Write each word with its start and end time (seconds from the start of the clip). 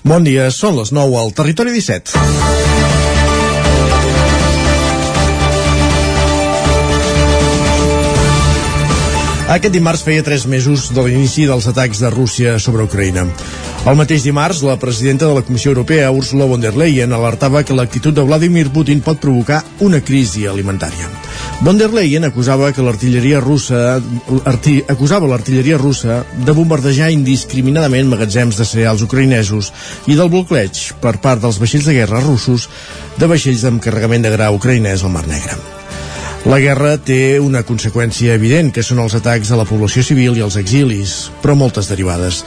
Bon 0.00 0.24
dia, 0.24 0.46
són 0.48 0.78
les 0.80 0.94
9 0.96 1.16
al 1.20 1.34
Territori 1.36 1.74
17. 1.76 2.16
Aquest 9.50 9.74
dimarts 9.74 10.04
feia 10.06 10.24
tres 10.24 10.46
mesos 10.48 10.86
de 10.96 11.04
l'inici 11.04 11.44
dels 11.50 11.66
atacs 11.68 12.00
de 12.00 12.08
Rússia 12.14 12.56
sobre 12.62 12.86
Ucraïna. 12.88 13.26
El 13.84 13.98
mateix 13.98 14.24
dimarts, 14.24 14.62
la 14.64 14.78
presidenta 14.80 15.26
de 15.28 15.36
la 15.36 15.44
Comissió 15.44 15.74
Europea, 15.74 16.12
Ursula 16.16 16.48
von 16.48 16.64
der 16.64 16.72
Leyen, 16.80 17.12
alertava 17.12 17.64
que 17.66 17.76
l'actitud 17.76 18.16
de 18.16 18.24
Vladimir 18.24 18.70
Putin 18.72 19.04
pot 19.04 19.20
provocar 19.20 19.64
una 19.84 20.00
crisi 20.00 20.46
alimentària. 20.46 21.19
Von 21.60 21.76
der 21.76 21.92
Leyen 21.92 22.24
acusava 22.24 22.70
que 22.72 22.80
l'artilleria 22.80 23.36
russa 23.44 23.98
arti, 24.48 24.78
acusava 24.88 25.28
l'artilleria 25.28 25.76
russa 25.76 26.22
de 26.46 26.54
bombardejar 26.56 27.10
indiscriminadament 27.12 28.08
magatzems 28.08 28.56
de 28.56 28.64
cereals 28.64 29.04
ucraïnesos 29.04 29.68
i 30.08 30.16
del 30.16 30.32
bloqueig 30.32 30.80
per 31.04 31.18
part 31.20 31.44
dels 31.44 31.60
vaixells 31.60 31.90
de 31.90 31.98
guerra 31.98 32.22
russos 32.24 32.70
de 33.20 33.28
vaixells 33.28 33.66
amb 33.68 33.84
carregament 33.84 34.24
de 34.24 34.32
gra 34.32 34.48
ucraïnès 34.56 35.04
al 35.04 35.12
Mar 35.12 35.26
Negre. 35.28 35.79
La 36.48 36.56
guerra 36.56 36.94
té 36.96 37.36
una 37.36 37.60
conseqüència 37.68 38.32
evident, 38.32 38.70
que 38.72 38.80
són 38.82 39.02
els 39.02 39.12
atacs 39.18 39.50
a 39.52 39.58
la 39.60 39.66
població 39.68 40.00
civil 40.06 40.38
i 40.38 40.44
els 40.46 40.56
exilis, 40.56 41.28
però 41.42 41.52
moltes 41.52 41.90
derivades. 41.92 42.40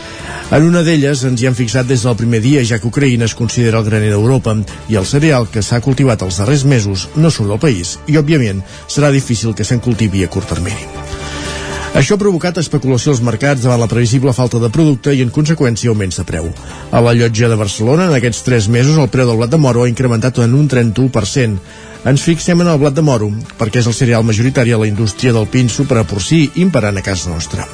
En 0.49 0.65
una 0.65 0.81
d'elles 0.81 1.21
ens 1.29 1.41
hi 1.41 1.49
hem 1.49 1.57
fixat 1.57 1.85
des 1.85 2.01
del 2.07 2.17
primer 2.17 2.41
dia, 2.41 2.65
ja 2.65 2.81
que 2.81 2.89
Ucraïna 2.89 3.29
es 3.29 3.37
considera 3.37 3.77
el 3.77 3.85
graner 3.85 4.09
d'Europa 4.15 4.57
i 4.89 4.97
el 4.97 5.05
cereal 5.05 5.45
que 5.45 5.61
s'ha 5.61 5.81
cultivat 5.85 6.25
els 6.25 6.41
darrers 6.41 6.65
mesos 6.65 7.07
no 7.15 7.29
surt 7.29 7.53
del 7.53 7.61
país 7.61 7.99
i, 8.07 8.17
òbviament, 8.17 8.65
serà 8.89 9.13
difícil 9.13 9.53
que 9.53 9.67
se'n 9.67 9.83
cultivi 9.83 10.25
a 10.25 10.33
curt 10.33 10.49
termini. 10.57 11.12
Això 11.93 12.15
ha 12.15 12.21
provocat 12.21 12.57
especulació 12.57 13.11
als 13.13 13.19
mercats 13.21 13.61
davant 13.61 13.77
la 13.77 13.87
previsible 13.89 14.31
falta 14.33 14.57
de 14.57 14.71
producte 14.73 15.11
i, 15.13 15.19
en 15.21 15.29
conseqüència, 15.29 15.91
augments 15.91 16.17
de 16.17 16.23
preu. 16.25 16.47
A 16.89 17.01
la 17.05 17.13
llotja 17.13 17.51
de 17.51 17.57
Barcelona, 17.59 18.07
en 18.09 18.15
aquests 18.17 18.41
tres 18.47 18.65
mesos, 18.65 18.97
el 18.97 19.11
preu 19.13 19.29
del 19.29 19.37
blat 19.37 19.53
de 19.53 19.59
moro 19.61 19.83
ha 19.83 19.91
incrementat 19.91 20.41
en 20.41 20.55
un 20.57 20.65
31%. 20.71 21.61
Ens 22.09 22.25
fixem 22.25 22.65
en 22.65 22.71
el 22.73 22.81
blat 22.81 22.97
de 22.97 23.05
moro, 23.05 23.29
perquè 23.61 23.83
és 23.83 23.91
el 23.91 23.93
cereal 23.93 24.25
majoritari 24.25 24.73
a 24.73 24.81
la 24.81 24.89
indústria 24.89 25.37
del 25.37 25.45
pinso 25.53 25.85
per 25.85 26.01
a 26.01 26.07
porcí 26.09 26.47
imperant 26.65 26.97
a 26.97 27.05
casa 27.05 27.29
nostra. 27.29 27.69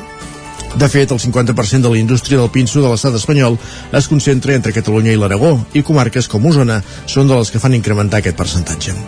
De 0.76 0.92
fet, 0.92 1.16
el 1.16 1.24
50% 1.24 1.88
de 1.88 1.96
la 1.96 2.04
indústria 2.04 2.44
del 2.44 2.52
pinso 2.52 2.84
de 2.84 2.92
l'estat 2.92 3.16
espanyol 3.16 3.56
es 3.96 4.12
concentra 4.12 4.54
entre 4.54 4.76
Catalunya 4.76 5.16
i 5.16 5.18
l'Aragó, 5.18 5.56
i 5.74 5.82
comarques 5.82 6.28
com 6.28 6.46
Osona 6.46 6.84
són 7.08 7.32
de 7.32 7.40
les 7.40 7.56
que 7.56 7.64
fan 7.64 7.80
incrementar 7.80 8.20
aquest 8.20 8.38
percentatge. 8.38 9.00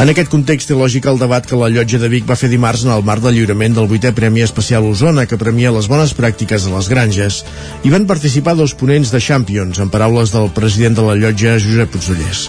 En 0.00 0.08
aquest 0.10 0.30
context 0.32 0.70
té 0.70 0.74
lògica 0.74 1.10
el 1.12 1.18
debat 1.20 1.44
que 1.46 1.56
la 1.58 1.68
llotja 1.70 1.98
de 2.00 2.08
Vic 2.10 2.24
va 2.26 2.36
fer 2.38 2.48
dimarts 2.50 2.82
en 2.86 2.90
el 2.94 3.04
marc 3.06 3.22
del 3.22 3.36
lliurament 3.36 3.76
del 3.76 3.90
8è 3.92 4.10
Premi 4.16 4.42
Especial 4.42 4.88
Osona, 4.88 5.26
que 5.28 5.38
premia 5.38 5.72
les 5.74 5.86
bones 5.90 6.14
pràctiques 6.18 6.64
de 6.66 6.72
les 6.72 6.88
granges. 6.90 7.42
Hi 7.84 7.92
van 7.92 8.08
participar 8.10 8.56
dos 8.58 8.74
ponents 8.74 9.12
de 9.12 9.20
Champions, 9.20 9.78
en 9.78 9.92
paraules 9.92 10.32
del 10.34 10.50
president 10.56 10.98
de 10.98 11.06
la 11.06 11.16
llotja, 11.20 11.54
Josep 11.60 11.92
Puigdollers. 11.92 12.44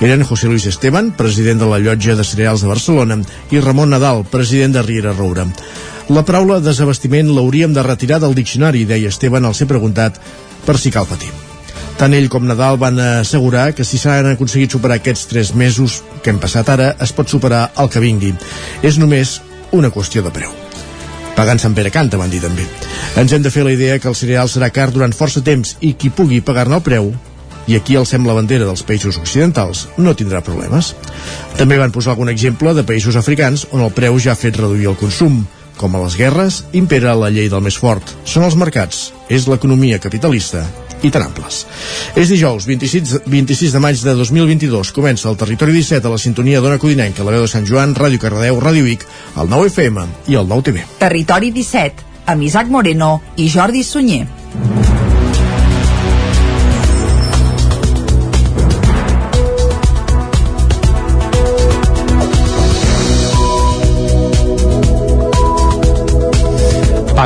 Eren 0.00 0.24
José 0.24 0.50
Luis 0.50 0.66
Esteban, 0.66 1.12
president 1.16 1.62
de 1.62 1.70
la 1.70 1.78
llotja 1.84 2.16
de 2.16 2.24
cereals 2.24 2.64
de 2.64 2.74
Barcelona, 2.74 3.20
i 3.52 3.60
Ramon 3.60 3.92
Nadal, 3.92 4.24
president 4.32 4.74
de 4.74 4.86
Riera 4.88 5.12
Roura. 5.12 5.46
La 6.08 6.24
paraula 6.26 6.62
desabastiment 6.64 7.30
l'hauríem 7.34 7.76
de 7.76 7.86
retirar 7.86 8.22
del 8.24 8.34
diccionari, 8.34 8.86
deia 8.88 9.12
Esteban 9.12 9.44
al 9.44 9.54
ser 9.54 9.68
preguntat 9.70 10.18
per 10.66 10.80
si 10.80 10.90
cal 10.90 11.06
patir. 11.06 11.45
Tant 11.96 12.12
ell 12.12 12.26
com 12.28 12.44
Nadal 12.44 12.76
van 12.76 12.98
assegurar 13.00 13.70
que 13.72 13.84
si 13.88 13.96
s'han 13.96 14.26
aconseguit 14.34 14.74
superar 14.74 14.98
aquests 15.00 15.30
tres 15.30 15.54
mesos 15.56 16.02
que 16.20 16.28
hem 16.28 16.40
passat 16.42 16.68
ara, 16.68 16.90
es 17.00 17.12
pot 17.16 17.32
superar 17.32 17.70
el 17.80 17.88
que 17.88 18.02
vingui. 18.04 18.34
És 18.84 18.98
només 19.00 19.38
una 19.72 19.88
qüestió 19.94 20.20
de 20.26 20.32
preu. 20.34 20.52
Pagant 21.38 21.60
Sant 21.60 21.72
Pere 21.76 21.92
canta, 21.92 22.20
van 22.20 22.28
dir 22.32 22.42
també. 22.44 22.66
Ens 23.16 23.32
hem 23.32 23.40
de 23.44 23.52
fer 23.52 23.64
la 23.64 23.72
idea 23.72 23.96
que 23.98 24.12
el 24.12 24.18
cereal 24.18 24.52
serà 24.52 24.68
car 24.76 24.90
durant 24.92 25.16
força 25.16 25.40
temps 25.40 25.72
i 25.80 25.94
qui 25.96 26.12
pugui 26.12 26.42
pagar-ne 26.44 26.76
el 26.76 26.84
preu 26.84 27.10
i 27.66 27.80
aquí 27.80 27.96
alcem 27.96 28.28
la 28.28 28.36
bandera 28.36 28.68
dels 28.68 28.84
països 28.86 29.16
occidentals, 29.16 29.86
no 29.96 30.14
tindrà 30.14 30.44
problemes. 30.44 30.92
També 31.56 31.80
van 31.80 31.96
posar 31.96 32.12
algun 32.12 32.28
exemple 32.30 32.76
de 32.76 32.84
països 32.86 33.16
africans 33.16 33.64
on 33.72 33.80
el 33.80 33.94
preu 33.96 34.20
ja 34.20 34.36
ha 34.36 34.40
fet 34.40 34.60
reduir 34.60 34.92
el 34.92 35.00
consum. 35.00 35.46
Com 35.80 35.96
a 35.96 36.00
les 36.04 36.16
guerres, 36.16 36.62
impera 36.76 37.16
la 37.16 37.32
llei 37.32 37.48
del 37.52 37.64
més 37.64 37.76
fort. 37.76 38.14
Són 38.24 38.44
els 38.44 38.56
mercats, 38.56 39.10
és 39.28 39.48
l'economia 39.48 40.00
capitalista 40.00 40.64
i 41.02 41.10
tan 41.12 41.26
amples. 41.26 41.64
És 42.16 42.32
dijous, 42.32 42.66
26, 42.68 43.20
26 43.26 43.76
de 43.76 43.82
maig 43.82 44.00
de 44.02 44.16
2022. 44.16 44.92
Comença 44.96 45.28
el 45.30 45.38
Territori 45.40 45.76
17 45.76 46.08
a 46.08 46.14
la 46.14 46.20
sintonia 46.22 46.62
d'Ona 46.64 46.80
Codinenca, 46.82 47.24
la 47.26 47.36
veu 47.36 47.46
de 47.46 47.52
Sant 47.52 47.68
Joan, 47.68 47.94
Ràdio 47.98 48.22
Cardedeu, 48.22 48.60
Ràdio 48.62 48.86
Vic, 48.88 49.06
el 49.36 49.50
9 49.52 49.72
FM 49.72 50.06
i 50.32 50.40
el 50.40 50.48
9 50.48 50.70
TV. 50.70 50.84
Territori 51.02 51.52
17, 51.52 52.06
amb 52.26 52.46
Isaac 52.48 52.72
Moreno 52.72 53.18
i 53.36 53.50
Jordi 53.52 53.84
Sunyer. 53.84 54.95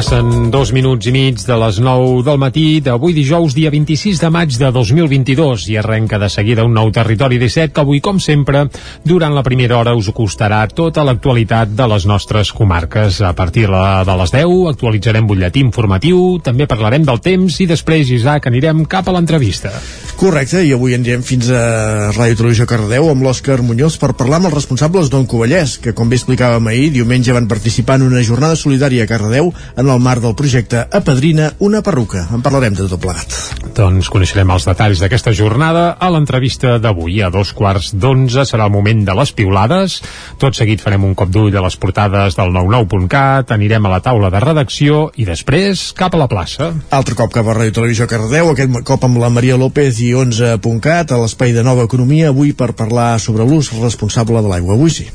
Passen 0.00 0.48
dos 0.48 0.70
minuts 0.72 1.10
i 1.10 1.12
mig 1.12 1.42
de 1.44 1.56
les 1.60 1.76
9 1.84 2.22
del 2.24 2.38
matí 2.40 2.80
d'avui 2.80 3.12
dijous, 3.12 3.52
dia 3.52 3.68
26 3.68 4.22
de 4.22 4.30
maig 4.32 4.54
de 4.56 4.70
2022 4.72 5.66
i 5.68 5.76
arrenca 5.76 6.16
de 6.16 6.30
seguida 6.32 6.64
un 6.64 6.72
nou 6.72 6.88
territori 6.88 7.36
17 7.36 7.74
que 7.76 7.82
avui, 7.82 8.00
com 8.00 8.16
sempre, 8.16 8.62
durant 9.04 9.36
la 9.36 9.42
primera 9.44 9.76
hora 9.76 9.92
us 9.92 10.08
acostarà 10.08 10.62
tota 10.72 11.04
l'actualitat 11.04 11.74
de 11.76 11.88
les 11.92 12.06
nostres 12.08 12.48
comarques. 12.56 13.20
A 13.20 13.34
partir 13.36 13.66
de 13.68 14.14
les 14.22 14.32
10 14.32 14.70
actualitzarem 14.70 15.28
butlletí 15.28 15.60
informatiu, 15.60 16.38
també 16.40 16.64
parlarem 16.64 17.04
del 17.04 17.20
temps 17.20 17.60
i 17.60 17.68
després, 17.68 18.08
Isaac, 18.08 18.48
anirem 18.48 18.86
cap 18.88 19.04
a 19.04 19.12
l'entrevista. 19.18 19.74
Correcte, 20.16 20.64
i 20.64 20.72
avui 20.72 20.96
anirem 20.96 21.20
fins 21.24 21.52
a 21.52 22.08
Ràdio 22.16 22.40
Televisió 22.40 22.64
Cardeu 22.68 23.10
amb 23.12 23.24
l'Òscar 23.24 23.60
Muñoz 23.60 24.00
per 24.00 24.14
parlar 24.16 24.40
amb 24.40 24.48
els 24.48 24.56
responsables 24.56 25.12
d'On 25.12 25.28
Covellès, 25.28 25.76
que 25.76 25.92
com 25.96 26.08
bé 26.08 26.16
explicàvem 26.16 26.72
ahir, 26.72 26.90
diumenge 26.96 27.36
van 27.36 27.52
participar 27.52 28.00
en 28.00 28.08
una 28.08 28.24
jornada 28.24 28.56
solidària 28.56 29.04
a 29.04 29.12
Cardedeu 29.12 29.52
en 29.76 29.89
el 29.90 30.00
marc 30.02 30.22
del 30.22 30.34
projecte 30.38 30.82
Apadrina 30.90 31.50
una 31.58 31.80
perruca. 31.82 32.26
En 32.34 32.42
parlarem 32.42 32.74
de 32.76 32.86
tot 32.88 33.00
plegat. 33.02 33.34
Doncs 33.76 34.10
coneixerem 34.12 34.50
els 34.54 34.66
detalls 34.68 35.02
d'aquesta 35.02 35.32
jornada 35.36 35.84
a 35.98 36.10
l'entrevista 36.12 36.78
d'avui. 36.82 37.20
A 37.22 37.30
dos 37.34 37.52
quarts 37.56 37.92
d'onze 37.94 38.44
serà 38.48 38.66
el 38.68 38.74
moment 38.74 39.04
de 39.06 39.14
les 39.18 39.32
piulades. 39.36 40.00
Tot 40.42 40.58
seguit 40.58 40.82
farem 40.82 41.04
un 41.06 41.14
cop 41.18 41.32
d'ull 41.32 41.56
a 41.56 41.64
les 41.64 41.78
portades 41.80 42.38
del 42.38 42.52
99.cat, 42.56 43.54
anirem 43.54 43.86
a 43.86 43.94
la 43.94 44.02
taula 44.04 44.30
de 44.32 44.42
redacció 44.42 45.08
i 45.16 45.28
després 45.28 45.90
cap 45.98 46.14
a 46.14 46.22
la 46.22 46.28
plaça. 46.30 46.72
Altre 46.90 47.18
cop 47.18 47.32
cap 47.34 47.48
a 47.48 47.56
Ràdio 47.60 47.78
Televisió 47.80 48.08
Cardeu, 48.10 48.52
aquest 48.52 48.82
cop 48.88 49.06
amb 49.08 49.20
la 49.22 49.32
Maria 49.32 49.58
López 49.60 50.02
i 50.04 50.12
11.cat 50.16 51.12
a 51.12 51.22
l'espai 51.22 51.56
de 51.56 51.66
Nova 51.66 51.88
Economia, 51.88 52.30
avui 52.30 52.54
per 52.54 52.72
parlar 52.78 53.18
sobre 53.20 53.46
l'ús 53.46 53.72
responsable 53.80 54.42
de 54.42 54.54
l'aigua. 54.54 54.78
Avui 54.78 54.94
sí. 54.94 55.10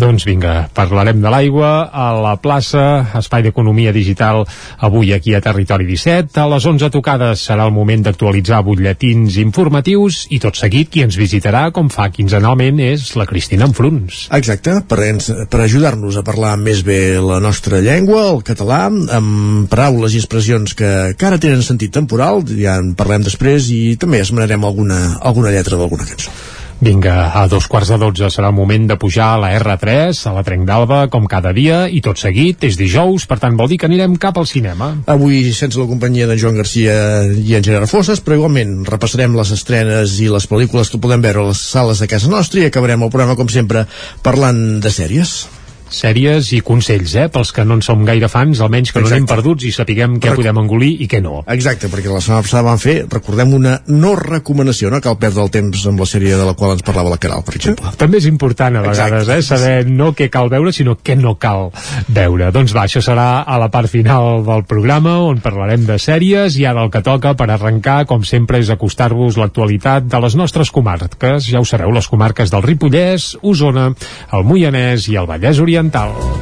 Doncs 0.00 0.24
vinga, 0.24 0.70
parlarem 0.72 1.18
de 1.20 1.28
l'aigua 1.28 1.90
a 1.92 2.06
la 2.16 2.32
plaça, 2.40 2.82
Espai 3.18 3.42
d'Economia 3.44 3.92
Digital, 3.92 4.46
avui 4.80 5.10
aquí 5.12 5.34
a 5.36 5.42
Territori 5.44 5.84
17. 5.84 6.38
A 6.40 6.46
les 6.48 6.64
11 6.64 6.88
tocades 6.94 7.42
serà 7.44 7.66
el 7.68 7.74
moment 7.76 8.06
d'actualitzar 8.06 8.62
butlletins 8.64 9.36
informatius 9.42 10.22
i 10.32 10.38
tot 10.40 10.56
seguit 10.56 10.88
qui 10.88 11.04
ens 11.04 11.18
visitarà, 11.20 11.66
com 11.76 11.90
fa 11.92 12.06
quinzenalment, 12.14 12.80
és 12.80 13.10
la 13.20 13.26
Cristina 13.28 13.68
Enfruns. 13.68 14.22
Exacte, 14.38 14.78
per, 14.88 15.02
ens, 15.04 15.28
per 15.52 15.60
ajudar-nos 15.66 16.16
a 16.16 16.24
parlar 16.24 16.54
més 16.56 16.80
bé 16.86 17.20
la 17.20 17.42
nostra 17.44 17.82
llengua, 17.84 18.30
el 18.30 18.40
català, 18.46 18.86
amb 18.88 19.68
paraules 19.68 20.16
i 20.16 20.22
expressions 20.24 20.72
que, 20.78 20.94
que 21.12 21.28
ara 21.28 21.42
tenen 21.42 21.60
sentit 21.66 21.92
temporal, 21.92 22.40
ja 22.56 22.78
en 22.80 22.94
parlem 22.96 23.28
després, 23.28 23.68
i 23.68 24.00
també 24.00 24.24
esmenarem 24.24 24.64
alguna, 24.64 25.02
alguna 25.20 25.52
lletra 25.52 25.76
d'alguna 25.76 26.08
cançó. 26.08 26.32
Vinga, 26.80 27.28
a 27.36 27.44
dos 27.44 27.66
quarts 27.68 27.90
de 27.92 27.98
dotze 28.00 28.30
serà 28.32 28.48
el 28.48 28.56
moment 28.56 28.86
de 28.88 28.96
pujar 28.96 29.34
a 29.34 29.40
la 29.42 29.50
R3, 29.58 30.16
a 30.30 30.32
la 30.32 30.44
Trenc 30.46 30.64
d'Alba, 30.64 31.02
com 31.12 31.26
cada 31.28 31.52
dia, 31.52 31.82
i 31.92 32.00
tot 32.00 32.16
seguit, 32.16 32.64
és 32.64 32.78
dijous, 32.80 33.26
per 33.28 33.36
tant 33.42 33.58
vol 33.58 33.68
dir 33.68 33.76
que 33.82 33.90
anirem 33.90 34.16
cap 34.16 34.40
al 34.40 34.48
cinema. 34.48 34.88
Avui 35.12 35.42
sense 35.52 35.76
la 35.76 35.84
companyia 35.90 36.24
de 36.30 36.38
Joan 36.40 36.56
Garcia 36.56 36.96
i 37.36 37.58
en 37.58 37.68
Gerard 37.68 37.92
Fosses, 37.92 38.24
però 38.24 38.40
igualment 38.40 38.78
repassarem 38.88 39.36
les 39.36 39.52
estrenes 39.60 40.16
i 40.24 40.32
les 40.32 40.48
pel·lícules 40.48 40.88
que 40.88 41.04
podem 41.04 41.20
veure 41.20 41.44
a 41.44 41.48
les 41.52 41.60
sales 41.68 42.00
de 42.00 42.08
casa 42.08 42.32
nostra 42.32 42.64
i 42.64 42.70
acabarem 42.72 43.04
el 43.04 43.12
programa, 43.12 43.36
com 43.36 43.52
sempre, 43.52 43.84
parlant 44.24 44.80
de 44.80 44.96
sèries 44.96 45.42
sèries 45.90 46.52
i 46.56 46.60
consells, 46.64 47.14
eh? 47.18 47.28
Pels 47.32 47.52
que 47.52 47.64
no 47.66 47.76
en 47.78 47.82
som 47.84 48.04
gaire 48.06 48.28
fans, 48.30 48.60
almenys 48.62 48.92
que 48.92 49.00
Exacte. 49.00 49.10
no 49.10 49.16
anem 49.16 49.26
perduts 49.30 49.66
i 49.66 49.72
sapiguem 49.74 50.18
què 50.20 50.30
Rec 50.30 50.38
podem 50.40 50.60
engolir 50.62 50.92
i 51.02 51.08
què 51.10 51.20
no. 51.22 51.42
Exacte, 51.50 51.90
perquè 51.90 52.10
la 52.12 52.20
setmana 52.22 52.44
passada 52.46 52.62
vam 52.66 52.78
fer, 52.80 52.96
recordem 53.10 53.54
una 53.56 53.74
no 53.88 54.14
recomanació, 54.18 54.90
no 54.90 55.00
cal 55.02 55.18
perdre 55.20 55.42
el 55.44 55.50
temps 55.50 55.82
amb 55.90 56.00
la 56.00 56.06
sèrie 56.06 56.36
de 56.38 56.46
la 56.46 56.54
qual 56.54 56.76
ens 56.76 56.84
parlava 56.86 57.10
la 57.10 57.18
Caral, 57.20 57.42
per 57.44 57.56
exemple. 57.58 57.90
També 58.00 58.20
és 58.22 58.28
important 58.30 58.76
a 58.78 58.84
vegades, 58.86 59.28
Exacte. 59.28 59.38
eh? 59.38 59.42
Saber 59.50 59.90
no 59.90 60.12
què 60.14 60.30
cal 60.30 60.48
veure, 60.52 60.72
sinó 60.72 60.96
què 60.96 61.16
no 61.18 61.34
cal 61.42 61.70
veure. 62.08 62.52
Doncs 62.54 62.74
va, 62.76 62.86
això 62.86 63.02
serà 63.04 63.42
a 63.42 63.58
la 63.60 63.68
part 63.72 63.90
final 63.90 64.44
del 64.46 64.64
programa, 64.70 65.18
on 65.26 65.42
parlarem 65.44 65.84
de 65.88 65.98
sèries, 65.98 66.56
i 66.60 66.64
ara 66.70 66.84
el 66.86 66.90
que 66.94 67.02
toca 67.02 67.34
per 67.34 67.50
arrencar, 67.50 68.04
com 68.06 68.22
sempre, 68.24 68.62
és 68.62 68.70
acostar-vos 68.70 69.36
l'actualitat 69.40 70.06
de 70.06 70.22
les 70.22 70.36
nostres 70.38 70.70
comarques. 70.70 71.50
Ja 71.50 71.60
ho 71.60 71.66
sabeu, 71.68 71.90
les 71.92 72.08
comarques 72.08 72.50
del 72.50 72.62
Ripollès, 72.62 73.34
Osona, 73.42 73.90
el 74.32 74.44
Moianès 74.46 75.08
i 75.10 75.18
el 75.18 75.26
Vallès 75.26 75.58
Oriental 75.60 75.79
Oriental. 75.80 76.40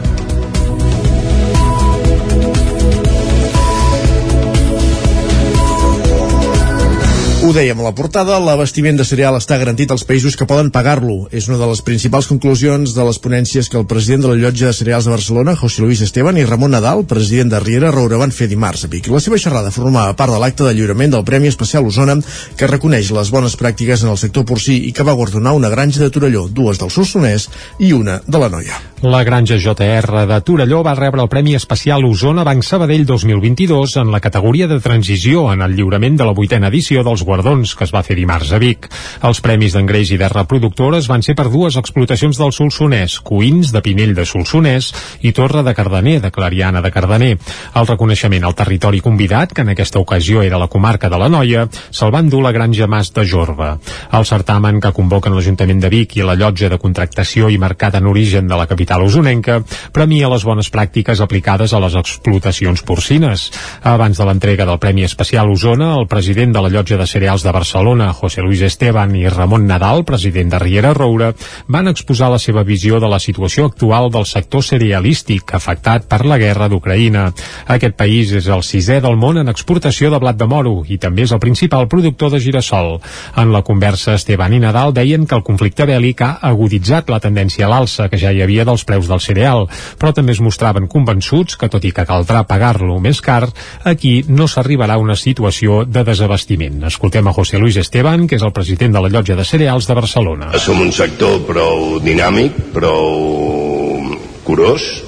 Ho 7.49 7.53
dèiem 7.55 7.79
a 7.79 7.85
la 7.87 7.95
portada, 7.97 8.35
l'abastiment 8.43 8.99
de 8.99 9.05
cereal 9.09 9.37
està 9.39 9.57
garantit 9.57 9.93
als 9.95 10.03
països 10.05 10.35
que 10.37 10.45
poden 10.45 10.73
pagar-lo. 10.75 11.31
És 11.33 11.47
una 11.49 11.57
de 11.57 11.69
les 11.71 11.81
principals 11.87 12.27
conclusions 12.29 12.93
de 12.93 13.05
les 13.07 13.21
ponències 13.25 13.71
que 13.71 13.79
el 13.79 13.87
president 13.89 14.27
de 14.27 14.33
la 14.33 14.37
llotja 14.37 14.67
de 14.67 14.77
cereals 14.77 15.07
de 15.07 15.15
Barcelona, 15.15 15.55
José 15.57 15.81
Luis 15.81 16.03
Esteban, 16.05 16.37
i 16.37 16.45
Ramon 16.45 16.75
Nadal, 16.75 17.07
president 17.09 17.55
de 17.55 17.63
Riera 17.63 17.93
Roura, 17.95 18.19
van 18.21 18.35
fer 18.35 18.51
dimarts 18.51 18.85
a 18.85 18.91
Vic. 18.93 19.09
La 19.09 19.23
seva 19.25 19.39
xerrada 19.39 19.71
formava 19.73 20.13
part 20.19 20.35
de 20.35 20.43
l'acte 20.43 20.67
de 20.67 20.75
lliurament 20.75 21.15
del 21.15 21.25
Premi 21.25 21.49
Especial 21.49 21.87
Osona, 21.87 22.19
que 22.59 22.69
reconeix 22.69 23.15
les 23.17 23.31
bones 23.33 23.57
pràctiques 23.57 24.03
en 24.03 24.13
el 24.13 24.21
sector 24.21 24.45
porcí 24.45 24.83
i 24.91 24.93
que 24.93 25.07
va 25.07 25.17
guardonar 25.17 25.55
una 25.57 25.71
granja 25.73 26.03
de 26.03 26.11
Torelló, 26.11 26.49
dues 26.51 26.83
del 26.83 26.91
Solsonès 26.93 27.49
i 27.79 27.95
una 27.95 28.19
de 28.27 28.43
la 28.43 28.51
Noia. 28.53 28.83
La 29.01 29.23
granja 29.23 29.55
JR 29.55 30.27
de 30.27 30.41
Torelló 30.43 30.81
va 30.83 30.97
rebre 30.99 31.23
el 31.23 31.29
Premi 31.31 31.53
Especial 31.55 32.03
Osona 32.05 32.43
Banc 32.43 32.65
Sabadell 32.67 33.05
2022 33.07 33.95
en 34.01 34.11
la 34.11 34.19
categoria 34.19 34.67
de 34.67 34.81
transició 34.81 35.53
en 35.53 35.63
el 35.63 35.77
lliurament 35.77 36.17
de 36.19 36.27
la 36.27 36.33
vuitena 36.35 36.67
edició 36.67 37.05
dels 37.07 37.23
guardons 37.23 37.77
que 37.79 37.87
es 37.87 37.93
va 37.95 38.03
fer 38.03 38.17
dimarts 38.19 38.51
a 38.51 38.59
Vic. 38.59 38.89
Els 39.23 39.41
premis 39.41 39.77
d'engreix 39.77 40.11
i 40.11 40.19
de 40.19 40.27
reproductores 40.33 41.07
van 41.07 41.23
ser 41.23 41.37
per 41.39 41.47
dues 41.47 41.77
explotacions 41.79 42.41
del 42.43 42.51
Solsonès, 42.51 43.21
Cuins 43.23 43.71
de 43.71 43.85
Pinell 43.87 44.17
de 44.19 44.25
Solsonès 44.27 44.91
i 45.23 45.31
Torre 45.31 45.63
de 45.63 45.77
Cardener 45.79 46.17
de 46.25 46.33
Clariana 46.35 46.83
de 46.83 46.91
Cardener. 46.91 47.39
El 47.79 47.87
reconeixement 47.87 48.51
al 48.51 48.59
territori 48.59 48.99
convidat, 48.99 49.55
que 49.55 49.63
en 49.63 49.71
aquesta 49.77 50.03
ocasió 50.03 50.43
era 50.43 50.59
la 50.59 50.67
comarca 50.67 51.07
de 51.07 51.23
la 51.23 51.31
Noia, 51.31 51.69
se'l 51.71 52.11
van 52.11 52.35
dur 52.35 52.43
la 52.43 52.53
granja 52.53 52.91
Mas 52.91 53.15
de 53.15 53.23
Jorba. 53.23 53.77
El 54.11 54.27
certamen 54.27 54.83
que 54.83 54.91
convoquen 54.91 55.39
l'Ajuntament 55.39 55.87
de 55.87 55.95
Vic 55.95 56.19
i 56.19 56.27
la 56.27 56.35
llotja 56.35 56.67
de 56.67 56.83
contractació 56.83 57.47
i 57.47 57.63
mercat 57.63 57.95
en 57.95 58.11
origen 58.11 58.51
de 58.51 58.59
la 58.59 58.67
capital 58.67 58.88
capital 58.89 59.05
usonenca 59.05 59.61
premia 59.93 60.31
les 60.33 60.45
bones 60.49 60.71
pràctiques 60.73 61.21
aplicades 61.21 61.75
a 61.77 61.81
les 61.83 61.93
explotacions 61.99 62.81
porcines. 62.89 63.51
Abans 63.85 64.17
de 64.17 64.25
l'entrega 64.25 64.65
del 64.65 64.79
Premi 64.81 65.05
Especial 65.05 65.51
Osona, 65.53 65.91
el 66.01 66.07
president 66.09 66.55
de 66.55 66.63
la 66.65 66.71
llotja 66.73 66.97
de 66.97 67.07
cereals 67.07 67.45
de 67.45 67.53
Barcelona, 67.53 68.15
José 68.15 68.41
Luis 68.41 68.63
Esteban, 68.63 69.13
i 69.17 69.29
Ramon 69.29 69.67
Nadal, 69.69 70.07
president 70.09 70.55
de 70.55 70.61
Riera 70.63 70.95
Roura, 70.97 71.35
van 71.67 71.89
exposar 71.89 72.31
la 72.33 72.39
seva 72.39 72.65
visió 72.65 72.97
de 72.99 73.11
la 73.13 73.19
situació 73.21 73.67
actual 73.69 74.09
del 74.11 74.25
sector 74.25 74.65
cerealístic 74.65 75.53
afectat 75.53 76.09
per 76.09 76.25
la 76.25 76.39
guerra 76.41 76.71
d'Ucraïna. 76.73 77.27
Aquest 77.69 77.97
país 77.99 78.33
és 78.33 78.49
el 78.49 78.65
sisè 78.65 79.03
del 79.05 79.21
món 79.21 79.37
en 79.37 79.53
exportació 79.53 80.09
de 80.09 80.23
blat 80.23 80.41
de 80.41 80.49
moro 80.49 80.79
i 80.89 80.97
també 80.97 81.29
és 81.29 81.37
el 81.37 81.43
principal 81.45 81.91
productor 81.93 82.33
de 82.33 82.41
girassol. 82.41 83.03
En 83.37 83.53
la 83.53 83.61
conversa, 83.63 84.17
Esteban 84.17 84.57
i 84.57 84.65
Nadal 84.65 84.97
deien 84.97 85.29
que 85.29 85.37
el 85.37 85.45
conflicte 85.45 85.85
bèl·lic 85.85 86.25
ha 86.25 86.33
aguditzat 86.41 87.13
la 87.13 87.21
tendència 87.21 87.69
a 87.69 87.73
l'alça 87.75 88.09
que 88.09 88.17
ja 88.17 88.33
hi 88.33 88.41
havia 88.41 88.65
dels 88.79 88.87
preus 88.87 89.09
del 89.11 89.21
cereal, 89.21 89.67
però 89.99 90.13
també 90.15 90.35
es 90.37 90.43
mostraven 90.45 90.89
convençuts 90.91 91.59
que, 91.59 91.69
tot 91.69 91.85
i 91.85 91.93
que 91.95 92.07
caldrà 92.07 92.45
pagar-lo 92.47 92.99
més 93.03 93.21
car, 93.25 93.49
aquí 93.85 94.23
no 94.29 94.47
s'arribarà 94.49 94.99
a 94.99 95.03
una 95.03 95.17
situació 95.19 95.83
de 95.85 96.05
desabastiment. 96.07 96.85
Escoltem 96.87 97.27
a 97.27 97.35
José 97.35 97.59
Luis 97.59 97.77
Esteban, 97.77 98.29
que 98.29 98.39
és 98.39 98.47
el 98.47 98.55
president 98.55 98.95
de 98.95 99.03
la 99.03 99.11
llotja 99.11 99.37
de 99.37 99.47
cereals 99.49 99.89
de 99.89 99.99
Barcelona. 99.99 100.53
Som 100.63 100.81
un 100.85 100.95
sector 100.95 101.43
prou 101.49 101.99
dinàmic, 102.05 102.55
prou 102.77 104.15
curós, 104.47 105.08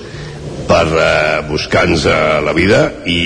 per 0.71 0.87
uh, 0.95 1.03
buscar-nos 1.49 2.07
la 2.47 2.55
vida 2.55 2.81
i, 3.11 3.19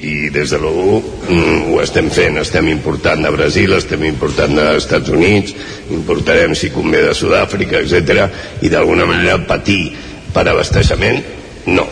i 0.00 0.14
des 0.32 0.54
de 0.54 0.60
l'1 0.62 0.96
mm, 1.28 1.58
ho 1.74 1.82
estem 1.84 2.08
fent, 2.14 2.40
estem 2.40 2.70
important 2.72 3.20
de 3.26 3.32
Brasil, 3.34 3.76
estem 3.76 4.06
important 4.08 4.56
dels 4.56 4.86
Estats 4.86 5.12
Units, 5.12 5.52
importarem 5.92 6.56
si 6.56 6.72
convé 6.72 7.04
de 7.04 7.12
Sud-àfrica, 7.16 7.84
etc. 7.84 8.24
i 8.64 8.72
d'alguna 8.72 9.04
manera 9.10 9.36
patir 9.44 9.92
per 10.32 10.48
abasteixement, 10.48 11.20
no 11.68 11.86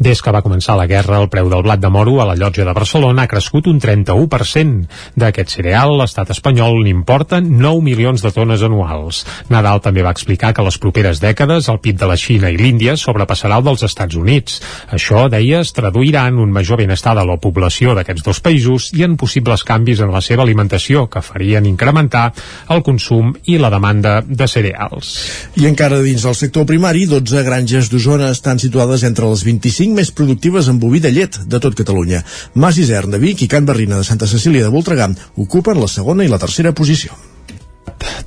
des 0.00 0.22
que 0.24 0.32
va 0.32 0.40
començar 0.40 0.78
la 0.78 0.86
guerra, 0.88 1.18
el 1.20 1.28
preu 1.28 1.50
del 1.52 1.62
blat 1.62 1.80
de 1.80 1.90
moro 1.92 2.16
a 2.22 2.26
la 2.30 2.34
llotja 2.34 2.64
de 2.64 2.72
Barcelona 2.72 3.26
ha 3.26 3.28
crescut 3.28 3.66
un 3.68 3.76
31%. 3.80 4.86
D'aquest 5.20 5.52
cereal, 5.52 5.92
l'estat 6.00 6.32
espanyol 6.32 6.80
n'importa 6.86 7.42
9 7.44 7.82
milions 7.84 8.24
de 8.24 8.32
tones 8.32 8.64
anuals. 8.64 9.26
Nadal 9.52 9.82
també 9.84 10.00
va 10.02 10.14
explicar 10.16 10.54
que 10.56 10.64
les 10.64 10.78
properes 10.80 11.20
dècades 11.20 11.68
el 11.68 11.82
PIB 11.84 11.98
de 12.00 12.08
la 12.08 12.16
Xina 12.16 12.48
i 12.48 12.56
l'Índia 12.56 12.96
sobrepassarà 12.96 13.58
el 13.60 13.66
dels 13.68 13.84
Estats 13.84 14.16
Units. 14.16 14.62
Això, 14.88 15.26
deia, 15.28 15.60
es 15.60 15.74
traduirà 15.76 16.24
en 16.32 16.40
un 16.40 16.50
major 16.50 16.80
benestar 16.80 17.14
de 17.18 17.26
la 17.28 17.36
població 17.36 17.92
d'aquests 17.94 18.24
dos 18.24 18.40
països 18.40 18.88
i 18.96 19.04
en 19.04 19.18
possibles 19.20 19.66
canvis 19.68 20.00
en 20.00 20.14
la 20.16 20.24
seva 20.24 20.46
alimentació 20.48 21.04
que 21.12 21.20
farien 21.20 21.68
incrementar 21.68 22.30
el 22.72 22.80
consum 22.86 23.34
i 23.44 23.58
la 23.60 23.68
demanda 23.68 24.22
de 24.24 24.48
cereals. 24.48 25.12
I 25.60 25.68
encara 25.68 26.00
dins 26.00 26.24
del 26.24 26.38
sector 26.40 26.64
primari, 26.64 27.04
12 27.10 27.44
granges 27.44 27.92
d'Osona 27.92 28.32
estan 28.32 28.56
situades 28.62 29.04
entre 29.04 29.28
les 29.28 29.44
25 29.44 29.89
cinc 29.90 29.98
més 29.98 30.12
productives 30.14 30.68
en 30.70 30.78
boví 30.78 31.00
de 31.02 31.10
llet 31.10 31.40
de 31.50 31.58
tot 31.58 31.74
Catalunya. 31.74 32.22
Mas 32.54 32.78
Isern 32.78 33.10
de 33.10 33.18
Vic 33.18 33.42
i 33.42 33.50
Can 33.50 33.66
Barrina 33.66 33.98
de 33.98 34.06
Santa 34.06 34.28
Cecília 34.30 34.62
de 34.62 34.70
Voltregà 34.70 35.10
ocupen 35.36 35.80
la 35.80 35.90
segona 35.90 36.24
i 36.24 36.30
la 36.30 36.38
tercera 36.38 36.72
posició. 36.72 37.29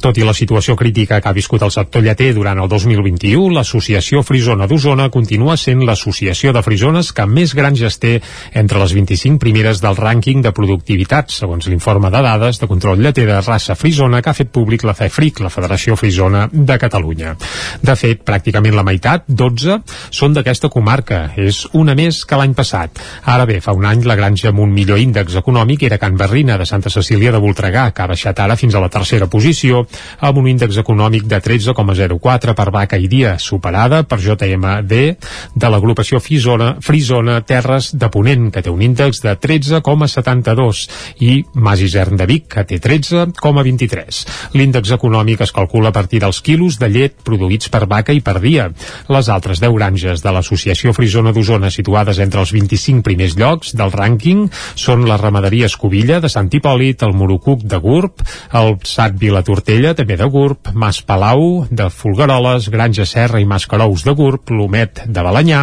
Tot 0.04 0.18
i 0.18 0.26
la 0.26 0.34
situació 0.36 0.76
crítica 0.76 1.20
que 1.22 1.30
ha 1.30 1.36
viscut 1.36 1.64
el 1.64 1.72
sector 1.72 2.04
lleter 2.04 2.34
durant 2.36 2.60
el 2.60 2.70
2021, 2.70 3.50
l'Associació 3.56 4.24
Frisona 4.24 4.68
d'Osona 4.68 5.10
continua 5.14 5.56
sent 5.58 5.84
l'associació 5.88 6.54
de 6.54 6.64
frisones 6.66 7.12
que 7.16 7.26
més 7.30 7.54
granges 7.56 7.98
té 8.02 8.14
entre 8.54 8.82
les 8.82 8.94
25 8.96 9.40
primeres 9.42 9.82
del 9.84 9.98
rànquing 9.98 10.44
de 10.44 10.54
productivitat, 10.56 11.32
segons 11.34 11.68
l'informe 11.72 12.12
de 12.14 12.22
dades 12.26 12.60
de 12.62 12.70
control 12.70 13.02
lleter 13.02 13.26
de 13.30 13.40
raça 13.42 13.76
frisona 13.80 14.22
que 14.22 14.32
ha 14.32 14.38
fet 14.38 14.52
públic 14.54 14.84
la 14.84 14.96
FEFRIC, 14.98 15.42
la 15.44 15.52
Federació 15.54 15.98
Frisona 16.00 16.46
de 16.52 16.78
Catalunya. 16.80 17.36
De 17.82 17.96
fet, 18.00 18.24
pràcticament 18.28 18.76
la 18.76 18.86
meitat, 18.86 19.26
12, 19.28 19.80
són 20.12 20.36
d'aquesta 20.36 20.70
comarca. 20.74 21.24
És 21.40 21.64
una 21.74 21.96
més 21.96 22.24
que 22.28 22.38
l'any 22.40 22.54
passat. 22.58 23.02
Ara 23.34 23.48
bé, 23.50 23.60
fa 23.64 23.76
un 23.76 23.88
any 23.90 24.04
la 24.08 24.18
granja 24.20 24.52
amb 24.52 24.64
un 24.64 24.74
millor 24.76 25.02
índex 25.02 25.40
econòmic 25.40 25.88
era 25.88 26.00
Can 26.02 26.18
Barrina, 26.20 26.58
de 26.58 26.68
Santa 26.70 26.92
Cecília 26.94 27.32
de 27.32 27.42
Voltregà, 27.42 27.90
que 27.92 28.04
ha 28.04 28.12
baixat 28.12 28.40
ara 28.44 28.60
fins 28.60 28.76
a 28.76 28.84
la 28.84 28.92
tercera 28.94 29.30
posició 29.32 29.63
posició 29.64 29.86
amb 30.20 30.40
un 30.40 30.48
índex 30.52 30.78
econòmic 30.82 31.26
de 31.28 31.40
13,04 31.42 32.54
per 32.56 32.70
vaca 32.72 32.98
i 32.98 33.08
dia, 33.08 33.38
superada 33.40 34.04
per 34.04 34.20
JMD 34.20 34.94
de 35.56 35.70
l'agrupació 35.70 36.20
Frisona, 36.20 36.78
Frisona 36.82 37.42
Terres 37.48 37.94
de 37.96 38.10
Ponent, 38.10 38.50
que 38.52 38.62
té 38.62 38.70
un 38.72 38.82
índex 38.82 39.22
de 39.24 39.36
13,72 39.40 40.88
i 41.24 41.44
Mas 41.56 41.82
Isern 41.82 42.18
de 42.18 42.28
Vic, 42.28 42.48
que 42.54 42.66
té 42.68 42.80
13,23. 42.80 44.24
L'índex 44.58 44.94
econòmic 44.98 45.44
es 45.44 45.54
calcula 45.56 45.90
a 45.90 45.96
partir 45.96 46.22
dels 46.24 46.42
quilos 46.42 46.80
de 46.80 46.90
llet 46.90 47.16
produïts 47.24 47.70
per 47.70 47.86
vaca 47.88 48.14
i 48.14 48.22
per 48.22 48.40
dia. 48.44 48.70
Les 49.10 49.30
altres 49.30 49.62
10 49.64 49.76
granges 49.78 50.24
de 50.24 50.34
l'Associació 50.34 50.94
Frisona 50.94 51.34
d'Osona 51.34 51.72
situades 51.72 52.20
entre 52.20 52.44
els 52.44 52.54
25 52.54 53.04
primers 53.04 53.38
llocs 53.40 53.74
del 53.78 53.94
rànquing 53.94 54.48
són 54.76 55.08
la 55.08 55.18
ramaderia 55.22 55.70
Escobilla 55.72 56.20
de 56.20 56.32
Sant 56.32 56.52
Hipòlit, 56.54 57.04
el 57.04 57.16
Morucuc 57.18 57.64
de 57.64 57.80
Gurb, 57.80 58.24
el 58.54 58.76
Sat 58.88 59.16
Vila 59.20 59.44
Tortella, 59.54 59.92
també 59.94 60.16
de 60.18 60.26
Gurb, 60.34 60.72
Mas 60.74 61.04
Palau, 61.06 61.68
de 61.70 61.86
Fulgaroles, 61.94 62.72
Granja 62.74 63.06
Serra 63.06 63.38
i 63.38 63.46
Mas 63.46 63.68
Carous 63.70 64.02
de 64.02 64.14
Gurb, 64.18 64.50
l'Homet 64.50 65.04
de 65.06 65.22
Balanyà, 65.22 65.60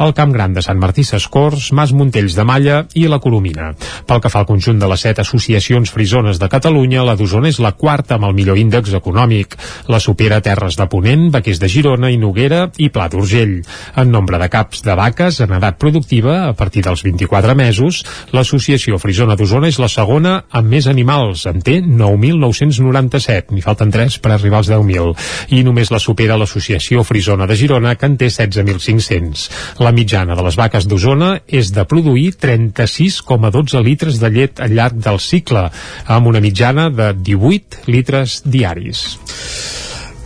el 0.00 0.14
Camp 0.16 0.32
Gran 0.32 0.54
de 0.56 0.62
Sant 0.64 0.78
Martí 0.80 1.04
Sescors, 1.04 1.66
Mas 1.76 1.92
Montells 1.92 2.32
de 2.38 2.46
Malla 2.48 2.78
i 2.96 3.02
la 3.10 3.18
Coromina. 3.20 3.74
Pel 4.08 4.22
que 4.24 4.30
fa 4.32 4.40
al 4.40 4.48
conjunt 4.48 4.80
de 4.80 4.88
les 4.88 5.04
set 5.04 5.20
associacions 5.20 5.92
frisones 5.92 6.40
de 6.40 6.48
Catalunya, 6.48 7.02
la 7.04 7.18
d'Osona 7.20 7.50
és 7.52 7.58
la 7.60 7.74
quarta 7.76 8.16
amb 8.16 8.30
el 8.30 8.32
millor 8.38 8.56
índex 8.56 8.94
econòmic. 8.96 9.58
La 9.92 10.00
supera 10.00 10.40
Terres 10.40 10.80
de 10.80 10.88
Ponent, 10.88 11.28
Baquers 11.34 11.60
de 11.60 11.68
Girona 11.68 12.08
i 12.08 12.16
Noguera 12.16 12.62
i 12.80 12.88
Pla 12.88 13.10
d'Urgell. 13.12 13.58
En 14.00 14.08
nombre 14.14 14.40
de 14.40 14.48
caps 14.48 14.86
de 14.88 14.96
vaques 14.96 15.42
en 15.44 15.52
edat 15.58 15.76
productiva, 15.76 16.46
a 16.48 16.56
partir 16.56 16.86
dels 16.88 17.04
24 17.04 17.58
mesos, 17.60 18.00
l'associació 18.32 18.96
frisona 19.04 19.36
d'Osona 19.36 19.68
és 19.68 19.82
la 19.84 19.92
segona 19.92 20.38
amb 20.48 20.72
més 20.78 20.88
animals, 20.88 21.44
en 21.52 21.60
té 21.60 21.82
9.997 21.84 23.33
17, 23.34 23.54
n'hi 23.54 23.62
falten 23.64 23.90
3 23.90 24.18
per 24.22 24.32
arribar 24.34 24.60
als 24.62 24.70
10.000, 24.70 25.14
i 25.56 25.62
només 25.66 25.90
la 25.92 26.00
supera 26.02 26.38
l'Associació 26.38 27.04
Frisona 27.06 27.48
de 27.50 27.56
Girona, 27.58 27.94
que 27.98 28.08
en 28.10 28.16
té 28.20 28.30
16.500. 28.30 29.48
La 29.84 29.94
mitjana 29.94 30.36
de 30.38 30.46
les 30.46 30.58
vaques 30.58 30.88
d'Osona 30.88 31.34
és 31.46 31.72
de 31.74 31.86
produir 31.88 32.34
36,12 32.40 33.82
litres 33.84 34.20
de 34.22 34.30
llet 34.30 34.62
al 34.64 34.74
llarg 34.76 35.00
del 35.04 35.20
cicle, 35.22 35.68
amb 36.06 36.30
una 36.30 36.42
mitjana 36.44 36.90
de 36.90 37.12
18 37.14 37.88
litres 37.90 38.42
diaris. 38.44 39.06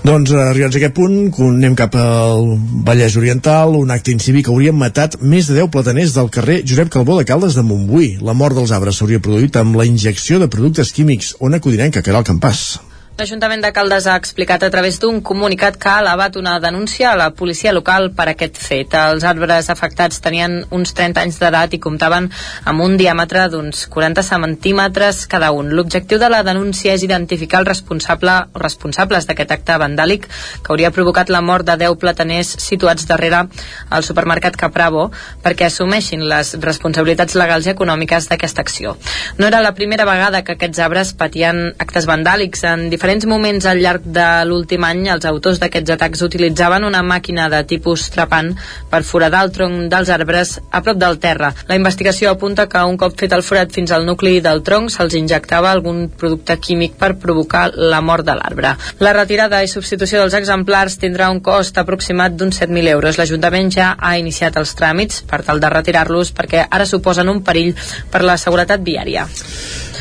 Doncs 0.07 0.31
eh, 0.31 0.39
arribats 0.39 0.77
a 0.77 0.79
aquest 0.79 0.95
punt, 0.95 1.17
anem 1.43 1.75
cap 1.77 1.97
al 1.99 2.55
Vallès 2.87 3.17
Oriental, 3.19 3.75
un 3.77 3.91
acte 3.91 4.15
incívic 4.15 4.47
que 4.47 4.55
haurien 4.55 4.77
matat 4.79 5.19
més 5.21 5.51
de 5.51 5.59
10 5.59 5.73
plataners 5.75 6.15
del 6.17 6.31
carrer 6.33 6.61
Josep 6.63 6.93
Calbó 6.95 7.19
de 7.19 7.27
Caldes 7.29 7.59
de 7.59 7.67
Montbui. 7.67 8.15
La 8.25 8.37
mort 8.39 8.57
dels 8.57 8.73
arbres 8.73 9.01
s'hauria 9.01 9.21
produït 9.21 9.59
amb 9.59 9.77
la 9.77 9.89
injecció 9.89 10.39
de 10.39 10.49
productes 10.53 10.95
químics. 10.95 11.35
On 11.45 11.59
acudirem 11.59 11.91
que 11.93 12.05
Caral 12.07 12.27
Campàs? 12.29 12.79
L'Ajuntament 13.19 13.65
de 13.65 13.73
Caldes 13.75 14.05
ha 14.07 14.13
explicat 14.15 14.63
a 14.63 14.69
través 14.71 15.01
d'un 15.03 15.17
comunicat 15.27 15.75
que 15.75 15.89
ha 15.91 15.99
elevat 15.99 16.37
una 16.39 16.53
denúncia 16.63 17.09
a 17.11 17.17
la 17.19 17.33
policia 17.35 17.73
local 17.75 18.13
per 18.15 18.29
aquest 18.31 18.61
fet. 18.63 18.93
Els 18.95 19.25
arbres 19.27 19.67
afectats 19.75 20.21
tenien 20.23 20.53
uns 20.71 20.93
30 20.95 21.25
anys 21.27 21.41
d'edat 21.43 21.75
i 21.75 21.81
comptaven 21.83 22.29
amb 22.71 22.85
un 22.85 22.95
diàmetre 23.01 23.49
d'uns 23.51 23.89
40 23.91 24.23
centímetres 24.23 25.25
cada 25.27 25.49
un. 25.51 25.73
L'objectiu 25.75 26.21
de 26.23 26.29
la 26.31 26.45
denúncia 26.47 26.95
és 26.95 27.03
identificar 27.03 27.59
el 27.59 27.67
responsable 27.67 28.37
o 28.55 28.63
responsables 28.63 29.27
d'aquest 29.27 29.57
acte 29.57 29.81
vandàlic 29.83 30.31
que 30.31 30.71
hauria 30.71 30.93
provocat 30.95 31.35
la 31.35 31.43
mort 31.43 31.67
de 31.67 31.75
10 31.83 31.99
plataners 31.99 32.55
situats 32.63 33.11
darrere 33.11 33.43
el 33.91 34.07
supermercat 34.07 34.55
Capravo 34.63 35.09
perquè 35.43 35.67
assumeixin 35.67 36.23
les 36.23 36.55
responsabilitats 36.63 37.35
legals 37.35 37.67
i 37.67 37.75
econòmiques 37.75 38.31
d'aquesta 38.31 38.63
acció. 38.63 38.95
No 39.43 39.51
era 39.51 39.59
la 39.59 39.75
primera 39.75 40.07
vegada 40.07 40.45
que 40.47 40.55
aquests 40.55 40.87
arbres 40.87 41.15
patien 41.19 41.75
actes 41.83 42.07
vandàlics 42.07 42.63
en 42.63 42.87
diferents 42.87 43.08
diferents 43.09 43.25
moments 43.25 43.65
al 43.65 43.79
llarg 43.81 44.03
de 44.05 44.25
l'últim 44.45 44.85
any, 44.85 45.07
els 45.09 45.25
autors 45.25 45.57
d'aquests 45.63 45.95
atacs 45.95 46.21
utilitzaven 46.27 46.85
una 46.85 47.01
màquina 47.01 47.47
de 47.49 47.63
tipus 47.65 48.03
trapant 48.13 48.51
per 48.91 49.01
foradar 49.01 49.47
el 49.47 49.53
tronc 49.55 49.87
dels 49.89 50.11
arbres 50.13 50.59
a 50.61 50.83
prop 50.85 50.99
del 51.01 51.17
terra. 51.23 51.49
La 51.71 51.79
investigació 51.81 52.35
apunta 52.35 52.67
que 52.69 52.85
un 52.85 52.99
cop 53.01 53.17
fet 53.17 53.33
el 53.33 53.47
forat 53.47 53.73
fins 53.73 53.97
al 53.97 54.05
nucli 54.05 54.43
del 54.45 54.61
tronc 54.61 54.93
se'ls 54.93 55.17
injectava 55.17 55.73
algun 55.73 56.05
producte 56.21 56.59
químic 56.61 57.01
per 57.01 57.15
provocar 57.17 57.71
la 57.73 58.03
mort 58.05 58.29
de 58.29 58.37
l'arbre. 58.37 58.77
La 59.01 59.17
retirada 59.17 59.63
i 59.65 59.73
substitució 59.73 60.21
dels 60.21 60.37
exemplars 60.37 61.01
tindrà 61.01 61.33
un 61.33 61.41
cost 61.41 61.81
aproximat 61.81 62.37
d'uns 62.37 62.61
7.000 62.61 62.93
euros. 62.93 63.17
L'Ajuntament 63.17 63.73
ja 63.73 63.95
ha 63.97 64.19
iniciat 64.21 64.61
els 64.61 64.77
tràmits 64.77 65.25
per 65.25 65.47
tal 65.49 65.65
de 65.65 65.73
retirar-los 65.79 66.37
perquè 66.37 66.69
ara 66.69 66.85
suposen 66.85 67.33
un 67.33 67.41
perill 67.41 67.73
per 68.13 68.21
la 68.21 68.37
seguretat 68.37 68.85
viària. 68.85 69.25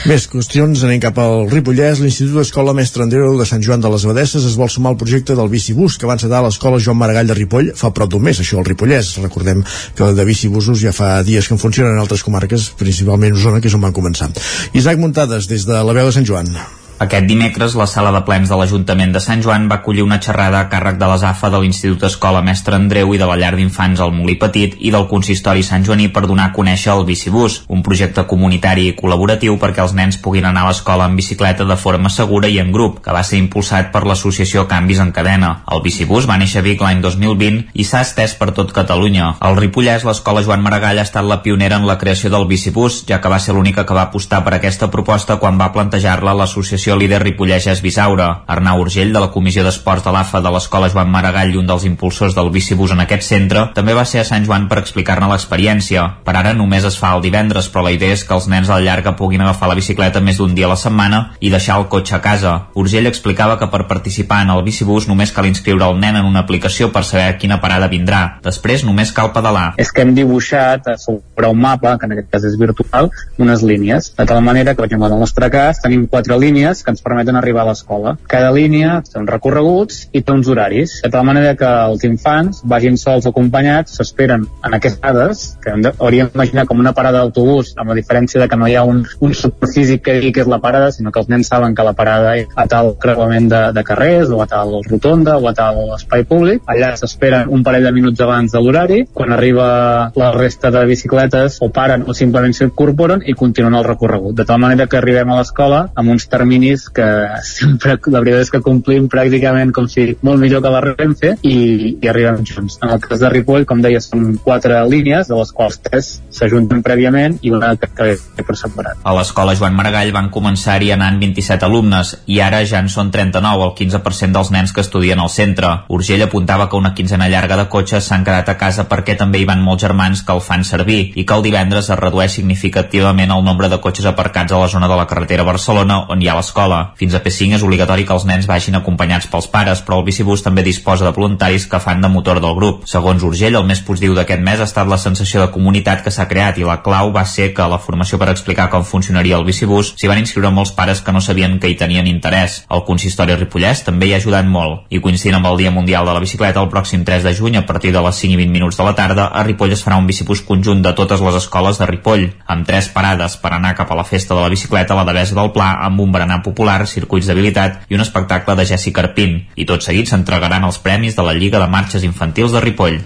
Més 0.08 0.24
qüestions, 0.32 0.80
anem 0.88 1.02
cap 1.04 1.18
al 1.20 1.50
Ripollès. 1.52 2.00
L'Institut 2.00 2.38
d'Escola 2.38 2.72
Mestre 2.78 3.04
Andreu 3.04 3.34
de 3.36 3.48
Sant 3.50 3.60
Joan 3.66 3.84
de 3.84 3.92
les 3.92 4.06
Abadesses 4.08 4.46
es 4.48 4.56
vol 4.56 4.72
sumar 4.72 4.94
al 4.94 5.00
projecte 5.02 5.36
del 5.36 5.52
bicibús 5.52 5.98
que 6.00 6.08
va 6.08 6.16
encetar 6.16 6.40
a 6.40 6.46
l'escola 6.46 6.80
Joan 6.80 7.02
Maragall 7.02 7.28
de 7.28 7.36
Ripoll 7.36 7.74
fa 7.76 7.92
prop 7.92 8.16
d'un 8.16 8.24
mes, 8.24 8.40
això 8.40 8.62
al 8.62 8.70
Ripollès. 8.70 9.18
Recordem 9.20 9.66
que 10.00 10.10
de 10.16 10.30
bicibusos 10.32 10.80
ja 10.80 10.96
fa 10.96 11.12
dies 11.28 11.52
que 11.52 11.58
en 11.60 11.64
funcionen 11.66 11.92
en 11.92 12.08
altres 12.08 12.24
comarques, 12.24 12.72
principalment 12.80 13.36
Osona, 13.36 13.60
que 13.60 13.68
és 13.68 13.76
on 13.76 13.84
van 13.84 14.00
començar. 14.00 14.32
Isaac 14.72 15.04
Muntades, 15.04 15.52
des 15.52 15.68
de 15.68 15.76
la 15.76 16.00
veu 16.00 16.08
de 16.08 16.16
Sant 16.16 16.32
Joan. 16.32 16.56
Aquest 16.98 17.28
dimecres, 17.30 17.76
la 17.78 17.86
sala 17.86 18.10
de 18.10 18.24
plens 18.26 18.50
de 18.50 18.58
l'Ajuntament 18.58 19.12
de 19.14 19.20
Sant 19.22 19.44
Joan 19.46 19.68
va 19.70 19.76
acollir 19.84 20.02
una 20.02 20.18
xerrada 20.18 20.64
a 20.64 20.66
càrrec 20.72 20.96
de 20.98 21.06
les 21.12 21.24
AFA 21.30 21.52
de 21.54 21.60
l'Institut 21.62 22.02
Escola 22.08 22.40
Mestre 22.42 22.74
Andreu 22.74 23.12
i 23.14 23.20
de 23.22 23.28
la 23.30 23.36
Llar 23.38 23.52
d'Infants 23.54 24.00
al 24.02 24.16
Molí 24.16 24.34
Petit 24.42 24.74
i 24.82 24.90
del 24.96 25.06
Consistori 25.12 25.62
Sant 25.62 25.86
Joaní 25.86 26.08
per 26.16 26.24
donar 26.26 26.48
a 26.50 26.54
conèixer 26.56 26.96
el 26.96 27.06
Bicibús, 27.06 27.60
un 27.70 27.84
projecte 27.86 28.24
comunitari 28.32 28.88
i 28.90 28.96
col·laboratiu 28.98 29.60
perquè 29.62 29.84
els 29.84 29.94
nens 29.94 30.18
puguin 30.24 30.48
anar 30.50 30.64
a 30.66 30.72
l'escola 30.72 31.06
en 31.06 31.20
bicicleta 31.20 31.68
de 31.70 31.78
forma 31.78 32.10
segura 32.10 32.50
i 32.50 32.58
en 32.64 32.72
grup, 32.74 32.98
que 33.06 33.14
va 33.14 33.22
ser 33.22 33.38
impulsat 33.44 33.94
per 33.94 34.02
l'associació 34.10 34.66
Canvis 34.66 35.04
en 35.06 35.14
Cadena. 35.14 35.54
El 35.70 35.86
Bicibús 35.86 36.26
va 36.26 36.40
néixer 36.42 36.64
a 36.64 36.66
Vic 36.66 36.82
l'any 36.82 37.06
2020 37.06 37.78
i 37.78 37.86
s'ha 37.86 38.02
estès 38.08 38.34
per 38.42 38.50
tot 38.58 38.74
Catalunya. 38.74 39.36
Al 39.38 39.60
Ripollès, 39.62 40.08
l'escola 40.08 40.42
Joan 40.42 40.66
Maragall 40.66 40.98
ha 40.98 41.06
estat 41.06 41.30
la 41.30 41.44
pionera 41.46 41.78
en 41.78 41.86
la 41.86 42.00
creació 42.02 42.34
del 42.34 42.50
Bicibús, 42.50 43.04
ja 43.06 43.22
que 43.22 43.30
va 43.30 43.38
ser 43.38 43.54
l'única 43.54 43.86
que 43.86 43.94
va 43.94 44.10
apostar 44.10 44.42
per 44.42 44.58
aquesta 44.58 44.90
proposta 44.90 45.38
quan 45.38 45.62
va 45.62 45.70
plantejar-la 45.78 46.34
l'associació 46.34 46.87
l'associació 46.88 46.96
líder 46.96 47.22
Ripollès 47.22 47.82
Bisaura. 47.82 48.44
Arnau 48.48 48.82
Urgell, 48.82 49.12
de 49.12 49.20
la 49.20 49.32
Comissió 49.32 49.64
d'Esports 49.64 50.04
de 50.06 50.12
l'AFA 50.12 50.40
de 50.42 50.52
l'Escola 50.54 50.90
Joan 50.90 51.10
Maragall 51.12 51.52
i 51.54 51.58
un 51.60 51.68
dels 51.68 51.84
impulsors 51.84 52.36
del 52.36 52.50
bicibús 52.52 52.92
en 52.92 53.02
aquest 53.04 53.24
centre, 53.28 53.72
també 53.76 53.94
va 53.94 54.06
ser 54.06 54.22
a 54.22 54.28
Sant 54.28 54.46
Joan 54.46 54.68
per 54.70 54.80
explicar-ne 54.80 55.28
l'experiència. 55.28 56.06
Per 56.24 56.36
ara 56.36 56.54
només 56.54 56.86
es 56.88 56.98
fa 56.98 57.14
el 57.16 57.24
divendres, 57.26 57.68
però 57.68 57.84
la 57.84 57.92
idea 57.92 58.14
és 58.14 58.24
que 58.24 58.34
els 58.34 58.48
nens 58.48 58.70
al 58.70 58.86
llarga 58.86 59.16
puguin 59.18 59.42
agafar 59.42 59.68
la 59.68 59.76
bicicleta 59.76 60.22
més 60.22 60.38
d'un 60.40 60.56
dia 60.56 60.68
a 60.68 60.72
la 60.72 60.80
setmana 60.80 61.22
i 61.40 61.52
deixar 61.52 61.80
el 61.82 61.88
cotxe 61.92 62.16
a 62.16 62.22
casa. 62.22 62.54
Urgell 62.76 63.08
explicava 63.08 63.58
que 63.60 63.68
per 63.68 63.88
participar 63.88 64.44
en 64.46 64.54
el 64.56 64.64
bicibús 64.64 65.08
només 65.08 65.34
cal 65.36 65.50
inscriure 65.50 65.90
el 65.92 66.00
nen 66.00 66.16
en 66.16 66.26
una 66.26 66.46
aplicació 66.46 66.92
per 66.92 67.04
saber 67.04 67.28
a 67.34 67.38
quina 67.42 67.60
parada 67.60 67.92
vindrà. 67.92 68.40
Després 68.44 68.86
només 68.88 69.12
cal 69.12 69.34
pedalar. 69.36 69.74
És 69.78 69.92
que 69.92 70.06
hem 70.06 70.16
dibuixat 70.16 70.88
sobre 71.04 71.52
un 71.52 71.60
mapa, 71.60 71.98
que 71.98 72.08
en 72.08 72.16
aquest 72.16 72.32
cas 72.32 72.48
és 72.48 72.58
virtual, 72.60 73.12
unes 73.38 73.64
línies, 73.64 74.14
de 74.16 74.26
tal 74.26 74.42
manera 74.44 74.72
que, 74.72 74.82
per 74.82 74.88
exemple, 74.88 75.12
en 75.12 75.18
el 75.18 75.26
nostre 75.26 75.50
cas 75.52 75.82
tenim 75.84 76.08
quatre 76.08 76.38
línies 76.40 76.77
que 76.84 76.94
ens 76.94 77.04
permeten 77.06 77.36
arribar 77.36 77.64
a 77.66 77.72
l'escola. 77.72 78.16
Cada 78.28 78.52
línia 78.56 79.02
té 79.06 79.20
uns 79.20 79.32
recorreguts 79.32 80.04
i 80.12 80.22
té 80.22 80.34
uns 80.34 80.50
horaris, 80.52 81.00
de 81.04 81.12
tal 81.14 81.26
manera 81.28 81.56
que 81.60 81.70
els 81.90 82.04
infants 82.08 82.64
vagin 82.66 82.98
sols 82.98 83.28
acompanyats, 83.30 83.98
s'esperen 83.98 84.46
en 84.48 84.78
aquestes 84.78 85.02
dades, 85.02 85.46
que 85.64 85.76
hauríem 85.98 86.32
d'imaginar 86.34 86.68
com 86.68 86.80
una 86.84 86.94
parada 86.98 87.24
d'autobús, 87.24 87.74
amb 87.78 87.94
la 87.94 87.98
diferència 88.00 88.42
de 88.42 88.50
que 88.50 88.60
no 88.60 88.68
hi 88.68 88.76
ha 88.76 88.84
un, 88.88 89.04
un 89.20 89.34
suport 89.34 89.74
físic 89.74 90.04
que 90.06 90.18
digui 90.18 90.34
que 90.36 90.44
és 90.46 90.52
la 90.52 90.62
parada, 90.64 90.92
sinó 90.92 91.12
que 91.12 91.22
els 91.24 91.30
nens 91.32 91.50
saben 91.52 91.76
que 91.76 91.86
la 91.86 91.96
parada 91.98 92.36
és 92.40 92.52
a 92.56 92.68
tal 92.70 92.94
creuament 93.00 93.50
de, 93.52 93.62
de 93.76 93.84
carrers, 93.88 94.32
o 94.34 94.42
a 94.44 94.48
tal 94.50 94.78
rotonda, 94.88 95.38
o 95.38 95.48
a 95.50 95.54
tal 95.58 95.80
espai 95.96 96.26
públic. 96.28 96.64
Allà 96.70 96.94
s'esperen 97.00 97.52
un 97.54 97.64
parell 97.66 97.88
de 97.88 97.94
minuts 97.96 98.22
abans 98.24 98.54
de 98.54 98.62
l'horari. 98.62 99.00
Quan 99.14 99.34
arriba 99.36 99.68
la 100.16 100.32
resta 100.36 100.72
de 100.74 100.84
bicicletes, 100.90 101.60
o 101.62 101.72
paren 101.74 102.06
o 102.08 102.16
simplement 102.18 102.54
s'incorporen 102.54 103.24
i 103.26 103.36
continuen 103.38 103.78
el 103.78 103.88
recorregut. 103.88 104.36
De 104.38 104.46
tal 104.46 104.60
manera 104.64 104.88
que 104.88 105.00
arribem 105.00 105.32
a 105.32 105.40
l'escola 105.40 105.88
amb 105.96 106.14
uns 106.14 106.28
terminis 106.28 106.67
que 106.94 107.08
sempre 107.48 107.98
la 108.14 108.22
veritat 108.24 108.46
és 108.46 108.52
que 108.54 108.62
complim 108.66 109.08
pràcticament 109.12 109.74
com 109.76 109.88
si 109.92 110.10
molt 110.26 110.42
millor 110.42 110.64
que 110.64 110.72
la 110.74 110.82
Renfe 110.84 111.34
i, 111.42 111.58
i 112.02 112.10
arribem 112.10 112.44
junts. 112.48 112.80
En 112.84 112.94
el 112.96 113.02
cas 113.04 113.22
de 113.24 113.32
Ripoll, 113.32 113.66
com 113.70 113.82
deia, 113.84 114.02
són 114.04 114.36
quatre 114.44 114.80
línies, 114.90 115.30
de 115.30 115.38
les 115.38 115.54
quals 115.56 115.80
tres 115.84 116.12
s'ajunten 116.34 116.84
prèviament 116.86 117.38
i 117.42 117.54
una 117.54 117.74
que 117.78 117.90
ve 118.04 118.44
per 118.44 118.56
separat. 118.60 119.02
A 119.04 119.14
l'escola 119.18 119.56
Joan 119.58 119.76
Maragall 119.78 120.14
van 120.16 120.30
començar-hi 120.34 120.92
anant 120.96 121.20
27 121.22 121.68
alumnes 121.68 122.14
i 122.28 122.40
ara 122.44 122.64
ja 122.68 122.82
en 122.84 122.90
són 122.94 123.12
39, 123.14 123.70
el 123.70 123.74
15% 123.78 124.38
dels 124.38 124.52
nens 124.56 124.74
que 124.74 124.84
estudien 124.86 125.22
al 125.24 125.32
centre. 125.34 125.74
Urgell 125.94 126.26
apuntava 126.26 126.70
que 126.70 126.80
una 126.80 126.94
quinzena 126.98 127.30
llarga 127.32 127.58
de 127.60 127.68
cotxes 127.74 128.10
s'han 128.10 128.26
quedat 128.28 128.50
a 128.50 128.58
casa 128.60 128.88
perquè 128.90 129.18
també 129.20 129.42
hi 129.42 129.50
van 129.50 129.64
molts 129.64 129.86
germans 129.86 130.24
que 130.26 130.36
el 130.36 130.44
fan 130.44 130.66
servir 130.68 131.00
i 131.16 131.26
que 131.26 131.38
el 131.38 131.46
divendres 131.46 131.90
es 131.90 132.00
redueix 132.00 132.38
significativament 132.40 133.34
el 133.34 133.46
nombre 133.46 133.70
de 133.70 133.82
cotxes 133.84 134.10
aparcats 134.10 134.54
a 134.54 134.62
la 134.62 134.70
zona 134.72 134.90
de 134.92 134.98
la 135.00 135.08
carretera 135.08 135.48
Barcelona 135.48 136.04
on 136.14 136.22
hi 136.22 136.30
ha 136.30 136.38
l'escola. 136.38 136.57
Fins 136.98 137.14
a 137.14 137.22
P5 137.24 137.60
és 137.60 137.64
obligatori 137.64 138.06
que 138.08 138.16
els 138.16 138.26
nens 138.26 138.48
vagin 138.50 138.80
acompanyats 138.80 139.30
pels 139.30 139.50
pares, 139.54 139.84
però 139.86 140.00
el 140.02 140.08
bicibús 140.08 140.44
també 140.44 140.64
disposa 140.66 141.06
de 141.06 141.14
voluntaris 141.14 141.68
que 141.70 141.80
fan 141.84 142.02
de 142.02 142.10
motor 142.10 142.42
del 142.42 142.56
grup. 142.58 142.88
Segons 142.90 143.24
Urgell, 143.24 143.60
el 143.60 143.68
més 143.70 143.84
positiu 143.86 144.16
d'aquest 144.18 144.42
mes 144.44 144.60
ha 144.60 144.68
estat 144.70 144.90
la 144.90 144.98
sensació 144.98 145.44
de 145.44 145.52
comunitat 145.54 146.04
que 146.04 146.14
s'ha 146.14 146.28
creat 146.28 146.58
i 146.58 146.66
la 146.68 146.80
clau 146.86 147.12
va 147.14 147.26
ser 147.26 147.52
que 147.54 147.68
la 147.70 147.80
formació 147.80 148.18
per 148.18 148.32
explicar 148.34 148.70
com 148.74 148.86
funcionaria 148.88 149.38
el 149.38 149.46
bicibús 149.46 149.94
s'hi 149.96 150.10
van 150.10 150.22
inscriure 150.22 150.52
molts 150.54 150.74
pares 150.78 151.02
que 151.02 151.14
no 151.14 151.22
sabien 151.22 151.60
que 151.60 151.70
hi 151.70 151.78
tenien 151.80 152.08
interès. 152.10 152.64
El 152.74 152.84
consistori 152.88 153.36
Ripollès 153.38 153.84
també 153.86 154.10
hi 154.10 154.16
ha 154.16 154.22
ajudat 154.22 154.48
molt 154.50 154.88
i 154.90 155.02
coincidint 155.04 155.38
amb 155.38 155.52
el 155.52 155.62
Dia 155.62 155.72
Mundial 155.72 156.08
de 156.08 156.16
la 156.16 156.24
Bicicleta 156.24 156.64
el 156.64 156.72
pròxim 156.74 157.06
3 157.06 157.24
de 157.28 157.34
juny 157.38 157.58
a 157.58 157.66
partir 157.66 157.94
de 157.94 158.02
les 158.02 158.22
5 158.24 158.34
i 158.34 158.42
20 158.42 158.54
minuts 158.54 158.78
de 158.80 158.88
la 158.88 158.96
tarda 158.98 159.28
a 159.28 159.44
Ripoll 159.46 159.76
es 159.76 159.84
farà 159.86 160.00
un 160.02 160.08
bicibús 160.10 160.42
conjunt 160.48 160.82
de 160.84 160.94
totes 160.98 161.22
les 161.22 161.40
escoles 161.42 161.80
de 161.80 161.88
Ripoll 161.90 162.28
amb 162.48 162.68
tres 162.68 162.90
parades 162.94 163.38
per 163.42 163.54
anar 163.54 163.76
cap 163.78 163.92
a 163.92 164.00
la 164.00 164.08
festa 164.08 164.36
de 164.36 164.42
la 164.42 164.52
bicicleta 164.54 164.96
a 164.96 165.00
la 165.02 165.08
Devesa 165.08 165.38
del 165.38 165.52
Pla 165.56 165.74
amb 165.86 166.02
un 166.02 166.12
berenar 166.12 166.42
popular, 166.48 166.80
circuits 166.88 167.28
d'habilitat 167.30 167.92
i 167.92 168.00
un 168.00 168.06
espectacle 168.06 168.56
de 168.58 168.66
Jessi 168.72 168.96
Carpín. 168.96 169.44
I 169.56 169.68
tot 169.70 169.86
seguit 169.86 170.10
s'entregaran 170.10 170.66
els 170.68 170.82
premis 170.82 171.20
de 171.20 171.28
la 171.28 171.36
Lliga 171.38 171.62
de 171.62 171.70
Marxes 171.72 172.08
Infantils 172.08 172.56
de 172.56 172.64
Ripoll. 172.64 173.00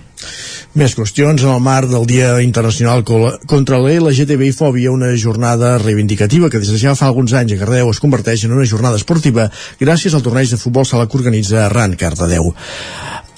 Més 0.71 0.93
qüestions 0.95 1.41
en 1.43 1.49
el 1.51 1.59
marc 1.59 1.89
del 1.91 2.05
Dia 2.07 2.29
Internacional 2.39 3.01
contra 3.03 3.79
l'LGTBI-fòbia, 3.83 4.93
una 4.93 5.09
jornada 5.19 5.73
reivindicativa 5.81 6.47
que 6.47 6.61
des 6.63 6.71
de 6.71 6.79
ja 6.79 6.93
fa 6.95 7.09
alguns 7.09 7.33
anys 7.35 7.57
a 7.57 7.59
Cardedeu 7.59 7.91
es 7.91 7.99
converteix 7.99 8.45
en 8.47 8.55
una 8.55 8.63
jornada 8.63 8.95
esportiva 8.95 9.49
gràcies 9.81 10.15
al 10.15 10.23
torneig 10.23 10.47
de 10.47 10.61
futbol 10.61 10.87
sala 10.87 11.09
que 11.11 11.19
organitza 11.19 11.67
RAN 11.73 11.97
Cardedeu. 11.99 12.53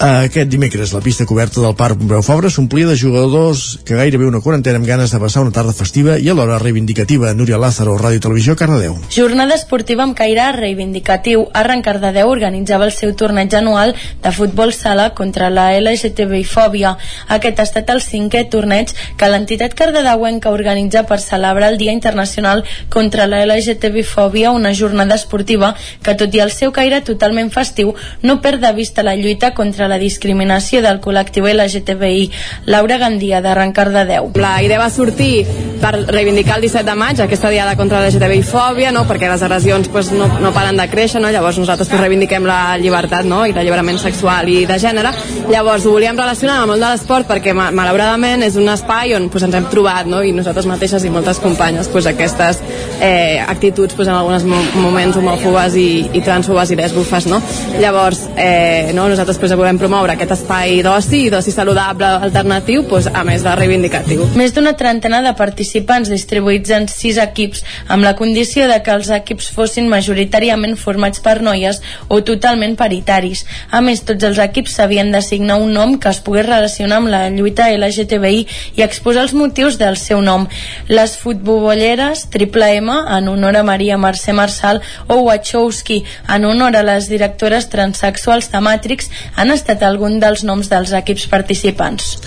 Aquest 0.03 0.49
dimecres 0.51 0.91
la 0.91 0.99
pista 0.99 1.23
coberta 1.23 1.61
del 1.63 1.77
Parc 1.79 1.95
Pompeu 1.95 2.19
Fabra 2.27 2.49
s'omplia 2.51 2.89
de 2.89 2.97
jugadors 2.99 3.79
que 3.87 3.95
gairebé 3.95 4.25
una 4.27 4.41
quarantena 4.43 4.75
amb 4.75 4.87
ganes 4.89 5.13
de 5.15 5.19
passar 5.21 5.45
una 5.45 5.53
tarda 5.55 5.71
festiva 5.71 6.17
i 6.19 6.27
alhora 6.27 6.57
reivindicativa. 6.59 7.29
Núria 7.31 7.55
Lázaro, 7.55 7.93
Ràdio 7.95 8.19
Televisió, 8.19 8.57
Cardedeu. 8.59 8.97
Jornada 9.15 9.55
esportiva 9.55 10.03
amb 10.03 10.17
caire 10.17 10.49
reivindicatiu. 10.57 11.45
Arran 11.55 11.79
Cardedeu 11.85 12.27
organitzava 12.27 12.83
el 12.83 12.91
seu 12.91 13.13
torneig 13.15 13.55
anual 13.55 13.95
de 14.25 14.33
futbol 14.35 14.73
sala 14.75 15.13
contra 15.15 15.47
la 15.49 15.69
LGTBI-fòbia. 15.77 16.97
Aquest 17.37 17.63
ha 17.63 17.67
estat 17.69 17.95
el 17.95 18.03
cinquè 18.03 18.43
torneig 18.51 18.91
que 19.15 19.31
l'entitat 19.31 19.71
cardedeuenca 19.71 20.51
organitza 20.51 21.05
per 21.07 21.21
celebrar 21.23 21.71
el 21.71 21.79
Dia 21.79 21.95
Internacional 21.95 22.65
contra 22.89 23.23
la 23.23 23.45
LGTBI-fòbia, 23.45 24.51
una 24.51 24.75
jornada 24.75 25.15
esportiva 25.15 25.71
que, 26.03 26.19
tot 26.19 26.35
i 26.35 26.43
el 26.43 26.51
seu 26.51 26.75
caire 26.75 26.99
totalment 27.07 27.55
festiu, 27.55 27.95
no 28.21 28.41
perd 28.43 28.67
de 28.67 28.75
vista 28.75 28.99
la 29.07 29.15
lluita 29.15 29.55
contra 29.55 29.87
la 29.87 29.92
discriminació 30.01 30.81
del 30.85 31.01
col·lectiu 31.03 31.47
LGTBI. 31.51 32.29
Laura 32.65 32.97
Gandia, 32.97 33.41
de 33.41 33.53
Cardedeu. 33.73 34.31
La 34.35 34.61
idea 34.63 34.79
va 34.79 34.89
sortir 34.89 35.45
per 35.83 35.97
reivindicar 36.07 36.57
el 36.57 36.63
17 36.63 36.85
de 36.87 36.95
maig, 36.95 37.19
aquesta 37.19 37.49
diada 37.51 37.75
contra 37.75 37.99
la 37.99 38.07
LGTBI-fòbia, 38.07 38.93
no? 38.95 39.03
perquè 39.09 39.27
les 39.27 39.41
agressions 39.43 39.89
pues, 39.91 40.13
no, 40.15 40.29
no 40.39 40.53
paren 40.55 40.77
de 40.79 40.85
créixer, 40.87 41.19
no? 41.21 41.31
llavors 41.33 41.59
nosaltres 41.59 41.89
pues, 41.91 41.99
reivindiquem 41.99 42.45
la 42.47 42.77
llibertat 42.79 43.27
no? 43.27 43.41
i 43.45 43.51
l'alliberament 43.55 43.99
sexual 43.99 44.47
i 44.47 44.61
de 44.69 44.77
gènere. 44.79 45.11
Llavors 45.51 45.83
ho 45.85 45.91
volíem 45.91 46.15
relacionar 46.19 46.61
amb 46.61 46.63
el 46.63 46.71
món 46.71 46.85
de 46.85 46.91
l'esport 46.93 47.27
perquè 47.27 47.51
malauradament 47.53 48.45
és 48.47 48.55
un 48.59 48.71
espai 48.71 49.15
on 49.17 49.27
pues, 49.33 49.43
ens 49.43 49.57
hem 49.59 49.67
trobat 49.73 50.07
no? 50.07 50.21
i 50.23 50.31
nosaltres 50.35 50.69
mateixes 50.71 51.03
i 51.03 51.11
moltes 51.11 51.41
companyes 51.43 51.91
pues, 51.91 52.07
aquestes 52.07 52.61
eh, 53.01 53.43
actituds 53.43 53.97
pues, 53.99 54.07
en 54.07 54.15
alguns 54.15 54.47
moments 54.47 55.19
homòfobes 55.19 55.75
i, 55.75 55.87
i 56.15 56.23
transfobes 56.23 56.71
i 56.71 56.79
lesbofes. 56.79 57.27
No? 57.27 57.41
Llavors 57.83 58.23
eh, 58.37 58.93
no? 58.95 59.09
nosaltres 59.11 59.41
pues, 59.41 59.55
volem 59.59 59.72
promoure 59.81 60.13
aquest 60.13 60.31
espai 60.35 60.81
d'oci 60.85 61.25
i 61.25 61.29
d'oci 61.33 61.51
saludable 61.51 62.07
alternatiu 62.27 62.83
pues, 62.87 63.07
a 63.07 63.23
més 63.27 63.43
de 63.43 63.55
reivindicatiu. 63.57 64.27
Més 64.39 64.53
d'una 64.55 64.75
trentena 64.79 65.21
de 65.25 65.33
participants 65.37 66.09
distribuïts 66.11 66.71
en 66.75 66.87
sis 66.91 67.17
equips 67.21 67.63
amb 67.87 68.05
la 68.05 68.13
condició 68.19 68.67
de 68.69 68.77
que 68.85 68.93
els 68.93 69.09
equips 69.13 69.49
fossin 69.55 69.89
majoritàriament 69.91 70.77
formats 70.79 71.19
per 71.23 71.39
noies 71.41 71.81
o 72.07 72.21
totalment 72.23 72.77
paritaris. 72.79 73.43
A 73.71 73.81
més, 73.81 74.03
tots 74.07 74.23
els 74.29 74.39
equips 74.43 74.77
s'havien 74.77 75.11
d'assignar 75.11 75.59
un 75.63 75.73
nom 75.75 75.97
que 75.97 76.11
es 76.13 76.21
pogués 76.23 76.47
relacionar 76.47 77.01
amb 77.01 77.11
la 77.11 77.23
lluita 77.33 77.69
LGTBI 77.73 78.45
i 78.77 78.85
exposar 78.85 79.25
els 79.27 79.35
motius 79.37 79.79
del 79.81 79.97
seu 79.97 80.21
nom. 80.21 80.47
Les 80.87 81.17
futbolleres, 81.17 82.27
Triple 82.33 82.71
M, 82.77 82.93
en 83.17 83.31
honor 83.33 83.59
a 83.59 83.65
Maria 83.67 83.97
Mercè 83.97 84.35
Marçal, 84.37 84.81
o 85.07 85.21
Wachowski, 85.27 86.03
en 86.29 86.45
honor 86.45 86.77
a 86.77 86.85
les 86.85 87.09
directores 87.11 87.69
transexuals 87.73 88.51
de 88.53 88.61
Matrix, 88.63 89.09
han 89.35 89.51
estat 89.51 89.62
algun 89.85 90.19
dels 90.19 90.43
noms 90.43 90.69
dels 90.71 90.91
equips 90.97 91.27
participants. 91.31 92.17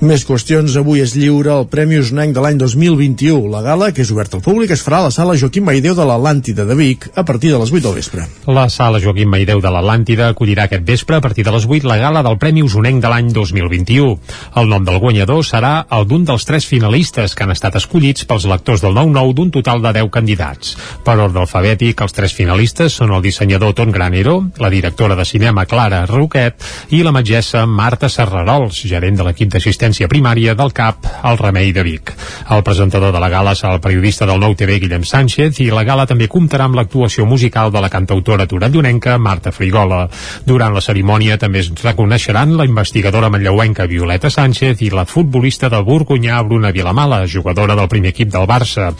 Més 0.00 0.22
qüestions. 0.24 0.72
Avui 0.80 1.02
és 1.04 1.12
lliure 1.12 1.50
el 1.52 1.66
Premi 1.68 1.98
Usnenc 2.00 2.32
de 2.32 2.40
l'any 2.40 2.56
2021. 2.56 3.50
La 3.52 3.58
gala, 3.60 3.90
que 3.92 4.00
és 4.00 4.08
oberta 4.14 4.38
al 4.38 4.40
públic, 4.40 4.70
es 4.72 4.80
farà 4.80 5.02
a 5.02 5.04
la 5.04 5.10
sala 5.12 5.34
Joaquim 5.36 5.66
Maideu 5.68 5.92
de 5.92 6.06
l'Atlàntida 6.08 6.64
de 6.64 6.76
Vic 6.78 7.10
a 7.20 7.24
partir 7.28 7.50
de 7.52 7.58
les 7.60 7.68
8 7.68 7.82
del 7.84 7.98
vespre. 7.98 8.24
La 8.48 8.64
sala 8.72 8.96
Joaquim 9.04 9.28
Maideu 9.28 9.60
de 9.60 9.68
l'Atlàntida 9.68 10.30
acollirà 10.32 10.64
aquest 10.64 10.86
vespre 10.88 11.18
a 11.18 11.20
partir 11.20 11.44
de 11.44 11.52
les 11.52 11.66
8 11.68 11.84
la 11.84 11.98
gala 12.00 12.22
del 12.24 12.38
Premi 12.40 12.62
Usnenc 12.64 13.02
de 13.04 13.10
l'any 13.12 13.28
2021. 13.36 14.14
El 14.62 14.72
nom 14.72 14.86
del 14.88 14.96
guanyador 15.04 15.44
serà 15.44 15.74
el 15.92 16.08
d'un 16.08 16.24
dels 16.24 16.48
tres 16.48 16.64
finalistes 16.64 17.36
que 17.36 17.44
han 17.44 17.52
estat 17.52 17.76
escollits 17.76 18.24
pels 18.24 18.48
lectors 18.48 18.80
del 18.80 18.96
9-9 18.96 19.36
d'un 19.36 19.52
total 19.52 19.84
de 19.84 19.92
10 20.00 20.08
candidats. 20.16 20.78
Per 21.04 21.18
ordre 21.18 21.44
alfabètic, 21.44 22.00
els 22.00 22.16
tres 22.16 22.32
finalistes 22.32 22.96
són 22.96 23.12
el 23.12 23.20
dissenyador 23.28 23.76
Ton 23.76 23.92
Granero, 23.92 24.38
la 24.64 24.72
directora 24.72 25.20
de 25.20 25.28
cinema 25.28 25.68
Clara 25.68 26.06
Roquet 26.08 26.56
i 26.96 27.04
la 27.04 27.12
metgessa 27.12 27.66
Marta 27.68 28.08
Serrarols, 28.08 28.80
gerent 28.88 29.20
de 29.20 29.28
l'equip 29.28 29.52
d'assistència 29.52 29.89
l'assistència 29.90 30.08
primària 30.08 30.54
del 30.54 30.70
CAP 30.72 31.06
al 31.26 31.38
Remei 31.38 31.72
de 31.72 31.82
Vic. 31.82 32.12
El 32.50 32.62
presentador 32.62 33.12
de 33.12 33.20
la 33.20 33.28
gala 33.28 33.54
serà 33.58 33.74
el 33.74 33.80
periodista 33.82 34.26
del 34.26 34.38
Nou 34.40 34.54
TV 34.54 34.78
Guillem 34.78 35.02
Sánchez 35.04 35.58
i 35.60 35.70
la 35.70 35.82
gala 35.84 36.06
també 36.06 36.28
comptarà 36.30 36.68
amb 36.68 36.78
l'actuació 36.78 37.26
musical 37.26 37.72
de 37.72 37.80
la 37.82 37.90
cantautora 37.90 38.46
torellonenca 38.46 39.18
Marta 39.18 39.50
Frigola. 39.52 40.06
Durant 40.46 40.74
la 40.74 40.80
cerimònia 40.80 41.38
també 41.38 41.60
es 41.64 41.70
reconeixeran 41.82 42.56
la 42.56 42.66
investigadora 42.68 43.30
manlleuenca 43.30 43.88
Violeta 43.90 44.30
Sánchez 44.30 44.82
i 44.86 44.90
la 44.94 45.04
futbolista 45.04 45.68
del 45.68 45.84
Burgunyà 45.84 46.40
Bruna 46.46 46.70
Vilamala, 46.70 47.26
jugadora 47.26 47.74
del 47.74 47.88
primer 47.88 48.14
equip 48.14 48.30
del 48.30 48.46
Barça. 48.46 48.92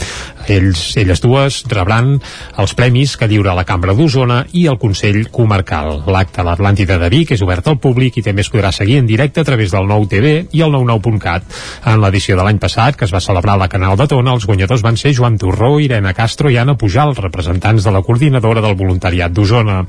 Ells, 0.50 0.96
elles 0.98 1.22
dues 1.22 1.62
rebran 1.70 2.16
els 2.58 2.74
premis 2.74 3.16
que 3.16 3.28
lliura 3.30 3.54
la 3.54 3.66
Cambra 3.68 3.94
d'Osona 3.94 4.42
i 4.52 4.66
el 4.66 4.80
Consell 4.82 5.28
Comarcal. 5.30 6.02
L'acte 6.10 6.42
a 6.42 6.48
l'Atlàntida 6.48 6.98
de 6.98 7.12
Vic 7.12 7.36
és 7.36 7.46
obert 7.46 7.70
al 7.70 7.78
públic 7.78 8.18
i 8.18 8.26
també 8.26 8.42
es 8.42 8.50
podrà 8.50 8.72
seguir 8.74 8.98
en 8.98 9.06
directe 9.06 9.42
a 9.42 9.46
través 9.46 9.70
del 9.70 9.86
Nou 9.86 10.08
TV 10.10 10.50
i 10.50 10.64
el 10.66 10.79
99.cat. 10.84 11.44
En 11.90 12.00
l'edició 12.02 12.36
de 12.38 12.46
l'any 12.46 12.60
passat, 12.62 12.96
que 12.96 13.06
es 13.08 13.14
va 13.14 13.22
celebrar 13.24 13.56
a 13.56 13.62
la 13.64 13.68
Canal 13.72 13.96
de 14.00 14.06
Tona, 14.10 14.34
els 14.34 14.46
guanyadors 14.48 14.84
van 14.86 14.98
ser 15.00 15.14
Joan 15.16 15.38
Torró, 15.38 15.78
Irene 15.80 16.14
Castro 16.14 16.50
i 16.50 16.58
Anna 16.60 16.76
Pujal, 16.78 17.14
representants 17.16 17.84
de 17.84 17.94
la 17.94 18.02
coordinadora 18.06 18.62
del 18.64 18.76
voluntariat 18.78 19.32
d'Osona. 19.32 19.80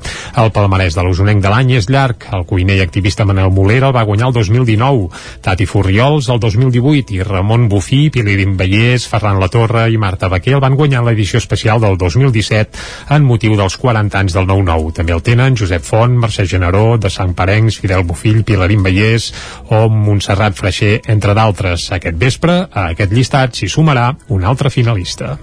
El 0.42 0.52
palmarès 0.52 0.96
de 0.96 1.04
l'usonenc 1.06 1.42
de 1.42 1.52
l'any 1.52 1.74
és 1.78 1.88
llarg. 1.90 2.28
El 2.32 2.46
cuiner 2.48 2.78
i 2.78 2.84
activista 2.84 3.26
Manel 3.28 3.50
Molera 3.52 3.90
el 3.90 3.96
va 3.96 4.06
guanyar 4.08 4.30
el 4.30 4.36
2019, 4.38 5.08
Tati 5.42 5.66
Furriols 5.66 6.28
el 6.32 6.40
2018 6.40 7.16
i 7.16 7.22
Ramon 7.26 7.68
Bufí, 7.68 8.08
Pilirim 8.10 8.56
Vallès, 8.58 9.06
Ferran 9.08 9.40
La 9.40 9.48
Torre 9.52 9.86
i 9.92 9.98
Marta 10.00 10.28
Baquer 10.32 10.56
el 10.56 10.62
van 10.64 10.76
guanyar 10.78 11.04
l'edició 11.06 11.40
especial 11.42 11.80
del 11.82 11.98
2017 12.00 13.14
en 13.16 13.26
motiu 13.26 13.56
dels 13.58 13.76
40 13.80 14.18
anys 14.18 14.36
del 14.36 14.48
9-9. 14.48 14.92
També 14.98 15.16
el 15.16 15.22
tenen 15.24 15.56
Josep 15.58 15.84
Font, 15.86 16.16
Mercè 16.22 16.46
Generó, 16.48 16.96
de 16.98 17.10
Sant 17.10 17.34
Parencs, 17.38 17.78
Fidel 17.82 18.04
Bufill, 18.08 18.42
Pilarín 18.44 18.84
Vallès 18.84 19.30
o 19.70 19.86
Montserrat 19.92 20.56
Freixer 20.58 20.81
Freixa, 20.82 21.12
entre 21.12 21.34
d'altres. 21.34 21.86
Aquest 21.94 22.18
vespre, 22.18 22.56
a 22.72 22.88
aquest 22.90 23.12
llistat 23.14 23.54
s'hi 23.54 23.68
sumarà 23.70 24.10
un 24.34 24.44
altre 24.44 24.70
finalista. 24.70 25.36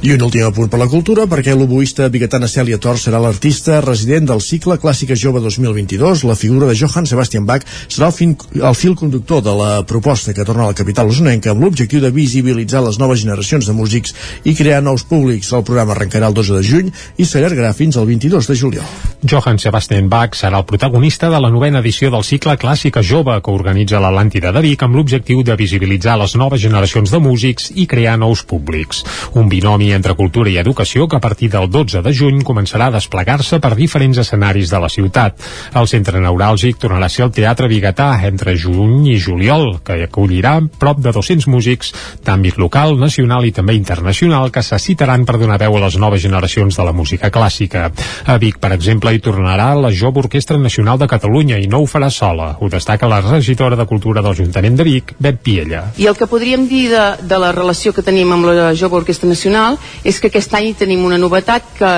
I 0.00 0.12
un 0.14 0.22
últim 0.22 0.44
apunt 0.46 0.68
per 0.70 0.78
la 0.78 0.86
cultura, 0.86 1.24
perquè 1.26 1.56
l'oboista 1.58 2.06
biguetana 2.06 2.46
Cèlia 2.46 2.76
Tor 2.78 3.00
serà 3.02 3.18
l'artista 3.18 3.80
resident 3.82 4.28
del 4.28 4.38
cicle 4.38 4.76
Clàssica 4.78 5.16
Jove 5.18 5.40
2022. 5.42 6.20
La 6.22 6.36
figura 6.38 6.68
de 6.68 6.76
Johann 6.78 7.08
Sebastian 7.10 7.48
Bach 7.48 7.64
serà 7.90 8.06
el, 8.06 8.14
fin, 8.14 8.36
el 8.54 8.76
fil 8.78 8.94
conductor 8.94 9.42
de 9.42 9.56
la 9.58 9.82
proposta 9.82 10.30
que 10.36 10.44
torna 10.46 10.68
a 10.68 10.70
la 10.70 10.76
capital 10.78 11.10
usonenca 11.10 11.50
amb 11.50 11.64
l'objectiu 11.66 11.98
de 11.98 12.12
visibilitzar 12.14 12.84
les 12.84 13.00
noves 13.02 13.24
generacions 13.24 13.66
de 13.66 13.74
músics 13.74 14.14
i 14.46 14.54
crear 14.54 14.84
nous 14.86 15.02
públics. 15.02 15.50
El 15.50 15.66
programa 15.66 15.96
arrencarà 15.96 16.30
el 16.30 16.38
12 16.38 16.60
de 16.60 16.62
juny 16.62 16.94
i 17.18 17.26
s'allargarà 17.26 17.74
fins 17.74 17.98
al 17.98 18.06
22 18.06 18.52
de 18.52 18.58
juliol. 18.62 18.86
Johann 19.26 19.58
Sebastian 19.58 20.06
Bach 20.06 20.38
serà 20.38 20.62
el 20.62 20.68
protagonista 20.70 21.26
de 21.26 21.42
la 21.42 21.50
novena 21.50 21.82
edició 21.82 22.12
del 22.14 22.22
cicle 22.22 22.54
Clàssica 22.54 23.02
Jove 23.02 23.40
que 23.42 23.50
organitza 23.50 23.98
l'Atlàntida 23.98 24.54
de 24.54 24.62
Vic 24.62 24.86
amb 24.86 24.94
l'objectiu 24.94 25.42
de 25.42 25.58
visibilitzar 25.58 26.14
les 26.22 26.38
noves 26.38 26.62
generacions 26.62 27.10
de 27.10 27.18
músics 27.18 27.72
i 27.74 27.90
crear 27.90 28.14
nous 28.14 28.46
públics. 28.46 29.02
Un 29.34 29.50
binomi 29.50 29.87
entre 29.96 30.14
Cultura 30.18 30.50
i 30.50 30.56
Educació 30.60 31.06
que 31.08 31.16
a 31.16 31.20
partir 31.20 31.50
del 31.52 31.68
12 31.70 32.02
de 32.02 32.12
juny 32.14 32.42
començarà 32.44 32.88
a 32.88 32.94
desplegar-se 32.94 33.60
per 33.60 33.74
diferents 33.78 34.18
escenaris 34.18 34.70
de 34.70 34.80
la 34.82 34.88
ciutat. 34.92 35.38
El 35.78 35.88
centre 35.90 36.20
neuràlgic 36.20 36.78
tornarà 36.82 37.06
a 37.06 37.12
ser 37.12 37.26
el 37.26 37.32
Teatre 37.36 37.68
Bigatà 37.70 38.10
entre 38.28 38.56
juny 38.56 39.08
i 39.12 39.18
juliol, 39.20 39.78
que 39.84 40.02
acollirà 40.04 40.58
prop 40.78 41.00
de 41.04 41.12
200 41.14 41.48
músics 41.48 41.92
d'àmbit 42.26 42.58
local, 42.58 42.96
nacional 42.98 43.46
i 43.46 43.52
també 43.54 43.76
internacional 43.78 44.52
que 44.52 44.62
se 44.62 44.78
citaran 44.78 45.24
per 45.24 45.38
donar 45.38 45.58
veu 45.62 45.76
a 45.76 45.84
les 45.86 45.98
noves 45.98 46.22
generacions 46.22 46.76
de 46.76 46.84
la 46.84 46.92
música 46.92 47.30
clàssica. 47.30 47.88
A 48.26 48.38
Vic, 48.38 48.58
per 48.60 48.72
exemple, 48.76 49.12
hi 49.14 49.22
tornarà 49.24 49.72
la 49.78 49.92
Jove 49.94 50.24
Orquestra 50.24 50.58
Nacional 50.58 50.98
de 50.98 51.08
Catalunya 51.10 51.58
i 51.58 51.68
no 51.70 51.82
ho 51.82 51.86
farà 51.86 52.10
sola. 52.10 52.50
Ho 52.60 52.68
destaca 52.68 53.08
la 53.08 53.20
regidora 53.24 53.76
de 53.76 53.86
Cultura 53.86 54.22
de 54.22 54.28
l'Ajuntament 54.28 54.76
de 54.76 54.86
Vic, 54.88 55.14
Bet 55.18 55.40
Piella. 55.42 55.84
I 55.96 56.08
el 56.10 56.18
que 56.18 56.28
podríem 56.30 56.68
dir 56.68 56.88
de, 56.92 57.04
de 57.22 57.38
la 57.40 57.52
relació 57.56 57.94
que 57.96 58.04
tenim 58.04 58.32
amb 58.34 58.50
la 58.50 58.72
Jove 58.76 59.00
Orquestra 59.02 59.28
Nacional 59.28 59.77
és 60.04 60.18
que 60.20 60.30
aquest 60.30 60.54
any 60.54 60.72
tenim 60.78 61.04
una 61.04 61.18
novetat 61.18 61.72
que 61.78 61.92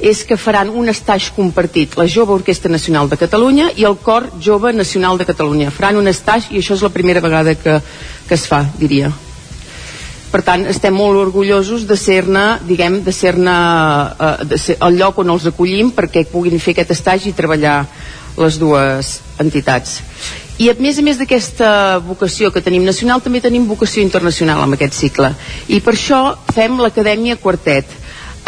és 0.00 0.22
que 0.24 0.38
faran 0.40 0.70
un 0.72 0.88
estatge 0.88 1.34
compartit 1.36 1.96
la 2.00 2.06
Jove 2.08 2.32
Orquestra 2.32 2.72
Nacional 2.72 3.08
de 3.08 3.18
Catalunya 3.20 3.70
i 3.76 3.84
el 3.84 3.98
Cor 4.00 4.30
Jove 4.40 4.72
Nacional 4.72 5.18
de 5.18 5.26
Catalunya. 5.28 5.70
Faran 5.70 6.00
un 6.00 6.08
estatge 6.08 6.54
i 6.54 6.60
això 6.62 6.76
és 6.78 6.84
la 6.86 6.92
primera 6.94 7.20
vegada 7.20 7.54
que, 7.54 7.80
que 8.28 8.34
es 8.34 8.46
fa, 8.48 8.64
diria. 8.78 9.12
Per 10.30 10.40
tant 10.46 10.62
estem 10.70 10.94
molt 10.94 11.18
orgullosos 11.18 11.88
de 11.90 11.96
ser-ne 11.98 12.60
diguem, 12.66 13.00
de 13.04 13.12
ser-ne 13.12 13.56
eh, 14.14 14.36
de 14.46 14.58
ser 14.62 14.78
el 14.86 15.00
lloc 15.00 15.18
on 15.18 15.34
els 15.34 15.48
acollim 15.50 15.90
perquè 15.96 16.24
puguin 16.30 16.62
fer 16.62 16.76
aquest 16.76 16.94
estatge 16.94 17.28
i 17.30 17.36
treballar 17.36 17.82
les 18.38 18.60
dues 18.62 19.18
entitats 19.42 19.98
i 20.60 20.68
a 20.68 20.76
més 20.78 20.98
a 21.00 21.04
més 21.04 21.18
d'aquesta 21.20 21.70
vocació 22.04 22.50
que 22.52 22.62
tenim 22.64 22.84
nacional 22.84 23.22
també 23.24 23.40
tenim 23.40 23.68
vocació 23.68 24.04
internacional 24.04 24.60
amb 24.62 24.76
aquest 24.76 24.96
cicle 24.98 25.32
i 25.68 25.80
per 25.80 25.96
això 25.96 26.20
fem 26.54 26.78
l'Acadèmia 26.80 27.38
Quartet 27.40 27.96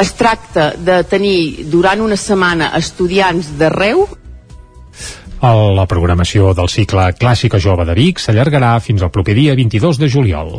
es 0.02 0.12
tracta 0.18 0.72
de 0.76 1.02
tenir 1.08 1.68
durant 1.72 2.00
una 2.04 2.18
setmana 2.20 2.72
estudiants 2.78 3.54
d'arreu 3.58 4.06
la 5.42 5.88
programació 5.90 6.52
del 6.54 6.68
cicle 6.70 7.08
Clàssica 7.18 7.58
Jove 7.58 7.88
de 7.88 7.96
Vic 7.98 8.20
s'allargarà 8.22 8.76
fins 8.80 9.02
al 9.02 9.10
proper 9.10 9.34
dia 9.34 9.56
22 9.58 9.98
de 9.98 10.08
juliol. 10.08 10.52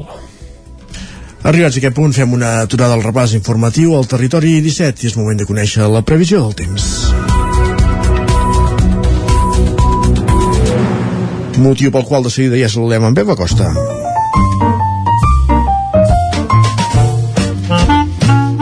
Arribats 1.44 1.78
a 1.78 1.80
aquest 1.80 1.96
punt 1.96 2.12
fem 2.16 2.36
una 2.36 2.52
aturada 2.66 2.98
al 2.98 3.04
repàs 3.04 3.38
informatiu 3.40 3.96
al 3.96 4.10
territori 4.12 4.58
17 4.64 5.06
i 5.08 5.12
és 5.12 5.18
moment 5.20 5.40
de 5.40 5.48
conèixer 5.48 5.88
la 5.92 6.04
previsió 6.04 6.44
del 6.44 6.60
temps. 6.66 7.43
Motiu 11.64 11.92
pel 11.92 12.04
qual 12.06 12.26
de 12.26 12.32
seguida 12.34 12.60
ja 12.60 12.70
saludem 12.70 13.08
amb 13.08 13.20
Eva 13.24 13.36
Costa. 13.40 13.72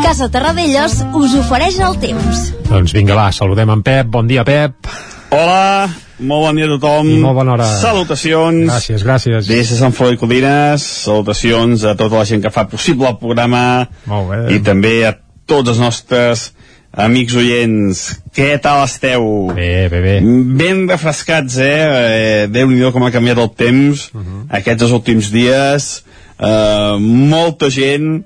Casa 0.04 0.30
Terradellos 0.30 1.00
us 1.18 1.34
ofereix 1.40 1.80
el 1.82 1.98
temps. 2.04 2.52
Doncs 2.70 2.94
vinga, 2.94 3.18
va, 3.18 3.32
saludem 3.34 3.74
en 3.74 3.82
Pep. 3.86 4.12
Bon 4.12 4.30
dia, 4.30 4.46
Pep. 4.48 4.92
Hola, 5.32 5.90
molt 6.20 6.46
bon 6.46 6.60
dia 6.60 6.68
a 6.68 6.74
tothom. 6.76 7.10
I 7.10 7.20
molt 7.24 7.40
bona 7.40 7.56
hora. 7.56 7.68
Salutacions. 7.82 8.68
Gràcies, 8.68 9.06
gràcies. 9.08 9.48
Des 9.50 9.72
de 9.72 9.80
Sant 9.80 9.96
Feliu 9.96 10.20
Codines, 10.20 10.86
salutacions 11.08 11.86
a 11.88 11.96
tota 11.98 12.20
la 12.20 12.26
gent 12.28 12.44
que 12.44 12.52
fa 12.54 12.68
possible 12.70 13.08
el 13.10 13.18
programa. 13.22 13.88
Molt 14.12 14.30
bé. 14.34 14.42
I 14.58 14.60
també 14.66 14.98
a 15.08 15.16
tots 15.48 15.72
els 15.74 15.80
nostres 15.82 16.52
amics 16.92 17.36
oients, 17.40 18.02
què 18.36 18.56
tal 18.62 18.84
esteu? 18.84 19.24
Bé, 19.56 19.88
bé, 19.92 20.02
bé. 20.04 20.16
Ben 20.60 20.84
refrescats, 20.90 21.58
eh? 21.64 21.80
eh 21.88 22.48
Déu-n'hi-do 22.52 22.92
com 22.92 23.06
ha 23.08 23.14
canviat 23.14 23.40
el 23.40 23.52
temps 23.56 24.10
uh 24.14 24.20
-huh. 24.20 24.46
aquests 24.50 24.82
dos 24.82 24.92
últims 24.92 25.32
dies. 25.32 26.04
Eh, 26.40 26.98
molta 27.00 27.70
gent 27.70 28.26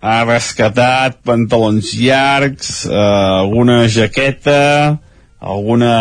ha 0.00 0.24
rescatat 0.24 1.18
pantalons 1.24 1.94
llargs, 1.94 2.86
eh, 2.86 2.94
alguna 3.42 3.88
jaqueta, 3.88 4.98
alguna, 5.40 5.94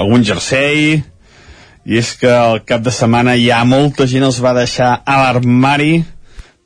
algun 0.00 0.24
jersei, 0.24 1.02
i 1.84 1.98
és 1.98 2.14
que 2.16 2.30
al 2.30 2.62
cap 2.64 2.82
de 2.82 2.90
setmana 2.90 3.36
ja 3.36 3.64
molta 3.64 4.06
gent 4.06 4.24
els 4.24 4.40
va 4.40 4.54
deixar 4.56 5.02
a 5.04 5.16
l'armari 5.20 6.04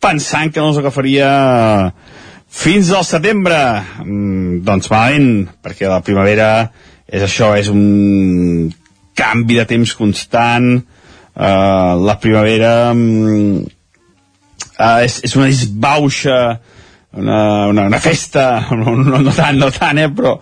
pensant 0.01 0.53
que 0.53 0.61
no 0.61 0.69
els 0.69 0.79
agafaria 0.79 1.93
fins 2.59 2.91
al 2.91 3.05
setembre, 3.07 3.57
mm, 4.03 4.61
doncs 4.67 4.91
malament, 4.91 5.49
perquè 5.63 5.87
la 5.91 6.03
primavera 6.03 6.71
és 7.07 7.23
això, 7.23 7.53
és 7.57 7.69
un 7.71 8.73
canvi 9.19 9.59
de 9.61 9.67
temps 9.69 9.95
constant, 9.99 10.73
uh, 10.79 11.93
la 12.03 12.17
primavera 12.23 12.91
uh, 12.95 13.63
és, 15.05 15.21
és 15.27 15.37
una 15.39 15.49
disbauxa, 15.51 16.39
una, 17.19 17.41
una, 17.71 17.87
una 17.89 18.01
festa, 18.03 18.49
no, 18.81 18.97
no, 18.97 19.23
no 19.23 19.35
tant, 19.35 19.59
no 19.59 19.71
tant, 19.75 20.03
eh, 20.03 20.11
però, 20.15 20.39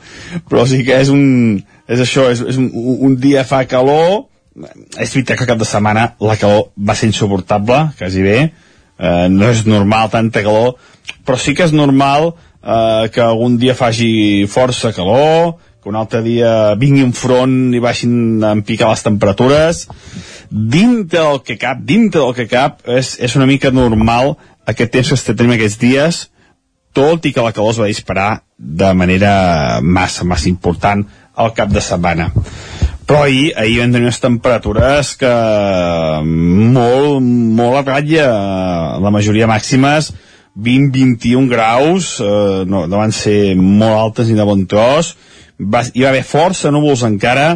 però 0.49 0.67
sí 0.69 0.83
que 0.87 1.01
és 1.05 1.13
un, 1.13 1.61
és 1.87 2.03
això, 2.03 2.31
és, 2.33 2.43
és 2.55 2.61
un, 2.61 2.71
un 3.07 3.17
dia 3.21 3.45
fa 3.49 3.65
calor, 3.69 4.27
és 4.57 5.13
veritat 5.13 5.37
que 5.37 5.49
cap 5.49 5.61
de 5.61 5.69
setmana 5.69 6.15
la 6.25 6.37
calor 6.41 6.71
va 6.81 6.97
ser 6.97 7.11
insuportable, 7.13 7.91
quasi 8.01 8.25
bé, 8.25 8.39
eh, 8.99 9.29
no 9.31 9.51
és 9.51 9.65
normal 9.67 10.11
tanta 10.13 10.43
calor, 10.45 10.77
però 11.27 11.39
sí 11.41 11.55
que 11.55 11.67
és 11.67 11.75
normal 11.77 12.33
eh, 12.33 13.09
que 13.13 13.23
algun 13.23 13.59
dia 13.61 13.77
faci 13.79 14.47
força 14.51 14.93
calor, 14.97 15.57
que 15.83 15.91
un 15.93 15.99
altre 15.99 16.23
dia 16.25 16.75
vingui 16.75 17.05
un 17.07 17.15
front 17.15 17.75
i 17.75 17.83
baixin 17.83 18.43
en 18.43 18.63
picar 18.67 18.91
les 18.91 19.05
temperatures. 19.07 19.85
Dintre 20.51 21.21
del 21.21 21.43
que 21.47 21.59
cap, 21.59 21.79
dintre 21.83 22.23
del 22.25 22.35
que 22.35 22.49
cap, 22.51 22.81
és, 22.91 23.17
és 23.23 23.37
una 23.39 23.47
mica 23.47 23.71
normal 23.71 24.35
aquest 24.67 24.93
temps 24.97 25.13
que 25.15 25.35
tenim 25.35 25.55
aquests 25.55 25.79
dies, 25.79 26.25
tot 26.97 27.27
i 27.29 27.33
que 27.35 27.45
la 27.45 27.53
calor 27.55 27.75
es 27.75 27.81
va 27.83 27.91
disparar 27.91 28.31
de 28.57 28.93
manera 28.97 29.81
massa, 29.83 30.25
massa 30.25 30.49
important 30.49 31.05
al 31.37 31.53
cap 31.55 31.71
de 31.71 31.83
setmana. 31.85 32.31
Però 33.07 33.23
ahir, 33.23 33.53
ahir 33.55 33.81
vam 33.81 33.93
tenir 33.95 34.09
unes 34.09 34.23
temperatures 34.23 35.13
que 35.21 35.33
molt, 36.27 37.23
molt 37.23 37.79
a 37.79 37.85
ratlla, 37.87 38.31
la 38.99 39.13
majoria 39.15 39.47
màximes 39.47 40.11
20-21 40.57 41.49
graus, 41.53 42.17
eh, 42.21 42.65
no, 42.67 42.87
no 42.89 42.99
van 42.99 43.13
ser 43.13 43.55
molt 43.61 43.95
altes 43.95 44.31
ni 44.31 44.39
de 44.39 44.47
bon 44.49 44.65
tros, 44.67 45.13
va, 45.61 45.85
hi 45.93 46.03
va 46.03 46.11
haver 46.11 46.25
força 46.27 46.73
núvols 46.73 47.05
encara, 47.07 47.51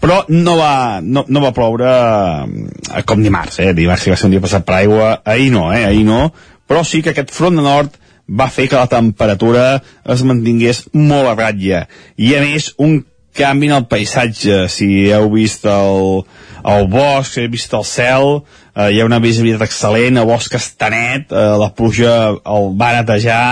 però 0.00 0.22
no 0.30 0.56
va, 0.58 1.02
no, 1.02 1.24
no 1.28 1.42
va 1.42 1.52
ploure 1.56 1.90
eh, 1.90 3.02
com 3.04 3.22
dimarts, 3.22 3.60
eh? 3.64 3.72
dimarts 3.76 4.06
va 4.12 4.18
ser 4.18 4.30
un 4.30 4.36
dia 4.36 4.44
passat 4.44 4.66
per 4.66 4.78
aigua, 4.78 5.10
ahir 5.26 5.50
no, 5.54 5.68
eh? 5.74 5.84
ahir 5.88 6.06
no, 6.06 6.30
però 6.66 6.84
sí 6.86 7.02
que 7.02 7.12
aquest 7.12 7.34
front 7.34 7.58
de 7.58 7.66
nord 7.66 7.98
va 8.26 8.48
fer 8.50 8.68
que 8.70 8.78
la 8.78 8.90
temperatura 8.90 9.66
es 10.14 10.24
mantingués 10.26 10.86
molt 10.94 11.30
a 11.30 11.36
ratlla. 11.38 11.84
I 12.18 12.32
a 12.34 12.40
més, 12.42 12.72
un 12.82 12.98
canvi 13.36 13.70
en 13.70 13.76
el 13.78 13.86
paisatge. 13.90 14.64
Si 14.72 14.88
heu 15.12 15.28
vist 15.34 15.66
el, 15.70 16.24
el 16.66 16.88
bosc, 16.92 17.34
si 17.34 17.44
heu 17.44 17.52
vist 17.52 17.74
el 17.76 17.84
cel, 17.86 18.40
eh, 18.74 18.90
hi 18.94 19.00
ha 19.00 19.08
una 19.08 19.20
visibilitat 19.22 19.68
excel·lent, 19.68 20.20
el 20.20 20.28
bosc 20.28 20.56
està 20.58 20.90
net, 20.92 21.30
eh, 21.30 21.46
la 21.60 21.70
pluja 21.76 22.16
el 22.40 22.72
va 22.80 22.92
netejar, 22.98 23.44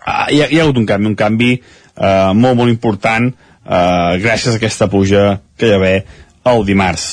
eh, 0.00 0.26
hi, 0.34 0.42
ha, 0.42 0.48
hi 0.48 0.58
ha 0.58 0.66
hagut 0.66 0.80
un 0.80 0.88
canvi, 0.88 1.12
un 1.12 1.18
canvi 1.18 1.52
eh, 1.54 2.32
molt, 2.34 2.58
molt 2.58 2.72
important 2.72 3.30
eh, 3.30 4.20
gràcies 4.22 4.54
a 4.54 4.58
aquesta 4.60 4.90
pluja 4.90 5.40
que 5.56 5.68
hi 5.68 5.74
va 5.74 5.80
haver 5.80 5.96
el 6.50 6.64
dimarts. 6.68 7.08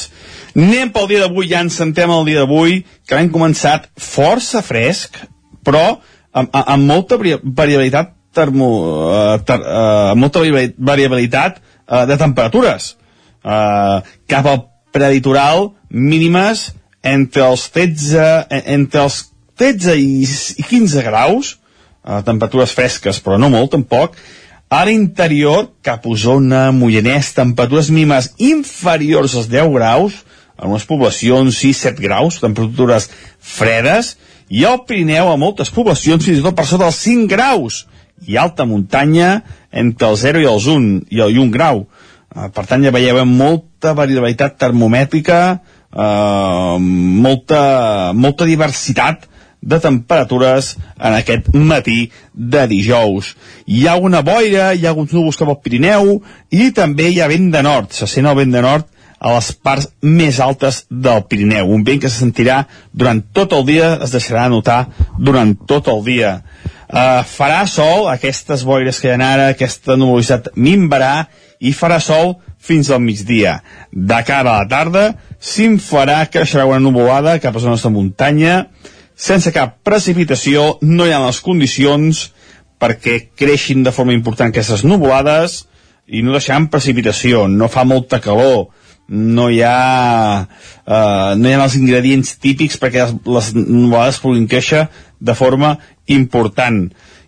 Anem 0.58 0.89
pel 0.89 1.10
dia 1.12 1.21
d'avui, 1.21 1.49
ja 1.51 1.62
ens 1.62 1.77
sentem 1.77 2.10
el 2.10 2.25
dia 2.25 2.41
d'avui, 2.41 2.82
que 3.06 3.19
hem 3.19 3.30
començat 3.30 3.91
força 4.01 4.63
fresc, 4.65 5.19
però 5.67 5.99
amb, 6.34 6.49
amb 6.49 6.88
molta 6.89 7.19
variabilitat 7.21 8.16
termo, 8.38 8.69
uh, 9.10 9.36
ter, 9.45 9.60
uh, 9.60 10.13
molta 10.19 10.43
variabilitat 10.78 11.60
uh, 11.60 12.06
de 12.10 12.17
temperatures. 12.21 12.93
Uh, 13.41 14.04
cap 14.30 14.47
al 14.47 14.65
preditoral 14.93 15.71
mínimes 15.89 16.69
entre 17.08 17.45
els 17.47 17.67
13, 17.73 18.47
entre 18.78 19.06
els 19.08 19.21
13 19.58 19.95
i, 19.97 20.26
i 20.62 20.65
15 20.69 21.06
graus, 21.08 21.56
uh, 22.04 22.21
temperatures 22.26 22.73
fresques, 22.78 23.21
però 23.23 23.39
no 23.41 23.50
molt 23.54 23.73
tampoc, 23.76 24.17
a 24.67 24.84
l'interior, 24.84 25.69
cap 25.82 26.04
a 26.04 26.12
Osona, 26.12 26.67
Mollanès, 26.76 27.32
temperatures 27.38 27.88
mínimes 27.89 28.34
inferiors 28.43 29.36
als 29.39 29.47
10 29.47 29.71
graus, 29.78 30.23
en 30.58 30.73
unes 30.73 30.88
poblacions 30.89 31.62
6-7 31.62 32.02
graus, 32.04 32.41
temperatures 32.41 33.08
fredes, 33.39 34.15
i 34.50 34.65
al 34.67 34.82
Pirineu, 34.88 35.30
a 35.32 35.39
moltes 35.39 35.71
poblacions, 35.71 36.26
fins 36.26 36.41
i 36.41 36.43
tot 36.43 36.58
per 36.58 36.65
sota 36.67 36.88
dels 36.88 37.00
5 37.06 37.32
graus, 37.32 37.86
i 38.25 38.38
alta 38.38 38.65
muntanya 38.65 39.43
entre 39.71 40.10
el 40.10 40.17
0 40.17 40.41
i 40.41 40.49
els 40.49 40.67
1, 40.67 41.08
i 41.13 41.21
el 41.21 41.38
1 41.38 41.53
grau. 41.53 41.86
Uh, 42.34 42.49
per 42.53 42.65
tant, 42.69 42.84
ja 42.84 42.93
veieu 42.93 43.19
molta 43.30 43.93
variabilitat 43.97 44.58
termomètrica, 44.62 45.39
uh, 45.93 46.77
molta, 46.80 48.13
molta 48.13 48.47
diversitat 48.49 49.27
de 49.62 49.80
temperatures 49.82 50.75
en 50.97 51.15
aquest 51.17 51.49
matí 51.53 52.12
de 52.34 52.67
dijous. 52.69 53.34
Hi 53.65 53.88
ha 53.88 53.97
una 53.97 54.21
boira, 54.21 54.73
hi 54.73 54.86
ha 54.86 54.93
alguns 54.93 55.13
núvols 55.15 55.39
cap 55.39 55.49
al 55.51 55.60
Pirineu 55.63 56.19
i 56.53 56.69
també 56.75 57.10
hi 57.12 57.21
ha 57.21 57.32
vent 57.32 57.49
de 57.53 57.63
nord. 57.65 57.91
Se 57.91 58.08
sent 58.08 58.30
el 58.30 58.38
vent 58.38 58.53
de 58.53 58.62
nord 58.63 58.88
a 59.17 59.34
les 59.34 59.49
parts 59.65 59.89
més 60.01 60.39
altes 60.43 60.84
del 60.89 61.23
Pirineu. 61.30 61.71
Un 61.73 61.84
vent 61.84 62.01
que 62.01 62.10
se 62.10 62.21
sentirà 62.21 62.63
durant 62.93 63.23
tot 63.34 63.53
el 63.58 63.65
dia, 63.65 63.95
es 64.03 64.13
deixarà 64.13 64.47
notar 64.53 64.86
durant 65.17 65.56
tot 65.67 65.89
el 65.93 66.03
dia. 66.06 66.38
Uh, 66.88 67.19
farà 67.28 67.65
sol, 67.67 68.06
aquestes 68.08 68.62
boires 68.63 69.02
que 69.04 69.10
hi 69.10 69.15
ha 69.15 69.32
ara, 69.34 69.47
aquesta 69.52 69.97
nuvolositat 70.00 70.54
minvarà 70.56 71.28
i 71.60 71.73
farà 71.76 71.97
sol 72.00 72.38
fins 72.63 72.88
al 72.89 73.02
migdia. 73.04 73.58
De 73.91 74.21
cara 74.28 74.54
a 74.54 74.62
la 74.62 74.69
tarda, 74.71 75.04
s'inflarà, 75.39 76.21
creixerà 76.32 76.67
una 76.69 76.80
nuvolada 76.80 77.38
cap 77.43 77.56
a 77.56 77.63
zones 77.63 77.84
de 77.84 77.91
muntanya, 77.91 78.56
sense 79.17 79.52
cap 79.52 79.82
precipitació, 79.84 80.78
no 80.82 81.08
hi 81.08 81.12
ha 81.12 81.23
les 81.26 81.41
condicions 81.43 82.30
perquè 82.80 83.19
creixin 83.36 83.84
de 83.84 83.91
forma 83.91 84.15
important 84.15 84.54
aquestes 84.54 84.86
nuvolades 84.86 85.65
i 86.08 86.21
no 86.23 86.36
deixaran 86.36 86.69
precipitació, 86.71 87.47
no 87.52 87.67
fa 87.67 87.84
molta 87.84 88.21
calor, 88.23 88.69
no 89.08 89.47
hi 89.50 89.62
ha 89.63 90.43
uh, 90.43 91.36
no 91.39 91.47
hi 91.47 91.54
ha 91.56 91.63
els 91.63 91.78
ingredients 91.80 92.34
típics 92.43 92.80
perquè 92.80 93.06
les, 93.06 93.13
les 93.26 93.54
nuvolades 93.56 94.19
puguin 94.23 94.47
créixer 94.52 94.86
de 95.19 95.36
forma 95.36 95.77
important. 96.06 96.88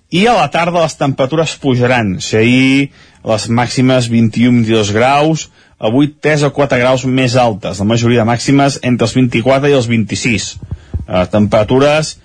I 0.09 0.25
a 0.27 0.33
la 0.33 0.47
tarda 0.49 0.81
les 0.81 0.97
temperatures 0.97 1.55
pujaran. 1.61 2.17
Si 2.21 2.37
ahir 2.37 2.89
les 3.25 3.49
màximes 3.49 4.09
21-22 4.09 4.93
graus 4.95 5.49
avui 5.79 6.09
3 6.11 6.47
o 6.47 6.51
4 6.55 6.79
graus 6.81 7.05
més 7.05 7.35
altes. 7.37 7.79
La 7.79 7.87
majoria 7.87 8.23
de 8.23 8.29
màximes 8.29 8.79
entre 8.83 9.07
els 9.07 9.15
24 9.15 9.69
i 9.69 9.77
els 9.77 9.87
26 9.87 10.49
uh, 10.55 11.25
temperatures 11.31 12.17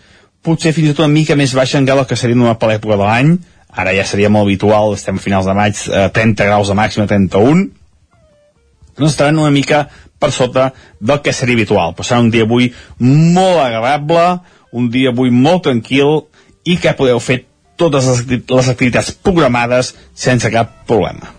potser 0.44 0.74
fins 0.77 0.90
i 0.90 0.94
tot 0.94 1.05
una 1.05 1.12
mica 1.12 1.37
més 1.37 1.55
baixa 1.57 1.79
encara 1.81 2.05
el 2.05 2.09
que 2.09 2.16
seria 2.16 2.37
una 2.37 2.57
l'època 2.57 2.96
de 2.96 3.05
l'any. 3.05 3.37
Ara 3.74 3.94
ja 3.96 4.05
seria 4.07 4.31
molt 4.31 4.46
habitual, 4.46 4.94
estem 4.94 5.16
a 5.18 5.22
finals 5.22 5.48
de 5.48 5.55
maig 5.57 5.79
uh, 5.88 6.09
30 6.14 6.46
graus 6.46 6.68
de 6.70 6.79
màxima, 6.79 7.09
31 7.11 7.85
no 8.96 9.07
estaran 9.07 9.38
una 9.38 9.50
mica 9.50 9.88
per 10.18 10.31
sota 10.33 10.72
del 11.00 11.20
que 11.22 11.33
seria 11.33 11.59
habitual. 11.59 11.94
Però 11.94 12.07
serà 12.07 12.20
un 12.22 12.31
dia 12.33 12.46
avui 12.46 12.70
molt 12.98 13.61
agradable, 13.61 14.27
un 14.74 14.90
dia 14.90 15.12
avui 15.14 15.30
molt 15.30 15.64
tranquil 15.68 16.24
i 16.66 16.78
que 16.80 16.94
podeu 16.98 17.20
fer 17.22 17.44
totes 17.80 18.06
les 18.06 18.68
activitats 18.70 19.12
programades 19.24 19.94
sense 20.14 20.50
cap 20.50 20.84
problema. 20.88 21.32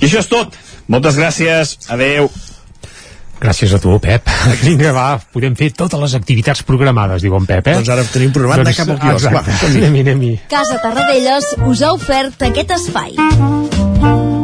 I 0.00 0.06
això 0.06 0.22
és 0.22 0.30
tot. 0.30 0.56
Moltes 0.88 1.18
gràcies. 1.20 1.76
Adeu. 1.92 2.30
Gràcies 3.38 3.72
a 3.74 3.78
tu, 3.78 3.92
Pep. 4.02 4.26
Vinga, 4.66 4.90
va, 4.96 5.08
podem 5.34 5.54
fer 5.58 5.70
totes 5.78 6.00
les 6.02 6.16
activitats 6.18 6.64
programades, 6.66 7.22
diu 7.22 7.36
en 7.38 7.46
Pep, 7.46 7.70
eh? 7.70 7.76
Doncs 7.78 7.92
ara 7.94 8.06
tenim 8.10 8.34
programat 8.34 8.64
doncs, 8.64 8.72
anar 8.72 8.80
cap 8.80 8.94
al 8.96 9.04
quiosc. 9.04 9.30
Va, 9.36 9.44
anem-hi, 9.70 10.02
anem-hi. 10.06 10.32
Casa 10.50 10.80
Tarradellas 10.82 11.54
us 11.68 11.84
ha 11.86 11.94
ofert 11.94 12.48
aquest 12.50 12.74
espai. 12.80 14.37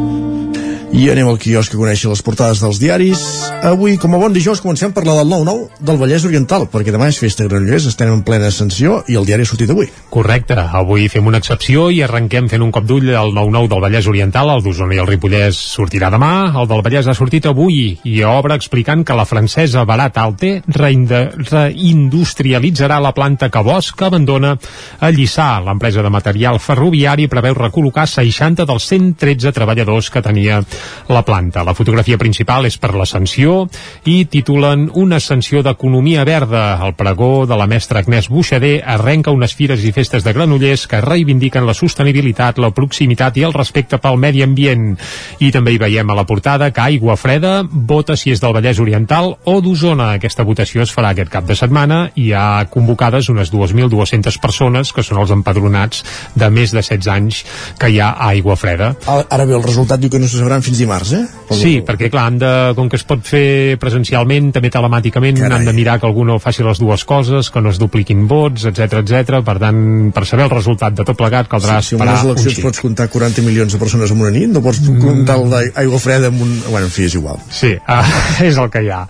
I 0.95 1.09
anem 1.11 1.27
al 1.27 1.35
quiosc 1.35 1.73
a 1.73 1.75
conèixer 1.75 2.07
les 2.07 2.21
portades 2.23 2.61
dels 2.63 2.77
diaris. 2.79 3.19
Avui, 3.67 3.97
com 3.99 4.15
a 4.15 4.19
bon 4.21 4.31
dijous, 4.31 4.61
comencem 4.63 4.93
a 4.93 4.95
parlar 4.95 5.17
del 5.17 5.27
9-9 5.27 5.83
del 5.83 5.97
Vallès 5.99 6.23
Oriental, 6.23 6.71
perquè 6.71 6.87
demà 6.95 7.11
és 7.11 7.19
festa 7.19 7.43
Granollers, 7.43 7.83
estem 7.89 8.07
en 8.13 8.21
plena 8.23 8.47
ascensió 8.47 9.03
i 9.11 9.19
el 9.19 9.27
diari 9.27 9.43
ha 9.43 9.49
sortit 9.49 9.67
avui. 9.73 9.89
Correcte, 10.13 10.55
avui 10.55 11.09
fem 11.11 11.27
una 11.27 11.41
excepció 11.43 11.91
i 11.91 11.99
arrenquem 12.05 12.47
fent 12.47 12.63
un 12.63 12.71
cop 12.71 12.87
d'ull 12.87 13.11
al 13.11 13.35
9-9 13.35 13.67
del 13.73 13.83
Vallès 13.83 14.07
Oriental, 14.07 14.47
el 14.53 14.63
d'Osona 14.63 14.95
i 14.95 14.99
el 15.03 15.09
Ripollès 15.09 15.59
sortirà 15.73 16.07
demà, 16.13 16.55
el 16.61 16.67
del 16.71 16.83
Vallès 16.85 17.09
ha 17.11 17.17
sortit 17.19 17.43
avui 17.51 17.99
i 18.07 18.23
obre 18.23 18.55
explicant 18.55 19.03
que 19.03 19.19
la 19.19 19.27
francesa 19.27 19.83
Barat 19.83 20.15
Alte 20.23 20.63
reindustrialitzarà 20.79 23.03
la 23.03 23.11
planta 23.11 23.51
que 23.51 23.59
Bosch 23.67 23.99
abandona 24.07 24.55
a 24.55 25.11
Lliçà. 25.11 25.59
L'empresa 25.67 25.99
de 25.99 26.07
material 26.15 26.55
ferroviari 26.63 27.27
preveu 27.27 27.51
recol·locar 27.59 28.07
60 28.07 28.63
dels 28.63 28.87
113 28.95 29.51
treballadors 29.59 30.07
que 30.07 30.23
tenia 30.23 30.63
la 31.07 31.23
planta. 31.25 31.63
La 31.63 31.75
fotografia 31.77 32.17
principal 32.17 32.67
és 32.67 32.77
per 32.81 32.93
l'ascensió 32.95 33.65
i 34.05 34.25
titulen 34.25 34.89
Una 34.95 35.17
ascensió 35.17 35.61
d'economia 35.63 36.25
verda. 36.27 36.79
El 36.85 36.95
pregó 36.97 37.45
de 37.47 37.55
la 37.57 37.67
mestra 37.67 38.01
Agnès 38.03 38.29
Buixader 38.29 38.81
arrenca 38.85 39.31
unes 39.31 39.55
fires 39.55 39.83
i 39.83 39.93
festes 39.95 40.23
de 40.23 40.33
Granollers 40.33 40.85
que 40.87 41.01
reivindiquen 41.01 41.65
la 41.65 41.73
sostenibilitat, 41.73 42.59
la 42.59 42.71
proximitat 42.75 43.37
i 43.37 43.45
el 43.47 43.55
respecte 43.55 43.99
pel 44.01 44.19
medi 44.19 44.43
ambient. 44.43 44.95
I 45.39 45.51
també 45.55 45.75
hi 45.75 45.81
veiem 45.81 46.09
a 46.09 46.17
la 46.17 46.25
portada 46.27 46.71
que 46.71 46.83
Aigua 46.83 47.15
Freda 47.19 47.61
vota 47.65 48.17
si 48.19 48.33
és 48.33 48.43
del 48.43 48.55
Vallès 48.55 48.79
Oriental 48.83 49.35
o 49.43 49.59
d'Osona. 49.61 50.13
Aquesta 50.19 50.45
votació 50.47 50.83
es 50.83 50.93
farà 50.93 51.13
aquest 51.13 51.31
cap 51.31 51.47
de 51.47 51.55
setmana 51.55 52.09
i 52.15 52.25
hi 52.25 52.33
ha 52.33 52.65
convocades 52.71 53.29
unes 53.29 53.51
2.200 53.53 54.39
persones 54.41 54.91
que 54.95 55.03
són 55.05 55.21
els 55.21 55.33
empadronats 55.35 56.03
de 56.35 56.49
més 56.49 56.73
de 56.73 56.81
16 56.81 57.11
anys 57.11 57.43
que 57.79 57.89
hi 57.91 57.99
ha 58.01 58.13
Aigua 58.29 58.55
Freda. 58.59 58.93
Ara 59.07 59.45
bé, 59.45 59.55
el 59.57 59.63
resultat 59.65 60.01
diu 60.01 60.11
que 60.13 60.21
no 60.21 60.29
se 60.29 60.39
sabran 60.39 60.63
fins 60.65 60.74
dimarts, 60.79 61.11
eh? 61.17 61.23
Sí, 61.55 61.73
perquè 61.85 62.09
clar, 62.13 62.25
han 62.29 62.39
de, 62.41 62.51
com 62.77 62.89
que 62.89 62.97
es 62.99 63.05
pot 63.07 63.21
fer 63.25 63.77
presencialment, 63.81 64.51
també 64.55 64.71
telemàticament, 64.73 65.39
Carai. 65.39 65.59
han 65.59 65.69
de 65.69 65.73
mirar 65.77 65.97
que 66.01 66.07
algú 66.09 66.25
no 66.27 66.37
faci 66.41 66.65
les 66.65 66.81
dues 66.81 67.05
coses, 67.07 67.51
que 67.53 67.61
no 67.61 67.73
es 67.73 67.79
dupliquin 67.81 68.25
vots, 68.29 68.65
etc 68.71 68.99
etc. 69.01 69.41
Per 69.45 69.57
tant, 69.61 69.79
per 70.15 70.25
saber 70.25 70.47
el 70.47 70.53
resultat 70.53 70.97
de 70.97 71.05
tot 71.07 71.19
plegat 71.19 71.49
caldrà 71.51 71.79
sí, 71.81 71.95
esperar 71.95 72.17
si 72.17 72.25
en 72.25 72.31
unes 72.31 72.43
eleccions 72.45 72.63
pots 72.65 72.83
comptar 72.85 73.09
40 73.13 73.45
milions 73.45 73.75
de 73.75 73.81
persones 73.81 74.11
en 74.11 74.21
una 74.21 74.33
nit, 74.33 74.49
no 74.51 74.63
pots 74.65 74.81
mm. 74.83 75.01
comptar 75.03 75.37
el 75.41 75.53
d'aigua 75.53 76.01
freda 76.01 76.31
amb 76.33 76.41
un... 76.45 76.57
Bueno, 76.69 76.89
en 76.89 76.93
fi, 76.93 77.07
és 77.09 77.19
igual. 77.19 77.39
Sí, 77.53 77.75
uh, 77.77 78.17
és 78.49 78.59
el 78.61 78.71
que 78.73 78.85
hi 78.85 78.91
ha. 78.93 79.05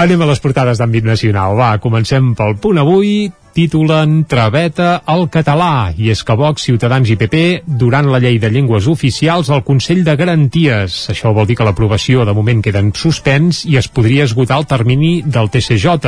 Anem 0.00 0.22
a 0.22 0.30
les 0.30 0.42
portades 0.42 0.80
d'àmbit 0.80 1.06
nacional. 1.08 1.58
Va, 1.58 1.74
comencem 1.82 2.34
pel 2.38 2.58
punt 2.62 2.80
avui 2.80 3.30
titulen 3.54 4.24
Traveta 4.30 5.00
al 5.04 5.26
català 5.32 5.90
i 5.96 6.10
és 6.12 6.22
que 6.26 6.36
Vox, 6.38 6.64
Ciutadans 6.68 7.10
i 7.10 7.16
PP 7.20 7.42
durant 7.80 8.08
la 8.10 8.20
llei 8.22 8.38
de 8.42 8.50
llengües 8.52 8.88
oficials 8.90 9.50
al 9.50 9.64
Consell 9.66 10.02
de 10.06 10.16
Garanties. 10.16 10.96
Això 11.12 11.34
vol 11.36 11.48
dir 11.48 11.58
que 11.58 11.66
l'aprovació 11.66 12.24
de 12.28 12.34
moment 12.36 12.62
queda 12.62 12.82
en 12.82 12.92
suspens 12.96 13.64
i 13.66 13.76
es 13.80 13.88
podria 13.88 14.26
esgotar 14.28 14.60
el 14.60 14.68
termini 14.70 15.20
del 15.26 15.50
TCJ 15.50 15.98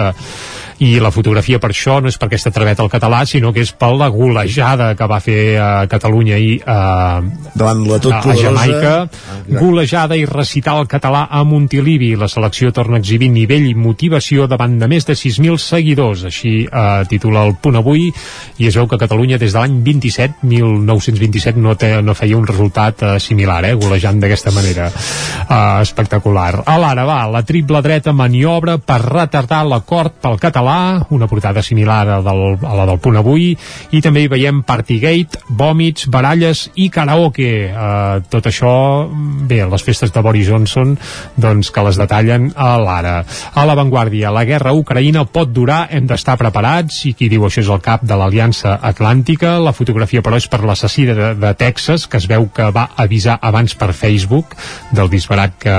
i 0.82 0.98
la 0.98 1.12
fotografia 1.14 1.60
per 1.62 1.70
això 1.70 2.00
no 2.02 2.10
és 2.10 2.16
per 2.18 2.26
aquesta 2.26 2.50
traveta 2.54 2.82
al 2.82 2.90
català, 2.90 3.22
sinó 3.28 3.52
que 3.54 3.62
és 3.62 3.70
per 3.78 3.92
la 3.94 4.08
golejada 4.10 4.92
que 4.98 5.06
va 5.06 5.20
fer 5.22 5.38
a 5.62 5.70
Catalunya 5.90 6.38
i 6.42 6.56
a, 6.58 7.20
davant 7.54 7.84
la 7.86 7.98
tot 8.02 8.16
a, 8.16 8.22
a 8.32 8.36
Jamaica. 8.38 8.94
Ah, 9.06 9.36
golejada 9.52 10.18
i 10.18 10.24
recitar 10.26 10.74
el 10.80 10.88
català 10.90 11.26
a 11.30 11.44
Montilivi. 11.46 12.12
La 12.18 12.28
selecció 12.30 12.72
torna 12.74 12.98
a 12.98 13.02
exhibir 13.02 13.30
nivell 13.30 13.68
i 13.68 13.76
motivació 13.78 14.48
davant 14.50 14.74
de 14.80 14.88
més 14.90 15.06
de 15.06 15.14
6.000 15.18 15.60
seguidors. 15.62 16.24
Així 16.26 16.54
eh, 16.66 17.04
titula 17.10 17.44
el 17.46 17.54
punt 17.62 17.78
avui 17.78 18.08
i 18.10 18.66
es 18.66 18.78
veu 18.78 18.90
que 18.90 18.98
Catalunya 19.02 19.38
des 19.38 19.54
de 19.54 19.62
l'any 19.62 19.78
27, 19.86 20.42
1927, 20.50 21.62
no, 21.62 21.76
té, 21.78 21.92
no 22.02 22.16
feia 22.18 22.38
un 22.38 22.48
resultat 22.48 23.06
eh, 23.06 23.14
similar, 23.22 23.60
eh, 23.68 23.76
golejant 23.78 24.18
d'aquesta 24.22 24.54
manera. 24.54 24.90
Eh, 24.90 25.62
espectacular. 25.82 26.64
A 26.66 26.78
l'ara 26.82 27.06
va, 27.06 27.20
la 27.30 27.46
triple 27.46 27.82
dreta 27.84 28.14
maniobra 28.16 28.78
per 28.82 29.00
retardar 29.06 29.62
l'acord 29.68 30.18
pel 30.22 30.40
català 30.42 30.71
català, 30.72 31.06
una 31.10 31.26
portada 31.26 31.62
similar 31.62 32.08
a, 32.08 32.20
del, 32.22 32.58
a 32.64 32.74
la 32.74 32.86
del 32.86 32.98
punt 32.98 33.18
avui, 33.20 33.52
i 33.92 34.00
també 34.00 34.24
hi 34.24 34.30
veiem 34.30 34.62
Partygate, 34.62 35.42
vòmits, 35.48 36.08
baralles 36.08 36.68
i 36.80 36.88
karaoke. 36.92 37.68
Uh, 37.68 38.22
tot 38.32 38.46
això, 38.48 39.08
bé, 39.48 39.62
les 39.68 39.84
festes 39.84 40.12
de 40.12 40.22
Boris 40.22 40.48
Johnson, 40.48 40.96
doncs 41.36 41.70
que 41.70 41.84
les 41.84 41.98
detallen 42.00 42.50
a 42.56 42.76
l'ara. 42.80 43.16
A 43.54 43.66
l'avantguàrdia, 43.68 44.32
la 44.32 44.44
guerra 44.48 44.72
Ucraïna 44.72 45.26
pot 45.26 45.52
durar, 45.52 45.86
hem 45.90 46.06
d'estar 46.06 46.38
preparats, 46.40 47.02
i 47.08 47.14
qui 47.18 47.28
diu 47.32 47.44
això 47.46 47.62
és 47.62 47.72
el 47.72 47.82
cap 47.84 48.06
de 48.06 48.16
l'Aliança 48.16 48.78
Atlàntica. 48.80 49.58
La 49.62 49.74
fotografia, 49.76 50.22
però, 50.22 50.40
és 50.40 50.48
per 50.48 50.62
l'assassí 50.64 51.06
de, 51.08 51.34
de 51.38 51.52
Texas, 51.58 52.06
que 52.06 52.20
es 52.20 52.28
veu 52.30 52.48
que 52.54 52.70
va 52.72 52.88
avisar 52.96 53.38
abans 53.42 53.76
per 53.76 53.92
Facebook 53.96 54.56
del 54.92 55.10
disbarat 55.12 55.58
que, 55.60 55.76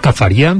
que 0.00 0.12
faria. 0.16 0.54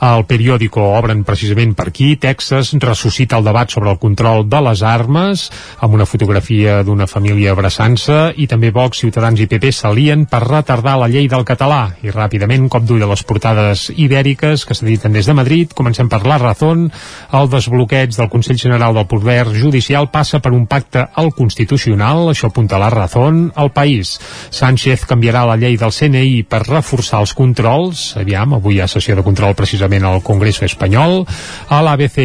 El 0.00 0.24
periòdico 0.24 0.82
obren 0.96 1.24
precisament 1.28 1.74
per 1.76 1.90
aquí. 1.90 2.14
Texas 2.16 2.72
ressuscita 2.80 3.36
el 3.36 3.44
debat 3.44 3.70
sobre 3.70 3.90
el 3.92 3.98
control 4.00 4.46
de 4.48 4.60
les 4.64 4.82
armes 4.82 5.46
amb 5.80 5.94
una 5.94 6.06
fotografia 6.08 6.80
d'una 6.86 7.06
família 7.10 7.52
abraçant-se 7.52 8.18
i 8.40 8.46
també 8.50 8.70
Vox, 8.72 9.02
Ciutadans 9.04 9.40
i 9.40 9.46
PP 9.50 9.72
s'alien 9.76 10.24
per 10.30 10.42
retardar 10.46 10.96
la 11.00 11.08
llei 11.08 11.28
del 11.28 11.44
català. 11.44 11.82
I 12.02 12.14
ràpidament, 12.14 12.68
cop 12.72 12.86
d'ull 12.88 13.04
a 13.04 13.10
les 13.10 13.22
portades 13.28 13.86
ibèriques 13.94 14.64
que 14.64 14.76
s'editen 14.76 15.12
des 15.12 15.28
de 15.28 15.36
Madrid. 15.36 15.74
Comencem 15.76 16.08
per 16.08 16.22
La 16.26 16.38
Razón. 16.40 16.88
El 17.36 17.50
desbloqueig 17.52 18.16
del 18.16 18.30
Consell 18.32 18.58
General 18.58 18.96
del 18.96 19.08
Poder 19.10 19.46
Judicial 19.52 20.10
passa 20.10 20.40
per 20.40 20.52
un 20.56 20.66
pacte 20.66 21.06
al 21.14 21.32
Constitucional. 21.36 22.30
Això 22.32 22.48
apunta 22.48 22.80
La 22.80 22.90
Razón. 22.90 23.50
El 23.56 23.70
País. 23.76 24.16
Sánchez 24.50 25.06
canviarà 25.06 25.44
la 25.46 25.58
llei 25.60 25.76
del 25.76 25.92
CNI 25.92 26.42
per 26.48 26.64
reforçar 26.66 27.20
els 27.20 27.36
controls. 27.36 28.14
Aviam, 28.20 28.56
avui 28.56 28.79
ha 28.82 28.88
sessió 28.90 29.16
de 29.16 29.24
control 29.26 29.56
precisament 29.58 30.04
al 30.06 30.22
Congrés 30.26 30.60
espanyol. 30.64 31.24
A 31.68 31.80
l'ABC, 31.84 32.18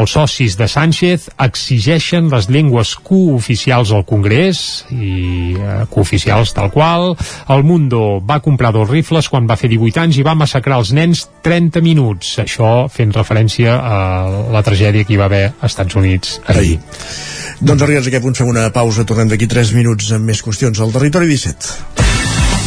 els 0.00 0.14
socis 0.16 0.56
de 0.58 0.68
Sánchez 0.70 1.28
exigeixen 1.40 2.30
les 2.32 2.48
llengües 2.50 2.94
cooficials 3.06 3.92
al 3.96 4.06
Congrés 4.08 4.84
i 4.94 5.56
eh, 5.56 5.80
cooficials 5.90 6.54
tal 6.56 6.70
qual. 6.74 7.14
El 7.48 7.64
Mundo 7.64 8.20
va 8.26 8.40
comprar 8.44 8.72
dos 8.76 8.88
rifles 8.90 9.28
quan 9.30 9.48
va 9.50 9.58
fer 9.60 9.70
18 9.72 10.04
anys 10.04 10.20
i 10.20 10.26
va 10.26 10.36
massacrar 10.38 10.80
els 10.80 10.94
nens 10.96 11.26
30 11.46 11.82
minuts. 11.84 12.36
Això 12.42 12.88
fent 12.92 13.14
referència 13.16 13.76
a 13.78 13.98
la 14.52 14.64
tragèdia 14.66 15.06
que 15.06 15.14
hi 15.14 15.20
va 15.20 15.30
haver 15.30 15.44
als 15.52 15.70
Estats 15.72 15.96
Units 15.96 16.38
ahir. 16.50 16.78
Doncs 17.60 17.82
arribats 17.84 18.08
a 18.08 18.12
aquest 18.12 18.24
punt 18.24 18.38
fem 18.38 18.48
una 18.50 18.70
pausa, 18.74 19.04
tornem 19.08 19.30
d'aquí 19.32 19.50
3 19.50 19.74
minuts 19.76 20.14
amb 20.16 20.32
més 20.32 20.40
qüestions 20.44 20.80
al 20.80 20.96
territori 20.96 21.28
17. 21.28 22.09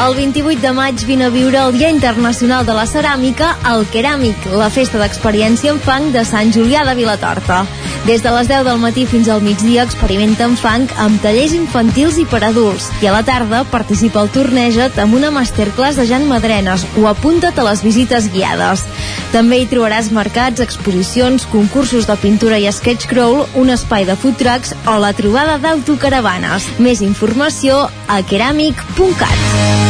El 0.00 0.14
28 0.16 0.62
de 0.62 0.70
maig 0.72 1.02
vine 1.04 1.26
a 1.26 1.28
viure 1.28 1.58
el 1.60 1.74
Dia 1.76 1.90
Internacional 1.92 2.64
de 2.64 2.72
la 2.72 2.86
Ceràmica 2.88 3.50
al 3.68 3.82
Keràmic, 3.92 4.46
la 4.56 4.70
festa 4.72 4.96
d'experiència 4.96 5.74
en 5.74 5.80
fang 5.84 6.06
de 6.14 6.22
Sant 6.24 6.54
Julià 6.56 6.86
de 6.88 6.94
Vilatorta. 6.96 7.66
Des 8.06 8.22
de 8.24 8.32
les 8.32 8.48
10 8.48 8.64
del 8.64 8.80
matí 8.80 9.04
fins 9.04 9.28
al 9.28 9.42
migdia 9.44 9.84
experimenta 9.84 10.46
en 10.48 10.56
fang 10.56 10.86
amb 11.04 11.20
tallers 11.20 11.52
infantils 11.52 12.16
i 12.16 12.24
per 12.24 12.40
adults. 12.48 12.88
I 13.04 13.10
a 13.10 13.12
la 13.12 13.20
tarda 13.28 13.60
participa 13.68 14.22
al 14.22 14.32
Torneja't 14.32 14.96
amb 15.04 15.18
una 15.20 15.30
masterclass 15.36 16.00
de 16.00 16.08
Jan 16.08 16.24
Madrenes 16.30 16.86
o 16.96 17.04
apunta't 17.12 17.60
a 17.60 17.68
les 17.68 17.84
visites 17.84 18.30
guiades. 18.32 18.86
També 19.34 19.60
hi 19.60 19.68
trobaràs 19.68 20.08
mercats, 20.16 20.64
exposicions, 20.64 21.44
concursos 21.52 22.08
de 22.08 22.16
pintura 22.24 22.56
i 22.56 22.72
sketch 22.72 23.04
crawl, 23.12 23.44
un 23.52 23.76
espai 23.76 24.08
de 24.08 24.16
food 24.16 24.40
trucks 24.40 24.72
o 24.88 24.96
la 24.96 25.12
trobada 25.12 25.60
d'autocaravanes. 25.60 26.72
Més 26.80 27.04
informació 27.04 27.84
a 28.08 28.22
keramic.cat. 28.24 29.89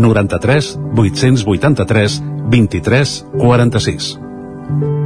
93 0.00 0.78
883 0.94 2.22
23 2.50 3.24
46. 3.38 5.05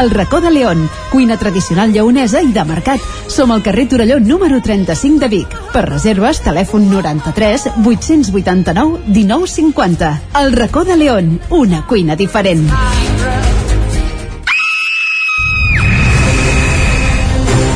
El 0.00 0.10
racó 0.10 0.40
de 0.40 0.50
León, 0.50 0.88
cuina 1.10 1.36
tradicional 1.36 1.92
lleonesa 1.92 2.42
i 2.42 2.52
de 2.52 2.64
mercat. 2.64 3.00
Som 3.26 3.50
al 3.50 3.62
carrer 3.62 3.88
Torelló 3.88 4.20
número 4.20 4.60
35 4.62 5.18
de 5.18 5.28
Vic. 5.28 5.56
Per 5.72 5.84
reserves, 5.88 6.42
telèfon 6.44 6.90
93 6.90 7.68
889 7.84 9.02
1950. 9.06 10.12
El 10.42 10.52
racó 10.52 10.84
de 10.84 10.96
León, 10.96 11.40
una 11.50 11.84
cuina 11.86 12.16
diferent. 12.16 12.68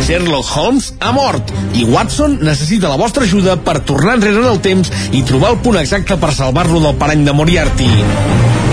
Sherlock 0.03 0.57
Holmes 0.57 0.95
ha 1.01 1.13
mort 1.15 1.53
i 1.79 1.85
Watson 1.85 2.41
necessita 2.43 2.91
la 2.91 2.99
vostra 2.99 3.25
ajuda 3.25 3.55
per 3.65 3.79
tornar 3.87 4.19
enrere 4.19 4.43
en 4.43 4.49
el 4.51 4.59
temps 4.61 4.91
i 5.15 5.23
trobar 5.23 5.55
el 5.55 5.63
punt 5.63 5.79
exacte 5.81 6.19
per 6.19 6.35
salvar-lo 6.35 6.83
del 6.83 6.99
parany 6.99 7.25
de 7.25 7.33
Moriarty. 7.39 7.91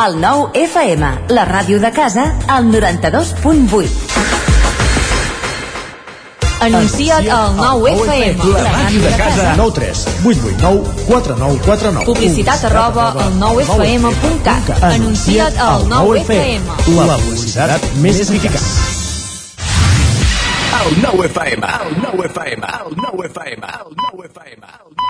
El 0.00 0.14
nou 0.16 0.46
FM, 0.56 1.08
la 1.36 1.42
ràdio 1.44 1.76
de 1.82 1.90
casa, 1.92 2.22
al 2.48 2.70
92.8. 2.72 3.88
Anuncia't 6.64 7.28
al 7.28 7.56
9 7.58 7.90
FM. 7.96 8.48
La 8.54 8.72
màquina 8.76 9.10
de 9.10 9.18
casa. 9.18 9.52
9 9.58 9.74
3 9.76 10.04
8 10.24 10.46
8 10.46 10.56
9 10.62 10.94
4 11.08 11.36
9 11.42 11.60
4 11.66 11.92
9 11.98 12.06
Publicitat 12.06 12.64
arroba 12.70 13.10
al 13.12 13.36
9FM.cat. 13.42 14.72
Anuncia't 14.88 15.60
al 15.66 15.88
9 15.88 16.20
FM. 16.22 16.78
La 16.96 17.18
publicitat 17.20 17.88
més 18.00 18.22
eficaç. 18.24 18.68
El 20.80 21.02
9 21.02 21.28
FM, 21.28 21.74
el 21.84 21.96
9 22.06 22.30
FM, 22.32 22.72
el 22.84 22.96
9 22.96 23.28
FM, 23.34 23.74
el 23.84 24.00
9 24.16 24.30
FM, 24.32 24.64
el 24.64 24.96
9 24.96 25.09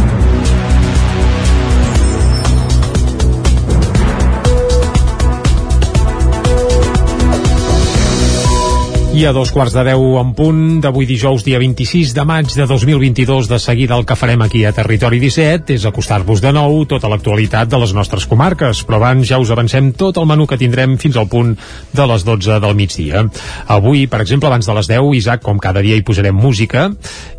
I 9.21 9.25
a 9.29 9.33
dos 9.37 9.51
quarts 9.53 9.75
de 9.75 9.83
deu 9.85 10.15
en 10.17 10.31
punt 10.33 10.79
d'avui 10.81 11.05
dijous, 11.05 11.43
dia 11.45 11.59
26 11.61 12.15
de 12.17 12.23
maig 12.25 12.47
de 12.57 12.65
2022, 12.65 13.51
de 13.51 13.59
seguida 13.61 13.93
el 13.93 14.07
que 14.09 14.15
farem 14.17 14.41
aquí 14.41 14.63
a 14.65 14.71
Territori 14.73 15.19
17 15.21 15.75
és 15.75 15.85
acostar-vos 15.85 16.41
de 16.41 16.49
nou 16.55 16.79
tota 16.89 17.11
l'actualitat 17.11 17.69
de 17.69 17.77
les 17.83 17.93
nostres 17.93 18.25
comarques, 18.25 18.81
però 18.81 18.97
abans 18.97 19.29
ja 19.29 19.37
us 19.37 19.53
avancem 19.53 19.91
tot 19.93 20.17
el 20.17 20.25
menú 20.25 20.49
que 20.49 20.57
tindrem 20.57 20.97
fins 20.97 21.21
al 21.21 21.29
punt 21.29 21.53
de 21.53 22.09
les 22.09 22.25
12 22.25 22.57
del 22.65 22.73
migdia. 22.73 23.21
Avui, 23.69 24.07
per 24.09 24.23
exemple, 24.25 24.49
abans 24.49 24.65
de 24.65 24.79
les 24.79 24.89
10, 24.89 25.13
Isaac, 25.21 25.45
com 25.45 25.61
cada 25.61 25.85
dia 25.85 26.01
hi 26.01 26.07
posarem 26.07 26.33
música 26.33 26.89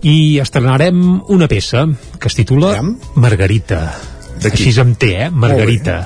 i 0.07 0.39
estrenarem 0.39 1.03
una 1.35 1.51
peça 1.51 1.89
que 2.15 2.31
es 2.31 2.39
titula 2.39 2.77
Margarita. 3.17 3.89
Així 4.51 4.73
amb 4.83 4.99
T, 4.99 5.13
eh? 5.27 5.29
Margarita. 5.31 5.99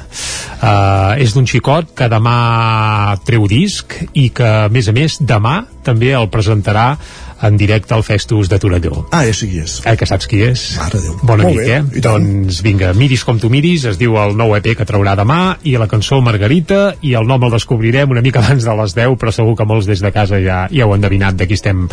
Uh, 0.57 1.15
és 1.23 1.35
d'un 1.37 1.47
xicot 1.49 1.93
que 1.97 2.09
demà 2.13 3.17
treu 3.29 3.47
disc 3.51 3.95
i 4.15 4.29
que, 4.35 4.49
a 4.67 4.73
més 4.73 4.89
a 4.89 4.95
més, 4.97 5.19
demà 5.21 5.59
també 5.87 6.13
el 6.17 6.29
presentarà 6.33 6.95
en 7.43 7.57
directe 7.57 7.95
al 7.95 8.03
Festus 8.05 8.49
de 8.49 8.59
Torelló. 8.59 9.07
Ah, 9.13 9.25
ja 9.27 9.35
sé 9.37 9.49
qui 9.51 9.59
és. 9.61 9.81
Eh, 9.85 9.97
que 9.99 10.07
saps 10.09 10.27
qui 10.31 10.41
és? 10.47 10.63
Mare 10.81 11.01
Déu. 11.03 11.17
Bon 11.23 11.37
Molt 11.41 11.51
amic, 11.51 11.59
bé, 11.59 11.67
eh? 11.77 11.83
i. 11.99 12.03
Doncs 12.05 12.61
vinga, 12.65 12.93
miris 12.97 13.25
com 13.29 13.39
tu 13.41 13.51
miris, 13.53 13.85
es 13.91 13.99
diu 14.01 14.17
el 14.21 14.37
nou 14.39 14.55
EP 14.57 14.71
que 14.79 14.87
traurà 14.89 15.17
demà, 15.19 15.57
i 15.69 15.77
la 15.77 15.89
cançó 15.91 16.21
Margarita, 16.25 16.95
i 17.05 17.13
el 17.19 17.27
nom 17.29 17.45
el 17.45 17.53
descobrirem 17.57 18.11
una 18.15 18.23
mica 18.25 18.41
abans 18.45 18.65
de 18.65 18.77
les 18.81 18.95
10, 18.97 19.17
però 19.21 19.33
segur 19.35 19.57
que 19.59 19.67
molts 19.69 19.87
des 19.91 20.01
de 20.05 20.13
casa 20.15 20.41
ja, 20.41 20.63
ja 20.73 20.87
ho 20.87 20.95
han 20.95 21.03
endevinat 21.03 21.37
de 21.37 21.47
qui 21.47 21.59
estem 21.59 21.85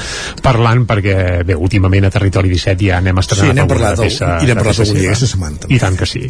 parlant, 0.44 0.86
perquè, 0.88 1.44
bé, 1.46 1.56
últimament 1.60 2.08
a 2.08 2.14
Territori 2.14 2.50
17 2.54 2.88
ja 2.88 3.02
n'hem 3.04 3.20
estrenat 3.20 3.44
Sí, 3.44 3.60
alguna 3.60 3.68
parlat, 3.74 4.00
peça, 4.00 4.32
i 4.40 4.48
n'hem 4.48 4.62
parlat 4.62 4.80
algun 4.80 4.96
dia 4.96 5.02
seva. 5.04 5.12
aquesta 5.12 5.30
setmana, 5.34 5.60
també. 5.60 5.76
I 5.76 5.82
tant 5.84 6.00
que 6.00 6.08
sí. 6.08 6.24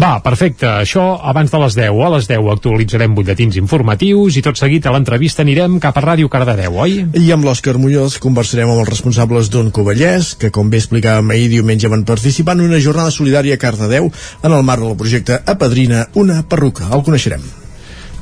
Va, 0.00 0.12
perfecte, 0.24 0.66
això 0.86 1.04
abans 1.20 1.52
de 1.52 1.60
les 1.64 1.76
10. 1.76 2.00
A 2.04 2.10
les 2.16 2.28
10 2.30 2.50
actualitzarem 2.54 3.14
butlletins 3.14 3.56
informatius 3.60 4.38
i 4.40 4.42
tot 4.44 4.56
seguit 4.60 4.86
a 4.86 4.92
l'entrevista 4.94 5.44
anirem 5.44 5.76
cap 5.82 5.96
a 6.00 6.02
Ràdio 6.04 6.30
Cardedeu, 6.32 6.80
oi? 6.80 7.04
I 7.20 7.30
amb 7.34 7.44
l'Òscar 7.44 7.76
Muñoz 7.80 8.16
conversarem 8.22 8.53
amb 8.62 8.76
els 8.76 8.92
responsables 8.92 9.50
d'un 9.50 9.72
Covellès, 9.74 10.34
que 10.38 10.52
com 10.54 10.70
bé 10.70 10.78
explicàvem 10.82 11.34
ahir 11.34 11.50
diumenge 11.56 11.90
van 11.90 12.06
participar 12.06 12.54
en 12.54 12.68
una 12.68 12.78
jornada 12.78 13.10
solidària 13.10 13.58
a 13.58 13.62
Cardedeu 13.66 14.12
en 14.12 14.52
el 14.52 14.62
marc 14.62 14.86
del 14.86 14.96
projecte 15.00 15.42
Apadrina 15.44 16.06
una 16.14 16.42
perruca. 16.46 16.86
El 16.94 17.02
coneixerem. 17.02 17.63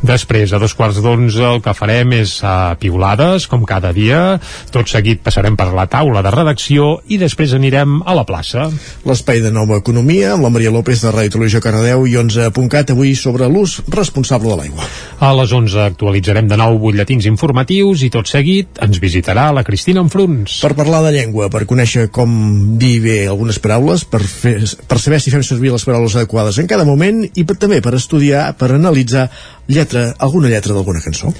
Després, 0.02 0.50
a 0.50 0.58
dos 0.58 0.74
quarts 0.74 0.98
d'onze, 0.98 1.42
el 1.46 1.60
que 1.62 1.74
farem 1.78 2.10
és 2.16 2.34
uh, 2.42 2.74
piulades, 2.80 3.46
com 3.46 3.62
cada 3.62 3.92
dia. 3.94 4.40
Tot 4.74 4.90
seguit 4.90 5.22
passarem 5.22 5.54
per 5.58 5.68
la 5.70 5.86
taula 5.90 6.24
de 6.26 6.32
redacció 6.34 6.96
i 7.06 7.20
després 7.20 7.54
anirem 7.54 8.00
a 8.02 8.16
la 8.18 8.24
plaça. 8.26 8.66
L'espai 9.06 9.38
de 9.44 9.52
nova 9.54 9.78
economia 9.78 10.32
amb 10.34 10.48
la 10.48 10.50
Maria 10.50 10.72
López 10.74 11.04
de 11.04 11.12
Ràdio 11.14 11.36
Televisió 11.36 11.62
Cardedeu 11.62 12.08
i 12.10 12.16
11.cat 12.18 12.90
avui 12.96 13.14
sobre 13.14 13.46
l'ús 13.46 13.78
responsable 13.94 14.50
de 14.50 14.58
l'aigua. 14.58 14.88
A 15.22 15.30
les 15.38 15.54
11 15.54 15.78
actualitzarem 15.86 16.50
de 16.50 16.58
nou 16.58 16.80
butlletins 16.82 17.30
informatius 17.30 18.02
i 18.02 18.10
tot 18.10 18.26
seguit 18.26 18.82
ens 18.82 18.98
visitarà 18.98 19.52
la 19.54 19.62
Cristina 19.62 20.02
Enfruns. 20.02 20.58
Per 20.66 20.74
parlar 20.78 21.04
de 21.06 21.14
llengua, 21.14 21.46
per 21.52 21.62
conèixer 21.70 22.08
com 22.10 22.76
dir 22.82 22.96
bé 23.06 23.16
algunes 23.30 23.62
paraules, 23.62 24.02
per, 24.02 24.24
fer, 24.26 24.58
per 24.90 24.98
saber 24.98 25.22
si 25.22 25.30
fem 25.30 25.46
servir 25.46 25.70
les 25.70 25.86
paraules 25.86 26.18
adequades 26.18 26.58
en 26.58 26.66
cada 26.66 26.88
moment 26.88 27.22
i 27.22 27.46
per, 27.46 27.54
també 27.62 27.78
per 27.84 27.94
estudiar, 27.94 28.48
per 28.58 28.72
analitzar 28.74 29.28
lletra, 29.72 30.14
alguna 30.18 30.48
lletra 30.52 30.74
d'alguna 30.76 31.00
cançó. 31.04 31.32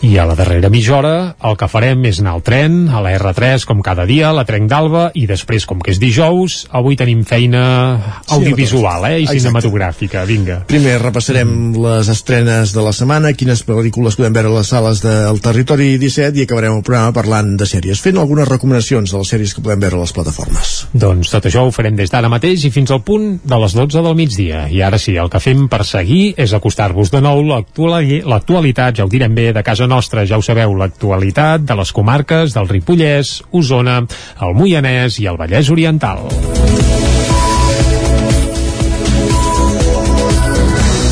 I 0.00 0.12
a 0.16 0.24
la 0.30 0.36
darrera 0.38 0.68
mitja 0.70 0.94
hora 0.94 1.14
el 1.42 1.56
que 1.58 1.66
farem 1.66 2.04
és 2.06 2.20
anar 2.22 2.36
al 2.36 2.42
tren, 2.46 2.84
a 2.94 3.00
la 3.02 3.16
R3 3.18 3.64
com 3.66 3.80
cada 3.82 4.04
dia, 4.06 4.28
a 4.28 4.34
la 4.36 4.44
Trenc 4.46 4.68
d'Alba 4.70 5.08
i 5.18 5.24
després 5.26 5.64
com 5.66 5.80
que 5.82 5.90
és 5.90 5.98
dijous, 5.98 6.68
avui 6.70 6.94
tenim 6.96 7.24
feina 7.26 7.62
audiovisual 8.30 9.08
eh, 9.08 9.16
i 9.18 9.22
Exacte. 9.24 9.40
cinematogràfica, 9.40 10.22
vinga. 10.28 10.60
Primer 10.70 11.00
repassarem 11.02 11.50
les 11.82 12.08
estrenes 12.12 12.70
de 12.76 12.84
la 12.86 12.92
setmana, 12.94 13.32
quines 13.34 13.64
pel·lícules 13.66 14.14
podem 14.20 14.36
veure 14.38 14.52
a 14.52 14.56
les 14.60 14.70
sales 14.70 15.02
del 15.02 15.40
Territori 15.42 15.96
17 15.98 16.38
i 16.38 16.46
acabarem 16.46 16.76
el 16.78 16.84
programa 16.86 17.10
parlant 17.16 17.56
de 17.58 17.66
sèries, 17.66 17.98
fent 18.04 18.20
algunes 18.22 18.46
recomanacions 18.48 19.10
de 19.10 19.18
les 19.18 19.32
sèries 19.34 19.56
que 19.56 19.64
podem 19.66 19.82
veure 19.82 19.98
a 19.98 20.04
les 20.04 20.14
plataformes. 20.14 20.76
Doncs 20.94 21.34
tot 21.34 21.50
això 21.50 21.66
ho 21.66 21.74
farem 21.74 21.98
des 21.98 22.14
d'ara 22.14 22.30
mateix 22.30 22.68
i 22.68 22.72
fins 22.74 22.94
al 22.94 23.02
punt 23.02 23.40
de 23.42 23.60
les 23.64 23.74
12 23.74 24.04
del 24.06 24.14
migdia. 24.14 24.68
I 24.70 24.78
ara 24.86 25.02
sí, 25.02 25.16
el 25.18 25.26
que 25.32 25.42
fem 25.42 25.66
per 25.66 25.82
seguir 25.88 26.36
és 26.38 26.54
acostar-vos 26.54 27.10
de 27.10 27.20
nou 27.24 27.42
l'actuali- 27.50 28.22
l'actualitat, 28.22 28.94
ja 29.02 29.04
ho 29.08 29.10
direm 29.10 29.34
bé, 29.34 29.50
de 29.52 29.66
casa 29.66 29.87
nostra, 29.90 30.26
ja 30.28 30.38
ho 30.38 30.44
sabeu, 30.44 30.76
l'actualitat 30.78 31.64
de 31.66 31.78
les 31.78 31.92
comarques 31.96 32.54
del 32.56 32.68
Ripollès, 32.70 33.38
Osona, 33.50 34.02
el 34.44 34.58
Moianès 34.58 35.20
i 35.22 35.30
el 35.30 35.40
Vallès 35.40 35.72
Oriental. 35.74 36.26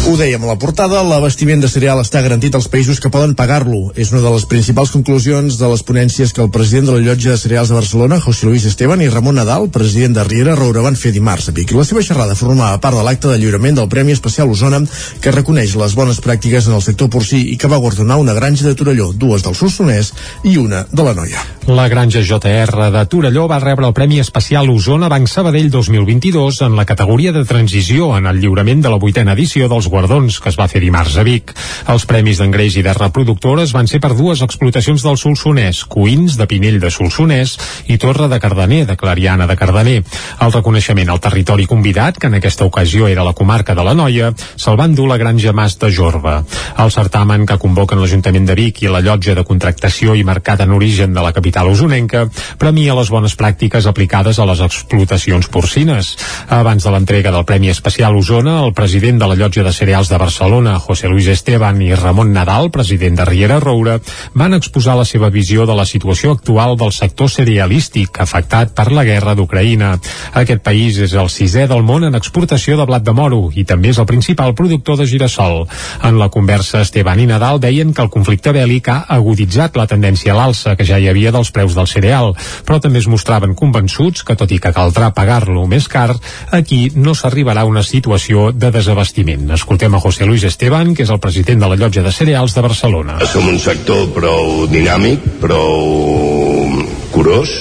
Ho 0.07 0.12
dèiem 0.14 0.45
a 0.45 0.53
la 0.53 0.55
portada, 0.55 1.01
l'abastiment 1.03 1.59
de 1.59 1.66
cereal 1.66 1.99
està 1.99 2.21
garantit 2.23 2.55
als 2.55 2.69
països 2.71 3.01
que 3.03 3.11
poden 3.11 3.33
pagar-lo. 3.35 3.88
És 3.99 4.12
una 4.12 4.21
de 4.23 4.31
les 4.31 4.45
principals 4.47 4.92
conclusions 4.95 5.57
de 5.59 5.71
les 5.73 5.83
ponències 5.83 6.31
que 6.31 6.45
el 6.45 6.51
president 6.55 6.87
de 6.87 6.92
la 6.95 7.03
llotja 7.03 7.33
de 7.33 7.40
cereals 7.42 7.73
de 7.73 7.75
Barcelona, 7.75 8.21
José 8.23 8.47
Luis 8.47 8.69
Esteban, 8.71 9.03
i 9.03 9.09
Ramon 9.11 9.35
Nadal, 9.35 9.66
president 9.75 10.14
de 10.14 10.23
Riera 10.23 10.55
Roura, 10.55 10.85
van 10.85 10.95
fer 10.95 11.11
dimarts 11.11 11.49
a 11.51 11.55
Vic. 11.57 11.75
La 11.75 11.83
seva 11.88 12.05
xerrada 12.07 12.37
formava 12.38 12.79
part 12.79 12.95
de 12.95 13.03
l'acte 13.03 13.33
de 13.33 13.40
lliurament 13.42 13.81
del 13.81 13.88
Premi 13.90 14.14
Especial 14.14 14.53
Osona, 14.55 14.79
que 15.19 15.33
reconeix 15.35 15.75
les 15.75 15.99
bones 15.99 16.23
pràctiques 16.23 16.71
en 16.71 16.79
el 16.79 16.87
sector 16.87 17.11
porcí 17.11 17.42
i 17.51 17.59
que 17.59 17.66
va 17.66 17.83
guardonar 17.83 18.21
una 18.23 18.38
granja 18.38 18.62
de 18.69 18.77
Torelló, 18.79 19.11
dues 19.11 19.42
del 19.42 19.59
Solsonès 19.59 20.12
i 20.47 20.55
una 20.62 20.85
de 20.87 21.03
la 21.03 21.16
Noia. 21.19 21.42
La 21.66 21.88
granja 21.90 22.23
JR 22.23 22.92
de 22.95 23.05
Torelló 23.11 23.49
va 23.51 23.59
rebre 23.59 23.90
el 23.90 23.99
Premi 23.99 24.23
Especial 24.23 24.71
Osona 24.71 25.11
Banc 25.11 25.27
Sabadell 25.27 25.66
2022 25.75 26.62
en 26.62 26.79
la 26.79 26.87
categoria 26.87 27.35
de 27.35 27.42
transició 27.45 28.14
en 28.14 28.31
el 28.31 28.38
lliurament 28.38 28.87
de 28.87 28.95
la 28.95 29.03
vuitena 29.03 29.35
edició 29.35 29.66
dels 29.66 29.90
guardons 29.97 30.41
que 30.43 30.51
es 30.53 30.59
va 30.61 30.69
fer 30.69 30.83
dimarts 30.85 31.17
a 31.17 31.25
Vic. 31.25 31.55
Els 31.93 32.05
premis 32.09 32.41
d'engreix 32.43 32.77
i 32.77 32.85
de 32.85 32.93
reproductores 32.97 33.73
van 33.73 33.89
ser 33.89 34.01
per 34.05 34.13
dues 34.19 34.43
explotacions 34.45 35.05
del 35.07 35.17
Solsonès, 35.17 35.85
Cuins 35.89 36.37
de 36.37 36.47
Pinell 36.51 36.77
de 36.83 36.91
Solsonès 36.93 37.57
i 37.89 37.97
Torre 38.03 38.29
de 38.29 38.41
Cardener, 38.43 38.85
de 38.91 38.97
Clariana 39.01 39.47
de 39.49 39.57
Cardener. 39.57 40.03
El 40.45 40.53
reconeixement 40.53 41.09
al 41.13 41.23
territori 41.25 41.65
convidat, 41.71 42.19
que 42.21 42.29
en 42.29 42.37
aquesta 42.37 42.67
ocasió 42.69 43.09
era 43.09 43.25
la 43.25 43.33
comarca 43.33 43.75
de 43.75 43.87
la 43.87 43.95
Noia, 43.97 44.33
se'l 44.57 44.77
van 44.77 44.95
dur 44.99 45.09
la 45.09 45.17
Granja 45.23 45.55
Mas 45.57 45.79
de 45.81 45.91
Jorba. 45.95 46.43
El 46.77 46.93
certamen 46.93 47.47
que 47.49 47.59
convoquen 47.63 48.03
l'Ajuntament 48.03 48.51
de 48.51 48.59
Vic 48.59 48.83
i 48.85 48.93
la 48.93 49.01
llotja 49.01 49.37
de 49.39 49.47
contractació 49.49 50.15
i 50.15 50.27
mercat 50.29 50.61
en 50.67 50.77
origen 50.77 51.17
de 51.17 51.25
la 51.25 51.33
capital 51.33 51.73
usonenca 51.73 52.27
premia 52.61 52.99
les 52.99 53.11
bones 53.13 53.37
pràctiques 53.39 53.89
aplicades 53.89 54.39
a 54.39 54.49
les 54.51 54.61
explotacions 54.67 55.49
porcines. 55.49 56.13
Abans 56.53 56.85
de 56.85 56.93
l'entrega 56.93 57.33
del 57.33 57.49
Premi 57.49 57.73
Especial 57.73 58.17
Osona, 58.17 58.61
el 58.67 58.75
president 58.77 59.23
de 59.23 59.31
la 59.31 59.41
llotja 59.41 59.65
de 59.65 59.73
cereals 59.87 60.09
de 60.09 60.18
Barcelona, 60.18 60.81
José 60.81 61.07
Luis 61.07 61.29
Esteban 61.29 61.79
i 61.81 61.94
Ramon 61.94 62.33
Nadal, 62.35 62.72
president 62.75 63.20
de 63.20 63.25
Riera 63.25 63.61
Roura, 63.61 64.01
van 64.35 64.57
exposar 64.57 64.96
la 64.99 65.05
seva 65.07 65.29
visió 65.31 65.62
de 65.62 65.77
la 65.79 65.85
situació 65.87 66.33
actual 66.35 66.75
del 66.77 66.90
sector 66.90 67.31
cerealístic 67.31 68.18
afectat 68.18 68.72
per 68.75 68.88
la 68.90 69.05
guerra 69.07 69.37
d'Ucraïna. 69.38 69.92
Aquest 70.40 70.64
país 70.66 70.99
és 70.99 71.14
el 71.14 71.31
sisè 71.31 71.68
del 71.70 71.85
món 71.87 72.03
en 72.03 72.18
exportació 72.18 72.75
de 72.81 72.87
blat 72.88 73.05
de 73.07 73.14
moro 73.14 73.53
i 73.55 73.62
també 73.62 73.92
és 73.92 74.01
el 74.03 74.09
principal 74.11 74.57
productor 74.59 74.99
de 74.99 75.07
girassol. 75.07 75.68
En 76.03 76.18
la 76.18 76.33
conversa, 76.35 76.83
Esteban 76.83 77.22
i 77.22 77.29
Nadal 77.31 77.62
deien 77.62 77.94
que 77.94 78.03
el 78.03 78.11
conflicte 78.11 78.51
bèl·lic 78.51 78.90
ha 78.90 78.99
aguditzat 79.20 79.79
la 79.79 79.87
tendència 79.87 80.35
a 80.35 80.40
l'alça 80.40 80.75
que 80.75 80.88
ja 80.88 80.99
hi 80.99 81.07
havia 81.07 81.31
dels 81.31 81.53
preus 81.55 81.79
del 81.79 81.87
cereal, 81.87 82.35
però 82.66 82.81
també 82.83 83.05
es 83.05 83.07
mostraven 83.07 83.55
convençuts 83.55 84.27
que, 84.27 84.35
tot 84.35 84.51
i 84.51 84.59
que 84.59 84.75
caldrà 84.75 85.12
pagar-lo 85.14 85.68
més 85.70 85.87
car, 85.87 86.11
aquí 86.51 86.90
no 86.96 87.14
s'arribarà 87.14 87.62
a 87.62 87.70
una 87.70 87.87
situació 87.87 88.51
de 88.51 88.74
desabastiment. 88.74 89.47
Escoltem 89.77 89.95
a 89.95 90.01
José 90.01 90.24
Luis 90.24 90.43
Esteban, 90.49 90.95
que 90.97 91.05
és 91.05 91.11
el 91.12 91.18
president 91.20 91.61
de 91.61 91.68
la 91.68 91.77
llotja 91.77 92.01
de 92.01 92.09
cereals 92.09 92.55
de 92.57 92.62
Barcelona. 92.64 93.18
Som 93.29 93.45
un 93.45 93.59
sector 93.61 94.07
prou 94.14 94.62
dinàmic, 94.72 95.20
prou 95.43 96.79
curós, 97.12 97.53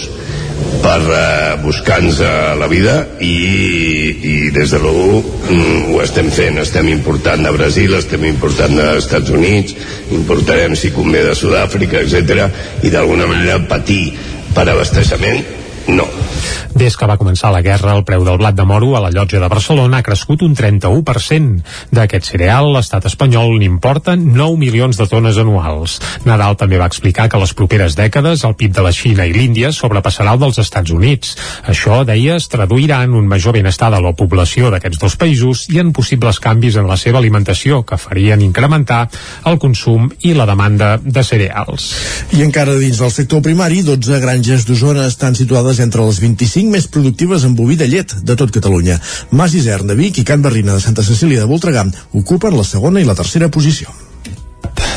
per 0.80 1.02
uh, 1.02 1.18
buscar-nos 1.60 2.22
la 2.62 2.70
vida 2.72 2.94
i, 3.20 3.34
i 4.16 4.36
des 4.56 4.72
de 4.72 4.80
l'1 4.80 5.20
mm, 5.50 5.84
ho 5.92 6.00
estem 6.06 6.32
fent, 6.32 6.62
estem 6.64 6.88
important 6.94 7.44
de 7.44 7.52
Brasil, 7.58 7.98
estem 8.00 8.24
important 8.32 8.80
dels 8.80 9.04
Estats 9.04 9.36
Units, 9.36 9.76
importarem 10.16 10.80
si 10.80 10.96
convé 10.96 11.26
de 11.28 11.36
Sud-àfrica, 11.36 12.00
etc 12.00 12.48
i 12.80 12.96
d'alguna 12.96 13.28
manera 13.28 13.60
patir 13.68 14.06
per 14.56 14.70
abasteixement 14.72 15.44
no. 15.88 16.08
Des 16.76 16.98
que 17.00 17.08
va 17.08 17.16
començar 17.16 17.54
la 17.54 17.62
guerra, 17.64 17.94
el 17.96 18.04
preu 18.04 18.26
del 18.28 18.36
blat 18.42 18.56
de 18.56 18.66
moro 18.68 18.98
a 18.98 19.02
la 19.06 19.10
llotja 19.14 19.40
de 19.40 19.48
Barcelona 19.48 20.02
ha 20.02 20.04
crescut 20.04 20.42
un 20.44 20.56
31%. 20.60 21.62
D'aquest 21.96 22.28
cereal, 22.34 22.68
l'estat 22.76 23.06
espanyol 23.08 23.54
n'importa 23.62 24.18
9 24.20 24.58
milions 24.60 25.00
de 25.00 25.08
tones 25.08 25.40
anuals. 25.40 26.02
Nadal 26.28 26.58
també 26.60 26.80
va 26.82 26.90
explicar 26.92 27.30
que 27.32 27.40
les 27.40 27.54
properes 27.56 27.96
dècades 27.96 28.44
el 28.44 28.58
PIB 28.60 28.74
de 28.76 28.84
la 28.84 28.92
Xina 28.92 29.24
i 29.24 29.32
l'Índia 29.32 29.72
sobrepassarà 29.72 30.34
el 30.36 30.42
dels 30.44 30.60
Estats 30.66 30.92
Units. 30.92 31.38
Això, 31.64 32.02
deia, 32.04 32.36
es 32.36 32.50
traduirà 32.52 33.04
en 33.08 33.16
un 33.16 33.32
major 33.32 33.56
benestar 33.56 33.94
de 33.94 34.02
la 34.04 34.12
població 34.12 34.74
d'aquests 34.74 35.00
dos 35.00 35.16
països 35.22 35.66
i 35.72 35.80
en 35.80 35.94
possibles 35.96 36.42
canvis 36.44 36.76
en 36.82 36.92
la 36.92 37.00
seva 37.00 37.24
alimentació 37.24 37.84
que 37.88 38.02
farien 38.02 38.44
incrementar 38.44 39.06
el 39.48 39.62
consum 39.64 40.10
i 40.28 40.36
la 40.36 40.50
demanda 40.50 40.98
de 41.00 41.24
cereals. 41.24 41.88
I 42.36 42.44
encara 42.44 42.76
dins 42.76 43.00
del 43.00 43.16
sector 43.16 43.40
primari, 43.46 43.80
12 43.88 44.20
granges 44.20 44.68
d'Osona 44.68 45.08
estan 45.08 45.40
situades 45.40 45.75
entre 45.84 46.06
les 46.08 46.22
25 46.24 46.72
més 46.72 46.88
productives 46.88 47.46
en 47.48 47.56
boví 47.58 47.76
de 47.80 47.90
llet 47.92 48.18
de 48.24 48.36
tot 48.40 48.54
Catalunya. 48.56 49.00
Mas 49.32 49.56
Isern 49.58 49.88
de 49.92 50.00
Vic 50.00 50.22
i 50.22 50.28
Can 50.28 50.46
Barrina 50.46 50.76
de 50.76 50.84
Santa 50.84 51.04
Cecília 51.04 51.44
de 51.44 51.52
Voltregà 51.52 51.86
ocupen 52.14 52.58
la 52.58 52.68
segona 52.68 53.02
i 53.02 53.08
la 53.08 53.18
tercera 53.18 53.50
posició. 53.50 54.05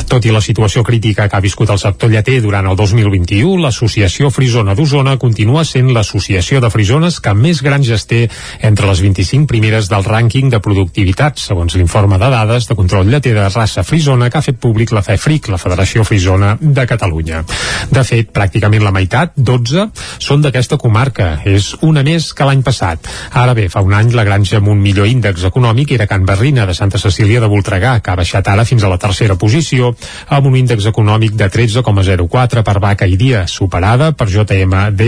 Tot 0.07 0.25
i 0.25 0.31
la 0.31 0.41
situació 0.41 0.83
crítica 0.85 1.27
que 1.27 1.35
ha 1.35 1.43
viscut 1.43 1.69
el 1.73 1.79
sector 1.81 2.09
lleter 2.11 2.39
durant 2.41 2.67
el 2.69 2.75
2021, 2.77 3.57
l'Associació 3.63 4.29
Frisona 4.31 4.75
d'Osona 4.77 5.17
continua 5.19 5.65
sent 5.67 5.91
l'associació 5.93 6.61
de 6.63 6.69
frisones 6.71 7.19
que 7.19 7.33
més 7.35 7.61
granges 7.65 8.05
té 8.07 8.21
entre 8.65 8.87
les 8.87 9.01
25 9.03 9.49
primeres 9.49 9.89
del 9.91 10.05
rànquing 10.05 10.49
de 10.53 10.61
productivitat, 10.63 11.41
segons 11.41 11.75
l'informe 11.75 12.19
de 12.21 12.29
dades 12.31 12.69
de 12.69 12.77
control 12.77 13.09
lleter 13.09 13.33
de 13.35 13.47
raça 13.49 13.83
frisona 13.83 14.29
que 14.29 14.39
ha 14.39 14.45
fet 14.45 14.59
públic 14.61 14.93
la 14.95 15.03
FEFRIC, 15.03 15.49
la 15.51 15.59
Federació 15.61 16.05
Frisona 16.07 16.55
de 16.59 16.85
Catalunya. 16.87 17.43
De 17.91 18.03
fet, 18.07 18.31
pràcticament 18.35 18.85
la 18.85 18.93
meitat, 18.95 19.35
12, 19.35 19.89
són 20.21 20.45
d'aquesta 20.45 20.77
comarca. 20.77 21.31
És 21.49 21.73
una 21.85 22.03
més 22.05 22.31
que 22.33 22.47
l'any 22.47 22.63
passat. 22.65 23.09
Ara 23.33 23.55
bé, 23.57 23.67
fa 23.69 23.83
un 23.85 23.93
any 23.97 24.13
la 24.15 24.25
granja 24.27 24.59
amb 24.59 24.71
un 24.71 24.81
millor 24.81 25.09
índex 25.09 25.45
econòmic 25.49 25.93
era 25.97 26.07
Can 26.07 26.25
Barrina 26.25 26.65
de 26.69 26.77
Santa 26.77 27.01
Cecília 27.01 27.41
de 27.41 27.49
Voltregà, 27.51 27.97
que 28.01 28.13
ha 28.13 28.19
baixat 28.19 28.47
ara 28.47 28.65
fins 28.65 28.83
a 28.83 28.91
la 28.91 28.99
tercera 29.01 29.37
posició 29.39 29.88
amb 30.27 30.49
un 30.49 30.57
índex 30.59 30.87
econòmic 30.89 31.35
de 31.39 31.49
13,04 31.51 32.63
per 32.65 32.77
vaca 32.79 33.07
i 33.07 33.17
dia, 33.19 33.45
superada 33.47 34.11
per 34.17 34.29
JMD 34.29 35.07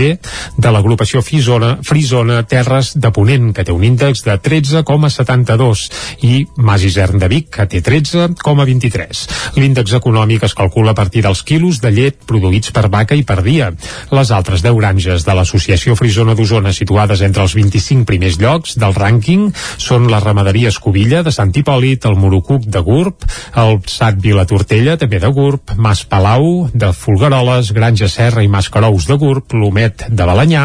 de 0.56 0.72
l'agrupació 0.72 1.22
Frisona, 1.22 1.76
Frisona 1.82 2.42
Terres 2.48 2.92
de 2.98 3.12
Ponent, 3.14 3.52
que 3.54 3.64
té 3.64 3.72
un 3.74 3.84
índex 3.84 4.24
de 4.26 4.36
13,72 4.38 5.84
i 6.28 6.46
Mas 6.56 6.84
Isern 6.86 7.20
de 7.22 7.28
Vic, 7.32 7.50
que 7.56 7.66
té 7.70 7.82
13,23. 7.84 9.24
L'índex 9.58 9.96
econòmic 9.98 10.46
es 10.48 10.56
calcula 10.58 10.92
a 10.92 10.98
partir 10.98 11.22
dels 11.24 11.42
quilos 11.46 11.80
de 11.82 11.92
llet 11.94 12.18
produïts 12.28 12.72
per 12.74 12.88
vaca 12.92 13.16
i 13.18 13.24
per 13.26 13.40
dia. 13.44 13.70
Les 14.12 14.32
altres 14.34 14.64
10 14.64 14.76
granges 14.78 15.26
de 15.26 15.36
l'Associació 15.36 15.96
Frisona 15.98 16.36
d'Osona 16.38 16.72
situades 16.72 17.22
entre 17.24 17.44
els 17.46 17.56
25 17.58 18.06
primers 18.08 18.38
llocs 18.40 18.76
del 18.80 18.96
rànquing 18.96 19.50
són 19.78 20.08
la 20.10 20.20
ramaderia 20.22 20.72
Escobilla 20.72 21.22
de 21.22 21.32
Sant 21.34 21.52
Hipòlit, 21.54 22.06
el 22.08 22.18
Morucuc 22.18 22.66
de 22.66 22.82
Gurb, 22.84 23.26
el 23.58 23.80
Sat 23.90 24.18
Vila 24.22 24.46
Tortella, 24.72 24.94
també 24.96 25.18
de 25.20 25.28
Gurb, 25.28 25.72
Mas 25.76 26.00
Palau, 26.08 26.70
de 26.72 26.94
Folgueroles, 26.96 27.74
Granja 27.76 28.06
Serra 28.08 28.40
i 28.40 28.48
Mas 28.48 28.70
Carous 28.72 29.04
de 29.04 29.18
Gurb, 29.20 29.52
l'Homet 29.52 30.06
de 30.08 30.24
Balanyà, 30.24 30.62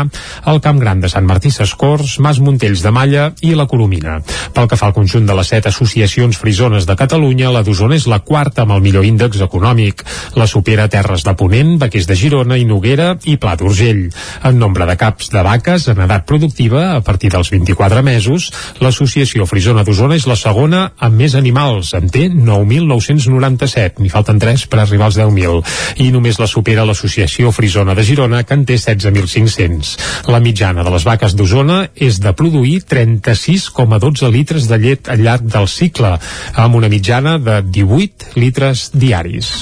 el 0.48 0.62
Camp 0.64 0.78
Gran 0.80 1.02
de 1.04 1.10
Sant 1.12 1.26
Martí 1.28 1.52
Sescors, 1.52 2.14
Mas 2.24 2.40
Montells 2.40 2.86
de 2.86 2.94
Malla 2.96 3.26
i 3.44 3.52
la 3.60 3.66
Coromina. 3.68 4.22
Pel 4.56 4.70
que 4.72 4.78
fa 4.80 4.88
al 4.88 4.96
conjunt 4.96 5.28
de 5.28 5.36
les 5.36 5.52
set 5.52 5.68
associacions 5.68 6.40
frisones 6.40 6.88
de 6.88 6.96
Catalunya, 6.96 7.50
la 7.52 7.66
d'Osona 7.68 7.98
és 8.00 8.06
la 8.08 8.22
quarta 8.24 8.64
amb 8.64 8.78
el 8.78 8.86
millor 8.86 9.04
índex 9.04 9.44
econòmic. 9.44 10.06
La 10.40 10.48
supera 10.48 10.88
Terres 10.88 11.28
de 11.28 11.36
Ponent, 11.36 11.76
Vaquers 11.84 12.08
de 12.08 12.16
Girona 12.16 12.56
i 12.56 12.64
Noguera 12.64 13.10
i 13.28 13.36
Pla 13.36 13.58
d'Urgell. 13.60 14.06
En 14.48 14.56
nombre 14.56 14.88
de 14.88 14.96
caps 14.96 15.34
de 15.36 15.44
vaques 15.44 15.90
en 15.92 16.00
edat 16.08 16.24
productiva, 16.32 16.94
a 16.94 17.04
partir 17.04 17.34
dels 17.36 17.52
24 17.52 18.08
mesos, 18.08 18.54
l'associació 18.80 19.44
frisona 19.52 19.84
d'Osona 19.84 20.16
és 20.16 20.32
la 20.32 20.40
segona 20.40 20.94
amb 20.96 21.20
més 21.26 21.36
animals, 21.36 21.92
en 22.00 22.08
té 22.08 22.30
9.997, 22.32 23.97
n'hi 24.02 24.12
falten 24.14 24.40
3 24.42 24.68
per 24.72 24.82
arribar 24.84 25.10
als 25.10 25.20
10.000, 25.20 25.62
i 26.04 26.10
només 26.14 26.40
la 26.42 26.50
supera 26.50 26.86
l'associació 26.88 27.52
frisona 27.56 27.96
de 27.98 28.06
Girona, 28.08 28.44
que 28.44 28.58
en 28.58 28.66
té 28.68 28.78
16.500. 28.80 29.96
La 30.34 30.42
mitjana 30.44 30.86
de 30.86 30.94
les 30.94 31.08
vaques 31.08 31.36
d'Osona 31.38 31.84
és 31.96 32.22
de 32.24 32.34
produir 32.38 32.82
36,12 32.90 34.32
litres 34.34 34.70
de 34.70 34.82
llet 34.82 35.10
al 35.10 35.24
llarg 35.26 35.48
del 35.48 35.68
cicle, 35.72 36.18
amb 36.56 36.80
una 36.80 36.92
mitjana 36.92 37.38
de 37.38 37.62
18 37.62 38.38
litres 38.38 38.90
diaris. 38.94 39.54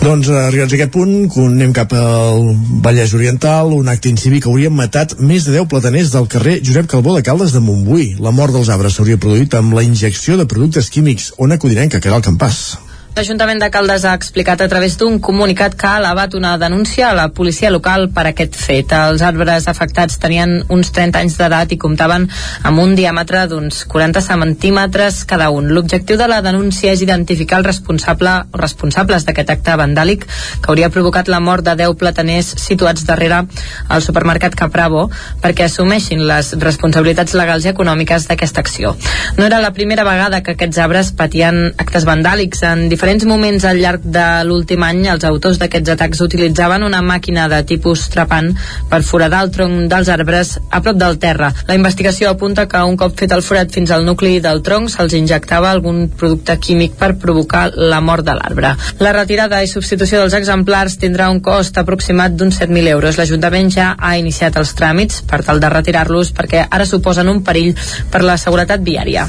Doncs 0.00 0.30
arribats 0.32 0.72
a 0.72 0.76
aquest 0.78 0.92
punt, 0.94 1.10
anem 1.44 1.74
cap 1.76 1.90
al 1.92 2.46
Vallès 2.86 3.12
Oriental, 3.18 3.74
un 3.76 3.90
acte 3.92 4.08
incívic 4.08 4.48
hauria 4.48 4.72
matat 4.72 5.12
més 5.20 5.44
de 5.44 5.58
10 5.58 5.68
plataners 5.68 6.14
del 6.14 6.28
carrer 6.32 6.56
Josep 6.64 6.88
Calbó 6.88 7.18
de 7.18 7.24
Caldes 7.26 7.52
de 7.52 7.60
Montbui. 7.60 8.14
La 8.24 8.32
mort 8.32 8.56
dels 8.56 8.72
arbres 8.72 8.96
s'hauria 8.96 9.20
produït 9.20 9.58
amb 9.60 9.76
la 9.76 9.84
injecció 9.84 10.40
de 10.40 10.48
productes 10.48 10.88
químics. 10.88 11.34
On 11.36 11.52
acudirem 11.52 11.92
que 11.92 12.00
queda 12.00 12.16
el 12.16 12.24
campàs? 12.24 12.78
L'Ajuntament 13.10 13.58
de 13.58 13.66
Caldes 13.74 14.04
ha 14.06 14.12
explicat 14.14 14.60
a 14.62 14.68
través 14.70 14.94
d'un 14.96 15.16
comunicat 15.18 15.74
que 15.74 15.86
ha 15.88 15.96
elevat 15.98 16.34
una 16.38 16.52
denúncia 16.62 17.08
a 17.08 17.14
la 17.18 17.26
policia 17.34 17.70
local 17.74 18.06
per 18.14 18.22
aquest 18.28 18.54
fet. 18.54 18.92
Els 18.94 19.24
arbres 19.26 19.66
afectats 19.68 20.20
tenien 20.22 20.52
uns 20.70 20.92
30 20.94 21.18
anys 21.18 21.34
d'edat 21.40 21.74
i 21.74 21.78
comptaven 21.82 22.28
amb 22.70 22.78
un 22.78 22.94
diàmetre 22.94 23.40
d'uns 23.50 23.82
40 23.90 24.22
centímetres 24.22 25.24
cada 25.26 25.48
un. 25.50 25.72
L'objectiu 25.74 26.20
de 26.20 26.28
la 26.30 26.38
denúncia 26.40 26.92
és 26.94 27.02
identificar 27.02 27.58
el 27.58 27.66
responsable 27.66 28.36
o 28.52 28.60
responsables 28.62 29.26
d'aquest 29.26 29.50
acte 29.56 29.74
vandàlic 29.82 30.28
que 30.62 30.70
hauria 30.70 30.92
provocat 30.94 31.26
la 31.26 31.42
mort 31.42 31.66
de 31.66 31.74
10 31.82 31.98
plataners 31.98 32.54
situats 32.62 33.04
darrere 33.10 33.42
el 33.90 34.06
supermercat 34.06 34.54
Capravo 34.54 35.08
perquè 35.42 35.66
assumeixin 35.66 36.22
les 36.30 36.54
responsabilitats 36.62 37.34
legals 37.34 37.66
i 37.66 37.74
econòmiques 37.74 38.30
d'aquesta 38.30 38.62
acció. 38.62 38.94
No 39.36 39.50
era 39.50 39.58
la 39.58 39.74
primera 39.74 40.06
vegada 40.06 40.44
que 40.46 40.54
aquests 40.54 40.78
arbres 40.78 41.10
patien 41.10 41.74
actes 41.76 42.06
vandàlics 42.06 42.62
en 42.70 42.86
diferents 42.86 42.99
diferents 43.00 43.24
moments 43.24 43.64
al 43.64 43.78
llarg 43.80 44.02
de 44.04 44.22
l'últim 44.44 44.82
any, 44.84 45.06
els 45.08 45.22
autors 45.24 45.56
d'aquests 45.56 45.88
atacs 45.94 46.18
utilitzaven 46.20 46.82
una 46.84 46.98
màquina 47.00 47.46
de 47.48 47.62
tipus 47.64 48.02
trepant 48.12 48.50
per 48.90 48.98
foradar 49.08 49.38
el 49.46 49.52
tronc 49.54 49.86
dels 49.88 50.10
arbres 50.12 50.50
a 50.68 50.82
prop 50.84 50.98
del 51.00 51.16
terra. 51.22 51.48
La 51.64 51.78
investigació 51.78 52.28
apunta 52.28 52.66
que 52.68 52.82
un 52.84 52.98
cop 53.00 53.14
fet 53.16 53.32
el 53.32 53.40
forat 53.46 53.72
fins 53.72 53.88
al 53.96 54.04
nucli 54.04 54.34
del 54.44 54.60
tronc 54.60 54.92
se'ls 54.92 55.16
injectava 55.16 55.70
algun 55.70 56.10
producte 56.12 56.58
químic 56.60 56.98
per 57.00 57.14
provocar 57.22 57.70
la 57.72 58.02
mort 58.04 58.26
de 58.26 58.34
l'arbre. 58.36 58.74
La 59.00 59.14
retirada 59.16 59.62
i 59.64 59.72
substitució 59.72 60.20
dels 60.20 60.36
exemplars 60.36 60.98
tindrà 61.00 61.30
un 61.32 61.40
cost 61.40 61.80
aproximat 61.80 62.36
d'uns 62.36 62.60
7.000 62.60 62.92
euros. 62.98 63.16
L'Ajuntament 63.16 63.72
ja 63.72 63.94
ha 63.96 64.12
iniciat 64.20 64.60
els 64.60 64.74
tràmits 64.76 65.22
per 65.24 65.40
tal 65.48 65.64
de 65.64 65.72
retirar-los 65.72 66.34
perquè 66.36 66.66
ara 66.68 66.84
suposen 66.84 67.32
un 67.32 67.40
perill 67.48 67.72
per 68.12 68.20
la 68.28 68.36
seguretat 68.36 68.84
viària. 68.84 69.24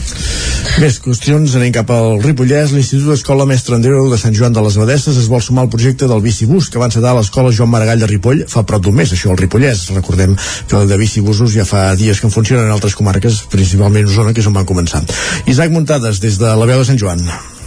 Més 0.84 1.00
qüestions, 1.04 1.56
anem 1.56 1.72
cap 1.80 1.90
al 1.96 2.20
Ripollès. 2.24 2.76
L'Institut 2.76 3.16
Escola 3.16 3.48
Mestre 3.62 3.76
Andreu 3.78 4.08
de 4.10 4.18
Sant 4.18 4.34
Joan 4.34 4.56
de 4.58 4.62
les 4.66 4.74
Abadesses 4.80 5.18
es 5.22 5.28
vol 5.30 5.44
sumar 5.46 5.68
al 5.68 5.70
projecte 5.70 6.08
del 6.10 6.24
bicibús 6.24 6.72
que 6.74 6.82
va 6.82 6.88
encetar 6.90 7.12
a 7.12 7.20
l'Escola 7.20 7.52
Joan 7.54 7.70
Maragall 7.70 8.02
de 8.02 8.10
Ripoll 8.10 8.42
fa 8.50 8.66
prop 8.66 8.82
d'un 8.82 8.98
mes, 8.98 9.14
això 9.14 9.30
al 9.30 9.38
Ripollès. 9.38 9.86
Recordem 9.94 10.34
que 10.66 10.82
de 10.90 10.98
bicibusos 10.98 11.54
ja 11.54 11.70
fa 11.70 11.86
dies 11.94 12.18
que 12.18 12.34
funcionen 12.34 12.66
en 12.66 12.74
altres 12.74 12.98
comarques, 12.98 13.44
principalment 13.54 14.10
Osona, 14.10 14.34
que 14.34 14.42
és 14.42 14.50
on 14.50 14.58
van 14.58 14.66
començar. 14.66 15.06
Isaac 15.46 15.78
Muntades, 15.78 16.26
des 16.26 16.42
de 16.42 16.58
la 16.58 16.74
veu 16.74 16.82
de 16.82 16.90
Sant 16.90 16.98
Joan. 17.06 17.22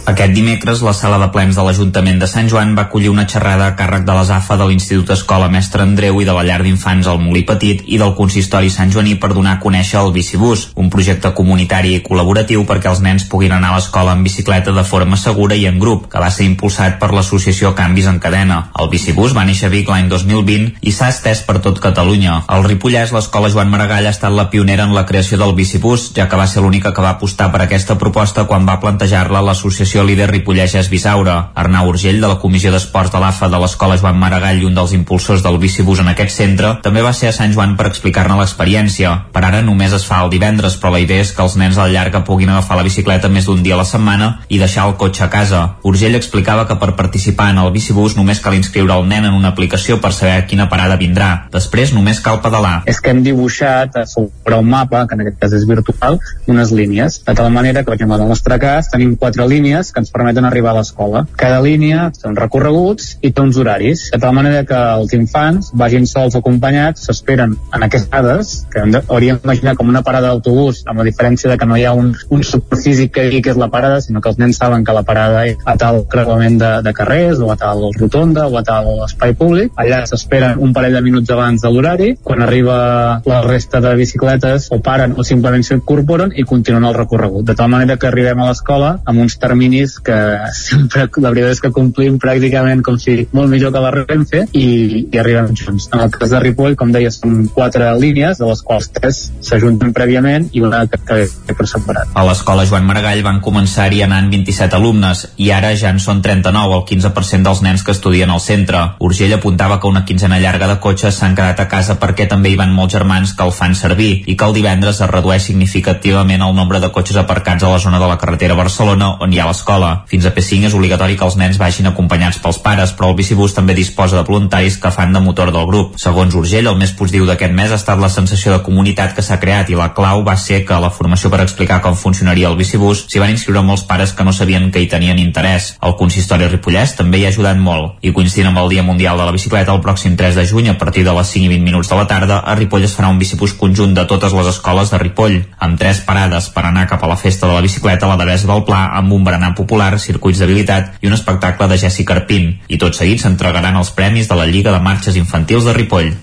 Aquest 0.05 0.35
dimecres, 0.37 0.83
la 0.85 0.91
sala 0.93 1.17
de 1.17 1.31
plens 1.33 1.57
de 1.57 1.63
l'Ajuntament 1.65 2.19
de 2.21 2.27
Sant 2.29 2.45
Joan 2.45 2.75
va 2.77 2.83
acollir 2.85 3.09
una 3.09 3.23
xerrada 3.25 3.65
a 3.65 3.73
càrrec 3.73 4.03
de 4.05 4.13
les 4.13 4.29
AFA 4.29 4.53
de 4.59 4.67
l'Institut 4.69 5.09
Escola 5.15 5.47
Mestre 5.49 5.81
Andreu 5.81 6.19
i 6.21 6.27
de 6.27 6.33
la 6.37 6.43
llar 6.45 6.59
d'infants 6.61 7.07
al 7.09 7.17
Molí 7.23 7.41
Petit 7.49 7.81
i 7.89 7.97
del 7.97 8.13
Consistori 8.13 8.69
Sant 8.69 8.93
Joaní 8.93 9.15
per 9.17 9.31
donar 9.33 9.55
a 9.55 9.59
conèixer 9.63 9.97
el 10.03 10.13
Bicibús, 10.13 10.67
un 10.77 10.91
projecte 10.93 11.31
comunitari 11.33 11.95
i 11.95 12.03
col·laboratiu 12.05 12.67
perquè 12.69 12.91
els 12.91 13.01
nens 13.01 13.25
puguin 13.31 13.55
anar 13.57 13.71
a 13.71 13.79
l'escola 13.79 14.13
en 14.13 14.21
bicicleta 14.27 14.75
de 14.75 14.83
forma 14.85 15.17
segura 15.17 15.57
i 15.57 15.65
en 15.65 15.81
grup, 15.81 16.05
que 16.11 16.21
va 16.21 16.29
ser 16.29 16.45
impulsat 16.45 16.99
per 17.01 17.09
l'associació 17.09 17.73
Canvis 17.73 18.11
en 18.13 18.21
Cadena. 18.21 18.59
El 18.77 18.93
Bicibús 18.93 19.33
va 19.33 19.47
néixer 19.49 19.71
a 19.71 19.73
Vic 19.73 19.89
l'any 19.89 20.13
2020 20.13 20.85
i 20.85 20.93
s'ha 20.93 21.09
estès 21.15 21.41
per 21.49 21.57
tot 21.65 21.81
Catalunya. 21.81 22.43
Al 22.45 22.67
Ripollès, 22.69 23.15
l'escola 23.15 23.49
Joan 23.49 23.73
Maragall 23.73 24.05
ha 24.05 24.13
estat 24.13 24.37
la 24.37 24.51
pionera 24.53 24.85
en 24.85 24.93
la 24.93 25.07
creació 25.09 25.41
del 25.41 25.57
Bicibús, 25.57 26.11
ja 26.13 26.29
que 26.29 26.37
va 26.37 26.45
ser 26.45 26.61
l'única 26.61 26.93
que 26.93 27.01
va 27.01 27.17
apostar 27.17 27.49
per 27.49 27.65
aquesta 27.65 27.97
proposta 27.97 28.45
quan 28.45 28.69
va 28.69 28.77
plantejar-la 28.85 29.41
l'associació 29.41 29.94
l'associació 29.95 30.03
líder 30.03 30.29
Ripollès 30.29 30.89
Bisaura. 30.89 31.51
Arnau 31.55 31.89
Urgell, 31.89 32.19
de 32.19 32.27
la 32.27 32.39
Comissió 32.39 32.71
d'Esports 32.71 33.11
de 33.13 33.19
l'AFA 33.19 33.47
de 33.47 33.59
l'Escola 33.61 33.97
Joan 33.97 34.17
Maragall 34.19 34.59
i 34.59 34.65
un 34.67 34.75
dels 34.75 34.91
impulsors 34.93 35.43
del 35.43 35.57
bicibús 35.57 35.99
en 35.99 36.09
aquest 36.11 36.35
centre, 36.35 36.73
també 36.83 37.01
va 37.01 37.13
ser 37.13 37.29
a 37.29 37.35
Sant 37.35 37.53
Joan 37.53 37.75
per 37.77 37.87
explicar-ne 37.87 38.35
l'experiència. 38.35 39.13
Per 39.31 39.43
ara 39.43 39.61
només 39.61 39.93
es 39.93 40.05
fa 40.05 40.21
el 40.23 40.31
divendres, 40.33 40.75
però 40.81 40.91
la 40.91 40.99
idea 40.99 41.23
és 41.23 41.31
que 41.31 41.43
els 41.43 41.55
nens 41.55 41.77
al 41.77 41.93
llarga 41.93 42.23
puguin 42.27 42.51
agafar 42.51 42.77
la 42.77 42.83
bicicleta 42.83 43.29
més 43.29 43.47
d'un 43.47 43.63
dia 43.63 43.75
a 43.75 43.79
la 43.79 43.87
setmana 43.87 44.29
i 44.49 44.59
deixar 44.59 44.87
el 44.89 44.97
cotxe 44.99 45.23
a 45.23 45.29
casa. 45.29 45.61
Urgell 45.83 46.15
explicava 46.19 46.67
que 46.67 46.75
per 46.81 46.95
participar 46.95 47.51
en 47.53 47.61
el 47.63 47.71
bicibús 47.71 48.17
només 48.17 48.43
cal 48.43 48.57
inscriure 48.57 48.99
el 48.99 49.07
nen 49.07 49.29
en 49.29 49.37
una 49.37 49.53
aplicació 49.53 50.01
per 50.01 50.11
saber 50.11 50.35
a 50.41 50.45
quina 50.49 50.67
parada 50.69 50.99
vindrà. 50.99 51.47
Després 51.53 51.93
només 51.95 52.19
cal 52.19 52.41
pedalar. 52.43 52.81
És 52.85 52.99
que 52.99 53.13
hem 53.15 53.23
dibuixat 53.23 54.01
sobre 54.11 54.59
un 54.59 54.69
mapa, 54.69 55.05
que 55.07 55.15
en 55.15 55.23
aquest 55.23 55.39
cas 55.39 55.55
és 55.55 55.67
virtual, 55.69 56.19
unes 56.51 56.71
línies, 56.75 57.21
de 57.23 57.37
tal 57.37 57.51
manera 57.53 57.81
que, 57.81 57.91
per 57.91 57.95
exemple, 57.95 58.19
en 58.19 58.27
el 58.27 58.33
nostre 58.35 58.59
cas 58.59 58.91
tenim 58.91 59.15
quatre 59.15 59.47
línies 59.47 59.84
que 59.91 60.03
ens 60.03 60.13
permeten 60.13 60.25
permeten 60.25 60.45
arribar 60.45 60.71
a 60.71 60.79
l'escola. 60.79 61.25
Cada 61.37 61.61
línia 61.61 62.09
té 62.15 62.27
uns 62.27 62.39
recorreguts 62.39 63.11
i 63.21 63.31
té 63.31 63.43
uns 63.43 63.57
horaris, 63.61 64.07
de 64.11 64.19
tal 64.19 64.33
manera 64.33 64.63
que 64.65 64.77
els 64.97 65.13
infants 65.13 65.71
vagin 65.73 66.07
sols 66.09 66.35
o 66.35 66.41
acompanyats, 66.41 67.05
s'esperen 67.05 67.55
en 67.55 67.85
aquestes 67.85 68.09
dades, 68.09 68.53
que 68.73 68.83
hauríem 69.07 69.39
d'imaginar 69.41 69.75
com 69.77 69.89
una 69.89 70.01
parada 70.01 70.31
d'autobús, 70.31 70.83
amb 70.89 71.03
la 71.03 71.05
diferència 71.07 71.51
de 71.51 71.57
que 71.57 71.67
no 71.69 71.77
hi 71.77 71.85
ha 71.85 71.93
un, 71.93 72.13
un 72.29 72.43
superfísic 72.43 73.13
que 73.15 73.27
digui 73.27 73.43
que 73.45 73.53
és 73.53 73.59
la 73.61 73.69
parada, 73.69 74.01
sinó 74.01 74.21
que 74.21 74.31
els 74.33 74.41
nens 74.41 74.57
saben 74.57 74.83
que 74.83 74.95
la 74.95 75.05
parada 75.05 75.45
és 75.47 75.61
a 75.65 75.77
tal 75.77 76.03
creuament 76.09 76.57
de, 76.59 76.71
de 76.85 76.95
carrers, 76.97 77.39
o 77.39 77.51
a 77.53 77.57
tal 77.59 77.85
rotonda, 77.99 78.47
o 78.47 78.57
a 78.57 78.63
tal 78.65 78.91
espai 79.05 79.35
públic. 79.37 79.71
Allà 79.77 80.03
s'esperen 80.09 80.59
un 80.59 80.73
parell 80.73 80.97
de 80.97 81.03
minuts 81.05 81.31
abans 81.31 81.61
de 81.61 81.71
l'horari, 81.71 82.15
quan 82.23 82.41
arriba 82.41 83.21
la 83.25 83.41
resta 83.45 83.81
de 83.83 83.93
bicicletes 83.99 84.71
o 84.73 84.81
paren 84.83 85.15
o 85.17 85.23
simplement 85.27 85.63
s'incorporen 85.63 86.33
i 86.35 86.47
continuen 86.49 86.87
el 86.89 86.97
recorregut, 86.97 87.45
de 87.45 87.55
tal 87.55 87.69
manera 87.69 87.99
que 88.01 88.09
arribem 88.09 88.41
a 88.41 88.49
l'escola 88.49 88.95
amb 89.05 89.21
uns 89.21 89.37
terminis 89.41 89.74
que 90.05 90.17
sempre 90.57 91.05
la 91.21 91.31
veritat 91.33 91.55
és 91.55 91.61
que 91.63 91.71
complim 91.75 92.19
pràcticament 92.21 92.83
com 92.85 92.97
si 93.01 93.17
molt 93.35 93.51
millor 93.51 93.73
que 93.73 93.83
la 93.83 93.91
Renfe 93.95 94.45
i, 94.51 94.67
i 95.05 95.19
arribem 95.21 95.51
junts. 95.57 95.89
En 95.93 96.03
el 96.05 96.13
cas 96.13 96.33
de 96.33 96.41
Ripoll, 96.43 96.77
com 96.79 96.91
deia, 96.93 97.11
són 97.13 97.45
quatre 97.53 97.89
línies, 97.99 98.39
de 98.41 98.49
les 98.49 98.63
quals 98.65 98.89
tres 98.95 99.21
s'ajunten 99.45 99.93
prèviament 99.95 100.49
i 100.53 100.63
una 100.65 100.83
que, 100.89 100.99
que 101.05 101.19
ve 101.21 101.55
per 101.57 101.67
separat. 101.69 102.11
A 102.13 102.25
l'escola 102.27 102.65
Joan 102.69 102.87
Maragall 102.87 103.23
van 103.25 103.41
començar-hi 103.45 104.03
anant 104.05 104.31
27 104.33 104.77
alumnes 104.77 105.25
i 105.41 105.51
ara 105.55 105.73
ja 105.79 105.91
en 105.93 106.01
són 106.03 106.21
39, 106.25 106.79
el 106.79 106.85
15% 106.89 107.49
dels 107.49 107.63
nens 107.65 107.85
que 107.85 107.95
estudien 107.95 108.31
al 108.31 108.43
centre. 108.43 108.81
Urgell 109.05 109.35
apuntava 109.37 109.79
que 109.79 109.91
una 109.91 110.05
quinzena 110.05 110.39
llarga 110.41 110.69
de 110.71 110.79
cotxes 110.83 111.19
s'han 111.19 111.35
quedat 111.37 111.61
a 111.63 111.69
casa 111.71 111.97
perquè 112.01 112.27
també 112.31 112.51
hi 112.51 112.59
van 112.59 112.73
molts 112.75 112.95
germans 112.95 113.35
que 113.35 113.45
el 113.45 113.53
fan 113.55 113.75
servir 113.75 114.11
i 114.25 114.35
que 114.35 114.47
el 114.47 114.55
divendres 114.57 115.01
es 115.01 115.11
redueix 115.11 115.45
significativament 115.49 116.43
el 116.45 116.55
nombre 116.55 116.81
de 116.83 116.91
cotxes 116.95 117.19
aparcats 117.21 117.63
a 117.63 117.71
la 117.71 117.79
zona 117.79 117.99
de 118.01 118.09
la 118.09 118.17
carretera 118.21 118.57
Barcelona 118.57 119.15
on 119.21 119.33
hi 119.33 119.39
ha 119.39 119.49
l'escola. 119.65 120.05
Fins 120.07 120.25
a 120.25 120.31
P5 120.33 120.67
és 120.69 120.73
obligatori 120.77 121.17
que 121.17 121.25
els 121.25 121.35
nens 121.37 121.57
vagin 121.57 121.87
acompanyats 121.89 122.37
pels 122.39 122.59
pares, 122.61 122.93
però 122.93 123.09
el 123.09 123.15
bicibús 123.17 123.53
també 123.55 123.73
disposa 123.73 124.17
de 124.17 124.23
voluntaris 124.23 124.77
que 124.77 124.91
fan 124.91 125.13
de 125.13 125.19
motor 125.19 125.51
del 125.51 125.65
grup. 125.65 125.95
Segons 125.97 126.35
Urgell, 126.35 126.67
el 126.67 126.77
més 126.77 126.93
positiu 126.93 127.25
d'aquest 127.25 127.53
mes 127.53 127.71
ha 127.71 127.79
estat 127.79 127.99
la 127.99 128.09
sensació 128.09 128.53
de 128.53 128.61
comunitat 128.61 129.15
que 129.15 129.23
s'ha 129.25 129.39
creat 129.41 129.69
i 129.69 129.75
la 129.75 129.91
clau 129.97 130.21
va 130.23 130.35
ser 130.37 130.63
que 130.65 130.77
la 130.79 130.91
formació 130.91 131.31
per 131.33 131.41
explicar 131.41 131.81
com 131.81 131.97
funcionaria 131.97 132.49
el 132.51 132.57
bicibús 132.59 133.05
s'hi 133.09 133.21
van 133.21 133.33
inscriure 133.33 133.63
molts 133.65 133.85
pares 133.89 134.13
que 134.13 134.23
no 134.23 134.33
sabien 134.33 134.69
que 134.71 134.83
hi 134.83 134.89
tenien 134.91 135.19
interès. 135.19 135.73
El 135.81 135.97
consistori 135.97 136.47
Ripollès 136.51 136.95
també 136.99 137.19
hi 137.19 137.25
ha 137.25 137.33
ajudat 137.33 137.57
molt 137.57 138.05
i 138.05 138.13
coincidint 138.13 138.51
amb 138.51 138.61
el 138.61 138.69
Dia 138.69 138.85
Mundial 138.85 139.17
de 139.17 139.25
la 139.25 139.33
Bicicleta 139.33 139.73
el 139.73 139.81
pròxim 139.81 140.15
3 140.15 140.37
de 140.37 140.45
juny 140.45 140.69
a 140.69 140.77
partir 140.77 141.05
de 141.07 141.15
les 141.15 141.33
5 141.33 141.49
i 141.49 141.53
20 141.55 141.65
minuts 141.65 141.89
de 141.89 141.97
la 141.97 142.05
tarda 142.07 142.39
a 142.45 142.55
Ripoll 142.55 142.85
es 142.85 142.93
farà 142.93 143.09
un 143.09 143.19
bicibús 143.19 143.55
conjunt 143.57 143.95
de 143.97 144.05
totes 144.05 144.35
les 144.35 144.51
escoles 144.51 144.91
de 144.93 145.01
Ripoll 145.01 145.41
amb 145.57 145.79
tres 145.79 146.03
parades 146.05 146.51
per 146.53 146.67
anar 146.67 146.85
cap 146.91 147.03
a 147.03 147.09
la 147.09 147.17
festa 147.17 147.47
de 147.47 147.57
la 147.57 147.65
bicicleta 147.65 148.05
a 148.05 148.13
la 148.13 148.19
Devesa 148.21 148.51
del 148.51 148.63
Pla 148.67 148.85
amb 148.99 149.13
un 149.15 149.23
berenar 149.25 149.44
popular, 149.53 149.99
circuits 150.01 150.41
d'habilitat 150.41 151.03
i 151.03 151.11
un 151.11 151.13
espectacle 151.13 151.67
de 151.69 151.77
Jessi 151.77 152.05
Carpín. 152.07 152.55
I 152.67 152.81
tot 152.81 152.97
seguit 152.97 153.21
s'entregaran 153.21 153.77
els 153.77 153.93
premis 153.93 154.31
de 154.31 154.39
la 154.39 154.47
Lliga 154.49 154.73
de 154.73 154.81
Marxes 154.81 155.19
Infantils 155.21 155.67
de 155.69 155.77
Ripoll. 155.77 156.15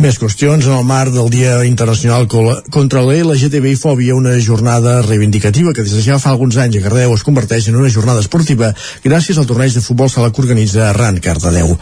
Més 0.00 0.18
qüestions 0.20 0.66
en 0.66 0.74
el 0.76 0.84
marc 0.88 1.12
del 1.14 1.30
Dia 1.32 1.58
Internacional 1.68 2.26
contra 2.28 3.02
la 3.04 3.16
LGTBI-fòbia, 3.20 4.14
una 4.16 4.36
jornada 4.40 5.00
reivindicativa 5.02 5.72
que 5.72 5.84
des 5.84 5.92
de 5.96 6.02
ja 6.04 6.18
fa 6.18 6.30
alguns 6.30 6.56
anys 6.56 6.78
a 6.78 6.84
Cardedeu 6.84 7.14
es 7.14 7.24
converteix 7.26 7.68
en 7.68 7.76
una 7.80 7.90
jornada 7.92 8.20
esportiva 8.24 8.72
gràcies 9.04 9.38
al 9.38 9.48
torneig 9.48 9.74
de 9.74 9.84
futbol 9.84 10.10
sala 10.10 10.30
que 10.32 10.42
organitza 10.42 10.88
Arran 10.88 11.20
Cardedeu. 11.20 11.76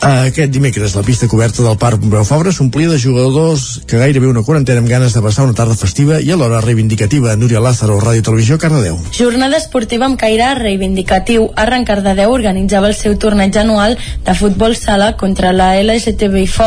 Aquest 0.00 0.52
dimecres 0.52 0.94
la 0.96 1.02
pista 1.04 1.28
coberta 1.28 1.62
del 1.62 1.76
Parc 1.76 2.00
Pompeu 2.00 2.24
Fabra 2.24 2.52
s'omplia 2.56 2.88
de 2.88 2.98
jugadors 2.98 3.82
que 3.86 3.98
gairebé 4.00 4.30
una 4.30 4.42
quarantena 4.42 4.80
amb 4.80 4.88
ganes 4.88 5.12
de 5.12 5.20
passar 5.20 5.44
una 5.44 5.56
tarda 5.56 5.76
festiva 5.76 6.20
i 6.20 6.30
alhora 6.32 6.62
reivindicativa. 6.64 7.36
Núria 7.36 7.60
Lázaro, 7.60 7.98
Ràdio 8.00 8.24
Televisió, 8.24 8.56
Cardedeu. 8.58 8.96
Jornada 9.16 9.58
esportiva 9.60 10.08
amb 10.08 10.16
caire 10.20 10.54
reivindicatiu. 10.56 11.50
Arran 11.56 11.84
Cardedeu 11.84 12.32
organitzava 12.32 12.88
el 12.88 12.96
seu 12.96 13.18
torneig 13.20 13.56
anual 13.60 13.98
de 14.24 14.34
futbol 14.34 14.76
sala 14.76 15.16
contra 15.20 15.52
la 15.52 15.74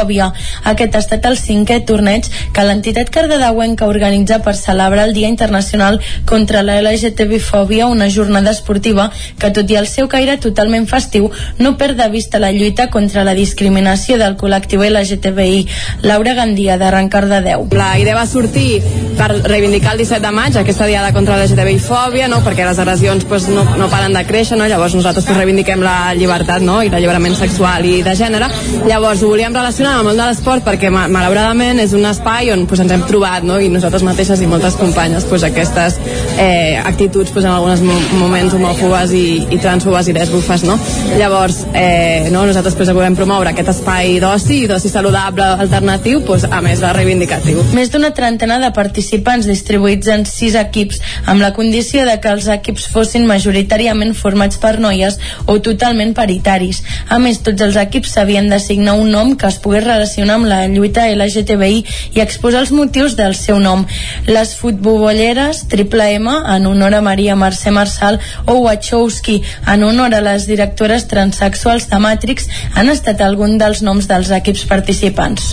LGTBI-fòbia. 0.04 0.32
Aquest 0.64 0.96
ha 0.96 1.02
estat 1.02 1.26
el 1.26 1.38
cinquè 1.38 1.80
torneig 1.88 2.28
que 2.54 2.64
l'entitat 2.64 3.10
cardedeuenca 3.14 3.88
organitza 3.88 4.40
per 4.44 4.56
celebrar 4.56 5.08
el 5.08 5.14
Dia 5.14 5.28
Internacional 5.28 6.00
contra 6.26 6.64
la 6.64 6.82
LGTBI-fòbia, 6.82 7.88
una 7.88 8.10
jornada 8.10 8.52
esportiva 8.52 9.12
que, 9.40 9.52
tot 9.52 9.70
i 9.70 9.78
el 9.80 9.88
seu 9.88 10.08
caire 10.08 10.38
totalment 10.38 10.88
festiu, 10.88 11.32
no 11.60 11.76
perd 11.78 11.98
de 11.98 12.10
vista 12.10 12.40
la 12.40 12.52
lluita 12.52 12.90
contra 12.90 13.24
la 13.24 13.34
discriminació 13.34 14.18
del 14.18 14.38
col·lectiu 14.38 14.84
LGTBI. 14.84 15.68
Laura 16.04 16.34
Gandia, 16.34 16.78
de 16.78 17.42
Déu. 17.44 17.68
La 17.72 17.98
idea 18.00 18.16
va 18.16 18.26
sortir 18.28 18.82
per 19.18 19.30
reivindicar 19.44 19.94
el 19.94 20.00
17 20.04 20.22
de 20.24 20.32
maig, 20.32 20.58
aquesta 20.58 20.86
diada 20.86 21.14
contra 21.14 21.38
la 21.38 21.46
LGTBI-fòbia, 21.46 22.28
no? 22.28 22.42
perquè 22.44 22.66
les 22.66 22.80
agressions 22.80 23.26
pues, 23.26 23.48
no, 23.48 23.64
no 23.78 23.90
paren 23.90 24.14
de 24.14 24.24
créixer, 24.26 24.58
no? 24.58 24.68
llavors 24.68 24.96
nosaltres 24.96 25.26
pues, 25.26 25.38
reivindiquem 25.38 25.82
la 25.84 26.14
llibertat 26.18 26.62
no? 26.62 26.82
i 26.84 26.92
l'alliberament 26.92 27.36
sexual 27.38 27.86
i 27.86 28.02
de 28.06 28.16
gènere. 28.18 28.50
Llavors 28.88 29.24
ho 29.24 29.30
volíem 29.30 29.54
relacionar 29.54 29.93
amb 29.94 30.10
el 30.10 30.18
de 30.18 30.26
l'esport 30.26 30.64
perquè 30.66 30.90
malauradament 30.90 31.78
és 31.84 31.92
un 31.94 32.06
espai 32.10 32.50
on 32.54 32.64
pues, 32.70 32.82
ens 32.82 32.92
hem 32.96 33.04
trobat 33.06 33.44
no? 33.46 33.60
i 33.62 33.68
nosaltres 33.70 34.02
mateixes 34.06 34.42
i 34.42 34.48
moltes 34.50 34.74
companyes 34.80 35.26
pues, 35.30 35.44
aquestes 35.46 36.00
eh, 36.42 36.80
actituds 36.82 37.34
pues, 37.34 37.46
en 37.46 37.52
alguns 37.54 37.84
moments 38.18 38.56
homòfobes 38.58 39.14
i, 39.14 39.26
i 39.54 39.60
transfobes 39.62 40.10
i 40.10 40.16
lesbofes 40.18 40.66
no? 40.66 40.80
llavors 41.20 41.60
eh, 41.78 42.30
no? 42.34 42.46
nosaltres 42.50 42.78
pues, 42.80 42.90
volem 42.96 43.18
promoure 43.20 43.52
aquest 43.54 43.70
espai 43.76 44.18
d'oci 44.24 44.64
d'oci 44.72 44.90
saludable 44.90 45.46
alternatiu 45.66 46.24
pues, 46.26 46.48
a 46.50 46.64
més 46.66 46.82
de 46.82 46.94
reivindicatiu 46.98 47.62
més 47.78 47.94
d'una 47.94 48.14
trentena 48.18 48.58
de 48.64 48.72
participants 48.74 49.50
distribuïts 49.50 50.10
en 50.16 50.26
sis 50.30 50.58
equips 50.58 51.04
amb 51.28 51.46
la 51.46 51.54
condició 51.54 52.08
de 52.10 52.18
que 52.24 52.34
els 52.34 52.50
equips 52.58 52.90
fossin 52.96 53.30
majoritàriament 53.30 54.16
formats 54.18 54.58
per 54.58 54.80
noies 54.82 55.20
o 55.46 55.60
totalment 55.62 56.18
paritaris 56.18 56.82
a 57.14 57.22
més 57.22 57.44
tots 57.46 57.62
els 57.70 57.78
equips 57.86 58.18
s'havien 58.18 58.50
d'assignar 58.50 58.98
un 58.98 59.14
nom 59.14 59.38
que 59.38 59.54
es 59.54 59.62
pogués 59.62 59.83
es 59.84 59.88
relaciona 59.88 60.38
amb 60.38 60.48
la 60.48 60.64
lluita 60.72 61.06
LGTBI 61.12 61.84
i 62.16 62.22
exposa 62.24 62.62
els 62.64 62.72
motius 62.72 63.18
del 63.20 63.36
seu 63.36 63.60
nom. 63.60 63.84
Les 64.28 64.56
futbolleres, 64.56 65.66
Triple 65.72 66.08
M, 66.16 66.32
en 66.56 66.68
honor 66.70 66.96
a 66.96 67.04
Maria 67.04 67.36
Mercè 67.36 67.74
Marçal, 67.76 68.20
o 68.48 68.60
Wachowski, 68.64 69.42
en 69.68 69.84
honor 69.84 70.16
a 70.16 70.24
les 70.24 70.48
directores 70.48 71.08
transexuals 71.12 71.90
de 71.92 72.00
Matrix, 72.00 72.48
han 72.76 72.90
estat 72.94 73.22
algun 73.22 73.58
dels 73.60 73.84
noms 73.84 74.08
dels 74.08 74.32
equips 74.32 74.66
participants. 74.72 75.52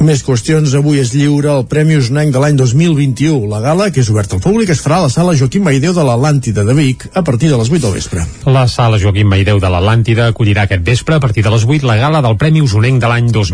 Més 0.00 0.24
qüestions. 0.24 0.72
Avui 0.80 1.02
és 1.02 1.12
lliure 1.12 1.52
el 1.52 1.66
Premi 1.68 1.98
Usnenc 2.00 2.32
de 2.32 2.40
l'any 2.40 2.56
2021. 2.56 3.44
La 3.50 3.60
gala, 3.60 3.90
que 3.92 4.00
és 4.00 4.08
oberta 4.12 4.38
al 4.38 4.44
públic, 4.44 4.72
es 4.72 4.80
farà 4.80 5.00
a 5.00 5.06
la 5.06 5.12
sala 5.12 5.36
Joaquim 5.36 5.66
Maideu 5.66 5.92
de 5.96 6.06
l'Atlàntida 6.06 6.64
de 6.64 6.76
Vic 6.78 7.08
a 7.12 7.24
partir 7.26 7.50
de 7.52 7.58
les 7.60 7.68
8 7.68 7.84
del 7.84 7.96
vespre. 7.98 8.24
La 8.48 8.64
sala 8.68 9.00
Joaquim 9.02 9.28
Maideu 9.28 9.60
de 9.60 9.68
l'Atlàntida 9.68 10.30
acollirà 10.30 10.64
aquest 10.64 10.86
vespre 10.86 11.18
a 11.18 11.20
partir 11.20 11.44
de 11.44 11.52
les 11.52 11.66
8 11.68 11.84
la 11.84 11.98
gala 12.00 12.24
del 12.24 12.38
Premi 12.40 12.64
Usonenc 12.64 13.02
de 13.02 13.12
l'any 13.12 13.28
2021. 13.28 13.49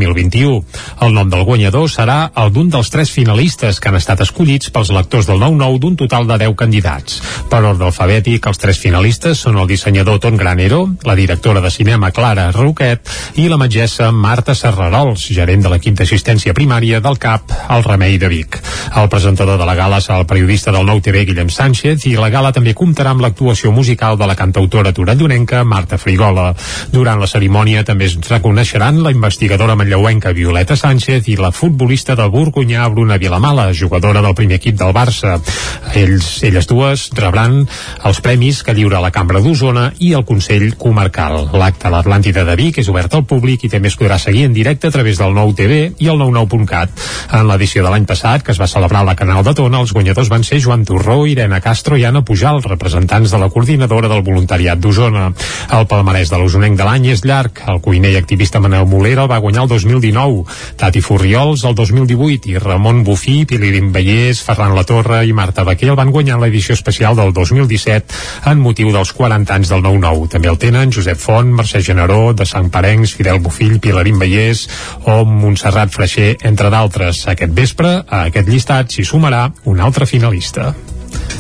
El 1.03 1.14
nom 1.14 1.30
del 1.30 1.44
guanyador 1.44 1.88
serà 1.90 2.30
el 2.42 2.53
d'un 2.53 2.70
dels 2.72 2.90
tres 2.92 3.11
finalistes 3.11 3.80
que 3.80 3.90
han 3.90 3.99
estat 3.99 4.22
escollits 4.24 4.70
pels 4.74 4.92
lectors 4.94 5.28
del 5.28 5.40
9-9 5.42 5.80
d'un 5.82 5.97
total 5.97 6.26
de 6.28 6.38
10 6.44 6.57
candidats. 6.57 7.20
Per 7.51 7.62
ordre 7.62 7.88
alfabètic, 7.88 8.47
els 8.47 8.61
tres 8.61 8.80
finalistes 8.82 9.40
són 9.47 9.59
el 9.61 9.68
dissenyador 9.70 10.20
Ton 10.20 10.36
Granero, 10.36 10.82
la 11.05 11.16
directora 11.18 11.61
de 11.64 11.70
cinema 11.70 12.11
Clara 12.11 12.51
Roquet 12.53 13.11
i 13.40 13.49
la 13.49 13.59
metgessa 13.61 14.11
Marta 14.12 14.55
Serrarols, 14.55 15.28
gerent 15.32 15.64
de 15.64 15.72
l'equip 15.72 15.97
d'assistència 15.99 16.55
primària 16.57 17.01
del 17.05 17.18
CAP, 17.18 17.53
al 17.68 17.84
Remei 17.84 18.18
de 18.18 18.28
Vic. 18.32 18.61
El 18.97 19.09
presentador 19.12 19.59
de 19.59 19.66
la 19.68 19.74
gala 19.78 20.01
serà 20.01 20.20
el 20.20 20.28
periodista 20.28 20.72
del 20.72 20.86
Nou 20.86 21.01
TV 21.05 21.24
Guillem 21.28 21.51
Sánchez 21.53 22.07
i 22.11 22.16
la 22.16 22.30
gala 22.32 22.53
també 22.57 22.74
comptarà 22.74 23.12
amb 23.14 23.24
l'actuació 23.24 23.72
musical 23.72 24.18
de 24.18 24.26
la 24.28 24.36
cantautora 24.38 24.92
torellonenca 24.97 25.64
Marta 25.64 25.99
Frigola. 25.99 26.53
Durant 26.92 27.20
la 27.20 27.30
cerimònia 27.30 27.84
també 27.84 28.09
es 28.11 28.16
reconeixeran 28.30 29.03
la 29.05 29.12
investigadora 29.14 29.76
manlleuenca 29.87 30.32
Violeta 30.32 30.74
Sánchez 30.74 31.28
i 31.30 31.37
la 31.39 31.53
futbolista 31.55 32.16
de 32.18 32.24
Borgunyà 32.26 32.89
Bruna 32.91 33.18
Vilamala, 33.22 33.70
jugadora 33.72 34.20
del 34.22 34.34
primer 34.34 34.59
equip 34.59 34.74
del 34.74 34.91
Barça. 34.91 35.37
Ells, 35.95 36.43
elles 36.43 36.66
dues 36.66 37.05
rebran 37.14 37.61
els 38.03 38.18
premis 38.20 38.64
que 38.66 38.74
lliura 38.74 38.99
la 39.01 39.12
Cambra 39.14 39.39
d'Osona 39.45 39.93
i 40.03 40.11
el 40.18 40.24
Consell 40.26 40.74
Comarcal. 40.74 41.53
L'acte 41.55 41.87
a 41.87 41.93
l'Atlàntida 41.95 42.43
de 42.49 42.57
Vic 42.59 42.80
és 42.82 42.91
obert 42.91 43.14
al 43.14 43.22
públic 43.30 43.62
i 43.62 43.70
també 43.70 43.93
es 43.93 43.99
podrà 44.01 44.18
seguir 44.18 44.43
en 44.49 44.57
directe 44.57 44.91
a 44.91 44.95
través 44.95 45.20
del 45.22 45.37
nou 45.37 45.55
TV 45.55 45.93
i 46.03 46.11
el 46.11 46.18
99.cat. 46.18 47.07
En 47.39 47.47
l'edició 47.47 47.87
de 47.87 47.95
l'any 47.95 48.09
passat, 48.11 48.43
que 48.43 48.51
es 48.57 48.61
va 48.61 48.66
celebrar 48.66 49.05
a 49.05 49.11
la 49.12 49.14
Canal 49.14 49.45
de 49.47 49.55
Tona, 49.55 49.84
els 49.84 49.95
guanyadors 49.95 50.32
van 50.32 50.43
ser 50.43 50.59
Joan 50.64 50.82
Torró, 50.84 51.20
Irene 51.30 51.62
Castro 51.62 51.95
i 51.95 52.09
Anna 52.09 52.24
Pujal, 52.26 52.59
representants 52.66 53.30
de 53.30 53.39
la 53.39 53.51
coordinadora 53.55 54.11
del 54.11 54.26
voluntariat 54.26 54.82
d'Osona. 54.82 55.30
El 55.78 55.87
palmarès 55.87 56.34
de 56.34 56.43
l'Osonenc 56.43 56.74
de 56.74 56.91
l'any 56.91 57.11
és 57.14 57.22
llarg. 57.22 57.62
El 57.70 57.80
cuiner 57.84 58.16
i 58.16 58.18
activista 58.18 58.59
Manel 58.59 58.91
Molera 58.91 59.28
el 59.28 59.30
va 59.30 59.43
guanyar 59.43 59.62
el 59.62 59.76
2019, 59.85 60.45
Tati 60.81 61.03
Furriols 61.05 61.64
el 61.68 61.74
2018 61.77 62.51
i 62.53 62.59
Ramon 62.62 63.03
Bufí, 63.05 63.45
Pilirim 63.45 63.93
Vallès, 63.93 64.41
Ferran 64.47 64.74
Latorre 64.77 65.22
i 65.27 65.35
Marta 65.37 65.64
Baquer 65.66 65.91
el 65.93 65.99
van 65.99 66.12
guanyar 66.14 66.39
en 66.39 66.45
l'edició 66.47 66.74
especial 66.74 67.16
del 67.18 67.35
2017 67.37 68.51
en 68.53 68.62
motiu 68.64 68.93
dels 68.95 69.12
40 69.12 69.55
anys 69.59 69.72
del 69.72 69.85
9-9. 69.85 70.31
També 70.33 70.51
el 70.53 70.61
tenen 70.62 70.93
Josep 70.95 71.20
Font, 71.20 71.53
Mercè 71.53 71.83
Generó, 71.85 72.33
de 72.33 72.47
Sant 72.49 72.70
Parencs, 72.72 73.14
Fidel 73.18 73.41
Bufill, 73.45 73.81
Pilarín 73.81 74.20
Vallès 74.22 74.66
o 75.05 75.22
Montserrat 75.29 75.93
Freixer, 75.93 76.37
entre 76.47 76.72
d'altres. 76.72 77.27
Aquest 77.29 77.57
vespre, 77.57 77.97
a 78.07 78.27
aquest 78.31 78.49
llistat 78.49 78.93
s'hi 78.93 79.07
sumarà 79.07 79.49
un 79.64 79.81
altre 79.81 80.07
finalista. 80.07 80.72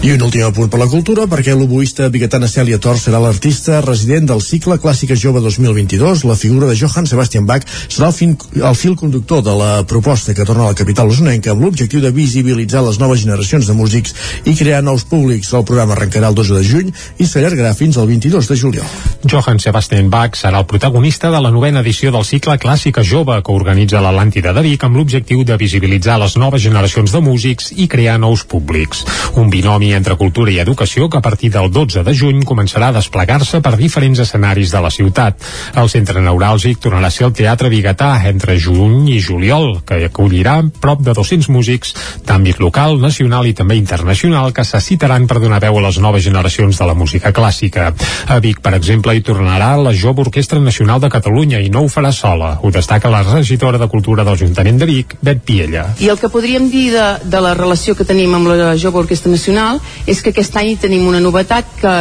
I 0.06 0.12
un 0.12 0.22
últim 0.22 0.44
apunt 0.46 0.68
per 0.70 0.78
la 0.78 0.86
cultura, 0.86 1.24
perquè 1.26 1.54
l'oboista 1.56 2.06
biguetana 2.12 2.46
Cèlia 2.46 2.78
Tor 2.78 2.98
serà 3.00 3.18
l'artista 3.18 3.80
resident 3.82 4.28
del 4.28 4.42
cicle 4.44 4.76
Clàssica 4.78 5.16
Jove 5.18 5.40
2022. 5.42 6.22
La 6.28 6.36
figura 6.38 6.68
de 6.68 6.76
Johann 6.78 7.08
Sebastian 7.10 7.46
Bach 7.48 7.64
serà 7.66 8.12
el, 8.12 8.14
fin, 8.14 8.36
el 8.54 8.76
fil 8.78 8.94
conductor 8.94 9.42
de 9.42 9.54
la 9.56 9.70
proposta 9.88 10.34
que 10.36 10.44
torna 10.46 10.66
a 10.66 10.70
la 10.70 10.78
capital 10.78 11.10
usonenca 11.10 11.50
amb 11.50 11.64
l'objectiu 11.64 12.04
de 12.04 12.12
visibilitzar 12.14 12.84
les 12.86 13.00
noves 13.02 13.24
generacions 13.24 13.66
de 13.66 13.74
músics 13.74 14.14
i 14.44 14.54
crear 14.54 14.82
nous 14.84 15.02
públics. 15.10 15.50
El 15.56 15.66
programa 15.66 15.96
arrencarà 15.96 16.30
el 16.30 16.38
12 16.38 16.54
de 16.54 16.62
juny 16.68 16.92
i 17.18 17.26
s'allargarà 17.26 17.74
fins 17.74 17.98
al 17.98 18.06
22 18.06 18.52
de 18.52 18.60
juliol. 18.62 18.94
Johann 19.26 19.58
Sebastian 19.64 20.12
Bach 20.12 20.38
serà 20.38 20.62
el 20.62 20.68
protagonista 20.70 21.32
de 21.34 21.40
la 21.42 21.50
novena 21.50 21.82
edició 21.82 22.12
del 22.14 22.28
cicle 22.28 22.58
Clàssica 22.62 23.02
Jove 23.02 23.40
que 23.42 23.56
organitza 23.56 24.04
l'Atlàntida 24.04 24.54
de 24.54 24.66
Vic 24.68 24.86
amb 24.86 25.00
l'objectiu 25.00 25.42
de 25.42 25.58
visibilitzar 25.58 26.20
les 26.22 26.36
noves 26.38 26.62
generacions 26.62 27.10
de 27.10 27.24
músics 27.24 27.72
i 27.74 27.88
crear 27.90 28.20
nous 28.22 28.46
públics. 28.46 29.02
Un 29.34 29.50
binomi 29.76 29.92
entre 29.94 30.16
cultura 30.16 30.50
i 30.50 30.58
educació 30.58 31.08
que 31.08 31.18
a 31.18 31.20
partir 31.20 31.50
del 31.52 31.70
12 31.70 32.02
de 32.04 32.14
juny 32.14 32.42
començarà 32.48 32.88
a 32.88 32.96
desplegar-se 32.96 33.60
per 33.60 33.76
diferents 33.76 34.18
escenaris 34.18 34.72
de 34.72 34.80
la 34.80 34.90
ciutat. 34.90 35.36
El 35.76 35.88
centre 35.92 36.20
neuràlgic 36.20 36.80
tornarà 36.80 37.08
a 37.08 37.12
ser 37.12 37.26
el 37.26 37.34
Teatre 37.36 37.68
Bigatà 37.68 38.14
entre 38.28 38.56
juny 38.58 39.10
i 39.12 39.20
juliol, 39.20 39.82
que 39.84 40.06
acollirà 40.08 40.62
prop 40.80 41.02
de 41.04 41.12
200 41.12 41.50
músics 41.52 41.94
d'àmbit 42.26 42.60
local, 42.60 42.96
nacional 43.00 43.46
i 43.46 43.54
també 43.54 43.76
internacional 43.76 44.52
que 44.56 44.64
se 44.64 44.80
citaran 44.80 45.26
per 45.26 45.40
donar 45.40 45.60
veu 45.60 45.78
a 45.78 45.84
les 45.88 45.98
noves 46.00 46.24
generacions 46.24 46.78
de 46.78 46.86
la 46.86 46.94
música 46.94 47.32
clàssica. 47.32 47.92
A 48.28 48.40
Vic, 48.40 48.62
per 48.64 48.74
exemple, 48.78 49.14
hi 49.14 49.24
tornarà 49.26 49.74
la 49.76 49.92
Jove 49.92 50.24
Orquestra 50.24 50.60
Nacional 50.60 51.00
de 51.00 51.12
Catalunya 51.12 51.60
i 51.60 51.68
no 51.70 51.84
ho 51.84 51.92
farà 51.92 52.12
sola. 52.12 52.56
Ho 52.62 52.72
destaca 52.72 53.12
la 53.12 53.22
regidora 53.26 53.78
de 53.78 53.90
Cultura 53.92 54.24
de 54.24 54.32
l'Ajuntament 54.32 54.80
de 54.80 54.88
Vic, 54.88 55.16
Bet 55.20 55.44
Piella. 55.44 55.90
I 56.00 56.08
el 56.08 56.20
que 56.20 56.32
podríem 56.32 56.70
dir 56.72 56.88
de, 56.94 57.06
de 57.24 57.44
la 57.44 57.54
relació 57.54 57.94
que 57.94 58.08
tenim 58.08 58.34
amb 58.34 58.48
la 58.48 58.72
Jove 58.80 59.04
Orquestra 59.04 59.30
Nacional 59.32 59.65
és 60.06 60.22
que 60.22 60.32
aquest 60.34 60.58
any 60.60 60.74
tenim 60.80 61.06
una 61.08 61.22
novetat 61.22 61.72
que 61.80 61.94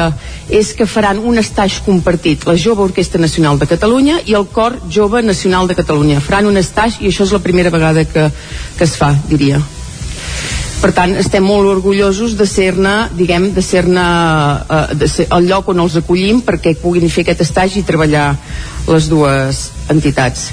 és 0.59 0.74
que 0.78 0.89
faran 0.89 1.20
un 1.20 1.41
estatge 1.41 1.84
compartit 1.86 2.45
la 2.47 2.57
Jove 2.66 2.86
Orquestra 2.89 3.22
Nacional 3.22 3.59
de 3.61 3.70
Catalunya 3.70 4.20
i 4.26 4.38
el 4.38 4.49
Cor 4.51 4.78
Jove 4.89 5.24
Nacional 5.26 5.68
de 5.68 5.78
Catalunya. 5.80 6.22
Faran 6.22 6.51
un 6.51 6.61
estatge 6.61 7.01
i 7.01 7.09
això 7.09 7.26
és 7.26 7.34
la 7.36 7.43
primera 7.47 7.74
vegada 7.74 8.05
que, 8.05 8.30
que 8.78 8.88
es 8.89 8.95
fa, 8.99 9.16
diria 9.30 9.63
per 10.82 10.91
tant 10.95 11.15
estem 11.17 11.43
molt 11.45 11.69
orgullosos 11.71 12.36
de 12.38 12.45
ser-ne 12.49 12.93
diguem, 13.15 13.49
de 13.55 13.63
ser-ne 13.63 14.03
eh, 14.03 14.95
de 14.99 15.07
ser 15.09 15.28
el 15.36 15.47
lloc 15.49 15.71
on 15.73 15.82
els 15.86 15.97
acollim 16.01 16.41
perquè 16.45 16.76
puguin 16.82 17.09
fer 17.09 17.26
aquest 17.26 17.45
estatge 17.47 17.80
i 17.82 17.88
treballar 17.88 18.28
les 18.86 19.09
dues 19.09 19.61
entitats. 19.89 20.49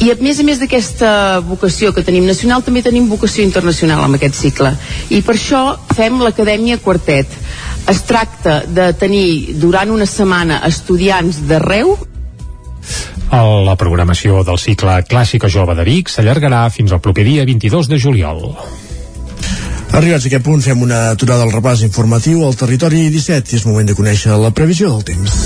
I 0.00 0.10
a 0.12 0.16
més 0.20 0.40
a 0.40 0.46
més 0.48 0.60
d'aquesta 0.60 1.10
vocació 1.44 1.92
que 1.92 2.04
tenim 2.06 2.24
nacional 2.28 2.64
també 2.64 2.82
tenim 2.84 3.08
vocació 3.10 3.44
internacional 3.44 4.04
amb 4.04 4.16
aquest 4.16 4.38
cicle. 4.38 4.72
I 5.12 5.20
per 5.24 5.36
això 5.36 5.62
fem 5.96 6.20
l'Acadèmia 6.22 6.80
Quartet. 6.80 7.32
Es 7.88 8.02
tracta 8.08 8.62
de 8.66 8.90
tenir 8.98 9.56
durant 9.60 9.92
una 9.92 10.08
setmana 10.08 10.62
estudiants 10.68 11.44
d'arreu 11.48 11.96
La 13.66 13.74
programació 13.74 14.44
del 14.46 14.58
cicle 14.62 15.00
Clàssica 15.10 15.50
Jove 15.50 15.74
de 15.74 15.84
Vic 15.84 16.10
s'allargarà 16.12 16.68
fins 16.70 16.92
al 16.94 17.02
proper 17.02 17.24
dia 17.26 17.44
22 17.44 17.88
de 17.90 17.98
juliol. 17.98 18.42
Arribats 19.92 20.26
a 20.26 20.28
aquest 20.28 20.44
punt 20.44 20.62
fem 20.64 20.82
una 20.82 21.10
aturada 21.12 21.46
al 21.46 21.52
repàs 21.54 21.84
informatiu 21.86 22.42
al 22.44 22.56
territori 22.58 23.06
17 23.12 23.54
i 23.54 23.60
és 23.60 23.66
moment 23.68 23.86
de 23.86 23.94
conèixer 23.94 24.34
la 24.40 24.50
previsió 24.50 24.90
del 24.92 25.04
temps. 25.06 25.36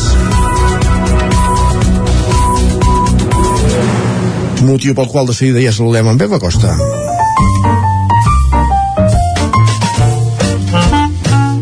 Motiu 4.65 4.95
pel 4.97 5.09
qual 5.09 5.29
de 5.29 5.37
seguida 5.37 5.63
ja 5.65 5.73
saludem 5.73 6.09
en 6.11 6.19
Pep 6.21 6.35
Acosta. 6.37 6.75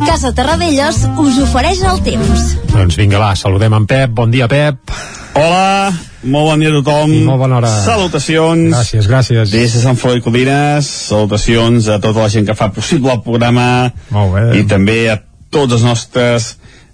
Casa 0.06 0.32
Terradellos 0.34 1.04
us 1.22 1.38
ofereix 1.44 1.84
el 1.86 2.02
temps. 2.02 2.48
Doncs 2.72 2.98
vinga, 2.98 3.20
va, 3.22 3.34
saludem 3.38 3.74
en 3.78 3.86
Pep. 3.86 4.10
Bon 4.18 4.34
dia, 4.34 4.48
Pep. 4.50 5.17
Hola, 5.38 5.92
molt 6.26 6.48
bon 6.48 6.58
dia 6.58 6.70
a 6.72 6.74
tothom. 6.80 7.12
I 7.14 7.20
molt 7.22 7.38
bona 7.38 7.60
hora. 7.60 7.68
Salutacions. 7.84 8.72
Gràcies, 8.72 9.06
gràcies. 9.06 9.52
Des 9.54 9.76
de 9.76 9.82
Sant 9.84 9.98
Feliu 10.00 10.24
Codines, 10.24 10.88
salutacions 11.12 11.86
a 11.86 12.00
tota 12.02 12.24
la 12.24 12.32
gent 12.32 12.48
que 12.48 12.56
fa 12.58 12.72
possible 12.74 13.12
el 13.14 13.20
programa. 13.22 13.92
Molt 14.10 14.34
bé. 14.34 14.42
I 14.58 14.66
també 14.66 14.98
a 15.12 15.20
tots 15.54 15.78
els 15.78 15.86
nostres 15.86 16.48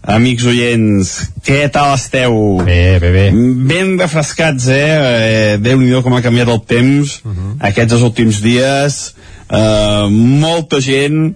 amics 0.04 0.44
oients. 0.52 1.14
Què 1.46 1.62
tal 1.72 1.94
esteu? 1.94 2.36
Bé, 2.68 2.98
bé, 3.00 3.16
bé. 3.16 3.24
Ben 3.72 3.96
refrescats, 4.02 4.68
eh? 4.68 4.92
eh 4.92 5.58
Déu-n'hi-do 5.64 6.04
com 6.04 6.12
ha 6.12 6.24
canviat 6.28 6.52
el 6.52 6.60
temps 6.68 7.20
uh 7.24 7.32
-huh. 7.32 7.56
aquests 7.72 7.96
els 7.96 8.08
últims 8.12 8.44
dies. 8.44 9.14
Eh, 9.48 10.06
molta 10.10 10.84
gent 10.84 11.32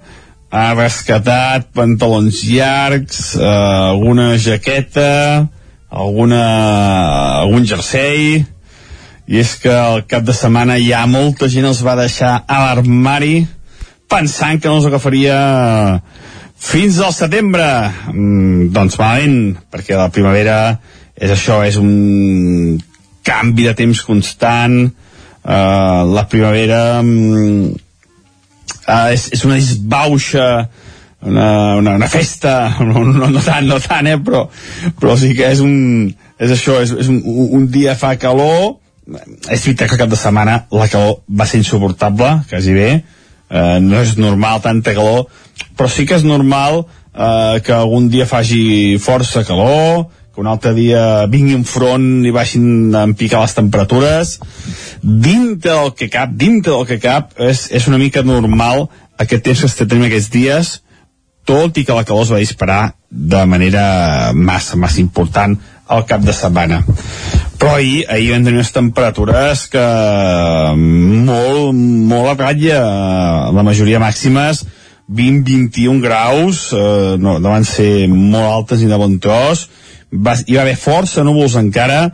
ha 0.50 0.74
rescatat 0.74 1.72
pantalons 1.72 2.44
llargs, 2.44 3.36
eh, 3.36 3.44
alguna 3.96 4.36
jaqueta, 4.36 5.48
alguna, 5.88 6.42
algun 7.44 7.66
jersei, 7.66 8.44
i 9.28 9.40
és 9.40 9.54
que 9.60 9.72
al 9.72 10.04
cap 10.08 10.24
de 10.24 10.32
setmana 10.36 10.78
ja 10.80 11.04
molta 11.08 11.48
gent 11.52 11.68
els 11.68 11.82
va 11.84 11.98
deixar 11.98 12.38
a 12.48 12.60
l'armari 12.64 13.42
pensant 14.08 14.60
que 14.60 14.70
no 14.70 14.78
els 14.78 14.88
agafaria 14.88 15.36
fins 16.58 16.98
al 17.04 17.12
setembre. 17.12 17.66
Mm, 18.12 18.70
doncs 18.74 18.96
malament, 19.00 19.58
perquè 19.70 19.98
la 19.98 20.08
primavera 20.12 20.78
és 21.14 21.34
això, 21.34 21.60
és 21.66 21.76
un 21.76 22.78
canvi 23.26 23.68
de 23.68 23.74
temps 23.76 24.00
constant, 24.06 24.80
uh, 24.88 26.02
la 26.08 26.24
primavera 26.30 27.02
mm, 27.02 27.68
uh, 28.88 29.08
és, 29.12 29.28
és 29.36 29.44
una 29.44 29.58
disbauxa 29.60 30.48
una, 31.22 31.76
una, 31.76 31.94
una 31.96 32.08
festa 32.08 32.76
no, 32.80 33.04
no, 33.04 33.42
tant, 33.42 33.66
no 33.66 33.80
tant, 33.82 34.06
eh, 34.06 34.18
però, 34.22 34.46
però 35.00 35.16
sí 35.18 35.34
que 35.36 35.48
és 35.50 35.62
un 35.64 36.12
és 36.38 36.52
això, 36.54 36.78
és, 36.84 36.92
és 36.94 37.08
un, 37.10 37.22
un 37.58 37.66
dia 37.72 37.96
fa 37.98 38.14
calor 38.20 38.76
és 39.48 39.62
veritat 39.64 39.88
que 39.88 39.98
cap 39.98 40.10
de 40.10 40.18
setmana 40.20 40.60
la 40.70 40.88
calor 40.92 41.22
va 41.32 41.46
ser 41.48 41.62
insuportable, 41.62 42.42
quasi 42.50 42.74
bé, 42.76 42.90
eh, 43.48 43.78
no 43.80 44.02
és 44.02 44.16
normal 44.20 44.60
tanta 44.62 44.94
calor, 44.94 45.26
però 45.76 45.88
sí 45.90 46.04
que 46.06 46.18
és 46.18 46.26
normal 46.28 46.82
eh, 46.82 47.58
que 47.64 47.74
algun 47.74 48.08
dia 48.12 48.28
faci 48.28 48.98
força 49.00 49.44
calor, 49.48 50.06
que 50.34 50.42
un 50.44 50.50
altre 50.50 50.74
dia 50.76 51.26
vingui 51.26 51.56
un 51.56 51.64
front 51.66 52.26
i 52.28 52.34
baixin 52.34 52.94
a 52.94 53.06
picar 53.18 53.40
les 53.42 53.56
temperatures. 53.56 54.36
Dintre 55.02 55.72
del 55.72 55.94
que 55.98 56.10
cap, 56.12 56.30
dintre 56.30 56.76
del 56.76 56.86
que 56.86 57.00
cap, 57.02 57.32
és, 57.42 57.66
és 57.74 57.88
una 57.90 57.98
mica 57.98 58.22
normal 58.22 58.86
aquest 59.18 59.42
temps 59.48 59.64
que 59.64 59.86
tenim 59.88 60.06
aquests 60.06 60.30
dies, 60.30 60.76
tot 61.48 61.80
i 61.80 61.84
que 61.88 61.96
la 61.96 62.04
calor 62.04 62.26
es 62.26 62.32
va 62.34 62.42
disparar 62.42 62.80
de 63.08 63.44
manera 63.48 64.32
massa, 64.36 64.76
massa 64.76 65.00
important 65.00 65.56
al 65.88 66.04
cap 66.08 66.20
de 66.20 66.34
setmana. 66.36 66.82
Però 67.58 67.74
ahir, 67.78 68.04
ahir 68.12 68.34
vam 68.34 68.44
tenir 68.44 68.60
unes 68.60 68.74
temperatures 68.74 69.64
que 69.72 69.86
molt, 70.76 71.72
molt 72.12 72.34
a 72.34 72.36
ratlla, 72.36 72.82
la 73.56 73.64
majoria 73.66 74.02
màximes 74.02 74.66
20-21 75.08 76.02
graus, 76.04 76.68
eh, 76.76 77.16
no, 77.18 77.38
no 77.40 77.54
van 77.54 77.64
ser 77.64 78.08
molt 78.12 78.44
altes 78.44 78.84
ni 78.84 78.90
de 78.90 79.00
bon 79.00 79.16
tros, 79.24 79.64
va, 80.12 80.36
hi 80.44 80.58
va 80.58 80.66
haver 80.66 80.76
força 80.76 81.24
núvols 81.24 81.56
encara, 81.56 82.10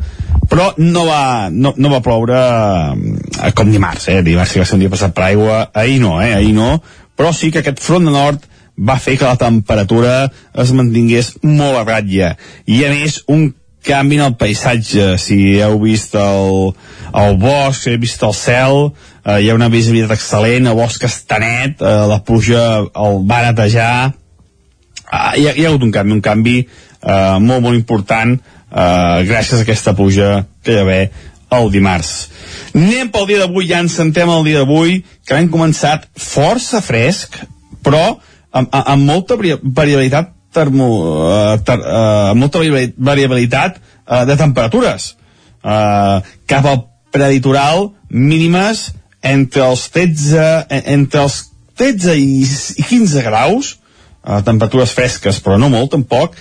però 0.51 0.71
no 0.79 1.05
va, 1.09 1.51
no, 1.51 1.75
no 1.77 1.91
va 1.91 2.03
ploure 2.05 2.39
eh, 2.39 3.53
com 3.59 3.75
dimarts, 3.75 4.09
eh? 4.15 4.21
dimarts 4.23 4.55
que 4.55 4.63
va 4.63 4.69
ser 4.71 4.79
un 4.79 4.87
dia 4.87 4.95
passat 4.95 5.15
per 5.17 5.27
aigua, 5.33 5.65
ahir 5.75 5.99
no, 6.07 6.21
eh? 6.23 6.33
ahir 6.39 6.55
no, 6.55 6.77
però 7.19 7.35
sí 7.35 7.51
que 7.51 7.65
aquest 7.65 7.83
front 7.83 8.07
de 8.07 8.15
nord 8.15 8.47
va 8.79 8.99
fer 8.99 9.17
que 9.19 9.29
la 9.29 9.39
temperatura 9.39 10.15
es 10.59 10.73
mantingués 10.75 11.35
molt 11.43 11.79
a 11.79 11.85
ratlla. 11.87 12.35
I 12.67 12.85
a 12.87 12.91
més, 12.95 13.21
un 13.31 13.53
canvi 13.85 14.19
en 14.19 14.25
el 14.27 14.37
paisatge. 14.41 15.15
Si 15.21 15.39
heu 15.63 15.79
vist 15.83 16.17
el, 16.19 16.73
el 17.15 17.37
bosc, 17.41 17.85
si 17.85 17.93
heu 17.93 18.01
vist 18.03 18.25
el 18.27 18.35
cel, 18.37 18.89
eh, 19.23 19.39
hi 19.45 19.51
ha 19.51 19.59
una 19.59 19.71
visibilitat 19.73 20.17
excel·lent, 20.17 20.71
el 20.71 20.79
bosc 20.79 21.05
està 21.07 21.39
net, 21.43 21.83
eh, 21.85 21.95
la 22.11 22.21
pluja 22.25 22.65
el 22.81 23.21
va 23.29 23.45
netejar. 23.47 23.95
Ah, 25.05 25.35
hi, 25.37 25.47
ha, 25.47 25.55
hi 25.55 25.65
ha 25.67 25.71
hagut 25.71 25.85
un 25.87 25.95
canvi, 25.95 26.17
un 26.17 26.25
canvi 26.25 26.59
eh, 26.65 27.39
molt, 27.39 27.63
molt 27.63 27.77
important 27.77 28.35
eh, 28.75 29.25
gràcies 29.29 29.61
a 29.61 29.63
aquesta 29.67 29.95
pluja 29.95 30.45
que 30.65 30.75
hi 30.75 30.81
va 30.81 30.87
haver 30.89 31.03
el 31.55 31.71
dimarts. 31.71 32.15
Anem 32.75 33.11
pel 33.15 33.29
dia 33.29 33.45
d'avui, 33.45 33.69
ja 33.71 33.83
ens 33.85 33.95
sentem 33.95 34.31
el 34.33 34.47
dia 34.49 34.63
d'avui, 34.63 35.03
que 35.29 35.37
hem 35.39 35.51
començat 35.53 36.09
força 36.19 36.81
fresc, 36.83 37.37
però 37.85 38.17
amb, 38.55 38.71
amb 38.71 39.09
molta 39.09 39.37
variabilitat 39.39 40.33
termo, 40.55 40.89
uh, 41.03 41.59
ter, 41.67 41.81
uh, 41.83 42.31
amb 42.31 42.45
molta 42.45 42.63
variabilitat 42.63 43.81
uh, 43.81 44.23
de 44.29 44.37
temperatures. 44.39 45.15
Uh, 45.65 46.21
cap 46.47 46.67
al 46.69 46.85
preditoral 47.15 47.89
mínimes 48.09 48.91
entre 49.25 49.65
els 49.67 49.89
13 49.95 50.45
entre 50.95 51.25
els 51.25 51.39
13 51.81 52.15
i, 52.21 52.45
i 52.45 52.85
15 52.85 53.25
graus 53.27 53.75
uh, 53.75 54.43
temperatures 54.47 54.93
fresques 54.95 55.41
però 55.43 55.59
no 55.59 55.73
molt 55.73 55.95
tampoc. 55.97 56.37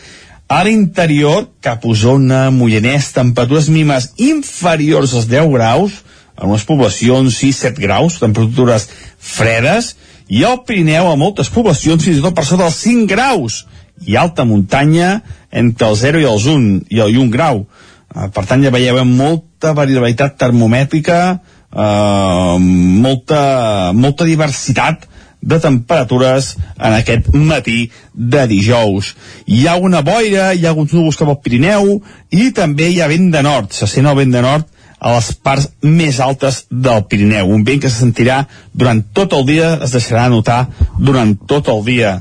A 0.51 0.59
l'interior 0.67 1.47
cap 1.63 1.85
Osona, 1.87 2.49
Mollanès 2.53 3.13
temperatures 3.15 3.71
mínimes 3.71 4.11
inferiors 4.21 5.15
als 5.15 5.29
10 5.31 5.49
graus 5.55 6.01
en 6.37 6.49
unes 6.51 6.65
poblacions 6.67 7.39
6-7 7.39 7.81
graus 7.81 8.19
temperatures 8.21 8.89
fredes 9.17 9.93
i 10.27 10.43
al 10.47 10.61
Pirineu 10.67 11.09
a 11.11 11.15
moltes 11.19 11.51
poblacions 11.53 12.03
fins 12.03 12.19
i 12.19 12.23
tot 12.23 12.35
per 12.35 12.45
sota 12.47 12.65
dels 12.65 12.81
5 12.83 13.07
graus 13.11 13.63
i 14.07 14.17
alta 14.19 14.45
muntanya 14.45 15.21
entre 15.51 15.89
el 15.89 15.97
0 15.99 16.21
i 16.23 16.27
els 16.29 16.47
1 16.49 16.93
i 16.93 17.01
el 17.03 17.17
1 17.23 17.33
grau 17.33 17.63
uh, 17.63 18.27
per 18.33 18.45
tant 18.49 18.63
ja 18.63 18.73
veieu 18.73 19.03
molta 19.07 19.73
variabilitat 19.77 20.37
termomètrica 20.41 21.19
uh, 21.35 22.57
molta, 22.59 23.91
molta 23.93 24.27
diversitat 24.29 25.09
de 25.43 25.59
temperatures 25.59 26.53
en 26.79 26.93
aquest 26.95 27.33
matí 27.35 27.89
de 28.13 28.45
dijous. 28.47 29.11
Hi 29.45 29.65
ha 29.67 29.75
una 29.75 29.99
boira, 30.01 30.53
hi 30.53 30.63
ha 30.63 30.71
alguns 30.71 30.93
núvols 30.95 31.19
cap 31.19 31.33
al 31.33 31.41
Pirineu 31.43 31.97
i 32.31 32.51
també 32.55 32.87
hi 32.89 33.01
ha 33.03 33.09
vent 33.11 33.29
de 33.33 33.41
nord. 33.43 33.73
Se 33.75 33.89
sent 33.91 34.07
el 34.07 34.15
vent 34.21 34.31
de 34.31 34.43
nord 34.45 34.69
a 35.03 35.11
les 35.17 35.29
parts 35.43 35.67
més 35.83 36.19
altes 36.23 36.63
del 36.71 37.03
Pirineu. 37.11 37.51
Un 37.51 37.65
vent 37.67 37.81
que 37.83 37.91
se 37.91 37.99
sentirà 37.99 38.45
durant 38.71 39.01
tot 39.15 39.35
el 39.35 39.43
dia, 39.49 39.73
es 39.83 39.91
deixarà 39.95 40.29
notar 40.31 40.61
durant 40.97 41.35
tot 41.49 41.67
el 41.73 41.83
dia. 41.85 42.13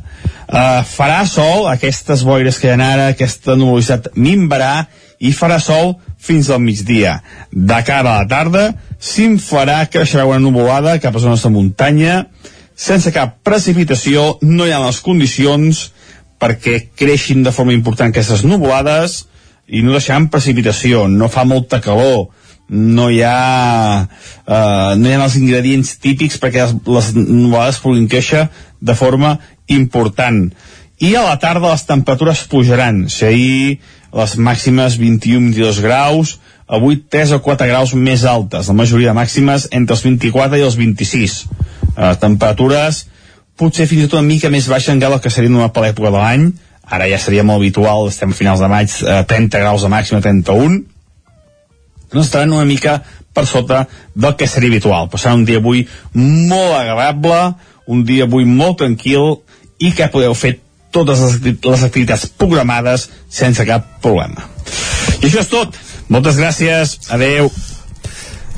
Uh, 0.52 0.82
farà 0.84 1.22
sol, 1.30 1.68
aquestes 1.70 2.26
boires 2.26 2.58
que 2.58 2.68
hi 2.68 2.74
ha 2.74 2.90
ara, 2.90 3.06
aquesta 3.14 3.54
nuvolositat 3.56 4.10
minvarà 4.18 4.88
i 5.22 5.30
farà 5.32 5.60
sol 5.62 5.94
fins 6.18 6.50
al 6.50 6.60
migdia. 6.60 7.20
De 7.52 7.78
cara 7.86 8.16
a 8.16 8.22
la 8.24 8.28
tarda, 8.28 8.66
s'inflarà, 8.98 9.84
creixerà 9.86 10.26
una 10.26 10.42
nuvolada 10.42 10.98
cap 11.02 11.14
a 11.16 11.22
zones 11.22 11.46
de 11.46 11.54
muntanya, 11.54 12.18
sense 12.74 13.14
cap 13.14 13.38
precipitació, 13.46 14.40
no 14.42 14.66
hi 14.66 14.74
ha 14.74 14.82
les 14.82 15.00
condicions 15.06 15.86
perquè 16.42 16.88
creixin 16.98 17.44
de 17.46 17.54
forma 17.54 17.74
important 17.76 18.10
aquestes 18.10 18.42
nuvolades 18.42 19.22
i 19.70 19.84
no 19.86 19.94
deixaran 19.94 20.26
precipitació, 20.32 21.06
no 21.06 21.30
fa 21.30 21.46
molta 21.46 21.78
calor, 21.80 22.32
no 22.68 23.08
hi 23.10 23.20
ha 23.26 24.08
eh, 24.46 24.92
no 24.96 25.08
hi 25.08 25.14
ha 25.14 25.24
els 25.24 25.38
ingredients 25.40 25.96
típics 26.02 26.38
perquè 26.40 26.64
les, 26.64 26.76
les 26.86 27.10
nuvolades 27.16 27.80
puguin 27.82 28.08
créixer 28.08 28.46
de 28.80 28.94
forma 28.98 29.36
important. 29.68 30.46
I 31.02 31.14
a 31.18 31.24
la 31.26 31.38
tarda 31.42 31.72
les 31.72 31.84
temperatures 31.86 32.44
pujaran. 32.50 33.08
Si 33.10 33.26
ahir 33.26 33.80
les 34.12 34.36
màximes 34.36 34.98
21-22 35.00 35.80
graus 35.82 36.36
avui 36.68 37.00
3 37.10 37.34
o 37.36 37.40
4 37.44 37.68
graus 37.68 37.94
més 37.94 38.24
altes. 38.24 38.68
La 38.68 38.76
majoria 38.76 39.10
de 39.10 39.18
màximes 39.18 39.68
entre 39.72 39.96
els 39.96 40.04
24 40.04 40.60
i 40.60 40.66
els 40.66 40.78
26 40.78 41.38
eh, 41.96 42.14
temperatures 42.22 43.06
potser 43.58 43.86
fins 43.86 44.06
i 44.06 44.08
tot 44.08 44.20
una 44.20 44.30
mica 44.30 44.50
més 44.50 44.68
baixa 44.70 44.94
encara 44.94 45.20
que 45.20 45.30
seria 45.30 45.52
una 45.52 45.72
per 45.74 45.84
l'època 45.84 46.10
de 46.10 46.20
l'any. 46.20 46.46
Ara 46.92 47.06
ja 47.08 47.18
seria 47.20 47.44
molt 47.46 47.60
habitual, 47.60 48.08
estem 48.10 48.32
a 48.32 48.36
finals 48.36 48.62
de 48.62 48.70
maig 48.70 48.94
eh, 49.02 49.20
30 49.28 49.60
graus 49.62 49.84
de 49.84 49.92
màxima, 49.92 50.22
31 50.24 50.91
no 52.12 52.22
estaran 52.22 52.52
una 52.52 52.68
mica 52.68 53.00
per 53.32 53.46
sota 53.46 53.86
del 54.14 54.36
que 54.36 54.48
seria 54.48 54.70
habitual. 54.72 55.08
Però 55.08 55.20
serà 55.20 55.34
un 55.38 55.46
dia 55.48 55.62
avui 55.62 55.86
molt 56.14 56.76
agradable, 56.76 57.40
un 57.86 58.04
dia 58.08 58.28
avui 58.28 58.44
molt 58.48 58.80
tranquil 58.84 59.40
i 59.82 59.92
que 59.96 60.10
podeu 60.12 60.34
fer 60.38 60.58
totes 60.92 61.22
les 61.64 61.82
activitats 61.82 62.28
programades 62.38 63.08
sense 63.32 63.64
cap 63.66 63.88
problema. 64.04 64.44
I 65.22 65.28
això 65.28 65.40
és 65.40 65.50
tot. 65.50 65.78
Moltes 66.12 66.36
gràcies. 66.36 66.98
Adeu. 67.14 67.48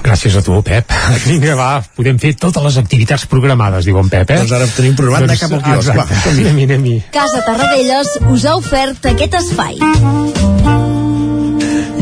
Gràcies 0.05 0.35
a 0.37 0.43
tu, 0.45 0.59
Pep. 0.67 0.91
Vinga, 1.31 1.55
va, 1.57 1.71
podem 1.97 2.19
fer 2.21 2.35
totes 2.37 2.67
les 2.67 2.77
activitats 2.83 3.25
programades, 3.31 3.87
diu 3.89 3.97
en 4.03 4.11
Pep, 4.13 4.35
eh? 4.35 4.41
Doncs 4.43 4.53
ara 4.59 4.69
tenim 4.77 4.99
programat 4.99 5.31
doncs, 5.31 5.45
cap 5.47 5.57
al 5.57 5.65
quiosc. 5.65 5.95
Va, 5.97 6.09
anem 6.35 6.65
anem 6.67 6.89
Casa 7.15 7.45
Tarradellas 7.47 8.19
us 8.29 8.45
ha 8.45 8.59
ofert 8.61 9.13
aquest 9.15 9.41
espai. 9.41 9.81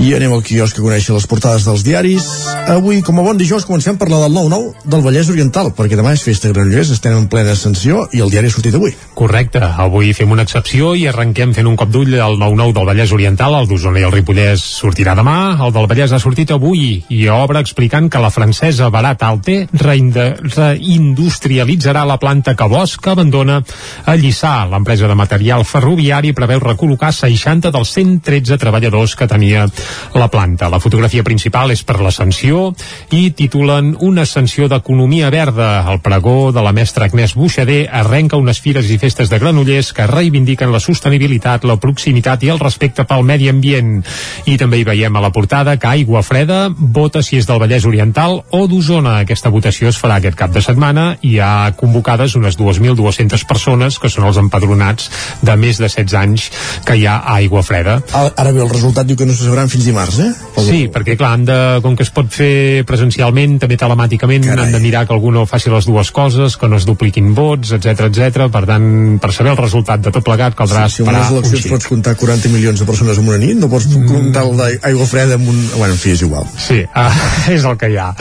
I 0.03 0.17
anem 0.17 0.33
al 0.35 0.41
quiosc 0.43 0.75
a 0.75 0.83
conèixer 0.83 1.15
les 1.15 1.29
portades 1.31 1.63
dels 1.63 1.85
diaris. 1.87 2.25
Avui, 2.73 3.05
com 3.07 3.21
a 3.21 3.23
bon 3.23 3.39
dijous, 3.39 3.63
comencem 3.63 3.95
per 3.95 4.11
la 4.11 4.19
del 4.25 4.35
9-9 4.35 4.91
del 4.91 4.99
Vallès 5.05 5.29
Oriental, 5.31 5.71
perquè 5.77 5.95
demà 5.95 6.11
és 6.17 6.25
festa 6.27 6.51
Granollers, 6.51 6.91
estem 6.91 7.15
en 7.15 7.29
plena 7.31 7.55
ascensió 7.55 8.11
i 8.11 8.19
el 8.25 8.33
diari 8.33 8.49
ha 8.51 8.53
sortit 8.55 8.75
avui. 8.75 8.91
Correcte, 9.15 9.63
avui 9.63 10.11
fem 10.11 10.27
una 10.35 10.43
excepció 10.43 10.99
i 10.99 11.07
arrenquem 11.07 11.55
fent 11.55 11.71
un 11.71 11.79
cop 11.79 11.87
d'ull 11.95 12.19
al 12.19 12.35
9-9 12.41 12.75
del 12.75 12.89
Vallès 12.89 13.15
Oriental, 13.15 13.55
el 13.55 13.71
d'Osona 13.71 14.03
i 14.03 14.05
el 14.09 14.11
Ripollès 14.11 14.59
sortirà 14.81 15.15
demà, 15.15 15.55
el 15.63 15.71
del 15.77 15.87
Vallès 15.93 16.11
ha 16.11 16.19
sortit 16.25 16.51
avui 16.51 17.07
i 17.07 17.31
obre 17.31 17.63
explicant 17.63 18.11
que 18.11 18.19
la 18.25 18.35
francesa 18.35 18.91
Barat 18.91 19.23
Alte 19.23 19.71
reindustrialitzarà 19.71 22.03
la 22.11 22.19
planta 22.19 22.59
que 22.59 22.67
Bosch 22.75 23.07
abandona 23.07 23.63
a 23.63 24.19
Lliçà. 24.19 24.67
L'empresa 24.67 25.07
de 25.07 25.15
material 25.23 25.63
ferroviari 25.63 26.35
preveu 26.35 26.59
recol·locar 26.67 27.15
60 27.15 27.71
dels 27.71 27.87
113 27.95 28.59
treballadors 28.59 29.15
que 29.15 29.31
tenia 29.31 29.71
la 30.15 30.29
planta. 30.29 30.71
La 30.73 30.81
fotografia 30.81 31.25
principal 31.27 31.73
és 31.75 31.83
per 31.85 31.99
l'ascensió 32.01 32.71
i 33.11 33.31
titulen 33.37 33.97
una 34.01 34.27
ascensió 34.27 34.69
d'economia 34.71 35.31
verda. 35.35 35.85
El 35.91 36.01
pregó 36.05 36.53
de 36.53 36.63
la 36.65 36.73
mestra 36.73 37.09
Agnès 37.09 37.35
Buixader 37.35 37.89
arrenca 37.91 38.41
unes 38.41 38.61
fires 38.63 38.91
i 38.91 38.99
festes 39.03 39.31
de 39.31 39.41
Granollers 39.43 39.93
que 39.97 40.07
reivindiquen 40.07 40.73
la 40.73 40.81
sostenibilitat, 40.81 41.67
la 41.69 41.79
proximitat 41.83 42.45
i 42.45 42.53
el 42.53 42.63
respecte 42.63 43.05
pel 43.09 43.27
medi 43.27 43.51
ambient. 43.51 44.03
I 44.47 44.57
també 44.61 44.81
hi 44.81 44.87
veiem 44.89 45.17
a 45.17 45.25
la 45.25 45.33
portada 45.35 45.77
que 45.77 45.91
Aigua 45.91 46.23
Freda 46.23 46.69
vota 46.73 47.23
si 47.23 47.39
és 47.41 47.49
del 47.49 47.61
Vallès 47.63 47.87
Oriental 47.89 48.41
o 48.51 48.65
d'Osona. 48.71 49.19
Aquesta 49.23 49.53
votació 49.53 49.91
es 49.91 49.99
farà 50.01 50.21
aquest 50.21 50.39
cap 50.39 50.55
de 50.55 50.63
setmana 50.65 51.13
i 51.21 51.33
hi 51.33 51.41
ha 51.41 51.73
convocades 51.79 52.37
unes 52.37 52.59
2.200 52.61 53.47
persones 53.49 53.99
que 53.99 54.11
són 54.13 54.29
els 54.29 54.41
empadronats 54.41 55.09
de 55.43 55.57
més 55.57 55.81
de 55.81 55.89
16 55.89 56.17
anys 56.19 56.49
que 56.87 56.97
hi 56.99 57.07
ha 57.07 57.19
Aigua 57.37 57.63
Freda. 57.67 57.99
Ara 58.13 58.53
bé, 58.53 58.63
el 58.63 58.71
resultat 58.71 59.09
diu 59.09 59.19
que 59.19 59.27
no 59.29 59.37
se 59.37 59.47
sabran 59.47 59.71
fins 59.73 59.82
fins 59.83 59.91
dimarts, 59.91 60.19
eh? 60.23 60.31
Pel 60.55 60.67
Sí, 60.67 60.81
perquè 60.93 61.17
clar, 61.19 61.33
han 61.37 61.45
de, 61.47 61.59
com 61.83 61.97
que 61.99 62.05
es 62.07 62.13
pot 62.15 62.29
fer 62.33 62.85
presencialment, 62.89 63.59
també 63.63 63.77
telemàticament, 63.81 64.47
Carai. 64.47 64.67
han 64.67 64.77
de 64.77 64.81
mirar 64.83 65.05
que 65.09 65.15
algú 65.15 65.33
no 65.35 65.45
faci 65.49 65.73
les 65.73 65.87
dues 65.89 66.13
coses, 66.15 66.57
que 66.57 66.69
no 66.71 66.79
es 66.79 66.87
dupliquin 66.87 67.33
vots, 67.35 67.75
etc 67.77 68.07
etc. 68.09 68.47
Per 68.53 68.65
tant, 68.69 68.87
per 69.23 69.33
saber 69.35 69.53
el 69.55 69.61
resultat 69.61 70.05
de 70.05 70.13
tot 70.15 70.25
plegat 70.27 70.57
caldrà 70.59 70.87
sí, 70.89 71.01
si 71.01 71.07
esperar 71.07 71.25
unes 71.27 71.51
eleccions 71.51 71.67
un 71.67 71.75
pots 71.75 71.91
comptar 71.91 72.17
40 72.21 72.53
milions 72.55 72.83
de 72.83 72.89
persones 72.89 73.19
en 73.19 73.29
una 73.29 73.41
nit, 73.43 73.59
no 73.59 73.71
pots 73.73 73.89
comptar 73.91 74.47
el 74.47 74.57
d'aigua 74.61 75.09
freda 75.11 75.39
amb 75.41 75.51
un... 75.53 75.59
Bueno, 75.77 75.97
en 75.97 76.01
fi, 76.01 76.15
és 76.17 76.23
igual. 76.27 76.47
Sí, 76.57 76.83
ah, 76.95 77.11
és 77.55 77.67
el 77.67 77.79
que 77.81 77.91
hi 77.93 77.99
ha. 77.99 78.13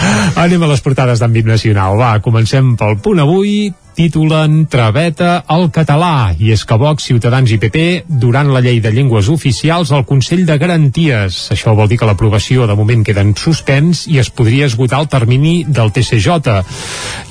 Anem 0.41 0.65
a 0.65 0.71
les 0.73 0.83
portades 0.83 1.21
d'àmbit 1.21 1.49
nacional. 1.49 1.99
Va, 1.99 2.15
comencem 2.23 2.75
pel 2.79 2.97
punt 3.03 3.21
avui 3.21 3.69
titulen 3.95 4.65
Traveta 4.71 5.41
al 5.51 5.69
català 5.73 6.31
i 6.39 6.51
és 6.53 6.63
que 6.67 6.77
Vox, 6.79 7.05
Ciutadans 7.09 7.51
i 7.51 7.57
PP 7.61 7.83
durant 8.21 8.49
la 8.53 8.61
llei 8.63 8.79
de 8.83 8.91
llengües 8.93 9.29
oficials 9.31 9.91
al 9.91 10.05
Consell 10.09 10.45
de 10.47 10.57
Garanties. 10.61 11.37
Això 11.53 11.75
vol 11.77 11.89
dir 11.91 11.99
que 12.01 12.07
l'aprovació 12.09 12.67
de 12.69 12.75
moment 12.77 13.03
queda 13.05 13.23
en 13.25 13.33
suspens 13.37 14.05
i 14.11 14.19
es 14.21 14.31
podria 14.31 14.67
esgotar 14.69 15.01
el 15.03 15.09
termini 15.11 15.63
del 15.67 15.91
TCJ. 15.91 16.57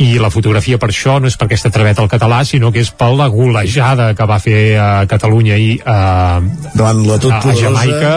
I 0.05 0.11
la 0.23 0.31
fotografia 0.31 0.79
per 0.79 0.91
això 0.93 1.19
no 1.21 1.31
és 1.31 1.39
per 1.41 1.49
aquesta 1.49 1.73
traveta 1.73 2.05
al 2.05 2.11
català, 2.13 2.43
sinó 2.45 2.73
que 2.73 2.85
és 2.85 2.93
per 2.93 3.11
la 3.17 3.29
golejada 3.33 4.13
que 4.15 4.29
va 4.29 4.41
fer 4.43 4.61
a 4.81 4.91
Catalunya 5.11 5.57
i 5.57 5.71
a, 5.85 6.41
Davant 6.75 7.03
la 7.07 7.19
tot 7.23 7.33
a, 7.33 7.41
a 7.41 7.57
Jamaica. 7.57 8.13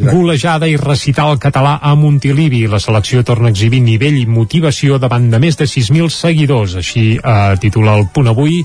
golejada 0.00 0.68
i 0.68 0.76
recitar 0.76 1.28
el 1.30 1.38
català 1.42 1.78
a 1.82 1.94
Montilivi. 1.94 2.66
La 2.70 2.80
selecció 2.80 3.22
torna 3.24 3.50
a 3.50 3.54
exhibir 3.54 3.82
nivell 3.82 4.18
i 4.20 4.26
motivació 4.26 4.98
davant 5.02 5.28
de 5.30 5.40
més 5.42 5.58
de 5.58 5.68
6.000 5.68 6.08
seguidors. 6.12 6.76
Així 6.80 7.04
eh, 7.16 7.56
titula 7.82 7.98
el 7.98 8.06
punt 8.14 8.28
avui 8.30 8.60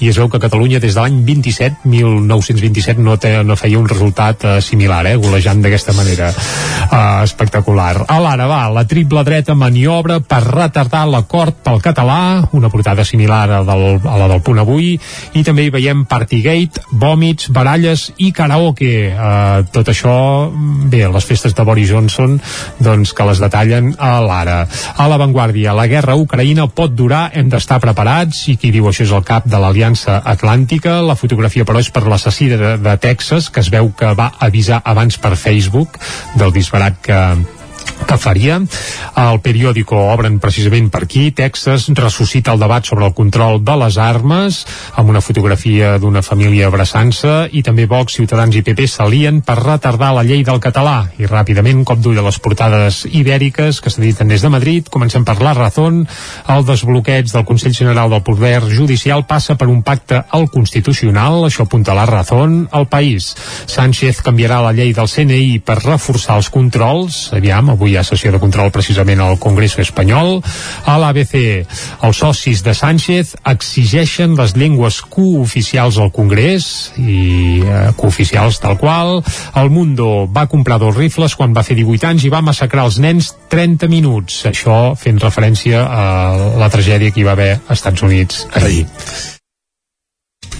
i 0.00 0.08
es 0.08 0.16
veu 0.16 0.28
que 0.32 0.40
Catalunya 0.40 0.80
des 0.80 0.94
de 0.94 1.00
l'any 1.00 1.20
27, 1.24 1.84
1927, 1.84 3.00
no, 3.02 3.16
té, 3.20 3.42
no 3.44 3.56
feia 3.56 3.78
un 3.78 3.88
resultat 3.88 4.44
eh, 4.44 4.60
similar, 4.64 5.04
eh, 5.06 5.16
golejant 5.20 5.60
d'aquesta 5.62 5.92
manera 5.92 6.30
eh, 6.32 7.22
espectacular. 7.22 8.06
A 8.08 8.18
l'ara 8.22 8.48
va, 8.48 8.62
la 8.72 8.84
triple 8.88 9.22
dreta 9.24 9.54
maniobra 9.54 10.20
per 10.20 10.40
retardar 10.46 11.04
l'acord 11.06 11.60
pel 11.62 11.80
català, 11.84 12.48
una 12.52 12.70
portada 12.72 13.04
similar 13.04 13.44
a, 13.50 13.62
del, 13.66 14.00
a 14.02 14.16
la 14.18 14.30
del 14.32 14.42
punt 14.42 14.62
avui, 14.62 14.96
i 15.34 15.44
també 15.44 15.66
hi 15.66 15.74
veiem 15.74 16.04
Partygate, 16.08 16.82
vòmits, 16.90 17.50
baralles 17.52 18.08
i 18.18 18.32
karaoke. 18.34 18.92
Eh, 19.12 19.62
tot 19.72 19.92
això, 19.92 20.16
bé, 20.90 21.04
les 21.12 21.28
festes 21.28 21.54
de 21.54 21.66
Boris 21.68 21.92
Johnson, 21.92 22.38
doncs 22.82 23.12
que 23.12 23.28
les 23.28 23.42
detallen 23.42 23.92
a 23.98 24.16
l'ara. 24.24 24.58
A 24.96 25.08
l'avantguàrdia, 25.10 25.76
la 25.76 25.86
guerra 25.90 26.16
Ucraïna 26.18 26.66
pot 26.72 26.96
durar, 26.96 27.28
hem 27.36 27.52
d'estar 27.52 27.80
preparats, 27.82 28.42
i 28.48 28.56
qui 28.62 28.70
diu 28.70 28.86
això 28.86 29.02
és 29.02 29.10
el 29.10 29.24
cap 29.26 29.48
de 29.50 29.58
l'Aliança 29.58 30.20
Atlàntica. 30.32 31.00
La 31.02 31.18
fotografia, 31.18 31.66
però, 31.66 31.82
és 31.82 31.90
per 31.90 32.04
l'assassí 32.06 32.46
de, 32.52 32.76
de 32.78 32.94
Texas, 33.02 33.50
que 33.50 33.64
es 33.64 33.72
veu 33.74 33.90
que 33.98 34.12
va 34.18 34.30
avisar 34.38 34.78
abans 34.86 35.18
per 35.18 35.34
Facebook 35.34 35.98
del 36.38 36.54
disbarat 36.54 37.02
que, 37.02 37.18
que 38.06 38.18
faria. 38.18 38.58
El 39.16 39.40
periòdico 39.44 39.96
obren 40.12 40.38
precisament 40.42 40.90
per 40.92 41.04
aquí. 41.06 41.30
Texas 41.32 41.88
ressuscita 41.96 42.52
el 42.52 42.60
debat 42.60 42.84
sobre 42.84 43.06
el 43.06 43.14
control 43.14 43.62
de 43.64 43.76
les 43.84 43.98
armes 43.98 44.62
amb 44.96 45.10
una 45.12 45.22
fotografia 45.24 45.96
d'una 46.02 46.22
família 46.22 46.68
abraçant-se 46.68 47.48
i 47.52 47.62
també 47.64 47.86
Vox, 47.88 48.18
Ciutadans 48.18 48.56
i 48.56 48.62
PP 48.66 48.86
s'alien 48.90 49.40
per 49.46 49.58
retardar 49.62 50.12
la 50.16 50.24
llei 50.26 50.44
del 50.44 50.60
català 50.60 51.08
i 51.18 51.28
ràpidament 51.28 51.84
cop 51.88 52.02
d'ull 52.02 52.20
a 52.20 52.26
les 52.26 52.38
portades 52.42 53.02
ibèriques 53.08 53.80
que 53.80 53.90
s'editen 53.90 54.28
des 54.28 54.44
de 54.44 54.52
Madrid. 54.52 54.88
Comencem 54.92 55.24
per 55.24 55.38
La 55.40 55.54
Razón. 55.56 56.04
El 56.52 56.66
desbloqueig 56.68 57.30
del 57.32 57.46
Consell 57.48 57.74
General 57.74 58.10
del 58.10 58.22
Poder 58.26 58.60
Judicial 58.68 59.24
passa 59.26 59.56
per 59.56 59.68
un 59.72 59.82
pacte 59.82 60.22
al 60.30 60.48
Constitucional. 60.52 61.46
Això 61.48 61.66
apunta 61.66 61.96
La 61.96 62.06
Razón. 62.06 62.68
El 62.72 62.86
País. 62.92 63.32
Sánchez 63.66 64.22
canviarà 64.22 64.60
la 64.62 64.74
llei 64.76 64.92
del 64.92 65.08
CNI 65.08 65.60
per 65.64 65.80
reforçar 65.82 66.36
els 66.40 66.50
controls. 66.52 67.22
Aviam, 67.32 67.71
avui 67.72 67.92
hi 67.92 67.98
ha 67.98 68.04
sessió 68.06 68.32
de 68.32 68.40
control 68.42 68.70
precisament 68.74 69.20
al 69.20 69.38
Congreso 69.42 69.82
espanyol. 69.82 70.40
A 70.86 70.96
l'ABC, 71.00 71.34
els 72.06 72.22
socis 72.22 72.62
de 72.64 72.74
Sánchez 72.76 73.34
exigeixen 73.52 74.36
les 74.38 74.54
llengües 74.56 75.00
cooficials 75.12 75.98
al 75.98 76.12
Congrés 76.14 76.92
i 77.00 77.60
eh, 77.64 77.82
cooficials 77.98 78.60
tal 78.62 78.78
qual. 78.80 79.20
El 79.58 79.70
Mundo 79.74 80.28
va 80.30 80.48
comprar 80.52 80.80
dos 80.82 80.96
rifles 80.96 81.36
quan 81.38 81.56
va 81.56 81.66
fer 81.66 81.76
18 81.78 82.10
anys 82.12 82.26
i 82.28 82.32
va 82.32 82.44
massacrar 82.44 82.86
els 82.88 83.00
nens 83.02 83.34
30 83.52 83.90
minuts. 83.92 84.44
Això 84.48 84.94
fent 84.98 85.20
referència 85.22 85.84
a 85.84 86.08
la 86.60 86.72
tragèdia 86.72 87.12
que 87.12 87.22
hi 87.22 87.28
va 87.28 87.36
haver 87.36 87.52
als 87.58 87.80
Estats 87.82 88.02
Units 88.06 88.46
ahir. 88.54 88.86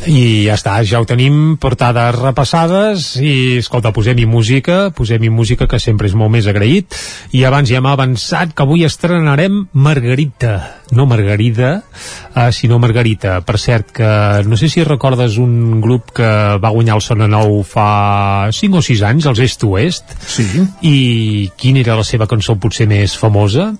I 0.02 0.48
ja 0.48 0.56
està, 0.56 0.74
ja 0.82 0.98
ho 0.98 1.06
tenim, 1.06 1.54
portades 1.62 2.16
repassades 2.16 3.04
i, 3.22 3.60
escolta, 3.60 3.92
posem-hi 3.94 4.24
música, 4.26 4.88
posem-hi 4.96 5.30
música 5.30 5.68
que 5.70 5.78
sempre 5.82 6.08
és 6.10 6.16
molt 6.18 6.32
més 6.34 6.48
agraït 6.50 6.96
i 7.36 7.44
abans 7.46 7.70
ja 7.70 7.78
hem 7.78 7.86
avançat 7.86 8.50
que 8.56 8.64
avui 8.64 8.82
estrenarem 8.88 9.60
Margarita, 9.72 10.56
no 10.90 11.06
Margarida 11.06 11.70
uh, 11.84 12.48
sinó 12.50 12.80
Margarita 12.82 13.38
per 13.46 13.60
cert 13.62 13.92
que 13.94 14.10
no 14.48 14.58
sé 14.58 14.72
si 14.72 14.82
recordes 14.82 15.38
un 15.38 15.78
grup 15.84 16.10
que 16.18 16.30
va 16.58 16.74
guanyar 16.74 16.98
el 16.98 17.04
Sona 17.04 17.30
Nou 17.30 17.60
fa 17.62 18.50
5 18.50 18.82
o 18.82 18.82
6 18.82 19.04
anys, 19.12 19.30
els 19.30 19.44
Est 19.46 19.68
Oest 19.68 20.16
sí. 20.26 20.48
i 20.82 20.96
quina 21.56 21.84
era 21.84 21.98
la 22.00 22.06
seva 22.06 22.26
cançó 22.30 22.58
potser 22.58 22.90
més 22.90 23.14
famosa? 23.18 23.70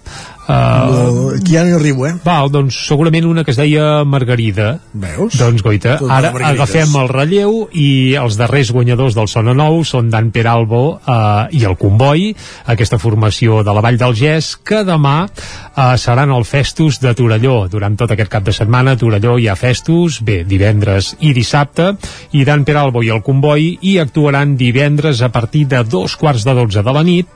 Uh, 0.42 1.36
Aquí 1.36 1.54
ja 1.54 1.62
no 1.62 1.70
hi 1.70 1.74
arribo, 1.76 2.06
eh? 2.08 2.16
Val, 2.24 2.48
doncs 2.50 2.74
segurament 2.88 3.28
una 3.28 3.44
que 3.46 3.52
es 3.52 3.58
deia 3.60 4.02
Margarida. 4.04 4.80
Veus? 4.92 5.36
Doncs, 5.38 5.62
Goita, 5.62 5.96
Tot 6.00 6.10
ara 6.10 6.32
de 6.32 6.34
margarides. 6.34 6.58
agafem 6.58 6.96
el 6.98 7.10
relleu 7.12 7.52
i 7.78 8.14
els 8.18 8.36
darrers 8.40 8.72
guanyadors 8.74 9.14
del 9.14 9.30
Sona 9.30 9.54
Nou 9.54 9.84
són 9.86 10.10
Dan 10.10 10.32
Peralbo 10.34 10.82
uh, 10.98 11.46
i 11.54 11.62
el 11.68 11.76
Comboi, 11.78 12.32
aquesta 12.74 12.98
formació 12.98 13.60
de 13.62 13.74
la 13.74 13.84
Vall 13.84 14.00
del 14.00 14.16
Gès, 14.18 14.56
que 14.66 14.82
demà 14.88 15.28
uh, 15.28 15.94
seran 15.96 16.34
al 16.34 16.44
Festus 16.48 16.98
de 17.02 17.14
Torelló. 17.14 17.68
Durant 17.70 17.94
tot 18.00 18.10
aquest 18.10 18.32
cap 18.32 18.42
de 18.42 18.54
setmana, 18.56 18.96
a 18.96 19.00
Torelló 19.00 19.36
hi 19.38 19.46
ha 19.46 19.54
Festus, 19.56 20.18
bé, 20.26 20.42
divendres 20.48 21.14
i 21.20 21.30
dissabte, 21.36 21.92
i 22.34 22.42
Dan 22.48 22.66
Peralbo 22.66 23.04
i 23.06 23.12
el 23.14 23.22
Comboi 23.22 23.76
hi 23.80 23.94
actuaran 24.02 24.56
divendres 24.58 25.22
a 25.22 25.30
partir 25.30 25.68
de 25.70 25.84
dos 25.86 26.18
quarts 26.18 26.42
de 26.42 26.56
dotze 26.58 26.82
de 26.82 26.96
la 26.98 27.06
nit 27.06 27.30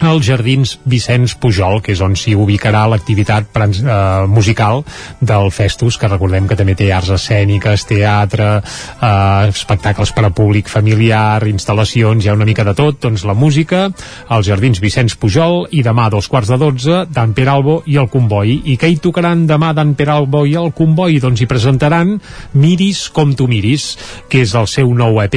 als 0.00 0.26
Jardins 0.26 0.76
Vicenç 0.84 1.34
Pujol, 1.40 1.80
que 1.82 1.92
és 1.94 2.02
on 2.04 2.14
s'hi 2.18 2.34
ubicarà 2.38 2.84
l'activitat 2.90 3.50
eh, 3.58 4.26
musical 4.30 4.84
del 5.20 5.50
Festus, 5.54 5.98
que 5.98 6.10
recordem 6.10 6.46
que 6.48 6.56
també 6.58 6.76
té 6.78 6.90
arts 6.94 7.10
escèniques, 7.16 7.86
teatre, 7.88 8.48
eh, 8.58 9.48
espectacles 9.48 10.12
per 10.14 10.26
a 10.28 10.32
públic 10.34 10.70
familiar, 10.70 11.42
instal·lacions, 11.48 12.24
hi 12.24 12.30
ha 12.30 12.36
una 12.36 12.46
mica 12.48 12.64
de 12.64 12.74
tot, 12.78 13.00
doncs 13.02 13.24
la 13.28 13.34
música, 13.34 13.88
als 14.28 14.46
Jardins 14.46 14.80
Vicenç 14.80 15.18
Pujol, 15.18 15.66
i 15.74 15.82
demà 15.82 16.06
a 16.06 16.14
dos 16.14 16.28
quarts 16.28 16.52
de 16.52 16.60
dotze, 16.60 17.02
Dan 17.10 17.34
Peralbo 17.34 17.82
i 17.86 17.98
el 17.98 18.08
Comboi. 18.12 18.54
I 18.72 18.78
què 18.78 18.92
hi 18.92 19.00
tocaran 19.02 19.46
demà 19.48 19.72
Dan 19.76 19.94
Peralbo 19.98 20.44
i 20.46 20.54
el 20.58 20.72
Comboi? 20.76 21.18
Doncs 21.22 21.42
hi 21.42 21.50
presentaran 21.50 22.16
Miris 22.54 23.08
com 23.14 23.34
tu 23.34 23.48
miris, 23.50 23.90
que 24.30 24.42
és 24.44 24.54
el 24.58 24.68
seu 24.70 24.92
nou 24.94 25.20
EP, 25.24 25.36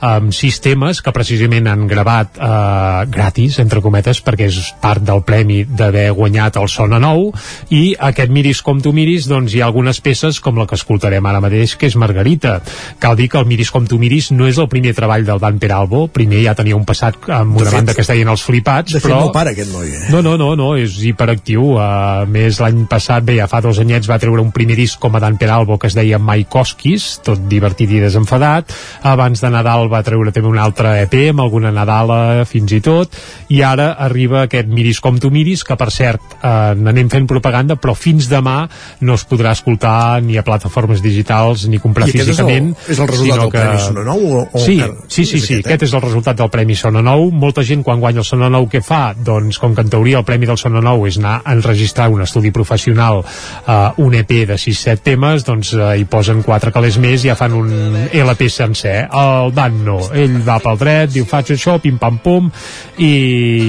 amb 0.00 0.34
sis 0.34 0.60
temes 0.62 1.02
que 1.04 1.14
precisament 1.14 1.68
han 1.70 1.86
gravat 1.90 2.38
eh, 2.40 3.04
gratis, 3.10 3.58
entre 3.62 3.82
perquè 3.90 4.46
és 4.48 4.58
part 4.80 5.02
del 5.02 5.22
premi 5.26 5.64
d'haver 5.64 6.10
guanyat 6.16 6.56
el 6.60 6.68
Sona 6.68 6.98
Nou, 7.02 7.30
i 7.70 7.94
aquest 7.98 8.30
Miris 8.30 8.62
com 8.62 8.80
tu 8.80 8.92
miris, 8.92 9.26
doncs 9.28 9.54
hi 9.54 9.60
ha 9.60 9.66
algunes 9.66 10.00
peces 10.00 10.40
com 10.40 10.56
la 10.58 10.66
que 10.66 10.74
escoltarem 10.78 11.24
ara 11.26 11.40
mateix, 11.40 11.76
que 11.76 11.86
és 11.90 11.96
Margarita. 11.96 12.60
Cal 12.98 13.16
dir 13.16 13.28
que 13.28 13.38
el 13.38 13.46
Miris 13.46 13.70
com 13.70 13.86
tu 13.86 13.98
miris 13.98 14.30
no 14.32 14.46
és 14.48 14.58
el 14.58 14.68
primer 14.68 14.94
treball 14.94 15.24
del 15.26 15.40
Dan 15.40 15.58
Peralbo, 15.58 16.06
primer 16.08 16.42
ja 16.44 16.54
tenia 16.54 16.76
un 16.76 16.84
passat 16.84 17.16
amb 17.28 17.54
De 17.56 17.62
una 17.62 17.70
fet- 17.70 17.78
banda 17.80 17.94
que 17.94 18.00
es 18.02 18.08
deien 18.08 18.28
Els 18.28 18.42
Flipats, 18.42 18.92
De 18.92 19.00
fet, 19.00 19.10
però... 19.10 19.20
no 19.26 19.32
para 19.32 19.50
aquest 19.50 19.72
noi, 19.72 19.88
eh? 19.88 20.06
No, 20.10 20.22
no, 20.22 20.36
no, 20.38 20.54
no, 20.56 20.74
és 20.76 20.98
hiperactiu. 21.04 21.78
A 21.80 22.24
més, 22.26 22.60
l'any 22.60 22.84
passat, 22.90 23.24
bé, 23.24 23.36
ja 23.40 23.46
fa 23.50 23.60
dos 23.60 23.78
anyets 23.82 24.08
va 24.10 24.18
treure 24.18 24.42
un 24.42 24.52
primer 24.52 24.76
disc 24.76 24.98
com 25.00 25.14
a 25.16 25.20
Dan 25.20 25.36
Peralbo 25.40 25.78
que 25.78 25.88
es 25.90 25.94
deia 25.96 26.18
Maikoskis, 26.18 27.20
tot 27.24 27.46
divertit 27.48 27.90
i 27.90 28.00
desenfadat. 28.02 28.72
Abans 29.06 29.40
de 29.40 29.50
Nadal 29.52 29.88
va 29.92 30.02
treure 30.06 30.32
també 30.32 30.48
un 30.50 30.58
altre 30.60 30.96
EP 31.04 31.14
amb 31.30 31.40
alguna 31.44 31.70
Nadala 31.72 32.44
fins 32.48 32.72
i 32.76 32.80
tot. 32.84 33.14
I 33.48 33.62
ara 33.66 33.79
arriba 33.98 34.42
aquest 34.46 34.68
Miris 34.68 35.00
com 35.00 35.18
tu 35.20 35.30
miris, 35.30 35.64
que 35.64 35.76
per 35.76 35.90
cert, 35.90 36.20
eh, 36.42 36.74
n'anem 36.76 37.08
fent 37.10 37.26
propaganda, 37.30 37.76
però 37.80 37.94
fins 37.96 38.28
demà 38.30 38.68
no 39.00 39.14
es 39.14 39.24
podrà 39.28 39.52
escoltar 39.52 40.22
ni 40.22 40.36
a 40.38 40.44
plataformes 40.44 41.02
digitals 41.02 41.66
ni 41.68 41.78
comprar 41.78 42.06
I 42.08 42.10
aquest 42.10 42.28
és 42.28 42.38
el- 42.38 42.46
físicament. 42.46 42.76
és 42.88 42.98
el 42.98 43.08
resultat 43.08 43.40
del 43.40 43.50
Premi 43.50 43.78
Sona 43.80 44.04
Nou 44.04 44.20
o- 44.40 44.48
o 44.52 44.58
sí, 44.64 44.74
encara- 44.80 44.94
sí, 45.08 45.24
sí, 45.24 45.38
sí, 45.40 45.54
aquest, 45.54 45.66
eh? 45.66 45.68
aquest 45.70 45.82
és 45.88 45.94
el 45.94 46.00
resultat 46.02 46.36
del 46.36 46.50
Premi 46.50 46.74
Sona 46.76 47.02
Nou. 47.02 47.30
Molta 47.30 47.62
gent 47.64 47.82
quan 47.82 48.00
guanya 48.00 48.18
el 48.20 48.24
Sona 48.24 48.48
Nou 48.50 48.68
què 48.68 48.82
fa? 48.82 49.14
Doncs 49.14 49.58
com 49.58 49.74
que 49.74 49.80
en 49.82 49.90
teoria 49.90 50.18
el 50.18 50.24
Premi 50.24 50.46
del 50.46 50.58
Sona 50.58 50.80
Nou 50.80 51.06
és 51.06 51.16
anar 51.18 51.42
a 51.44 51.52
enregistrar 51.52 52.08
un 52.10 52.22
estudi 52.22 52.50
professional 52.50 53.22
eh, 53.66 53.90
un 53.96 54.14
EP 54.14 54.46
de 54.46 54.56
6-7 54.58 55.00
temes, 55.02 55.44
doncs 55.44 55.72
eh, 55.74 55.98
hi 55.98 56.04
posen 56.04 56.42
quatre 56.42 56.72
calés 56.72 56.98
més 56.98 57.24
i 57.24 57.28
ja 57.28 57.34
fan 57.36 57.52
un 57.52 57.70
LP 58.12 58.48
sencer. 58.50 59.08
El 59.12 59.52
Dan 59.54 59.84
no, 59.84 59.98
ell 60.14 60.40
va 60.46 60.58
pel 60.58 60.76
dret, 60.78 61.10
diu 61.12 61.24
faig 61.24 61.46
això, 61.54 61.78
pim 61.80 61.98
pam 61.98 62.18
pum, 62.18 62.50
i 62.98 63.10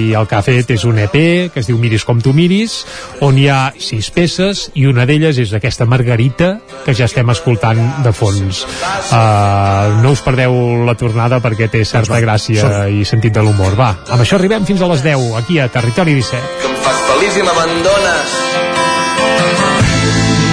i 0.02 0.12
el 0.18 0.28
que 0.28 0.38
ha 0.38 0.42
fet 0.44 0.72
és 0.74 0.84
un 0.88 0.98
EP 1.02 1.16
que 1.52 1.62
es 1.62 1.68
diu 1.68 1.78
Miris 1.80 2.06
com 2.08 2.20
tu 2.22 2.32
miris 2.36 2.80
on 3.24 3.38
hi 3.38 3.48
ha 3.52 3.60
sis 3.78 4.10
peces 4.14 4.68
i 4.78 4.86
una 4.90 5.06
d'elles 5.08 5.38
és 5.42 5.52
aquesta 5.56 5.86
Margarita 5.88 6.54
que 6.86 6.94
ja 6.96 7.06
estem 7.10 7.30
escoltant 7.32 7.80
de 8.04 8.12
fons. 8.16 8.64
Uh, 9.12 10.02
no 10.02 10.14
us 10.16 10.22
perdeu 10.24 10.54
la 10.86 10.96
tornada 10.98 11.40
perquè 11.44 11.70
té 11.72 11.84
certa 11.88 12.20
gràcia 12.22 12.88
i 12.90 13.06
sentit 13.08 13.34
de 13.36 13.44
l'humor. 13.44 13.76
Va, 13.78 13.92
amb 14.08 14.24
això 14.24 14.38
arribem 14.40 14.66
fins 14.68 14.82
a 14.82 14.90
les 14.92 15.04
10 15.06 15.36
aquí 15.42 15.60
a 15.62 15.68
Territori 15.72 16.16
17 16.18 16.42
que 16.62 16.68
em 16.68 16.76
fas 16.84 16.98
feliç 17.08 17.38
i 17.38 17.46
m'abandones. 17.46 18.34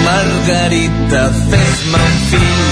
Margarita, 0.04 1.22
fes-me 1.50 2.00
un 2.06 2.16
fill. 2.30 2.62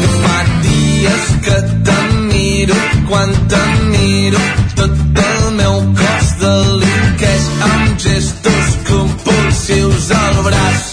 Que 0.00 0.14
fa 0.22 0.40
dies 0.64 1.28
que 1.46 1.60
te 1.88 1.98
miro 2.32 2.99
quan 3.10 3.32
te 3.48 3.62
miro 3.90 4.38
tot 4.78 5.18
el 5.22 5.48
meu 5.56 5.80
cos 5.98 6.28
delinqueix 6.42 7.48
amb 7.70 7.98
gestos 8.06 8.78
compulsius 8.92 10.10
al 10.20 10.42
braç 10.46 10.89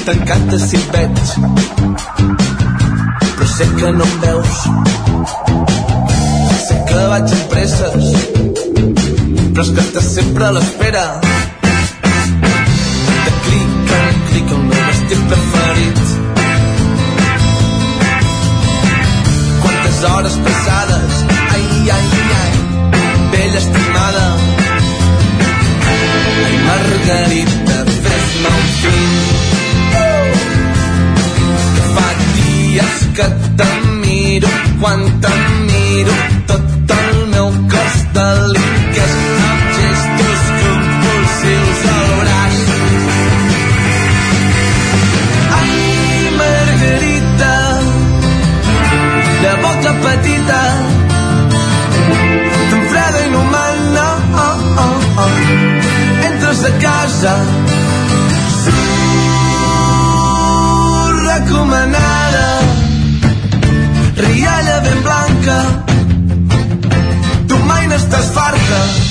Margarita 0.00 0.04
t'encanta 0.04 0.58
si 0.58 0.76
et 0.76 0.86
veig 0.92 1.16
però 3.36 3.46
sé 3.48 3.66
que 3.76 3.90
no 3.92 4.04
em 4.04 4.14
veus. 4.24 4.56
Sé 6.66 6.76
que 6.88 7.02
vaig 7.12 7.32
amb 7.36 7.44
presses 7.52 8.06
però 9.52 9.62
és 9.64 9.70
que 9.76 9.84
estàs 9.84 10.08
sempre 10.14 10.46
a 10.46 10.50
l'espera. 10.56 11.04
De 13.24 13.32
clic 13.46 13.94
en 14.00 14.20
clic 14.30 14.52
el 14.56 14.62
meu 14.68 14.84
vestit 14.90 15.24
preferit. 15.32 16.04
Quantes 19.64 20.04
hores 20.12 20.38
passades 20.46 21.24
ai, 21.56 21.66
ai, 21.96 22.06
ai 22.42 22.54
vella 23.34 23.58
estimada. 23.64 24.26
Ai, 25.96 26.54
Margarita 26.68 27.69
dies 32.70 32.96
que 33.16 33.26
te 33.58 33.68
miro 34.06 34.48
quan 34.80 35.00
te 35.22 35.30
miro 35.70 36.14
tot 36.46 36.90
el 36.96 37.08
meu 37.32 37.48
cos 37.72 37.96
delinqueix 38.16 39.14
amb 39.46 39.64
gestos 39.78 40.42
compulsius 40.60 41.80
al 41.94 42.10
braç 42.20 42.56
ai 45.58 45.72
Margarita 46.38 47.54
de 49.42 49.52
boca 49.64 49.92
petita 50.04 50.62
tan 52.70 52.82
freda 52.92 53.18
i 53.24 53.26
inhumana 53.30 54.06
oh, 54.46 54.58
oh, 54.84 54.98
oh. 55.24 55.34
entres 56.28 56.60
a 56.70 56.72
casa 56.86 57.34
surt 58.60 60.10
recomanada 61.30 61.99
estás 68.10 68.32
farta 68.32 69.09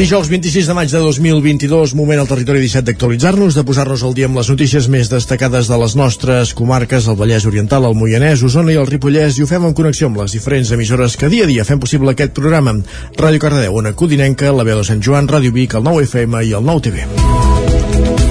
Dijous 0.00 0.30
26 0.32 0.64
de 0.64 0.72
maig 0.72 0.88
de 0.88 0.96
2022, 0.96 1.92
moment 1.92 2.22
al 2.22 2.28
territori 2.28 2.62
17 2.62 2.86
d'actualitzar-nos, 2.88 3.52
de 3.52 3.64
posar-nos 3.68 4.00
al 4.00 4.14
dia 4.16 4.30
amb 4.30 4.40
les 4.40 4.48
notícies 4.48 4.86
més 4.88 5.10
destacades 5.12 5.68
de 5.68 5.76
les 5.76 5.96
nostres 6.00 6.54
comarques, 6.56 7.04
el 7.04 7.18
Vallès 7.20 7.44
Oriental, 7.44 7.84
el 7.84 7.98
Moianès, 8.00 8.40
Osona 8.40 8.72
i 8.72 8.78
el 8.80 8.88
Ripollès, 8.88 9.36
i 9.36 9.44
ho 9.44 9.50
fem 9.50 9.68
en 9.68 9.76
connexió 9.76 10.08
amb 10.08 10.22
les 10.22 10.32
diferents 10.32 10.72
emissores 10.72 11.20
que 11.20 11.28
dia 11.28 11.44
a 11.44 11.52
dia 11.52 11.68
fem 11.68 11.84
possible 11.84 12.16
aquest 12.16 12.32
programa. 12.32 12.78
Ràdio 13.20 13.44
Cardedeu, 13.44 13.76
Ona 13.76 13.92
Codinenca, 13.92 14.56
la 14.56 14.64
veu 14.64 14.80
de 14.80 14.88
Sant 14.88 15.04
Joan, 15.04 15.28
Ràdio 15.28 15.52
Vic, 15.52 15.76
el 15.76 15.84
9 15.84 16.08
FM 16.08 16.46
i 16.48 16.56
el 16.56 16.64
9 16.64 16.88
TV. 16.88 18.29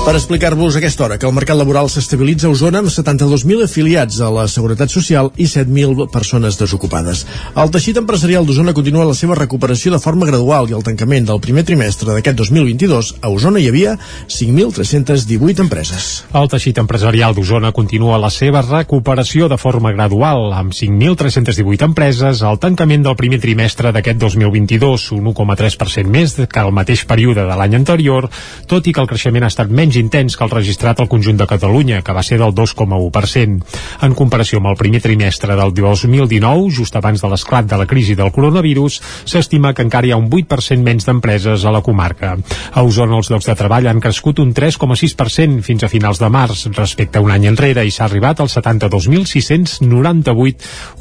Per 0.00 0.14
explicar-vos 0.16 0.74
aquesta 0.78 1.04
hora 1.04 1.18
que 1.20 1.26
el 1.28 1.34
mercat 1.36 1.58
laboral 1.60 1.90
s'estabilitza 1.92 2.48
a 2.48 2.50
Osona 2.54 2.80
amb 2.80 2.88
72.000 2.88 3.66
afiliats 3.66 4.16
a 4.24 4.30
la 4.32 4.46
Seguretat 4.48 4.88
Social 4.88 5.28
i 5.36 5.44
7.000 5.44 6.06
persones 6.10 6.56
desocupades. 6.56 7.26
El 7.52 7.68
teixit 7.70 8.00
empresarial 8.00 8.48
d'Osona 8.48 8.72
continua 8.74 9.04
la 9.04 9.14
seva 9.14 9.36
recuperació 9.36 9.92
de 9.92 10.00
forma 10.00 10.26
gradual 10.26 10.70
i 10.70 10.74
el 10.78 10.86
tancament 10.86 11.28
del 11.28 11.42
primer 11.44 11.66
trimestre 11.68 12.08
d'aquest 12.14 12.40
2022 12.40 13.10
a 13.20 13.28
Osona 13.28 13.60
hi 13.60 13.68
havia 13.68 13.92
5.318 14.24 15.66
empreses. 15.66 16.08
El 16.32 16.48
teixit 16.48 16.80
empresarial 16.80 17.36
d'Osona 17.36 17.70
continua 17.76 18.18
la 18.18 18.32
seva 18.32 18.64
recuperació 18.64 19.50
de 19.52 19.60
forma 19.60 19.92
gradual, 19.92 20.48
amb 20.56 20.72
5.318 20.72 21.90
empreses 21.90 22.42
al 22.42 22.58
tancament 22.58 23.04
del 23.04 23.18
primer 23.20 23.42
trimestre 23.44 23.92
d'aquest 23.92 24.24
2022, 24.24 25.10
un 25.20 25.30
1,3% 25.34 26.08
més 26.08 26.38
que 26.40 26.64
el 26.64 26.72
mateix 26.72 27.04
període 27.04 27.44
de 27.44 27.62
l'any 27.62 27.76
anterior, 27.82 28.32
tot 28.66 28.88
i 28.88 28.96
que 28.96 29.04
el 29.04 29.12
creixement 29.12 29.44
ha 29.44 29.52
estat 29.52 29.68
menys 29.68 29.89
intens 29.96 30.36
que 30.36 30.44
el 30.44 30.50
registrat 30.50 31.00
al 31.00 31.08
conjunt 31.08 31.38
de 31.40 31.46
Catalunya, 31.46 32.02
que 32.02 32.12
va 32.12 32.22
ser 32.22 32.38
del 32.38 32.54
2,1%. 32.54 33.62
En 34.06 34.14
comparació 34.14 34.58
amb 34.60 34.68
el 34.72 34.76
primer 34.76 35.00
trimestre 35.02 35.56
del 35.56 35.72
2019, 35.74 36.70
just 36.76 36.96
abans 36.96 37.22
de 37.22 37.28
l'esclat 37.30 37.66
de 37.66 37.76
la 37.80 37.86
crisi 37.86 38.14
del 38.14 38.32
coronavirus, 38.32 39.00
s'estima 39.24 39.74
que 39.74 39.82
encara 39.86 40.06
hi 40.06 40.12
ha 40.12 40.20
un 40.20 40.30
8% 40.30 40.82
menys 40.84 41.06
d'empreses 41.08 41.64
a 41.64 41.72
la 41.74 41.82
comarca. 41.82 42.36
A 42.72 42.82
Osona 42.86 43.16
els 43.18 43.30
llocs 43.32 43.46
de 43.48 43.54
treball 43.58 43.88
han 43.90 44.00
crescut 44.00 44.38
un 44.42 44.54
3,6% 44.54 45.62
fins 45.66 45.82
a 45.84 45.92
finals 45.92 46.18
de 46.20 46.28
març 46.30 46.66
respecte 46.76 47.18
a 47.18 47.22
un 47.24 47.30
any 47.34 47.46
enrere 47.50 47.82
i 47.86 47.90
s'ha 47.94 48.04
arribat 48.06 48.40
als 48.40 48.56
72.698 48.58 50.54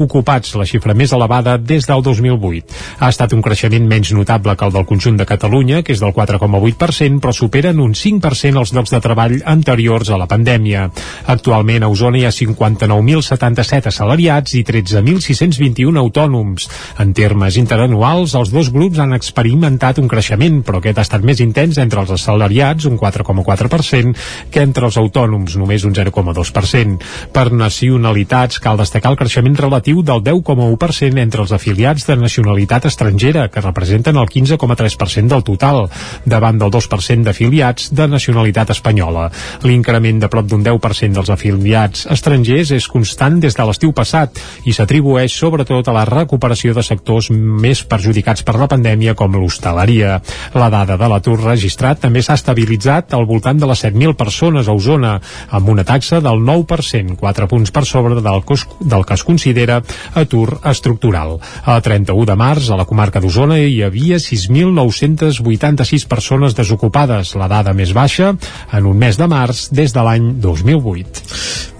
ocupats, 0.05 0.55
la 0.55 0.69
xifra 0.69 0.93
més 0.97 1.13
elevada 1.15 1.57
des 1.57 1.83
del 1.89 2.01
2008. 2.05 2.65
Ha 2.99 3.09
estat 3.09 3.33
un 3.35 3.43
creixement 3.45 3.87
menys 3.87 4.11
notable 4.15 4.55
que 4.55 4.65
el 4.65 4.75
del 4.75 4.89
conjunt 4.89 5.17
de 5.19 5.29
Catalunya, 5.29 5.83
que 5.83 5.93
és 5.93 6.01
del 6.01 6.15
4,8%, 6.15 7.19
però 7.19 7.33
superen 7.35 7.79
un 7.83 7.93
5% 7.93 8.59
els 8.59 8.73
llocs 8.79 8.93
de 8.95 9.01
treball 9.03 9.35
anteriors 9.43 10.09
a 10.09 10.17
la 10.19 10.27
pandèmia. 10.29 10.87
Actualment 11.27 11.83
a 11.83 11.89
Osona 11.91 12.21
hi 12.21 12.25
ha 12.27 12.31
59.077 12.31 13.91
assalariats 13.91 14.55
i 14.55 14.63
13.621 14.63 15.99
autònoms. 15.99 16.69
En 17.03 17.11
termes 17.17 17.57
interanuals, 17.59 18.35
els 18.39 18.53
dos 18.53 18.71
grups 18.71 19.01
han 19.03 19.17
experimentat 19.17 19.99
un 19.99 20.07
creixement, 20.07 20.61
però 20.63 20.79
aquest 20.79 21.01
ha 21.01 21.07
estat 21.07 21.25
més 21.27 21.41
intens 21.43 21.79
entre 21.81 22.05
els 22.05 22.13
assalariats, 22.15 22.87
un 22.87 22.95
4,4%, 23.01 24.15
que 24.53 24.63
entre 24.63 24.87
els 24.87 24.99
autònoms, 25.01 25.57
només 25.59 25.83
un 25.83 25.95
0,2%. 25.97 27.09
Per 27.35 27.45
nacionalitats, 27.51 28.61
cal 28.63 28.79
destacar 28.79 29.11
el 29.11 29.19
creixement 29.19 29.59
relatiu 29.59 30.03
del 30.05 30.23
10,1% 30.23 31.19
entre 31.19 31.43
els 31.43 31.55
afiliats 31.55 32.07
de 32.07 32.15
nacionalitat 32.15 32.87
estrangera, 32.87 33.49
que 33.51 33.65
representen 33.65 34.15
el 34.15 34.31
15,3% 34.31 35.35
del 35.35 35.43
total, 35.43 35.89
davant 36.25 36.61
del 36.61 36.71
2% 36.71 37.27
d'afiliats 37.27 37.91
de 37.91 38.07
nacionalitat 38.07 38.68
espanyola. 38.73 39.29
L'increment 39.63 40.19
de 40.21 40.29
prop 40.31 40.47
d'un 40.49 40.63
10% 40.65 41.17
dels 41.17 41.31
afiliats 41.33 42.05
estrangers 42.11 42.73
és 42.75 42.87
constant 42.87 43.39
des 43.39 43.55
de 43.55 43.65
l'estiu 43.65 43.93
passat 43.95 44.39
i 44.65 44.73
s'atribueix 44.75 45.33
sobretot 45.33 45.87
a 45.87 45.95
la 45.95 46.05
recuperació 46.09 46.73
de 46.75 46.83
sectors 46.85 47.29
més 47.31 47.83
perjudicats 47.83 48.43
per 48.45 48.57
la 48.59 48.69
pandèmia 48.71 49.15
com 49.19 49.35
l'hostaleria. 49.35 50.19
La 50.55 50.69
dada 50.73 50.97
de 50.99 51.09
l'atur 51.11 51.37
registrat 51.41 52.01
també 52.05 52.23
s'ha 52.25 52.37
estabilitzat 52.39 53.13
al 53.13 53.27
voltant 53.29 53.59
de 53.59 53.69
les 53.69 53.83
7.000 53.85 54.15
persones 54.19 54.67
a 54.67 54.75
Osona, 54.75 55.17
amb 55.49 55.69
una 55.69 55.85
taxa 55.87 56.21
del 56.23 56.43
9%, 56.45 57.17
4 57.19 57.47
punts 57.49 57.71
per 57.71 57.85
sobre 57.85 58.21
del, 58.21 58.43
cos, 58.45 58.65
del 58.79 59.05
que 59.05 59.17
es 59.17 59.23
considera 59.23 59.81
atur 60.13 60.59
estructural. 60.63 61.37
A 61.63 61.79
31 61.81 62.25
de 62.29 62.35
març, 62.39 62.69
a 62.69 62.79
la 62.79 62.87
comarca 62.89 63.21
d'Osona 63.21 63.59
hi 63.59 63.81
havia 63.85 64.19
6.986 64.21 66.07
persones 66.09 66.55
desocupades, 66.57 67.35
la 67.39 67.49
dada 67.51 67.73
més 67.73 67.93
baixa 67.95 68.33
en 68.71 68.85
un 68.89 68.97
mes 68.97 69.17
de 69.17 69.27
març 69.29 69.67
des 69.71 69.93
de 69.95 70.05
l'any 70.05 70.31
2008. 70.41 71.21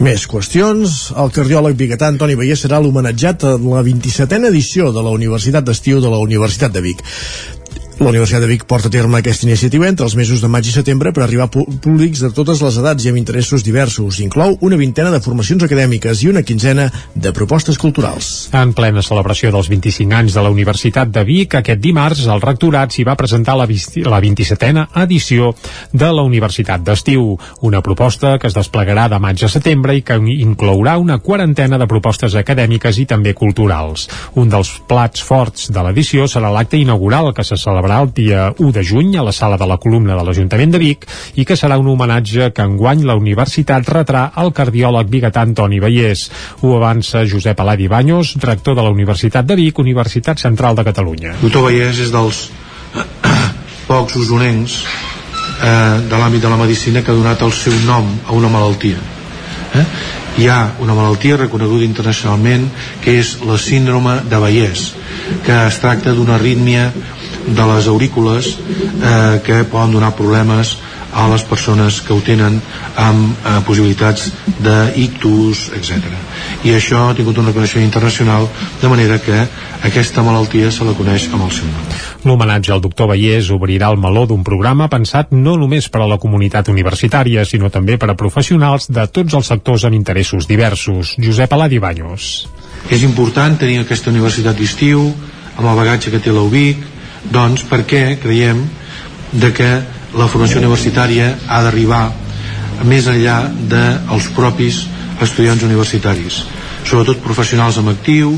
Més 0.06 0.26
qüestions. 0.32 0.98
El 1.20 1.34
cardiòleg 1.36 1.78
biguetà 1.80 2.08
Antoni 2.08 2.38
Vallès 2.40 2.66
serà 2.66 2.80
l'homenatjat 2.82 3.44
a 3.44 3.56
la 3.60 3.84
27a 3.86 4.48
edició 4.50 4.94
de 4.96 5.04
la 5.04 5.16
Universitat 5.16 5.68
d'Estiu 5.68 6.00
de 6.00 6.12
la 6.12 6.22
Universitat 6.24 6.72
de 6.76 6.86
Vic. 6.86 7.04
La 8.00 8.14
Universitat 8.14 8.40
de 8.40 8.48
Vic 8.48 8.62
porta 8.64 8.88
a 8.88 8.92
terme 8.94 9.18
aquesta 9.20 9.44
iniciativa 9.44 9.84
entre 9.90 10.06
els 10.08 10.14
mesos 10.16 10.40
de 10.40 10.48
maig 10.48 10.64
i 10.70 10.72
setembre 10.72 11.12
per 11.12 11.26
arribar 11.26 11.50
a 11.50 11.52
públics 11.52 12.22
de 12.24 12.30
totes 12.32 12.62
les 12.64 12.78
edats 12.80 13.04
i 13.04 13.10
amb 13.12 13.20
interessos 13.20 13.66
diversos. 13.66 14.22
Inclou 14.24 14.54
una 14.64 14.78
vintena 14.80 15.12
de 15.12 15.20
formacions 15.20 15.66
acadèmiques 15.68 16.22
i 16.24 16.30
una 16.32 16.46
quinzena 16.48 16.86
de 17.12 17.34
propostes 17.36 17.76
culturals. 17.76 18.48
En 18.56 18.72
plena 18.78 19.04
celebració 19.04 19.52
dels 19.52 19.68
25 19.68 20.16
anys 20.16 20.38
de 20.38 20.44
la 20.46 20.52
Universitat 20.54 21.12
de 21.12 21.26
Vic, 21.28 21.58
aquest 21.60 21.82
dimarts 21.84 22.22
el 22.24 22.40
rectorat 22.40 22.96
s'hi 22.96 23.04
va 23.04 23.18
presentar 23.20 23.58
la, 23.60 23.68
la 23.68 24.22
27a 24.24 24.88
edició 25.04 25.52
de 25.92 26.14
la 26.16 26.24
Universitat 26.24 26.88
d'Estiu, 26.88 27.36
una 27.68 27.84
proposta 27.84 28.38
que 28.40 28.48
es 28.48 28.56
desplegarà 28.56 29.10
de 29.12 29.20
maig 29.20 29.44
a 29.44 29.52
setembre 29.52 29.98
i 30.00 30.06
que 30.08 30.16
inclourà 30.38 30.96
una 31.04 31.20
quarantena 31.20 31.76
de 31.76 31.92
propostes 31.92 32.40
acadèmiques 32.40 33.04
i 33.04 33.10
també 33.12 33.36
culturals. 33.36 34.08
Un 34.40 34.48
dels 34.48 34.78
plats 34.88 35.20
forts 35.20 35.68
de 35.68 35.84
l'edició 35.84 36.32
serà 36.32 36.56
l'acte 36.56 36.80
inaugural 36.80 37.34
que 37.36 37.44
se 37.44 37.60
celebrarà 37.60 37.89
el 37.98 38.12
dia 38.14 38.54
1 38.58 38.72
de 38.76 38.84
juny 38.86 39.18
a 39.18 39.24
la 39.26 39.34
sala 39.36 39.58
de 39.58 39.68
la 39.68 39.78
columna 39.82 40.16
de 40.18 40.24
l'Ajuntament 40.26 40.72
de 40.76 40.82
Vic 40.82 41.08
i 41.42 41.46
que 41.46 41.58
serà 41.60 41.80
un 41.82 41.90
homenatge 41.90 42.52
que 42.54 42.66
enguany 42.66 43.04
la 43.08 43.18
universitat 43.20 43.90
retrà 43.90 44.30
al 44.36 44.54
cardiòleg 44.54 45.10
biguetà 45.10 45.42
Antoni 45.48 45.82
Vallès. 45.82 46.28
Ho 46.62 46.76
avança 46.78 47.26
Josep 47.26 47.60
Aladi 47.60 47.90
Banyos, 47.92 48.36
rector 48.44 48.78
de 48.78 48.86
la 48.86 48.94
Universitat 48.94 49.46
de 49.50 49.58
Vic, 49.60 49.80
Universitat 49.80 50.40
Central 50.40 50.78
de 50.78 50.86
Catalunya. 50.88 51.36
Doctor 51.42 51.66
Vallès 51.70 52.00
és 52.06 52.14
dels 52.14 52.46
pocs 53.90 54.18
usonencs 54.22 54.82
eh, 55.64 56.00
de 56.10 56.18
l'àmbit 56.18 56.44
de 56.46 56.52
la 56.52 56.60
medicina 56.60 57.04
que 57.04 57.12
ha 57.12 57.20
donat 57.20 57.42
el 57.42 57.54
seu 57.56 57.76
nom 57.88 58.10
a 58.28 58.36
una 58.38 58.52
malaltia. 58.52 59.00
Eh? 59.76 59.86
Hi 60.40 60.48
ha 60.48 60.60
una 60.80 60.96
malaltia 60.96 61.38
reconeguda 61.38 61.84
internacionalment 61.84 62.70
que 63.04 63.18
és 63.20 63.38
la 63.46 63.58
síndrome 63.60 64.20
de 64.30 64.40
Vallès, 64.40 64.92
que 65.46 65.56
es 65.68 65.80
tracta 65.84 66.14
d'una 66.16 66.38
arrítmia 66.38 66.90
de 67.56 67.66
les 67.74 67.88
aurícules 67.88 68.56
eh, 68.56 69.42
que 69.46 69.64
poden 69.70 69.98
donar 69.98 70.16
problemes 70.16 70.78
a 71.14 71.28
les 71.28 71.44
persones 71.44 72.02
que 72.06 72.14
ho 72.14 72.22
tenen 72.22 72.60
amb 72.96 73.34
eh, 73.34 73.58
possibilitats 73.66 74.30
d'ictus, 74.62 75.70
etc. 75.78 76.06
I 76.68 76.76
això 76.76 77.08
ha 77.08 77.16
tingut 77.18 77.40
un 77.42 77.50
reconeixement 77.50 77.86
internacional 77.86 78.46
de 78.82 78.92
manera 78.92 79.18
que 79.24 79.40
aquesta 79.86 80.24
malaltia 80.24 80.72
se 80.72 80.86
la 80.86 80.94
coneix 80.98 81.30
amb 81.32 81.48
el 81.48 81.54
seu 81.56 81.66
nom. 81.70 81.98
L'homenatge 82.28 82.74
al 82.76 82.84
doctor 82.84 83.10
Vallès 83.10 83.50
obrirà 83.56 83.90
el 83.94 83.98
meló 84.02 84.26
d'un 84.28 84.44
programa 84.44 84.90
pensat 84.92 85.32
no 85.32 85.56
només 85.58 85.90
per 85.90 86.04
a 86.04 86.10
la 86.10 86.20
comunitat 86.20 86.70
universitària, 86.70 87.46
sinó 87.46 87.72
també 87.74 87.98
per 87.98 88.12
a 88.12 88.18
professionals 88.20 88.90
de 88.92 89.08
tots 89.08 89.34
els 89.34 89.50
sectors 89.50 89.88
amb 89.88 89.98
interessos 89.98 90.48
diversos. 90.48 91.16
Josep 91.18 91.54
Aladi 91.54 91.80
Banyos. 91.80 92.48
És 92.90 93.04
important 93.04 93.58
tenir 93.60 93.82
aquesta 93.82 94.12
universitat 94.12 94.58
d'estiu, 94.58 95.10
amb 95.58 95.68
el 95.68 95.76
bagatge 95.76 96.12
que 96.12 96.22
té 96.24 96.32
l'UBIC, 96.32 96.99
doncs 97.32 97.66
perquè 97.70 98.20
creiem 98.22 98.64
de 99.32 99.52
que 99.54 99.70
la 100.18 100.28
formació 100.28 100.62
universitària 100.62 101.34
ha 101.48 101.62
d'arribar 101.66 102.06
més 102.90 103.10
enllà 103.12 103.42
dels 103.70 104.30
propis 104.36 104.86
estudiants 105.22 105.66
universitaris? 105.68 106.44
Sobretot 106.88 107.22
professionals 107.24 107.78
amb 107.78 107.92
actiu 107.92 108.38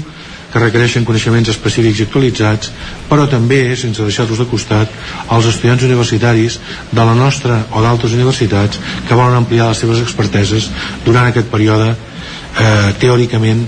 que 0.51 0.59
requereixen 0.59 1.05
coneixements 1.07 1.49
específics 1.53 2.01
i 2.01 2.05
actualitzats, 2.07 2.71
però 3.07 3.27
també, 3.31 3.61
sense 3.79 4.03
deixar-los 4.03 4.41
de 4.41 4.47
costat, 4.51 4.91
els 5.31 5.47
estudiants 5.47 5.85
universitaris 5.87 6.59
de 6.91 7.05
la 7.07 7.15
nostra 7.15 7.61
o 7.71 7.83
d'altres 7.83 8.17
universitats 8.17 8.81
que 9.07 9.15
volen 9.15 9.39
ampliar 9.39 9.69
les 9.69 9.79
seves 9.79 10.01
experteses 10.03 10.67
durant 11.05 11.29
aquest 11.29 11.47
període 11.53 11.93
eh, 11.93 12.91
teòricament 12.99 13.63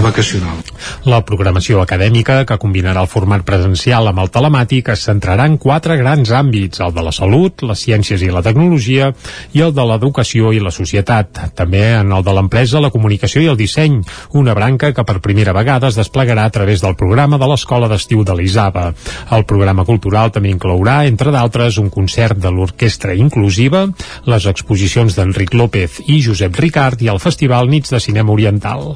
vacacional. 0.00 0.62
La 1.04 1.20
programació 1.26 1.82
acadèmica, 1.82 2.44
que 2.48 2.58
combinarà 2.58 3.02
el 3.02 3.10
format 3.10 3.44
presencial 3.44 4.08
amb 4.08 4.22
el 4.22 4.30
telemàtic, 4.32 4.88
es 4.94 5.04
centrarà 5.08 5.46
en 5.50 5.58
quatre 5.60 5.96
grans 6.00 6.30
àmbits, 6.32 6.80
el 6.80 6.94
de 6.94 7.04
la 7.04 7.12
salut, 7.12 7.64
les 7.66 7.82
ciències 7.84 8.22
i 8.22 8.30
la 8.32 8.42
tecnologia 8.42 9.12
i 9.52 9.60
el 9.60 9.74
de 9.74 9.84
l'educació 9.88 10.52
i 10.52 10.62
la 10.62 10.72
societat. 10.74 11.52
També 11.58 11.82
en 11.98 12.12
el 12.12 12.24
de 12.24 12.34
l'empresa, 12.36 12.80
la 12.80 12.92
comunicació 12.94 13.42
i 13.42 13.50
el 13.52 13.58
disseny, 13.60 14.00
una 14.38 14.54
branca 14.54 14.92
que 14.92 15.04
per 15.04 15.20
primera 15.20 15.52
vegada 15.52 15.90
es 15.90 15.98
desplegarà 15.98 16.46
a 16.46 16.54
través 16.54 16.80
del 16.80 16.96
programa 16.96 17.38
de 17.38 17.50
l'Escola 17.50 17.90
d'Estiu 17.90 18.24
de 18.24 18.36
l'Isaba. 18.38 18.88
El 19.30 19.44
programa 19.44 19.84
cultural 19.84 20.32
també 20.32 20.52
inclourà, 20.54 21.02
entre 21.10 21.34
d'altres, 21.34 21.78
un 21.82 21.90
concert 21.90 22.38
de 22.38 22.50
l'Orquestra 22.50 23.14
Inclusiva, 23.18 23.86
les 24.26 24.46
exposicions 24.46 25.16
d'Enric 25.18 25.54
López 25.54 26.02
i 26.06 26.22
Josep 26.24 26.56
Ricard 26.62 27.02
i 27.02 27.10
el 27.12 27.22
Festival 27.22 27.68
Nits 27.68 27.92
de 27.92 28.00
Cinema 28.00 28.32
Oriental. 28.32 28.92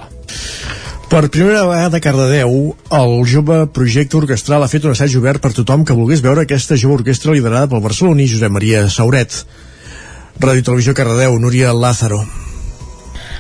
Per 1.07 1.29
primera 1.31 1.63
vegada 1.63 2.01
a 2.01 2.03
Cardedeu, 2.03 2.75
el 2.99 3.13
jove 3.31 3.61
projecte 3.71 4.19
orquestral 4.19 4.65
ha 4.65 4.71
fet 4.71 4.89
un 4.89 4.91
assaig 4.91 5.15
obert 5.21 5.45
per 5.45 5.53
tothom 5.55 5.85
que 5.87 5.95
volgués 5.95 6.23
veure 6.25 6.43
aquesta 6.43 6.75
jove 6.83 6.99
orquestra 6.99 7.37
liderada 7.37 7.71
pel 7.71 7.85
barceloní 7.85 8.27
Josep 8.33 8.51
Maria 8.51 8.83
Sauret. 8.91 9.39
Ràdio 10.43 10.67
Televisió 10.67 10.97
Cardedeu, 10.99 11.39
Núria 11.39 11.71
Lázaro. 11.71 12.25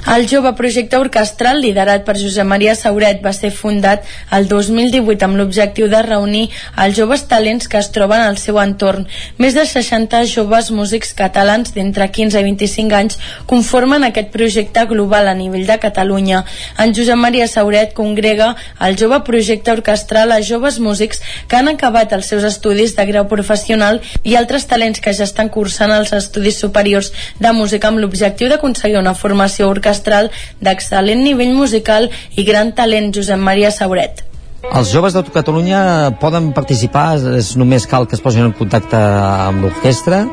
El 0.06 0.28
jove 0.30 0.52
projecte 0.54 1.00
orquestral 1.02 1.58
liderat 1.58 2.04
per 2.06 2.14
Josep 2.14 2.46
Maria 2.46 2.76
Sauret 2.78 3.18
va 3.24 3.32
ser 3.34 3.48
fundat 3.50 4.04
el 4.36 4.44
2018 4.46 5.26
amb 5.26 5.34
l'objectiu 5.40 5.88
de 5.90 6.02
reunir 6.06 6.44
els 6.84 6.94
joves 6.94 7.24
talents 7.26 7.66
que 7.66 7.80
es 7.80 7.88
troben 7.90 8.22
al 8.22 8.38
seu 8.38 8.60
entorn. 8.62 9.08
Més 9.42 9.56
de 9.58 9.64
60 9.66 10.20
joves 10.30 10.70
músics 10.70 11.10
catalans 11.18 11.74
d'entre 11.74 12.06
15 12.18 12.38
i 12.38 12.46
25 12.46 12.94
anys 12.94 13.18
conformen 13.50 14.06
aquest 14.06 14.30
projecte 14.36 14.84
global 14.92 15.26
a 15.26 15.34
nivell 15.34 15.66
de 15.66 15.78
Catalunya. 15.82 16.44
En 16.78 16.94
Josep 16.94 17.18
Maria 17.18 17.50
Sauret 17.50 17.90
congrega 17.98 18.52
el 18.78 18.94
jove 18.94 19.18
projecte 19.26 19.74
orquestral 19.74 20.30
a 20.30 20.38
joves 20.38 20.78
músics 20.78 21.18
que 21.48 21.58
han 21.58 21.72
acabat 21.74 22.14
els 22.14 22.30
seus 22.30 22.46
estudis 22.46 22.94
de 22.94 23.08
grau 23.10 23.26
professional 23.26 23.98
i 24.22 24.38
altres 24.38 24.70
talents 24.70 25.02
que 25.02 25.18
ja 25.18 25.26
estan 25.26 25.50
cursant 25.50 25.90
els 25.98 26.14
estudis 26.14 26.62
superiors 26.62 27.10
de 27.42 27.56
música 27.58 27.90
amb 27.90 27.98
l'objectiu 27.98 28.54
d'aconseguir 28.54 29.02
una 29.02 29.18
formació 29.18 29.66
orquestral 29.66 29.95
orquestral 29.96 30.30
d'excel·lent 30.60 31.24
nivell 31.24 31.54
musical 31.56 32.10
i 32.36 32.44
gran 32.44 32.72
talent 32.76 33.12
Josep 33.14 33.40
Maria 33.40 33.72
Sauret. 33.72 34.24
Els 34.66 34.90
joves 34.90 35.14
de 35.14 35.22
Catalunya 35.30 36.10
poden 36.18 36.48
participar, 36.52 37.20
és 37.38 37.52
només 37.60 37.84
cal 37.86 38.06
que 38.08 38.16
es 38.16 38.22
posin 38.24 38.48
en 38.48 38.54
contacte 38.56 38.98
amb 38.98 39.62
l'orquestra 39.62 40.24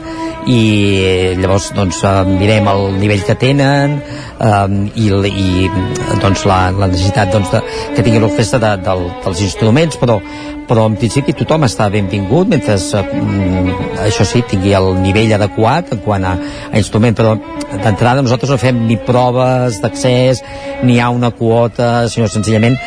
i 0.50 1.36
llavors 1.38 1.70
doncs, 1.76 2.00
mirem 2.40 2.66
el 2.72 2.98
nivell 2.98 3.22
que 3.28 3.36
tenen 3.38 4.00
um, 4.42 4.80
i, 4.98 5.12
i 5.30 5.70
doncs, 6.24 6.48
la, 6.50 6.72
la 6.74 6.90
necessitat 6.90 7.30
doncs, 7.36 7.54
de, 7.54 7.62
que 7.94 8.08
tingui 8.08 8.24
l'orquestra 8.24 8.60
de, 8.64 8.74
de, 8.88 8.98
dels 9.28 9.46
instruments, 9.46 10.02
però, 10.02 10.18
però 10.68 10.86
en 10.90 10.98
principi 11.00 11.36
tothom 11.38 11.66
està 11.68 11.90
benvingut 11.94 12.50
mentre 12.52 12.76
um, 13.00 13.72
això 14.06 14.26
sí, 14.28 14.44
tingui 14.50 14.74
el 14.78 14.92
nivell 15.04 15.34
adequat 15.38 15.94
en 15.96 16.04
quant 16.06 16.28
a, 16.28 16.36
a 16.72 16.82
instrument, 16.82 17.16
però 17.18 17.36
d'entrada 17.74 18.24
nosaltres 18.24 18.54
no 18.54 18.60
fem 18.62 18.84
ni 18.88 18.98
proves 18.98 19.82
d'accés, 19.84 20.44
ni 20.84 20.98
hi 20.98 21.02
ha 21.02 21.10
una 21.14 21.34
quota, 21.36 22.10
sinó 22.12 22.30
senzillament 22.32 22.78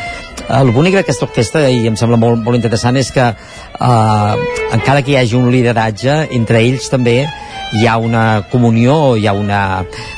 el 0.46 0.70
bonic 0.70 0.94
d'aquesta 0.94 1.26
orquestra, 1.26 1.64
i 1.70 1.86
em 1.90 1.96
sembla 1.98 2.18
molt, 2.20 2.38
molt 2.44 2.58
interessant, 2.58 2.96
és 3.00 3.10
que 3.10 3.24
eh, 3.26 4.44
encara 4.76 5.02
que 5.02 5.14
hi 5.14 5.18
hagi 5.18 5.34
un 5.38 5.50
lideratge, 5.50 6.20
entre 6.36 6.62
ells 6.62 6.86
també 6.92 7.16
hi 7.74 7.86
ha 7.86 7.96
una 7.98 8.44
comunió, 8.50 9.16
hi 9.18 9.26
ha 9.26 9.34
una, 9.34 9.62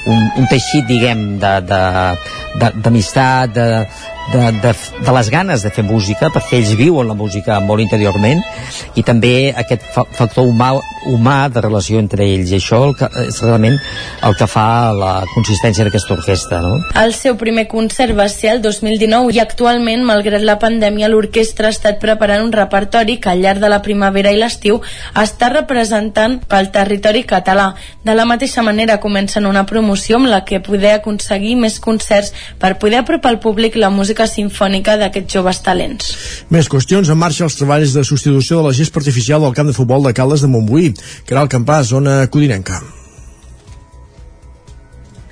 un, 0.06 0.26
un 0.36 0.48
teixit, 0.50 0.84
diguem, 0.88 1.38
d'amistat, 1.40 1.68
de, 1.70 2.47
de, 2.58 3.86
de, 4.32 4.52
de, 4.62 4.74
de 5.04 5.12
les 5.12 5.30
ganes 5.30 5.62
de 5.62 5.70
fer 5.72 5.84
música, 5.84 6.28
perquè 6.32 6.58
ells 6.58 6.74
viuen 6.78 7.08
la 7.08 7.16
música 7.16 7.58
molt 7.64 7.82
interiorment, 7.82 8.42
i 8.98 9.04
també 9.06 9.50
aquest 9.56 9.84
fa 9.94 10.04
factor 10.18 10.48
humà, 10.48 10.72
humà 11.08 11.48
de 11.52 11.62
relació 11.64 12.00
entre 12.02 12.26
ells, 12.26 12.52
i 12.52 12.58
això 12.58 12.82
el 12.88 12.94
que, 12.98 13.08
és 13.28 13.40
realment 13.44 13.78
el 14.26 14.36
que 14.38 14.48
fa 14.50 14.92
la 14.96 15.12
consistència 15.32 15.86
d'aquesta 15.86 16.16
orquestra. 16.16 16.60
No? 16.64 16.74
El 17.00 17.14
seu 17.16 17.38
primer 17.40 17.66
concert 17.70 18.16
va 18.18 18.28
ser 18.32 18.56
el 18.56 18.62
2019 18.64 19.34
i 19.36 19.40
actualment, 19.42 20.04
malgrat 20.08 20.44
la 20.44 20.58
pandèmia, 20.60 21.08
l'orquestra 21.08 21.70
ha 21.70 21.76
estat 21.76 22.00
preparant 22.02 22.44
un 22.44 22.52
repertori 22.52 23.18
que 23.22 23.32
al 23.32 23.42
llarg 23.44 23.62
de 23.62 23.72
la 23.72 23.80
primavera 23.84 24.32
i 24.34 24.40
l'estiu 24.40 24.80
està 25.18 25.52
representant 25.54 26.38
pel 26.48 26.72
territori 26.74 27.24
català. 27.28 27.70
De 28.04 28.14
la 28.16 28.26
mateixa 28.28 28.62
manera 28.66 29.00
comencen 29.00 29.46
una 29.46 29.64
promoció 29.66 30.18
amb 30.18 30.30
la 30.30 30.44
que 30.44 30.60
poder 30.64 30.96
aconseguir 30.98 31.56
més 31.56 31.78
concerts 31.80 32.34
per 32.58 32.76
poder 32.80 33.02
apropar 33.02 33.34
al 33.34 33.40
públic 33.42 33.76
la 33.76 33.90
música 33.90 34.26
sinfònica 34.26 34.96
d'aquests 35.00 35.38
joves 35.38 35.62
talents. 35.64 36.12
Més 36.50 36.70
qüestions. 36.70 37.10
En 37.12 37.18
marxa 37.20 37.44
els 37.44 37.58
treballs 37.58 37.96
de 37.96 38.04
substitució 38.04 38.62
de 38.62 38.70
la 38.70 38.76
gespa 38.76 39.02
artificial 39.02 39.44
del 39.44 39.56
camp 39.56 39.68
de 39.68 39.76
futbol 39.76 40.08
de 40.08 40.14
Caldes 40.16 40.44
de 40.44 40.52
Montbuí. 40.52 40.94
Caral 41.28 41.52
Campàs, 41.52 41.92
zona 41.92 42.24
codinenca. 42.32 42.80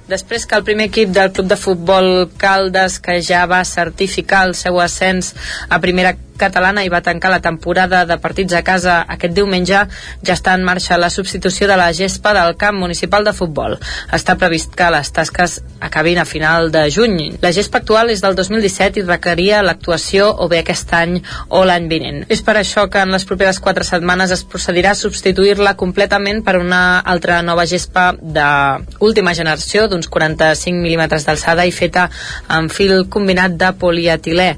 Després 0.06 0.44
que 0.46 0.54
el 0.54 0.62
primer 0.62 0.86
equip 0.86 1.10
del 1.10 1.32
club 1.34 1.48
de 1.50 1.56
futbol 1.58 2.28
Caldes, 2.38 3.00
que 3.02 3.18
ja 3.26 3.42
va 3.50 3.64
certificar 3.66 4.44
el 4.46 4.54
seu 4.54 4.78
ascens 4.78 5.32
a 5.68 5.80
primera 5.82 6.14
catalana 6.40 6.84
i 6.84 6.92
va 6.92 7.02
tancar 7.02 7.30
la 7.32 7.42
temporada 7.44 8.04
de 8.06 8.18
partits 8.22 8.54
a 8.54 8.62
casa 8.66 8.98
aquest 9.16 9.34
diumenge, 9.36 9.82
ja 10.22 10.34
està 10.36 10.54
en 10.54 10.64
marxa 10.66 10.98
la 11.00 11.10
substitució 11.10 11.68
de 11.68 11.76
la 11.78 11.92
gespa 11.96 12.34
del 12.36 12.56
camp 12.56 12.78
municipal 12.80 13.24
de 13.24 13.34
futbol. 13.36 13.78
Està 14.12 14.36
previst 14.38 14.74
que 14.76 14.90
les 14.92 15.12
tasques 15.12 15.60
acabin 15.80 16.18
a 16.18 16.26
final 16.28 16.70
de 16.72 16.86
juny. 16.90 17.36
La 17.42 17.52
gespa 17.52 17.80
actual 17.82 18.10
és 18.10 18.22
del 18.24 18.36
2017 18.38 19.00
i 19.00 19.06
requeria 19.06 19.62
l'actuació 19.64 20.28
o 20.30 20.48
bé 20.48 20.62
aquest 20.62 20.92
any 20.96 21.18
o 21.48 21.64
l'any 21.64 21.88
vinent. 21.90 22.22
És 22.32 22.42
per 22.42 22.56
això 22.60 22.86
que 22.90 23.02
en 23.02 23.12
les 23.14 23.26
properes 23.28 23.60
quatre 23.62 23.86
setmanes 23.86 24.32
es 24.34 24.44
procedirà 24.44 24.92
a 24.92 24.98
substituir-la 24.98 25.76
completament 25.76 26.42
per 26.46 26.56
una 26.60 26.98
altra 26.98 27.40
nova 27.42 27.66
gespa 27.66 28.12
d'última 28.16 29.34
generació 29.34 29.86
d'uns 29.88 30.08
45 30.12 30.82
mil·límetres 30.82 31.26
d'alçada 31.26 31.66
i 31.66 31.74
feta 31.74 32.08
amb 32.48 32.72
fil 32.72 33.06
combinat 33.12 33.56
de 33.60 33.72
polietilè. 33.80 34.50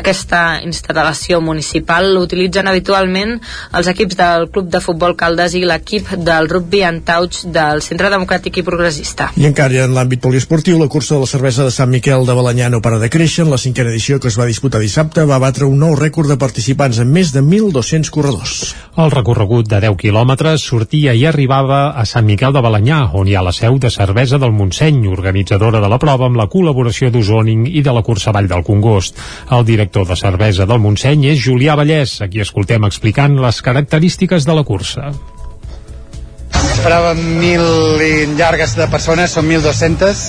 Aquesta 0.00 0.40
instal·lació 0.64 1.34
municipal 1.44 2.04
l'utilitzen 2.14 2.66
habitualment 2.68 3.30
els 3.78 3.88
equips 3.90 4.16
del 4.18 4.48
Club 4.52 4.66
de 4.72 4.80
Futbol 4.84 5.16
Caldes 5.18 5.54
i 5.58 5.64
l'equip 5.66 6.04
del 6.28 6.48
rugby 6.50 6.82
en 6.86 7.00
touch 7.06 7.44
del 7.72 7.82
Centre 7.84 8.10
Democràtic 8.12 8.60
i 8.60 8.64
Progressista. 8.66 9.30
I 9.36 9.46
encara 9.48 9.84
en 9.84 9.94
l'àmbit 9.96 10.22
poliesportiu, 10.24 10.78
la 10.80 10.88
cursa 10.88 11.14
de 11.14 11.22
la 11.22 11.30
cervesa 11.30 11.66
de 11.66 11.72
Sant 11.74 11.90
Miquel 11.92 12.26
de 12.26 12.34
Balanyà 12.34 12.70
no 12.72 12.80
para 12.84 12.98
de 12.98 13.10
créixer. 13.12 13.44
En 13.44 13.52
la 13.52 13.60
cinquena 13.60 13.92
edició 13.92 14.18
que 14.18 14.28
es 14.32 14.38
va 14.38 14.48
disputar 14.48 14.80
dissabte 14.82 15.24
va 15.28 15.38
batre 15.38 15.68
un 15.68 15.78
nou 15.78 15.94
rècord 15.98 16.28
de 16.32 16.38
participants 16.40 16.98
amb 17.02 17.14
més 17.14 17.32
de 17.34 17.42
1.200 17.44 18.10
corredors. 18.14 18.74
El 18.98 19.12
recorregut 19.14 19.68
de 19.70 19.80
10 19.84 19.96
quilòmetres 20.00 20.64
sortia 20.64 21.14
i 21.14 21.24
arribava 21.28 21.92
a 21.94 22.04
Sant 22.08 22.26
Miquel 22.26 22.54
de 22.56 22.62
Balanyà, 22.64 23.00
on 23.14 23.28
hi 23.28 23.36
ha 23.38 23.44
la 23.46 23.54
seu 23.54 23.78
de 23.78 23.92
Cervesa 23.94 24.40
del 24.42 24.54
Montseny, 24.56 25.04
organitzadora 25.12 25.82
de 25.84 25.92
la 25.92 26.00
prova 26.02 26.26
amb 26.26 26.40
la 26.40 26.48
col·laboració 26.50 27.12
d'Osoning 27.14 27.66
i 27.70 27.84
de 27.86 27.94
la 27.94 28.02
cursa 28.02 28.34
Vall 28.34 28.50
del 28.50 28.66
Congost. 28.66 29.18
El 29.54 29.66
director 29.68 30.06
de 30.08 30.18
Cervesa 30.18 30.66
del 30.66 30.82
Montseny 30.82 31.28
és 31.32 31.42
Julià 31.46 31.78
Vallès, 31.78 32.18
a 32.24 32.28
qui 32.28 32.42
escoltem 32.44 32.88
explicant 32.90 33.38
les 33.38 33.62
característiques 33.62 34.48
de 34.48 34.56
la 34.58 34.66
cursa. 34.66 35.12
Esperàvem 36.78 37.18
mil 37.40 37.64
i 37.98 38.10
llargues 38.38 38.76
de 38.78 38.84
persones, 38.86 39.32
són 39.34 39.48
1.200, 39.50 40.20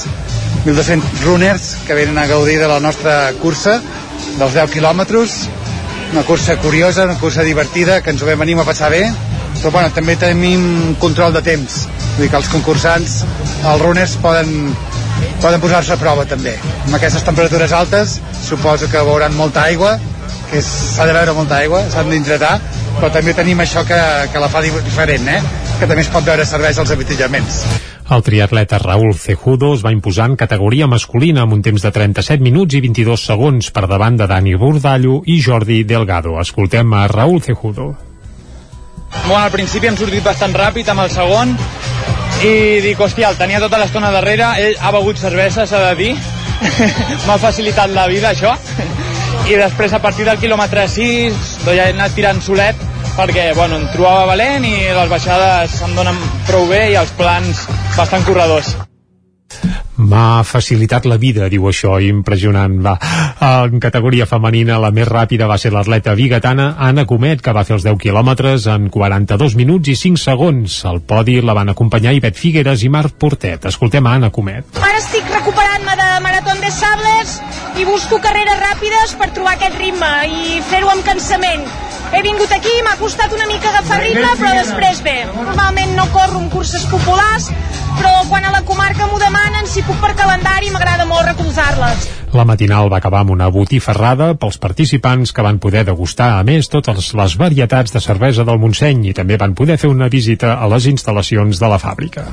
1.200 0.66 1.22
runners 1.28 1.68
que 1.86 1.94
venen 1.94 2.18
a 2.18 2.26
gaudir 2.26 2.56
de 2.58 2.70
la 2.72 2.80
nostra 2.82 3.30
cursa, 3.38 3.76
dels 4.40 4.56
10 4.58 4.74
quilòmetres, 4.74 5.36
una 6.10 6.24
cursa 6.26 6.56
curiosa, 6.58 7.06
una 7.06 7.20
cursa 7.22 7.46
divertida, 7.46 8.00
que 8.02 8.10
ens 8.16 8.24
ho 8.26 8.30
vam 8.32 8.42
venir 8.42 8.58
a 8.58 8.66
passar 8.66 8.90
bé, 8.90 9.04
però 9.60 9.76
bueno, 9.76 9.94
també 9.94 10.18
tenim 10.18 10.96
control 10.98 11.38
de 11.38 11.44
temps, 11.46 11.84
vull 12.16 12.26
dir 12.26 12.32
que 12.34 12.42
els 12.42 12.50
concursants, 12.50 13.20
els 13.60 13.84
runners 13.86 14.18
poden, 14.24 14.74
poden 15.42 15.62
posar-se 15.64 15.96
a 15.96 16.00
prova 16.00 16.26
també. 16.28 16.56
Amb 16.86 16.96
aquestes 16.98 17.24
temperatures 17.28 17.74
altes 17.76 18.20
suposo 18.44 18.90
que 18.92 19.04
veuran 19.08 19.36
molta 19.38 19.64
aigua, 19.68 19.98
que 20.50 20.62
s'ha 20.66 21.06
de 21.06 21.14
veure 21.16 21.36
molta 21.38 21.60
aigua, 21.64 21.84
s'han 21.92 22.10
d'hidratar, 22.12 22.56
però 22.98 23.12
també 23.14 23.36
tenim 23.38 23.62
això 23.64 23.86
que, 23.88 24.00
que 24.34 24.42
la 24.42 24.50
fa 24.52 24.64
diferent, 24.64 25.30
eh? 25.30 25.40
que 25.80 25.88
també 25.88 26.04
es 26.04 26.12
pot 26.12 26.26
veure 26.26 26.46
serveis 26.46 26.80
als 26.82 26.92
avitillaments. 26.92 27.62
El 28.10 28.24
triatleta 28.26 28.80
Raúl 28.82 29.14
Cejudo 29.14 29.76
es 29.76 29.84
va 29.86 29.94
imposar 29.94 30.26
en 30.32 30.36
categoria 30.36 30.88
masculina 30.90 31.44
amb 31.46 31.54
un 31.54 31.62
temps 31.62 31.84
de 31.86 31.92
37 31.94 32.42
minuts 32.42 32.74
i 32.74 32.82
22 32.82 33.26
segons 33.32 33.70
per 33.76 33.86
davant 33.88 34.18
de 34.18 34.26
Dani 34.28 34.56
Burdallo 34.58 35.20
i 35.30 35.38
Jordi 35.46 35.84
Delgado. 35.86 36.40
Escoltem 36.42 36.94
a 36.98 37.06
Raúl 37.08 37.44
Cejudo. 37.46 37.92
Bueno, 39.28 39.44
al 39.44 39.54
principi 39.54 39.90
hem 39.90 39.98
sortit 39.98 40.26
bastant 40.26 40.58
ràpid 40.58 40.90
amb 40.90 41.06
el 41.06 41.14
segon 41.14 41.54
i 42.40 42.80
dic, 42.80 43.00
hòstia, 43.00 43.30
el 43.34 43.38
tenia 43.40 43.60
tota 43.60 43.80
l'estona 43.82 44.14
darrere, 44.16 44.48
ell 44.64 44.78
ha 44.80 44.92
begut 44.96 45.20
cervesa, 45.20 45.66
s'ha 45.68 45.82
de 45.90 45.96
dir, 46.00 46.12
m'ha 47.28 47.38
facilitat 47.42 47.92
la 47.92 48.08
vida 48.08 48.32
això, 48.32 48.54
i 49.50 49.58
després 49.60 49.94
a 49.94 50.00
partir 50.04 50.28
del 50.28 50.40
quilòmetre 50.40 50.86
6 50.88 51.40
doncs 51.66 51.76
ja 51.76 51.88
he 51.88 51.96
anat 51.96 52.16
tirant 52.16 52.42
solet 52.44 52.80
perquè 53.18 53.50
bueno, 53.58 53.80
em 53.82 53.88
trobava 53.92 54.28
valent 54.30 54.68
i 54.68 54.76
les 54.96 55.10
baixades 55.12 55.80
em 55.88 55.98
donen 55.98 56.20
prou 56.48 56.70
bé 56.70 56.86
i 56.94 57.00
els 57.00 57.12
plans 57.20 57.66
bastant 57.98 58.24
corredors. 58.28 58.76
M'ha 60.00 60.44
facilitat 60.48 61.04
la 61.10 61.18
vida, 61.20 61.50
diu 61.52 61.66
això, 61.68 61.98
impressionant. 62.00 62.78
Va. 62.86 62.96
En 63.44 63.82
categoria 63.84 64.28
femenina, 64.30 64.78
la 64.80 64.94
més 64.96 65.08
ràpida 65.10 65.50
va 65.50 65.58
ser 65.60 65.74
l'atleta 65.74 66.16
bigatana 66.16 66.70
Anna 66.80 67.06
Comet, 67.10 67.44
que 67.44 67.54
va 67.56 67.66
fer 67.68 67.76
els 67.76 67.88
10 67.88 68.00
quilòmetres 68.00 68.70
en 68.72 68.88
42 68.94 69.58
minuts 69.60 69.92
i 69.92 69.98
5 70.00 70.24
segons. 70.24 70.80
Al 70.88 71.02
podi 71.02 71.40
la 71.42 71.58
van 71.58 71.74
acompanyar 71.76 72.16
Ivet 72.16 72.40
Figueres 72.40 72.86
i 72.88 72.94
Marc 72.94 73.20
Portet. 73.20 73.68
Escoltem 73.74 74.08
a 74.08 74.16
Anna 74.16 74.32
Comet. 74.32 74.80
Ara 74.80 75.04
estic 75.04 75.28
recuperant-me 75.36 76.00
de 76.00 76.10
Marató 76.24 76.56
de 76.64 76.72
Sables 76.72 77.38
i 77.80 77.86
busco 77.88 78.24
carreres 78.24 78.60
ràpides 78.64 79.18
per 79.20 79.34
trobar 79.36 79.58
aquest 79.58 79.80
ritme 79.84 80.16
i 80.32 80.60
fer-ho 80.72 80.96
amb 80.96 81.08
cansament. 81.08 81.68
He 82.10 82.22
vingut 82.26 82.52
aquí, 82.52 82.72
m'ha 82.86 82.96
costat 82.98 83.34
una 83.36 83.46
mica 83.46 83.70
agafar 83.70 84.00
ritme, 84.02 84.32
però 84.40 84.54
després 84.58 85.02
bé. 85.06 85.18
Normalment 85.36 85.94
no 85.98 86.08
corro 86.10 86.42
en 86.42 86.50
curses 86.50 86.88
populars, 86.90 87.52
però 88.00 88.14
quan 88.32 88.48
a 88.50 88.54
la 88.56 88.64
comarca 88.66 89.06
m'ho 89.06 89.22
demanen, 89.22 89.70
si 89.70 89.86
puc 89.86 90.02
per 90.02 90.16
calendari, 90.18 90.74
m'agrada 90.74 91.06
molt 91.06 91.30
recolzar-les. 91.30 92.10
La 92.34 92.46
matinal 92.50 92.90
va 92.90 92.98
acabar 92.98 93.22
amb 93.22 93.34
una 93.38 93.50
botifarrada 93.54 94.34
pels 94.42 94.58
participants 94.62 95.34
que 95.34 95.46
van 95.46 95.62
poder 95.62 95.86
degustar, 95.86 96.36
a 96.40 96.46
més, 96.46 96.70
totes 96.70 97.14
les 97.14 97.38
varietats 97.38 97.94
de 97.94 98.02
cervesa 98.02 98.46
del 98.46 98.62
Montseny 98.62 99.12
i 99.12 99.18
també 99.18 99.38
van 99.38 99.54
poder 99.58 99.78
fer 99.78 99.94
una 99.94 100.10
visita 100.10 100.58
a 100.58 100.70
les 100.74 100.90
instal·lacions 100.90 101.62
de 101.62 101.70
la 101.70 101.82
fàbrica. 101.82 102.32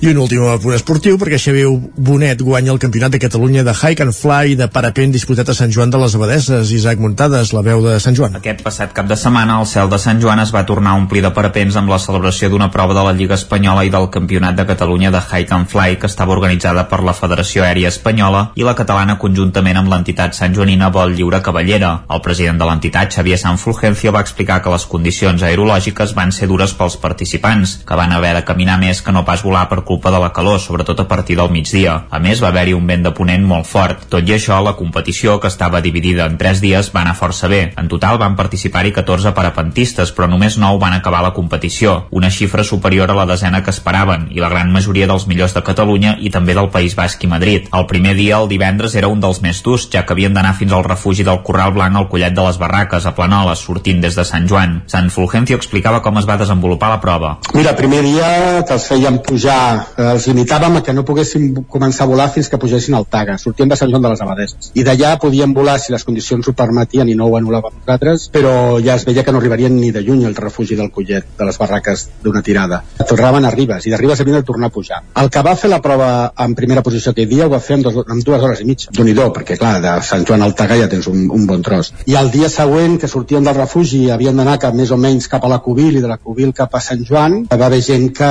I 0.00 0.08
un 0.08 0.18
últim 0.22 0.40
punt 0.62 0.74
esportiu, 0.74 1.18
perquè 1.20 1.36
Xavier 1.36 1.68
Bonet 1.96 2.40
guanya 2.40 2.72
el 2.72 2.78
Campionat 2.80 3.12
de 3.12 3.18
Catalunya 3.20 3.64
de 3.66 3.74
Hike 3.74 4.06
and 4.06 4.14
Fly 4.16 4.54
de 4.56 4.68
parapent 4.72 5.12
disputat 5.12 5.50
a 5.52 5.54
Sant 5.54 5.72
Joan 5.74 5.90
de 5.92 5.98
les 6.00 6.14
Abadeses. 6.16 6.72
Isaac 6.72 6.98
Muntades, 7.02 7.52
la 7.52 7.60
veu 7.60 7.82
de 7.84 7.98
Sant 8.00 8.16
Joan. 8.16 8.38
Aquest 8.38 8.62
passat 8.64 8.94
cap 8.96 9.08
de 9.10 9.18
setmana, 9.20 9.58
el 9.60 9.68
cel 9.68 9.90
de 9.92 9.98
Sant 10.00 10.22
Joan 10.22 10.40
es 10.40 10.54
va 10.54 10.64
tornar 10.64 10.94
a 10.94 11.00
omplir 11.00 11.20
de 11.20 11.32
parapents 11.36 11.76
amb 11.76 11.92
la 11.92 11.98
celebració 12.00 12.48
d'una 12.48 12.70
prova 12.72 12.96
de 12.96 13.04
la 13.04 13.12
Lliga 13.12 13.36
Espanyola 13.36 13.84
i 13.84 13.92
del 13.92 14.08
Campionat 14.14 14.56
de 14.56 14.66
Catalunya 14.70 15.12
de 15.12 15.20
Hike 15.20 15.54
and 15.54 15.68
Fly 15.68 15.98
que 16.00 16.08
estava 16.08 16.32
organitzada 16.32 16.86
per 16.88 17.02
la 17.04 17.16
Federació 17.16 17.66
Aèria 17.66 17.92
Espanyola 17.92 18.46
i 18.56 18.64
la 18.64 18.76
catalana 18.78 19.18
conjuntament 19.20 19.82
amb 19.82 19.92
l'entitat 19.92 20.38
Sant 20.38 20.56
Joanina 20.56 20.88
Vol 20.88 21.12
Lliure 21.12 21.42
Cavallera. 21.44 21.92
El 22.08 22.24
president 22.24 22.58
de 22.58 22.70
l'entitat, 22.70 23.12
Xavier 23.12 23.38
San 23.38 23.60
Fulgencio, 23.60 24.16
va 24.16 24.24
explicar 24.24 24.62
que 24.64 24.72
les 24.72 24.88
condicions 24.88 25.44
aerològiques 25.44 26.16
van 26.16 26.32
ser 26.32 26.48
dures 26.48 26.72
pels 26.72 26.96
participants, 26.96 27.78
que 27.86 28.00
van 28.00 28.16
haver 28.16 28.32
de 28.38 28.44
caminar 28.48 28.80
més 28.80 29.04
que 29.04 29.12
no 29.12 29.26
pas 29.28 29.44
volar 29.44 29.59
pla 29.60 29.68
per 29.68 29.84
culpa 29.84 30.10
de 30.10 30.18
la 30.18 30.32
calor, 30.32 30.60
sobretot 30.60 31.00
a 31.00 31.08
partir 31.08 31.36
del 31.36 31.50
migdia. 31.50 32.06
A 32.10 32.18
més, 32.18 32.40
va 32.40 32.48
haver-hi 32.48 32.72
un 32.74 32.86
vent 32.86 33.02
de 33.04 33.12
ponent 33.12 33.44
molt 33.44 33.66
fort. 33.68 34.06
Tot 34.08 34.28
i 34.28 34.34
això, 34.36 34.60
la 34.64 34.76
competició, 34.78 35.38
que 35.40 35.48
estava 35.48 35.82
dividida 35.84 36.26
en 36.26 36.38
3 36.38 36.60
dies, 36.60 36.90
va 36.94 37.02
anar 37.02 37.16
força 37.18 37.48
bé. 37.48 37.72
En 37.76 37.88
total 37.88 38.18
van 38.18 38.36
participar-hi 38.36 38.92
14 38.96 39.34
parapentistes, 39.36 40.12
però 40.16 40.28
només 40.30 40.56
9 40.58 40.80
van 40.80 40.96
acabar 40.96 41.22
la 41.22 41.34
competició, 41.36 42.06
una 42.10 42.30
xifra 42.30 42.64
superior 42.64 43.10
a 43.10 43.18
la 43.18 43.26
desena 43.26 43.62
que 43.62 43.70
esperaven, 43.74 44.28
i 44.30 44.40
la 44.40 44.48
gran 44.48 44.72
majoria 44.72 45.08
dels 45.10 45.26
millors 45.28 45.54
de 45.54 45.64
Catalunya 45.66 46.16
i 46.20 46.30
també 46.30 46.54
del 46.56 46.70
País 46.70 46.96
Basc 46.96 47.24
i 47.24 47.30
Madrid. 47.30 47.68
El 47.76 47.86
primer 47.86 48.14
dia, 48.16 48.38
el 48.38 48.48
divendres, 48.48 48.94
era 48.96 49.08
un 49.08 49.20
dels 49.20 49.42
més 49.42 49.62
durs, 49.62 49.88
ja 49.92 50.04
que 50.06 50.16
havien 50.16 50.34
d'anar 50.34 50.54
fins 50.56 50.72
al 50.72 50.86
refugi 50.86 51.26
del 51.26 51.42
Corral 51.44 51.74
Blanc 51.76 51.96
al 51.96 52.08
Collet 52.08 52.34
de 52.34 52.46
les 52.46 52.58
Barraques, 52.58 53.06
a 53.06 53.14
Planoles, 53.14 53.60
sortint 53.60 54.00
des 54.00 54.16
de 54.16 54.24
Sant 54.24 54.48
Joan. 54.48 54.82
Sant 54.86 55.10
Fulgencio 55.10 55.58
explicava 55.60 56.00
com 56.00 56.16
es 56.18 56.28
va 56.28 56.38
desenvolupar 56.40 56.90
la 56.94 57.00
prova. 57.00 57.36
Mira, 57.54 57.76
primer 57.76 58.02
dia 58.06 58.30
que 58.66 58.76
els 58.76 58.86
feien 58.88 59.18
pujar, 59.26 59.49
eh, 59.54 60.06
els 60.12 60.26
limitàvem 60.30 60.78
a 60.78 60.82
que 60.86 60.94
no 60.96 61.04
poguessin 61.06 61.50
començar 61.70 62.06
a 62.06 62.10
volar 62.10 62.28
fins 62.34 62.48
que 62.50 62.58
pugessin 62.60 62.96
al 62.98 63.06
Taga, 63.10 63.38
sortien 63.38 63.70
de 63.70 63.78
Sant 63.78 63.90
Joan 63.90 64.04
de 64.04 64.12
les 64.12 64.22
Abadeses. 64.24 64.70
I 64.74 64.84
d'allà 64.86 65.14
podien 65.22 65.54
volar 65.56 65.78
si 65.80 65.92
les 65.94 66.04
condicions 66.04 66.46
ho 66.46 66.54
permetien 66.56 67.08
i 67.08 67.16
no 67.18 67.28
ho 67.28 67.36
anul·làvem 67.38 67.80
nosaltres, 67.80 68.28
però 68.34 68.54
ja 68.84 68.96
es 68.98 69.06
veia 69.08 69.24
que 69.24 69.32
no 69.32 69.40
arribarien 69.42 69.76
ni 69.76 69.90
de 69.94 70.02
lluny 70.06 70.26
al 70.28 70.36
refugi 70.36 70.78
del 70.78 70.90
Collet, 70.94 71.26
de 71.38 71.48
les 71.48 71.58
barraques 71.58 72.06
d'una 72.24 72.42
tirada. 72.42 72.82
Tornaven 73.08 73.46
a 73.46 73.54
Ribes, 73.54 73.86
i 73.86 73.94
de 73.94 74.00
Ribes 74.00 74.20
havien 74.20 74.40
de 74.40 74.46
tornar 74.46 74.70
a 74.70 74.74
pujar. 74.74 75.02
El 75.22 75.30
que 75.30 75.42
va 75.46 75.56
fer 75.56 75.70
la 75.70 75.80
prova 75.82 76.10
en 76.44 76.54
primera 76.58 76.82
posició 76.86 77.14
aquell 77.14 77.28
dia 77.30 77.46
ho 77.46 77.52
va 77.52 77.60
fer 77.64 77.78
en, 77.78 77.86
dos, 77.86 78.00
en 78.06 78.22
dues 78.26 78.42
hores 78.42 78.60
i 78.60 78.68
mitja. 78.68 78.90
déu 78.96 79.06
nhi 79.06 79.14
perquè 79.20 79.56
clar, 79.60 79.78
de 79.82 79.94
Sant 80.06 80.26
Joan 80.26 80.42
al 80.42 80.54
Taga 80.58 80.78
ja 80.80 80.88
tens 80.88 81.08
un, 81.10 81.28
un 81.30 81.46
bon 81.46 81.62
tros. 81.62 81.92
I 82.06 82.16
el 82.20 82.30
dia 82.30 82.48
següent, 82.52 82.98
que 83.00 83.08
sortien 83.08 83.44
del 83.44 83.56
refugi, 83.56 84.02
havien 84.10 84.36
d'anar 84.36 84.58
cap 84.62 84.74
més 84.74 84.90
o 84.90 84.98
menys 85.00 85.28
cap 85.28 85.44
a 85.44 85.50
la 85.52 85.60
Cubil 85.64 85.98
i 85.98 86.04
de 86.04 86.10
la 86.10 86.18
Cubil 86.18 86.52
cap 86.56 86.74
a 86.74 86.82
Sant 86.84 87.04
Joan, 87.06 87.44
va 87.50 87.66
haver 87.66 87.80
gent 87.84 88.08
que 88.16 88.30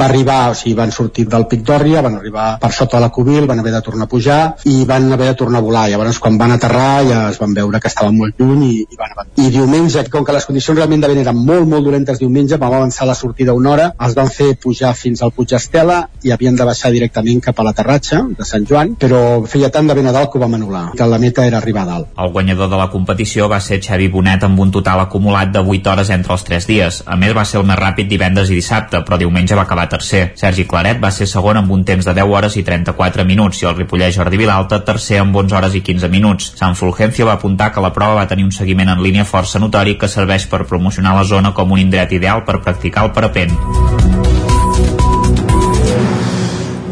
va 0.00 0.06
arribar, 0.06 0.40
o 0.50 0.58
sigui, 0.60 0.76
van 0.78 0.92
sortir 0.94 1.26
del 1.30 1.46
Pic 1.50 1.64
d'Òrria, 1.66 2.02
van 2.04 2.18
arribar 2.20 2.46
per 2.62 2.72
sota 2.76 2.98
de 2.98 3.04
la 3.06 3.10
Cubil, 3.14 3.48
van 3.50 3.62
haver 3.62 3.72
de 3.74 3.82
tornar 3.86 4.06
a 4.06 4.10
pujar 4.10 4.40
i 4.70 4.84
van 4.88 5.10
haver 5.12 5.30
de 5.32 5.38
tornar 5.42 5.60
a 5.60 5.66
volar. 5.66 5.86
Llavors, 5.90 6.20
quan 6.22 6.38
van 6.40 6.54
aterrar, 6.56 7.02
ja 7.08 7.20
es 7.30 7.40
van 7.40 7.54
veure 7.56 7.80
que 7.80 7.90
estaven 7.90 8.16
molt 8.18 8.40
lluny 8.40 8.64
i, 8.68 8.74
i 8.84 9.00
van 9.00 9.14
abandonar. 9.14 9.46
I 9.46 9.52
diumenge, 9.54 10.04
com 10.12 10.26
que 10.26 10.36
les 10.36 10.46
condicions 10.48 10.78
realment 10.78 11.04
de 11.04 11.10
vent 11.12 11.22
eren 11.24 11.40
molt, 11.50 11.66
molt 11.70 11.86
dolentes 11.86 12.20
diumenge, 12.20 12.58
vam 12.60 12.76
avançar 12.80 13.08
la 13.08 13.16
sortida 13.18 13.56
una 13.56 13.74
hora, 13.74 13.88
els 14.00 14.16
van 14.18 14.30
fer 14.32 14.52
pujar 14.60 14.92
fins 14.98 15.22
al 15.22 15.34
Puig 15.36 15.54
Estela 15.56 16.00
i 16.22 16.34
havien 16.34 16.56
de 16.56 16.66
baixar 16.68 16.92
directament 16.94 17.40
cap 17.44 17.58
a 17.60 17.66
l'aterratge 17.66 18.20
de 18.38 18.46
Sant 18.46 18.66
Joan, 18.68 18.94
però 19.00 19.22
feia 19.48 19.70
tant 19.72 19.88
de 19.88 19.96
vent 19.96 20.10
a 20.10 20.14
dalt 20.16 20.32
que 20.32 20.38
ho 20.38 20.44
vam 20.44 20.58
anul·lar, 20.58 20.84
que 20.96 21.08
la 21.08 21.20
meta 21.22 21.46
era 21.46 21.60
arribar 21.60 21.86
a 21.86 21.90
dalt. 21.92 22.10
El 22.20 22.32
guanyador 22.34 22.70
de 22.70 22.80
la 22.80 22.90
competició 22.92 23.48
va 23.50 23.60
ser 23.64 23.80
Xavi 23.82 24.08
Bonet 24.12 24.44
amb 24.46 24.60
un 24.60 24.72
total 24.74 25.04
acumulat 25.04 25.52
de 25.54 25.62
8 25.76 25.92
hores 25.92 26.10
entre 26.14 26.34
els 26.36 26.44
3 26.46 26.68
dies. 26.68 27.02
A 27.06 27.16
més, 27.20 27.34
va 27.36 27.44
ser 27.48 27.60
el 27.60 27.66
més 27.68 27.78
ràpid 27.80 28.10
divendres 28.10 28.50
i 28.50 28.58
dissabte, 28.58 29.02
però 29.06 29.18
diumenge 29.20 29.58
va 29.58 29.66
acabar 29.66 29.88
tercer. 29.88 30.30
Claret 30.70 30.98
va 31.02 31.10
ser 31.14 31.26
segon 31.30 31.60
amb 31.60 31.70
un 31.70 31.84
temps 31.84 32.04
de 32.06 32.14
10 32.16 32.34
hores 32.34 32.56
i 32.56 32.64
34 32.66 33.24
minuts 33.28 33.62
i 33.62 33.68
el 33.70 33.76
Ripollès 33.76 34.16
Jordi 34.16 34.40
Vilalta 34.40 34.80
tercer 34.84 35.20
amb 35.22 35.36
11 35.36 35.56
hores 35.56 35.76
i 35.78 35.82
15 35.86 36.10
minuts. 36.12 36.52
Sant 36.58 36.74
Fulgencio 36.74 37.26
va 37.28 37.38
apuntar 37.38 37.70
que 37.72 37.84
la 37.84 37.92
prova 37.92 38.18
va 38.20 38.28
tenir 38.28 38.44
un 38.44 38.52
seguiment 38.52 38.90
en 38.90 39.02
línia 39.02 39.24
força 39.24 39.62
notori 39.62 39.98
que 39.98 40.08
serveix 40.08 40.46
per 40.50 40.66
promocionar 40.66 41.14
la 41.16 41.24
zona 41.24 41.54
com 41.54 41.72
un 41.72 41.82
indret 41.82 42.12
ideal 42.12 42.44
per 42.44 42.60
practicar 42.64 43.06
el 43.06 43.14
parapent. 43.16 43.54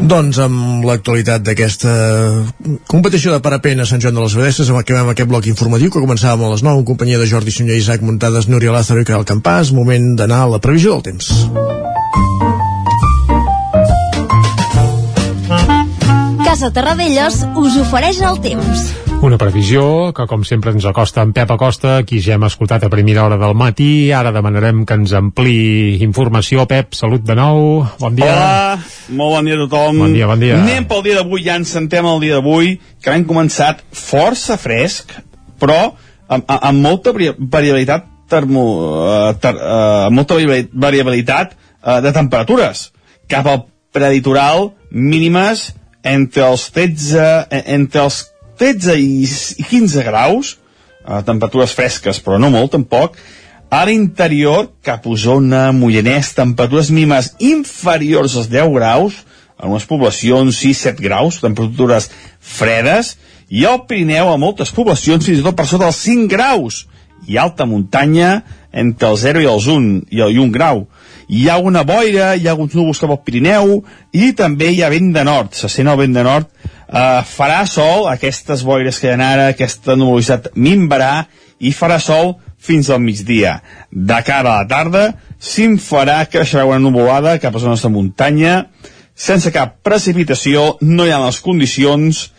Doncs 0.09 0.39
amb 0.41 0.85
l'actualitat 0.87 1.43
d'aquesta 1.43 1.91
competició 2.89 3.33
de 3.35 3.41
parapent 3.45 3.83
a 3.83 3.85
Sant 3.85 4.01
Joan 4.01 4.15
de 4.15 4.23
les 4.23 4.35
Abadesses 4.37 4.71
acabem 4.71 5.11
aquest 5.11 5.29
bloc 5.29 5.49
informatiu 5.51 5.91
que 5.91 6.01
començàvem 6.01 6.47
a 6.47 6.53
les 6.53 6.63
9 6.65 6.81
en 6.81 6.87
companyia 6.87 7.19
de 7.19 7.27
Jordi 7.29 7.53
Sunyer, 7.53 7.77
Isaac 7.77 8.01
Muntades, 8.01 8.47
Núria 8.47 8.73
Lázaro 8.73 9.03
i 9.03 9.09
Caral 9.09 9.27
Campàs. 9.27 9.73
Moment 9.75 10.15
d'anar 10.17 10.45
a 10.45 10.53
la 10.55 10.61
previsió 10.63 10.95
del 10.95 11.05
temps. 11.11 11.33
Casa 16.49 16.71
Terradellos 16.73 17.43
us 17.61 17.75
ofereix 17.77 18.23
el 18.25 18.39
temps. 18.41 18.79
Una 19.21 19.37
previsió 19.37 20.09
que, 20.17 20.23
com 20.25 20.41
sempre, 20.41 20.71
ens 20.73 20.87
acosta 20.89 21.21
en 21.21 21.29
Pep 21.29 21.51
Acosta, 21.53 21.99
qui 22.09 22.23
ja 22.25 22.39
hem 22.39 22.47
escoltat 22.47 22.87
a 22.87 22.89
primera 22.89 23.21
hora 23.27 23.37
del 23.37 23.53
matí. 23.53 24.09
Ara 24.17 24.31
demanarem 24.33 24.79
que 24.89 24.97
ens 24.97 25.13
ampli 25.13 25.99
informació. 26.01 26.65
Pep, 26.65 26.97
salut 26.97 27.21
de 27.21 27.37
nou. 27.37 27.85
Bon 28.01 28.17
dia. 28.17 28.31
Hola, 28.33 28.81
molt 29.13 29.35
bon 29.35 29.45
dia 29.51 29.59
a 29.59 29.61
tothom. 29.61 30.01
Bon 30.07 30.17
dia, 30.17 30.25
bon 30.33 30.41
dia. 30.41 30.57
Anem 30.57 30.89
pel 30.89 31.05
dia 31.05 31.19
d'avui, 31.21 31.45
ja 31.45 31.61
ens 31.61 31.77
sentem 31.77 32.09
el 32.09 32.25
dia 32.25 32.39
d'avui, 32.39 32.79
que 32.97 33.13
hem 33.13 33.29
començat 33.29 33.85
força 33.93 34.57
fresc, 34.57 35.13
però 35.61 35.91
amb, 36.33 36.49
amb 36.49 36.81
molta 36.81 37.13
vari- 37.13 37.35
variabilitat 37.37 38.09
termo, 38.25 38.69
uh, 39.05 39.33
ter, 39.37 39.53
amb 39.53 40.17
molta 40.17 40.41
vari- 40.41 40.65
variabilitat 40.73 41.53
uh, 41.53 41.99
de 42.01 42.09
temperatures. 42.17 42.87
Cap 43.29 43.45
al 43.45 43.67
preditoral, 43.93 44.71
mínimes 44.89 45.75
entre 46.03 46.45
els 46.47 46.69
13, 46.75 47.47
eh, 47.49 47.63
entre 47.75 48.05
els 48.07 48.23
13 48.59 48.95
i 48.99 49.23
i 49.25 49.63
15 49.63 50.03
graus, 50.03 50.57
eh, 51.05 51.21
temperatures 51.25 51.73
fresques, 51.75 52.19
però 52.23 52.39
no 52.39 52.49
molt 52.49 52.71
tampoc, 52.71 53.17
a 53.69 53.83
l'interior, 53.85 54.71
cap 54.81 55.05
a 55.05 55.09
Osona, 55.09 55.71
Mollanès, 55.71 56.33
temperatures 56.33 56.89
mínimes 56.89 57.35
inferiors 57.37 58.35
als 58.35 58.49
10 58.49 58.73
graus, 58.73 59.25
en 59.59 59.69
unes 59.69 59.85
poblacions 59.85 60.57
6-7 60.63 61.03
graus, 61.03 61.37
temperatures 61.43 62.09
fredes, 62.39 63.17
i 63.49 63.65
al 63.65 63.83
Pirineu, 63.85 64.31
a 64.31 64.39
moltes 64.41 64.71
poblacions, 64.73 65.25
fins 65.25 65.41
i 65.41 65.45
tot 65.45 65.57
per 65.57 65.67
sota 65.69 65.85
dels 65.85 66.01
5 66.01 66.29
graus, 66.31 66.87
i 67.27 67.37
alta 67.37 67.67
muntanya 67.69 68.39
entre 68.71 69.11
el 69.11 69.17
0 69.21 69.43
i 69.43 69.49
els 69.49 69.67
1, 69.69 69.91
i 70.09 70.23
el 70.25 70.39
1 70.39 70.55
grau. 70.55 70.87
Hi 71.29 71.45
ha 71.49 71.59
una 71.61 71.83
boira, 71.85 72.31
hi 72.35 72.47
ha 72.47 72.55
alguns 72.55 72.73
núvols 72.73 72.99
cap 73.01 73.11
al 73.13 73.21
Pirineu, 73.21 73.75
i 74.17 74.31
també 74.33 74.71
hi 74.73 74.81
ha 74.81 74.89
vent 74.89 75.11
de 75.13 75.23
nord, 75.27 75.53
se 75.53 75.69
sent 75.69 75.89
el 75.91 75.99
vent 75.99 76.15
de 76.15 76.23
nord, 76.25 76.49
eh, 76.89 77.21
farà 77.29 77.59
sol, 77.69 78.07
aquestes 78.09 78.63
boires 78.65 78.97
que 78.97 79.11
hi 79.11 79.13
ha 79.13 79.27
ara, 79.27 79.49
aquesta 79.53 79.93
nuvolositat 79.99 80.49
minvarà, 80.57 81.27
i 81.59 81.69
farà 81.75 81.99
sol 82.01 82.33
fins 82.57 82.89
al 82.89 83.03
migdia. 83.03 83.59
De 83.91 84.17
cara 84.25 84.55
a 84.55 84.63
la 84.63 84.67
tarda, 84.71 85.03
s'infarà, 85.39 86.23
creixerà 86.31 86.65
una 86.65 86.81
nuvolada 86.81 87.37
cap 87.39 87.55
a 87.55 87.61
zones 87.61 87.85
de 87.85 87.93
muntanya, 87.93 88.55
sense 89.13 89.51
cap 89.53 89.77
precipitació, 89.85 90.79
no 90.81 91.05
hi 91.05 91.13
ha 91.13 91.21
les 91.27 91.39
condicions 91.45 92.29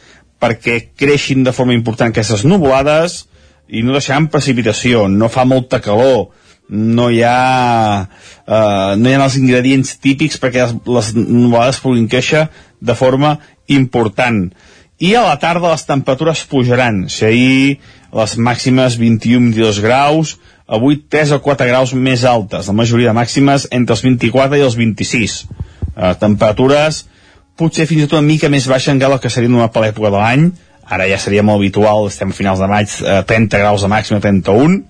perquè 0.41 0.81
creixin 0.99 1.45
de 1.45 1.53
forma 1.53 1.77
important 1.77 2.11
aquestes 2.11 2.47
nuvolades 2.49 3.27
i 3.69 3.85
no 3.85 3.95
deixaran 3.95 4.31
precipitació, 4.33 5.07
no 5.09 5.29
fa 5.31 5.45
molta 5.47 5.79
calor, 5.85 6.31
no 6.71 7.11
hi 7.11 7.23
ha, 7.27 8.09
eh, 8.47 8.97
no 8.97 9.11
hi 9.11 9.15
ha 9.15 9.25
els 9.25 9.39
ingredients 9.41 9.97
típics 9.99 10.39
perquè 10.41 10.65
les, 10.65 10.75
les 10.87 11.13
nuvolades 11.19 11.81
puguin 11.83 12.09
créixer 12.09 12.47
de 12.81 12.95
forma 12.95 13.37
important. 13.67 14.47
I 15.01 15.15
a 15.17 15.25
la 15.25 15.37
tarda 15.41 15.73
les 15.73 15.87
temperatures 15.89 16.45
pujaran. 16.49 17.07
Si 17.09 17.25
ahir 17.27 17.79
les 18.15 18.37
màximes 18.37 18.99
21-22 19.01 19.81
graus, 19.83 20.35
avui 20.71 21.01
3 21.11 21.35
o 21.35 21.41
4 21.43 21.67
graus 21.67 21.95
més 21.95 22.25
altes, 22.29 22.69
la 22.69 22.77
majoria 22.77 23.11
de 23.11 23.17
màximes 23.17 23.67
entre 23.75 23.97
els 23.97 24.05
24 24.07 24.61
i 24.61 24.67
els 24.67 24.77
26. 24.79 25.39
Eh, 25.91 26.15
temperatures 26.21 27.05
potser 27.59 27.87
fins 27.89 28.05
i 28.05 28.09
tot 28.09 28.21
una 28.21 28.29
mica 28.29 28.49
més 28.53 28.69
baixa 28.71 28.93
encara 28.95 29.19
el 29.19 29.23
que 29.23 29.33
seria 29.33 29.51
una 29.51 29.69
per 29.73 29.83
l'època 29.85 30.13
de 30.13 30.21
l'any, 30.21 30.47
ara 30.91 31.09
ja 31.11 31.19
seria 31.23 31.43
molt 31.47 31.61
habitual, 31.61 32.07
estem 32.09 32.31
a 32.33 32.37
finals 32.37 32.63
de 32.63 32.69
maig, 32.71 32.95
eh, 33.03 33.21
30 33.27 33.59
graus 33.59 33.83
de 33.83 33.91
màxima, 33.91 34.21
31, 34.23 34.81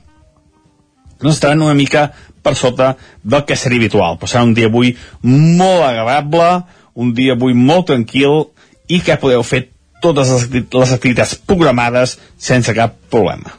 no 1.22 1.32
estaran 1.32 1.62
una 1.62 1.74
mica 1.74 2.10
per 2.42 2.54
sota 2.56 2.94
del 3.22 3.44
que 3.44 3.56
seria 3.56 3.82
habitual. 3.82 4.18
Però 4.18 4.30
serà 4.30 4.44
un 4.46 4.54
dia 4.56 4.70
avui 4.70 4.94
molt 5.22 5.84
agradable, 5.84 6.48
un 6.94 7.12
dia 7.14 7.36
avui 7.36 7.54
molt 7.54 7.90
tranquil 7.92 8.46
i 8.88 9.00
que 9.04 9.18
podeu 9.20 9.44
fer 9.46 9.66
totes 10.00 10.30
les 10.50 10.92
activitats 10.96 11.36
programades 11.46 12.16
sense 12.40 12.72
cap 12.74 12.96
problema. 13.12 13.52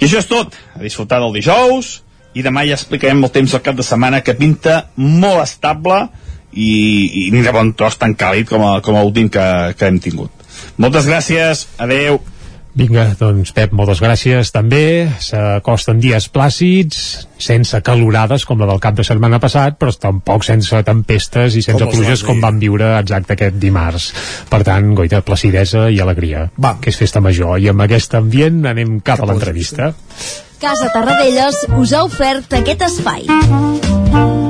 I 0.00 0.06
això 0.06 0.20
és 0.20 0.28
tot. 0.30 0.56
A 0.74 0.82
disfrutar 0.82 1.20
del 1.22 1.36
dijous 1.38 2.00
i 2.34 2.44
demà 2.46 2.64
ja 2.66 2.76
explicarem 2.78 3.22
el 3.24 3.32
temps 3.34 3.54
del 3.54 3.62
cap 3.64 3.78
de 3.78 3.86
setmana 3.86 4.22
que 4.26 4.36
pinta 4.38 4.84
molt 4.96 5.42
estable 5.42 6.04
i, 6.52 7.26
i 7.26 7.30
ni 7.34 7.42
de 7.42 7.54
bon 7.54 7.72
tros 7.78 7.98
tan 7.98 8.14
càlid 8.18 8.48
com, 8.50 8.64
a, 8.66 8.78
com 8.84 8.98
l'últim 8.98 9.30
que, 9.32 9.46
que 9.78 9.88
hem 9.88 9.98
tingut. 10.02 10.34
Moltes 10.80 11.06
gràcies, 11.08 11.66
adeu. 11.78 12.20
Vinga, 12.74 13.08
doncs 13.18 13.50
Pep, 13.54 13.72
moltes 13.74 13.98
gràcies 14.02 14.52
també. 14.54 15.10
S'acosten 15.22 15.98
dies 16.02 16.28
plàcids, 16.30 17.00
sense 17.40 17.80
calorades 17.86 18.44
com 18.46 18.60
la 18.62 18.68
del 18.70 18.82
cap 18.82 18.94
de 18.98 19.06
setmana 19.06 19.40
passat, 19.42 19.78
però 19.80 19.94
tampoc 19.98 20.46
sense 20.46 20.82
tempestes 20.86 21.56
i 21.58 21.64
sense 21.66 21.82
Com 21.82 21.94
pluges 21.96 22.22
com 22.26 22.42
vam 22.42 22.60
viure 22.62 22.92
exacte 23.00 23.34
aquest 23.34 23.58
dimarts. 23.62 24.10
Per 24.50 24.62
tant, 24.66 24.92
goita, 24.94 25.22
placidesa 25.26 25.88
i 25.90 25.98
alegria. 26.00 26.46
Va. 26.58 26.76
Que 26.80 26.94
és 26.94 27.00
festa 27.00 27.22
major. 27.24 27.58
I 27.58 27.72
amb 27.72 27.86
aquest 27.88 28.14
ambient 28.20 28.62
anem 28.70 29.00
cap, 29.02 29.24
a 29.24 29.30
l'entrevista. 29.30 29.90
Casa 30.60 30.92
Tarradellas 30.92 31.64
us 31.80 31.96
ha 31.96 32.04
ofert 32.06 32.54
aquest 32.60 32.86
espai. 32.86 34.49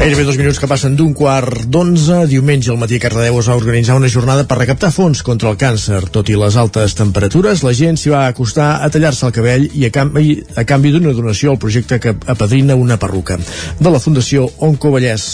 Gairebé 0.00 0.24
dos 0.24 0.38
minuts 0.40 0.56
que 0.56 0.64
passen 0.64 0.94
d'un 0.96 1.10
quart 1.12 1.66
d'onze. 1.68 2.22
Diumenge 2.24 2.70
al 2.72 2.78
matí 2.80 2.96
a 2.96 3.02
Cardedeu 3.02 3.36
es 3.36 3.48
va 3.50 3.56
organitzar 3.58 3.98
una 3.98 4.08
jornada 4.08 4.46
per 4.48 4.56
recaptar 4.56 4.88
fons 4.94 5.20
contra 5.20 5.50
el 5.50 5.58
càncer. 5.60 5.98
Tot 6.14 6.30
i 6.32 6.38
les 6.40 6.56
altes 6.56 6.94
temperatures, 6.96 7.60
la 7.60 7.74
gent 7.76 8.00
s'hi 8.00 8.08
va 8.08 8.22
acostar 8.30 8.70
a 8.80 8.88
tallar-se 8.88 9.26
el 9.28 9.34
cabell 9.36 9.66
i 9.76 9.84
a 9.84 9.90
canvi, 9.92 10.38
a 10.56 10.64
canvi 10.64 10.94
d'una 10.94 11.12
donació 11.12 11.52
al 11.52 11.60
projecte 11.60 11.98
que 12.00 12.14
apadrina 12.16 12.78
una 12.80 12.96
perruca. 12.96 13.36
De 13.76 13.92
la 13.92 14.00
Fundació 14.00 14.46
Onco 14.64 14.94
Vallès. 14.96 15.26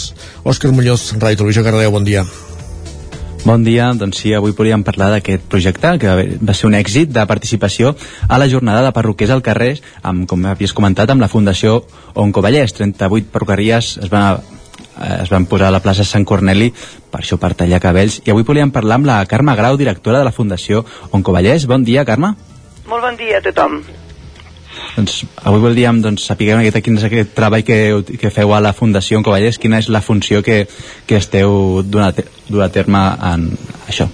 Òscar 0.43 0.73
Muñoz, 0.75 1.13
Ràdio 1.15 1.45
Televisió 1.45 1.63
Cardedeu, 1.63 1.95
bon 1.95 2.03
dia. 2.03 2.25
Bon 3.47 3.63
dia, 3.63 3.87
doncs 3.95 4.19
sí, 4.19 4.33
avui 4.35 4.51
volíem 4.51 4.83
parlar 4.83 5.07
d'aquest 5.13 5.47
projecte 5.47 5.93
que 6.01 6.17
va 6.43 6.57
ser 6.57 6.67
un 6.67 6.75
èxit 6.75 7.15
de 7.15 7.23
participació 7.23 7.95
a 8.27 8.35
la 8.35 8.49
jornada 8.51 8.83
de 8.83 8.91
perruquers 8.91 9.31
al 9.31 9.45
carrer, 9.45 9.77
amb, 10.03 10.27
com 10.27 10.43
havies 10.51 10.75
comentat, 10.75 11.07
amb 11.07 11.23
la 11.23 11.31
Fundació 11.31 11.85
Oncovallès. 12.19 12.75
38 12.75 13.31
perruqueries 13.31 13.95
es 14.03 14.11
van, 14.11 14.43
es 15.21 15.29
van 15.29 15.45
posar 15.45 15.69
a 15.69 15.75
la 15.75 15.81
plaça 15.83 16.05
Sant 16.07 16.25
Corneli 16.25 16.71
per 17.11 17.21
això 17.21 17.37
per 17.41 17.53
tallar 17.57 17.81
cabells 17.83 18.21
i 18.25 18.33
avui 18.33 18.45
volíem 18.47 18.71
parlar 18.73 18.97
amb 18.99 19.09
la 19.09 19.21
Carme 19.29 19.55
Grau, 19.55 19.77
directora 19.77 20.19
de 20.19 20.27
la 20.27 20.35
Fundació 20.35 20.83
Oncovallès. 21.11 21.67
Bon 21.67 21.83
dia, 21.83 22.05
Carme. 22.05 22.33
Molt 22.87 23.03
bon 23.03 23.17
dia 23.19 23.39
a 23.39 23.45
tothom. 23.45 23.81
Doncs 24.97 25.19
avui 25.45 25.61
voldríem 25.61 25.99
doncs, 26.01 26.25
saber 26.25 26.51
una 26.53 26.63
miqueta 26.63 26.81
quin 26.81 26.97
és 26.97 27.05
aquest 27.05 27.35
treball 27.37 27.65
que, 27.65 27.77
que 28.17 28.31
feu 28.33 28.53
a 28.53 28.61
la 28.63 28.73
Fundació 28.73 29.19
Oncovallès, 29.19 29.59
quina 29.61 29.81
és 29.81 29.91
la 29.93 30.01
funció 30.01 30.41
que, 30.45 30.63
que 31.05 31.19
esteu 31.21 31.83
donant 31.85 32.17
a 32.63 32.69
terme 32.73 33.03
en 33.31 33.51
això. 33.89 34.09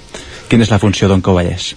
Quina 0.49 0.68
és 0.68 0.73
la 0.73 0.81
funció 0.84 1.07
d'Oncovallès? 1.11 1.73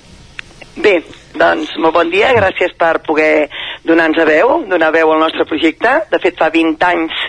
Bé, 0.82 0.98
doncs 1.38 1.76
molt 1.80 1.94
bon 1.96 2.10
dia, 2.12 2.32
gràcies 2.36 2.74
per 2.78 2.98
poder 3.06 3.48
donar-nos 3.86 4.20
a 4.22 4.26
veu, 4.28 4.52
donar 4.68 4.90
veu 4.94 5.12
al 5.12 5.22
nostre 5.22 5.46
projecte. 5.48 5.92
De 6.10 6.20
fet, 6.22 6.36
fa 6.38 6.50
20 6.52 6.88
anys 6.90 7.22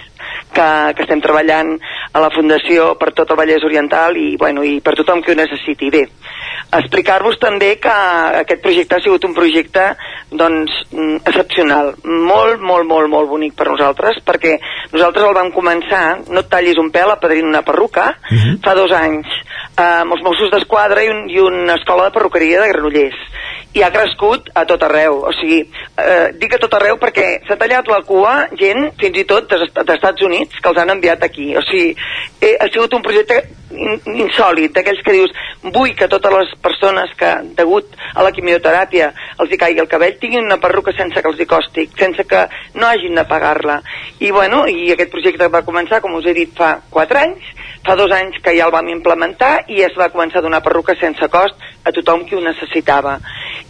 que, 0.54 0.68
que 0.96 1.06
estem 1.06 1.22
treballant 1.24 1.74
a 2.14 2.22
la 2.24 2.32
Fundació 2.34 2.94
per 3.00 3.12
tot 3.18 3.32
el 3.32 3.40
Vallès 3.40 3.66
Oriental 3.68 4.18
i, 4.18 4.36
bueno, 4.40 4.64
i 4.64 4.80
per 4.84 4.96
tothom 4.98 5.22
que 5.24 5.34
ho 5.34 5.38
necessiti. 5.38 5.90
Bé, 5.94 6.04
explicar-vos 6.80 7.40
també 7.42 7.76
que 7.84 7.94
aquest 8.44 8.64
projecte 8.64 8.98
ha 8.98 9.04
sigut 9.04 9.28
un 9.28 9.36
projecte 9.38 9.86
doncs, 10.32 10.74
mm, 10.92 11.22
excepcional, 11.30 11.94
molt, 12.04 12.62
molt, 12.62 12.88
molt, 12.90 13.10
molt 13.12 13.30
bonic 13.32 13.56
per 13.58 13.70
nosaltres, 13.70 14.22
perquè 14.26 14.58
nosaltres 14.94 15.28
el 15.28 15.38
vam 15.38 15.52
començar, 15.56 16.06
no 16.28 16.44
et 16.44 16.52
tallis 16.52 16.80
un 16.82 16.92
pèl, 16.92 17.12
a 17.12 17.20
padrint 17.22 17.48
una 17.48 17.64
perruca, 17.68 18.10
fa 18.64 18.76
dos 18.76 18.92
anys, 18.92 19.28
eh, 19.78 20.02
amb 20.04 20.18
els 20.18 20.24
Mossos 20.26 20.52
d'Esquadra 20.52 21.04
i, 21.04 21.12
un, 21.14 21.28
i 21.30 21.40
una 21.40 21.78
escola 21.80 22.10
de 22.10 22.16
perruqueria 22.18 22.62
de 22.62 22.72
Granollers 22.74 23.28
i 23.74 23.84
ha 23.84 23.92
crescut 23.92 24.50
a 24.56 24.66
tot 24.66 24.82
arreu. 24.84 25.20
O 25.28 25.32
sigui, 25.34 25.60
eh, 25.98 26.32
dic 26.40 26.54
a 26.56 26.58
tot 26.58 26.74
arreu 26.74 26.98
perquè 26.98 27.42
s'ha 27.48 27.58
tallat 27.58 27.88
la 27.88 28.02
cua 28.08 28.48
gent, 28.58 28.92
fins 28.98 29.18
i 29.18 29.24
tot 29.30 29.50
dels 29.50 29.68
Est- 29.68 29.84
d'Estats 29.86 30.22
Units, 30.24 30.60
que 30.62 30.70
els 30.70 30.78
han 30.78 30.90
enviat 30.90 31.24
aquí. 31.24 31.56
O 31.56 31.62
sigui, 31.62 31.96
eh, 32.42 32.56
ha 32.60 32.68
sigut 32.74 32.94
un 32.94 33.02
projecte 33.04 33.44
in, 33.72 34.00
insòlid, 34.24 34.72
d'aquells 34.74 35.04
que 35.04 35.12
dius 35.12 35.32
vull 35.62 35.94
que 35.96 36.08
totes 36.08 36.32
les 36.34 36.56
persones 36.64 37.12
que, 37.20 37.30
degut 37.60 37.86
a 38.16 38.24
la 38.24 38.32
quimioteràpia, 38.32 39.12
els 39.40 39.52
hi 39.52 39.58
caigui 39.58 39.80
el 39.84 39.88
cabell, 39.92 40.18
tinguin 40.20 40.46
una 40.46 40.58
perruca 40.58 40.94
sense 40.98 41.22
que 41.22 41.28
els 41.30 41.40
hi 41.40 41.46
costi, 41.46 41.90
sense 42.00 42.24
que 42.26 42.48
no 42.76 42.88
hagin 42.88 43.16
de 43.16 43.26
pagar-la. 43.26 43.82
I, 44.20 44.32
bueno, 44.32 44.66
i 44.68 44.92
aquest 44.92 45.12
projecte 45.12 45.50
va 45.54 45.62
començar, 45.68 46.02
com 46.02 46.16
us 46.16 46.26
he 46.26 46.34
dit, 46.34 46.56
fa 46.56 46.80
4 46.90 47.20
anys, 47.20 47.44
fa 47.86 47.96
dos 47.96 48.12
anys 48.12 48.40
que 48.44 48.56
ja 48.58 48.66
el 48.66 48.72
vam 48.72 48.88
implementar 48.90 49.66
i 49.72 49.82
es 49.84 49.94
va 50.00 50.10
començar 50.10 50.40
a 50.40 50.42
donar 50.48 50.64
perruca 50.64 50.96
sense 51.00 51.28
cost 51.32 51.56
a 51.86 51.92
tothom 51.96 52.26
qui 52.26 52.36
ho 52.36 52.42
necessitava. 52.42 53.20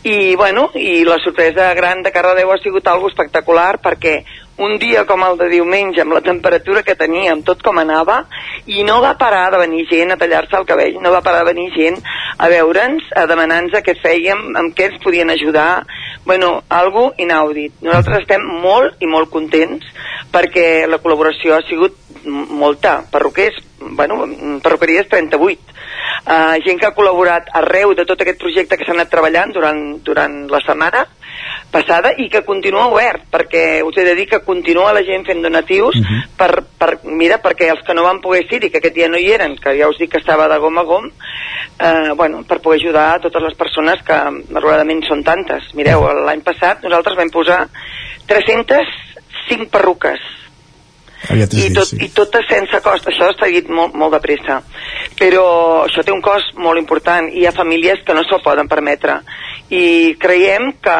I, 0.07 0.35
bueno, 0.39 0.69
i 0.79 1.03
la 1.03 1.17
sorpresa 1.19 1.73
gran 1.75 1.99
de 2.03 2.13
Cardedeu 2.15 2.53
ha 2.53 2.61
sigut 2.63 2.85
algo 2.87 3.09
espectacular 3.11 3.73
perquè 3.83 4.21
un 4.57 4.77
dia 4.81 5.05
com 5.05 5.21
el 5.23 5.37
de 5.37 5.49
diumenge, 5.51 6.01
amb 6.01 6.15
la 6.17 6.23
temperatura 6.25 6.81
que 6.83 6.97
teníem, 6.97 7.43
tot 7.45 7.61
com 7.65 7.77
anava, 7.77 8.23
i 8.65 8.83
no 8.87 8.99
va 9.03 9.17
parar 9.19 9.51
de 9.53 9.61
venir 9.61 9.85
gent 9.89 10.13
a 10.13 10.17
tallar-se 10.17 10.57
el 10.57 10.65
cabell, 10.65 10.97
no 11.01 11.13
va 11.13 11.21
parar 11.25 11.43
de 11.43 11.53
venir 11.53 11.69
gent 11.75 11.99
a 12.37 12.49
veure'ns, 12.49 13.05
a 13.15 13.27
demanar-nos 13.29 13.85
què 13.85 13.97
fèiem, 14.01 14.43
amb 14.57 14.73
què 14.77 14.89
ens 14.91 15.03
podien 15.03 15.29
ajudar, 15.29 15.85
bueno, 16.25 16.63
algo 16.69 17.11
inaudit. 17.17 17.77
Nosaltres 17.85 18.25
estem 18.25 18.43
molt 18.43 18.97
i 19.01 19.07
molt 19.07 19.29
contents 19.31 19.85
perquè 20.33 20.87
la 20.89 20.99
col·laboració 20.99 21.55
ha 21.55 21.63
sigut 21.69 21.95
molta. 22.25 22.99
Perruquers, 23.11 23.61
bueno, 23.79 24.25
perruqueries 24.63 25.07
38. 25.07 25.75
Uh, 26.27 26.57
gent 26.65 26.81
que 26.81 26.89
ha 26.89 26.95
col·laborat 26.97 27.47
arreu 27.55 27.93
de 27.95 28.03
tot 28.05 28.19
aquest 28.19 28.41
projecte 28.41 28.75
que 28.75 28.83
s'ha 28.83 28.95
anat 28.97 29.09
treballant 29.13 29.53
durant, 29.55 29.79
durant 30.03 30.41
la 30.51 30.59
setmana 30.65 31.05
passada 31.71 32.13
i 32.17 32.29
que 32.31 32.43
continua 32.47 32.87
obert, 32.87 33.25
perquè 33.31 33.81
us 33.85 33.97
he 33.97 34.05
de 34.07 34.15
dir 34.15 34.27
que 34.29 34.39
continua 34.45 34.93
la 34.95 35.03
gent 35.05 35.25
fent 35.27 35.41
donatius 35.43 35.99
per, 36.39 36.63
per, 36.79 36.91
mira, 37.03 37.41
perquè 37.43 37.69
els 37.73 37.83
que 37.85 37.95
no 37.97 38.05
van 38.07 38.21
poder 38.23 38.45
ser 38.47 38.61
i 38.63 38.71
que 38.71 38.79
aquest 38.79 38.95
dia 38.95 39.09
no 39.11 39.19
hi 39.19 39.29
eren, 39.35 39.57
que 39.61 39.75
ja 39.77 39.89
us 39.91 39.99
dic 39.99 40.13
que 40.15 40.21
estava 40.21 40.47
de 40.51 40.59
gom 40.63 40.79
a 40.79 40.85
gom, 40.87 41.09
eh, 41.09 42.13
bueno, 42.15 42.43
per 42.47 42.61
poder 42.63 42.79
ajudar 42.81 43.07
a 43.15 43.19
totes 43.23 43.43
les 43.49 43.59
persones 43.59 44.01
que 44.07 44.17
malauradament 44.47 45.03
són 45.07 45.23
tantes. 45.27 45.69
Mireu, 45.77 46.07
l'any 46.25 46.41
passat 46.45 46.83
nosaltres 46.87 47.19
vam 47.19 47.31
posar 47.33 47.61
305 48.31 49.71
perruques. 49.73 50.33
Aviat 51.27 51.53
i, 51.53 51.63
dit, 51.65 51.75
tot, 51.75 51.89
sí. 51.89 51.97
i 52.05 52.09
totes 52.13 52.45
sense 52.47 52.79
cost, 52.85 53.07
això 53.09 53.31
està 53.33 53.49
dit 53.51 53.67
molt, 53.73 53.95
molt 53.97 54.13
de 54.15 54.21
pressa. 54.23 54.61
Però 55.17 55.47
això 55.83 56.05
té 56.05 56.13
un 56.13 56.21
cost 56.23 56.55
molt 56.61 56.79
important 56.79 57.27
i 57.31 57.41
hi 57.41 57.47
ha 57.49 57.55
famílies 57.57 58.03
que 58.05 58.15
no 58.15 58.23
se'l 58.23 58.43
poden 58.45 58.69
permetre 58.69 59.17
i 59.69 60.15
creiem 60.19 60.71
que, 60.83 60.97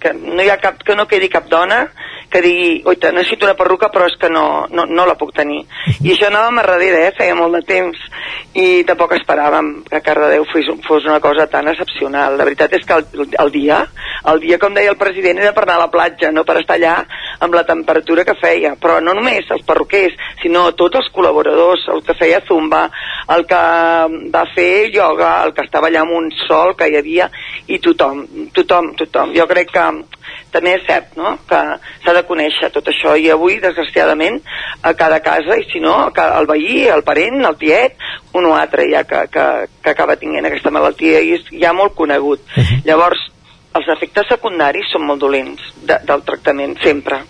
que, 0.00 0.12
no 0.16 0.42
hi 0.42 0.50
ha 0.50 0.60
cap, 0.62 0.80
que 0.86 0.96
no 0.96 1.08
quedi 1.10 1.28
cap 1.32 1.50
dona 1.52 1.86
que 2.30 2.42
digui, 2.42 2.70
oita, 2.84 3.12
necessito 3.14 3.46
una 3.46 3.56
perruca 3.58 3.90
però 3.92 4.08
és 4.10 4.16
que 4.20 4.30
no, 4.32 4.66
no, 4.70 4.86
no 4.86 5.06
la 5.08 5.16
puc 5.18 5.34
tenir. 5.36 5.62
I 6.02 6.12
això 6.14 6.30
anàvem 6.30 6.60
a 6.60 6.66
darrere, 6.66 7.04
eh? 7.08 7.14
feia 7.16 7.36
molt 7.38 7.58
de 7.58 7.62
temps. 7.68 8.02
I 8.56 8.82
tampoc 8.88 9.14
esperàvem 9.16 9.72
que 9.88 10.02
Cardedeu 10.04 10.46
fos, 10.50 10.70
fos 10.86 11.08
una 11.08 11.20
cosa 11.24 11.46
tan 11.52 11.68
excepcional. 11.72 12.38
La 12.38 12.48
veritat 12.48 12.76
és 12.78 12.86
que 12.86 13.00
el, 13.00 13.28
el 13.44 13.52
dia 13.54 13.84
el 14.26 14.40
dia, 14.40 14.58
com 14.58 14.74
deia 14.74 14.90
el 14.90 14.98
president, 14.98 15.38
era 15.38 15.52
per 15.54 15.64
anar 15.64 15.76
a 15.78 15.84
la 15.84 15.92
platja 15.92 16.32
no 16.34 16.42
per 16.46 16.56
estar 16.60 16.76
allà 16.76 16.94
amb 17.44 17.54
la 17.54 17.62
temperatura 17.68 18.24
que 18.26 18.34
feia. 18.40 18.74
Però 18.80 18.98
no 19.04 19.14
només 19.14 19.46
els 19.54 19.62
perruquers 19.66 20.16
sinó 20.42 20.66
tots 20.78 20.98
els 21.00 21.10
col·laboradors, 21.14 21.86
el 21.94 22.02
que 22.06 22.16
feia 22.18 22.42
zumba 22.48 22.86
el 23.36 23.46
que 23.46 23.62
va 24.34 24.44
fer 24.54 24.88
ioga 24.90 25.30
el 25.44 25.54
que 25.54 25.66
estava 25.66 25.90
allà 25.90 26.02
amb 26.02 26.16
un 26.18 26.30
sol 26.46 26.74
que 26.78 26.88
hi 26.90 26.98
havia 26.98 27.30
i 27.66 27.78
tothom, 27.82 28.24
tothom, 28.56 28.94
tothom. 28.98 29.34
Jo 29.36 29.46
crec 29.50 29.70
que 29.76 29.86
també 30.54 30.74
és 30.76 30.84
cert 30.88 31.16
no? 31.18 31.36
que 31.48 31.60
s'ha 32.04 32.14
de 32.16 32.24
conèixer 32.28 32.70
tot 32.74 32.88
això. 32.90 33.14
I 33.16 33.30
avui 33.34 33.58
desgraciadament 33.62 34.40
a 34.82 34.94
cada 34.98 35.20
casa 35.24 35.58
i 35.60 35.66
si 35.70 35.80
no 35.82 35.94
el 36.08 36.50
veí, 36.50 36.84
el 36.92 37.04
parent, 37.06 37.42
el 37.44 37.58
tiet 37.60 37.96
un 38.36 38.48
o 38.50 38.54
altre 38.56 38.88
ja 38.92 39.04
que, 39.08 39.26
que, 39.32 39.46
que 39.82 39.94
acaba 39.94 40.18
tinguent 40.20 40.48
aquesta 40.48 40.72
malaltia 40.74 41.22
i 41.24 41.36
és 41.38 41.48
ja 41.62 41.72
molt 41.76 41.96
conegut. 41.98 42.44
Llavors 42.88 43.22
els 43.76 43.88
efectes 43.92 44.28
secundaris 44.32 44.88
són 44.92 45.04
molt 45.08 45.20
dolents 45.20 45.72
de, 45.82 45.98
del 46.08 46.22
tractament 46.28 46.76
sempre. 46.82 47.20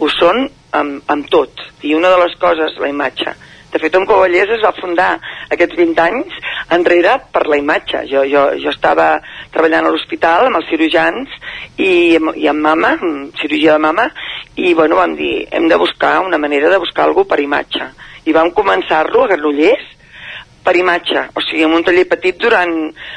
Ho 0.00 0.08
són 0.10 0.46
amb, 0.74 1.02
amb 1.10 1.28
tot. 1.30 1.60
I 1.84 1.94
una 1.94 2.10
de 2.10 2.22
les 2.24 2.38
coses, 2.40 2.78
la 2.80 2.90
imatge 2.90 3.34
de 3.74 3.80
fet, 3.82 3.96
un 3.98 4.06
Covellers 4.06 4.52
es 4.54 4.62
va 4.62 4.70
fundar 4.76 5.08
aquests 5.50 5.74
20 5.74 5.98
anys 6.04 6.36
enrere 6.76 7.16
per 7.34 7.42
la 7.50 7.58
imatge. 7.58 8.04
Jo, 8.10 8.22
jo, 8.30 8.44
jo 8.62 8.70
estava 8.70 9.08
treballant 9.54 9.88
a 9.88 9.90
l'hospital 9.90 10.46
amb 10.46 10.60
els 10.60 10.68
cirurgians 10.70 11.32
i, 11.76 12.14
amb- 12.20 12.36
i 12.38 12.46
amb 12.50 12.62
mama, 12.62 12.94
amb 13.00 13.34
cirurgia 13.40 13.74
de 13.74 13.82
mama, 13.82 14.06
i 14.54 14.70
bueno, 14.78 15.00
vam 15.00 15.16
dir, 15.18 15.48
hem 15.50 15.66
de 15.68 15.78
buscar 15.80 16.20
una 16.22 16.38
manera 16.38 16.70
de 16.70 16.78
buscar 16.78 17.08
alguna 17.08 17.32
per 17.34 17.40
imatge. 17.42 17.90
I 18.30 18.32
vam 18.32 18.52
començar-lo 18.54 19.24
a 19.24 19.32
Granollers 19.34 19.90
per 20.64 20.76
imatge, 20.78 21.26
o 21.34 21.42
sigui, 21.44 21.66
en 21.66 21.74
un 21.76 21.82
taller 21.84 22.06
petit 22.08 22.38
durant 22.40 22.70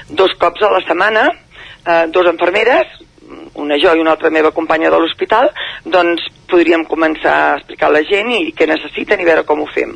dos 0.09 0.33
cops 0.41 0.65
a 0.65 0.71
la 0.73 0.81
setmana, 0.83 1.29
eh, 1.85 2.07
dos 2.11 2.27
infermeres, 2.33 2.89
una 3.55 3.77
jo 3.81 3.93
i 3.95 4.01
una 4.01 4.13
altra 4.15 4.29
meva 4.33 4.51
companya 4.55 4.89
de 4.93 4.99
l'hospital, 4.99 5.49
doncs 5.85 6.25
podríem 6.47 6.85
començar 6.87 7.33
a 7.35 7.55
explicar 7.57 7.89
a 7.89 7.95
la 7.97 8.03
gent 8.07 8.31
i 8.31 8.53
què 8.55 8.67
necessiten 8.69 9.19
i 9.21 9.27
veure 9.27 9.43
com 9.47 9.61
ho 9.61 9.67
fem. 9.67 9.95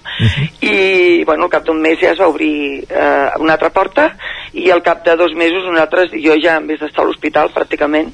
I, 0.61 1.23
bueno, 1.27 1.47
al 1.47 1.53
cap 1.53 1.65
d'un 1.67 1.79
mes 1.81 1.99
ja 2.01 2.11
es 2.11 2.19
va 2.19 2.29
obrir 2.31 2.83
eh, 2.83 3.29
una 3.39 3.55
altra 3.55 3.71
porta 3.71 4.11
i 4.53 4.69
al 4.71 4.83
cap 4.83 5.05
de 5.05 5.15
dos 5.15 5.35
mesos 5.37 5.63
nosaltres, 5.67 6.11
jo 6.11 6.35
ja, 6.41 6.57
en 6.59 6.67
vez 6.67 6.81
d'estar 6.81 7.05
a 7.05 7.07
l'hospital, 7.07 7.53
pràcticament, 7.55 8.11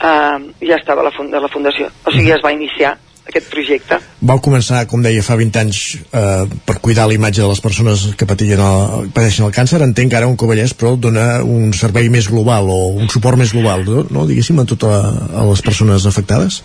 eh, 0.00 0.38
ja 0.62 0.80
estava 0.80 1.04
a 1.04 1.10
la, 1.10 1.12
funda, 1.12 1.42
la 1.42 1.52
fundació. 1.52 1.90
O 2.04 2.14
sigui, 2.14 2.30
ja 2.30 2.40
es 2.40 2.44
va 2.44 2.54
iniciar 2.56 2.96
aquest 3.26 3.48
projecte. 3.50 3.98
Vau 4.30 4.40
començar, 4.42 4.84
com 4.90 5.02
deia, 5.04 5.22
fa 5.26 5.36
20 5.38 5.60
anys 5.60 5.80
eh, 6.06 6.46
per 6.66 6.78
cuidar 6.84 7.08
la 7.08 7.16
imatge 7.16 7.42
de 7.42 7.48
les 7.50 7.62
persones 7.64 8.06
que 8.18 8.28
patien 8.28 8.62
el, 8.62 9.10
pateixen 9.16 9.48
el 9.48 9.54
càncer. 9.56 9.82
Entenc 9.84 10.12
que 10.12 10.20
ara 10.20 10.30
un 10.30 10.38
Covellès, 10.40 10.74
però, 10.78 10.94
dona 10.96 11.42
un 11.42 11.74
servei 11.76 12.08
més 12.12 12.30
global 12.32 12.70
o 12.72 12.78
un 12.94 13.10
suport 13.12 13.38
més 13.40 13.52
global, 13.54 13.84
no, 13.88 14.06
no 14.10 14.26
diguéssim, 14.30 14.62
a 14.62 14.68
totes 14.68 14.94
a 15.42 15.46
les 15.50 15.64
persones 15.66 16.06
afectades? 16.08 16.62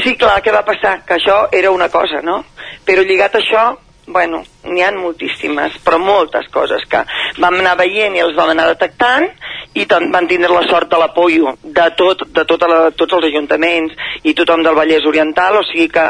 Sí, 0.00 0.16
clar, 0.18 0.40
què 0.42 0.52
va 0.54 0.64
passar? 0.66 0.98
Que 1.06 1.18
això 1.18 1.44
era 1.52 1.70
una 1.70 1.88
cosa, 1.92 2.22
no? 2.24 2.40
Però 2.86 3.04
lligat 3.06 3.36
a 3.36 3.42
això, 3.42 3.64
bueno, 4.06 4.42
n'hi 4.64 4.82
ha 4.82 4.90
moltíssimes, 4.96 5.78
però 5.84 5.98
moltes 6.02 6.48
coses 6.52 6.84
que 6.90 7.02
vam 7.38 7.58
anar 7.60 7.76
veient 7.78 8.16
i 8.16 8.22
els 8.24 8.34
vam 8.36 8.50
anar 8.52 8.66
detectant 8.72 9.28
i 9.78 9.86
van 9.86 10.26
tindre 10.28 10.52
la 10.52 10.64
sort 10.68 10.90
de 10.90 10.98
l'apoio 11.00 11.54
de, 11.62 11.86
tot, 11.96 12.26
de 12.28 12.44
tota 12.44 12.68
la, 12.68 12.80
tots 12.90 13.14
els 13.16 13.28
ajuntaments 13.30 13.94
i 14.28 14.34
tothom 14.36 14.64
del 14.66 14.76
Vallès 14.76 15.06
Oriental, 15.08 15.56
o 15.56 15.64
sigui 15.64 15.88
que 15.92 16.04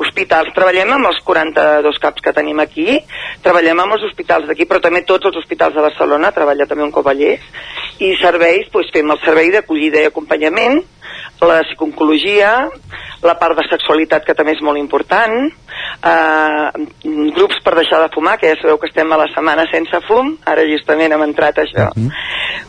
hospitals, 0.00 0.54
treballem 0.56 0.94
amb 0.96 1.10
els 1.10 1.20
42 1.26 2.00
caps 2.00 2.24
que 2.24 2.32
tenim 2.36 2.62
aquí, 2.62 3.00
treballem 3.44 3.82
amb 3.82 3.98
els 3.98 4.06
hospitals 4.08 4.48
d'aquí, 4.48 4.68
però 4.70 4.80
també 4.80 5.04
tots 5.04 5.28
els 5.28 5.36
hospitals 5.42 5.76
de 5.76 5.84
Barcelona, 5.84 6.32
treballa 6.32 6.68
també 6.70 6.86
un 6.86 6.94
Covallers, 6.94 7.44
i 8.00 8.14
serveis, 8.20 8.70
doncs 8.72 8.92
fem 8.94 9.10
el 9.10 9.22
servei 9.24 9.52
d'acollida 9.54 10.02
i 10.02 10.10
acompanyament, 10.10 10.82
la 11.40 11.62
psiconcologia, 11.62 12.68
la 13.24 13.34
part 13.40 13.56
de 13.58 13.64
sexualitat 13.68 14.24
que 14.24 14.34
també 14.36 14.52
és 14.52 14.62
molt 14.64 14.78
important, 14.78 15.48
eh, 16.04 16.70
grups 17.36 17.60
per 17.64 17.74
deixar 17.76 18.00
de 18.02 18.10
fumar, 18.14 18.38
que 18.38 18.50
ja 18.52 18.60
sabeu 18.60 18.78
que 18.78 18.88
estem 18.90 19.10
a 19.12 19.18
la 19.20 19.28
setmana 19.32 19.66
sense 19.70 20.00
fum, 20.08 20.34
ara 20.44 20.64
justament 20.68 21.12
hem 21.12 21.22
entrat 21.22 21.58
a 21.58 21.62
això. 21.64 21.90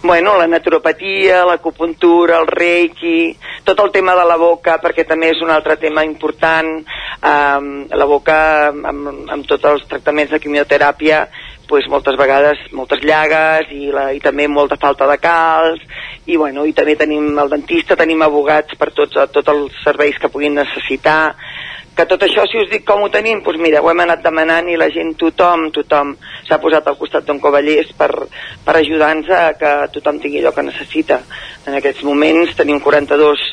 Bueno, 0.04 0.38
la 0.38 0.48
naturopatia, 0.48 1.46
l'acupuntura, 1.46 2.40
el 2.40 2.48
reiki, 2.48 3.36
tot 3.64 3.80
el 3.80 3.92
tema 3.92 4.16
de 4.16 4.26
la 4.26 4.38
boca, 4.38 4.80
perquè 4.82 5.06
també 5.08 5.32
és 5.34 5.42
un 5.42 5.50
altre 5.50 5.78
tema 5.78 6.04
important, 6.06 6.78
eh, 7.22 7.60
la 7.90 8.06
boca 8.06 8.70
amb, 8.70 9.30
amb 9.30 9.46
tots 9.48 9.64
els 9.66 9.88
tractaments 9.88 10.32
de 10.32 10.40
quimioteràpia, 10.40 11.28
pues, 11.70 11.88
moltes 11.92 12.18
vegades 12.20 12.62
moltes 12.76 13.04
llagues 13.06 13.72
i, 13.74 13.90
la, 13.94 14.10
i 14.16 14.22
també 14.24 14.48
molta 14.48 14.78
falta 14.82 15.08
de 15.10 15.18
calç. 15.22 15.86
I, 16.26 16.38
bueno, 16.42 16.66
i 16.66 16.74
també 16.74 16.96
tenim 16.98 17.36
el 17.38 17.52
dentista, 17.52 17.98
tenim 18.00 18.24
abogats 18.26 18.78
per 18.80 18.90
tots, 18.96 19.18
tots 19.34 19.54
els 19.54 19.84
serveis 19.84 20.18
que 20.22 20.32
puguin 20.32 20.58
necessitar 20.58 21.36
que 21.96 22.06
tot 22.10 22.24
això, 22.26 22.44
si 22.52 22.60
us 22.60 22.68
dic 22.70 22.84
com 22.88 23.06
ho 23.06 23.10
tenim, 23.12 23.40
doncs 23.44 23.62
mira, 23.64 23.80
ho 23.82 23.90
hem 23.90 24.02
anat 24.04 24.24
demanant 24.24 24.68
i 24.68 24.76
la 24.80 24.90
gent, 24.92 25.14
tothom, 25.20 25.70
tothom 25.76 26.16
s'ha 26.48 26.60
posat 26.60 26.90
al 26.92 26.98
costat 27.00 27.28
d'on 27.28 27.40
Covellers 27.40 27.94
per, 27.96 28.10
per 28.66 28.76
ajudar-nos 28.82 29.32
a 29.32 29.44
que 29.60 29.72
tothom 29.96 30.20
tingui 30.20 30.42
allò 30.42 30.52
que 30.56 30.66
necessita. 30.68 31.22
En 31.66 31.78
aquests 31.80 32.04
moments 32.04 32.52
tenim 32.60 32.82
42 32.84 33.46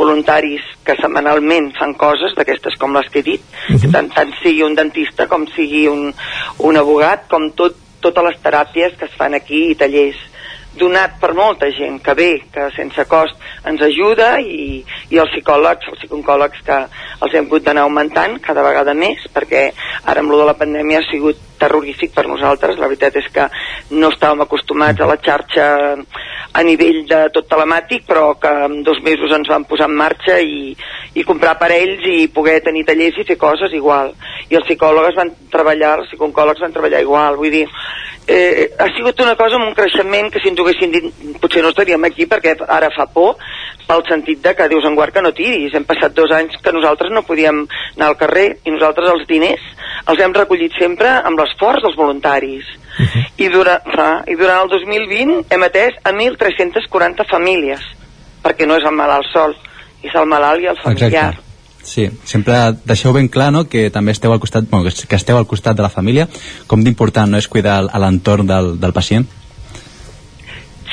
voluntaris 0.00 0.64
que 0.86 0.96
setmanalment 0.96 1.74
fan 1.76 1.92
coses 2.00 2.34
d'aquestes 2.38 2.80
com 2.80 2.96
les 2.96 3.12
que 3.12 3.20
he 3.20 3.28
dit, 3.28 3.44
uh 3.68 3.76
-huh. 3.76 3.92
tant, 3.92 4.08
tant 4.14 4.32
sigui 4.42 4.62
un 4.64 4.74
dentista 4.74 5.28
com 5.28 5.46
sigui 5.46 5.86
un, 5.88 6.14
un 6.58 6.76
abogat, 6.76 7.28
com 7.28 7.52
tot, 7.52 7.76
totes 8.00 8.24
les 8.24 8.42
teràpies 8.42 8.96
que 8.96 9.04
es 9.04 9.16
fan 9.16 9.34
aquí 9.34 9.70
i 9.70 9.74
tallers 9.74 10.29
donat 10.78 11.18
per 11.20 11.32
molta 11.34 11.70
gent 11.74 11.98
que 12.04 12.14
ve, 12.14 12.30
que 12.52 12.68
sense 12.76 13.04
cost 13.10 13.36
ens 13.66 13.82
ajuda 13.82 14.32
i, 14.40 14.80
i 15.10 15.18
els 15.18 15.32
psicòlegs, 15.34 15.90
els 15.90 16.02
psicòlegs 16.04 16.64
que 16.66 16.80
els 17.20 17.34
hem 17.34 17.48
hagut 17.48 17.66
d'anar 17.66 17.86
augmentant 17.88 18.38
cada 18.44 18.64
vegada 18.66 18.94
més 18.94 19.26
perquè 19.34 19.70
ara 20.04 20.22
amb 20.22 20.30
lo 20.30 20.40
de 20.40 20.50
la 20.50 20.58
pandèmia 20.58 21.02
ha 21.02 21.10
sigut 21.10 21.49
terrorífic 21.60 22.14
per 22.16 22.26
nosaltres, 22.28 22.78
la 22.80 22.88
veritat 22.90 23.16
és 23.20 23.28
que 23.34 23.46
no 23.92 24.10
estàvem 24.10 24.44
acostumats 24.46 25.00
a 25.00 25.08
la 25.10 25.18
xarxa 25.20 25.66
a 26.50 26.62
nivell 26.66 27.04
de 27.06 27.20
tot 27.34 27.46
telemàtic 27.50 28.06
però 28.08 28.32
que 28.40 28.50
en 28.66 28.80
dos 28.86 28.98
mesos 29.06 29.32
ens 29.36 29.48
vam 29.50 29.66
posar 29.68 29.88
en 29.90 29.96
marxa 29.96 30.40
i, 30.42 30.74
i 31.14 31.26
comprar 31.26 31.54
aparells 31.54 32.06
i 32.08 32.28
poder 32.34 32.58
tenir 32.66 32.86
tallers 32.88 33.20
i 33.20 33.26
fer 33.28 33.38
coses 33.38 33.74
igual. 33.76 34.14
I 34.50 34.58
els 34.58 34.66
psicòlegs 34.66 35.18
van 35.18 35.34
treballar, 35.52 35.98
els 36.00 36.10
psicòlegs 36.10 36.64
van 36.64 36.74
treballar 36.74 37.04
igual, 37.06 37.38
vull 37.38 37.54
dir 37.54 37.66
eh, 38.30 38.70
ha 38.78 38.88
sigut 38.94 39.20
una 39.20 39.34
cosa 39.36 39.58
amb 39.58 39.66
un 39.66 39.74
creixement 39.74 40.30
que 40.30 40.40
si 40.40 40.50
ens 40.50 40.60
ho 40.60 40.66
haguessin 40.66 40.92
dit 40.94 41.06
potser 41.42 41.62
no 41.64 41.72
estaríem 41.74 42.04
aquí 42.06 42.26
perquè 42.30 42.54
ara 42.68 42.90
fa 42.94 43.08
por 43.10 43.40
pel 43.88 44.04
sentit 44.06 44.42
de 44.44 44.54
que 44.54 44.68
Déus 44.70 44.86
en 44.86 44.94
guard 44.94 45.14
que 45.14 45.22
no 45.22 45.32
tiris. 45.34 45.74
Hem 45.74 45.86
passat 45.88 46.14
dos 46.14 46.30
anys 46.30 46.54
que 46.62 46.74
nosaltres 46.74 47.10
no 47.10 47.26
podíem 47.26 47.64
anar 47.96 48.10
al 48.10 48.18
carrer 48.20 48.46
i 48.64 48.74
nosaltres 48.74 49.10
els 49.10 49.26
diners 49.26 49.64
els 50.08 50.20
hem 50.22 50.34
recollit 50.36 50.74
sempre 50.78 51.10
amb 51.26 51.40
l'esforç 51.50 51.82
dels 51.82 51.96
voluntaris 51.96 52.64
uh 52.70 53.04
-huh. 53.04 53.26
I, 53.36 53.48
durant, 53.48 53.82
fa, 53.94 54.22
i 54.26 54.36
durant 54.36 54.62
el 54.62 54.68
2020 54.68 55.44
hem 55.50 55.62
atès 55.62 55.98
a 56.04 56.12
1.340 56.12 57.26
famílies 57.30 57.80
perquè 58.42 58.66
no 58.66 58.76
és 58.76 58.84
el 58.84 58.94
malalt 58.94 59.26
sol 59.32 59.54
és 60.02 60.14
el 60.14 60.26
malalt 60.26 60.62
i 60.62 60.66
el 60.66 60.78
familiar 60.82 61.30
Exacte. 61.34 61.50
Sí, 61.82 62.10
sempre 62.24 62.54
deixeu 62.84 63.12
ben 63.12 63.28
clar 63.28 63.50
no, 63.52 63.64
que 63.68 63.88
també 63.90 64.12
esteu 64.12 64.32
al 64.32 64.40
costat, 64.40 64.68
bueno, 64.68 64.84
que 64.84 65.16
esteu 65.16 65.38
al 65.38 65.46
costat 65.46 65.76
de 65.76 65.82
la 65.82 65.88
família, 65.88 66.28
com 66.66 66.84
d'important 66.84 67.30
no 67.30 67.38
és 67.38 67.48
cuidar 67.48 67.80
l'entorn 67.82 68.46
del, 68.46 68.78
del 68.80 68.92
pacient? 68.92 69.26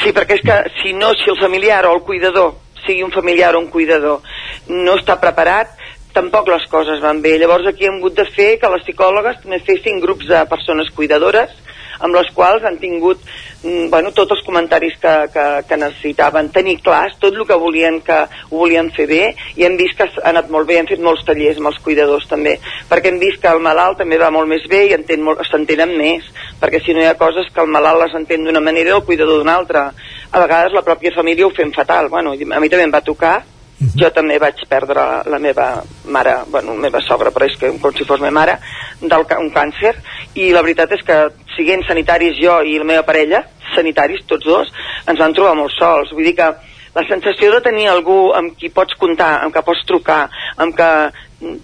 Sí, 0.01 0.13
perquè 0.13 0.37
és 0.37 0.45
que 0.45 0.57
si 0.81 0.93
no, 0.93 1.11
si 1.17 1.29
el 1.29 1.39
familiar 1.41 1.85
o 1.85 1.93
el 1.97 2.03
cuidador, 2.07 2.55
sigui 2.85 3.03
un 3.03 3.11
familiar 3.11 3.55
o 3.55 3.59
un 3.59 3.67
cuidador, 3.67 4.21
no 4.69 4.95
està 4.95 5.17
preparat, 5.19 5.75
tampoc 6.17 6.49
les 6.49 6.65
coses 6.71 7.01
van 7.03 7.21
bé. 7.21 7.37
Llavors 7.37 7.69
aquí 7.69 7.85
hem 7.85 8.01
hagut 8.01 8.17
de 8.17 8.25
fer 8.33 8.55
que 8.61 8.73
les 8.73 8.83
psicòlogues 8.87 9.41
també 9.43 9.61
fessin 9.65 10.01
grups 10.01 10.29
de 10.29 10.43
persones 10.49 10.89
cuidadores 10.97 11.53
amb 11.99 12.13
les 12.13 12.27
quals 12.33 12.65
han 12.65 12.77
tingut 12.77 13.21
mm, 13.63 13.87
bueno, 13.89 14.11
tots 14.13 14.35
els 14.35 14.43
comentaris 14.45 14.97
que, 15.01 15.13
que, 15.33 15.45
que 15.69 15.79
necessitaven, 15.81 16.51
tenir 16.53 16.77
clars 16.85 17.17
tot 17.21 17.33
el 17.33 17.45
que 17.49 17.57
volien 17.57 17.99
que 18.05 18.19
ho 18.49 18.59
volien 18.59 18.91
fer 18.93 19.07
bé 19.09 19.21
i 19.57 19.65
hem 19.65 19.77
vist 19.79 19.97
que 19.97 20.05
ha 20.05 20.29
anat 20.29 20.51
molt 20.53 20.69
bé, 20.69 20.77
hem 20.77 20.89
fet 20.89 21.01
molts 21.03 21.25
tallers 21.25 21.57
amb 21.61 21.71
els 21.71 21.81
cuidadors 21.85 22.29
també, 22.29 22.57
perquè 22.91 23.11
hem 23.11 23.19
vist 23.21 23.41
que 23.41 23.49
el 23.49 23.63
malalt 23.65 23.97
també 24.01 24.21
va 24.21 24.29
molt 24.33 24.49
més 24.51 24.65
bé 24.69 24.85
i 24.87 24.93
s'entenen 24.93 25.97
més, 25.97 26.29
perquè 26.61 26.83
si 26.85 26.93
no 26.93 27.01
hi 27.01 27.09
ha 27.09 27.17
coses 27.17 27.49
que 27.53 27.65
el 27.65 27.73
malalt 27.73 28.03
les 28.03 28.17
entén 28.21 28.45
d'una 28.45 28.63
manera 28.63 28.93
i 28.93 28.97
el 28.99 29.05
cuidador 29.07 29.41
d'una 29.41 29.57
altra. 29.57 29.89
A 30.31 30.41
vegades 30.43 30.73
la 30.75 30.85
pròpia 30.85 31.15
família 31.15 31.47
ho 31.47 31.53
fem 31.55 31.73
fatal, 31.73 32.09
bueno, 32.13 32.33
a 32.33 32.59
mi 32.61 32.69
també 32.69 32.85
em 32.85 32.93
va 32.93 33.05
tocar 33.05 33.37
-huh. 33.79 33.99
Jo 34.01 34.09
també 34.11 34.39
vaig 34.39 34.55
perdre 34.69 35.23
la 35.25 35.39
meva 35.39 35.83
mare, 36.05 36.37
bueno, 36.47 36.75
meva 36.75 37.01
sogra, 37.01 37.31
però 37.31 37.45
és 37.45 37.57
que 37.57 37.71
com 37.79 37.93
si 37.93 38.03
fos 38.03 38.19
meva 38.19 38.33
mare, 38.33 38.59
del 39.01 39.25
un 39.39 39.51
càncer, 39.51 39.95
i 40.35 40.51
la 40.51 40.61
veritat 40.61 40.91
és 40.91 41.03
que 41.03 41.29
siguent 41.55 41.83
sanitaris 41.87 42.37
jo 42.41 42.61
i 42.61 42.77
la 42.77 42.85
meva 42.85 43.03
parella, 43.03 43.43
sanitaris 43.75 44.25
tots 44.25 44.45
dos, 44.45 44.67
ens 45.07 45.19
van 45.19 45.33
trobar 45.33 45.55
molt 45.55 45.71
sols. 45.71 46.11
Vull 46.11 46.23
dir 46.23 46.35
que 46.35 46.53
la 46.95 47.03
sensació 47.07 47.51
de 47.51 47.61
tenir 47.61 47.87
algú 47.87 48.33
amb 48.33 48.55
qui 48.57 48.69
pots 48.69 48.95
comptar, 48.97 49.43
amb 49.43 49.53
qui 49.53 49.61
pots 49.61 49.85
trucar, 49.85 50.29
amb 50.57 50.75
que 50.75 51.11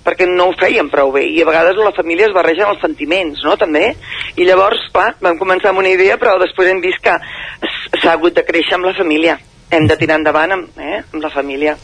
perquè 0.06 0.27
no 0.30 0.52
ho 0.52 0.53
feien 0.60 0.90
prou 0.90 1.11
bé 1.15 1.23
i 1.34 1.41
a 1.41 1.48
vegades 1.49 1.80
la 1.81 1.95
família 1.98 2.27
es 2.27 2.35
barregen 2.35 2.69
els 2.69 2.81
sentiments, 2.81 3.41
no?, 3.44 3.56
també, 3.57 3.95
i 4.38 4.45
llavors, 4.45 4.84
clar, 4.94 5.15
vam 5.19 5.40
començar 5.40 5.72
amb 5.72 5.81
una 5.81 5.90
idea 5.90 6.19
però 6.22 6.35
després 6.38 6.69
hem 6.69 6.84
vist 6.84 7.02
que 7.02 7.18
s'ha 7.98 8.14
hagut 8.14 8.38
de 8.38 8.45
créixer 8.45 8.77
amb 8.77 8.85
la 8.85 8.94
família 8.94 9.40
hem 9.76 9.88
de 9.90 9.98
tirar 10.00 10.20
endavant 10.22 10.56
amb, 10.56 10.78
eh, 10.78 11.02
amb 11.02 11.24
la 11.24 11.32
família. 11.34 11.76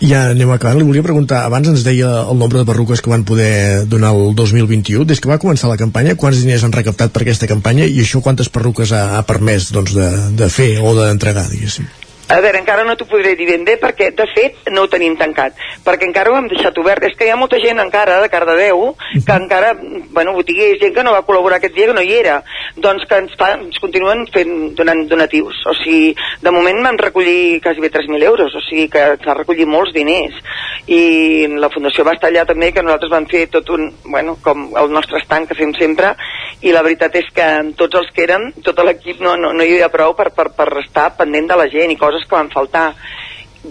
Ja 0.00 0.28
anem 0.30 0.50
acabant. 0.54 0.78
Li 0.78 0.86
volia 0.86 1.02
preguntar, 1.02 1.42
abans 1.44 1.68
ens 1.68 1.84
deia 1.86 2.10
el 2.30 2.38
nombre 2.38 2.60
de 2.60 2.66
perruques 2.68 3.02
que 3.02 3.10
van 3.10 3.24
poder 3.24 3.84
donar 3.86 4.12
el 4.14 4.34
2021. 4.38 5.04
Des 5.04 5.20
que 5.20 5.30
va 5.30 5.40
començar 5.42 5.70
la 5.70 5.78
campanya, 5.80 6.16
quants 6.16 6.38
diners 6.42 6.64
han 6.64 6.74
recaptat 6.74 7.12
per 7.12 7.22
aquesta 7.22 7.50
campanya 7.50 7.86
i 7.86 8.00
això 8.04 8.22
quantes 8.22 8.48
perruques 8.48 8.92
ha, 8.92 9.18
ha 9.18 9.24
permès 9.26 9.72
doncs, 9.74 9.94
de, 9.94 10.10
de 10.38 10.48
fer 10.52 10.76
o 10.80 10.94
d'entregar, 10.94 11.48
diguéssim? 11.50 11.88
A 12.28 12.42
veure, 12.44 12.58
encara 12.60 12.84
no 12.84 12.92
t'ho 13.00 13.06
podré 13.08 13.30
dir 13.38 13.46
ben 13.48 13.62
bé 13.64 13.78
perquè, 13.80 14.10
de 14.12 14.26
fet, 14.34 14.66
no 14.74 14.82
ho 14.84 14.88
tenim 14.92 15.14
tancat. 15.16 15.56
Perquè 15.84 16.04
encara 16.04 16.28
ho 16.28 16.36
hem 16.36 16.50
deixat 16.50 16.76
obert. 16.76 17.06
És 17.08 17.14
que 17.16 17.24
hi 17.24 17.30
ha 17.32 17.38
molta 17.40 17.56
gent 17.62 17.80
encara 17.80 18.18
de 18.20 18.28
Cardedeu 18.28 18.82
que 19.24 19.32
encara, 19.32 19.70
bueno, 20.12 20.34
botiguers, 20.36 20.76
gent 20.82 20.92
que 20.92 21.04
no 21.06 21.14
va 21.14 21.22
col·laborar 21.24 21.56
aquest 21.56 21.72
dia 21.78 21.88
que 21.88 21.94
no 21.96 22.04
hi 22.04 22.12
era. 22.18 22.42
Doncs 22.76 23.06
que 23.08 23.20
ens, 23.22 23.32
fa, 23.40 23.54
ens 23.56 23.80
continuen 23.80 24.26
fent, 24.34 24.74
donant 24.76 25.06
donatius. 25.08 25.62
O 25.72 25.74
sigui, 25.80 26.12
de 26.44 26.52
moment 26.52 26.82
vam 26.84 27.00
recollir 27.00 27.62
quasi 27.64 27.80
bé 27.80 27.88
3.000 27.96 28.28
euros, 28.28 28.52
o 28.52 28.62
sigui 28.66 28.90
que 28.92 29.06
s'ha 29.24 29.38
recollit 29.38 29.70
molts 29.70 29.96
diners. 29.96 30.36
I 30.84 31.48
la 31.56 31.72
Fundació 31.72 32.04
va 32.04 32.12
estar 32.18 32.28
allà 32.28 32.44
també, 32.48 32.74
que 32.76 32.84
nosaltres 32.84 33.14
vam 33.14 33.28
fer 33.32 33.46
tot 33.56 33.72
un, 33.72 33.88
bueno, 34.04 34.36
com 34.44 34.68
el 34.76 34.92
nostre 34.92 35.22
estanc 35.22 35.48
que 35.48 35.56
fem 35.56 35.72
sempre, 35.80 36.12
i 36.60 36.72
la 36.74 36.82
veritat 36.82 37.14
és 37.16 37.28
que 37.32 37.48
tots 37.78 38.00
els 38.00 38.12
que 38.12 38.24
érem, 38.24 38.48
tot 38.66 38.80
l'equip 38.84 39.20
no, 39.24 39.36
no, 39.40 39.52
no 39.54 39.64
hi 39.64 39.76
havia 39.76 39.90
prou 39.92 40.12
per, 40.18 40.28
per, 40.34 40.48
per 40.56 40.68
estar 40.82 41.12
pendent 41.16 41.46
de 41.48 41.58
la 41.60 41.68
gent 41.70 41.92
i 41.94 41.98
coses 42.00 42.17
coses 42.26 42.40
van 42.40 42.52
faltar 42.54 42.86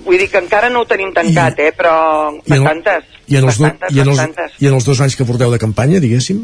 vull 0.05 0.19
dir 0.19 0.29
que 0.31 0.41
encara 0.41 0.69
no 0.69 0.83
ho 0.83 0.87
tenim 0.89 1.13
tancat, 1.15 1.59
I, 1.59 1.69
eh, 1.69 1.75
però 1.75 1.93
i 2.31 2.57
en, 2.57 2.63
bastantes, 2.63 3.13
i 3.27 3.37
en, 3.39 3.43
els 3.43 3.53
bastantes, 3.53 3.93
i, 3.93 3.99
en 3.99 4.07
els, 4.07 4.17
bastantes. 4.17 4.57
I 4.59 4.69
en 4.69 4.79
els 4.79 4.89
dos 4.89 5.03
anys 5.05 5.15
que 5.17 5.27
porteu 5.27 5.53
de 5.53 5.61
campanya, 5.61 6.01
diguéssim? 6.03 6.43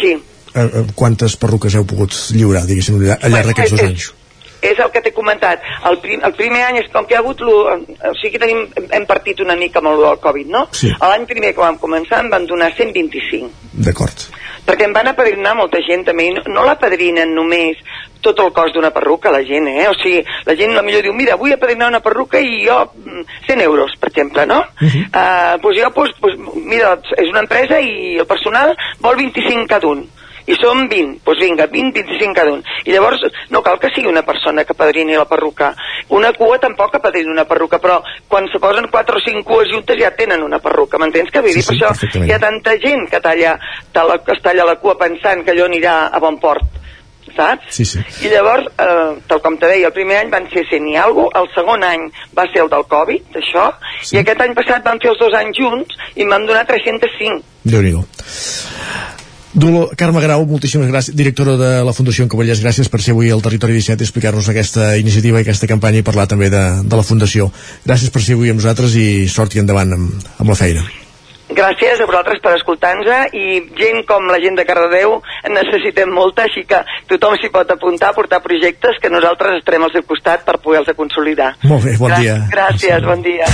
Sí. 0.00 0.14
Eh, 0.16 0.64
eh, 0.64 0.86
quantes 0.98 1.36
perruques 1.40 1.76
heu 1.76 1.86
pogut 1.86 2.16
lliurar, 2.34 2.64
diguéssim, 2.66 2.98
al 2.98 3.30
llarg 3.30 3.52
d'aquests 3.52 3.76
dos 3.76 3.86
anys? 3.86 4.10
és 4.60 4.78
el 4.78 4.90
que 4.92 5.00
t'he 5.00 5.12
comentat. 5.16 5.62
El, 5.88 5.98
prim, 6.02 6.20
el 6.26 6.34
primer 6.36 6.62
any 6.66 6.80
és 6.82 6.90
com 6.92 7.06
que 7.08 7.16
ha 7.16 7.22
hagut... 7.22 7.40
Lo, 7.44 7.54
o 7.72 8.10
sigui 8.20 8.34
que 8.34 8.42
tenim, 8.42 8.66
hem 8.92 9.06
partit 9.08 9.40
una 9.44 9.56
mica 9.56 9.80
amb 9.80 9.92
el 9.92 10.02
del 10.04 10.20
Covid, 10.20 10.50
no? 10.52 10.66
Sí. 10.76 10.92
L'any 11.00 11.26
primer 11.30 11.54
que 11.56 11.64
vam 11.64 11.78
començar 11.80 12.20
en 12.24 12.30
van 12.32 12.44
donar 12.50 12.70
125. 12.76 13.72
D'acord. 13.86 14.26
Perquè 14.66 14.86
em 14.86 14.94
van 14.94 15.08
apadrinar 15.10 15.56
molta 15.56 15.80
gent 15.86 16.04
també, 16.06 16.28
i 16.28 16.34
no, 16.36 16.44
no 16.52 16.66
l'apadrinen 16.68 17.32
només 17.34 17.80
tot 18.20 18.38
el 18.44 18.52
cost 18.52 18.74
d'una 18.74 18.92
perruca, 18.94 19.32
la 19.32 19.42
gent, 19.46 19.68
eh? 19.68 19.88
O 19.88 19.94
sigui, 19.98 20.22
la 20.46 20.56
gent 20.58 20.76
millor 20.84 21.02
diu, 21.06 21.14
mira, 21.16 21.36
vull 21.40 21.52
apadrinar 21.56 21.90
una 21.90 22.02
perruca 22.04 22.40
i 22.40 22.62
jo 22.66 22.78
100 22.94 23.56
mm, 23.56 23.60
euros, 23.66 23.96
per 24.00 24.10
exemple, 24.10 24.46
no? 24.46 24.60
Uh 24.80 24.88
-huh. 24.88 25.04
uh, 25.08 25.60
pues 25.60 25.78
jo, 25.80 25.90
pues, 25.90 26.12
pues, 26.20 26.36
mira, 26.54 26.98
és 27.16 27.28
una 27.28 27.40
empresa 27.40 27.80
i 27.80 28.16
el 28.18 28.26
personal 28.26 28.76
vol 29.00 29.16
25 29.16 29.66
cada 29.66 29.86
un 29.86 30.08
i 30.50 30.56
som 30.58 30.88
20, 30.88 31.20
doncs 31.24 31.40
vinga, 31.40 31.66
20, 31.66 32.02
25 32.02 32.34
cada 32.34 32.52
un. 32.52 32.62
I 32.84 32.92
llavors 32.92 33.22
no 33.50 33.62
cal 33.62 33.78
que 33.78 33.90
sigui 33.94 34.08
una 34.10 34.24
persona 34.26 34.64
que 34.64 34.74
padrini 34.74 35.16
la 35.16 35.28
perruca. 35.28 35.74
Una 36.16 36.32
cua 36.32 36.58
tampoc 36.58 36.92
que 36.92 37.02
padrini 37.02 37.30
una 37.30 37.44
perruca, 37.44 37.78
però 37.78 38.00
quan 38.28 38.48
se 38.50 38.58
posen 38.58 38.88
4 38.90 39.16
o 39.16 39.20
5 39.20 39.44
cues 39.44 39.70
juntes 39.70 39.98
ja 40.00 40.10
tenen 40.16 40.42
una 40.42 40.58
perruca, 40.58 40.98
m'entens? 40.98 41.30
Que 41.30 41.44
vull 41.44 41.54
dir, 41.54 41.62
Sí, 41.62 41.76
sí, 41.76 41.78
per 41.78 41.92
això 41.92 42.24
hi 42.26 42.32
ha 42.32 42.40
tanta 42.42 42.76
gent 42.82 43.08
que, 43.10 43.20
talla, 43.20 43.58
que 43.92 44.32
es 44.34 44.42
talla 44.42 44.66
la 44.66 44.78
cua 44.82 44.98
pensant 44.98 45.44
que 45.44 45.54
allò 45.54 45.70
anirà 45.70 46.08
a 46.10 46.18
bon 46.18 46.40
port 46.40 46.80
saps? 47.36 47.70
Sí, 47.76 47.86
sí. 47.88 48.02
I 48.24 48.32
llavors, 48.32 48.68
eh, 48.78 49.12
tal 49.30 49.42
com 49.44 49.58
te 49.60 49.70
deia, 49.70 49.90
el 49.90 49.96
primer 49.96 50.20
any 50.22 50.32
van 50.32 50.48
ser 50.52 50.64
100 50.68 50.90
i 50.92 50.96
alguna 51.00 51.40
el 51.40 51.48
segon 51.54 51.86
any 51.86 52.08
va 52.36 52.46
ser 52.52 52.64
el 52.64 52.72
del 52.72 52.86
Covid, 52.90 53.40
això, 53.42 53.70
sí. 54.02 54.16
i 54.16 54.22
aquest 54.22 54.44
any 54.44 54.56
passat 54.58 54.84
van 54.86 55.00
fer 55.02 55.12
els 55.14 55.22
dos 55.22 55.36
anys 55.38 55.58
junts 55.58 55.96
i 56.16 56.26
em 56.26 56.36
van 56.36 56.46
donar 56.48 56.66
305. 56.68 57.42
Déu-n'hi-do. 57.64 58.04
Dolor, 59.52 59.96
Carme 59.98 60.20
Grau, 60.22 60.44
moltíssimes 60.46 60.86
gràcies, 60.92 61.16
directora 61.18 61.56
de 61.58 61.70
la 61.82 61.92
Fundació 61.92 62.22
en 62.22 62.30
Cavallers, 62.30 62.62
gràcies 62.62 62.86
per 62.88 63.00
ser 63.02 63.16
avui 63.16 63.32
al 63.34 63.42
Territori 63.42 63.74
17 63.74 64.04
i 64.04 64.06
explicar-nos 64.06 64.46
aquesta 64.48 64.92
iniciativa 65.00 65.40
i 65.40 65.46
aquesta 65.46 65.66
campanya 65.66 66.04
i 66.04 66.06
parlar 66.06 66.28
també 66.30 66.52
de, 66.54 66.64
de 66.86 67.00
la 67.00 67.06
Fundació. 67.06 67.50
Gràcies 67.82 68.14
per 68.14 68.22
ser 68.22 68.38
avui 68.38 68.54
amb 68.54 68.62
nosaltres 68.62 68.94
i 68.94 69.26
sort 69.26 69.58
i 69.58 69.64
endavant 69.64 69.98
amb, 69.98 70.28
amb 70.38 70.54
la 70.54 70.58
feina. 70.58 70.86
Gràcies 71.50 72.00
a 72.00 72.06
vosaltres 72.06 72.38
per 72.42 72.54
escoltar-nos 72.58 73.34
i 73.34 73.60
gent 73.78 74.04
com 74.08 74.28
la 74.30 74.38
gent 74.42 74.58
de 74.58 74.64
Cardedeu 74.68 75.18
en 75.44 75.56
necessitem 75.56 76.12
molta, 76.14 76.46
així 76.46 76.62
que 76.68 76.82
tothom 77.10 77.36
s'hi 77.40 77.50
pot 77.52 77.70
apuntar 77.74 78.12
a 78.12 78.16
portar 78.16 78.42
projectes 78.44 79.00
que 79.02 79.10
nosaltres 79.10 79.58
estarem 79.58 79.86
al 79.86 79.94
seu 79.94 80.06
costat 80.06 80.46
per 80.46 80.60
poder-los 80.62 80.96
consolidar. 80.96 81.54
Molt 81.64 81.84
bé, 81.86 81.96
bon 81.98 82.14
dia. 82.20 82.38
Gràcies, 82.52 83.02
bon 83.06 83.24
dia. 83.26 83.48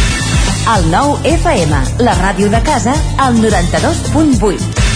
El 0.77 0.90
nou 0.90 1.14
FM, 1.23 1.81
la 2.02 2.18
ràdio 2.18 2.51
de 2.51 2.60
casa, 2.66 2.97
al 3.23 3.39
92.8. 3.39 4.95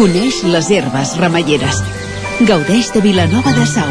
Coneix 0.00 0.38
les 0.48 0.70
herbes 0.72 1.10
remeieres. 1.20 1.82
Gaudeix 2.48 2.86
de 2.94 3.02
Vilanova 3.04 3.52
de 3.52 3.66
Sau. 3.68 3.90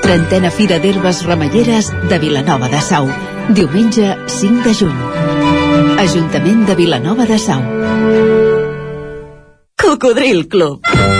Trentena 0.00 0.48
Fira 0.48 0.78
d'Herbes 0.80 1.20
Remeieres 1.26 1.90
de 2.08 2.18
Vilanova 2.22 2.72
de 2.72 2.80
Sau. 2.80 3.10
Diumenge 3.52 4.16
5 4.40 4.64
de 4.64 4.72
juny. 4.80 4.96
Ajuntament 6.00 6.64
de 6.64 6.80
Vilanova 6.80 7.28
de 7.28 7.36
Sau. 7.44 7.60
Cocodril 9.84 10.46
Club. 10.48 11.19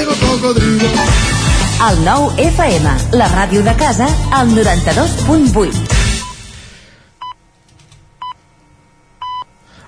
El 1.81 2.03
nou 2.05 2.27
FM, 2.37 2.91
la 3.17 3.25
ràdio 3.31 3.63
de 3.65 3.71
casa, 3.73 4.05
al 4.37 4.51
92.8. 4.53 5.79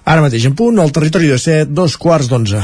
Ara 0.09 0.23
mateix 0.25 0.47
en 0.49 0.55
punt, 0.57 0.81
al 0.81 0.89
territori 0.95 1.29
de 1.29 1.37
set, 1.37 1.69
dos 1.69 1.93
quarts 2.01 2.31
d'onze. 2.31 2.63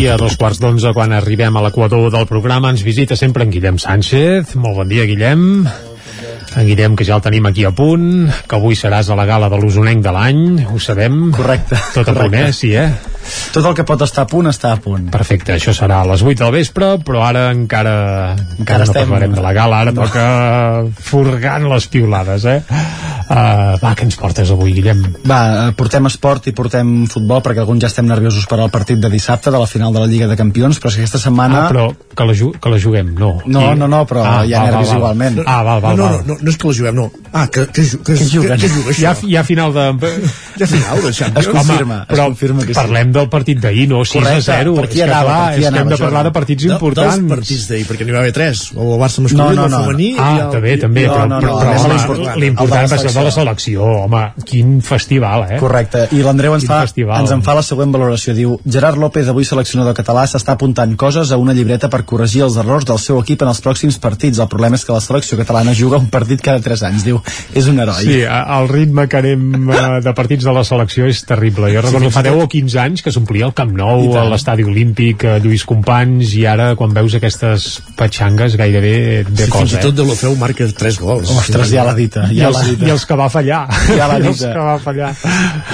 I 0.00 0.08
a 0.08 0.16
dos 0.16 0.40
quarts 0.40 0.64
d'onze, 0.64 0.96
quan 0.96 1.12
arribem 1.12 1.60
a 1.60 1.66
l'equador 1.68 2.08
del 2.16 2.24
programa, 2.32 2.72
ens 2.72 2.80
visita 2.80 3.12
sempre 3.12 3.44
en 3.44 3.52
Guillem 3.52 3.76
Sánchez. 3.76 4.56
Molt 4.56 4.80
bon 4.80 4.88
dia, 4.88 5.04
Guillem. 5.04 5.68
En 6.56 6.66
Guillem, 6.66 6.96
que 6.98 7.06
ja 7.06 7.14
el 7.14 7.22
tenim 7.22 7.46
aquí 7.46 7.62
a 7.64 7.70
punt, 7.70 8.26
que 8.48 8.58
avui 8.58 8.74
seràs 8.78 9.10
a 9.10 9.16
la 9.18 9.26
gala 9.28 9.50
de 9.52 9.58
l'Osonenc 9.60 10.02
de 10.02 10.14
l'any, 10.16 10.40
ho 10.66 10.80
sabem. 10.82 11.28
Correcte. 11.36 11.78
Tot 11.94 12.10
a 12.10 12.16
punt, 12.16 12.34
eh? 12.34 12.50
Sí, 12.56 12.72
eh? 12.74 12.88
Tot 13.52 13.64
el 13.66 13.74
que 13.74 13.84
pot 13.84 14.02
estar 14.02 14.22
a 14.24 14.30
punt 14.30 14.46
està 14.50 14.72
a 14.72 14.80
punt. 14.80 15.08
Perfecte, 15.10 15.54
això 15.56 15.74
serà 15.76 16.00
a 16.02 16.06
les 16.10 16.22
8 16.22 16.44
del 16.44 16.52
vespre, 16.52 16.92
però 17.04 17.22
ara 17.26 17.50
encara, 17.50 17.96
encara, 18.32 18.56
Encara 18.58 18.78
no 18.84 18.84
estem- 18.90 19.08
parlarem 19.08 19.34
de 19.34 19.40
la 19.42 19.52
gala, 19.52 19.80
ara 19.80 19.92
No. 19.92 20.02
toca 20.02 20.84
furgant 21.00 21.68
les 21.70 21.86
piulades, 21.90 22.44
eh? 22.44 22.62
Uh, 23.30 23.76
va, 23.78 23.92
què 23.94 24.02
ens 24.08 24.16
portes 24.18 24.50
avui, 24.50 24.72
Guillem? 24.74 25.02
Va, 25.28 25.68
eh, 25.68 25.72
portem 25.78 26.06
esport 26.10 26.48
i 26.50 26.52
portem 26.56 27.04
futbol 27.06 27.38
perquè 27.44 27.62
alguns 27.62 27.84
ja 27.84 27.86
estem 27.86 28.08
nerviosos 28.08 28.46
per 28.50 28.58
al 28.58 28.70
partit 28.74 28.98
de 28.98 29.10
dissabte 29.12 29.52
de 29.54 29.58
la 29.60 29.68
final 29.70 29.92
de 29.94 30.00
la 30.02 30.08
Lliga 30.10 30.26
de 30.26 30.34
Campions, 30.36 30.80
però 30.80 30.90
és 30.90 30.96
que 30.96 31.04
aquesta 31.04 31.20
setmana... 31.22 31.60
Ah, 31.66 31.68
però 31.70 31.84
que 31.94 32.26
la, 32.26 32.34
ju 32.34 32.50
que 32.58 32.72
la 32.72 32.80
juguem, 32.82 33.12
no. 33.14 33.36
No, 33.46 33.68
no, 33.78 33.86
no, 33.86 34.00
però 34.06 34.24
Ah, 34.26 34.40
hi 34.44 34.52
ha 34.54 34.64
val, 34.64 34.70
nervis 34.72 34.88
val, 34.88 34.88
val. 34.88 34.98
igualment. 34.98 35.38
Ah, 35.46 35.62
val, 35.62 35.80
val, 35.80 35.96
no, 35.96 36.08
no, 36.10 36.16
no, 36.18 36.34
no, 36.34 36.38
no 36.42 36.50
és 36.50 36.56
que 36.58 36.68
la 36.72 36.74
juguem, 36.80 36.94
no. 36.98 37.06
Ah, 37.32 37.46
que, 37.46 37.66
que, 37.68 37.82
ju- 37.86 38.02
que, 38.02 38.14
Que 38.18 38.26
juguen. 38.32 38.58
que, 38.58 38.66
que 38.66 38.74
juga 38.74 38.96
Hi 38.98 39.04
ha, 39.06 39.14
hi 39.22 39.36
ha 39.36 39.44
final 39.44 39.72
de... 39.72 39.86
Hi 40.58 40.62
ha 40.64 40.66
final 40.66 41.02
de 41.06 41.12
Champions. 41.12 41.46
Es 41.46 41.52
confirma, 41.54 42.00
es 42.02 42.08
però 42.16 42.26
confirma 42.32 42.66
que 42.66 42.74
sí. 42.74 42.80
parlem 42.80 43.12
del 43.20 43.28
partit 43.32 43.60
d'ahir, 43.62 43.86
no 43.90 44.02
6 44.04 44.14
Correcte, 44.18 44.50
a 44.50 44.58
0. 44.60 44.74
per 44.80 44.84
aquí 44.88 44.98
és 45.00 45.04
que, 45.04 45.10
anava, 45.10 45.30
clar, 45.30 45.40
per 45.40 45.50
aquí 45.50 45.60
és 45.60 45.60
que 45.60 45.68
hem 45.70 45.74
anava, 45.80 45.90
de 45.96 46.02
parlar 46.04 46.24
de 46.26 46.32
partits 46.36 46.64
importants. 46.70 47.16
Dels 47.20 47.30
partits 47.36 47.68
d'ahir, 47.70 47.86
perquè 47.90 48.06
n'hi 48.08 48.12
va 48.16 48.22
haver 48.24 48.32
tres. 48.36 48.64
El 48.74 48.94
Barça 49.00 49.24
masculí, 49.24 49.40
No, 49.40 49.52
no, 49.54 49.64
el 49.66 49.70
no, 49.70 49.82
femení... 49.86 50.10
Ah, 50.18 50.30
i 50.36 50.40
el, 50.40 50.50
també, 50.50 50.76
també, 50.78 51.04
el- 51.04 51.10
però, 51.10 51.26
no, 51.28 51.36
no, 51.36 51.40
però, 51.40 51.54
no, 51.54 51.60
però 51.60 51.70
anem 51.70 52.00
a 52.00 52.10
home, 52.10 52.40
l'important. 52.40 52.84
El 52.84 52.90
va 52.90 52.98
ser 52.98 53.08
el 53.10 53.14
de 53.14 53.24
la 53.28 53.30
selecció, 53.36 53.84
home, 54.04 54.22
quin 54.44 54.80
festival, 54.82 55.46
eh? 55.50 55.58
Correcte, 55.60 56.06
i 56.16 56.22
l'Andreu 56.24 56.54
ens, 56.56 56.66
fa, 56.68 56.80
festival. 56.88 57.20
ens 57.24 57.30
en 57.36 57.42
fa 57.46 57.54
la 57.58 57.62
següent 57.66 57.92
valoració. 57.94 58.34
Diu, 58.34 58.56
Gerard 58.66 58.98
López, 58.98 59.28
avui 59.28 59.44
seleccionador 59.44 59.94
català, 59.94 60.24
s'està 60.26 60.56
apuntant 60.56 60.96
coses 60.96 61.30
a 61.32 61.36
una 61.40 61.52
llibreta 61.56 61.88
per 61.92 62.02
corregir 62.04 62.42
els 62.46 62.56
errors 62.60 62.84
del 62.88 62.98
seu 62.98 63.20
equip 63.20 63.42
en 63.42 63.48
els 63.52 63.60
pròxims 63.64 63.98
partits. 64.00 64.38
El 64.40 64.48
problema 64.48 64.76
és 64.76 64.84
que 64.84 64.92
la 64.92 65.00
selecció 65.04 65.38
catalana 65.38 65.74
juga 65.74 65.98
un 65.98 66.08
partit 66.10 66.40
cada 66.40 66.60
3 66.60 66.82
anys. 66.88 67.04
Diu, 67.04 67.20
és 67.54 67.66
un 67.68 67.78
heroi. 67.80 68.02
Sí, 68.04 68.20
el 68.24 68.68
ritme 68.70 69.06
que 69.08 69.16
anem 69.20 69.70
eh, 69.70 70.00
de 70.04 70.12
partits 70.16 70.44
de 70.44 70.52
la 70.56 70.64
selecció 70.64 71.06
és 71.10 71.22
terrible. 71.28 71.70
Jo 71.74 71.82
recordo 71.84 72.06
fins 72.08 72.14
fa 72.14 72.20
i 72.20 72.24
tot- 72.30 72.38
10 72.38 72.44
o 72.44 72.48
15 72.48 72.78
anys 72.80 73.02
que 73.02 73.09
s'omplia 73.14 73.46
el 73.48 73.54
Camp 73.56 73.72
Nou, 73.76 74.10
a 74.18 74.24
l'estadi 74.28 74.64
olímpic, 74.66 75.24
a 75.24 75.38
Lluís 75.42 75.64
Companys, 75.68 76.34
i 76.38 76.44
ara 76.50 76.72
quan 76.78 76.94
veus 76.96 77.14
aquestes 77.18 77.68
petxangues 77.98 78.56
gairebé 78.60 78.94
de 79.28 79.46
Sí, 79.46 79.50
fins 79.50 79.54
cosa, 79.54 79.78
i 79.78 79.84
tot 79.84 79.96
de 79.98 80.06
l'Ofeu 80.06 80.34
marca 80.40 80.66
tres 80.76 80.98
gols. 81.00 81.30
Ostres, 81.34 81.70
ja 81.72 81.84
l'ha 81.86 81.94
dita, 81.98 82.26
I, 82.30 82.40
ja 82.40 82.50
els, 82.50 82.58
l'ha 82.58 82.68
dita. 82.72 82.88
I 82.88 82.94
els 82.96 83.06
que 83.06 83.18
va 83.20 83.28
fallar. 83.32 83.62
Ja 84.00 84.06
l'ha 84.10 84.18
I 84.20 84.26
els 84.30 84.38
dita. 84.40 84.52
que 84.54 84.64
va 84.64 84.76
fallar. 84.80 85.10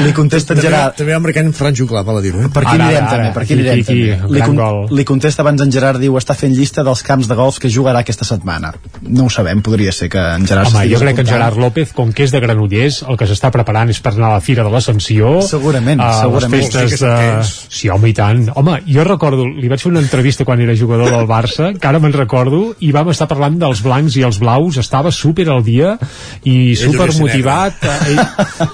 Li 0.02 0.12
contesta 0.16 0.54
en 0.56 0.60
Gerard... 0.64 0.96
també 0.98 1.14
va 1.14 1.20
marcar 1.22 1.44
en 1.44 1.52
Fran 1.56 1.76
Juclà, 1.76 2.02
val 2.06 2.20
a 2.20 2.22
dir-ho. 2.24 2.40
Eh? 2.46 2.50
Per 2.52 2.62
aquí 2.64 2.74
Ara, 2.76 2.86
anirem 2.86 3.04
ara, 3.04 3.10
també, 3.12 3.32
per 3.36 3.42
aquí 3.44 3.56
anirem 3.56 3.82
aquí, 3.82 3.98
també. 4.16 4.34
Li, 4.36 4.56
gol. 4.60 4.80
li 4.96 5.04
contesta 5.08 5.44
abans 5.44 5.62
en 5.64 5.72
Gerard, 5.74 6.00
diu, 6.02 6.16
està 6.20 6.36
fent 6.38 6.54
llista 6.56 6.84
dels 6.86 7.02
camps 7.06 7.28
de 7.30 7.36
golf 7.38 7.60
que 7.62 7.70
jugarà 7.72 8.02
aquesta 8.04 8.26
setmana. 8.28 8.72
No 9.02 9.26
ho 9.26 9.32
sabem, 9.32 9.62
podria 9.66 9.92
ser 9.92 10.08
que 10.12 10.22
en 10.36 10.46
Gerard 10.48 10.72
Home, 10.72 10.86
jo 10.90 11.00
crec 11.02 11.18
que 11.20 11.26
en. 11.26 11.30
Gerard 11.30 11.60
López, 11.60 11.92
com 11.96 12.12
que 12.16 12.26
és 12.26 12.32
de 12.34 12.40
Granollers, 12.42 13.02
el 13.06 13.18
que 13.20 13.28
s'està 13.28 13.50
preparant 13.54 13.90
és 13.92 14.00
per 14.02 14.14
anar 14.16 14.30
a 14.32 14.38
la 14.38 14.44
Fira 14.44 14.64
de 14.66 14.72
l'Ascensió. 14.72 15.36
Segurament, 15.46 16.00
a 16.02 16.12
segurament. 16.22 16.62
Les 16.62 16.72
que 16.72 16.84
festes 16.86 16.98
sí 17.00 17.04
de... 17.04 17.15
és. 17.20 17.52
Sí, 17.70 17.88
home, 17.92 18.10
i 18.10 18.14
tant. 18.16 18.46
Home, 18.54 18.78
jo 18.86 19.04
recordo, 19.06 19.46
li 19.46 19.68
vaig 19.70 19.82
fer 19.82 19.90
una 19.92 20.02
entrevista 20.02 20.44
quan 20.44 20.60
era 20.64 20.74
jugador 20.76 21.10
del 21.12 21.26
Barça, 21.28 21.72
que 21.78 21.88
ara 21.88 22.00
me'n 22.02 22.14
recordo, 22.14 22.74
i 22.80 22.92
vam 22.94 23.10
estar 23.12 23.28
parlant 23.30 23.58
dels 23.60 23.82
blancs 23.84 24.16
i 24.16 24.24
els 24.26 24.38
blaus, 24.42 24.78
estava 24.82 25.10
super 25.14 25.48
al 25.52 25.64
dia 25.66 25.96
i 26.44 26.56
Ell 26.72 26.76
super 26.76 27.08
motivat. 27.20 27.82
Ell, 28.08 28.22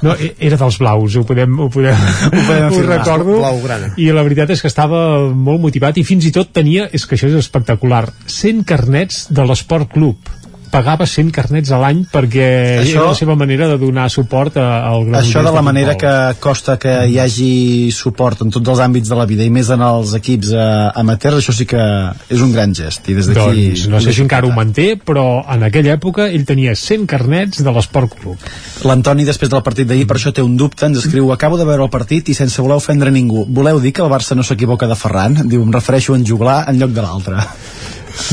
no, 0.03 0.17
e- 0.19 0.35
era 0.39 0.59
dels 0.61 0.79
blaus, 0.83 1.17
ho 1.17 1.25
podem, 1.29 1.59
ho 1.61 1.69
podem, 1.73 1.97
ho 1.97 2.31
podem 2.35 2.69
afirmar. 2.69 2.99
recordo. 2.99 3.39
Blaugrana. 3.39 3.93
I 3.97 4.11
la 4.13 4.23
veritat 4.27 4.51
és 4.55 4.63
que 4.63 4.71
estava 4.71 5.03
molt 5.33 5.61
motivat 5.63 5.99
i 5.99 6.05
fins 6.05 6.27
i 6.29 6.35
tot 6.35 6.53
tenia, 6.53 6.89
és 6.93 7.07
que 7.07 7.17
això 7.17 7.31
és 7.31 7.39
espectacular, 7.41 8.07
100 8.27 8.65
carnets 8.69 9.27
de 9.33 9.45
l'Esport 9.49 9.91
Club 9.93 10.33
pagava 10.73 11.05
100 11.07 11.31
carnets 11.37 11.71
a 11.71 11.79
l'any 11.83 12.01
perquè 12.13 12.47
Això- 12.81 12.97
era 13.03 13.11
la 13.13 13.15
seva 13.19 13.37
manera 13.37 13.69
de 13.69 13.77
donar 13.79 14.09
suport 14.11 14.57
a- 14.57 14.87
al 14.89 15.05
Granollers 15.05 15.29
Això 15.29 15.39
de 15.39 15.45
la 15.45 15.51
futbol. 15.53 15.65
manera 15.69 15.97
que 16.01 16.13
costa 16.41 16.79
que 16.81 16.95
hi 17.13 17.19
hagi 17.21 17.91
suport 17.93 18.41
en 18.43 18.51
tots 18.51 18.69
els 18.73 18.81
àmbits 18.81 19.09
de 19.13 19.19
la 19.19 19.27
vida 19.29 19.45
i 19.45 19.51
més 19.51 19.69
en 19.71 19.83
els 19.85 20.15
equips 20.19 20.53
eh, 20.57 20.91
amateurs, 21.03 21.37
això 21.43 21.53
sí 21.55 21.67
que 21.69 21.83
és 22.33 22.41
un 22.41 22.53
gran 22.53 22.75
gest. 22.75 23.09
I 23.09 23.15
des 23.15 23.29
d'aquí... 23.29 23.69
Doncs 23.73 23.87
no 23.93 24.01
sé 24.01 24.13
si 24.17 24.23
encara 24.25 24.47
ho 24.49 24.53
manté, 24.57 24.97
però 24.97 25.45
en 25.53 25.63
aquella 25.69 25.95
època 25.99 26.27
ell 26.33 26.45
tenia 26.49 26.75
100 26.75 27.07
carnets 27.07 27.63
de 27.63 27.71
l'Esport 27.71 28.15
Club. 28.19 28.37
L'Antoni, 28.89 29.25
després 29.29 29.51
del 29.53 29.63
partit 29.63 29.87
d'ahir, 29.87 30.07
per 30.09 30.17
això 30.17 30.33
té 30.33 30.43
un 30.43 30.57
dubte, 30.57 30.87
ens 30.87 30.99
escriu 31.05 31.31
acabo 31.33 31.59
de 31.61 31.65
veure 31.69 31.85
el 31.85 31.91
partit 31.93 32.29
i 32.33 32.35
sense 32.35 32.61
voler 32.63 32.77
ofendre 32.81 33.11
ningú. 33.13 33.45
Voleu 33.49 33.79
dir 33.81 33.93
que 33.93 34.03
el 34.03 34.09
Barça 34.11 34.35
no 34.35 34.43
s'equivoca 34.43 34.89
de 34.89 34.97
Ferran? 34.97 35.43
Diu, 35.49 35.63
em 35.63 35.71
refereixo 35.73 36.15
a 36.15 36.17
en 36.17 36.25
juglar 36.27 36.65
en 36.69 36.79
lloc 36.81 36.91
de 36.97 37.03
l'altre. 37.03 37.37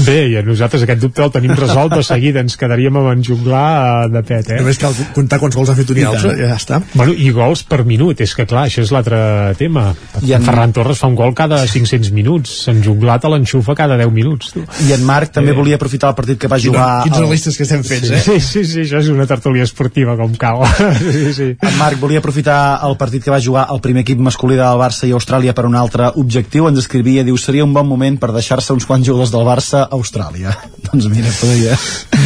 Bé, 0.06 0.18
i 0.32 0.36
a 0.40 0.42
nosaltres 0.46 0.84
aquest 0.86 1.02
dubte 1.02 1.24
el 1.24 1.32
tenim 1.34 1.54
resolt 1.58 1.94
de 1.96 2.04
seguida, 2.04 2.42
ens 2.44 2.56
quedaríem 2.60 2.96
amb 3.00 3.10
en 3.14 3.24
juglar 3.26 4.06
eh, 4.06 4.10
de 4.14 4.22
pet, 4.28 4.50
eh? 4.52 4.60
Només 4.62 4.80
cal 4.82 4.94
comptar 5.16 5.40
quants 5.42 5.56
gols 5.58 5.70
ha 5.72 5.76
fet 5.78 5.90
un 5.94 6.00
i 6.00 6.04
I 6.04 6.08
altre, 6.10 6.32
tant. 6.34 6.40
ja 6.42 6.56
està. 6.58 6.80
Bueno, 6.94 7.14
i 7.14 7.30
gols 7.36 7.64
per 7.68 7.82
minut, 7.88 8.20
és 8.22 8.34
que 8.36 8.46
clar, 8.50 8.66
això 8.70 8.84
és 8.84 8.92
l'altre 8.96 9.20
tema. 9.60 9.90
I 10.24 10.34
en-. 10.38 10.44
Ferran 10.50 10.74
Torres 10.76 11.00
fa 11.02 11.08
un 11.12 11.16
gol 11.20 11.34
cada 11.38 11.62
500 11.68 12.12
minuts, 12.16 12.56
en 12.72 12.82
Juglat 12.84 13.26
a 13.26 13.32
l'enxufa 13.34 13.76
cada 13.78 13.98
10 14.00 14.12
minuts. 14.16 14.52
Tu. 14.56 14.64
I 14.88 14.94
en 14.98 15.04
Marc 15.08 15.32
també 15.36 15.52
Eh. 15.52 15.58
volia 15.58 15.76
aprofitar 15.80 16.10
el 16.12 16.16
partit 16.16 16.40
que 16.40 16.48
va 16.52 16.60
jugar... 16.60 17.04
quins 17.04 17.16
al- 17.18 17.24
analistes 17.24 17.58
que 17.58 17.64
estem 17.64 17.84
fets, 17.84 18.08
Sí, 18.10 18.14
eh? 18.16 18.22
sí, 18.22 18.40
sí, 18.42 18.64
sí, 18.66 18.80
això 18.86 19.00
és 19.04 19.10
una 19.10 19.26
tertúlia 19.28 19.64
esportiva 19.64 20.16
com 20.18 20.34
cal. 20.40 20.64
sí, 21.00 21.34
sí. 21.34 21.50
En 21.62 21.78
Marc 21.78 22.00
volia 22.00 22.20
aprofitar 22.24 22.80
el 22.88 22.96
partit 22.98 23.24
que 23.24 23.32
va 23.32 23.40
jugar 23.42 23.68
el 23.74 23.80
primer 23.82 24.02
equip 24.06 24.20
masculí 24.20 24.56
del 24.60 24.80
Barça 24.80 25.08
i 25.08 25.14
Austràlia 25.16 25.54
per 25.56 25.66
un 25.70 25.76
altre 25.76 26.12
objectiu. 26.16 26.68
Ens 26.70 26.80
escrivia, 26.84 27.24
diu, 27.24 27.38
seria 27.38 27.64
un 27.66 27.74
bon 27.74 27.88
moment 27.88 28.18
per 28.20 28.32
deixar-se 28.36 28.74
uns 28.74 28.86
quants 28.90 29.06
jugadors 29.08 29.32
del 29.32 29.46
Barça 29.48 29.68
a 29.78 29.86
Austràlia. 29.96 30.54
doncs 30.90 31.08
mira, 31.12 31.32
podria, 31.40 31.78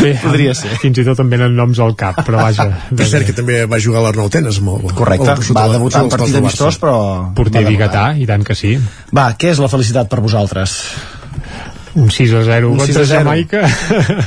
Bé, 0.02 0.14
podria 0.26 0.53
ser. 0.57 0.74
Fins 0.82 1.02
i 1.02 1.06
tot 1.07 1.20
em 1.24 1.30
venen 1.34 1.56
noms 1.57 1.80
al 1.84 1.95
cap, 1.99 2.22
però 2.26 2.41
vaja. 2.45 2.68
Per 2.98 3.07
cert, 3.10 3.28
que 3.30 3.36
també 3.38 3.64
va 3.70 3.80
jugar 3.84 4.02
a 4.02 4.07
l'Arnau 4.07 4.30
Tenes 4.34 4.61
molt. 4.64 4.91
Correcte, 4.98 5.36
o 5.36 5.57
va 5.57 5.68
debutar 5.72 6.03
en 6.06 6.14
partit 6.14 6.40
amistós, 6.41 6.76
Barça. 6.78 6.84
però... 6.86 6.95
Porter 7.38 7.64
va 7.65 7.70
biguetà, 7.74 8.06
i 8.20 8.26
tant 8.30 8.44
que 8.48 8.56
sí. 8.57 8.78
Va, 9.15 9.32
què 9.40 9.52
és 9.53 9.60
la 9.64 9.70
felicitat 9.72 10.10
per 10.11 10.22
vosaltres? 10.24 10.80
Un 11.94 12.07
6 12.10 12.32
a 12.34 12.40
0 12.41 12.72
Un 12.74 12.80
6 12.80 12.88
contra 12.88 13.03
a 13.03 13.06
0. 13.06 13.20
Jamaica. 13.22 13.60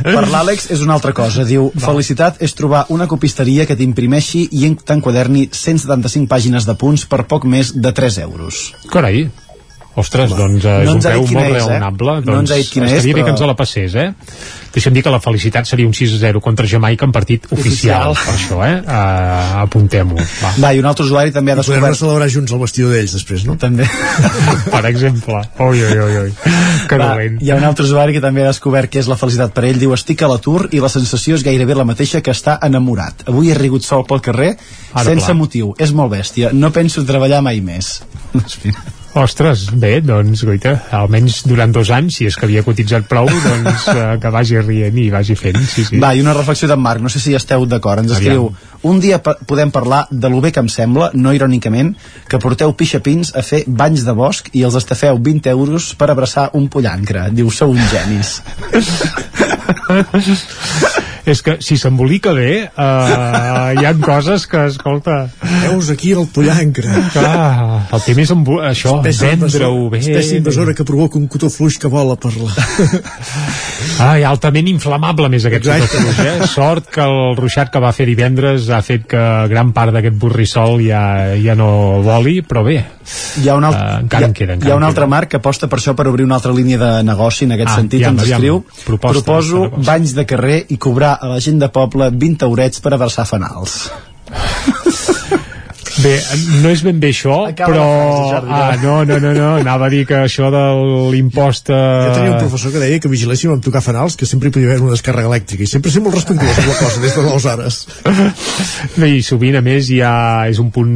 Per 0.07 0.21
l'Àlex 0.31 0.69
és 0.71 0.83
una 0.85 0.95
altra 0.95 1.11
cosa. 1.17 1.43
Diu, 1.49 1.65
felicitat 1.83 2.39
és 2.47 2.55
trobar 2.55 2.85
una 2.95 3.09
copisteria 3.11 3.67
que 3.67 3.75
t'imprimeixi 3.75 4.45
i 4.55 4.69
en- 4.69 4.77
t'enquaderni 4.79 5.49
175 5.51 6.29
pàgines 6.31 6.63
de 6.69 6.77
punts 6.79 7.09
per 7.11 7.25
poc 7.27 7.43
més 7.51 7.73
de 7.75 7.91
3 7.91 8.21
euros. 8.23 8.61
Carai. 8.93 9.25
Ostres, 9.97 10.31
doncs 10.37 10.65
eh, 10.69 10.73
No 10.85 10.91
és 10.91 10.95
un 10.95 11.01
preu 11.01 11.23
molt 11.33 11.47
és, 11.57 11.57
eh? 11.57 11.67
raonable. 11.71 12.15
No 12.27 12.33
doncs 12.35 12.51
ens 12.51 12.53
ha 12.53 12.57
dit 12.61 12.69
quina 12.75 12.85
estaria 12.87 13.01
és, 13.01 13.07
bé 13.09 13.13
però- 13.17 13.25
que 13.25 13.31
ens 13.33 13.41
la 13.49 13.55
passés, 13.57 13.95
eh? 13.97 14.11
Deixa'm 14.77 14.93
dir 14.93 15.01
que 15.07 15.09
la 15.15 15.21
felicitat 15.25 15.65
seria 15.65 15.87
un 15.89 15.95
6 15.97 16.13
a 16.13 16.19
0 16.21 16.41
contra 16.45 16.67
Jamaica 16.69 17.07
en 17.09 17.13
partit 17.13 17.47
oficial. 17.51 18.11
Oficial. 18.13 18.27
Per 18.27 18.35
això, 18.37 18.59
eh? 18.67 18.83
Uh, 18.85 19.63
Apuntem-ho. 19.63 20.17
Va. 20.43 20.51
Va, 20.61 20.73
i 20.77 20.83
un 20.83 20.85
altre 20.91 21.07
usuari 21.07 21.33
també 21.33 21.55
ha 21.55 21.57
I 21.57 21.63
podem 21.63 21.73
descobert... 21.81 21.97
celebrar 22.03 22.29
junts 22.29 22.53
el 22.53 22.61
vestidor 22.61 22.93
d'ells 22.93 23.15
després, 23.17 23.47
no? 23.49 23.57
També. 23.57 23.87
Per 24.75 24.83
exemple. 24.91 25.41
Ui, 25.65 25.81
ui, 25.81 25.97
ui, 26.05 26.19
ui. 26.27 26.35
Que 26.91 26.99
Va, 27.01 27.15
dolent. 27.15 27.41
hi 27.41 27.51
ha 27.51 27.57
un 27.57 27.65
altre 27.65 27.87
usuari 27.89 28.13
que 28.13 28.21
també 28.21 28.45
ha 28.45 28.51
descobert 28.53 28.93
què 28.93 29.01
és 29.01 29.09
la 29.09 29.17
felicitat 29.17 29.55
per 29.57 29.65
ell. 29.65 29.81
Diu, 29.81 29.95
estic 29.97 30.21
a 30.23 30.29
l'atur 30.29 30.69
i 30.77 30.83
la 30.85 30.93
sensació 30.93 31.41
és 31.41 31.43
gairebé 31.47 31.75
la 31.75 31.89
mateixa 31.89 32.21
que 32.21 32.31
està 32.37 32.59
enamorat. 32.69 33.25
Avui 33.33 33.49
he 33.51 33.57
rigut 33.57 33.83
sol 33.89 34.05
pel 34.05 34.21
carrer 34.21 34.53
Ara, 34.93 35.09
sense 35.09 35.25
clar. 35.33 35.39
motiu. 35.41 35.73
És 35.81 35.93
molt 35.97 36.13
bèstia. 36.13 36.53
No 36.53 36.69
penso 36.71 37.01
treballar 37.09 37.41
mai 37.41 37.65
més. 37.65 38.03
Doncs. 38.37 38.61
Ostres, 39.17 39.71
bé, 39.73 40.03
doncs, 40.05 40.43
goita, 40.45 40.75
almenys 40.93 41.39
durant 41.49 41.73
dos 41.73 41.89
anys, 41.95 42.19
si 42.19 42.27
és 42.29 42.35
que 42.37 42.45
havia 42.45 42.61
cotitzat 42.67 43.07
prou, 43.09 43.31
doncs 43.47 43.87
eh, 43.95 44.19
que 44.21 44.33
vagi 44.35 44.61
rient 44.61 44.99
i 45.01 45.07
vagi 45.13 45.37
fent, 45.41 45.57
sí, 45.65 45.87
sí. 45.89 46.01
Va, 46.03 46.13
i 46.13 46.21
una 46.21 46.35
reflexió 46.37 46.69
d'en 46.69 46.83
Marc, 46.85 47.01
no 47.01 47.09
sé 47.13 47.23
si 47.23 47.33
esteu 47.39 47.65
d'acord, 47.65 48.05
ens 48.05 48.13
escriu 48.19 48.51
un 48.85 49.01
dia 49.01 49.19
podem 49.23 49.73
parlar 49.73 50.05
de 50.11 50.29
lo 50.29 50.43
bé 50.45 50.53
que 50.53 50.61
em 50.61 50.69
sembla, 50.69 51.11
no 51.15 51.33
irònicament, 51.33 51.95
que 52.29 52.43
porteu 52.43 52.77
pixapins 52.77 53.33
a 53.33 53.43
fer 53.47 53.65
banys 53.67 54.05
de 54.05 54.15
bosc 54.15 54.53
i 54.53 54.63
els 54.69 54.77
estafeu 54.79 55.17
20 55.17 55.51
euros 55.55 55.95
per 55.97 56.11
abraçar 56.13 56.51
un 56.61 56.69
pollancre. 56.69 57.31
Diu, 57.33 57.51
sou 57.51 57.73
uns 57.73 57.89
genis. 57.91 58.43
És 61.27 61.41
que 61.43 61.57
si 61.59 61.75
s'embolica 61.77 62.31
bé, 62.37 62.51
eh, 62.71 63.75
hi 63.81 63.85
han 63.89 63.99
coses 64.05 64.45
que, 64.47 64.61
escolta... 64.71 65.25
Heus 65.67 65.89
aquí 65.91 66.13
el 66.15 66.29
pollancre. 66.31 66.87
Clar, 67.11 67.89
el 67.97 68.03
tema 68.05 68.23
és 68.23 68.31
embo- 68.31 68.61
això, 68.63 69.01
vendre-ho 69.03 69.89
bé. 69.91 69.99
Espècie 70.05 70.39
invasora 70.39 70.75
que 70.79 70.87
provoca 70.87 71.19
un 71.19 71.27
cotó 71.27 71.51
fluix 71.51 71.81
que 71.83 71.91
vola 71.91 72.15
per 72.21 72.31
la... 72.39 72.55
Ai, 74.07 74.23
altament 74.29 74.69
inflamable 74.71 75.29
més 75.33 75.47
aquest 75.49 75.67
Exacte. 75.67 75.99
fluix, 76.03 76.19
eh? 76.21 76.47
Sort 76.53 76.91
que 76.93 77.03
el 77.05 77.35
ruixat 77.39 77.71
que 77.73 77.81
va 77.83 77.91
fer 77.97 78.07
divendres 78.09 78.69
ha 78.71 78.83
fet 78.85 79.07
que 79.11 79.23
gran 79.51 79.73
part 79.77 79.95
d'aquest 79.97 80.19
burrissol 80.21 80.79
ja, 80.85 81.03
ja 81.41 81.55
no 81.59 82.03
voli, 82.07 82.39
però 82.47 82.63
bé, 82.67 82.79
Hi 83.39 83.47
ha 83.49 83.55
un, 83.55 83.63
alt... 83.69 83.77
Eh, 83.79 83.99
encara 84.03 84.25
hi 84.25 84.25
ha, 84.25 84.29
en 84.29 84.33
queda, 84.35 84.55
hi 84.55 84.57
encara 84.59 84.73
ha 84.75 84.77
un 84.81 84.83
en 84.83 84.89
altre 84.89 85.07
Marc 85.07 85.31
que 85.31 85.39
aposta 85.39 85.69
per 85.71 85.79
això 85.79 85.93
per 85.95 86.09
obrir 86.11 86.25
una 86.27 86.35
altra 86.41 86.51
línia 86.53 86.79
de 86.81 86.89
negoci 87.07 87.47
en 87.47 87.55
aquest 87.55 87.71
Ah, 87.71 87.77
sentit, 87.79 88.01
aviam, 88.03 88.17
ens 88.17 88.25
aviam. 88.25 88.41
escriu 88.41 88.87
Proposta 88.87 89.23
proposo 89.23 89.61
banys 89.87 90.15
de 90.17 90.25
carrer 90.27 90.57
i 90.75 90.79
cobrar 90.83 91.13
a 91.21 91.33
la 91.35 91.41
gent 91.43 91.59
de 91.63 91.71
poble 91.73 92.11
20 92.13 92.47
eurets 92.49 92.83
per 92.85 92.95
abraçar 92.97 93.27
fanals 93.29 93.87
Bé, 95.97 96.13
no 96.61 96.69
és 96.69 96.83
ben 96.85 96.99
bé 97.01 97.09
això, 97.15 97.37
Acaba 97.49 97.73
però... 97.73 97.85
Jordi, 98.29 98.51
no? 98.51 98.57
ah, 98.59 98.75
no, 98.83 98.97
no, 99.09 99.17
no, 99.23 99.31
no, 99.33 99.47
anava 99.63 99.87
a 99.87 99.93
dir 99.93 100.03
que 100.09 100.19
això 100.27 100.51
de 100.53 100.63
l'impost... 101.15 101.71
Jo 101.73 101.79
Eh... 101.79 102.11
tenia 102.13 102.35
un 102.35 102.43
professor 102.43 102.75
que 102.75 102.83
deia 102.83 103.01
que 103.01 103.09
vigiléssim 103.09 103.55
amb 103.55 103.65
tocar 103.65 103.81
fanals, 103.85 104.19
que 104.21 104.29
sempre 104.29 104.51
hi 104.51 104.57
podia 104.59 104.69
haver 104.75 104.85
una 104.85 104.93
descàrrega 104.93 105.31
elèctrica, 105.33 105.65
i 105.65 105.71
sempre 105.71 105.95
ser 105.95 106.05
molt 106.05 106.19
respectuós 106.19 106.61
amb 106.61 106.69
la 106.69 106.79
cosa, 106.83 107.01
des 107.01 107.17
de 107.17 107.25
aleshores. 107.25 107.81
Bé, 109.01 109.13
i 109.17 109.25
sovint, 109.25 109.57
a 109.57 109.65
més, 109.65 109.89
ja 109.89 110.13
és 110.51 110.61
un 110.61 110.69
punt 110.75 110.93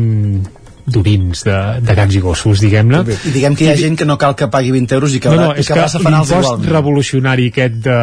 d'orins 0.93 1.45
de, 1.47 1.57
de 1.85 1.97
gats 1.99 2.17
i 2.19 2.23
gossos, 2.25 2.61
diguem-ne. 2.63 3.03
i 3.29 3.35
diguem 3.35 3.57
que 3.59 3.67
hi 3.67 3.71
ha 3.73 3.77
gent 3.79 3.97
que 4.01 4.07
no 4.09 4.19
cal 4.21 4.37
que 4.39 4.49
pagui 4.53 4.73
20 4.75 4.97
euros 4.99 5.15
i 5.15 5.21
que, 5.23 5.31
No, 5.31 5.41
no, 5.41 5.51
i 5.55 5.61
que 5.63 5.69
que 5.71 5.77
abraça 5.79 6.01
fanals 6.03 6.31
igualment 6.33 6.71
revolucionari 6.71 7.49
aquest 7.51 7.81
de, 7.85 7.97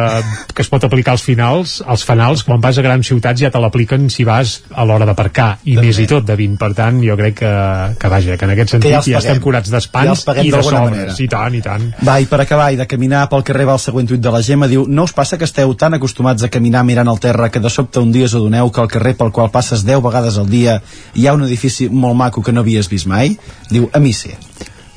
que 0.54 0.64
es 0.64 0.70
pot 0.72 0.84
aplicar 0.88 1.12
als 1.16 1.24
finals, 1.26 1.78
als 1.86 2.04
fanals, 2.08 2.44
quan 2.46 2.60
vas 2.64 2.78
a 2.78 2.84
grans 2.84 3.06
ciutats 3.08 3.40
ja 3.40 3.50
te 3.52 3.60
l'apliquen 3.62 4.08
si 4.10 4.24
vas 4.24 4.58
a 4.74 4.84
l'hora 4.88 5.06
d'aparcar, 5.08 5.58
i 5.64 5.76
També. 5.76 5.86
més 5.88 6.00
i 6.02 6.06
tot 6.10 6.26
de 6.26 6.36
20, 6.38 6.58
per 6.60 6.72
tant, 6.78 7.00
jo 7.04 7.16
crec 7.18 7.38
que, 7.42 7.52
que 8.00 8.12
vaja, 8.12 8.36
que 8.40 8.48
en 8.48 8.54
aquest 8.54 8.76
sentit 8.76 8.90
ja 8.92 9.02
ja, 9.04 9.18
estem 9.22 9.40
curats 9.42 9.68
Ja 9.68 9.76
d'espans 9.76 10.24
paguem 10.24 10.48
i 10.48 10.52
de 10.52 10.62
sobres, 10.62 10.90
manera. 10.90 11.14
i 11.18 11.28
tant, 11.28 11.54
i 11.54 11.62
tant. 11.64 11.86
Va, 12.06 12.18
i 12.20 12.26
per 12.30 12.40
acabar, 12.44 12.70
i 12.72 12.78
de 12.80 12.86
caminar 12.88 13.26
pel 13.28 13.44
carrer 13.46 13.66
va 13.68 13.76
el 13.78 13.82
següent 13.82 14.08
tuit 14.08 14.22
de 14.22 14.32
la 14.32 14.42
Gemma, 14.42 14.68
diu, 14.70 14.86
no 14.88 15.04
us 15.04 15.12
passa 15.16 15.38
que 15.38 15.44
esteu 15.48 15.74
tan 15.78 15.94
acostumats 15.98 16.42
a 16.46 16.50
caminar 16.52 16.84
mirant 16.88 17.08
el 17.08 17.20
terra 17.20 17.50
que 17.50 17.60
de 17.60 17.70
sobte 17.70 18.00
un 18.00 18.12
dia 18.12 18.26
us 18.26 18.34
adoneu 18.34 18.70
que 18.70 18.80
al 18.80 18.88
carrer 18.88 19.14
pel 19.18 19.32
qual 19.32 19.50
passes 19.54 19.84
10 19.84 20.02
vegades 20.04 20.38
al 20.38 20.48
dia 20.48 20.80
hi 21.14 21.26
ha 21.26 21.34
un 21.36 21.44
edifici 21.46 21.88
molt 21.88 22.16
maco 22.16 22.42
que 22.42 22.52
no 22.52 22.62
havies 22.78 22.90
vist 22.92 23.10
mai? 23.10 23.36
Diu, 23.70 23.88
a 23.92 24.00
mi 24.02 24.14
sí. 24.14 24.34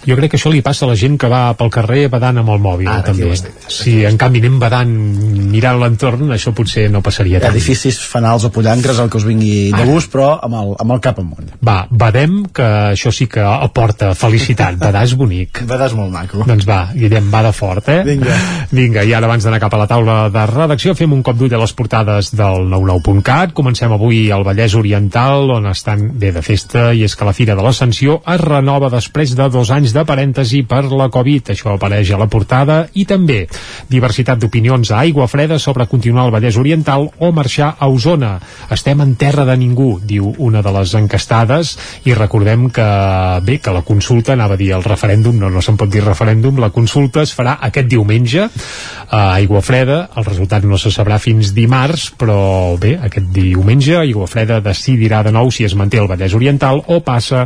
Jo 0.08 0.16
crec 0.18 0.32
que 0.34 0.38
això 0.40 0.50
li 0.52 0.62
passa 0.66 0.86
a 0.86 0.90
la 0.90 0.96
gent 0.98 1.18
que 1.22 1.28
va 1.30 1.54
pel 1.58 1.70
carrer 1.70 2.08
badant 2.10 2.40
amb 2.42 2.50
el 2.50 2.60
mòbil, 2.64 2.88
Ah, 2.90 3.02
també. 3.06 3.26
ho 3.30 3.34
estic, 3.34 3.54
Si 3.68 4.04
en 4.06 4.18
canvi 4.18 4.40
anem 4.40 4.60
badant 4.60 4.90
mirant 5.52 5.80
l'entorn, 5.80 6.32
això 6.34 6.54
potser 6.54 6.90
no 6.92 7.02
passaria 7.02 7.40
tant. 7.40 7.54
Edificis 7.54 8.00
fanals 8.00 8.44
o 8.46 8.52
pollancres, 8.52 9.00
el 9.00 9.10
que 9.10 9.18
us 9.18 9.26
vingui 9.26 9.72
de 9.72 9.86
gust, 9.86 10.12
però 10.14 10.40
amb 10.42 10.56
el, 10.56 10.76
amb 10.80 10.92
el 10.96 11.00
cap 11.00 11.20
amunt. 11.20 11.52
Va, 11.64 11.86
badem, 11.90 12.46
que 12.54 12.64
això 12.96 13.12
sí 13.14 13.28
que 13.28 13.42
aporta 13.42 14.14
felicitat. 14.16 14.78
Badar 14.82 15.04
és 15.06 15.16
bonic. 15.16 15.62
Badar 15.68 15.88
és 15.92 15.96
molt 15.98 16.12
maco. 16.12 16.44
Doncs 16.48 16.66
va, 16.68 16.90
Guillem, 16.96 17.30
bada 17.32 17.52
fort, 17.54 17.88
eh? 17.90 18.02
Vinga. 18.08 18.36
Vinga, 18.72 19.04
i 19.04 19.14
ara 19.14 19.28
abans 19.30 19.44
d'anar 19.44 19.60
cap 19.60 19.74
a 19.74 19.78
la 19.84 19.88
taula 19.88 20.18
de 20.34 20.46
redacció 20.50 20.96
fem 20.96 21.14
un 21.14 21.22
cop 21.24 21.38
d'ull 21.38 21.54
a 21.54 21.60
les 21.62 21.74
portades 21.78 22.32
del 22.36 22.68
99.cat. 22.72 23.54
Comencem 23.54 23.92
avui 23.94 24.30
al 24.32 24.44
Vallès 24.48 24.74
Oriental, 24.76 25.50
on 25.52 25.68
estan 25.72 26.08
bé 26.20 26.32
de 26.32 26.42
festa, 26.42 26.90
i 26.94 27.04
és 27.06 27.16
que 27.16 27.26
la 27.28 27.34
Fira 27.34 27.56
de 27.56 27.62
l'Ascensió 27.66 28.22
es 28.26 28.42
renova 28.42 28.90
després 28.90 29.36
de 29.38 29.50
dos 29.50 29.70
anys 29.72 29.91
de 29.96 30.04
parèntesi 30.08 30.64
per 30.68 30.84
la 30.92 31.10
Covid. 31.14 31.54
Això 31.54 31.76
apareix 31.76 32.12
a 32.12 32.20
la 32.22 32.30
portada. 32.32 32.86
I 32.94 33.06
també 33.10 33.46
diversitat 33.92 34.40
d'opinions 34.42 34.92
a 34.92 35.02
aigua 35.02 35.28
freda 35.32 35.60
sobre 35.60 35.88
continuar 35.92 36.26
al 36.26 36.34
Vallès 36.34 36.58
Oriental 36.58 37.10
o 37.20 37.32
marxar 37.32 37.76
a 37.80 37.90
Osona. 37.92 38.38
Estem 38.72 39.02
en 39.04 39.16
terra 39.16 39.46
de 39.46 39.58
ningú, 39.58 40.00
diu 40.04 40.32
una 40.38 40.62
de 40.62 40.74
les 40.76 40.94
encastades, 40.98 41.76
i 42.06 42.16
recordem 42.18 42.70
que, 42.74 42.88
bé, 43.46 43.60
que 43.60 43.74
la 43.74 43.84
consulta, 43.88 44.34
anava 44.34 44.56
a 44.56 44.62
dir 44.62 44.72
el 44.76 44.86
referèndum, 44.86 45.38
no, 45.40 45.50
no 45.50 45.62
se'n 45.62 45.80
pot 45.80 45.92
dir 45.92 46.04
referèndum, 46.06 46.60
la 46.62 46.72
consulta 46.74 47.26
es 47.26 47.34
farà 47.36 47.58
aquest 47.68 47.90
diumenge 47.92 48.48
a 49.10 49.22
Aigua 49.34 49.62
Freda, 49.66 50.02
el 50.16 50.28
resultat 50.28 50.66
no 50.68 50.80
se 50.82 50.94
sabrà 50.94 51.20
fins 51.22 51.54
dimarts, 51.56 52.10
però 52.18 52.78
bé, 52.82 52.96
aquest 53.02 53.32
diumenge 53.36 53.98
Aigua 54.00 54.30
Freda 54.32 54.62
decidirà 54.64 55.24
de 55.26 55.36
nou 55.36 55.52
si 55.52 55.68
es 55.68 55.76
manté 55.76 56.02
el 56.02 56.10
Vallès 56.12 56.36
Oriental 56.38 56.84
o 56.88 57.02
passa 57.06 57.46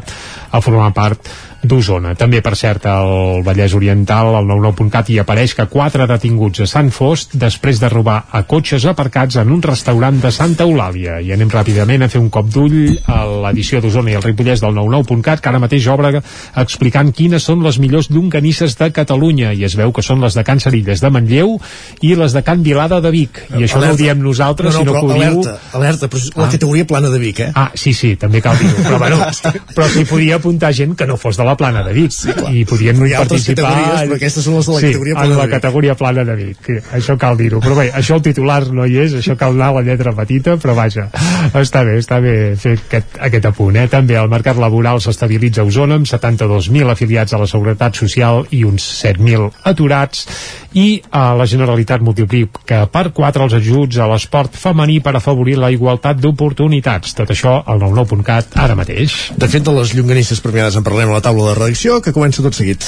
a 0.51 0.61
formar 0.61 0.93
part 0.95 1.33
d'Osona. 1.67 2.13
També, 2.15 2.41
per 2.45 2.55
cert, 2.55 2.85
al 2.89 3.41
Vallès 3.45 3.73
Oriental, 3.77 4.33
al 4.35 4.45
99.cat, 4.49 5.09
hi 5.11 5.19
apareix 5.21 5.53
que 5.57 5.65
quatre 5.71 6.07
detinguts 6.07 6.61
a 6.63 6.67
Sant 6.69 6.91
Fost 6.93 7.35
després 7.35 7.79
de 7.81 7.89
robar 7.91 8.23
a 8.31 8.43
cotxes 8.47 8.85
aparcats 8.89 9.35
en 9.41 9.51
un 9.51 9.61
restaurant 9.65 10.19
de 10.21 10.31
Santa 10.31 10.63
Eulàlia. 10.67 11.19
I 11.21 11.33
anem 11.35 11.49
ràpidament 11.51 12.05
a 12.05 12.09
fer 12.11 12.21
un 12.21 12.29
cop 12.29 12.49
d'ull 12.53 12.95
a 13.11 13.23
l'edició 13.47 13.81
d'Osona 13.81 14.13
i 14.13 14.17
el 14.19 14.23
Ripollès 14.25 14.61
del 14.63 14.75
99.cat, 14.77 15.41
que 15.41 15.49
ara 15.51 15.59
mateix 15.63 15.87
obre 15.91 16.21
explicant 16.55 17.11
quines 17.15 17.43
són 17.43 17.63
les 17.65 17.79
millors 17.81 18.09
llonganisses 18.13 18.77
de 18.79 18.91
Catalunya. 18.95 19.53
I 19.53 19.65
es 19.67 19.75
veu 19.77 19.91
que 19.95 20.03
són 20.05 20.21
les 20.23 20.35
de 20.37 20.43
Can 20.47 20.59
Cerilles 20.63 21.01
de 21.03 21.09
Manlleu 21.13 21.57
i 22.01 22.15
les 22.15 22.33
de 22.35 22.43
Can 22.45 22.63
Vilada 22.63 23.01
de 23.01 23.11
Vic. 23.13 23.41
I 23.57 23.65
això 23.67 23.81
no 23.81 23.91
ho 23.93 23.97
diem 23.99 24.21
nosaltres, 24.23 24.73
no, 24.73 24.83
no, 24.83 24.85
sinó 24.85 24.93
que 24.93 25.05
ho 25.05 25.13
diu... 25.13 25.21
alerta, 25.21 25.57
alerta, 25.77 26.07
però 26.11 26.21
és 26.21 26.29
la 26.35 26.45
Ah. 26.45 26.51
categoria 26.51 26.85
plana 26.85 27.09
de 27.09 27.19
Vic, 27.19 27.39
eh? 27.41 27.51
Ah, 27.55 27.71
sí, 27.73 27.93
sí, 27.93 28.15
també 28.15 28.41
cal 28.41 28.57
dir-ho. 28.59 28.83
Però, 28.85 28.99
bueno, 29.01 29.17
però 29.75 29.87
s'hi 29.89 30.05
podia 30.05 30.35
apuntar 30.37 30.71
gent 30.73 30.95
que 30.95 31.07
no 31.09 31.17
fos 31.17 31.37
de 31.37 31.43
la 31.47 31.54
plana 31.59 31.83
de 31.85 31.93
Vic. 31.95 32.13
Sí, 32.15 32.33
I 32.51 32.63
podien 32.69 33.01
Hi 33.05 33.13
ha 33.13 33.23
participar... 33.23 33.71
categories, 33.71 34.09
però 34.09 34.19
aquestes 34.19 34.47
són 34.47 34.57
les 34.57 34.69
de 34.69 34.75
la 34.75 34.79
sí, 34.81 34.91
categoria 34.91 35.15
plana 35.15 35.33
en 35.33 35.39
la 35.41 35.47
categoria 35.51 35.95
plana 35.99 36.25
de 36.27 36.35
Vic. 36.39 36.59
Sí, 36.65 36.77
això 36.99 37.17
cal 37.21 37.39
dir-ho. 37.39 37.61
Però 37.63 37.77
bé, 37.77 37.87
això 37.95 38.19
el 38.19 38.25
titular 38.25 38.59
no 38.75 38.87
hi 38.87 38.99
és, 39.05 39.15
això 39.21 39.37
cal 39.39 39.55
anar 39.57 39.71
a 39.71 39.77
la 39.79 39.85
lletra 39.89 40.13
petita, 40.17 40.57
però 40.61 40.75
vaja, 40.77 41.07
està 41.61 41.83
bé, 41.87 41.97
està 42.01 42.19
bé 42.23 42.35
fer 42.59 42.75
aquest, 42.79 43.19
aquest 43.29 43.49
apunt. 43.51 43.79
Eh? 43.79 43.87
També 43.91 44.19
el 44.19 44.31
mercat 44.31 44.59
laboral 44.61 45.01
s'estabilitza 45.03 45.63
a 45.63 45.69
Osona 45.69 45.99
amb 46.01 46.09
72.000 46.09 46.93
afiliats 46.93 47.33
a 47.35 47.41
la 47.41 47.49
Seguretat 47.49 47.97
Social 48.03 48.45
i 48.55 48.63
uns 48.67 48.85
7.000 49.03 49.51
aturats 49.71 50.25
i 50.75 51.01
a 51.09 51.31
la 51.37 51.47
Generalitat 51.47 52.03
multiplica 52.03 52.83
per 52.91 53.07
4 53.15 53.47
els 53.47 53.55
ajuts 53.59 53.99
a 53.99 54.09
l'esport 54.11 54.57
femení 54.59 54.99
per 55.03 55.15
afavorir 55.15 55.57
la 55.59 55.71
igualtat 55.73 56.19
d'oportunitats. 56.19 57.15
Tot 57.15 57.31
això 57.31 57.57
al 57.63 57.79
99.cat 57.81 58.59
ara 58.67 58.75
mateix. 58.75 59.31
De 59.39 59.49
fet, 59.49 59.63
de 59.63 59.75
les 59.79 59.95
llonganisses 59.95 60.43
premiades 60.43 60.75
en 60.75 60.85
parlem 60.85 61.13
a 61.13 61.19
la 61.19 61.23
taula 61.25 61.51
de 61.51 61.59
redacció, 61.61 62.01
que 62.03 62.15
comença 62.15 62.43
tot 62.43 62.57
seguit. 62.57 62.83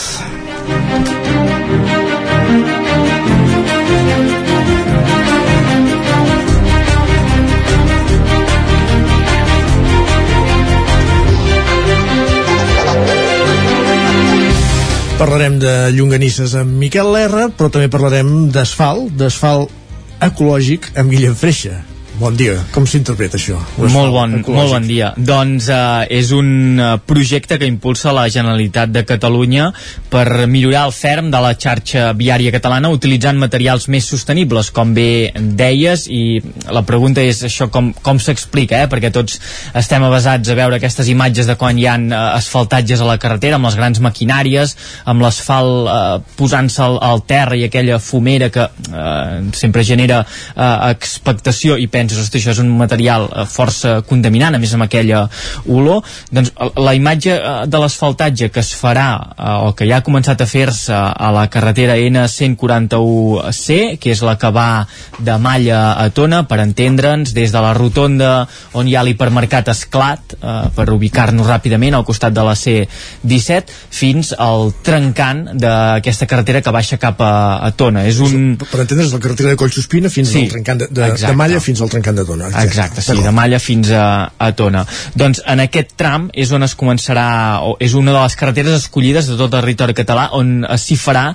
Parlarem 15.18 15.56
de 15.58 15.72
llonganisses 15.96 16.52
amb 16.60 16.76
Miquel 16.78 17.08
Lerra, 17.10 17.48
però 17.50 17.72
també 17.74 17.90
parlarem 17.90 18.52
d'asfalt, 18.54 19.16
d'asfalt 19.18 19.74
ecològic 20.22 20.92
amb 20.94 21.10
Guillem 21.10 21.34
Freixa. 21.34 21.80
Bon 22.18 22.34
dia, 22.34 22.56
com 22.74 22.86
s'interpreta 22.90 23.38
això? 23.38 23.60
Molt 23.78 24.10
bon, 24.10 24.32
ecològic. 24.40 24.56
molt 24.58 24.72
bon 24.74 24.86
dia. 24.90 25.12
Doncs 25.22 25.68
eh, 25.70 26.06
és 26.18 26.32
un 26.34 26.80
eh, 26.82 26.86
projecte 27.06 27.60
que 27.62 27.68
impulsa 27.70 28.10
la 28.16 28.24
Generalitat 28.34 28.90
de 28.90 29.04
Catalunya 29.06 29.68
per 30.10 30.48
millorar 30.50 30.88
el 30.88 30.96
ferm 30.98 31.30
de 31.30 31.42
la 31.44 31.52
xarxa 31.54 32.08
viària 32.18 32.50
catalana 32.56 32.90
utilitzant 32.90 33.38
materials 33.38 33.86
més 33.94 34.08
sostenibles, 34.10 34.72
com 34.74 34.96
bé 34.98 35.30
deies, 35.38 36.08
i 36.10 36.40
la 36.74 36.82
pregunta 36.88 37.22
és 37.22 37.44
això 37.46 37.68
com, 37.70 37.92
com 38.02 38.18
s'explica, 38.18 38.82
eh? 38.82 38.90
perquè 38.90 39.14
tots 39.14 39.38
estem 39.78 40.08
avasats 40.08 40.50
a 40.50 40.58
veure 40.58 40.82
aquestes 40.82 41.14
imatges 41.14 41.46
de 41.46 41.58
quan 41.60 41.78
hi 41.78 41.86
ha 41.86 42.00
eh, 42.02 42.24
asfaltatges 42.40 43.06
a 43.06 43.12
la 43.12 43.20
carretera, 43.22 43.62
amb 43.62 43.70
les 43.70 43.78
grans 43.78 44.02
maquinàries, 44.02 44.74
amb 45.06 45.22
l'asfalt 45.22 45.94
eh, 45.94 46.02
posant-se 46.42 46.82
al, 46.82 46.98
al 47.12 47.22
terra 47.30 47.62
i 47.62 47.68
aquella 47.70 48.02
fumera 48.02 48.50
que 48.50 48.66
eh, 48.66 49.54
sempre 49.54 49.86
genera 49.86 50.24
eh, 50.26 50.74
expectació 50.98 51.78
i 51.78 51.86
penses, 52.08 52.24
hosti, 52.24 52.40
això 52.40 52.54
és 52.56 52.62
un 52.64 52.72
material 52.80 53.28
eh, 53.28 53.44
força 53.52 54.02
contaminant, 54.08 54.56
a 54.56 54.62
més 54.62 54.74
amb 54.76 54.86
aquella 54.88 55.26
olor, 55.68 56.06
doncs 56.32 56.54
la 56.80 56.94
imatge 56.96 57.36
eh, 57.36 57.56
de 57.68 57.82
l'asfaltatge 57.82 58.50
que 58.54 58.64
es 58.64 58.72
farà 58.78 59.10
eh, 59.36 59.68
o 59.68 59.74
que 59.76 59.88
ja 59.90 60.00
ha 60.00 60.06
començat 60.06 60.42
a 60.42 60.48
fer-se 60.48 60.96
a 60.96 61.32
la 61.36 61.48
carretera 61.52 61.98
N141C, 62.00 63.98
que 64.00 64.14
és 64.16 64.24
la 64.24 64.38
que 64.40 64.52
va 64.56 64.88
de 65.20 65.38
Malla 65.42 65.82
a 66.00 66.08
Tona, 66.16 66.44
per 66.48 66.62
entendre'ns, 66.64 67.34
des 67.36 67.52
de 67.52 67.64
la 67.64 67.74
rotonda 67.76 68.32
on 68.78 68.88
hi 68.88 68.96
ha 68.96 69.04
l'hipermercat 69.04 69.74
Esclat, 69.74 70.38
eh, 70.38 70.58
per 70.76 70.88
ubicar-nos 70.94 71.48
ràpidament 71.50 71.98
al 71.98 72.06
costat 72.08 72.36
de 72.36 72.46
la 72.46 72.56
C-17, 72.56 73.76
fins 73.98 74.32
al 74.38 74.72
trencant 74.86 75.44
d'aquesta 75.60 76.28
carretera 76.30 76.64
que 76.64 76.74
baixa 76.74 77.00
cap 77.02 77.22
a, 77.22 77.34
a 77.68 77.74
Tona. 77.76 78.06
És 78.08 78.22
un... 78.24 78.56
Per 78.62 78.84
entendre's, 78.84 79.12
la 79.14 79.22
carretera 79.24 79.52
de 79.54 79.60
Collsospina 79.60 80.12
fins 80.14 80.28
Sí, 80.28 80.44
al 80.46 80.52
trencant 80.52 80.82
de, 80.84 80.88
de, 80.92 81.12
de. 81.18 81.36
Malla 81.38 81.60
fins 81.64 81.82
al 81.82 81.90
trencant 81.92 81.97
de 82.02 82.26
Tona. 82.26 82.50
Exacte, 82.64 83.02
sí, 83.02 83.18
de 83.24 83.32
Malla 83.32 83.60
fins 83.60 83.92
a, 83.92 84.32
a 84.38 84.52
Tona. 84.58 84.84
Doncs 85.18 85.42
en 85.46 85.64
aquest 85.64 85.96
tram 86.00 86.30
és 86.34 86.52
on 86.56 86.66
es 86.66 86.76
començarà, 86.78 87.28
o 87.68 87.76
és 87.84 87.96
una 87.98 88.14
de 88.14 88.22
les 88.22 88.38
carreteres 88.40 88.78
escollides 88.84 89.30
de 89.30 89.38
tot 89.38 89.50
el 89.50 89.62
territori 89.62 89.96
català 89.98 90.30
on 90.38 90.66
s'hi 90.78 90.98
farà 91.00 91.26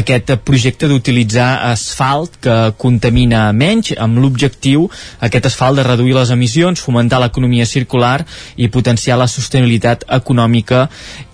aquest 0.00 0.34
projecte 0.46 0.88
d'utilitzar 0.90 1.48
asfalt 1.70 2.40
que 2.44 2.56
contamina 2.80 3.48
menys, 3.52 3.94
amb 3.98 4.20
l'objectiu, 4.22 4.88
aquest 5.20 5.50
asfalt, 5.50 5.80
de 5.80 5.86
reduir 5.86 6.16
les 6.16 6.32
emissions, 6.34 6.80
fomentar 6.80 7.20
l'economia 7.22 7.66
circular 7.66 8.20
i 8.56 8.68
potenciar 8.68 9.18
la 9.20 9.28
sostenibilitat 9.30 10.06
econòmica 10.20 10.86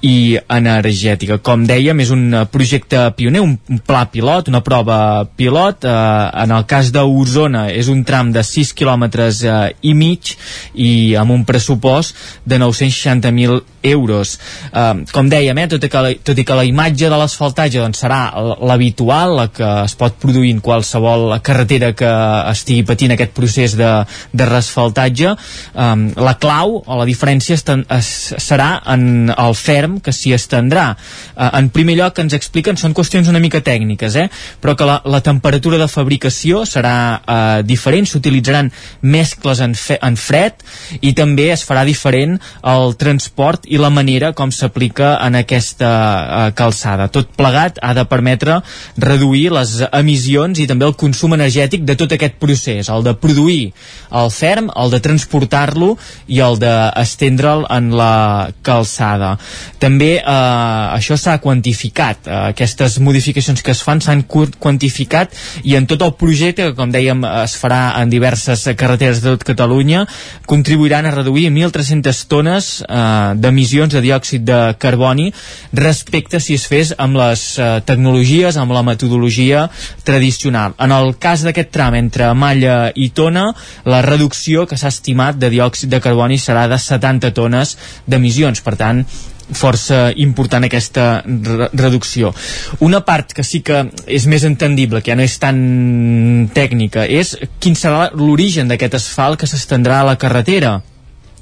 i 0.07 0.37
energètica. 0.39 1.41
Com 1.43 1.65
dèiem, 1.67 2.01
és 2.05 2.13
un 2.15 2.29
projecte 2.53 3.09
pioner, 3.17 3.43
un 3.43 3.57
un 3.69 3.79
pla 3.79 4.07
pilot, 4.11 4.49
una 4.49 4.63
prova 4.63 5.27
pilot. 5.37 5.85
Eh, 5.85 6.43
en 6.43 6.55
el 6.55 6.67
cas 6.69 6.91
d'Osona 6.95 7.67
és 7.73 7.91
un 7.93 8.03
tram 8.07 8.33
de 8.33 8.43
6 8.47 8.73
quilòmetres 8.77 9.43
eh, 9.45 9.57
i 9.89 9.95
mig 9.97 10.35
i 10.75 11.17
amb 11.19 11.35
un 11.35 11.47
pressupost 11.49 12.17
de 12.45 12.61
960.000 12.63 13.76
euros. 13.93 14.37
Eh, 14.73 15.05
com 15.13 15.31
dèiem, 15.31 15.59
eh, 15.59 15.69
tot, 15.71 15.85
i 15.85 15.91
que 15.93 16.03
la, 16.03 16.13
tot 16.27 16.39
i 16.39 16.45
que 16.47 16.59
la 16.59 16.67
imatge 16.67 17.11
de 17.11 17.19
l'asfaltatge 17.21 17.81
doncs, 17.83 18.03
serà 18.05 18.21
l'habitual, 18.67 19.37
la 19.41 19.47
que 19.53 19.69
es 19.85 19.97
pot 19.99 20.17
produir 20.23 20.53
en 20.57 20.63
qualsevol 20.65 21.35
carretera 21.47 21.93
que 21.97 22.11
estigui 22.53 22.85
patint 22.89 23.15
aquest 23.15 23.35
procés 23.37 23.77
de, 23.79 23.91
de 24.33 24.49
resfaltatge, 24.49 25.35
eh, 25.37 25.89
la 26.17 26.37
clau 26.43 26.81
o 26.85 27.01
la 27.01 27.09
diferència 27.09 27.57
estan, 27.57 27.87
es, 27.97 28.11
serà 28.43 28.81
en 28.93 29.33
el 29.33 29.57
ferm 29.59 30.01
que 30.05 30.15
s'hi 30.15 30.35
estendrà. 30.37 30.89
Eh, 31.37 31.51
en 31.61 31.71
primer 31.75 31.99
lloc, 32.01 32.19
ens 32.23 32.37
expliquen, 32.37 32.79
són 32.81 32.95
qüestions 32.97 33.31
una 33.31 33.43
mica 33.43 33.63
tècniques, 33.65 34.17
eh? 34.19 34.29
però 34.61 34.77
que 34.77 34.89
la, 34.89 35.01
la 35.05 35.23
temperatura 35.25 35.79
de 35.81 35.89
fabricació 35.91 36.65
serà 36.69 36.97
eh, 37.17 37.63
diferent, 37.67 38.09
s'utilitzaran 38.09 38.71
mescles 39.03 39.63
en, 39.65 39.75
fe, 39.79 39.99
en 40.03 40.17
fred 40.17 40.65
i 41.01 41.13
també 41.17 41.51
es 41.55 41.65
farà 41.67 41.85
diferent 41.87 42.37
el 42.67 42.97
transport 43.01 43.67
i 43.67 43.76
la 43.81 43.91
manera 43.91 44.33
com 44.37 44.51
s'aplica 44.53 45.17
en 45.25 45.39
aquesta 45.39 45.91
eh, 45.91 46.53
calçada. 46.57 47.09
Tot 47.13 47.31
plegat 47.37 47.81
ha 47.83 47.93
de 47.97 48.05
permetre 48.09 48.61
reduir 48.99 49.51
les 49.55 49.79
emissions 49.91 50.59
i 50.63 50.67
també 50.71 50.87
el 50.89 50.97
consum 50.99 51.37
energètic 51.37 51.85
de 51.87 51.97
tot 51.99 52.13
aquest 52.17 52.39
procés, 52.43 52.91
el 52.93 53.05
de 53.07 53.15
produir 53.19 53.73
el 54.17 54.31
ferm, 54.31 54.71
el 54.77 54.93
de 54.93 55.01
transportar-lo 55.03 55.95
i 56.29 56.41
el 56.45 56.59
d'estendre'l 56.63 57.67
en 57.73 57.91
la 57.97 58.51
calçada. 58.67 59.35
També 59.83 60.17
eh, 60.19 60.25
això 60.27 61.19
s'ha 61.21 61.39
quantificat, 61.43 62.27
eh, 62.27 62.41
aquestes 62.53 62.99
modificacions 63.03 63.63
que 63.63 63.75
es 63.75 63.83
fan 63.83 64.01
s'han 64.05 64.25
quantificat 64.27 65.35
i 65.65 65.77
en 65.79 65.87
tot 65.91 66.03
el 66.07 66.15
projecte, 66.19 66.71
que 66.71 66.79
com 66.79 66.93
dèiem 66.93 67.25
es 67.45 67.57
farà 67.61 67.97
en 68.01 68.11
diverses 68.13 68.67
carreteres 68.77 69.23
de 69.23 69.35
tot 69.35 69.45
Catalunya, 69.47 70.07
contribuiran 70.47 71.07
a 71.07 71.15
reduir 71.15 71.51
1.300 71.51 72.25
tones 72.31 72.73
eh, 72.83 73.35
d'emissions 73.37 73.66
d'emissions 73.67 73.93
de 73.93 74.01
diòxid 74.01 74.45
de 74.47 74.75
carboni 74.79 75.33
respecte 75.75 76.41
si 76.41 76.55
es 76.55 76.67
fes 76.67 76.95
amb 76.99 77.17
les 77.19 77.59
eh, 77.59 77.81
tecnologies, 77.85 78.57
amb 78.57 78.73
la 78.73 78.83
metodologia 78.87 79.67
tradicional. 80.05 80.75
En 80.79 80.93
el 80.93 81.17
cas 81.19 81.43
d'aquest 81.43 81.73
tram 81.75 81.95
entre 81.95 82.33
Malla 82.35 82.93
i 82.95 83.11
Tona, 83.11 83.53
la 83.85 84.03
reducció 84.03 84.67
que 84.67 84.79
s'ha 84.79 84.93
estimat 84.93 85.39
de 85.39 85.51
diòxid 85.51 85.91
de 85.91 86.01
carboni 86.01 86.39
serà 86.39 86.69
de 86.69 86.79
70 86.79 87.33
tones 87.35 87.77
d'emissions. 88.07 88.63
Per 88.63 88.77
tant, 88.77 89.05
força 89.47 90.11
important 90.17 90.65
aquesta 90.67 91.23
re 91.27 91.71
reducció. 91.73 92.33
Una 92.81 93.03
part 93.07 93.33
que 93.33 93.45
sí 93.47 93.63
que 93.63 93.85
és 94.07 94.27
més 94.27 94.45
entendible, 94.45 95.03
que 95.03 95.13
ja 95.13 95.19
no 95.19 95.23
és 95.27 95.39
tan 95.39 96.49
tècnica, 96.55 97.07
és 97.07 97.37
quin 97.61 97.79
serà 97.79 98.11
l'origen 98.15 98.69
d'aquest 98.69 98.99
asfalt 98.99 99.41
que 99.41 99.51
s'estendrà 99.51 100.03
a 100.03 100.13
la 100.13 100.19
carretera 100.19 100.81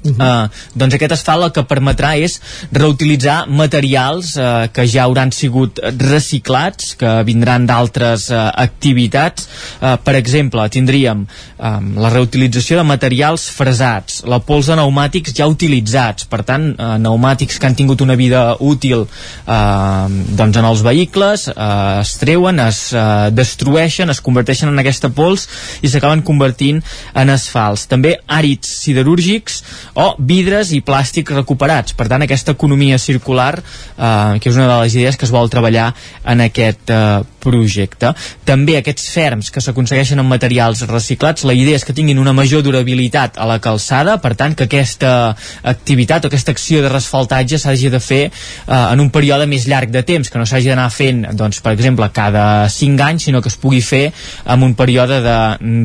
Uh 0.05 0.11
-huh. 0.11 0.45
uh, 0.45 0.49
doncs 0.73 0.93
aquest 0.93 1.11
asfalt 1.11 1.43
el 1.43 1.51
que 1.51 1.63
permetrà 1.65 2.13
és 2.17 2.39
reutilitzar 2.71 3.47
materials 3.47 4.35
uh, 4.37 4.67
que 4.71 4.85
ja 4.87 5.03
hauran 5.03 5.31
sigut 5.31 5.79
reciclats, 5.97 6.95
que 6.95 7.23
vindran 7.23 7.65
d'altres 7.65 8.29
uh, 8.29 8.51
activitats. 8.53 9.47
Uh, 9.81 9.97
per 10.03 10.15
exemple, 10.15 10.69
tindríem 10.69 11.25
um, 11.57 11.97
la 11.97 12.09
reutilització 12.09 12.77
de 12.77 12.83
materials 12.83 13.49
fresats, 13.49 14.23
la 14.25 14.39
pols 14.39 14.67
de 14.67 14.73
pneumàtics 14.77 15.33
ja 15.33 15.47
utilitzats, 15.47 16.25
per 16.25 16.43
tant, 16.43 16.69
uh, 16.77 16.95
pneumàtics 16.99 17.59
que 17.59 17.67
han 17.67 17.75
tingut 17.75 18.01
una 18.01 18.15
vida 18.15 18.55
útil 18.59 19.07
uh, 19.07 20.07
doncs 20.37 20.57
en 20.57 20.65
els 20.65 20.83
vehicles, 20.85 21.47
uh, 21.47 22.01
es 22.01 22.15
treuen, 22.21 22.59
es 22.59 22.93
uh, 22.93 23.29
destrueixen, 23.31 24.09
es 24.09 24.21
converteixen 24.21 24.69
en 24.69 24.79
aquesta 24.79 25.09
pols 25.09 25.47
i 25.81 25.89
s'acaben 25.89 26.23
convertint 26.25 26.81
en 27.15 27.33
asfalts. 27.33 27.87
També 27.91 28.15
àrids 28.27 28.69
siderúrgics 28.83 29.61
o 29.95 30.07
vidres 30.19 30.71
i 30.75 30.81
plàstics 30.85 31.35
recuperats. 31.35 31.95
Per 31.95 32.07
tant, 32.11 32.23
aquesta 32.25 32.53
economia 32.55 32.99
circular, 32.99 33.53
eh, 33.59 34.39
que 34.39 34.51
és 34.51 34.59
una 34.59 34.67
de 34.67 34.81
les 34.83 34.95
idees 34.95 35.17
que 35.17 35.25
es 35.25 35.33
vol 35.33 35.49
treballar 35.49 35.93
en 36.23 36.43
aquest 36.45 36.91
eh, 36.91 37.23
projecte. 37.45 38.11
També 38.45 38.77
aquests 38.79 39.07
ferms 39.13 39.51
que 39.53 39.61
s'aconsegueixen 39.63 40.19
amb 40.21 40.33
materials 40.33 40.83
reciclats, 40.89 41.45
la 41.47 41.55
idea 41.55 41.77
és 41.79 41.85
que 41.85 41.95
tinguin 41.95 42.19
una 42.21 42.33
major 42.33 42.63
durabilitat 42.65 43.37
a 43.37 43.47
la 43.49 43.59
calçada, 43.63 44.17
per 44.21 44.33
tant, 44.39 44.55
que 44.57 44.67
aquesta 44.67 45.35
activitat 45.63 46.25
o 46.25 46.31
aquesta 46.31 46.55
acció 46.55 46.81
de 46.83 46.91
resfaltatge 46.91 47.59
s'hagi 47.61 47.91
de 47.93 48.01
fer 48.03 48.23
eh, 48.27 48.31
en 48.75 49.03
un 49.03 49.11
període 49.13 49.47
més 49.47 49.67
llarg 49.69 49.93
de 49.93 50.03
temps, 50.07 50.29
que 50.29 50.41
no 50.41 50.47
s'hagi 50.49 50.71
d'anar 50.73 50.89
fent, 50.93 51.23
doncs, 51.37 51.61
per 51.63 51.75
exemple, 51.77 52.09
cada 52.15 52.67
5 52.69 53.05
anys, 53.05 53.29
sinó 53.29 53.41
que 53.41 53.51
es 53.53 53.59
pugui 53.61 53.81
fer 53.85 54.09
en 54.45 54.65
un 54.65 54.75
període 54.75 55.21
de, 55.23 55.37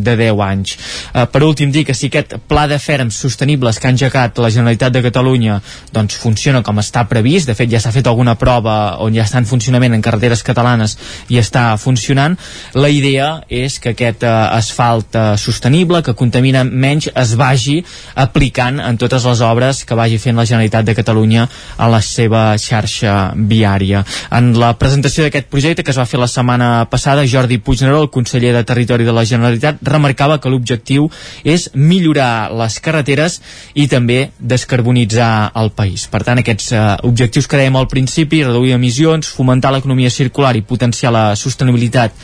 de 0.07 0.17
10 0.25 0.45
anys. 0.49 0.77
Eh, 1.13 1.27
per 1.31 1.45
últim, 1.47 1.71
dir 1.71 1.85
que 1.87 1.95
si 1.95 2.11
aquest 2.11 2.39
pla 2.51 2.67
de 2.71 2.81
ferms 2.81 3.21
sostenibles 3.21 3.79
que 3.79 3.91
han 3.91 4.00
engegat 4.01 4.39
la 4.39 4.51
Generalitat 4.51 4.93
de 4.93 5.03
Catalunya 5.05 5.61
doncs 5.93 6.17
funciona 6.21 6.63
com 6.65 6.79
està 6.81 7.05
previst, 7.09 7.49
de 7.49 7.57
fet 7.57 7.71
ja 7.71 7.81
s'ha 7.81 7.93
fet 7.93 8.07
alguna 8.09 8.37
prova 8.41 8.97
on 9.05 9.15
ja 9.15 9.27
està 9.27 9.41
en 9.41 9.49
funcionament 9.49 9.95
en 9.95 10.03
carreteres 10.03 10.43
catalanes 10.47 10.97
i 11.29 11.39
està 11.41 11.77
funcionant, 11.77 12.37
la 12.75 12.89
idea 12.89 13.43
és 13.49 13.79
que 13.81 13.93
aquest 13.93 14.25
eh, 14.25 14.31
asfalt 14.31 15.17
eh, 15.17 15.25
sostenible, 15.37 16.03
que 16.03 16.15
contamina 16.17 16.65
menys, 16.65 17.11
es 17.15 17.35
vagi 17.37 17.81
aplicant 18.15 18.81
en 18.81 18.99
totes 19.01 19.27
les 19.29 19.43
obres 19.45 19.85
que 19.85 19.99
vagi 19.99 20.21
fent 20.23 20.39
la 20.39 20.47
Generalitat 20.49 20.87
de 20.87 20.97
Catalunya 20.97 21.47
a 21.77 21.91
la 21.91 22.01
seva 22.05 22.57
xarxa 22.59 23.35
viària. 23.37 24.05
En 24.33 24.53
la 24.59 24.73
presentació 24.79 25.27
d'aquest 25.27 25.51
projecte 25.53 25.85
que 25.85 25.93
es 25.93 26.01
va 26.01 26.09
fer 26.09 26.21
la 26.21 26.31
setmana 26.31 26.87
passada, 26.91 27.27
Jordi 27.27 27.59
Puigneró, 27.59 28.03
el 28.03 28.11
conseller 28.11 28.55
de 28.57 28.65
Territori 28.65 29.05
de 29.05 29.15
la 29.17 29.27
Generalitat, 29.29 29.83
remarcava 29.83 30.41
que 30.41 30.53
l'objectiu 30.53 31.11
és 31.45 31.69
millorar 31.75 32.51
les 32.57 32.79
carreteres 32.81 33.41
i 33.75 33.90
també 33.91 34.21
descarbonitzar 34.39 35.51
el 35.61 35.73
país. 35.77 36.07
Per 36.11 36.23
tant, 36.27 36.41
aquests 36.41 36.71
eh, 36.73 36.85
objectius 37.09 37.49
que 37.51 37.59
dèiem 37.61 37.77
al 37.77 37.89
principi, 37.91 38.45
reduir 38.47 38.77
emissions, 38.77 39.29
fomentar 39.35 39.75
l'economia 39.75 40.11
circular 40.11 40.55
i 40.57 40.65
potenciar 40.67 41.13
la 41.15 41.25
sostenibilitat 41.37 42.15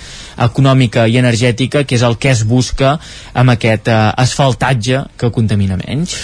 econòmica 0.46 1.06
i 1.08 1.18
energètica, 1.18 1.84
que 1.84 1.96
és 1.96 2.04
el 2.06 2.18
que 2.20 2.30
es 2.32 2.44
busca 2.46 2.96
amb 3.34 3.54
aquest 3.54 3.90
eh, 3.90 3.98
asfaltatge 4.24 5.02
que 5.18 5.32
contamina 5.34 5.78
menys. 5.80 6.16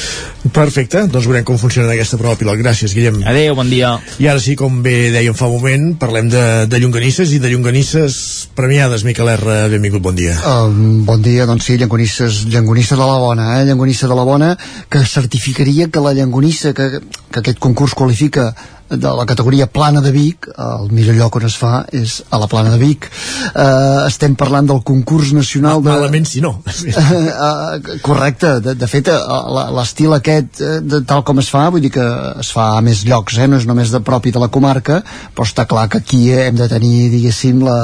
Perfecte, 0.52 1.06
doncs 1.10 1.28
veurem 1.28 1.46
com 1.46 1.58
funciona 1.60 1.92
aquesta 1.92 2.18
prova 2.20 2.38
pilot. 2.38 2.58
Gràcies, 2.62 2.94
Guillem. 2.96 3.22
Adéu, 3.28 3.56
bon 3.58 3.70
dia. 3.70 3.94
I 4.22 4.28
ara 4.32 4.42
sí, 4.42 4.56
com 4.58 4.80
bé 4.84 5.12
dèiem 5.14 5.36
fa 5.38 5.48
un 5.48 5.56
moment, 5.58 5.86
parlem 6.00 6.28
de, 6.32 6.42
de 6.70 6.80
llonganisses 6.82 7.32
i 7.34 7.40
de 7.42 7.52
llonganisses 7.52 8.18
premiades. 8.58 9.06
Miquel 9.06 9.30
R, 9.36 9.58
benvingut, 9.72 10.02
bon 10.04 10.18
dia. 10.18 10.36
Um, 10.48 11.02
bon 11.08 11.22
dia, 11.24 11.46
doncs 11.48 11.68
sí, 11.70 11.78
llangonisses, 11.80 12.42
llangonisses 12.52 12.98
de 12.98 13.06
la 13.08 13.18
bona, 13.22 13.48
eh? 13.60 13.66
llangonissa 13.68 14.10
de 14.10 14.18
la 14.18 14.26
bona, 14.28 14.52
que 14.90 15.04
certificaria 15.22 15.88
que 15.88 16.02
la 16.02 16.14
llangonissa 16.18 16.74
que, 16.74 17.00
que 17.30 17.42
aquest 17.42 17.62
concurs 17.62 17.94
qualifica 17.94 18.50
de 18.96 19.12
la 19.16 19.24
categoria 19.26 19.66
Plana 19.66 20.00
de 20.00 20.12
Vic, 20.12 20.48
el 20.58 20.90
millor 20.92 21.16
lloc 21.16 21.36
on 21.38 21.46
es 21.48 21.56
fa 21.56 21.82
és 21.92 22.18
a 22.30 22.40
la 22.40 22.48
Plana 22.50 22.74
de 22.74 22.78
Vic. 22.80 23.08
Uh, 23.52 24.04
estem 24.06 24.34
parlant 24.38 24.68
del 24.68 24.82
concurs 24.84 25.32
nacional 25.36 25.82
de... 25.82 25.90
Malament 25.92 26.28
si 26.28 26.42
no. 26.44 26.54
uh, 26.60 27.78
correcte, 28.06 28.58
de, 28.64 28.74
de 28.78 28.88
fet, 28.90 29.08
uh, 29.08 29.70
l'estil 29.76 30.12
aquest, 30.16 30.60
uh, 30.60 30.80
de, 30.84 31.02
tal 31.08 31.24
com 31.26 31.40
es 31.42 31.48
fa, 31.52 31.68
vull 31.72 31.84
dir 31.84 31.92
que 31.94 32.06
es 32.42 32.52
fa 32.52 32.72
a 32.76 32.82
més 32.84 33.04
llocs, 33.08 33.38
eh? 33.38 33.48
no 33.48 33.60
és 33.60 33.68
només 33.68 33.92
de 33.92 34.02
propi 34.04 34.32
de 34.34 34.42
la 34.42 34.50
comarca, 34.52 35.00
però 35.32 35.48
està 35.48 35.66
clar 35.70 35.88
que 35.92 36.02
aquí 36.02 36.22
hem 36.36 36.58
de 36.58 36.68
tenir, 36.70 37.08
diguéssim, 37.12 37.62
la, 37.64 37.78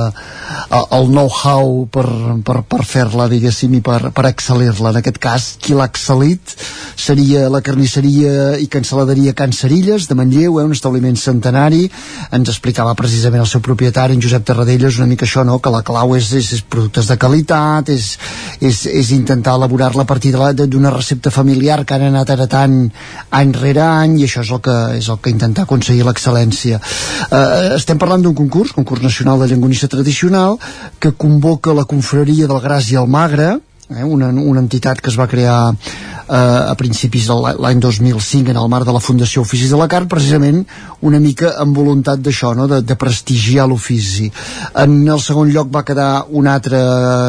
el 0.70 1.09
know-how 1.09 1.86
per, 1.93 2.06
per, 2.44 2.60
per 2.68 2.82
fer-la, 2.85 3.28
diguéssim, 3.32 3.78
i 3.78 3.82
per, 3.85 4.12
per 4.14 4.28
excel·lir-la. 4.28 4.93
En 4.93 5.01
aquest 5.01 5.20
cas, 5.22 5.51
qui 5.62 5.76
l'ha 5.76 5.89
excel·lit 5.89 6.56
seria 6.98 7.48
la 7.52 7.62
carnisseria 7.64 8.59
i 8.60 8.68
cancel·laderia 8.70 9.36
Can 9.39 9.55
Cerilles, 9.55 10.09
de 10.09 10.16
Manlleu, 10.18 10.59
eh? 10.59 10.66
un 10.66 10.74
establiment 10.76 10.98
establiment 10.99 11.16
centenari 11.16 11.87
ens 12.35 12.51
explicava 12.51 12.95
precisament 12.99 13.43
el 13.43 13.49
seu 13.49 13.62
propietari 13.65 14.15
en 14.15 14.23
Josep 14.23 14.45
Terradellos 14.45 14.99
una 14.99 15.07
mica 15.07 15.27
això, 15.27 15.45
no? 15.47 15.59
que 15.62 15.70
la 15.70 15.83
clau 15.87 16.15
és, 16.16 16.33
és, 16.35 16.51
és 16.59 16.62
productes 16.62 17.09
de 17.09 17.16
qualitat 17.16 17.89
és, 17.95 18.19
és, 18.61 18.85
és 18.87 19.12
intentar 19.15 19.55
elaborar-la 19.57 20.03
a 20.03 20.09
partir 20.09 20.35
d'una 20.35 20.93
recepta 20.95 21.31
familiar 21.31 21.85
que 21.85 21.95
han 21.95 22.09
anat 22.11 22.31
heretant 22.35 22.91
any 23.31 23.55
rere 23.55 23.85
any 23.85 24.19
i 24.19 24.27
això 24.27 24.43
és 24.43 24.51
el 24.51 24.62
que, 24.65 24.77
és 24.99 25.09
el 25.09 25.20
que 25.23 25.31
intentar 25.31 25.66
aconseguir 25.66 26.05
l'excel·lència 26.07 26.81
eh, 26.81 27.77
estem 27.77 27.99
parlant 27.99 28.23
d'un 28.23 28.35
concurs, 28.35 28.75
concurs 28.75 29.03
nacional 29.03 29.41
de 29.41 29.53
llengonissa 29.53 29.89
tradicional 29.89 30.59
que 30.99 31.15
convoca 31.15 31.75
la 31.75 31.87
confraria 31.89 32.51
del 32.51 32.62
Gras 32.65 32.91
i 32.91 32.99
el 32.99 33.09
Magre 33.09 33.57
eh, 33.90 34.05
una, 34.05 34.28
una 34.28 34.60
entitat 34.60 35.01
que 35.01 35.10
es 35.10 35.19
va 35.19 35.27
crear 35.28 35.73
eh, 35.73 36.36
a 36.36 36.74
principis 36.78 37.28
de 37.28 37.36
l'any 37.59 37.81
2005 37.81 38.52
en 38.52 38.60
el 38.60 38.69
marc 38.69 38.86
de 38.86 38.94
la 38.94 39.02
Fundació 39.02 39.43
Oficis 39.43 39.73
de 39.73 39.81
la 39.81 39.89
Carn 39.89 40.09
precisament 40.09 40.65
una 41.01 41.20
mica 41.23 41.55
amb 41.62 41.77
voluntat 41.77 42.20
d'això, 42.20 42.55
no? 42.59 42.69
de, 42.69 42.82
de 42.82 42.98
prestigiar 43.01 43.69
l'ofici. 43.69 44.28
En 44.77 45.01
el 45.09 45.23
segon 45.24 45.52
lloc 45.55 45.73
va 45.74 45.85
quedar 45.89 46.27
una 46.28 46.55
altra 46.59 46.82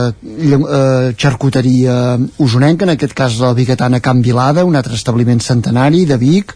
eh, 0.09 1.15
xarcuteria 1.17 2.17
usonenca, 2.37 2.85
en 2.85 2.95
aquest 2.95 3.15
cas 3.17 3.39
la 3.39 3.53
Bigatana 3.57 4.01
Can 4.03 4.23
Vilada, 4.25 4.65
un 4.65 4.75
altre 4.75 4.97
establiment 4.99 5.41
centenari 5.43 6.05
de 6.09 6.17
Vic, 6.19 6.55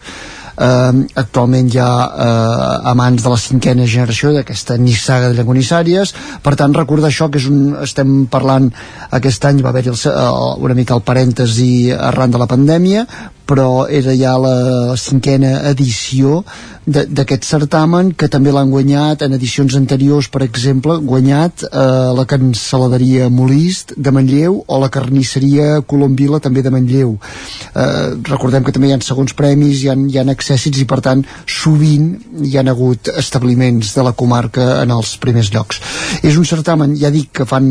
eh, 0.56 0.92
actualment 1.20 1.70
ha 1.80 1.90
eh, 2.06 2.90
amants 2.92 3.24
de 3.24 3.32
la 3.32 3.40
cinquena 3.40 3.86
generació 3.86 4.32
d'aquesta 4.34 4.76
nissaga 4.78 5.30
de 5.30 5.38
llangonissàries. 5.38 6.14
Per 6.42 6.54
tant 6.60 6.74
recordar 6.76 7.10
això 7.10 7.30
que 7.30 7.40
és 7.42 7.48
un, 7.50 7.76
estem 7.82 8.24
parlant 8.30 8.70
aquest 9.10 9.44
any 9.50 9.62
va 9.64 9.72
haver-hi 9.74 9.94
una 9.94 10.74
mica 10.74 10.94
el 10.94 11.04
parèntesi 11.06 11.92
arran 11.94 12.34
de 12.34 12.40
la 12.40 12.50
pandèmia 12.50 13.06
però 13.46 13.86
era 13.88 14.14
ja 14.16 14.36
la 14.40 14.96
cinquena 15.00 15.58
edició 15.70 16.42
d'aquest 16.84 17.46
certamen 17.48 18.10
que 18.12 18.28
també 18.28 18.52
l'han 18.52 18.68
guanyat 18.72 19.22
en 19.24 19.32
edicions 19.36 19.72
anteriors 19.78 20.28
per 20.28 20.42
exemple, 20.44 20.98
guanyat 21.00 21.64
eh, 21.64 21.82
la 22.16 22.26
cancel·laderia 22.28 23.30
Molist 23.32 23.94
de 23.96 24.12
Manlleu 24.12 24.58
o 24.66 24.80
la 24.82 24.90
carnisseria 24.92 25.80
Colombila 25.88 26.42
també 26.44 26.62
de 26.64 26.72
Manlleu. 26.74 27.16
Eh, 27.16 28.10
recordem 28.28 28.64
que 28.64 28.74
també 28.76 28.90
hi 28.90 28.96
ha 28.96 29.00
segons 29.04 29.32
premis 29.36 29.82
hi 29.82 29.92
ha, 29.92 29.96
hi 29.96 30.20
ha 30.20 30.26
accèssits 30.34 30.82
i 30.82 30.88
per 30.88 31.00
tant 31.04 31.24
sovint 31.48 32.10
hi 32.44 32.56
han 32.60 32.68
hagut 32.68 33.08
establiments 33.16 33.94
de 33.96 34.04
la 34.04 34.12
comarca 34.12 34.82
en 34.82 34.92
els 34.92 35.16
primers 35.20 35.52
llocs. 35.54 35.80
És 36.22 36.36
un 36.36 36.44
certamen, 36.44 36.96
ja 37.00 37.12
dic 37.14 37.32
que 37.32 37.48
fan 37.48 37.70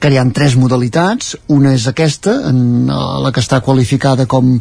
que 0.00 0.10
hi 0.12 0.18
ha 0.18 0.26
tres 0.34 0.56
modalitats. 0.58 1.34
Una 1.54 1.74
és 1.76 1.86
aquesta, 1.90 2.34
en 2.50 2.88
eh, 2.88 2.98
la 3.24 3.32
que 3.34 3.42
està 3.44 3.60
qualificada 3.64 4.26
com, 4.30 4.56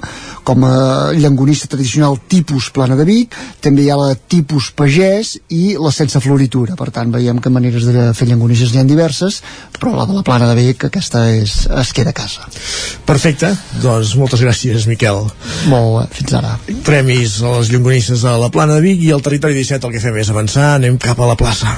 com 0.47 0.65
a 0.67 0.75
llangonista 1.17 1.69
tradicional 1.71 2.19
tipus 2.27 2.71
plana 2.75 2.97
de 2.99 3.07
Vic. 3.07 3.37
També 3.63 3.85
hi 3.85 3.91
ha 3.91 3.99
la 3.99 4.15
tipus 4.15 4.71
pagès 4.77 5.35
i 5.53 5.77
la 5.79 5.93
sense 5.95 6.21
floritura, 6.23 6.77
per 6.79 6.89
tant 6.95 7.13
veiem 7.13 7.41
que 7.43 7.53
maneres 7.53 7.87
de 7.87 8.09
fer 8.17 8.29
llangonisses 8.29 8.73
n'hi 8.73 8.81
ha 8.81 8.87
diverses 8.87 9.41
però 9.77 9.93
la 9.95 10.05
de 10.09 10.15
la 10.17 10.23
plana 10.25 10.47
de 10.49 10.55
Vic 10.57 10.87
aquesta 10.87 11.23
és, 11.29 11.55
es 11.69 11.93
queda 11.93 12.13
a 12.13 12.17
casa. 12.17 12.47
Perfecte, 13.07 13.51
doncs 13.83 14.15
moltes 14.19 14.43
gràcies 14.43 14.87
Miquel. 14.89 15.27
Molt 15.71 15.93
bé, 15.99 16.05
fins 16.19 16.37
ara. 16.39 16.55
Premis 16.87 17.39
a 17.43 17.57
les 17.59 17.71
llangonisses 17.73 18.25
a 18.25 18.37
la 18.41 18.51
plana 18.53 18.77
de 18.77 18.85
Vic 18.85 19.05
i 19.05 19.13
al 19.13 19.25
territori 19.25 19.57
17 19.57 19.87
el 19.87 19.97
que 19.97 20.03
fem 20.03 20.21
és 20.23 20.33
avançar, 20.33 20.73
anem 20.75 20.99
cap 21.01 21.21
a 21.21 21.29
la 21.33 21.37
plaça 21.39 21.77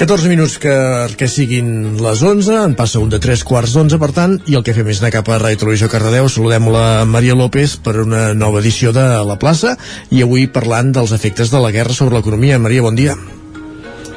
14 0.00 0.30
minuts 0.32 0.54
que, 0.56 0.72
que 1.20 1.26
siguin 1.28 1.98
les 2.00 2.22
11, 2.24 2.54
en 2.64 2.72
passa 2.72 3.02
un 3.04 3.10
de 3.12 3.18
3 3.20 3.42
quarts 3.44 3.74
d'11, 3.76 3.98
per 4.00 4.08
tant, 4.16 4.38
i 4.48 4.54
el 4.56 4.62
que 4.64 4.72
fem 4.72 4.88
és 4.88 5.02
anar 5.02 5.10
cap 5.12 5.26
a 5.28 5.36
Ràdio 5.36 5.60
Televisió 5.60 5.90
Cardedeu. 5.92 6.24
Saludem 6.32 6.70
la 6.72 7.04
Maria 7.04 7.36
López 7.36 7.74
per 7.84 7.98
una 8.00 8.30
nova 8.32 8.62
edició 8.64 8.94
de 8.96 9.04
La 9.28 9.36
Plaça 9.36 9.74
i 10.08 10.22
avui 10.24 10.46
parlant 10.48 10.88
dels 10.96 11.12
efectes 11.12 11.52
de 11.52 11.60
la 11.60 11.68
guerra 11.76 11.92
sobre 11.92 12.16
l'economia. 12.16 12.56
Maria, 12.56 12.86
bon 12.86 12.96
dia. 12.96 13.18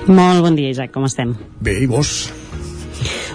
Molt 0.07 0.39
bon 0.47 0.55
dia, 0.55 0.71
Isaac, 0.71 0.95
com 0.95 1.03
estem? 1.03 1.35
Bé, 1.59 1.75
i 1.83 1.91
vos? 1.91 2.15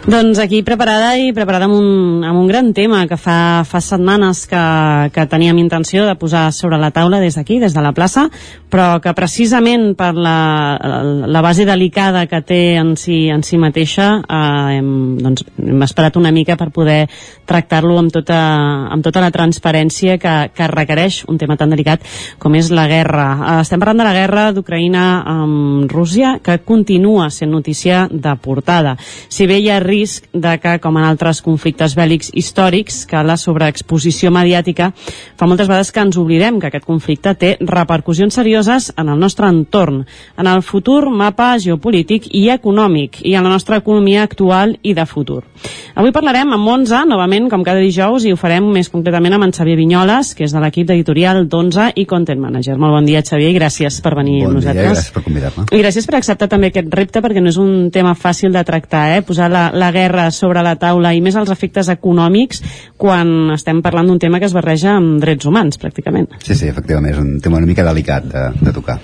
Doncs 0.08 0.38
aquí 0.40 0.62
preparada 0.64 1.10
i 1.20 1.34
preparada 1.36 1.66
amb 1.68 1.74
un, 1.76 2.22
amb 2.24 2.38
un 2.40 2.46
gran 2.48 2.70
tema 2.72 3.02
que 3.04 3.18
fa, 3.20 3.60
fa 3.68 3.80
setmanes 3.84 4.46
que, 4.48 4.60
que 5.12 5.26
teníem 5.28 5.58
intenció 5.60 6.06
de 6.08 6.14
posar 6.16 6.46
sobre 6.56 6.78
la 6.80 6.88
taula 6.96 7.18
des 7.20 7.36
d'aquí, 7.36 7.58
des 7.60 7.74
de 7.76 7.82
la 7.84 7.92
plaça, 7.92 8.24
però 8.72 9.02
que 9.04 9.12
precisament 9.12 9.90
per 9.98 10.14
la, 10.16 10.78
la 11.28 11.42
base 11.44 11.66
delicada 11.68 12.22
que 12.24 12.40
té 12.40 12.60
en 12.80 12.94
si, 12.96 13.26
en 13.28 13.44
si 13.44 13.60
mateixa 13.60 14.06
eh, 14.22 14.78
hem, 14.78 14.88
doncs, 15.20 15.44
hem 15.60 15.84
esperat 15.84 16.16
una 16.16 16.32
mica 16.32 16.56
per 16.56 16.70
poder 16.72 17.02
tractar-lo 17.44 18.00
amb, 18.00 18.08
tota, 18.08 18.40
amb 18.88 19.04
tota 19.04 19.20
la 19.20 19.28
transparència 19.34 20.16
que, 20.16 20.34
que 20.56 20.70
requereix 20.72 21.20
un 21.28 21.36
tema 21.36 21.58
tan 21.60 21.76
delicat 21.76 22.08
com 22.40 22.56
és 22.56 22.72
la 22.72 22.86
guerra. 22.88 23.26
Eh, 23.36 23.58
estem 23.66 23.84
parlant 23.84 24.00
de 24.00 24.08
la 24.08 24.16
guerra 24.16 24.48
d'Ucraïna 24.56 25.04
amb 25.34 25.92
Rússia, 25.92 26.38
que 26.40 26.62
continua 26.64 27.28
sent 27.28 27.52
notícia 27.52 28.06
de 28.08 28.36
portada. 28.40 28.96
Si 29.28 29.44
bé 29.44 29.60
hi 29.60 29.68
ha 29.68 29.84
risc 29.98 30.28
de 30.32 30.54
que, 30.62 30.78
com 30.82 30.96
en 30.98 31.06
altres 31.08 31.42
conflictes 31.44 31.96
bèl·lics 31.98 32.30
històrics, 32.38 33.02
que 33.08 33.22
la 33.26 33.36
sobreexposició 33.40 34.30
mediàtica 34.34 34.92
fa 35.38 35.48
moltes 35.50 35.68
vegades 35.68 35.92
que 35.92 36.04
ens 36.04 36.18
oblidem 36.20 36.60
que 36.60 36.70
aquest 36.70 36.86
conflicte 36.86 37.34
té 37.38 37.54
repercussions 37.60 38.38
serioses 38.38 38.92
en 38.96 39.10
el 39.12 39.18
nostre 39.20 39.48
entorn, 39.50 40.04
en 40.38 40.50
el 40.50 40.62
futur 40.62 41.08
mapa 41.10 41.54
geopolític 41.58 42.30
i 42.34 42.48
econòmic 42.54 43.22
i 43.24 43.34
en 43.34 43.46
la 43.46 43.52
nostra 43.52 43.80
economia 43.82 44.24
actual 44.26 44.76
i 44.82 44.94
de 44.94 45.06
futur. 45.06 45.42
Avui 45.98 46.12
parlarem 46.14 46.52
amb 46.54 46.64
Monza, 46.64 47.02
novament, 47.08 47.48
com 47.50 47.64
cada 47.66 47.82
dijous, 47.82 48.24
i 48.24 48.32
ho 48.32 48.38
farem 48.38 48.68
més 48.72 48.90
concretament 48.92 49.34
amb 49.34 49.48
en 49.48 49.54
Xavier 49.54 49.78
Vinyoles, 49.80 50.34
que 50.38 50.46
és 50.46 50.54
de 50.54 50.62
l'equip 50.62 50.86
d'editorial 50.88 51.46
d'Onza 51.50 51.88
i 51.98 52.04
Content 52.06 52.40
Manager. 52.40 52.76
Molt 52.78 52.94
bon 52.94 53.08
dia, 53.08 53.22
Xavier, 53.26 53.50
i 53.50 53.58
gràcies 53.58 53.98
per 54.04 54.14
venir 54.18 54.42
bon 54.42 54.52
amb 54.52 54.60
nosaltres. 54.60 54.84
Dia, 54.84 54.94
gràcies 54.94 55.14
per 55.16 55.24
convidar-me. 55.26 55.66
I 55.72 55.82
gràcies 55.82 56.06
per 56.06 56.18
acceptar 56.20 56.50
també 56.52 56.70
aquest 56.70 56.94
repte, 56.94 57.22
perquè 57.24 57.42
no 57.42 57.50
és 57.50 57.58
un 57.60 57.90
tema 57.94 58.14
fàcil 58.18 58.54
de 58.54 58.62
tractar, 58.68 59.04
eh? 59.16 59.24
posar 59.26 59.50
la, 59.52 59.68
la 59.74 59.87
guerra 59.94 60.28
sobre 60.34 60.62
la 60.64 60.76
taula 60.80 61.14
i 61.14 61.22
més 61.24 61.36
els 61.38 61.50
efectes 61.52 61.88
econòmics 61.92 62.62
quan 62.98 63.52
estem 63.54 63.82
parlant 63.82 64.08
d'un 64.10 64.18
tema 64.18 64.40
que 64.40 64.48
es 64.48 64.56
barreja 64.56 64.96
amb 64.96 65.20
drets 65.22 65.46
humans, 65.46 65.78
pràcticament. 65.78 66.30
Sí, 66.42 66.56
sí, 66.58 66.68
efectivament, 66.70 67.12
és 67.14 67.20
un 67.20 67.38
tema 67.42 67.58
una 67.58 67.68
mica 67.68 67.86
delicat 67.86 68.26
de, 68.30 68.44
de 68.60 68.72
tocar. 68.74 68.98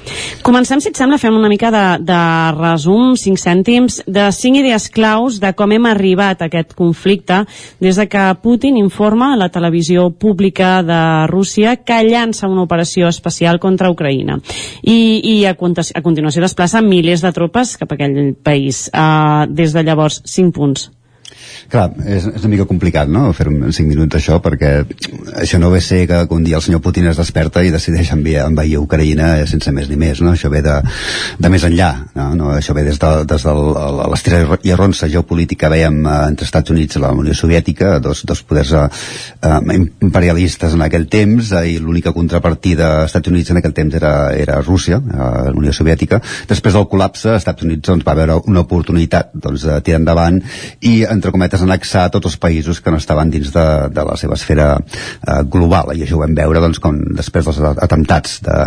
Comencem, 0.46 0.82
si 0.82 0.90
et 0.90 0.98
sembla, 0.98 1.18
fem 1.20 1.36
una 1.36 1.50
mica 1.50 1.70
de, 1.74 1.84
de 2.04 2.20
resum, 2.56 3.14
5 3.20 3.40
cèntims, 3.40 4.00
de 4.06 4.26
5 4.32 4.62
idees 4.62 4.88
claus 4.94 5.38
de 5.42 5.52
com 5.56 5.72
hem 5.74 5.86
arribat 5.90 6.42
a 6.42 6.48
aquest 6.50 6.74
conflicte 6.78 7.42
des 7.82 7.98
de 8.00 8.08
que 8.10 8.24
Putin 8.42 8.78
informa 8.80 9.32
a 9.34 9.38
la 9.40 9.50
televisió 9.52 10.08
pública 10.10 10.82
de 10.82 11.00
Rússia 11.30 11.76
que 11.76 12.02
llança 12.06 12.48
una 12.48 12.64
operació 12.64 13.08
especial 13.08 13.60
contra 13.60 13.90
Ucraïna. 13.92 14.38
I, 14.82 15.20
i 15.22 15.34
a, 15.46 15.54
a 15.54 16.02
continuació 16.02 16.42
desplaça 16.42 16.82
milers 16.84 17.22
de 17.24 17.32
tropes 17.34 17.76
cap 17.80 17.92
a 17.92 17.98
aquell 17.98 18.34
país. 18.42 18.88
Uh, 18.94 19.46
des 19.50 19.74
de 19.74 19.84
llavors, 19.84 20.20
5 20.24 20.54
punts. 20.54 20.63
alguns. 20.64 20.93
Clar, 21.72 21.88
és, 22.04 22.26
és 22.28 22.42
una 22.42 22.52
mica 22.54 22.66
complicat, 22.68 23.10
no?, 23.10 23.30
fer 23.36 23.48
en 23.50 23.72
5 23.72 23.88
minuts 23.88 24.18
això, 24.18 24.38
perquè 24.44 24.72
això 25.40 25.58
no 25.60 25.70
ve 25.72 25.80
ser 25.84 26.04
que 26.10 26.20
un 26.34 26.44
dia 26.44 26.58
el 26.58 26.64
senyor 26.64 26.82
Putin 26.84 27.08
es 27.10 27.20
desperta 27.20 27.62
i 27.64 27.72
decideix 27.74 28.12
enviar, 28.14 28.46
envair 28.50 28.78
Ucraïna 28.82 29.32
sense 29.50 29.72
més 29.74 29.88
ni 29.90 29.98
més, 30.00 30.20
no? 30.24 30.34
Això 30.34 30.50
ve 30.52 30.62
de, 30.64 30.76
de 31.38 31.50
més 31.52 31.64
enllà, 31.66 31.90
no? 32.16 32.28
no? 32.38 32.50
Això 32.54 32.74
ve 32.76 32.84
des 32.86 32.98
de, 33.00 33.12
des 33.30 33.46
de 33.46 33.54
l'estira 34.12 34.42
i 34.62 34.72
arronsa 34.74 35.08
geopolítica 35.10 35.70
veiem 35.72 36.00
eh, 36.04 36.16
entre 36.30 36.48
Estats 36.48 36.74
Units 36.74 36.98
i 36.98 37.02
la 37.02 37.12
Unió 37.16 37.34
Soviètica, 37.36 37.98
dos, 38.04 38.24
dos 38.28 38.42
poders 38.46 38.74
eh, 38.78 38.84
eh, 39.48 39.78
imperialistes 40.04 40.76
en 40.76 40.84
aquell 40.86 41.06
temps, 41.12 41.52
eh, 41.52 41.64
i 41.74 41.78
l'única 41.82 42.14
contrapartida 42.16 42.90
als 43.02 43.12
Estats 43.12 43.32
Units 43.32 43.52
en 43.52 43.60
aquell 43.60 43.76
temps 43.76 43.98
era, 44.00 44.14
era 44.36 44.60
Rússia, 44.62 45.00
eh, 45.00 45.30
la 45.50 45.54
Unió 45.54 45.72
Soviètica. 45.74 46.20
Després 46.50 46.76
del 46.76 46.88
col·lapse, 46.90 47.30
als 47.32 47.44
Estats 47.44 47.66
Units 47.66 47.88
doncs, 47.88 48.06
va 48.06 48.16
veure 48.18 48.40
una 48.50 48.64
oportunitat 48.64 49.32
doncs, 49.34 49.66
de 49.68 49.80
tirar 49.84 50.02
endavant 50.02 50.40
i, 50.80 51.02
entre 51.08 51.32
cometes, 51.34 51.53
annexar 51.62 52.08
tots 52.10 52.32
els 52.32 52.38
països 52.40 52.80
que 52.82 52.90
no 52.90 52.98
estaven 52.98 53.30
dins 53.30 53.52
de, 53.54 53.66
de 53.94 54.04
la 54.06 54.16
seva 54.20 54.34
esfera 54.38 54.74
eh, 54.78 55.42
global 55.50 55.94
i 55.94 56.04
això 56.04 56.18
ho 56.18 56.24
vam 56.24 56.34
veure 56.34 56.62
doncs, 56.64 56.80
com 56.82 56.98
després 57.14 57.46
dels 57.46 57.60
atemptats 57.74 58.40
de, 58.44 58.58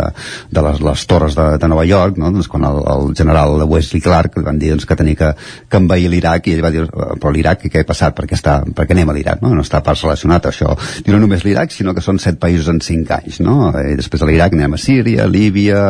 de 0.54 0.64
les, 0.64 0.80
les 0.84 1.06
torres 1.10 1.36
de, 1.38 1.48
de 1.60 1.70
Nova 1.70 1.84
York 1.88 2.18
no? 2.18 2.32
doncs, 2.34 2.48
quan 2.48 2.64
el, 2.68 2.80
el 2.94 3.14
general 3.18 3.62
Wesley 3.68 4.02
Clark 4.04 4.40
van 4.44 4.58
dir 4.60 4.72
doncs, 4.74 4.86
que 4.88 4.98
tenia 4.98 5.18
que, 5.18 5.32
que 5.68 5.82
envair 5.82 6.08
l'Iraq 6.12 6.48
i 6.48 6.56
ell 6.56 6.64
va 6.64 6.72
dir, 6.74 6.86
eh, 6.86 7.10
però 7.20 7.32
l'Iraq 7.34 7.68
què 7.68 7.82
ha 7.82 7.88
passat? 7.88 8.16
Per 8.16 8.26
què, 8.28 8.36
està, 8.38 8.58
per 8.74 8.86
què 8.86 8.96
anem 8.96 9.12
a 9.12 9.16
l'Iraq? 9.16 9.42
No? 9.44 9.52
no 9.54 9.64
està 9.64 9.80
pas 9.84 10.00
relacionat 10.04 10.48
això. 10.50 10.74
I 11.04 11.14
no 11.14 11.20
només 11.22 11.44
l'Iraq, 11.46 11.72
sinó 11.74 11.94
que 11.94 12.04
són 12.04 12.20
set 12.22 12.38
països 12.40 12.70
en 12.72 12.80
cinc 12.84 13.12
anys. 13.18 13.40
No? 13.44 13.70
I 13.72 13.96
després 13.98 14.22
de 14.22 14.30
l'Iraq 14.30 14.56
anem 14.56 14.76
a 14.76 14.80
Síria, 14.80 15.26
Líbia, 15.30 15.82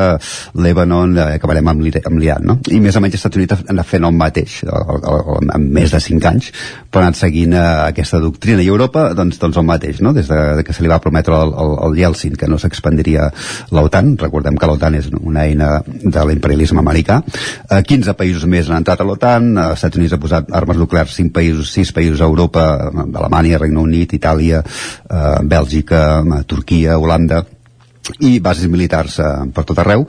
Lebanon, 0.59 1.17
eh, 1.17 1.29
acabarem 1.39 1.73
amb 1.73 1.85
l'Iran. 1.85 2.47
No? 2.49 2.59
I 2.73 2.81
més 2.85 2.97
o 2.99 3.03
menys 3.05 3.19
els 3.19 3.23
Estats 3.23 3.41
Units 3.41 3.59
han 3.59 3.75
anat 3.77 3.91
fent 3.91 4.09
el 4.09 4.17
mateix 4.19 4.61
en 4.69 5.69
més 5.75 5.95
de 5.95 6.01
cinc 6.03 6.29
anys, 6.31 6.51
però 6.89 7.05
ha 7.05 7.09
anat 7.11 7.19
seguint 7.21 7.53
eh, 7.53 7.63
aquesta 7.91 8.21
doctrina. 8.23 8.63
I 8.65 8.71
Europa, 8.73 9.09
doncs, 9.17 9.39
doncs 9.41 9.59
el 9.61 9.67
mateix, 9.69 10.01
no? 10.05 10.15
des 10.17 10.29
de, 10.31 10.39
de 10.59 10.65
que 10.65 10.75
se 10.77 10.85
li 10.85 10.91
va 10.91 11.01
prometre 11.05 11.37
al, 11.37 11.53
al, 11.85 11.97
Yeltsin 11.99 12.37
que 12.39 12.49
no 12.49 12.59
s'expandiria 12.61 13.29
l'OTAN. 13.77 14.15
Recordem 14.21 14.57
que 14.57 14.71
l'OTAN 14.71 14.97
és 15.01 15.11
una 15.19 15.45
eina 15.45 15.71
de 15.87 16.25
l'imperialisme 16.31 16.81
americà. 16.81 17.21
Eh, 17.69 17.83
15 17.85 18.17
països 18.19 18.49
més 18.49 18.71
han 18.71 18.81
entrat 18.81 19.05
a 19.05 19.09
l'OTAN, 19.09 19.53
eh, 19.57 19.69
Estats 19.77 20.01
Units 20.01 20.17
ha 20.17 20.23
posat 20.23 20.51
armes 20.63 20.81
nuclears 20.81 21.15
5 21.21 21.35
països, 21.37 21.75
6 21.77 21.93
països 21.97 22.25
a 22.25 22.31
Europa, 22.31 22.65
eh, 22.89 23.07
Alemanya, 23.21 23.61
Regne 23.61 23.85
Unit, 23.85 24.17
Itàlia, 24.17 24.65
eh, 24.65 25.39
Bèlgica, 25.45 26.03
eh, 26.25 26.43
Turquia, 26.49 26.99
Holanda, 26.99 27.45
i 28.25 28.39
bases 28.41 28.71
militars 28.73 29.19
eh, 29.21 29.31
per 29.53 29.67
tot 29.69 29.79
arreu 29.83 30.07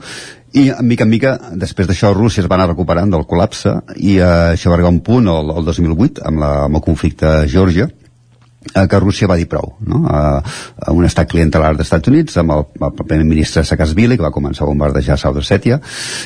i 0.52 0.66
mica 0.82 1.06
en 1.06 1.10
mica, 1.10 1.36
després 1.54 1.86
d'això 1.86 2.10
Rússia 2.14 2.42
es 2.42 2.48
va 2.50 2.56
anar 2.58 2.72
recuperant 2.72 3.12
del 3.12 3.26
col·lapse 3.30 3.76
i 3.96 4.16
eh, 4.18 4.56
això 4.56 4.72
va 4.72 4.78
arribar 4.78 4.90
a 4.90 4.96
un 4.96 5.02
punt 5.06 5.30
el, 5.30 5.52
el 5.60 5.68
2008 5.68 6.24
amb, 6.26 6.42
la, 6.42 6.52
amb 6.66 6.80
el 6.80 6.84
conflicte 6.86 7.28
a 7.28 7.44
Geòrgia 7.46 7.86
eh, 7.86 8.86
que 8.90 9.00
Rússia 9.00 9.30
va 9.30 9.38
dir 9.38 9.46
prou 9.50 9.76
no? 9.86 10.02
a 10.10 10.90
un 10.90 11.06
estat 11.06 11.30
clientelar 11.30 11.74
dels 11.76 11.86
Estats 11.86 12.10
Units 12.10 12.40
amb 12.42 12.56
el, 12.56 12.66
el 12.82 12.96
primer 12.98 13.28
ministre 13.28 13.62
Saakashvili 13.64 14.18
que 14.18 14.26
va 14.26 14.34
començar 14.34 14.66
a 14.66 14.70
bombardejar 14.72 15.18
Saud 15.20 15.38
Ossetia 15.38 15.78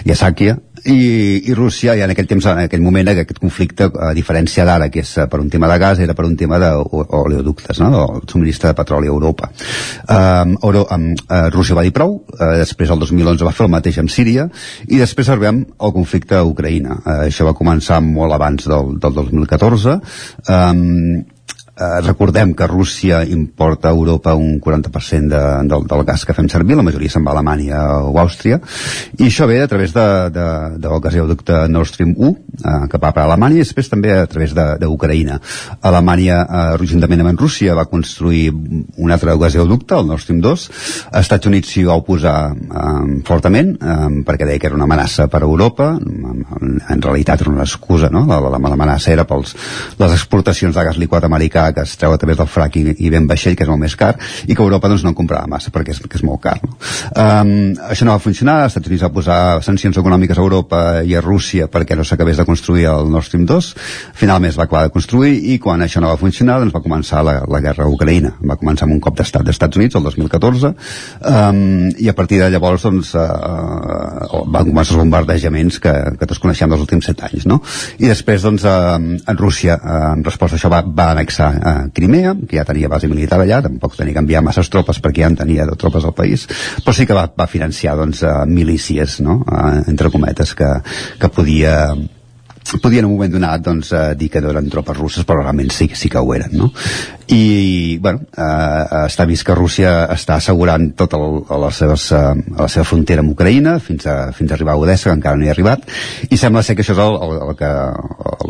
i 0.05 0.15
a 0.15 0.19
Sàquia 0.19 0.57
i, 0.85 1.43
i 1.49 1.55
Rússia 1.55 1.95
ja 1.97 2.05
en 2.05 2.13
aquell 2.13 2.29
temps, 2.29 2.47
en 2.51 2.65
aquell 2.67 2.83
moment 2.85 3.09
aquest 3.11 3.39
conflicte, 3.41 3.89
a 3.89 4.13
diferència 4.17 4.67
d'ara 4.69 4.91
que 4.93 5.03
és 5.05 5.13
per 5.31 5.41
un 5.41 5.51
tema 5.53 5.69
de 5.71 5.79
gas, 5.81 6.01
era 6.05 6.17
per 6.17 6.27
un 6.29 6.37
tema 6.37 6.59
d'oleoductes, 6.61 7.81
no? 7.81 8.05
el 8.05 8.25
subministre 8.31 8.71
de 8.71 8.79
petroli 8.79 9.09
a 9.09 9.15
Europa. 9.15 9.51
Um, 10.09 10.57
Euro, 10.63 10.87
um, 10.95 11.11
Rússia 11.55 11.77
va 11.79 11.85
dir 11.87 11.95
prou 11.97 12.19
uh, 12.21 12.51
després 12.61 12.93
el 12.93 13.01
2011 13.01 13.47
va 13.47 13.55
fer 13.57 13.67
el 13.67 13.73
mateix 13.73 14.01
amb 14.03 14.13
Síria 14.13 14.49
i 14.89 15.01
després 15.01 15.31
arribem 15.33 15.65
al 15.79 15.95
conflicte 15.97 16.37
a 16.39 16.45
Ucraïna. 16.47 17.01
Uh, 17.01 17.21
això 17.29 17.49
va 17.49 17.57
començar 17.57 18.01
molt 18.05 18.37
abans 18.37 18.69
del, 18.69 18.97
del 19.01 19.17
2014 19.23 19.97
um, 19.97 21.25
Eh, 21.77 22.01
recordem 22.07 22.55
que 22.55 22.69
Rússia 22.69 23.25
importa 23.25 23.89
a 23.89 23.91
Europa 23.91 24.35
un 24.35 24.61
40% 24.61 25.27
de, 25.27 25.43
del, 25.67 25.87
del 25.91 26.05
gas 26.07 26.23
que 26.25 26.35
fem 26.37 26.47
servir, 26.47 26.77
la 26.79 26.85
majoria 26.87 27.11
se'n 27.11 27.25
va 27.27 27.33
a 27.33 27.35
Alemanya 27.35 27.81
o 28.07 28.13
Àustria, 28.23 28.61
i 29.19 29.27
això 29.27 29.49
ve 29.51 29.57
a 29.59 29.67
través 29.67 29.91
de, 29.91 30.05
de, 30.31 30.45
del 30.79 31.01
gasoducte 31.03 31.65
Nord 31.67 31.91
Stream 31.91 32.13
1, 32.15 32.31
eh, 32.63 32.75
que 32.93 33.01
va 33.03 33.11
per 33.17 33.25
Alemanya, 33.25 33.59
i 33.59 33.65
després 33.65 33.91
també 33.91 34.13
a 34.15 34.29
través 34.31 34.55
d'Ucraïna. 34.55 35.41
Alemanya, 35.91 36.37
eh, 36.45 36.87
juntament 36.87 37.25
amb 37.25 37.43
Rússia, 37.43 37.75
va 37.75 37.89
construir 37.91 38.53
un 38.55 39.11
altre 39.11 39.35
gasoducte, 39.35 39.99
el 39.99 40.07
Nord 40.13 40.23
Stream 40.23 40.39
2, 40.47 40.69
als 41.11 41.27
Estats 41.27 41.51
Units 41.51 41.75
s'hi 41.75 41.85
va 41.91 41.99
oposar 41.99 42.37
eh, 42.55 43.19
fortament, 43.27 43.75
eh, 43.75 44.23
perquè 44.23 44.47
deia 44.47 44.63
que 44.63 44.71
era 44.71 44.79
una 44.79 44.87
amenaça 44.87 45.27
per 45.27 45.43
a 45.43 45.51
Europa, 45.51 45.91
en, 45.99 46.79
en 46.79 47.03
realitat 47.03 47.43
era 47.43 47.51
una 47.51 47.67
excusa, 47.67 48.15
no? 48.15 48.23
L'amenaça 48.31 49.11
era 49.11 49.27
pels 49.27 49.59
les 49.99 50.15
exportacions 50.21 50.79
de 50.79 50.87
gas 50.87 51.03
liquat 51.03 51.27
americà 51.27 51.64
americà 51.65 51.73
que 51.75 51.83
es 51.89 51.97
treu 51.97 52.13
a 52.13 52.19
través 52.19 52.37
del 52.37 52.49
frac 52.51 52.77
i, 52.77 52.85
i 52.99 53.11
ven 53.11 53.27
vaixell, 53.27 53.57
que 53.57 53.65
és 53.65 53.71
molt 53.71 53.81
més 53.81 53.97
car, 53.97 54.15
i 54.47 54.55
que 54.55 54.63
Europa 54.63 54.89
doncs, 54.89 55.05
no 55.05 55.13
en 55.13 55.19
comprava 55.19 55.49
massa 55.51 55.73
perquè 55.75 55.95
és, 55.95 56.01
que 56.01 56.19
és 56.19 56.25
molt 56.27 56.43
car. 56.43 56.57
No? 56.63 56.77
Um, 57.15 57.75
això 57.91 58.07
no 58.07 58.15
va 58.15 58.23
funcionar, 58.23 58.65
els 58.65 58.75
Estats 58.75 58.91
Units 58.91 59.05
va 59.05 59.13
posar 59.15 59.39
sancions 59.65 59.99
econòmiques 60.01 60.39
a 60.39 60.45
Europa 60.45 60.81
i 61.05 61.15
a 61.17 61.23
Rússia 61.25 61.69
perquè 61.73 61.97
no 61.97 62.05
s'acabés 62.05 62.41
de 62.41 62.47
construir 62.49 62.89
el 62.91 63.11
Nord 63.13 63.29
Stream 63.29 63.47
2, 63.49 63.71
finalment 64.19 64.53
es 64.53 64.59
va 64.59 64.67
acabar 64.69 64.85
de 64.89 64.95
construir 64.95 65.37
i 65.55 65.59
quan 65.63 65.85
això 65.85 66.03
no 66.03 66.13
va 66.13 66.21
funcionar 66.21 66.59
doncs 66.63 66.75
va 66.75 66.83
començar 66.85 67.25
la, 67.27 67.39
la 67.51 67.63
guerra 67.65 67.87
a 67.87 67.93
Ucraïna, 67.93 68.35
va 68.45 68.59
començar 68.61 68.89
amb 68.89 68.97
un 68.97 69.03
cop 69.05 69.17
d'estat 69.19 69.45
dels 69.45 69.57
Estats 69.57 69.81
Units 69.81 69.99
el 69.99 70.07
2014 70.09 70.73
um, 70.75 71.61
i 72.01 72.11
a 72.11 72.17
partir 72.17 72.41
de 72.43 72.51
llavors 72.53 72.85
doncs, 72.85 73.15
uh, 73.15 74.43
van 74.51 74.71
començar 74.71 74.95
els 74.95 75.03
bombardejaments 75.03 75.81
que, 75.83 75.95
que 76.19 76.29
tots 76.29 76.43
coneixem 76.43 76.73
dels 76.73 76.83
últims 76.85 77.07
set 77.11 77.23
anys 77.27 77.47
no? 77.51 77.61
i 77.99 78.11
després 78.11 78.45
doncs, 78.45 78.67
uh, 78.67 78.99
en 78.99 79.41
Rússia 79.41 79.79
uh, 79.79 80.15
en 80.15 80.25
resposta 80.27 80.59
a 80.59 80.61
això 80.61 80.71
va, 80.73 80.83
va 80.85 81.11
annexar 81.15 81.54
uh, 81.55 81.87
Crimea, 81.95 82.35
que 82.49 82.59
ja 82.59 82.67
tenia 82.69 82.91
base 82.93 83.11
militar 83.11 83.41
allà 83.43 83.63
tampoc 83.65 83.97
tenia 83.99 84.17
que 84.17 84.25
enviar 84.25 84.43
masses 84.45 84.71
tropes 84.73 85.01
perquè 85.03 85.25
ja 85.25 85.31
en 85.33 85.39
tenia 85.41 85.69
de 85.69 85.77
tropes 85.81 86.05
al 86.05 86.17
país, 86.17 86.49
però 86.85 86.97
sí 86.97 87.07
que 87.07 87.17
va, 87.17 87.29
va 87.31 87.51
financiar 87.51 87.97
doncs, 88.01 88.25
uh, 88.27 88.43
milícies 88.47 89.21
no? 89.25 89.41
uh, 89.45 89.81
entre 89.91 90.13
cometes 90.15 90.55
que, 90.59 90.71
que 91.21 91.33
podia 91.33 91.95
podien 92.81 93.05
en 93.05 93.11
un 93.11 93.17
moment 93.19 93.33
donat 93.33 93.63
doncs, 93.65 93.93
eh, 93.93 94.15
dir 94.17 94.31
que 94.33 94.41
no 94.41 94.51
eren 94.51 94.71
tropes 94.73 94.97
russes 94.97 95.27
però 95.29 95.43
realment 95.43 95.71
sí, 95.71 95.91
sí 95.95 96.09
que 96.11 96.19
ho 96.19 96.35
eren 96.35 96.57
no? 96.57 96.71
I 97.33 97.99
bueno, 98.01 98.21
eh, 98.37 99.05
està 99.07 99.25
vist 99.25 99.47
que 99.47 99.55
Rússia 99.57 99.93
està 100.13 100.37
assegurant 100.37 100.91
tota 100.99 101.19
la, 101.19 101.71
seves, 101.73 102.11
eh, 102.13 102.35
la 102.59 102.69
seva 102.69 102.85
frontera 102.85 103.25
amb 103.25 103.33
Ucraïna 103.33 103.79
fins 103.81 104.07
a, 104.11 104.17
fins 104.37 104.53
a 104.53 104.57
arribar 104.59 104.75
a 104.75 104.83
Odessa 104.83 105.09
que 105.09 105.17
encara 105.17 105.39
no 105.39 105.47
hi 105.47 105.49
ha 105.49 105.55
arribat 105.55 105.87
i 106.29 106.37
sembla 106.41 106.63
ser 106.63 106.77
que 106.77 106.85
això 106.85 106.97
és 106.97 107.01
el, 107.01 107.17
el, 107.39 107.55
que 107.57 107.71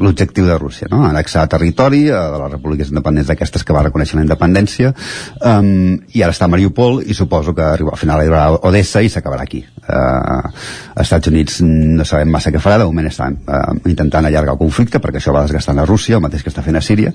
l'objectiu 0.02 0.48
de 0.48 0.58
Rússia 0.58 0.88
no? 0.90 1.04
annexar 1.06 1.46
territori 1.52 2.04
eh, 2.08 2.16
de 2.34 2.40
les 2.42 2.52
repúbliques 2.56 2.90
independents 2.90 3.30
d'aquestes 3.30 3.62
que 3.62 3.76
va 3.76 3.84
reconèixer 3.86 4.18
la 4.18 4.26
independència 4.26 4.90
um, 4.94 5.94
i 6.12 6.24
ara 6.24 6.34
està 6.34 6.48
a 6.48 6.52
Mariupol 6.52 7.02
i 7.06 7.14
suposo 7.14 7.54
que 7.54 7.62
arriba, 7.62 7.94
al 7.94 8.00
final 8.00 8.18
arribarà 8.18 8.48
a 8.48 8.58
Odessa 8.70 9.04
i 9.04 9.12
s'acabarà 9.12 9.46
aquí 9.46 9.62
eh, 9.62 9.94
als 9.94 11.06
Estats 11.06 11.30
Units 11.30 11.60
no 11.62 12.06
sabem 12.08 12.32
massa 12.34 12.50
què 12.50 12.62
farà 12.62 12.80
de 12.82 12.90
moment 12.90 13.06
estan 13.06 13.38
eh, 13.46 13.62
intentant 13.92 14.26
allargar 14.26 14.56
el 14.56 14.62
conflicte 14.64 14.98
perquè 14.98 15.22
això 15.22 15.34
va 15.36 15.46
desgastant 15.46 15.78
a 15.78 15.86
Rússia, 15.86 16.18
el 16.18 16.26
mateix 16.26 16.42
que 16.42 16.50
està 16.50 16.66
fent 16.66 16.80
a 16.80 16.82
Síria 16.82 17.14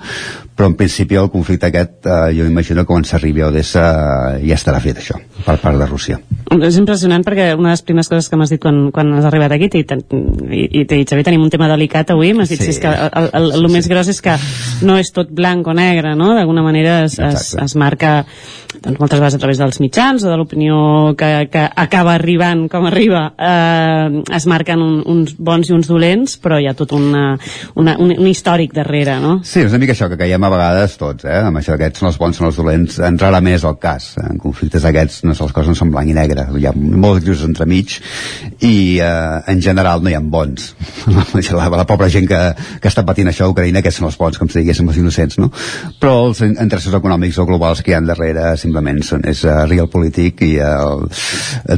però 0.56 0.72
en 0.72 0.80
principi 0.80 1.20
el 1.20 1.28
conflicte 1.28 1.49
aquest 1.58 2.06
eh, 2.06 2.34
jo 2.38 2.46
imagino 2.46 2.84
que 2.84 2.92
quan 2.94 3.06
s'arribi 3.06 3.42
a 3.42 3.48
Odessa 3.50 3.86
eh, 4.36 4.48
ja 4.50 4.58
estarà 4.58 4.82
fet 4.84 5.02
això 5.02 5.18
per 5.46 5.58
part 5.62 5.80
de 5.80 5.88
Rússia 5.90 6.20
És 6.50 6.78
impressionant 6.82 7.22
perquè 7.26 7.52
una 7.54 7.70
de 7.70 7.76
les 7.76 7.84
primeres 7.86 8.10
coses 8.10 8.30
que 8.30 8.38
m'has 8.40 8.50
dit 8.50 8.62
quan, 8.62 8.90
quan 8.92 9.12
has 9.20 9.26
arribat 9.30 9.54
aquí 9.54 9.70
i, 9.70 9.84
i, 9.84 10.86
t'he 10.86 10.96
dit, 10.98 11.10
Xavier, 11.10 11.26
tenim 11.28 11.44
un 11.46 11.52
tema 11.54 11.70
delicat 11.70 12.10
avui 12.12 12.34
m'has 12.34 12.50
dit, 12.50 12.62
sí. 12.62 12.72
si 12.72 12.78
és 12.78 12.82
que 12.82 12.90
el, 12.90 13.12
el, 13.22 13.30
el, 13.38 13.52
el 13.60 13.70
més 13.74 13.90
gros 13.92 14.10
és 14.10 14.22
que 14.22 14.38
no 14.86 14.98
és 14.98 15.14
tot 15.14 15.30
blanc 15.30 15.68
o 15.68 15.76
negre 15.78 16.16
no? 16.18 16.34
d'alguna 16.38 16.66
manera 16.66 17.04
es, 17.06 17.20
es, 17.20 17.54
es 17.60 17.76
marca 17.80 18.24
doncs, 18.82 19.00
moltes 19.00 19.20
vegades 19.20 19.36
a 19.36 19.42
través 19.42 19.60
dels 19.60 19.80
mitjans 19.82 20.24
o 20.24 20.30
de 20.30 20.38
l'opinió 20.38 20.80
que, 21.18 21.30
que 21.52 21.66
acaba 21.84 22.14
arribant 22.16 22.68
com 22.72 22.86
arriba 22.90 23.28
eh, 23.38 24.22
es 24.36 24.46
marquen 24.50 24.84
un, 24.84 25.00
uns 25.10 25.36
bons 25.38 25.70
i 25.70 25.76
uns 25.76 25.90
dolents 25.90 26.38
però 26.42 26.60
hi 26.60 26.70
ha 26.70 26.76
tot 26.78 26.94
una, 26.98 27.34
una, 27.76 27.96
un, 28.00 28.14
un 28.16 28.30
històric 28.30 28.74
darrere 28.78 29.20
no? 29.24 29.40
Sí, 29.44 29.64
és 29.66 29.74
una 29.74 29.82
mica 29.82 29.96
això 29.98 30.10
que 30.12 30.20
caiem 30.20 30.44
a 30.44 30.54
vegades 30.54 30.98
tots 31.02 31.26
eh? 31.26 31.39
Amb 31.48 31.60
això 31.60 31.76
aquests 31.76 32.02
són 32.02 32.10
els 32.10 32.20
bons, 32.20 32.38
són 32.38 32.50
els 32.50 32.58
dolents 32.60 33.00
en 33.06 33.18
rarament 33.22 33.56
és 33.56 33.66
el 33.68 33.78
cas, 33.82 34.12
en 34.24 34.40
conflictes 34.42 34.86
aquests 34.86 35.24
no, 35.26 35.36
les 35.38 35.54
coses 35.56 35.72
no 35.72 35.78
són 35.78 35.92
blanc 35.94 36.12
i 36.12 36.16
negre, 36.18 36.46
hi 36.60 36.68
ha 36.68 36.74
molts 36.76 37.24
grisos 37.26 37.46
entremig 37.48 37.98
i 38.66 39.00
eh, 39.04 39.52
en 39.54 39.62
general 39.64 40.04
no 40.04 40.12
hi 40.12 40.18
ha 40.18 40.22
bons 40.22 40.74
la, 41.60 41.70
la 41.70 41.88
pobra 41.90 42.10
gent 42.12 42.28
que, 42.30 42.42
que 42.82 42.92
està 42.92 43.06
patint 43.08 43.32
això 43.32 43.48
a 43.48 43.54
Ucraïna 43.54 43.84
que 43.86 43.94
són 43.94 44.10
els 44.10 44.20
bons, 44.20 44.40
com 44.40 44.52
si 44.52 44.60
diguéssim 44.62 44.90
els 44.92 45.00
innocents 45.02 45.40
no? 45.42 45.52
però 46.02 46.16
els 46.28 46.44
interessos 46.50 46.96
econòmics 47.00 47.40
o 47.40 47.48
globals 47.50 47.84
que 47.86 47.94
hi 47.94 47.98
ha 47.98 48.04
darrere 48.06 48.54
simplement 48.60 49.02
són, 49.06 49.26
és 49.30 49.44
uh, 49.48 49.64
real 49.70 49.90
polític 49.92 50.44
i 50.48 50.52
uh, 50.64 51.08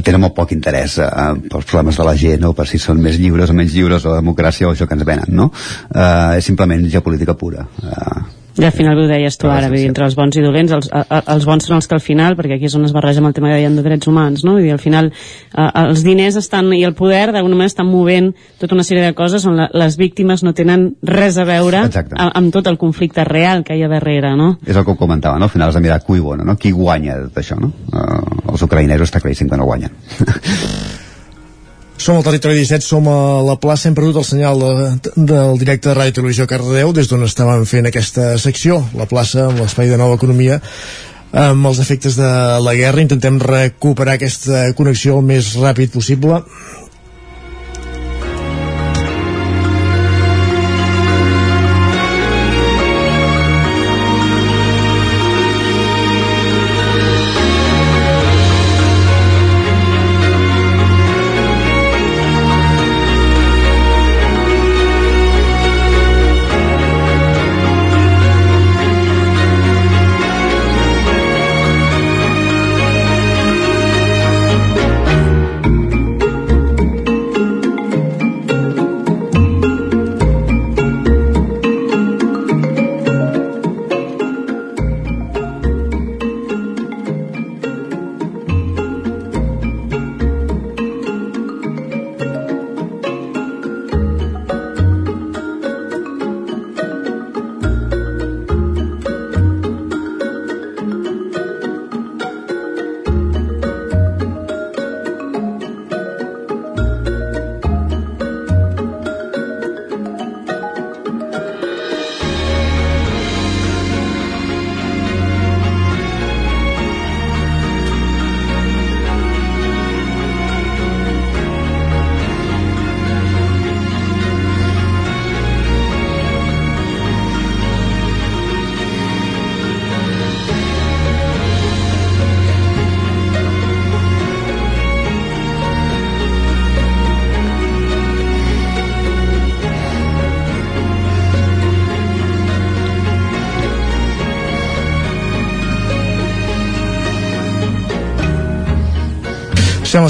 tenen 0.02 0.22
molt 0.26 0.36
poc 0.38 0.54
interès 0.56 0.98
uh, 1.02 1.32
pels 1.48 1.68
problemes 1.70 1.98
de 2.00 2.08
la 2.08 2.16
gent 2.18 2.46
o 2.48 2.54
per 2.56 2.68
si 2.70 2.80
són 2.82 3.02
més 3.02 3.20
lliures 3.22 3.50
o 3.50 3.56
menys 3.56 3.76
lliures 3.76 4.06
o 4.06 4.14
democràcia 4.18 4.68
o 4.68 4.76
això 4.76 4.88
que 4.88 4.98
ens 4.98 5.08
venen 5.08 5.34
no? 5.36 5.50
Uh, 5.90 6.38
és 6.38 6.46
simplement 6.46 6.86
geopolítica 6.92 7.36
pura 7.38 7.66
uh, 7.82 8.41
i 8.58 8.64
al 8.64 8.72
final 8.72 8.98
ho 9.00 9.06
deies 9.08 9.38
tu 9.40 9.48
ara, 9.48 9.70
dir, 9.72 9.86
entre 9.88 10.04
els 10.04 10.16
bons 10.18 10.36
i 10.36 10.42
dolents, 10.44 10.72
els, 10.76 10.88
els 10.92 11.46
bons 11.48 11.64
són 11.66 11.78
els 11.78 11.88
que 11.88 11.96
al 11.96 12.02
final, 12.04 12.36
perquè 12.36 12.58
aquí 12.58 12.68
és 12.68 12.76
on 12.76 12.84
es 12.84 12.92
barreja 12.92 13.22
amb 13.22 13.30
el 13.30 13.36
tema 13.36 13.48
que 13.48 13.56
deien 13.56 13.76
de 13.78 13.84
drets 13.84 14.10
humans, 14.10 14.44
no? 14.44 14.56
Vull 14.58 14.66
dir, 14.66 14.74
al 14.74 14.82
final 14.82 15.08
eh, 15.12 15.68
els 15.84 16.04
diners 16.04 16.36
estan, 16.40 16.68
i 16.76 16.82
el 16.84 16.94
poder 16.98 17.30
d'alguna 17.32 17.56
manera 17.56 17.72
estan 17.72 17.88
movent 17.88 18.32
tota 18.60 18.76
una 18.76 18.84
sèrie 18.84 19.06
de 19.06 19.14
coses 19.16 19.46
on 19.48 19.56
la, 19.56 19.68
les 19.84 19.96
víctimes 20.00 20.44
no 20.44 20.52
tenen 20.56 20.90
res 21.08 21.38
a 21.40 21.46
veure 21.48 21.86
amb, 21.86 22.28
amb 22.28 22.52
tot 22.52 22.68
el 22.68 22.80
conflicte 22.80 23.24
real 23.28 23.64
que 23.64 23.78
hi 23.78 23.86
ha 23.86 23.92
darrere, 23.92 24.34
no? 24.36 24.56
És 24.66 24.76
el 24.76 24.84
que 24.84 24.96
comentava, 25.00 25.40
no? 25.40 25.48
Al 25.48 25.54
final 25.54 25.72
has 25.72 25.78
de 25.80 25.84
mirar 25.84 26.02
qui 26.04 26.20
bona, 26.20 26.44
no? 26.44 26.58
Qui 26.60 26.74
guanya 26.76 27.22
d'això, 27.32 27.56
no? 27.60 27.72
Uh, 27.92 28.52
els 28.52 28.66
ucraïnesos 28.68 29.08
està 29.08 29.24
claríssim 29.24 29.48
que 29.48 29.60
no 29.60 29.68
guanyen. 29.68 29.96
Som 32.02 32.16
al 32.18 32.24
territori 32.26 32.64
17, 32.66 32.82
som 32.82 33.06
a 33.06 33.42
la 33.46 33.54
plaça, 33.62 33.86
hem 33.86 33.94
perdut 33.94 34.16
el 34.18 34.24
senyal 34.26 34.58
de, 34.58 35.10
del 35.14 35.60
directe 35.60 35.86
de 35.86 35.94
Ràdio 35.94 36.16
Televisió 36.16 36.48
Cardedeu, 36.50 36.90
des 36.96 37.06
d'on 37.06 37.22
estàvem 37.22 37.62
fent 37.68 37.86
aquesta 37.86 38.24
secció, 38.42 38.80
la 38.98 39.06
plaça 39.06 39.44
amb 39.44 39.60
l'espai 39.62 39.86
de 39.86 40.00
nova 40.00 40.16
economia, 40.18 40.58
amb 41.30 41.68
els 41.70 41.78
efectes 41.84 42.18
de 42.18 42.30
la 42.58 42.74
guerra. 42.74 43.04
Intentem 43.06 43.38
recuperar 43.38 44.16
aquesta 44.18 44.64
connexió 44.74 45.20
el 45.20 45.28
més 45.30 45.52
ràpid 45.62 45.94
possible. 45.94 46.40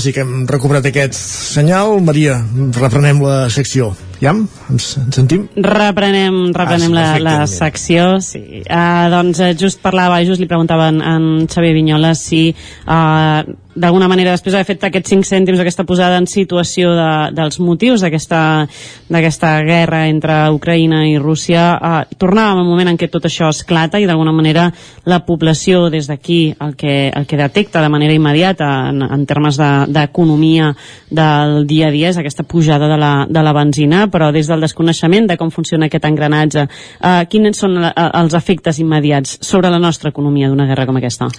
Sí 0.02 0.12
que 0.14 0.24
hem 0.24 0.46
recuperat 0.50 0.86
aquest 0.90 1.16
senyal. 1.16 1.98
Maria, 2.04 2.40
reprenem 2.76 3.22
la 3.22 3.36
secció. 3.52 3.92
Ja? 4.22 4.34
Ens, 4.70 4.88
ens 5.00 5.18
sentim? 5.18 5.48
Reprenem, 5.56 6.52
reprenem 6.54 6.92
Ah, 6.94 7.14
sí, 7.16 7.22
la, 7.24 7.32
la 7.40 7.46
secció, 7.50 8.06
sí. 8.22 8.62
Uh, 8.62 9.08
doncs 9.12 9.40
uh, 9.42 9.50
just 9.58 9.82
parlava, 9.82 10.20
just 10.26 10.42
li 10.42 10.46
preguntava 10.50 10.90
en, 10.92 11.00
en 11.02 11.26
Xavier 11.50 11.74
Vinyola 11.74 12.14
si 12.18 12.44
uh, 12.52 13.42
d'alguna 13.74 14.08
manera 14.08 14.34
després 14.34 14.52
d'haver 14.52 14.68
fet 14.68 14.84
aquests 14.84 15.12
5 15.14 15.24
cèntims 15.28 15.60
aquesta 15.60 15.84
posada 15.88 16.18
en 16.20 16.26
situació 16.28 16.92
de, 16.96 17.08
dels 17.32 17.58
motius 17.60 18.02
d'aquesta 18.04 19.52
guerra 19.64 20.02
entre 20.08 20.36
Ucraïna 20.52 21.02
i 21.08 21.16
Rússia 21.18 21.64
uh, 21.78 22.02
tornàvem 22.20 22.60
al 22.60 22.68
moment 22.68 22.92
en 22.92 22.98
què 23.00 23.08
tot 23.12 23.24
això 23.28 23.48
esclata 23.52 24.00
i 24.00 24.06
d'alguna 24.08 24.34
manera 24.36 24.68
la 25.08 25.22
població 25.24 25.88
des 25.92 26.08
d'aquí 26.10 26.54
el, 26.60 26.76
que, 26.76 27.08
el 27.08 27.26
que 27.26 27.40
detecta 27.40 27.82
de 27.82 27.88
manera 27.92 28.12
immediata 28.12 28.68
en, 28.90 29.02
en 29.02 29.26
termes 29.26 29.56
de- 29.56 29.86
d'economia 29.88 30.72
de, 31.10 31.22
del 31.22 31.66
dia 31.66 31.88
a 31.88 31.94
dia 31.94 32.10
és 32.12 32.18
aquesta 32.20 32.44
pujada 32.44 32.88
de 32.88 32.98
la, 33.00 33.12
de 33.28 33.42
la 33.42 33.52
benzina 33.56 34.06
però 34.12 34.32
des 34.32 34.48
del 34.50 34.60
desconeixement 34.60 35.30
de 35.30 35.38
com 35.40 35.50
funciona 35.50 35.88
aquest 35.88 36.04
engranatge 36.08 36.66
uh, 36.66 37.22
quins 37.30 37.58
són 37.58 37.80
la, 37.80 37.92
els 38.20 38.34
efectes 38.36 38.78
immediats 38.82 39.38
sobre 39.40 39.70
la 39.72 39.80
nostra 39.80 40.12
economia 40.12 40.48
d'una 40.50 40.68
guerra 40.68 40.86
com 40.86 41.00
aquesta? 41.00 41.30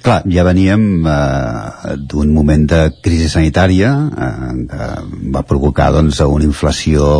Clar, 0.00 0.22
ja 0.32 0.44
veníem 0.46 1.04
eh, 1.04 1.96
d'un 2.08 2.32
moment 2.32 2.64
de 2.72 2.80
crisi 3.04 3.28
sanitària 3.28 3.90
eh, 4.08 4.52
que 4.70 4.88
va 5.34 5.42
provocar 5.46 5.90
doncs, 5.92 6.22
una 6.24 6.46
inflació 6.46 7.10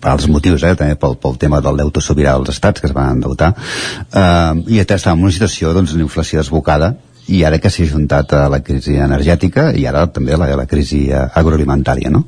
per 0.00 0.14
altres 0.14 0.30
motius, 0.32 0.64
eh, 0.64 0.74
també 0.78 0.96
pel, 1.00 1.18
pel 1.20 1.36
tema 1.40 1.60
del 1.64 1.82
deute 1.82 2.00
sobirà 2.04 2.38
dels 2.38 2.54
estats 2.56 2.80
que 2.80 2.88
es 2.88 2.96
van 2.96 3.18
endeutar 3.18 3.52
eh, 3.52 4.64
i 4.72 4.80
estàvem 4.80 5.20
en 5.20 5.28
una 5.28 5.36
situació 5.36 5.74
doncs, 5.76 5.96
inflació 5.98 6.40
desbocada 6.40 6.94
i 7.34 7.42
ara 7.44 7.60
que 7.60 7.70
s'ha 7.70 7.86
juntat 7.88 8.32
a 8.36 8.46
la 8.52 8.60
crisi 8.64 8.96
energètica 8.98 9.68
i 9.76 9.86
ara 9.88 10.06
també 10.12 10.34
a 10.34 10.40
la, 10.40 10.48
la 10.56 10.66
crisi 10.70 11.06
eh, 11.10 11.24
agroalimentària 11.40 12.10
no? 12.12 12.24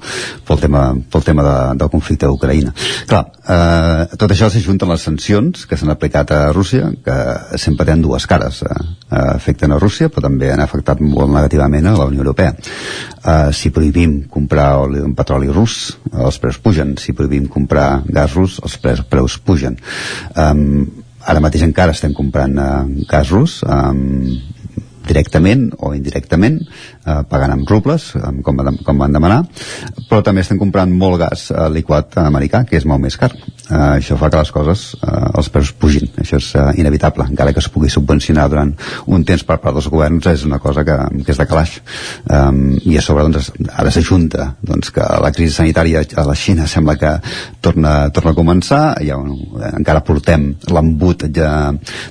pel 0.47 0.61
tema, 0.61 0.85
pel 1.13 1.25
tema 1.27 1.47
de, 1.47 1.57
del 1.81 1.93
conflicte 1.93 2.29
d'Ucraïna 2.29 2.75
clar, 3.09 3.25
eh, 3.41 4.17
tot 4.21 4.31
això 4.31 4.51
s'ajunta 4.53 4.89
les 4.91 5.07
sancions 5.09 5.67
que 5.67 5.79
s'han 5.81 5.95
aplicat 5.95 6.35
a 6.37 6.41
Rússia 6.57 6.91
que 7.05 7.19
sempre 7.61 7.89
tenen 7.89 8.05
dues 8.05 8.27
cares 8.31 8.63
eh, 8.67 8.75
eh, 9.11 9.27
afecten 9.37 9.73
a 9.73 9.81
Rússia 9.81 10.11
però 10.11 10.29
també 10.29 10.53
han 10.53 10.65
afectat 10.65 11.01
molt 11.01 11.33
negativament 11.33 11.87
a 11.87 11.97
la 11.97 12.09
Unió 12.11 12.25
Europea. 12.25 12.55
Eh, 12.55 13.53
si 13.57 13.73
prohibim 13.75 14.23
comprar 14.31 14.71
oli, 14.85 15.03
petroli 15.17 15.51
rus 15.53 15.97
els 16.13 16.39
preus 16.43 16.59
pugen, 16.63 16.97
si 16.99 17.15
prohibim 17.17 17.49
comprar 17.49 18.03
gas 18.09 18.35
rus 18.37 18.59
els 18.63 18.77
preus, 18.83 19.05
preus 19.09 19.39
pugen. 19.39 19.77
Um, 20.37 20.89
ara 21.21 21.43
mateix 21.45 21.67
encara 21.67 21.95
estem 21.97 22.15
comprant 22.17 22.57
uh, 22.59 22.85
gas 23.11 23.29
rus 23.35 23.61
um, 23.67 24.39
directament 25.11 25.69
o 25.79 25.93
indirectament 25.97 26.61
eh, 27.07 27.23
pagant 27.31 27.57
amb 27.57 27.69
rubles 27.71 28.13
com, 28.45 28.61
com 28.85 29.05
van 29.05 29.17
demanar 29.17 29.43
però 30.11 30.25
també 30.27 30.43
estem 30.43 30.59
comprant 30.59 30.91
molt 30.91 31.21
gas 31.23 31.47
eh, 31.55 31.69
liquat 31.73 32.19
americà 32.25 32.65
que 32.67 32.79
és 32.81 32.87
molt 32.89 33.03
més 33.05 33.17
car. 33.21 33.31
Eh, 33.71 34.01
això 34.01 34.17
fa 34.19 34.31
que 34.33 34.41
les 34.41 34.51
coses 34.55 34.81
eh, 34.99 35.11
els 35.39 35.51
preus 35.55 35.71
pugin. 35.79 36.09
Això 36.19 36.41
és 36.41 36.49
eh, 36.59 36.65
inevitable. 36.83 37.29
Encara 37.31 37.55
que 37.55 37.63
es 37.63 37.69
pugui 37.71 37.91
subvencionar 37.93 38.49
durant 38.51 38.73
un 39.07 39.25
temps 39.27 39.45
per 39.47 39.61
part 39.63 39.77
dels 39.79 39.87
governs 39.93 40.27
és 40.33 40.43
una 40.49 40.59
cosa 40.63 40.83
que, 40.87 40.97
que 41.23 41.31
és 41.31 41.39
de 41.39 41.47
calaix. 41.47 41.77
Um, 42.27 42.75
i 42.83 42.97
a 42.99 43.05
sobre 43.05 43.29
doncs, 43.29 43.53
ara 43.71 43.93
s'ajunta 43.95 44.51
doncs, 44.67 44.91
que 44.95 45.07
la 45.23 45.31
crisi 45.37 45.55
sanitària 45.55 46.03
a 46.03 46.27
la 46.27 46.35
Xina 46.39 46.67
sembla 46.71 46.97
que 46.99 47.15
torna, 47.63 47.95
torna 48.15 48.35
a 48.35 48.39
començar. 48.41 48.83
Ja, 49.07 49.21
eh, 49.21 49.73
encara 49.79 50.03
portem 50.07 50.51
l'embut 50.75 51.29
de, 51.31 51.51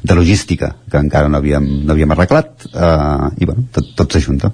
de 0.04 0.20
logística 0.20 0.72
que 0.90 1.04
encara 1.04 1.28
no 1.28 1.44
havíem, 1.44 1.68
no 1.84 1.96
havíem 1.96 2.16
arreglat. 2.16 2.70
Eh, 2.72 3.44
i 3.44 3.50
bueno, 3.50 3.68
tot, 3.76 3.92
tot 4.00 4.16
s'ajunta 4.16 4.54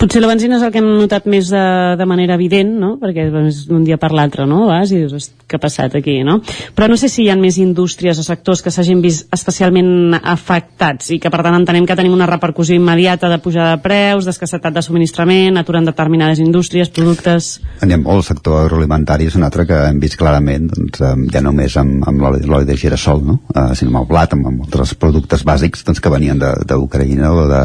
Potser 0.00 0.22
la 0.22 0.30
benzina 0.30 0.56
és 0.56 0.62
el 0.64 0.70
que 0.72 0.80
hem 0.80 0.86
notat 0.96 1.26
més 1.28 1.50
de, 1.52 1.60
de 2.00 2.04
manera 2.08 2.32
evident, 2.38 2.70
no? 2.80 2.94
Perquè 2.96 3.26
és 3.50 3.58
d'un 3.68 3.82
dia 3.84 3.98
per 4.00 4.08
l'altre, 4.16 4.46
no? 4.48 4.62
Vas 4.70 4.94
i 4.94 5.02
dius, 5.02 5.12
"Host, 5.12 5.34
què 5.44 5.58
ha 5.58 5.60
passat 5.60 5.92
aquí, 5.98 6.14
no? 6.24 6.38
Però 6.72 6.86
no 6.88 6.96
sé 6.96 7.10
si 7.12 7.26
hi 7.26 7.28
ha 7.28 7.36
més 7.36 7.58
indústries 7.60 8.16
o 8.16 8.24
sectors 8.24 8.62
que 8.64 8.72
s'hagin 8.72 9.02
vist 9.04 9.28
especialment 9.36 10.16
afectats 10.16 11.10
i 11.12 11.18
que 11.20 11.28
per 11.28 11.42
tant 11.44 11.58
entenem 11.58 11.84
que 11.84 11.96
tenim 11.98 12.14
una 12.16 12.28
repercussió 12.30 12.74
immediata 12.78 13.28
de 13.28 13.38
pujada 13.44 13.74
de 13.76 13.82
preus, 13.82 14.24
d'escassetat 14.24 14.72
de 14.72 14.82
subministrament, 14.86 15.58
aturen 15.60 15.84
determinades 15.84 16.40
indústries, 16.40 16.88
productes... 16.88 17.60
N'hi 17.84 17.92
ha 17.92 18.00
molt, 18.00 18.22
el 18.22 18.28
sector 18.30 18.62
agroalimentari 18.62 19.28
és 19.28 19.36
un 19.36 19.44
altre 19.44 19.68
que 19.68 19.82
hem 19.90 20.00
vist 20.00 20.16
clarament, 20.16 20.70
doncs, 20.72 21.04
ja 21.34 21.44
només 21.44 21.76
amb, 21.76 22.08
amb 22.08 22.24
l'oli 22.24 22.64
de 22.64 22.78
girassol, 22.80 23.20
no? 23.26 23.40
eh, 23.52 23.74
sinó 23.76 23.92
amb 23.92 24.00
el 24.06 24.08
blat, 24.14 24.32
amb, 24.32 24.48
amb 24.48 24.64
altres 24.64 24.96
productes 24.96 25.44
bàsics 25.44 25.84
doncs, 25.84 26.00
que 26.00 26.16
venien 26.16 26.40
d'Ucraïna 26.40 27.34
o, 27.36 27.46
de, 27.52 27.62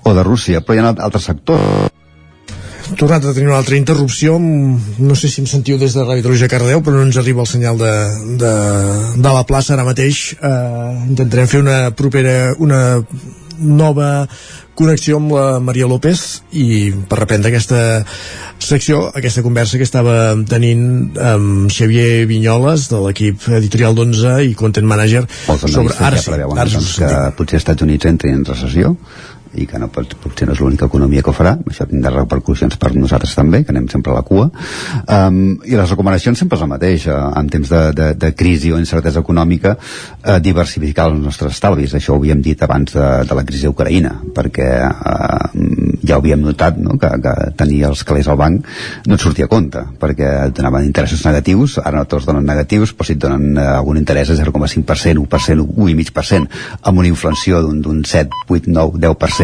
o 0.00 0.16
de 0.16 0.24
Rússia, 0.24 0.64
però 0.64 0.80
hi 0.80 0.84
ha 0.86 0.96
altres 0.96 1.28
sectors 1.28 1.73
tornat 2.98 3.24
a 3.24 3.32
tenir 3.32 3.48
una 3.48 3.58
altra 3.58 3.76
interrupció 3.76 4.38
mm, 4.38 4.98
no 5.08 5.16
sé 5.18 5.30
si 5.32 5.40
em 5.42 5.48
sentiu 5.50 5.78
des 5.80 5.94
de 5.96 6.04
Ràdio 6.04 6.26
Taruja 6.26 6.50
Cardeu 6.52 6.82
però 6.84 6.98
no 6.98 7.06
ens 7.08 7.18
arriba 7.20 7.42
el 7.44 7.50
senyal 7.50 7.80
de, 7.80 7.94
de, 8.40 8.52
de 9.16 9.30
la 9.30 9.46
plaça 9.48 9.74
ara 9.74 9.86
mateix. 9.88 10.34
Eh, 10.36 10.92
intentarem 11.08 11.50
fer 11.50 11.64
una 11.64 11.78
propera 11.96 12.54
una 12.58 12.82
nova 13.58 14.26
connexió 14.74 15.20
amb 15.20 15.30
la 15.30 15.60
Maria 15.62 15.86
López 15.86 16.42
i 16.58 16.90
per 17.08 17.20
reprendre 17.20 17.52
aquesta 17.52 18.02
secció, 18.58 19.04
aquesta 19.14 19.44
conversa 19.46 19.78
que 19.78 19.86
estava 19.86 20.34
tenint 20.50 21.14
amb 21.22 21.70
Xavier 21.70 22.24
Vinyoles 22.30 22.88
de 22.90 23.02
l'equip 23.04 23.46
editorial 23.60 23.94
d'11 23.94 24.40
i 24.50 24.56
content 24.58 24.88
manager 24.90 25.22
sobre... 25.46 25.94
Ara 26.00 26.18
sí, 26.18 26.34
ara 26.34 26.48
doncs, 26.72 26.96
que 26.98 27.12
potser 27.38 27.60
els 27.60 27.62
Estats 27.62 27.86
Units 27.86 28.10
entrin 28.10 28.40
en 28.40 28.48
recessió 28.50 28.96
i 29.60 29.66
que 29.70 29.78
no 29.78 29.88
pot, 29.92 30.14
potser 30.22 30.48
no 30.48 30.54
és 30.54 30.60
l'única 30.62 30.88
economia 30.88 31.22
que 31.22 31.30
ho 31.30 31.36
farà 31.36 31.54
això 31.70 31.86
tindrà 31.88 32.12
repercussions 32.14 32.76
per 32.80 32.92
nosaltres 32.94 33.34
també 33.36 33.62
que 33.64 33.72
anem 33.74 33.86
sempre 33.92 34.12
a 34.12 34.18
la 34.18 34.24
cua 34.26 34.48
um, 34.50 35.38
i 35.64 35.76
les 35.78 35.90
recomanacions 35.90 36.38
sempre 36.40 36.58
és 36.58 36.64
el 36.64 36.70
mateix 36.70 37.06
uh, 37.10 37.30
en 37.38 37.50
temps 37.52 37.70
de, 37.70 37.82
de, 37.96 38.08
de 38.20 38.32
crisi 38.36 38.72
o 38.74 38.80
incertesa 38.80 39.22
econòmica 39.24 39.76
uh, 39.76 40.38
diversificar 40.42 41.08
els 41.10 41.22
nostres 41.22 41.56
estalvis 41.56 41.94
això 41.94 42.14
ho 42.14 42.20
havíem 42.20 42.42
dit 42.44 42.62
abans 42.66 42.96
de, 42.96 43.08
de 43.28 43.38
la 43.38 43.46
crisi 43.46 43.68
d'Ucraïna 43.68 44.14
perquè 44.34 44.70
uh, 44.88 45.94
ja 46.04 46.18
ho 46.18 46.22
havíem 46.22 46.42
notat 46.44 46.78
no? 46.80 46.98
que, 47.00 47.10
que 47.24 47.34
tenir 47.58 47.84
els 47.90 48.04
calés 48.06 48.28
al 48.28 48.40
banc 48.40 48.66
no 49.06 49.18
et 49.18 49.24
sortia 49.24 49.48
a 49.48 49.52
compte 49.52 49.84
perquè 50.00 50.30
et 50.48 50.56
donaven 50.56 50.86
interessos 50.88 51.24
negatius 51.26 51.78
ara 51.82 52.00
no 52.00 52.08
tots 52.10 52.26
donen 52.28 52.46
negatius 52.46 52.94
però 52.94 53.08
si 53.08 53.16
et 53.16 53.22
donen 53.22 53.54
uh, 53.56 53.78
algun 53.78 54.00
interès 54.00 54.32
de 54.32 54.38
0,5% 54.40 55.24
1%, 55.24 55.68
1,5% 55.76 56.62
amb 56.82 56.98
una 56.98 57.08
inflació 57.10 57.62
d'un 57.64 58.02
7, 58.04 58.44
8, 58.48 58.70
9, 58.72 59.00
10% 59.04 59.43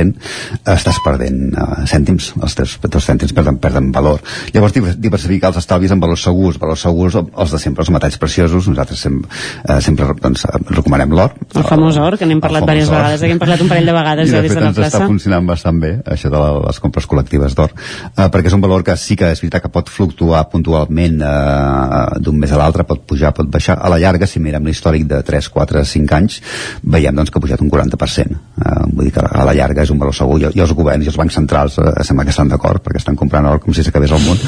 estàs 0.74 1.01
perdent 1.05 1.55
uh, 1.56 1.85
cèntims 1.90 2.32
els 2.40 2.56
teus, 2.59 2.77
teus 2.86 3.06
cèntims 3.09 3.35
perden, 3.36 3.59
perden 3.62 3.90
valor. 3.94 4.20
Llavors 4.55 4.74
diver- 4.77 4.97
diversificar 4.98 5.51
els 5.52 5.60
estalvis 5.62 5.93
amb 5.94 6.02
valors 6.05 6.22
segurs. 6.27 6.59
Valors 6.60 6.85
segurs 6.86 7.16
els 7.20 7.55
de 7.55 7.59
sempre, 7.62 7.85
els 7.85 7.93
metalls 7.94 8.18
preciosos. 8.20 8.68
Nosaltres 8.70 9.01
sem, 9.06 9.20
uh, 9.20 9.81
sempre 9.85 10.10
doncs, 10.20 10.47
recomanem 10.70 11.12
l'or. 11.16 11.35
El 11.55 11.66
famós 11.68 11.97
or, 12.01 12.16
que 12.18 12.27
n'hem 12.28 12.40
parlat 12.43 12.64
diverses 12.66 12.90
vegades, 12.90 13.22
hem 13.27 13.39
parlat 13.40 13.60
un 13.64 13.70
parell 13.70 13.86
de 13.90 13.97
vegades 13.97 14.28
i 14.28 14.35
ja 14.35 14.40
de 14.40 14.48
des 14.48 14.52
fet 14.52 14.59
de 14.59 14.64
la 14.64 14.70
ens 14.70 14.78
està 14.78 14.90
plaça. 14.98 15.06
funcionant 15.10 15.47
bastant 15.48 15.81
bé 15.82 15.93
això 16.14 16.31
de 16.32 16.40
les 16.66 16.81
compres 16.82 17.06
col·lectives 17.10 17.55
d'or 17.59 17.70
eh, 17.74 18.28
perquè 18.32 18.51
és 18.51 18.56
un 18.56 18.62
valor 18.64 18.85
que 18.86 18.97
sí 19.01 19.16
que 19.18 19.31
és 19.32 19.40
veritat 19.43 19.62
que 19.64 19.70
pot 19.72 19.89
fluctuar 19.90 20.44
puntualment 20.52 21.20
eh, 21.22 22.20
d'un 22.20 22.39
mes 22.40 22.52
a 22.52 22.59
l'altre, 22.60 22.85
pot 22.89 23.02
pujar, 23.06 23.32
pot 23.36 23.48
baixar. 23.51 23.78
A 23.81 23.90
la 23.93 23.98
llarga, 24.02 24.27
si 24.31 24.40
mirem 24.43 24.66
l'històric 24.66 25.06
de 25.10 25.22
3, 25.27 25.48
4, 25.55 25.85
5 25.85 26.16
anys, 26.16 26.40
veiem 26.82 27.14
doncs, 27.16 27.31
que 27.31 27.39
ha 27.40 27.44
pujat 27.44 27.60
un 27.64 27.70
40% 27.70 28.31
eh, 28.31 28.74
vull 28.93 29.06
dir 29.09 29.14
que 29.14 29.24
a 29.24 29.44
la 29.47 29.55
llarga 29.56 29.85
és 29.86 29.89
un 29.90 29.98
valor 30.00 30.14
segur, 30.16 30.38
i, 30.40 30.48
i 30.56 30.62
els 30.62 30.72
governs 30.76 31.06
i 31.06 31.10
els 31.12 31.18
bancs 31.18 31.36
centrals 31.38 31.78
eh, 31.80 31.90
sembla 32.06 32.26
que 32.26 32.34
estan 32.34 32.50
d'acord 32.50 32.82
perquè 32.84 33.00
estan 33.00 33.18
comprant 33.18 33.46
or 33.50 33.60
com 33.62 33.74
si 33.76 33.84
s'acabés 33.86 34.12
el 34.16 34.22
món. 34.26 34.38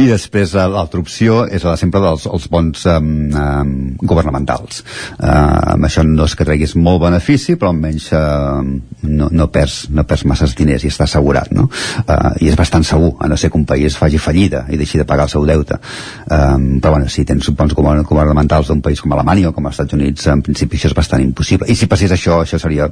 I 0.00 0.08
després 0.10 0.54
eh, 0.54 0.66
l'altra 0.70 1.00
opció 1.02 1.44
és 1.46 1.64
la 1.66 1.76
sempre 1.80 2.02
dels 2.04 2.26
els 2.30 2.48
bons 2.52 2.86
eh, 2.86 2.96
eh, 2.96 3.96
governamentals. 4.02 4.82
Eh, 5.18 5.74
amb 5.74 5.88
això 5.88 6.04
no 6.06 6.26
és 6.28 6.36
que 6.36 6.46
treguis 6.48 6.76
molt 6.76 7.02
benefici 7.04 7.56
però 7.60 7.72
almenys 7.74 8.10
eh, 8.16 8.20
no, 9.10 9.28
no, 9.30 9.48
perds, 9.52 9.88
no 9.94 10.04
perds 10.08 10.26
masses 10.28 10.54
diners 10.58 10.84
i 10.84 10.90
està 10.92 11.06
assegurat 11.08 11.50
no? 11.56 11.68
eh, 12.06 12.44
i 12.44 12.50
és 12.50 12.58
bastant 12.58 12.84
segur 12.86 13.14
a 13.20 13.28
no 13.30 13.38
ser 13.40 13.50
que 13.50 13.58
un 13.60 13.66
país 13.68 13.96
faci 13.98 14.20
fallida 14.20 14.64
i 14.70 14.78
deixi 14.80 15.00
de 15.00 15.06
pagar 15.08 15.28
el 15.28 15.32
seu 15.32 15.46
deute. 15.48 15.78
Eh, 16.26 16.56
però 16.80 16.96
bueno, 16.96 17.08
si 17.08 17.24
tens 17.28 17.50
bons 17.56 17.74
govern- 17.76 18.04
governamentals 18.06 18.70
d'un 18.70 18.82
país 18.84 19.00
com 19.00 19.12
Alemanya 19.12 19.50
o 19.50 19.56
com 19.56 19.66
els 19.66 19.78
Estats 19.78 19.96
Units 19.96 20.26
en 20.32 20.42
principi 20.46 20.78
això 20.78 20.90
és 20.90 20.96
bastant 20.96 21.22
impossible. 21.24 21.68
I 21.70 21.76
si 21.76 21.88
passés 21.90 22.12
això, 22.14 22.40
això 22.44 22.58
seria 22.60 22.88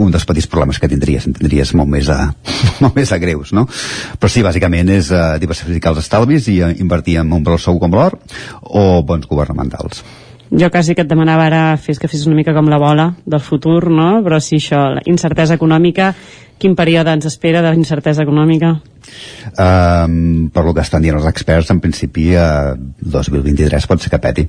un 0.00 0.10
dels 0.12 0.24
petits 0.28 0.48
problemes 0.50 0.80
que 0.80 0.88
tindries, 0.88 1.26
en 1.28 1.36
tindries 1.36 1.74
molt 1.78 1.90
més, 1.92 2.08
a, 2.12 2.32
molt 2.82 2.96
més 2.96 3.12
a 3.12 3.20
greus, 3.22 3.52
no? 3.56 3.66
Però 4.18 4.32
sí, 4.32 4.44
bàsicament 4.44 4.92
és 4.94 5.12
uh, 5.12 5.36
diversificar 5.42 5.92
els 5.92 6.02
estalvis 6.04 6.48
i 6.52 6.60
uh, 6.62 6.72
invertir 6.82 7.18
en 7.20 7.32
un 7.32 7.44
valor 7.44 7.60
segur 7.62 7.82
com 7.82 7.96
l'or 7.96 8.18
o 8.62 9.02
bons 9.06 9.28
governamentals. 9.30 10.04
Jo 10.52 10.68
quasi 10.70 10.94
que 10.94 11.00
et 11.06 11.08
demanava 11.08 11.46
ara 11.48 11.62
fes 11.80 11.98
que 11.98 12.08
fes 12.12 12.26
una 12.28 12.36
mica 12.36 12.52
com 12.52 12.68
la 12.68 12.78
bola 12.80 13.08
del 13.24 13.40
futur, 13.40 13.88
no? 13.88 14.20
Però 14.24 14.40
sí, 14.40 14.58
això, 14.60 14.82
la 14.98 15.04
incertesa 15.08 15.56
econòmica, 15.56 16.12
quin 16.60 16.76
període 16.78 17.14
ens 17.16 17.26
espera 17.26 17.62
d'incertesa 17.64 18.22
econòmica? 18.26 18.74
Um, 19.58 20.50
per 20.54 20.62
lo 20.64 20.74
que 20.76 20.84
estan 20.84 21.02
dient 21.02 21.16
els 21.18 21.26
experts, 21.26 21.72
en 21.74 21.80
principi 21.82 22.28
uh, 22.38 22.76
2023 23.00 23.88
pot 23.90 24.04
ser 24.04 24.12
que 24.12 24.20
peti. 24.22 24.44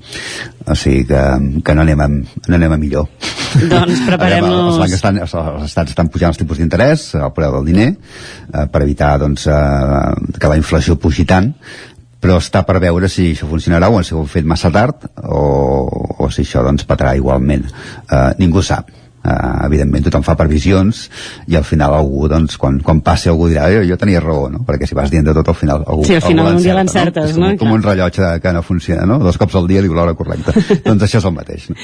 O 0.68 0.76
sigui 0.78 1.08
que, 1.10 1.22
que 1.66 1.76
no, 1.76 1.86
anem 1.88 2.04
a, 2.04 2.10
no 2.12 2.60
anem 2.60 2.76
a 2.76 2.80
millor. 2.82 3.08
Doncs 3.72 4.04
preparem-nos... 4.06 4.78
Els, 4.84 4.98
estan, 5.00 5.18
els, 5.24 5.34
els 5.40 5.66
estats 5.72 5.96
estan 5.96 6.12
pujant 6.14 6.34
els 6.34 6.42
tipus 6.42 6.62
d'interès, 6.62 7.10
el 7.20 7.34
preu 7.36 7.58
del 7.58 7.72
diner, 7.72 7.90
eh, 7.94 8.68
per 8.70 8.84
evitar 8.86 9.16
doncs, 9.24 9.48
eh, 9.48 10.38
que 10.38 10.52
la 10.52 10.60
inflació 10.60 11.00
pugi 11.02 11.26
tant, 11.30 11.52
però 12.24 12.40
està 12.40 12.64
per 12.64 12.80
veure 12.80 13.10
si 13.12 13.34
això 13.34 13.50
funcionarà 13.50 13.92
o 13.92 14.02
si 14.02 14.16
ho 14.16 14.24
hem 14.24 14.32
fet 14.32 14.48
massa 14.48 14.72
tard 14.72 15.10
o, 15.28 15.44
o 16.24 16.32
si 16.32 16.46
això 16.46 16.64
doncs 16.64 16.88
petarà 16.88 17.18
igualment. 17.20 17.68
Uh, 18.08 18.32
ningú 18.40 18.64
sap 18.64 18.92
uh, 19.24 19.66
evidentment 19.66 20.06
tothom 20.08 20.26
fa 20.26 20.36
previsions 20.40 21.08
i 21.48 21.58
al 21.60 21.66
final 21.68 21.96
algú, 21.98 22.28
doncs, 22.32 22.58
quan, 22.62 22.80
quan 22.84 23.02
passi 23.06 23.32
algú 23.32 23.50
dirà 23.52 23.70
jo, 23.74 23.84
jo 23.88 23.98
tenia 24.00 24.22
raó, 24.24 24.50
no? 24.52 24.64
perquè 24.68 24.88
si 24.90 24.98
vas 24.98 25.12
dient 25.12 25.26
de 25.28 25.36
tot 25.36 25.50
al 25.50 25.58
final 25.58 25.84
algú, 25.88 26.06
Sí, 26.08 26.18
al 26.18 26.26
final 26.26 26.48
algú 26.48 26.62
un 26.62 26.66
dia 26.66 26.78
l'encertes, 26.78 27.36
no? 27.38 27.46
no? 27.46 27.52
És 27.54 27.60
com, 27.60 27.68
com 27.68 27.78
un 27.78 27.86
rellotge 27.86 28.34
que 28.44 28.54
no 28.56 28.64
funciona, 28.66 29.08
no? 29.10 29.20
Dos 29.24 29.40
cops 29.42 29.56
al 29.60 29.68
dia 29.70 29.84
diu 29.84 29.96
l'hora 29.96 30.16
correcta. 30.18 30.54
doncs 30.88 31.08
això 31.08 31.22
és 31.22 31.28
el 31.30 31.36
mateix. 31.36 31.70
No? 31.72 31.80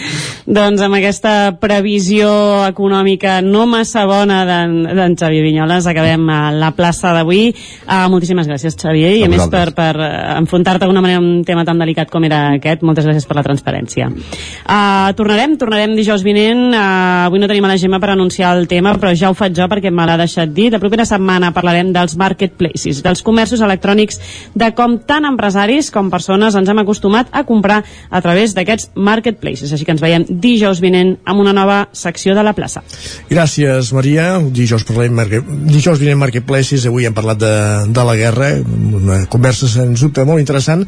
Doncs 0.59 0.83
amb 0.85 0.99
aquesta 0.99 1.33
previsió 1.61 2.29
econòmica 2.67 3.39
no 3.45 3.65
massa 3.69 4.05
bona 4.09 4.41
d'en 4.47 5.17
Xavier 5.19 5.43
Vinyoles 5.45 5.87
acabem 5.89 6.27
a 6.33 6.39
la 6.55 6.71
plaça 6.77 7.13
d'avui. 7.15 7.49
Uh, 7.85 8.07
moltíssimes 8.11 8.49
gràcies, 8.49 8.77
Xavier, 8.79 9.15
i 9.19 9.23
A 9.23 9.29
a, 9.29 9.31
més 9.31 9.45
per, 9.51 9.69
per 9.77 9.93
eh, 9.95 10.09
enfrontar-te 10.39 10.87
d'una 10.89 11.03
manera 11.03 11.21
un 11.21 11.43
tema 11.47 11.65
tan 11.67 11.79
delicat 11.81 12.11
com 12.11 12.25
era 12.27 12.41
aquest. 12.57 12.83
Moltes 12.85 13.07
gràcies 13.07 13.27
per 13.29 13.37
la 13.39 13.45
transparència. 13.45 14.09
Uh, 14.09 15.11
tornarem, 15.19 15.55
tornarem 15.61 15.95
dijous 15.97 16.23
vinent. 16.25 16.69
Uh, 16.73 17.28
avui 17.29 17.39
no 17.41 17.47
tenim 17.49 17.65
a 17.65 17.71
la 17.71 17.77
Gemma 17.79 17.99
per 18.01 18.11
anunciar 18.13 18.51
el 18.57 18.67
tema, 18.67 18.95
però 18.99 19.13
ja 19.15 19.29
ho 19.29 19.37
faig 19.37 19.55
jo 19.57 19.67
perquè 19.71 19.91
me 19.93 20.05
l'ha 20.05 20.17
deixat 20.19 20.51
dir. 20.53 20.69
La 20.73 20.81
propera 20.81 21.05
setmana 21.07 21.53
parlarem 21.55 21.93
dels 21.95 22.15
marketplaces, 22.19 23.03
dels 23.05 23.23
comerços 23.25 23.61
electrònics, 23.65 24.19
de 24.57 24.71
com 24.77 24.97
tant 25.07 25.27
empresaris 25.29 25.91
com 25.93 26.11
persones 26.11 26.57
ens 26.57 26.69
hem 26.69 26.83
acostumat 26.83 27.29
a 27.31 27.45
comprar 27.47 27.81
a 28.09 28.21
través 28.25 28.55
d'aquests 28.57 28.91
marketplaces. 28.95 29.71
Així 29.71 29.85
que 29.85 29.95
ens 29.95 30.03
veiem 30.03 30.25
dijous 30.29 30.81
vinent 30.83 31.15
amb 31.23 31.45
una 31.45 31.53
nova 31.55 31.85
secció 31.93 32.35
de 32.35 32.43
la 32.45 32.55
plaça. 32.57 32.83
Gràcies, 33.29 33.93
Maria. 33.93 34.31
Dijous, 34.41 34.85
parlem, 34.87 35.21
dijous 35.69 35.99
vinent 36.01 36.19
Marketplaces, 36.19 36.87
avui 36.89 37.07
hem 37.07 37.15
parlat 37.15 37.39
de, 37.39 37.53
de 37.93 38.05
la 38.05 38.15
guerra, 38.17 38.53
una 38.99 39.23
conversa, 39.31 39.69
sens 39.69 40.01
dubte, 40.03 40.25
molt 40.27 40.41
interessant. 40.41 40.87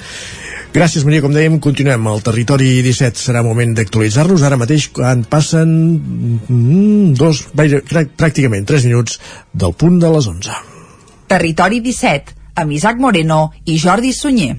Gràcies, 0.71 1.03
Maria. 1.03 1.19
Com 1.19 1.33
dèiem, 1.35 1.57
continuem. 1.59 2.05
El 2.07 2.21
territori 2.23 2.69
17 2.85 3.19
serà 3.19 3.41
moment 3.43 3.73
d'actualitzar-nos. 3.75 4.43
Ara 4.47 4.59
mateix, 4.59 4.87
quan 4.95 5.25
passen 5.27 5.73
mm, 6.37 7.13
dos, 7.19 7.45
pràcticament 7.53 8.67
3 8.67 8.87
minuts 8.89 9.19
del 9.53 9.75
punt 9.77 9.99
de 10.01 10.11
les 10.15 10.29
11. 10.31 10.59
Territori 11.31 11.79
17, 11.83 12.37
amb 12.61 12.75
Isaac 12.75 12.99
Moreno 12.99 13.43
i 13.65 13.79
Jordi 13.79 14.13
Sunyer. 14.15 14.55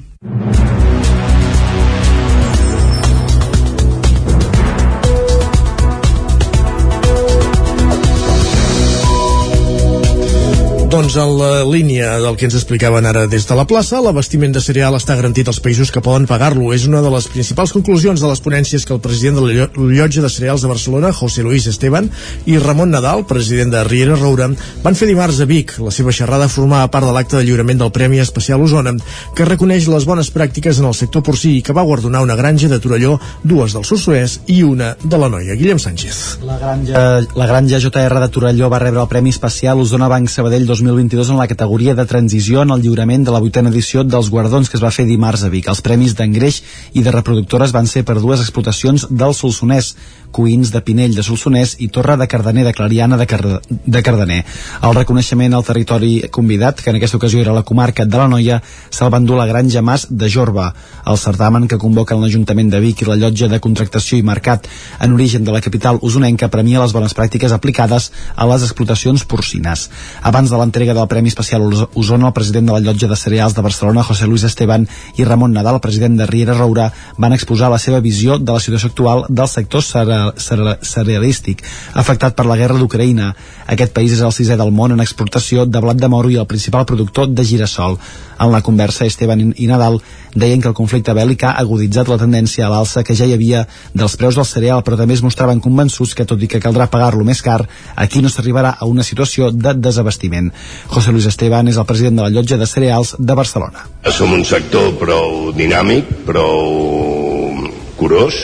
Doncs 10.93 11.15
en 11.17 11.31
la 11.39 11.63
línia 11.65 12.19
del 12.21 12.35
que 12.37 12.45
ens 12.45 12.53
explicaven 12.59 13.07
ara 13.09 13.23
des 13.31 13.47
de 13.49 13.55
la 13.57 13.65
plaça, 13.65 13.97
l'abastiment 14.05 14.53
de 14.53 14.61
cereal 14.61 14.93
està 14.99 15.15
garantit 15.17 15.49
als 15.49 15.57
països 15.65 15.89
que 15.89 16.03
poden 16.05 16.27
pagar-lo. 16.29 16.67
És 16.77 16.85
una 16.85 17.01
de 17.01 17.09
les 17.15 17.29
principals 17.33 17.73
conclusions 17.73 18.21
de 18.21 18.29
les 18.29 18.43
ponències 18.45 18.85
que 18.85 18.93
el 18.93 19.01
president 19.01 19.39
de 19.39 19.45
la 19.47 19.55
Llo- 19.57 19.87
Llotja 19.89 20.21
de 20.21 20.29
Cereals 20.29 20.61
de 20.61 20.69
Barcelona, 20.69 21.15
José 21.17 21.47
Luis 21.47 21.65
Esteban, 21.71 22.11
i 22.45 22.59
Ramon 22.61 22.93
Nadal, 22.93 23.25
president 23.25 23.73
de 23.73 23.81
Riera 23.89 24.19
Roura, 24.21 24.51
van 24.85 24.95
fer 24.99 25.09
dimarts 25.09 25.41
a 25.41 25.47
Vic. 25.49 25.73
La 25.81 25.95
seva 25.97 26.13
xerrada 26.13 26.51
formava 26.53 26.91
part 26.93 27.09
de 27.09 27.15
l'acte 27.17 27.39
de 27.41 27.47
lliurament 27.49 27.81
del 27.81 27.91
Premi 27.97 28.21
Especial 28.21 28.61
Osona, 28.61 28.93
que 29.35 29.49
reconeix 29.49 29.89
les 29.89 30.05
bones 30.05 30.29
pràctiques 30.35 30.77
en 30.79 30.91
el 30.91 30.95
sector 30.99 31.25
porcí 31.25 31.55
i 31.57 31.63
que 31.65 31.73
va 31.73 31.87
guardonar 31.89 32.21
una 32.21 32.37
granja 32.37 32.69
de 32.69 32.79
Torelló, 32.85 33.17
dues 33.45 33.73
del 33.73 33.89
Solsonès 33.89 34.43
i 34.53 34.61
una 34.63 34.93
de 35.03 35.17
la 35.25 35.33
Noia. 35.33 35.57
Guillem 35.57 35.81
Sánchez. 35.81 36.21
La 36.45 36.59
granja, 36.61 37.09
la 37.35 37.47
granja 37.49 37.81
JR 37.81 38.21
de 38.27 38.29
Torelló 38.29 38.69
va 38.69 38.85
rebre 38.85 39.01
el 39.01 39.09
Premi 39.09 39.33
Especial 39.33 39.81
Osona 39.81 40.13
Banc 40.13 40.29
Sabadell 40.29 40.67
2022 40.87 41.31
en 41.31 41.39
la 41.39 41.47
categoria 41.49 41.95
de 41.95 42.05
transició 42.07 42.63
en 42.63 42.71
el 42.71 42.83
lliurament 42.83 43.25
de 43.27 43.33
la 43.35 43.41
vuitena 43.41 43.71
edició 43.71 44.03
dels 44.05 44.31
guardons 44.31 44.71
que 44.71 44.77
es 44.79 44.83
va 44.85 44.91
fer 44.95 45.05
dimarts 45.09 45.45
a 45.47 45.51
Vic. 45.53 45.69
Els 45.69 45.83
premis 45.85 46.17
d'engreix 46.19 46.63
i 46.93 47.05
de 47.07 47.13
reproductores 47.15 47.73
van 47.77 47.87
ser 47.87 48.03
per 48.09 48.19
dues 48.21 48.41
explotacions 48.41 49.07
del 49.11 49.35
Solsonès, 49.35 49.95
Cuins 50.33 50.71
de 50.73 50.81
Pinell 50.81 51.15
de 51.15 51.23
Solsonès 51.23 51.75
i 51.85 51.91
Torre 51.93 52.17
de 52.17 52.27
Cardener 52.27 52.65
de 52.65 52.73
Clariana 52.73 53.19
de, 53.21 53.27
Car 53.29 53.61
de 53.69 54.03
Cardener. 54.03 54.41
El 54.83 54.95
reconeixement 54.97 55.53
al 55.53 55.67
territori 55.67 56.23
convidat, 56.33 56.81
que 56.81 56.91
en 56.91 56.97
aquesta 56.97 57.19
ocasió 57.19 57.43
era 57.43 57.53
la 57.53 57.63
comarca 57.69 58.07
de 58.09 58.17
la 58.17 58.29
Noia, 58.33 58.63
se'l 58.89 59.13
va 59.13 59.21
endur 59.21 59.37
la 59.37 59.47
granja 59.47 59.83
Mas 59.85 60.07
de 60.09 60.31
Jorba. 60.33 60.71
El 61.07 61.21
certamen 61.21 61.69
que 61.69 61.79
convoquen 61.79 62.23
l'Ajuntament 62.25 62.73
de 62.73 62.81
Vic 62.81 63.03
i 63.05 63.11
la 63.11 63.19
llotja 63.21 63.51
de 63.53 63.61
contractació 63.61 64.19
i 64.19 64.25
mercat 64.25 64.67
en 65.01 65.13
origen 65.13 65.45
de 65.45 65.53
la 65.53 65.61
capital 65.61 66.01
usonenca 66.01 66.49
premia 66.49 66.81
les 66.81 66.97
bones 66.97 67.13
pràctiques 67.15 67.53
aplicades 67.53 68.11
a 68.35 68.49
les 68.49 68.65
explotacions 68.65 69.27
porcines. 69.29 69.91
Abans 70.23 70.51
de 70.51 70.63
l'entrega 70.73 70.95
del 70.95 71.07
Premi 71.09 71.29
Especial 71.29 71.61
Os- 71.69 71.89
Osona, 71.95 72.29
el 72.29 72.33
president 72.33 72.67
de 72.67 72.73
la 72.73 72.81
llotja 72.81 73.07
de 73.07 73.17
cereals 73.17 73.55
de 73.55 73.61
Barcelona, 73.61 74.03
José 74.03 74.27
Luis 74.27 74.43
Esteban, 74.43 74.89
i 75.19 75.25
Ramon 75.25 75.53
Nadal, 75.53 75.81
president 75.81 76.17
de 76.17 76.25
Riera 76.27 76.55
Roura, 76.55 76.91
van 77.19 77.35
exposar 77.35 77.69
la 77.71 77.79
seva 77.79 78.01
visió 78.01 78.39
de 78.39 78.53
la 78.53 78.61
situació 78.61 78.89
actual 78.89 79.27
del 79.29 79.49
sector 79.49 79.83
cere- 79.83 80.33
cere- 80.41 80.79
cerealístic, 80.81 81.63
afectat 81.95 82.35
per 82.35 82.47
la 82.47 82.57
guerra 82.57 82.79
d'Ucraïna. 82.81 83.35
Aquest 83.67 83.93
país 83.93 84.13
és 84.17 84.21
el 84.25 84.33
sisè 84.33 84.57
del 84.57 84.73
món 84.73 84.93
en 84.93 85.01
exportació 85.05 85.67
de 85.67 85.81
blat 85.81 85.97
de 86.01 86.09
moro 86.09 86.31
i 86.31 86.37
el 86.41 86.47
principal 86.47 86.87
productor 86.87 87.29
de 87.29 87.45
girassol. 87.45 87.99
En 88.43 88.51
la 88.51 88.63
conversa, 88.63 89.05
Esteban 89.05 89.53
i 89.57 89.67
Nadal 89.69 90.01
deien 90.35 90.61
que 90.61 90.69
el 90.69 90.75
conflicte 90.75 91.13
bèl·lic 91.15 91.45
ha 91.45 91.53
aguditzat 91.61 92.09
la 92.09 92.17
tendència 92.19 92.67
a 92.67 92.71
l'alça 92.73 93.05
que 93.05 93.15
ja 93.15 93.27
hi 93.29 93.35
havia 93.37 93.67
dels 93.95 94.17
preus 94.17 94.35
del 94.35 94.47
cereal, 94.49 94.81
però 94.83 94.97
també 94.97 95.15
es 95.15 95.23
mostraven 95.23 95.61
convençuts 95.61 96.15
que, 96.17 96.25
tot 96.25 96.41
i 96.43 96.49
que 96.49 96.59
caldrà 96.59 96.89
pagar-lo 96.91 97.23
més 97.25 97.43
car, 97.43 97.61
aquí 97.95 98.23
no 98.23 98.29
s'arribarà 98.33 98.75
a 98.81 98.87
una 98.87 99.05
situació 99.05 99.51
de 99.53 99.75
desabastiment. 99.75 100.51
José 100.93 101.13
Luis 101.13 101.27
Esteban 101.31 101.69
és 101.69 101.79
el 101.81 101.89
president 101.89 102.19
de 102.19 102.27
la 102.27 102.33
llotja 102.33 102.59
de 102.61 102.69
cereals 102.69 103.15
de 103.19 103.37
Barcelona. 103.39 103.87
Som 104.13 104.35
un 104.37 104.45
sector 104.45 104.93
prou 105.01 105.53
dinàmic, 105.57 106.11
prou 106.29 107.63
curós 107.97 108.41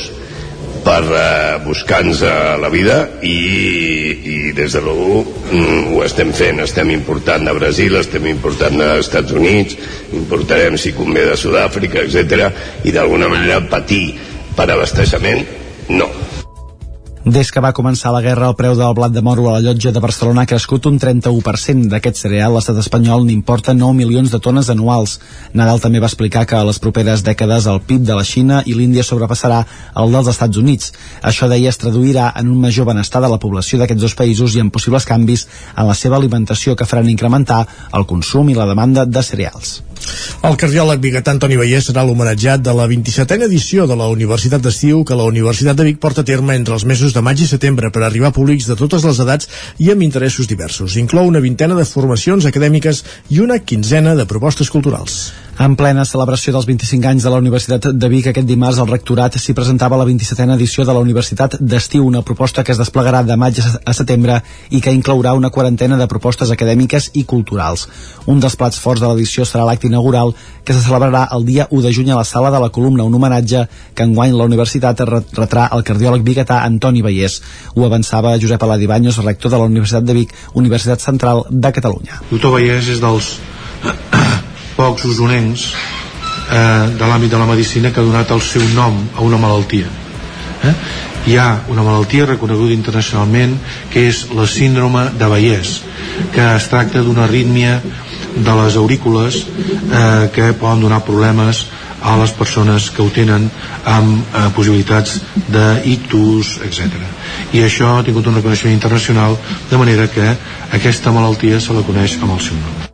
per 0.84 1.02
eh, 1.04 1.58
buscar-nos 1.64 2.22
la 2.62 2.70
vida 2.72 2.96
i, 3.26 3.36
i 4.32 4.36
des 4.56 4.72
de 4.72 4.80
l'1 4.80 5.24
mm, 5.52 5.82
ho 5.92 6.02
estem 6.06 6.32
fent, 6.32 6.62
estem 6.64 6.94
important 6.94 7.44
de 7.44 7.54
Brasil, 7.58 7.98
estem 8.00 8.30
important 8.30 8.78
dels 8.80 9.04
Estats 9.04 9.36
Units, 9.36 9.76
importarem 10.16 10.78
si 10.80 10.94
convé 10.96 11.26
de 11.28 11.36
Sud-àfrica, 11.36 12.06
etc. 12.06 12.48
i 12.88 12.94
d'alguna 12.94 13.28
manera 13.28 13.60
patir 13.68 14.14
per 14.56 14.70
abasteixement, 14.72 15.44
no. 15.92 16.08
Des 17.28 17.50
que 17.52 17.60
va 17.60 17.74
començar 17.76 18.08
la 18.14 18.22
guerra, 18.24 18.46
el 18.48 18.54
preu 18.56 18.72
del 18.72 18.94
blat 18.96 19.12
de 19.12 19.20
moro 19.20 19.50
a 19.50 19.58
la 19.58 19.60
llotja 19.60 19.90
de 19.92 20.00
Barcelona 20.00 20.46
ha 20.46 20.48
crescut 20.48 20.86
un 20.88 20.96
31%. 20.96 21.90
D'aquest 21.92 22.22
cereal, 22.22 22.54
l'estat 22.56 22.78
espanyol 22.80 23.26
n'importa 23.28 23.74
9 23.76 23.92
milions 23.98 24.32
de 24.32 24.40
tones 24.40 24.70
anuals. 24.72 25.18
Nadal 25.52 25.82
també 25.82 26.00
va 26.00 26.08
explicar 26.08 26.46
que 26.48 26.56
a 26.56 26.64
les 26.64 26.80
properes 26.80 27.24
dècades 27.26 27.66
el 27.68 27.82
PIB 27.84 28.06
de 28.08 28.16
la 28.16 28.24
Xina 28.24 28.62
i 28.64 28.72
l'Índia 28.78 29.04
sobrepassarà 29.04 29.58
el 30.00 30.16
dels 30.16 30.30
Estats 30.32 30.56
Units. 30.62 30.94
Això, 31.20 31.50
deia, 31.52 31.68
es 31.68 31.80
traduirà 31.82 32.30
en 32.40 32.48
un 32.48 32.62
major 32.62 32.88
benestar 32.88 33.20
de 33.20 33.28
la 33.28 33.40
població 33.42 33.82
d'aquests 33.82 34.06
dos 34.06 34.16
països 34.16 34.56
i 34.56 34.64
en 34.64 34.72
possibles 34.72 35.04
canvis 35.04 35.44
en 35.76 35.84
la 35.90 35.98
seva 35.98 36.16
alimentació 36.16 36.76
que 36.76 36.88
faran 36.88 37.12
incrementar 37.12 37.66
el 37.92 38.08
consum 38.08 38.48
i 38.48 38.56
la 38.56 38.70
demanda 38.72 39.04
de 39.04 39.22
cereals. 39.22 39.82
El 40.48 40.56
cardiòleg 40.60 41.00
biguetà 41.02 41.32
Antoni 41.34 41.58
Vallès 41.58 41.88
serà 41.88 42.04
l'homenatjat 42.06 42.62
de 42.62 42.74
la 42.76 42.86
27a 42.90 43.48
edició 43.48 43.88
de 43.90 43.96
la 43.98 44.06
Universitat 44.12 44.62
d'Estiu 44.62 45.02
que 45.04 45.18
la 45.18 45.26
Universitat 45.30 45.78
de 45.78 45.88
Vic 45.88 45.98
porta 46.02 46.22
a 46.22 46.28
terme 46.28 46.54
entre 46.54 46.76
els 46.78 46.86
mesos 46.86 47.16
de 47.16 47.24
maig 47.24 47.42
i 47.42 47.50
setembre 47.50 47.90
per 47.90 48.04
arribar 48.06 48.30
a 48.30 48.36
públics 48.36 48.68
de 48.70 48.78
totes 48.78 49.04
les 49.08 49.18
edats 49.24 49.50
i 49.78 49.90
amb 49.90 50.06
interessos 50.06 50.46
diversos. 50.46 50.96
Inclou 50.96 51.26
una 51.26 51.42
vintena 51.44 51.74
de 51.74 51.88
formacions 51.88 52.46
acadèmiques 52.46 53.04
i 53.34 53.42
una 53.44 53.58
quinzena 53.58 54.14
de 54.14 54.26
propostes 54.30 54.70
culturals. 54.70 55.20
En 55.58 55.72
plena 55.74 56.04
celebració 56.06 56.52
dels 56.54 56.68
25 56.68 57.08
anys 57.10 57.24
de 57.26 57.30
la 57.32 57.38
Universitat 57.42 57.88
de 57.90 58.08
Vic, 58.12 58.28
aquest 58.30 58.46
dimarts 58.46 58.76
el 58.78 58.86
rectorat 58.86 59.34
s'hi 59.42 59.54
presentava 59.58 59.96
la 59.98 60.04
27a 60.06 60.54
edició 60.54 60.84
de 60.86 60.94
la 60.94 61.00
Universitat 61.02 61.56
d'Estiu, 61.58 62.04
una 62.06 62.20
proposta 62.22 62.62
que 62.62 62.70
es 62.70 62.78
desplegarà 62.78 63.24
de 63.26 63.34
maig 63.34 63.58
a 63.58 63.94
setembre 63.96 64.36
i 64.70 64.78
que 64.80 64.92
inclourà 64.94 65.32
una 65.34 65.50
quarantena 65.50 65.98
de 65.98 66.06
propostes 66.06 66.52
acadèmiques 66.54 67.08
i 67.18 67.24
culturals. 67.26 67.88
Un 68.30 68.38
dels 68.38 68.54
plats 68.54 68.78
forts 68.78 69.02
de 69.02 69.10
l'edició 69.10 69.42
serà 69.50 69.64
l'acte 69.66 69.90
inaugural 69.90 70.30
que 70.62 70.76
se 70.76 70.84
celebrarà 70.86 71.24
el 71.34 71.42
dia 71.50 71.66
1 71.72 71.82
de 71.88 71.92
juny 71.98 72.12
a 72.14 72.20
la 72.20 72.28
sala 72.30 72.54
de 72.54 72.62
la 72.62 72.70
columna, 72.70 73.02
un 73.02 73.18
homenatge 73.18 73.66
que 73.98 74.06
enguany 74.06 74.38
la 74.38 74.46
Universitat 74.46 75.02
re- 75.10 75.24
retrà 75.42 75.66
al 75.74 75.82
cardiòleg 75.82 76.22
biguetà 76.22 76.62
Antoni 76.70 77.02
Vallès. 77.02 77.40
Ho 77.74 77.82
avançava 77.84 78.38
Josep 78.38 78.62
Aladi 78.62 78.86
Baños, 78.86 79.18
rector 79.26 79.50
de 79.50 79.58
la 79.58 79.66
Universitat 79.66 80.06
de 80.06 80.14
Vic, 80.22 80.38
Universitat 80.54 81.02
Central 81.02 81.48
de 81.50 81.72
Catalunya. 81.72 82.22
Doctor 82.30 82.54
Vallès 82.60 82.94
és 82.94 83.02
dels 83.02 83.34
pocs 84.78 85.04
usonencs 85.10 85.68
eh, 85.68 86.86
de 86.94 87.06
l'àmbit 87.10 87.34
de 87.34 87.40
la 87.40 87.48
medicina 87.50 87.90
que 87.92 88.00
ha 88.00 88.06
donat 88.06 88.30
el 88.30 88.42
seu 88.44 88.64
nom 88.76 89.00
a 89.16 89.26
una 89.26 89.40
malaltia. 89.42 89.90
Eh? 90.64 90.74
Hi 91.28 91.36
ha 91.36 91.48
una 91.68 91.84
malaltia 91.84 92.28
reconeguda 92.30 92.72
internacionalment 92.72 93.56
que 93.92 94.06
és 94.08 94.24
la 94.38 94.46
síndrome 94.48 95.08
de 95.18 95.28
Vallès, 95.28 95.80
que 96.32 96.46
es 96.54 96.68
tracta 96.70 97.02
d'una 97.04 97.26
arrítmia 97.26 97.80
de 98.36 98.54
les 98.62 98.78
aurícules 98.80 99.42
eh, 99.44 100.30
que 100.34 100.54
poden 100.54 100.86
donar 100.86 101.04
problemes 101.04 101.66
a 102.00 102.16
les 102.16 102.30
persones 102.30 102.90
que 102.94 103.02
ho 103.02 103.10
tenen 103.10 103.48
amb 103.84 104.20
eh, 104.22 104.44
possibilitats 104.54 105.18
d'ictus, 105.50 106.58
etc. 106.64 107.02
I 107.52 107.64
això 107.66 107.96
ha 107.96 108.04
tingut 108.06 108.30
un 108.30 108.38
reconeixement 108.38 108.78
internacional 108.78 109.36
de 109.70 109.80
manera 109.80 110.06
que 110.08 110.30
aquesta 110.78 111.12
malaltia 111.12 111.60
se 111.60 111.74
la 111.74 111.82
coneix 111.86 112.20
amb 112.22 112.38
el 112.38 112.46
seu 112.50 112.56
nom. 112.62 112.87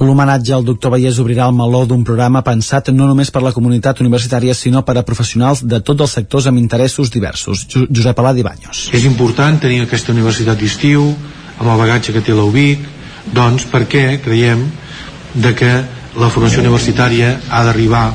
L'homenatge 0.00 0.54
al 0.56 0.64
doctor 0.64 0.94
Vallès 0.94 1.18
obrirà 1.20 1.44
el 1.50 1.52
meló 1.52 1.82
d'un 1.84 2.00
programa 2.08 2.40
pensat 2.40 2.88
no 2.88 3.04
només 3.04 3.28
per 3.30 3.42
la 3.44 3.52
comunitat 3.52 3.98
universitària, 4.00 4.54
sinó 4.56 4.80
per 4.80 4.94
a 4.96 5.02
professionals 5.04 5.60
de 5.60 5.82
tots 5.84 6.06
els 6.06 6.14
sectors 6.16 6.46
amb 6.48 6.56
interessos 6.56 7.12
diversos. 7.12 7.66
Jo 7.68 7.84
Josep 7.84 8.22
Aladi 8.22 8.42
Banyos. 8.46 8.86
És 8.96 9.04
important 9.04 9.60
tenir 9.60 9.82
aquesta 9.84 10.14
universitat 10.14 10.56
d'estiu, 10.56 11.04
amb 11.58 11.68
el 11.68 11.82
bagatge 11.82 12.14
que 12.16 12.24
té 12.24 12.32
la 12.32 12.48
doncs 13.36 13.66
perquè 13.68 14.22
creiem 14.24 14.64
de 15.34 15.52
que 15.54 15.70
la 16.16 16.30
formació 16.32 16.64
universitària 16.64 17.34
ha 17.50 17.60
d'arribar 17.64 18.06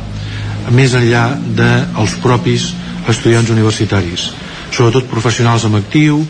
més 0.73 0.95
enllà 0.97 1.37
dels 1.55 2.17
propis 2.23 2.71
estudiants 3.07 3.51
universitaris, 3.53 4.31
sobretot 4.73 5.05
professionals 5.05 5.69
amb 5.69 5.77
actiu, 5.77 6.25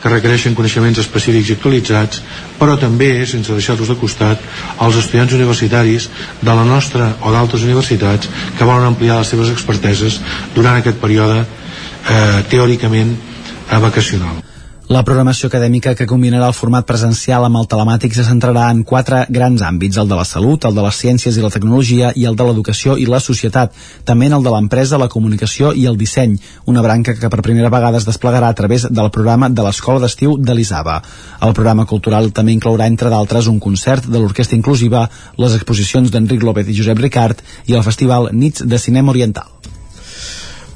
que 0.00 0.12
requereixen 0.12 0.56
coneixements 0.56 1.00
específics 1.02 1.50
i 1.50 1.56
actualitzats, 1.56 2.22
però 2.58 2.76
també, 2.80 3.26
sense 3.28 3.52
deixar-los 3.52 3.92
de 3.92 3.98
costat, 4.00 4.44
els 4.80 5.00
estudiants 5.02 5.36
universitaris 5.36 6.10
de 6.40 6.52
la 6.52 6.64
nostra 6.64 7.14
o 7.20 7.32
d'altres 7.34 7.64
universitats 7.68 8.30
que 8.58 8.68
volen 8.68 8.92
ampliar 8.92 9.20
les 9.20 9.32
seves 9.34 9.52
experteses 9.52 10.20
durant 10.54 10.80
aquest 10.80 11.00
període 11.02 11.42
eh, 11.44 12.40
teòricament 12.50 13.16
eh, 13.16 13.78
vacacional. 13.78 14.49
La 14.90 15.04
programació 15.06 15.46
acadèmica 15.46 15.92
que 15.94 16.04
combinarà 16.10 16.48
el 16.50 16.54
format 16.58 16.82
presencial 16.82 17.44
amb 17.46 17.60
el 17.60 17.66
telemàtic 17.70 18.16
se 18.16 18.24
centrarà 18.26 18.64
en 18.74 18.80
quatre 18.82 19.20
grans 19.30 19.62
àmbits, 19.62 20.00
el 20.02 20.08
de 20.10 20.16
la 20.18 20.24
salut, 20.26 20.66
el 20.66 20.74
de 20.74 20.82
les 20.82 20.98
ciències 20.98 21.36
i 21.38 21.44
la 21.44 21.50
tecnologia 21.54 22.08
i 22.18 22.24
el 22.26 22.34
de 22.34 22.48
l'educació 22.48 22.96
i 22.98 23.06
la 23.06 23.20
societat, 23.22 23.70
també 24.08 24.26
en 24.26 24.34
el 24.40 24.42
de 24.42 24.50
l'empresa, 24.50 24.98
la 24.98 25.06
comunicació 25.12 25.70
i 25.78 25.86
el 25.86 26.00
disseny, 26.00 26.34
una 26.66 26.82
branca 26.82 27.14
que 27.14 27.30
per 27.30 27.46
primera 27.46 27.70
vegada 27.70 28.02
es 28.02 28.08
desplegarà 28.08 28.50
a 28.50 28.58
través 28.58 28.88
del 28.90 29.12
programa 29.14 29.46
de 29.48 29.62
l'Escola 29.62 30.02
d'Estiu 30.02 30.34
de 30.42 30.58
l'Isaba. 30.58 30.98
El 31.38 31.54
programa 31.54 31.86
cultural 31.86 32.32
també 32.34 32.58
inclourà, 32.58 32.90
entre 32.90 33.14
d'altres, 33.14 33.46
un 33.46 33.62
concert 33.62 34.10
de 34.10 34.18
l'Orquestra 34.18 34.58
Inclusiva, 34.58 35.06
les 35.38 35.54
exposicions 35.54 36.10
d'Enric 36.10 36.42
López 36.42 36.66
i 36.66 36.80
Josep 36.82 36.98
Ricard 36.98 37.46
i 37.70 37.78
el 37.78 37.86
Festival 37.86 38.32
Nits 38.32 38.66
de 38.66 38.82
Cinema 38.90 39.14
Oriental. 39.14 39.78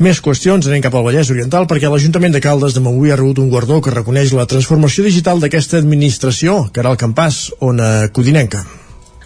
Més 0.02 0.18
qüestions, 0.18 0.66
anem 0.66 0.82
cap 0.82 0.94
al 0.98 1.04
Vallès 1.06 1.28
Oriental 1.30 1.68
perquè 1.70 1.86
l'Ajuntament 1.86 2.34
de 2.34 2.42
Caldes 2.42 2.74
de 2.74 2.82
Montbui 2.82 3.12
ha 3.14 3.18
rebut 3.20 3.38
un 3.38 3.50
guardó 3.52 3.78
que 3.80 3.94
reconeix 3.94 4.34
la 4.34 4.48
transformació 4.50 5.06
digital 5.06 5.38
d'aquesta 5.38 5.78
administració, 5.78 6.64
Caral 6.74 6.98
Campàs, 6.98 7.44
ona 7.62 8.08
codinenca. 8.10 8.64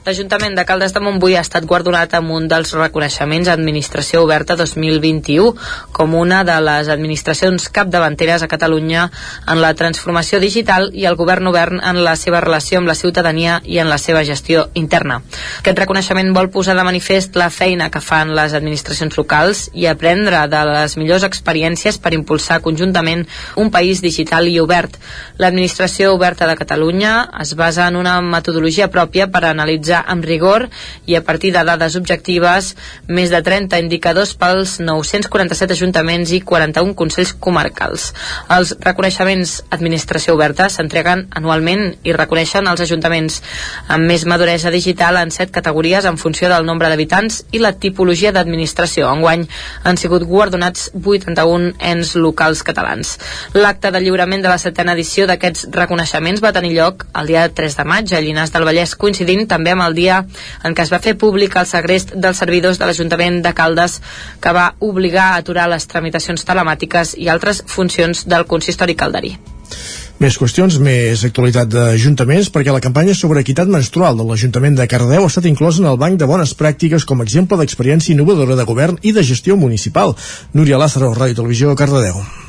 L'Ajuntament 0.09 0.55
de 0.57 0.63
Caldes 0.65 0.95
de 0.97 1.03
Montbui 1.05 1.35
ha 1.37 1.43
estat 1.45 1.67
guardonat 1.69 2.15
amb 2.17 2.31
un 2.33 2.47
dels 2.49 2.71
reconeixements 2.73 3.51
Administració 3.53 4.23
Oberta 4.25 4.55
2021 4.57 5.51
com 5.93 6.15
una 6.17 6.39
de 6.49 6.55
les 6.65 6.89
administracions 6.89 7.67
capdavanteres 7.69 8.41
a 8.41 8.49
Catalunya 8.49 9.03
en 9.53 9.61
la 9.61 9.75
transformació 9.77 10.41
digital 10.41 10.89
i 10.97 11.05
el 11.11 11.19
govern 11.19 11.51
obert 11.51 11.77
en 11.77 12.01
la 12.07 12.15
seva 12.17 12.41
relació 12.41 12.79
amb 12.81 12.89
la 12.89 12.95
ciutadania 12.97 13.59
i 13.69 13.83
en 13.83 13.91
la 13.93 13.99
seva 14.01 14.23
gestió 14.25 14.63
interna. 14.81 15.19
Aquest 15.61 15.83
reconeixement 15.85 16.33
vol 16.33 16.49
posar 16.57 16.79
de 16.79 16.87
manifest 16.89 17.37
la 17.37 17.51
feina 17.53 17.91
que 17.93 18.01
fan 18.01 18.33
les 18.39 18.57
administracions 18.57 19.21
locals 19.21 19.67
i 19.75 19.91
aprendre 19.93 20.41
de 20.49 20.65
les 20.71 20.97
millors 20.97 21.29
experiències 21.29 22.01
per 22.01 22.15
impulsar 22.17 22.63
conjuntament 22.65 23.27
un 23.61 23.69
país 23.69 24.01
digital 24.01 24.49
i 24.49 24.57
obert. 24.65 24.97
L'Administració 25.37 26.17
Oberta 26.17 26.49
de 26.49 26.57
Catalunya 26.57 27.15
es 27.45 27.53
basa 27.61 27.93
en 27.93 28.01
una 28.01 28.23
metodologia 28.25 28.89
pròpia 28.89 29.29
per 29.29 29.45
analitzar 29.45 29.98
amb 30.07 30.25
rigor 30.25 30.69
i 31.07 31.17
a 31.19 31.23
partir 31.25 31.53
de 31.55 31.65
dades 31.65 31.97
objectives 31.99 32.75
més 33.09 33.33
de 33.33 33.41
30 33.43 33.81
indicadors 33.83 34.35
pels 34.39 34.79
947 34.81 35.77
ajuntaments 35.77 36.33
i 36.33 36.41
41 36.41 36.95
consells 36.99 37.35
comarcals. 37.35 38.13
Els 38.55 38.75
reconeixements 38.85 39.59
Administració 39.75 40.37
Oberta 40.37 40.69
s'entreguen 40.73 41.27
anualment 41.39 41.85
i 42.05 42.15
reconeixen 42.17 42.69
els 42.71 42.83
ajuntaments 42.85 43.41
amb 43.89 44.09
més 44.09 44.25
maduresa 44.29 44.73
digital 44.75 45.19
en 45.21 45.33
set 45.35 45.53
categories 45.55 46.07
en 46.09 46.19
funció 46.21 46.51
del 46.53 46.67
nombre 46.67 46.89
d'habitants 46.91 47.43
i 47.53 47.63
la 47.63 47.75
tipologia 47.77 48.33
d'administració. 48.33 49.09
Enguany 49.13 49.47
han 49.85 50.01
sigut 50.01 50.27
guardonats 50.29 50.91
81 50.95 51.75
ens 51.93 52.15
locals 52.17 52.63
catalans. 52.67 53.17
L'acte 53.55 53.93
de 53.95 54.03
lliurament 54.03 54.43
de 54.45 54.53
la 54.53 54.59
setena 54.61 54.95
edició 54.97 55.27
d'aquests 55.29 55.69
reconeixements 55.75 56.43
va 56.45 56.55
tenir 56.57 56.75
lloc 56.77 57.07
el 57.19 57.31
dia 57.31 57.47
3 57.49 57.79
de 57.79 57.87
maig 57.89 58.13
a 58.13 58.23
Llinars 58.25 58.53
del 58.55 58.67
Vallès, 58.69 58.95
coincidint 58.97 59.47
també 59.51 59.75
amb 59.75 59.78
el 59.85 59.95
dia 59.99 60.23
en 60.65 60.75
què 60.75 60.87
es 60.87 60.93
va 60.93 61.03
fer 61.05 61.17
públic 61.19 61.57
el 61.57 61.69
segrest 61.69 62.15
dels 62.15 62.41
servidors 62.45 62.79
de 62.79 62.89
l'Ajuntament 62.89 63.43
de 63.45 63.55
Caldes 63.55 64.01
que 64.41 64.55
va 64.55 64.73
obligar 64.81 65.33
a 65.33 65.39
aturar 65.43 65.69
les 65.71 65.87
tramitacions 65.91 66.45
telemàtiques 66.49 67.15
i 67.19 67.29
altres 67.29 67.63
funcions 67.67 68.27
del 68.29 68.47
consistori 68.51 68.97
calderí. 68.99 69.37
Més 70.19 70.35
qüestions, 70.35 70.81
més 70.83 71.21
actualitat 71.29 71.69
d'ajuntaments, 71.71 72.49
perquè 72.51 72.73
la 72.75 72.83
campanya 72.83 73.15
sobre 73.15 73.45
equitat 73.45 73.71
menstrual 73.71 74.19
de 74.19 74.27
l'Ajuntament 74.27 74.75
de 74.81 74.89
Cardedeu 74.91 75.29
ha 75.29 75.31
estat 75.31 75.47
inclosa 75.47 75.85
en 75.85 75.87
el 75.93 76.01
banc 76.01 76.19
de 76.19 76.27
bones 76.27 76.57
pràctiques 76.59 77.07
com 77.07 77.23
a 77.23 77.29
exemple 77.29 77.61
d'experiència 77.61 78.17
innovadora 78.17 78.59
de 78.59 78.67
govern 78.67 78.99
i 79.03 79.15
de 79.15 79.23
gestió 79.23 79.55
municipal. 79.57 80.17
Núria 80.59 80.83
Lázaro, 80.83 81.15
Ràdio 81.15 81.39
Televisió, 81.39 81.79
Cardedeu. 81.79 82.48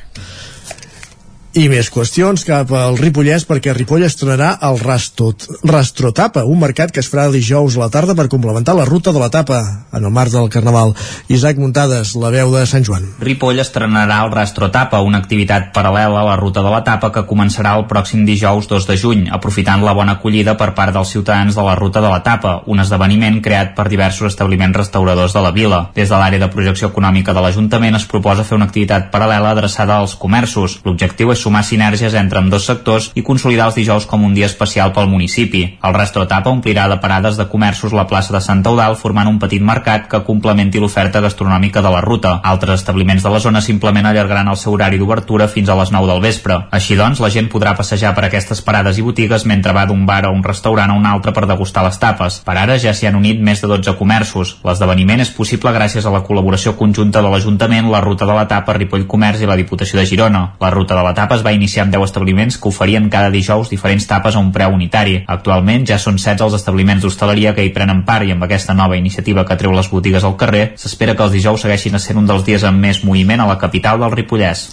I 1.54 1.68
més 1.70 1.86
qüestions 1.94 2.42
cap 2.48 2.72
al 2.74 2.96
Ripollès 2.98 3.44
perquè 3.46 3.76
Ripoll 3.78 4.02
estrenarà 4.08 4.56
el 4.66 4.80
Rastot, 4.82 5.44
Rastrotapa, 5.70 6.42
un 6.50 6.58
mercat 6.58 6.90
que 6.90 6.98
es 7.04 7.10
farà 7.12 7.28
dijous 7.30 7.76
a 7.78 7.84
la 7.84 7.90
tarda 7.94 8.16
per 8.18 8.26
complementar 8.26 8.74
la 8.74 8.88
ruta 8.90 9.12
de 9.14 9.22
la 9.22 9.30
tapa 9.30 9.60
en 9.94 10.02
el 10.02 10.10
marc 10.10 10.34
del 10.34 10.50
Carnaval. 10.50 10.96
Isaac 11.30 11.60
Muntades, 11.62 12.16
la 12.18 12.32
veu 12.34 12.50
de 12.56 12.64
Sant 12.66 12.88
Joan. 12.88 13.06
Ripoll 13.22 13.62
estrenarà 13.62 14.24
el 14.26 14.34
Rastrotapa, 14.34 15.04
una 15.06 15.20
activitat 15.22 15.68
paral·lela 15.76 16.24
a 16.24 16.26
la 16.32 16.40
ruta 16.42 16.64
de 16.66 16.72
la 16.74 16.80
tapa 16.88 17.12
que 17.14 17.24
començarà 17.30 17.76
el 17.78 17.86
pròxim 17.86 18.26
dijous 18.26 18.66
2 18.74 18.90
de 18.90 18.98
juny, 18.98 19.24
aprofitant 19.30 19.86
la 19.86 19.94
bona 19.94 20.18
acollida 20.18 20.58
per 20.58 20.72
part 20.74 20.98
dels 20.98 21.14
ciutadans 21.14 21.54
de 21.54 21.68
la 21.70 21.78
ruta 21.78 22.02
de 22.02 22.10
la 22.10 22.24
tapa, 22.26 22.56
un 22.66 22.82
esdeveniment 22.82 23.44
creat 23.46 23.76
per 23.78 23.92
diversos 23.94 24.32
establiments 24.32 24.82
restauradors 24.82 25.38
de 25.38 25.46
la 25.46 25.54
vila. 25.54 25.84
Des 25.94 26.10
de 26.10 26.18
l'àrea 26.18 26.42
de 26.42 26.50
projecció 26.50 26.90
econòmica 26.90 27.38
de 27.38 27.46
l'Ajuntament 27.46 28.02
es 28.02 28.10
proposa 28.10 28.42
fer 28.42 28.58
una 28.58 28.72
activitat 28.72 29.14
paral·lela 29.14 29.54
adreçada 29.54 30.02
als 30.02 30.18
comerços. 30.18 30.82
L'objectiu 30.82 31.30
és 31.30 31.43
sumar 31.44 31.66
sinergies 31.68 32.16
entre 32.20 32.40
amb 32.40 32.52
dos 32.54 32.66
sectors 32.70 33.12
i 33.20 33.24
consolidar 33.28 33.68
els 33.70 33.78
dijous 33.80 34.08
com 34.08 34.24
un 34.24 34.34
dia 34.34 34.48
especial 34.48 34.94
pel 34.96 35.10
municipi. 35.12 35.64
El 35.84 35.96
Rastro 35.98 36.26
Tapa 36.28 36.52
omplirà 36.54 36.88
de 36.90 37.00
parades 37.04 37.38
de 37.38 37.48
comerços 37.52 37.94
la 37.94 38.08
plaça 38.08 38.34
de 38.36 38.42
Sant 38.42 38.64
Eudal 38.66 38.96
formant 38.96 39.28
un 39.28 39.40
petit 39.42 39.62
mercat 39.62 40.08
que 40.10 40.24
complementi 40.24 40.80
l'oferta 40.80 41.22
gastronòmica 41.24 41.84
de 41.84 41.92
la 41.92 42.02
ruta. 42.02 42.38
Altres 42.44 42.80
establiments 42.80 43.24
de 43.24 43.34
la 43.34 43.42
zona 43.44 43.62
simplement 43.62 44.08
allargaran 44.08 44.52
el 44.52 44.60
seu 44.62 44.74
horari 44.74 45.00
d'obertura 45.02 45.50
fins 45.52 45.70
a 45.70 45.78
les 45.80 45.92
9 45.92 46.10
del 46.12 46.24
vespre. 46.24 46.60
Així 46.72 46.96
doncs, 47.00 47.22
la 47.24 47.32
gent 47.34 47.50
podrà 47.52 47.76
passejar 47.78 48.14
per 48.16 48.26
aquestes 48.28 48.64
parades 48.64 48.98
i 48.98 49.06
botigues 49.06 49.46
mentre 49.50 49.76
va 49.76 49.86
d'un 49.90 50.06
bar 50.08 50.24
a 50.26 50.34
un 50.34 50.44
restaurant 50.44 50.92
a 50.92 50.98
un 50.98 51.06
altre 51.10 51.34
per 51.36 51.46
degustar 51.50 51.84
les 51.88 52.00
tapes. 52.00 52.40
Per 52.46 52.58
ara 52.58 52.80
ja 52.80 52.94
s'hi 52.94 53.10
han 53.10 53.20
unit 53.20 53.42
més 53.42 53.62
de 53.62 53.70
12 53.72 53.98
comerços. 54.00 54.58
L'esdeveniment 54.64 55.24
és 55.24 55.34
possible 55.36 55.74
gràcies 55.76 56.06
a 56.06 56.14
la 56.14 56.24
col·laboració 56.24 56.76
conjunta 56.80 57.22
de 57.22 57.32
l'Ajuntament, 57.34 57.90
la 57.92 58.02
Ruta 58.02 58.30
de 58.30 58.38
la 58.38 58.48
Tapa, 58.48 58.78
Ripoll 58.78 59.08
Comerç 59.10 59.44
i 59.44 59.50
la 59.50 59.60
Diputació 59.60 60.00
de 60.00 60.06
Girona. 60.08 60.44
La 60.62 60.72
Ruta 60.74 60.96
de 60.96 61.04
la 61.06 61.14
Tapa 61.18 61.33
es 61.36 61.44
va 61.46 61.54
iniciar 61.56 61.86
amb 61.86 61.96
10 61.96 62.06
establiments 62.08 62.58
que 62.58 62.70
oferien 62.70 63.10
cada 63.14 63.32
dijous 63.34 63.72
diferents 63.72 64.08
tapes 64.10 64.36
a 64.36 64.44
un 64.44 64.52
preu 64.56 64.76
unitari. 64.76 65.20
Actualment 65.28 65.88
ja 65.90 66.00
són 66.00 66.20
16 66.20 66.46
els 66.48 66.60
establiments 66.60 67.04
d'hostaleria 67.04 67.56
que 67.56 67.66
hi 67.66 67.74
prenen 67.76 68.06
part 68.08 68.28
i 68.28 68.36
amb 68.36 68.46
aquesta 68.46 68.78
nova 68.78 68.98
iniciativa 69.00 69.46
que 69.46 69.58
treu 69.60 69.74
les 69.74 69.90
botigues 69.90 70.24
al 70.24 70.38
carrer, 70.38 70.72
s'espera 70.78 71.18
que 71.18 71.28
els 71.28 71.36
dijous 71.36 71.66
segueixin 71.66 71.96
a 71.96 72.04
ser 72.04 72.18
un 72.20 72.30
dels 72.30 72.46
dies 72.46 72.64
amb 72.68 72.80
més 72.84 73.04
moviment 73.04 73.44
a 73.44 73.50
la 73.50 73.60
capital 73.62 74.00
del 74.04 74.16
Ripollès. 74.16 74.70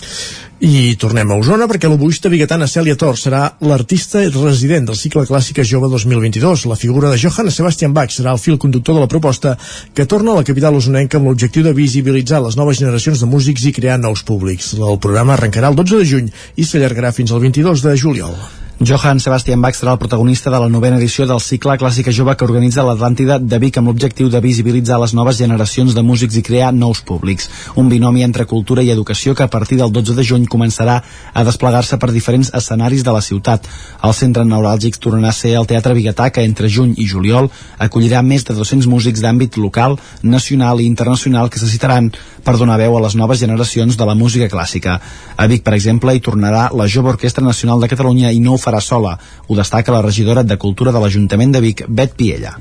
I 0.60 0.92
tornem 1.00 1.30
a 1.32 1.38
Osona 1.40 1.64
perquè 1.64 1.88
l'oboista 1.88 2.28
biguetana 2.28 2.66
Cèlia 2.68 2.92
Tor 3.00 3.16
serà 3.16 3.46
l'artista 3.64 4.20
resident 4.34 4.90
del 4.90 4.98
cicle 5.00 5.24
Clàssica 5.24 5.64
Jove 5.64 5.88
2022. 5.88 6.66
La 6.68 6.76
figura 6.76 7.08
de 7.08 7.16
Johann 7.16 7.48
Sebastian 7.48 7.96
Bach 7.96 8.12
serà 8.12 8.36
el 8.36 8.42
fil 8.44 8.60
conductor 8.60 8.98
de 8.98 9.06
la 9.06 9.08
proposta 9.08 9.56
que 9.96 10.04
torna 10.04 10.34
a 10.34 10.42
la 10.42 10.44
capital 10.44 10.76
osonenca 10.76 11.16
amb 11.16 11.32
l'objectiu 11.32 11.64
de 11.64 11.72
visibilitzar 11.72 12.44
les 12.44 12.60
noves 12.60 12.76
generacions 12.76 13.24
de 13.24 13.32
músics 13.32 13.64
i 13.64 13.72
crear 13.72 13.96
nous 13.96 14.20
públics. 14.20 14.74
El 14.76 15.00
programa 15.00 15.38
arrencarà 15.38 15.72
el 15.72 15.80
12 15.80 16.02
de 16.02 16.10
juny 16.12 16.32
i 16.56 16.68
s'allargarà 16.68 17.16
fins 17.16 17.32
al 17.32 17.40
22 17.40 17.88
de 17.88 17.96
juliol. 17.96 18.36
Johann 18.80 19.20
Sebastian 19.20 19.60
Bach 19.60 19.76
serà 19.76 19.92
el 19.92 19.98
protagonista 20.00 20.48
de 20.48 20.56
la 20.56 20.68
novena 20.72 20.96
edició 20.96 21.26
del 21.28 21.42
cicle 21.44 21.74
Clàssica 21.76 22.14
Jove 22.16 22.32
que 22.32 22.46
organitza 22.46 22.80
l'Atlàntida 22.80 23.36
de 23.36 23.58
Vic 23.60 23.76
amb 23.76 23.90
l'objectiu 23.90 24.30
de 24.32 24.40
visibilitzar 24.40 24.96
les 25.02 25.12
noves 25.12 25.36
generacions 25.36 25.92
de 25.92 26.00
músics 26.00 26.38
i 26.40 26.42
crear 26.42 26.70
nous 26.72 27.02
públics. 27.04 27.50
Un 27.76 27.90
binomi 27.92 28.24
entre 28.24 28.46
cultura 28.48 28.80
i 28.80 28.88
educació 28.88 29.34
que 29.36 29.44
a 29.44 29.52
partir 29.52 29.76
del 29.76 29.92
12 29.92 30.14
de 30.16 30.24
juny 30.24 30.46
començarà 30.48 30.94
a 31.34 31.44
desplegar-se 31.44 31.98
per 32.00 32.08
diferents 32.14 32.54
escenaris 32.56 33.04
de 33.04 33.12
la 33.12 33.20
ciutat. 33.20 33.68
El 34.02 34.16
centre 34.16 34.46
neuràlgic 34.48 34.96
tornarà 34.96 35.28
a 35.28 35.36
ser 35.36 35.52
el 35.60 35.68
Teatre 35.68 35.92
Biguetà 35.92 36.30
que 36.32 36.46
entre 36.48 36.72
juny 36.72 36.96
i 36.96 37.04
juliol 37.04 37.50
acollirà 37.76 38.24
més 38.24 38.48
de 38.48 38.56
200 38.56 38.88
músics 38.88 39.20
d'àmbit 39.20 39.60
local, 39.60 39.98
nacional 40.22 40.80
i 40.80 40.88
internacional 40.88 41.52
que 41.52 41.60
se 41.60 41.68
citaran 41.68 42.08
per 42.40 42.56
donar 42.56 42.80
veu 42.80 42.96
a 42.96 43.04
les 43.04 43.14
noves 43.14 43.44
generacions 43.44 44.00
de 44.00 44.08
la 44.08 44.16
música 44.16 44.48
clàssica. 44.48 44.96
A 45.36 45.46
Vic, 45.52 45.68
per 45.68 45.76
exemple, 45.76 46.16
hi 46.16 46.24
tornarà 46.24 46.70
la 46.72 46.88
Jove 46.88 47.12
Orquestra 47.12 47.44
Nacional 47.44 47.84
de 47.84 47.92
Catalunya 47.92 48.32
i 48.32 48.40
no 48.40 48.56
ho 48.56 48.62
sola. 48.78 49.18
Ho 49.48 49.58
destaca 49.58 49.90
la 49.90 50.06
regidora 50.06 50.46
de 50.46 50.56
Cultura 50.56 50.94
de 50.94 51.02
l'Ajuntament 51.02 51.50
de 51.50 51.60
Vic, 51.66 51.88
Bet 51.88 52.14
Piella. 52.14 52.54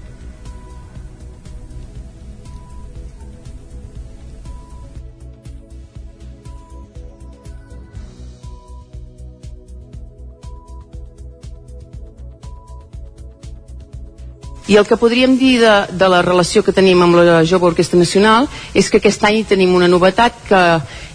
I 14.69 14.75
el 14.77 14.85
que 14.85 14.99
podríem 15.01 15.33
dir 15.33 15.55
de, 15.63 15.75
de 15.97 16.07
la 16.13 16.19
relació 16.21 16.61
que 16.61 16.73
tenim 16.73 16.99
amb 17.01 17.17
la 17.17 17.39
Jove 17.41 17.71
Orquestra 17.71 17.97
Nacional 17.97 18.45
és 18.77 18.89
que 18.89 18.99
aquest 19.01 19.23
any 19.25 19.39
tenim 19.49 19.73
una 19.73 19.87
novetat 19.89 20.35
que 20.45 20.59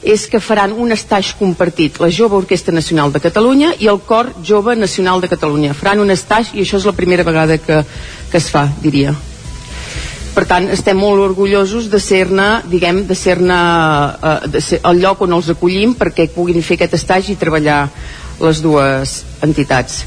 és 0.05 0.27
que 0.29 0.41
faran 0.41 0.75
un 0.77 0.93
estatge 0.93 1.39
compartit 1.39 1.99
la 1.99 2.11
Jove 2.13 2.37
Orquestra 2.37 2.75
Nacional 2.77 3.13
de 3.13 3.23
Catalunya 3.25 3.73
i 3.81 3.89
el 3.89 4.03
Cor 4.05 4.35
Jove 4.45 4.77
Nacional 4.77 5.23
de 5.25 5.31
Catalunya. 5.33 5.75
Faran 5.75 6.05
un 6.05 6.13
estatge 6.13 6.59
i 6.59 6.63
això 6.63 6.77
és 6.77 6.85
la 6.85 6.93
primera 6.93 7.25
vegada 7.25 7.57
que, 7.59 7.81
que 8.31 8.37
es 8.37 8.51
fa, 8.53 8.69
diria. 8.83 9.15
Per 10.35 10.43
tant, 10.51 10.67
estem 10.75 10.99
molt 10.99 11.23
orgullosos 11.23 11.87
de 11.91 12.01
ser-ne, 12.03 12.65
diguem, 12.67 13.05
de 13.07 13.15
ser-ne 13.15 13.55
eh, 13.55 14.61
ser 14.61 14.81
el 14.91 15.01
lloc 15.01 15.23
on 15.23 15.37
els 15.37 15.53
acollim 15.55 15.95
perquè 15.95 16.27
puguin 16.35 16.63
fer 16.63 16.77
aquest 16.77 16.99
estatge 16.99 17.33
i 17.33 17.39
treballar 17.39 17.85
les 18.43 18.61
dues 18.61 19.21
entitats. 19.47 20.03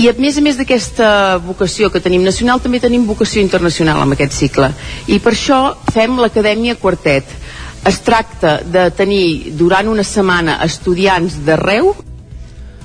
I 0.00 0.08
a 0.10 0.14
més 0.18 0.38
a 0.40 0.42
més 0.42 0.58
d'aquesta 0.58 1.38
vocació 1.44 1.90
que 1.92 2.02
tenim 2.02 2.24
nacional, 2.26 2.58
també 2.58 2.80
tenim 2.82 3.06
vocació 3.06 3.44
internacional 3.44 4.02
amb 4.02 4.16
aquest 4.16 4.34
cicle. 4.34 4.72
I 5.06 5.20
per 5.22 5.34
això 5.36 5.60
fem 5.94 6.18
l'Acadèmia 6.18 6.78
Quartet. 6.80 7.30
Es 7.86 8.02
tracta 8.04 8.60
de 8.60 8.90
tenir 8.92 9.56
durant 9.56 9.88
una 9.88 10.04
setmana 10.04 10.58
estudiants 10.66 11.40
d'arreu 11.46 11.94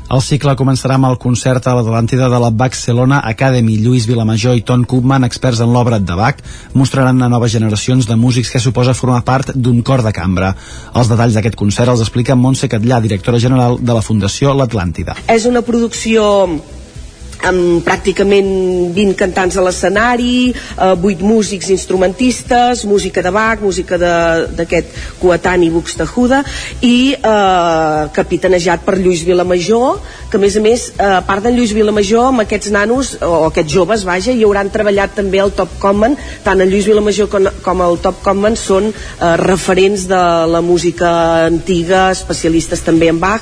El 0.06 0.22
cicle 0.22 0.54
començarà 0.54 1.00
amb 1.00 1.08
el 1.08 1.16
concert 1.18 1.66
a 1.66 1.74
l'Atlàntida 1.74 2.28
de 2.30 2.40
la 2.40 2.52
Barcelona 2.54 3.24
Academy. 3.26 3.80
Lluís 3.82 4.06
Vilamajor 4.06 4.54
i 4.56 4.62
Ton 4.62 4.84
Koopman, 4.86 5.26
experts 5.26 5.64
en 5.66 5.74
l'obra 5.74 5.98
de 5.98 6.18
Bach, 6.20 6.44
mostraran 6.78 7.26
a 7.26 7.30
noves 7.34 7.56
generacions 7.56 8.06
de 8.06 8.16
músics 8.16 8.54
que 8.54 8.62
suposa 8.62 8.94
formar 8.94 9.24
part 9.26 9.50
d'un 9.56 9.82
cor 9.82 10.06
de 10.06 10.14
cambra. 10.14 10.54
Els 10.94 11.10
detalls 11.10 11.34
d'aquest 11.34 11.58
concert 11.58 11.90
els 11.90 12.06
explica 12.06 12.38
Montse 12.38 12.70
Catllà, 12.70 13.02
directora 13.02 13.42
general 13.42 13.80
de 13.82 13.98
la 13.98 14.06
Fundació 14.06 14.54
L'Atlàntida. 14.54 15.18
És 15.26 15.50
una 15.50 15.66
producció 15.66 16.30
amb 17.44 17.84
pràcticament 17.86 18.94
20 18.96 19.16
cantants 19.20 19.58
a 19.58 19.62
l'escenari, 19.66 20.50
eh, 20.52 20.96
8 20.96 21.22
músics 21.22 21.70
instrumentistes, 21.70 22.86
música 22.86 23.22
de 23.22 23.30
Bach, 23.32 23.60
música 23.62 23.98
de- 23.98 24.48
d'aquest 24.58 24.88
coetani 25.22 25.70
Buxtehude 25.70 26.44
i 26.82 27.14
eh, 27.14 28.08
capitanejat 28.14 28.82
per 28.86 28.98
Lluís 28.98 29.24
Vilamajor, 29.26 30.00
que 30.32 30.38
a 30.38 30.40
més 30.40 30.56
a 30.58 30.62
més, 30.62 30.94
eh, 30.98 31.04
a 31.04 31.22
part 31.22 31.44
d'en 31.44 31.56
Lluís 31.56 31.74
Vilamajor, 31.74 32.28
amb 32.28 32.42
aquests 32.42 32.72
nanos, 32.72 33.18
o 33.22 33.46
aquests 33.46 33.74
joves, 33.74 34.04
vaja, 34.06 34.32
hi 34.32 34.44
hauran 34.44 34.70
treballat 34.70 35.16
també 35.16 35.40
el 35.40 35.52
Top 35.52 35.70
Common, 35.80 36.18
tant 36.44 36.62
en 36.62 36.70
Lluís 36.70 36.86
Vilamajor 36.86 37.30
com, 37.30 37.48
com 37.62 37.82
el 37.82 37.98
Top 38.00 38.22
Common 38.24 38.56
són 38.56 38.90
eh, 38.90 39.36
referents 39.38 40.08
de 40.08 40.24
la 40.48 40.62
música 40.62 41.46
antiga, 41.46 42.12
especialistes 42.12 42.82
també 42.82 43.10
en 43.10 43.20
Bach, 43.20 43.42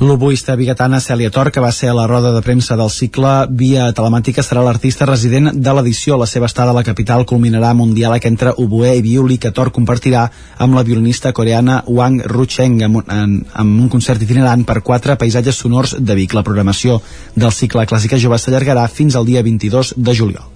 L'oboista 0.00 0.54
biguetana 0.54 1.00
Cèlia 1.02 1.26
Tor, 1.34 1.48
que 1.50 1.58
va 1.58 1.72
ser 1.74 1.88
a 1.90 1.94
la 1.96 2.04
roda 2.06 2.30
de 2.30 2.38
premsa 2.46 2.76
del 2.78 2.90
cicle 2.94 3.32
via 3.50 3.88
telemàtica, 3.90 4.44
serà 4.46 4.62
l'artista 4.62 5.08
resident 5.10 5.48
de 5.58 5.72
l'edició. 5.74 6.14
La 6.20 6.28
seva 6.30 6.46
estada 6.46 6.70
a 6.70 6.76
la 6.76 6.84
capital 6.86 7.24
culminarà 7.26 7.72
amb 7.74 7.82
un 7.82 7.96
diàleg 7.96 8.28
entre 8.30 8.52
oboè 8.62 8.92
i 8.94 9.02
violí 9.02 9.40
que 9.42 9.50
Tor 9.50 9.72
compartirà 9.74 10.28
amb 10.62 10.78
la 10.78 10.84
violinista 10.86 11.32
coreana 11.34 11.80
Wang 11.88 12.22
Rucheng 12.30 12.78
amb, 12.86 13.00
un- 13.02 13.10
en, 13.10 13.34
amb 13.54 13.80
un 13.82 13.88
concert 13.88 14.22
itinerant 14.22 14.62
per 14.64 14.82
quatre 14.86 15.16
paisatges 15.18 15.58
sonors 15.64 15.96
de 15.98 16.14
Vic. 16.14 16.32
La 16.38 16.44
programació 16.46 17.00
del 17.34 17.50
cicle 17.50 17.84
Clàssica 17.84 18.22
Jove 18.22 18.38
s'allargarà 18.38 18.86
fins 18.88 19.16
al 19.18 19.26
dia 19.26 19.42
22 19.42 19.94
de 19.96 20.14
juliol. 20.14 20.46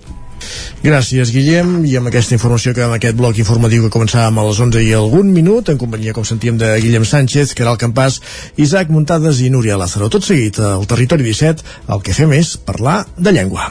Gràcies, 0.82 1.30
Guillem, 1.30 1.84
i 1.86 1.96
amb 1.98 2.10
aquesta 2.10 2.34
informació 2.34 2.74
que 2.74 2.82
amb 2.82 2.96
aquest 2.96 3.18
bloc 3.18 3.38
informatiu 3.38 3.84
que 3.86 3.92
començàvem 3.94 4.40
a 4.40 4.46
les 4.48 4.60
11 4.66 4.82
i 4.82 4.92
algun 4.98 5.30
minut, 5.34 5.70
en 5.70 5.78
companyia, 5.78 6.14
com 6.16 6.26
sentíem, 6.26 6.58
de 6.58 6.74
Guillem 6.82 7.06
Sánchez, 7.06 7.54
Caral 7.58 7.78
Campàs, 7.78 8.20
Isaac 8.56 8.90
Muntades 8.90 9.40
i 9.46 9.50
Núria 9.54 9.78
Lázaro. 9.78 10.10
Tot 10.10 10.26
seguit, 10.26 10.58
al 10.58 10.88
Territori 10.90 11.28
17, 11.30 11.62
el 11.94 12.02
que 12.02 12.16
fem 12.18 12.34
és 12.38 12.56
parlar 12.58 13.04
de 13.16 13.36
llengua. 13.38 13.70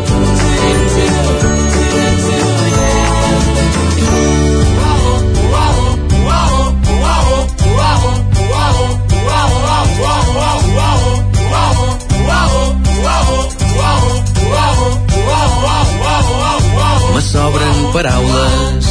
Paraules, 18.01 18.85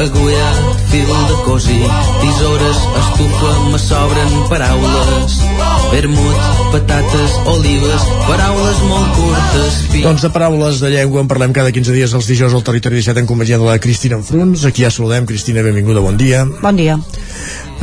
agulla, 0.00 0.46
fil 0.88 1.04
de 1.28 1.34
cosir, 1.44 1.84
tisores, 2.22 2.78
estufa, 3.02 3.50
me 3.70 3.78
sobren 3.78 4.30
paraules, 4.48 5.34
vermut, 5.92 6.38
patates, 6.72 7.34
olives, 7.52 8.06
paraules 8.24 8.80
molt 8.88 9.12
curtes, 9.18 9.76
fi... 9.92 10.00
Doncs 10.06 10.24
de 10.24 10.30
paraules 10.32 10.80
de 10.80 10.88
llengua 10.94 11.20
en 11.20 11.28
parlem 11.28 11.52
cada 11.52 11.68
15 11.74 11.92
dies 11.98 12.16
els 12.16 12.30
dijous 12.32 12.56
al 12.56 12.64
Territori 12.64 12.96
17 13.02 13.20
en 13.26 13.28
companyia 13.28 13.60
de 13.60 13.68
la 13.68 13.76
Cristina 13.78 14.16
Enfruns. 14.16 14.64
Aquí 14.64 14.86
ja 14.86 14.90
saludem. 14.94 15.28
Cristina, 15.28 15.60
benvinguda, 15.66 16.00
bon 16.00 16.16
dia. 16.16 16.46
Bon 16.62 16.76
dia. 16.80 16.96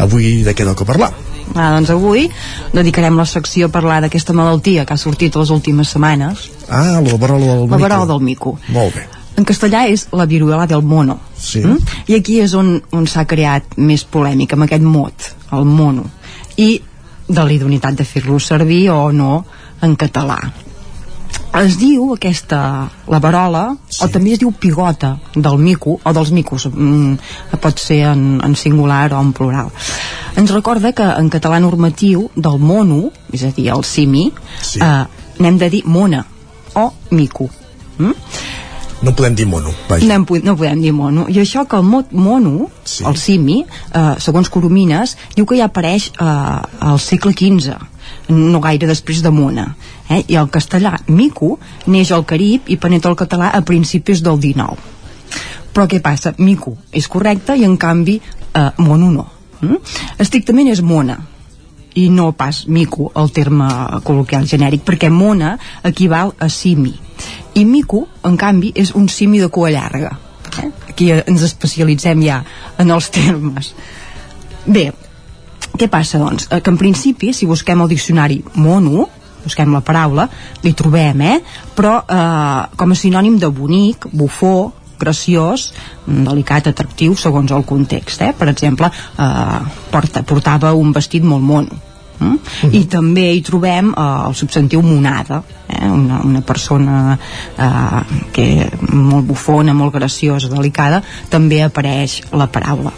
Avui 0.01 0.41
de 0.41 0.55
què 0.57 0.65
toca 0.65 0.89
parlar? 0.89 1.11
Ah, 1.53 1.69
doncs 1.75 1.91
avui 1.93 2.29
dedicarem 2.73 3.17
la 3.19 3.27
secció 3.29 3.67
a 3.69 3.73
parlar 3.73 3.99
d'aquesta 4.01 4.33
malaltia 4.33 4.87
que 4.89 4.95
ha 4.95 4.97
sortit 4.97 5.35
les 5.37 5.51
últimes 5.53 5.93
setmanes, 5.93 6.49
Ah, 6.69 6.97
la 7.03 7.17
verola 7.19 7.45
del 7.45 7.67
la 7.67 7.75
mico. 7.75 7.83
verola 7.83 8.05
del 8.09 8.21
mico. 8.25 8.57
Molt 8.73 8.95
bé. 8.95 9.03
En 9.37 9.45
castellà 9.49 9.87
és 9.89 10.07
la 10.13 10.27
viruela 10.29 10.67
del 10.69 10.83
mono. 10.85 11.17
Sí. 11.37 11.63
Mm? 11.65 11.93
I 12.07 12.17
aquí 12.19 12.39
és 12.43 12.53
on, 12.57 12.75
on 12.93 13.07
s'ha 13.09 13.25
creat 13.29 13.77
més 13.77 14.03
polèmica, 14.05 14.57
amb 14.57 14.67
aquest 14.67 14.85
mot, 14.85 15.29
el 15.57 15.65
mono. 15.65 16.05
I 16.57 16.69
de 17.27 17.39
la 17.39 17.55
idoneïtat 17.55 17.97
de 17.97 18.05
fer-lo 18.05 18.37
servir 18.39 18.89
o 18.93 19.11
no 19.11 19.45
en 19.81 19.95
català. 19.95 20.39
es 21.53 21.75
diu 21.77 22.15
aquesta, 22.15 22.89
la 23.07 23.19
varola, 23.21 23.75
sí. 23.85 23.99
o 24.01 24.07
també 24.09 24.31
es 24.33 24.39
diu 24.41 24.49
pigota 24.57 25.11
del 25.35 25.59
mico, 25.61 25.99
o 26.01 26.13
dels 26.13 26.31
micos, 26.33 26.65
mm, 26.65 27.59
pot 27.61 27.79
ser 27.79 27.99
en, 28.09 28.41
en 28.43 28.55
singular 28.57 29.13
o 29.13 29.21
en 29.21 29.33
plural. 29.37 29.69
Ens 30.35 30.49
recorda 30.51 30.95
que 30.97 31.05
en 31.05 31.29
català 31.29 31.59
normatiu 31.61 32.25
del 32.35 32.57
mono, 32.57 33.11
és 33.31 33.45
a 33.45 33.51
dir, 33.53 33.69
el 33.69 33.85
simi, 33.85 34.31
sí. 34.61 34.81
eh, 34.81 35.05
n'hem 35.39 35.61
de 35.61 35.69
dir 35.69 35.83
mona 35.85 36.25
o 36.73 36.89
mico. 37.11 37.49
Mm? 37.99 38.17
No 39.03 39.11
podem 39.11 39.35
dir 39.35 39.45
mono, 39.45 39.73
vaja. 39.89 40.05
No, 40.07 40.23
no 40.43 40.55
podem 40.55 40.79
dir 40.81 40.93
mono. 40.95 41.25
I 41.27 41.41
això 41.41 41.65
que 41.67 41.75
el 41.75 41.83
mot 41.83 42.13
mono, 42.15 42.69
sí. 42.87 43.03
el 43.03 43.17
simi, 43.19 43.57
eh, 43.67 44.13
segons 44.23 44.47
Coromines, 44.49 45.17
diu 45.35 45.47
que 45.49 45.57
ja 45.59 45.67
apareix 45.67 46.07
eh, 46.13 46.23
al 46.23 47.01
segle 47.03 47.33
XV, 47.35 47.75
no 48.31 48.61
gaire 48.63 48.87
després 48.87 49.19
de 49.25 49.33
mona. 49.35 49.73
Eh? 50.07 50.21
I 50.31 50.39
el 50.39 50.47
castellà 50.53 50.95
mico 51.11 51.57
neix 51.91 52.13
al 52.15 52.23
Carib 52.29 52.71
i 52.71 52.79
penetra 52.79 53.11
el 53.11 53.19
català 53.19 53.51
a 53.51 53.61
principis 53.67 54.23
del 54.23 54.39
XIX. 54.39 54.79
Però 55.73 55.89
què 55.89 55.99
passa? 56.05 56.31
Mico 56.37 56.77
és 56.93 57.09
correcte 57.11 57.57
i 57.59 57.67
en 57.67 57.75
canvi 57.75 58.21
eh, 58.21 58.69
mono 58.79 59.11
no. 59.11 59.27
Mm? 59.59 59.83
Estrictament 60.23 60.71
és 60.71 60.83
mona 60.83 61.19
i 61.95 62.09
no 62.09 62.31
pas 62.37 62.65
mico, 62.67 63.11
el 63.15 63.31
terme 63.31 63.67
col·loquial 64.05 64.47
genèric, 64.49 64.83
perquè 64.85 65.09
mona 65.13 65.57
equival 65.83 66.33
a 66.39 66.49
simi. 66.49 66.93
I 67.55 67.65
mico, 67.69 68.07
en 68.25 68.37
canvi, 68.37 68.73
és 68.75 68.93
un 68.97 69.07
simi 69.09 69.39
de 69.39 69.49
cua 69.53 69.71
llarga. 69.73 70.17
Eh? 70.61 70.69
Aquí 70.89 71.11
ens 71.13 71.45
especialitzem 71.45 72.21
ja 72.25 72.43
en 72.81 72.91
els 72.93 73.09
termes. 73.13 73.73
Bé, 74.65 74.91
què 75.77 75.89
passa, 75.89 76.21
doncs? 76.21 76.47
Eh, 76.51 76.61
Que 76.61 76.71
en 76.71 76.77
principi, 76.77 77.33
si 77.33 77.45
busquem 77.45 77.81
el 77.81 77.89
diccionari 77.89 78.43
mono, 78.55 79.09
busquem 79.43 79.73
la 79.73 79.81
paraula, 79.81 80.29
li 80.63 80.73
trobem, 80.73 81.21
eh? 81.21 81.39
Però 81.75 81.97
eh, 82.03 82.75
com 82.77 82.91
a 82.91 82.95
sinònim 82.95 83.39
de 83.41 83.49
bonic, 83.49 84.07
bufó, 84.11 84.71
graciós, 85.03 85.71
delicat, 86.07 86.71
atractiu, 86.71 87.15
segons 87.19 87.51
el 87.51 87.65
context, 87.67 88.21
eh? 88.23 88.33
Per 88.37 88.49
exemple, 88.51 88.89
eh, 88.89 89.63
porta, 89.91 90.23
portava 90.23 90.73
un 90.73 90.93
vestit 90.95 91.23
molt 91.23 91.51
mono. 91.53 91.81
Mm? 92.13 92.37
i 92.77 92.83
també 92.87 93.23
hi 93.33 93.41
trobem 93.41 93.89
eh, 93.89 94.03
el 94.27 94.35
substantiu 94.37 94.83
monada 94.85 95.39
eh? 95.65 95.87
una, 95.89 96.19
una 96.23 96.43
persona 96.45 97.17
eh, 97.17 98.19
que 98.35 98.47
molt 98.93 99.25
bufona, 99.31 99.73
molt 99.73 99.97
graciosa, 99.97 100.51
delicada 100.53 101.01
també 101.33 101.63
apareix 101.65 102.19
la 102.31 102.47
paraula 102.53 102.93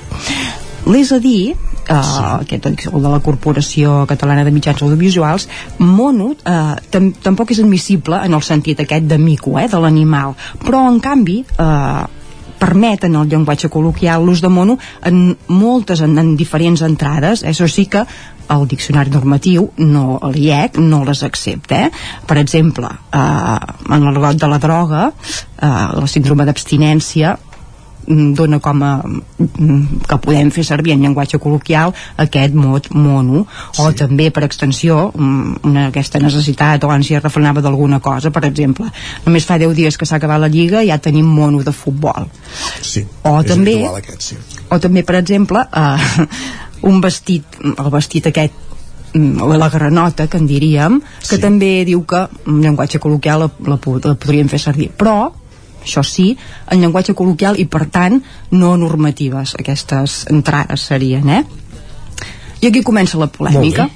l'és 0.86 1.12
a 1.12 1.22
dir 1.24 1.56
Uh, 1.86 2.02
sí. 2.02 2.22
aquest 2.42 2.64
el 2.66 3.04
de 3.04 3.10
la 3.12 3.20
Corporació 3.22 4.08
Catalana 4.10 4.42
de 4.42 4.50
Mitjans 4.50 4.80
Audiovisuals 4.82 5.44
mono 5.78 6.32
tam 6.42 7.12
tampoc 7.22 7.54
és 7.54 7.60
admissible 7.62 8.24
en 8.26 8.34
el 8.34 8.42
sentit 8.42 8.82
aquest 8.82 9.06
de 9.06 9.20
mico, 9.22 9.54
eh, 9.62 9.68
de 9.70 9.78
l'animal 9.84 10.34
però 10.64 10.82
en 10.90 10.98
canvi 10.98 11.44
uh, 11.62 12.08
permet 12.58 13.06
en 13.06 13.20
el 13.20 13.30
llenguatge 13.30 13.70
col·loquial 13.70 14.26
l'ús 14.26 14.42
de 14.42 14.50
mono 14.50 14.80
en 15.06 15.36
moltes, 15.48 16.02
en, 16.02 16.18
en 16.18 16.34
diferents 16.40 16.82
entrades 16.82 17.46
això 17.46 17.70
sí 17.70 17.86
que 17.86 18.02
el 18.50 18.68
diccionari 18.70 19.10
normatiu, 19.10 19.72
no 19.82 20.20
l'IEC, 20.30 20.78
no 20.78 21.00
les 21.06 21.24
accepta. 21.26 21.86
Eh? 21.88 21.90
Per 22.30 22.38
exemple, 22.38 22.90
eh, 23.10 23.74
en 23.90 24.06
l'argot 24.06 24.38
de 24.38 24.50
la 24.52 24.60
droga, 24.62 25.08
eh, 25.10 25.68
la 25.98 26.08
síndrome 26.08 26.46
d'abstinència, 26.46 27.36
dona 28.08 28.60
com 28.60 28.84
a 28.86 28.92
mm, 29.06 30.06
que 30.08 30.18
podem 30.22 30.52
fer 30.54 30.66
servir 30.68 30.94
en 30.94 31.06
llenguatge 31.06 31.40
col·loquial 31.42 31.94
aquest 32.22 32.56
mot 32.56 32.90
mono. 32.94 33.46
O 33.82 33.92
també 33.98 34.30
per 34.34 34.46
extensió 34.46 35.12
mm, 35.14 35.66
una, 35.66 35.88
aquesta 35.90 36.22
necessitat 36.22 36.84
o 36.86 36.92
ànsia 36.94 37.22
refrenava 37.24 37.64
d'alguna 37.66 38.00
cosa 38.00 38.32
per 38.32 38.46
exemple, 38.50 38.90
només 39.26 39.48
fa 39.48 39.58
10 39.62 39.74
dies 39.78 39.98
que 39.98 40.06
s'ha 40.06 40.20
acabat 40.20 40.42
la 40.42 40.52
lliga 40.52 40.84
i 40.84 40.92
ja 40.92 41.00
tenim 41.02 41.26
mono 41.26 41.64
de 41.64 41.74
futbol. 41.76 42.30
Sí, 42.82 43.06
o 43.24 43.42
també 43.44 43.80
habitual 43.80 44.00
aquest, 44.02 44.30
sí. 44.30 44.38
o 44.70 44.80
també 44.80 45.04
per 45.04 45.20
exemple 45.22 45.66
eh, 45.66 46.28
un 46.90 47.02
vestit 47.02 47.58
el 47.66 47.90
vestit 47.94 48.30
aquest 48.30 48.54
mm, 49.14 49.42
la 49.58 49.70
granota 49.74 50.28
que 50.28 50.38
en 50.38 50.48
diríem 50.48 51.00
que 51.02 51.36
Sí. 51.38 51.42
també 51.42 51.72
diu 51.88 52.06
que 52.06 52.28
en 52.46 52.62
llenguatge 52.62 53.02
col·loquial 53.02 53.46
la, 53.46 53.50
la, 53.66 53.80
la 53.80 54.16
podríem 54.16 54.52
fer 54.52 54.60
servir. 54.62 54.92
Però 54.98 55.32
això 55.86 56.04
sí, 56.06 56.32
en 56.72 56.82
llenguatge 56.82 57.16
col·loquial 57.18 57.60
i 57.62 57.68
per 57.70 57.86
tant 57.94 58.20
no 58.52 58.76
normatives 58.82 59.56
aquestes 59.60 60.26
entrades 60.34 60.90
serien 60.90 61.30
eh? 61.30 61.44
i 62.62 62.72
aquí 62.72 62.82
comença 62.84 63.22
la 63.22 63.32
polèmica 63.32 63.90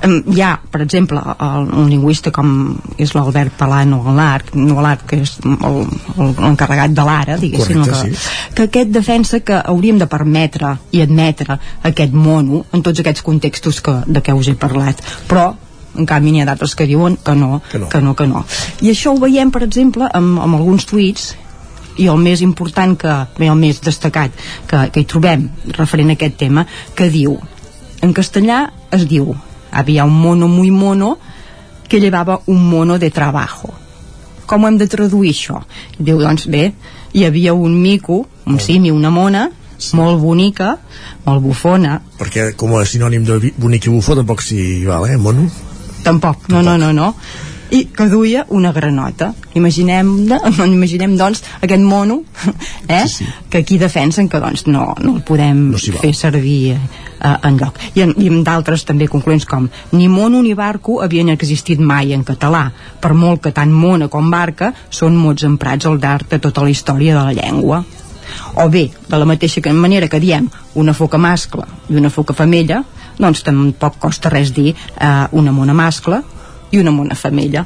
hi 0.00 0.40
ha, 0.40 0.54
per 0.70 0.80
exemple, 0.80 1.20
el, 1.20 1.66
un 1.76 1.88
lingüista 1.90 2.32
com 2.32 2.52
és 3.00 3.12
l'Albert 3.12 3.52
Palano 3.58 4.00
a 4.08 4.14
l'ARC, 4.16 4.54
no 4.56 4.78
a 4.80 4.84
l'ARC, 4.86 5.04
que 5.10 5.18
és 5.26 5.34
l'encarregat 5.44 6.94
de 6.96 7.04
l'ara, 7.04 7.36
diguéssim, 7.40 7.82
Correcte, 7.82 8.08
que, 8.08 8.16
sí. 8.16 8.54
que 8.56 8.68
aquest 8.70 8.94
defensa 8.94 9.42
que 9.44 9.60
hauríem 9.60 10.00
de 10.00 10.08
permetre 10.10 10.76
i 10.96 11.02
admetre 11.04 11.58
aquest 11.90 12.16
mono 12.16 12.64
en 12.72 12.84
tots 12.86 13.02
aquests 13.02 13.26
contextos 13.26 13.82
que, 13.84 13.98
de 14.06 14.24
què 14.24 14.36
us 14.36 14.48
he 14.48 14.56
parlat, 14.56 15.04
però 15.28 15.50
en 15.96 16.06
canvi 16.06 16.32
n'hi 16.32 16.42
ha 16.42 16.48
d'altres 16.48 16.74
que 16.74 16.86
diuen 16.86 17.16
que 17.24 17.34
no, 17.34 17.60
Que 17.70 17.78
no. 17.78 17.88
que 17.88 18.00
no, 18.00 18.14
que 18.14 18.26
no. 18.26 18.44
I 18.80 18.90
això 18.92 19.14
ho 19.14 19.18
veiem, 19.18 19.50
per 19.50 19.62
exemple, 19.66 20.08
amb, 20.12 20.38
amb 20.40 20.60
alguns 20.60 20.86
tuits 20.86 21.34
i 21.98 22.06
el 22.08 22.16
més 22.22 22.40
important 22.40 22.96
que, 22.96 23.16
bé, 23.38 23.48
el 23.50 23.58
més 23.58 23.80
destacat 23.82 24.30
que, 24.66 24.86
que 24.92 25.00
hi 25.02 25.08
trobem 25.08 25.48
referent 25.76 26.10
a 26.10 26.16
aquest 26.18 26.38
tema, 26.40 26.66
que 26.94 27.10
diu 27.10 27.36
en 28.00 28.14
castellà 28.16 28.70
es 28.90 29.06
diu 29.10 29.34
había 29.70 30.04
un 30.04 30.16
mono 30.20 30.48
muy 30.48 30.70
mono 30.70 31.18
que 31.88 32.00
llevava 32.00 32.40
un 32.46 32.64
mono 32.70 32.98
de 32.98 33.10
trabajo 33.10 33.74
com 34.50 34.64
ho 34.64 34.68
hem 34.68 34.78
de 34.80 34.88
traduir 34.90 35.30
això? 35.30 35.60
Diu, 35.98 36.18
doncs 36.18 36.48
bé, 36.50 36.72
hi 37.14 37.22
havia 37.24 37.54
un 37.54 37.76
mico, 37.78 38.24
un 38.50 38.58
simi, 38.58 38.90
una 38.90 39.12
mona, 39.14 39.44
molt 39.94 40.18
bonica, 40.20 40.72
molt 41.24 41.42
bufona, 41.44 42.00
Perquè 42.18 42.50
com 42.58 42.74
a 42.74 42.82
sinònim 42.84 43.22
de 43.28 43.52
bonic 43.56 43.86
i 43.86 43.92
bufó 43.94 44.16
tampoc 44.18 44.42
s'hi 44.42 44.82
val, 44.88 45.06
eh, 45.06 45.16
mono? 45.16 45.46
Tampoc, 46.04 46.48
no, 46.48 46.62
no, 46.62 46.76
no, 46.78 46.92
no, 46.92 47.14
i 47.70 47.84
que 47.94 48.06
duia 48.10 48.44
una 48.50 48.72
granota. 48.72 49.32
Imaginem, 49.54 50.10
imaginem 50.66 51.16
doncs, 51.18 51.42
aquest 51.62 51.82
mono, 51.82 52.20
eh, 52.88 53.06
sí, 53.06 53.24
sí. 53.24 53.28
que 53.48 53.58
aquí 53.58 53.78
defensen 53.78 54.28
que 54.28 54.40
doncs 54.40 54.66
no, 54.66 54.94
no 55.00 55.16
el 55.16 55.22
podem 55.26 55.70
no 55.70 55.78
fer 55.78 56.12
servir 56.14 56.74
eh, 56.74 57.36
en 57.42 57.58
lloc. 57.58 57.78
I, 57.94 58.04
en, 58.06 58.14
i 58.18 58.30
amb 58.32 58.42
d'altres 58.46 58.84
també 58.88 59.08
concloents 59.10 59.46
com 59.46 59.68
ni 59.92 60.08
mono 60.08 60.42
ni 60.42 60.54
barco 60.54 61.00
havien 61.04 61.30
existit 61.30 61.80
mai 61.80 62.14
en 62.16 62.24
català, 62.26 62.66
per 63.00 63.14
molt 63.14 63.46
que 63.46 63.54
tant 63.54 63.72
mona 63.72 64.10
com 64.10 64.30
barca 64.30 64.72
són 64.90 65.16
mots 65.16 65.46
emprats 65.46 65.86
al 65.86 66.00
llarg 66.02 66.28
de 66.30 66.42
tota 66.42 66.66
la 66.66 66.74
història 66.74 67.16
de 67.16 67.24
la 67.24 67.36
llengua. 67.38 67.84
O 68.62 68.68
bé, 68.70 68.88
de 69.08 69.18
la 69.18 69.26
mateixa 69.26 69.62
manera 69.74 70.08
que 70.08 70.20
diem 70.22 70.46
una 70.78 70.94
foca 70.94 71.18
mascle 71.18 71.66
i 71.88 71.96
una 71.98 72.10
foca 72.10 72.34
femella, 72.34 72.84
doncs 73.20 73.44
tampoc 73.46 74.00
costa 74.02 74.32
res 74.32 74.54
dir 74.56 74.72
eh, 74.72 75.26
una 75.32 75.52
mona 75.52 75.76
mascle 75.76 76.22
i 76.70 76.80
una 76.80 76.94
mona 76.94 77.14
femella. 77.18 77.64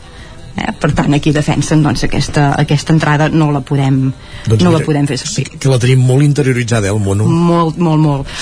Eh? 0.55 0.71
Per 0.79 0.93
tant, 0.95 1.15
aquí 1.17 1.33
defensen 1.35 1.83
doncs, 1.83 2.05
aquesta, 2.07 2.53
aquesta 2.61 2.95
entrada 2.95 3.29
no 3.29 3.51
la 3.55 3.65
podem, 3.67 4.05
no 4.07 4.71
la 4.71 4.79
mira, 4.79 4.87
podem 4.87 5.09
fer 5.11 5.19
servir. 5.19 5.59
Que 5.59 5.73
la 5.73 5.81
tenim 5.83 6.05
molt 6.07 6.27
interioritzada, 6.27 6.89
eh, 6.89 6.95
el 6.95 7.03
mono. 7.03 7.27
Molt, 7.27 7.79
molt, 7.79 8.03
molt. 8.03 8.39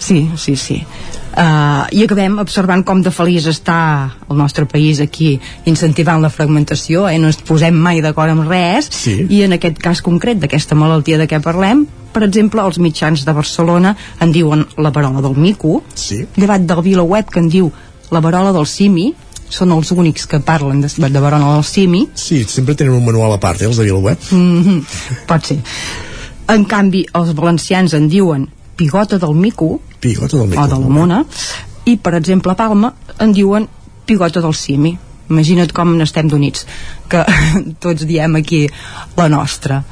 Sí, 0.00 0.30
sí, 0.36 0.56
sí. 0.56 0.80
Uh, 1.30 1.86
I 1.94 2.02
acabem 2.08 2.40
observant 2.42 2.82
com 2.82 3.02
de 3.04 3.12
feliç 3.14 3.44
està 3.52 3.76
el 4.26 4.38
nostre 4.40 4.64
país 4.66 4.98
aquí 4.98 5.36
incentivant 5.70 6.18
la 6.24 6.30
fragmentació, 6.32 7.04
eh? 7.06 7.20
no 7.22 7.28
ens 7.30 7.38
posem 7.46 7.76
mai 7.76 8.00
d'acord 8.02 8.32
amb 8.32 8.48
res 8.48 8.88
Sí. 8.90 9.14
i 9.30 9.44
en 9.46 9.54
aquest 9.54 9.78
cas 9.78 10.02
concret 10.02 10.40
d'aquesta 10.42 10.74
malaltia 10.74 11.20
de 11.20 11.28
què 11.30 11.38
parlem 11.44 11.86
per 12.10 12.24
exemple, 12.26 12.64
els 12.66 12.80
mitjans 12.82 13.22
de 13.22 13.32
Barcelona 13.36 13.94
en 14.18 14.32
diuen 14.34 14.66
la 14.82 14.90
varola 14.90 15.22
del 15.22 15.38
mico 15.38 15.84
sí. 15.94 16.24
llevat 16.34 16.66
del 16.66 16.82
VilaWeb 16.82 17.30
que 17.30 17.38
en 17.44 17.48
diu 17.52 17.70
la 18.10 18.20
varola 18.24 18.50
del 18.56 18.66
simi 18.66 19.12
són 19.50 19.70
els 19.74 19.90
únics 19.94 20.26
que 20.26 20.40
parlen 20.42 20.80
de, 20.82 20.90
de 20.90 21.20
varola 21.22 21.54
del 21.54 21.66
simi 21.66 22.08
Sí, 22.14 22.42
sempre 22.42 22.74
tenen 22.74 22.94
un 22.98 23.04
manual 23.06 23.36
a 23.36 23.40
part, 23.42 23.62
eh, 23.62 23.70
els 23.70 23.78
de 23.78 23.84
VilaWeb. 23.86 24.18
Mm 24.32 24.62
-hmm, 24.64 25.26
pot 25.26 25.44
ser. 25.46 25.60
En 26.48 26.64
canvi, 26.64 27.06
els 27.14 27.34
valencians 27.34 27.94
en 27.94 28.08
diuen 28.08 28.48
pigota 28.80 29.20
del 29.20 29.36
mico, 29.36 29.74
Pigota 30.00 30.38
del 30.40 30.48
mico. 30.48 30.64
o 30.64 30.66
de 30.72 30.80
la 30.80 30.88
mona, 30.98 31.20
i, 31.84 31.98
per 32.00 32.14
exemple, 32.16 32.52
a 32.52 32.56
Palma 32.56 32.94
en 33.20 33.32
diuen 33.36 33.68
pigota 34.08 34.40
del 34.40 34.56
simi. 34.56 34.96
Imagina't 35.30 35.70
com 35.70 35.92
n'estem 35.94 36.26
d'units, 36.26 36.64
que 37.12 37.20
tots 37.84 38.02
diem 38.08 38.40
aquí 38.40 38.64
la 39.16 39.28
nostra. 39.30 39.82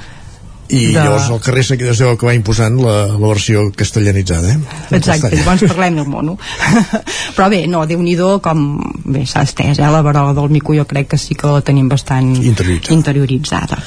I 0.68 0.80
de- 0.90 0.98
llavors 0.98 1.28
al 1.32 1.38
carrer 1.40 1.62
es 1.64 1.98
deu 2.00 2.10
acabar 2.10 2.34
imposant 2.36 2.74
la, 2.82 2.96
la 3.14 3.28
versió 3.30 3.62
castellanitzada, 3.72 4.50
eh? 4.52 4.58
En 4.90 4.98
Exacte, 4.98 5.30
castellà. 5.30 5.38
llavors 5.38 5.62
parlem 5.70 5.94
del 5.96 6.10
mono. 6.12 6.34
Però 7.38 7.46
bé, 7.48 7.62
no, 7.70 7.86
déu 7.88 8.02
nhi 8.04 8.16
com 8.44 8.66
bé 9.06 9.22
s'ha 9.24 9.46
estès, 9.46 9.78
eh? 9.78 9.86
la 9.88 10.02
varola 10.02 10.34
del 10.36 10.50
mico 10.52 10.74
jo 10.76 10.84
crec 10.90 11.08
que 11.14 11.16
sí 11.22 11.34
que 11.38 11.46
la 11.48 11.62
tenim 11.62 11.88
bastant 11.88 12.34
Interioritzada. 12.36 12.94
interioritzada. 12.98 13.78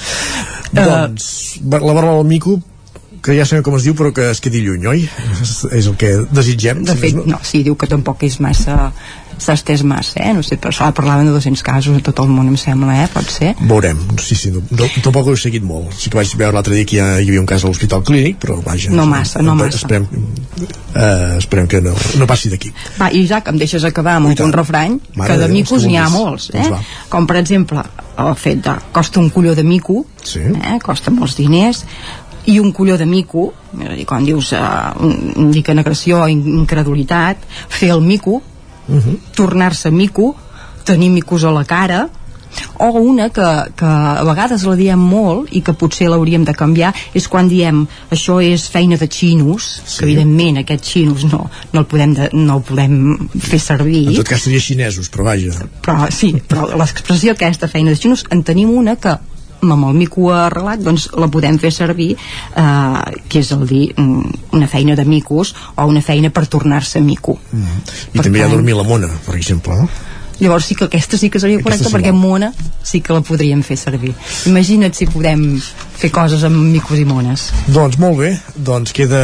Doncs, 0.72 1.60
la 1.70 1.80
barba 1.94 2.16
del 2.16 2.26
mico, 2.26 2.62
que 3.22 3.38
ja 3.38 3.46
sabem 3.46 3.66
com 3.66 3.78
es 3.78 3.86
diu, 3.88 3.96
però 3.98 4.12
que 4.16 4.30
es 4.32 4.42
quedi 4.44 4.64
lluny, 4.66 4.88
oi? 4.90 5.04
És, 5.42 5.56
és 5.72 5.90
el 5.90 5.98
que 6.00 6.14
desitgem. 6.34 6.86
De 6.88 6.98
fet, 6.98 7.18
no, 7.26 7.42
sí, 7.46 7.64
diu 7.68 7.78
que 7.78 7.90
tampoc 7.90 8.26
és 8.28 8.40
massa 8.44 8.92
s'ha 9.42 9.56
estès 9.58 9.82
massa, 9.88 10.20
eh? 10.22 10.34
No 10.38 10.44
sé, 10.46 10.58
però 10.62 10.72
s'ha 10.76 10.92
parlaven 10.96 11.28
de 11.30 11.34
200 11.34 11.64
casos 11.66 11.98
a 11.98 12.04
tot 12.06 12.22
el 12.22 12.30
món, 12.30 12.50
em 12.52 12.58
sembla, 12.60 12.94
eh? 13.04 13.08
Pot 13.12 13.30
ser? 13.34 13.52
Veurem, 13.60 14.00
sí, 14.22 14.38
sí, 14.38 14.52
no, 14.54 14.62
no, 14.70 14.90
tampoc 15.02 15.32
ho 15.32 15.36
he 15.36 15.42
seguit 15.42 15.66
molt. 15.66 15.96
Sí 15.98 16.12
que 16.12 16.20
vaig 16.20 16.34
veure 16.38 16.54
l'altre 16.58 16.78
dia 16.78 16.88
que 16.88 16.98
hi, 16.98 17.02
ha, 17.02 17.10
hi 17.20 17.30
havia 17.30 17.42
un 17.42 17.50
cas 17.50 17.66
a 17.66 17.72
l'Hospital 17.72 18.06
Clínic, 18.08 18.38
però 18.44 18.60
vaja... 18.66 18.94
No 18.94 19.08
massa, 19.10 19.42
no 19.46 19.56
massa. 19.58 19.82
Esperem, 19.82 20.06
eh, 20.94 21.38
esperem 21.40 21.70
que 21.72 21.82
no, 21.84 21.96
no 22.22 22.30
passi 22.30 22.54
d'aquí. 22.54 22.74
Va, 23.00 23.10
i 23.10 23.26
ja 23.30 23.42
que 23.42 23.54
em 23.54 23.62
deixes 23.62 23.86
acabar 23.88 24.20
amb 24.20 24.32
un 24.32 24.56
refrany, 24.56 25.00
Mare 25.18 25.34
que 25.34 25.42
de 25.42 25.52
micos 25.54 25.88
n'hi 25.90 25.98
ha 25.98 26.10
molts, 26.14 26.52
eh? 26.54 26.68
Doncs. 26.68 26.98
Com, 27.12 27.30
per 27.30 27.42
exemple, 27.42 27.86
el 28.22 28.36
fet 28.38 28.62
de 28.68 28.78
costa 28.94 29.22
un 29.24 29.32
colló 29.34 29.56
de 29.58 29.66
mico, 29.66 30.04
sí. 30.22 30.44
eh? 30.44 30.78
costa 30.84 31.14
molts 31.14 31.40
diners, 31.40 31.86
i 32.46 32.60
un 32.60 32.72
colló 32.72 32.98
de 32.98 33.06
mico, 33.06 33.54
és 33.80 33.90
a 33.90 33.96
dir, 33.96 34.06
quan 34.06 34.26
dius 34.26 34.54
eh, 34.54 34.60
un- 35.00 35.34
indica 35.48 35.74
negreció 35.74 36.22
o 36.24 36.28
in- 36.28 36.48
incredulitat, 36.64 37.38
fer 37.70 37.92
el 37.92 38.02
mico, 38.02 38.42
tornar-se 39.36 39.92
mico, 39.92 40.36
tenir 40.84 41.10
micos 41.12 41.44
a 41.44 41.52
la 41.52 41.64
cara, 41.66 42.10
o 42.84 42.88
una 43.00 43.30
que, 43.30 43.46
que 43.80 43.86
a 43.86 44.24
vegades 44.28 44.66
la 44.68 44.74
diem 44.76 45.00
molt 45.00 45.54
i 45.56 45.62
que 45.64 45.72
potser 45.72 46.10
l'hauríem 46.12 46.44
de 46.44 46.52
canviar 46.52 46.90
és 47.16 47.30
quan 47.32 47.48
diem 47.48 47.86
això 48.12 48.42
és 48.44 48.66
feina 48.68 48.98
de 49.00 49.08
xinos 49.08 49.70
sí. 49.86 50.00
que 50.02 50.04
evidentment 50.10 50.60
aquest 50.60 50.84
xinos 50.84 51.24
no, 51.32 51.46
no, 51.72 51.80
el 51.80 51.86
podem 51.88 52.12
de, 52.18 52.28
no 52.34 52.58
el 52.60 52.66
podem 52.68 52.98
fer 53.40 53.60
servir 53.64 54.02
En 54.10 54.18
tot 54.20 54.28
cas 54.34 54.44
seria 54.44 54.60
xinesos, 54.60 55.08
però 55.14 55.30
vaja. 55.30 55.56
però 55.82 56.10
sí, 56.12 56.34
però 56.44 56.68
l'expressió 56.76 57.32
aquesta 57.38 57.70
feina 57.72 57.94
de 57.96 58.02
xinos 58.02 58.26
en 58.30 58.44
tenim 58.44 58.76
una 58.76 58.98
que 59.00 59.16
amb 59.62 59.90
el 59.90 59.98
mico 59.98 60.30
arrelat 60.34 60.84
doncs 60.84 61.10
la 61.18 61.30
podem 61.32 61.60
fer 61.62 61.72
servir 61.76 62.12
eh, 62.16 63.18
que 63.30 63.42
és 63.42 63.52
el 63.56 63.66
dir 63.70 63.84
mm, 63.96 64.56
una 64.58 64.70
feina 64.72 64.96
de 64.96 65.06
micos 65.06 65.56
o 65.76 65.88
una 65.90 66.02
feina 66.02 66.32
per 66.34 66.48
tornar-se 66.48 67.02
mico. 67.02 67.38
I 68.14 68.22
també 68.22 68.42
hi 68.42 68.48
ha 68.48 68.52
dormir 68.52 68.78
la 68.78 68.88
mona, 68.88 69.12
per 69.26 69.38
exemple, 69.40 69.78
no? 69.84 69.90
llavors 70.42 70.66
sí 70.66 70.76
que 70.76 70.86
aquesta 70.86 71.18
sí 71.22 71.30
que 71.30 71.40
seria 71.40 71.62
correcta 71.62 71.88
sí, 71.88 71.94
perquè 71.94 72.12
mona 72.16 72.50
sí 72.84 73.00
que 73.06 73.14
la 73.14 73.22
podríem 73.22 73.62
fer 73.64 73.78
servir. 73.78 74.14
Imagina't 74.50 74.98
si 74.98 75.08
podem 75.12 75.46
fer 76.02 76.10
coses 76.14 76.44
amb 76.48 76.58
micos 76.74 77.00
i 77.00 77.06
mones. 77.06 77.50
Doncs 77.70 78.00
molt 78.02 78.18
bé, 78.24 78.34
doncs 78.58 78.96
queda 78.98 79.22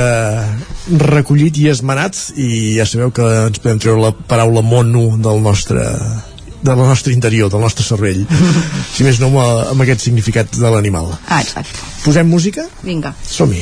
recollit 1.09 1.57
i 1.57 1.67
esmenat 1.73 2.21
i 2.37 2.77
ja 2.77 2.85
sabeu 2.85 3.11
que 3.11 3.27
ens 3.47 3.61
podem 3.63 3.81
treure 3.81 4.05
la 4.05 4.13
paraula 4.13 4.61
mono 4.61 5.09
del 5.17 5.41
nostre 5.41 5.89
del 6.61 6.77
nostre 6.77 7.13
interior, 7.13 7.49
del 7.51 7.61
nostre 7.61 7.85
cervell. 7.85 8.25
Si 8.97 9.05
més 9.05 9.19
no 9.21 9.27
amb, 9.29 9.37
amb 9.75 9.83
aquest 9.83 10.01
significat 10.07 10.55
de 10.57 10.69
l'animal. 10.73 11.11
Ah, 11.27 11.43
exacte. 11.43 11.77
Posem 12.01 12.25
música? 12.25 12.63
vinga. 12.81 13.13
Som-hi. 13.29 13.61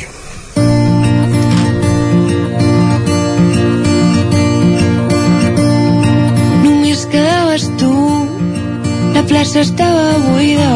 Només 6.63 7.03
quedaves 7.11 7.67
tu, 7.81 7.91
la 9.17 9.23
plaça 9.29 9.65
estava 9.65 10.05
buida, 10.29 10.71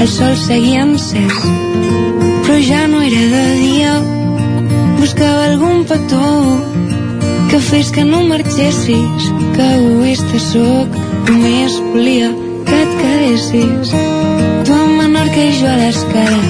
el 0.00 0.08
sol 0.10 0.34
seguia 0.40 0.82
encès, 0.88 1.44
però 2.42 2.58
ja 2.66 2.86
no 2.90 3.04
era 3.06 3.22
de 3.36 3.44
dia. 3.62 3.94
Buscava 5.00 5.46
algun 5.52 5.84
petó 5.88 6.26
que 7.50 7.58
fes 7.58 7.90
que 7.90 8.04
no 8.04 8.22
marxessis, 8.22 9.24
que 9.56 9.66
egoista 9.78 10.38
sóc, 10.38 10.98
només 11.28 11.78
volia 11.90 12.28
que 12.68 12.78
et 12.84 12.92
quedessis. 13.00 13.90
Tu 14.66 14.76
a 14.76 14.84
Menorca 14.98 15.42
i 15.48 15.56
jo 15.58 15.66
a 15.66 15.74
l'escala, 15.80 16.40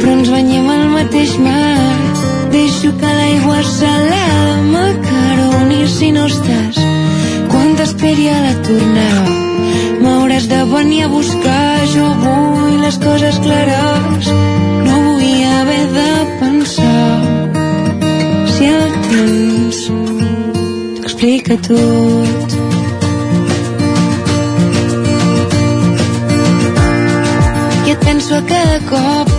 però 0.00 0.16
ens 0.16 0.32
banyem 0.34 0.66
al 0.74 0.88
mateix 0.96 1.36
mar. 1.38 1.78
Deixo 2.56 2.90
que 2.98 3.14
l'aigua 3.20 3.62
salada 3.68 4.58
m'acaroni 4.72 5.86
si 5.96 6.10
no 6.16 6.26
estàs 6.26 6.82
quan 7.54 7.74
t'esperi 7.78 8.26
a 8.30 8.38
la 8.44 8.54
tornada 8.66 9.34
m'hauràs 10.02 10.46
de 10.52 10.60
venir 10.74 11.02
a 11.04 11.12
buscar 11.14 11.86
jo 11.94 12.06
vull 12.24 12.80
les 12.84 12.98
coses 13.06 13.38
clares 13.46 14.32
no 14.86 14.96
vull 15.06 15.44
haver 15.58 15.84
de 15.98 16.10
pensar 16.42 17.14
si 18.56 18.70
el 18.74 18.92
temps 19.08 20.23
t'explica 21.24 21.56
tot 21.56 22.52
i 27.86 27.90
et 27.90 27.98
penso 28.04 28.34
a 28.34 28.42
cada 28.42 28.78
cop. 28.90 29.30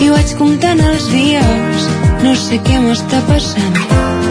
I 0.00 0.08
vaig 0.14 0.32
comptant 0.38 0.80
els 0.80 1.08
dies. 1.12 1.88
No 2.22 2.32
sé 2.38 2.60
què 2.64 2.78
m'està 2.80 3.20
passant. 3.28 3.76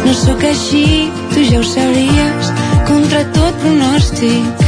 No 0.06 0.14
sóc 0.18 0.44
així, 0.50 0.86
tu 1.34 1.46
ja 1.50 1.60
ho 1.60 1.68
sabries. 1.68 2.52
Contra 2.90 3.24
tot 3.38 3.62
pronòstic. 3.62 4.66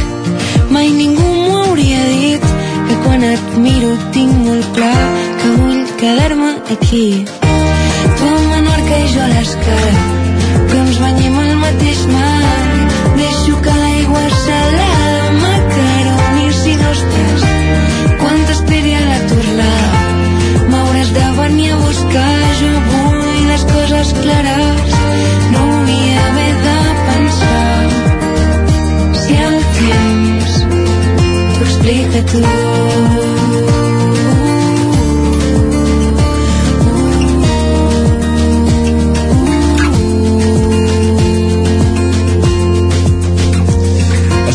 Mai 0.70 0.92
ningú 0.94 1.26
m'ho 1.26 1.58
hauria 1.64 2.06
dit. 2.12 2.48
Que 2.86 3.00
quan 3.06 3.26
et 3.32 3.58
miro 3.66 3.92
tinc 4.14 4.38
molt 4.46 4.70
clar 4.78 5.02
que 5.42 5.52
vull 5.58 5.82
quedar-me 6.04 6.54
aquí. 6.76 7.04
Tu 7.26 8.32
a 8.36 8.40
Menorca 8.54 9.04
i 9.04 9.12
jo 9.14 9.26
a 9.26 9.30
l'escala 9.34 10.19
ens 11.00 11.12
banyem 11.12 11.38
al 11.38 11.56
mateix 11.56 12.00
mar. 12.06 12.42
Deixo 13.16 13.56
que 13.64 13.74
l'aigua 13.82 14.24
salada 14.44 15.30
m'acaroni. 15.40 16.52
Si 16.60 16.74
no 16.76 16.90
estàs 16.96 17.44
quan 18.20 18.44
t'esperi 18.48 18.94
a 18.94 19.04
la 19.08 19.20
tornada 19.30 20.02
m'hauràs 20.70 21.12
de 21.16 21.26
venir 21.40 21.70
a 21.72 21.78
buscar. 21.84 22.34
Jo 22.60 22.72
vull 22.90 23.48
les 23.52 23.64
coses 23.72 24.12
clares. 24.20 24.98
No 25.54 25.64
vull 25.70 26.18
haver 26.26 26.52
de 26.66 26.76
pensar. 27.08 27.88
Si 29.22 29.40
el 29.48 29.58
temps 29.80 30.60
t'ho 31.56 31.64
explica 31.64 32.26
tot 32.34 33.19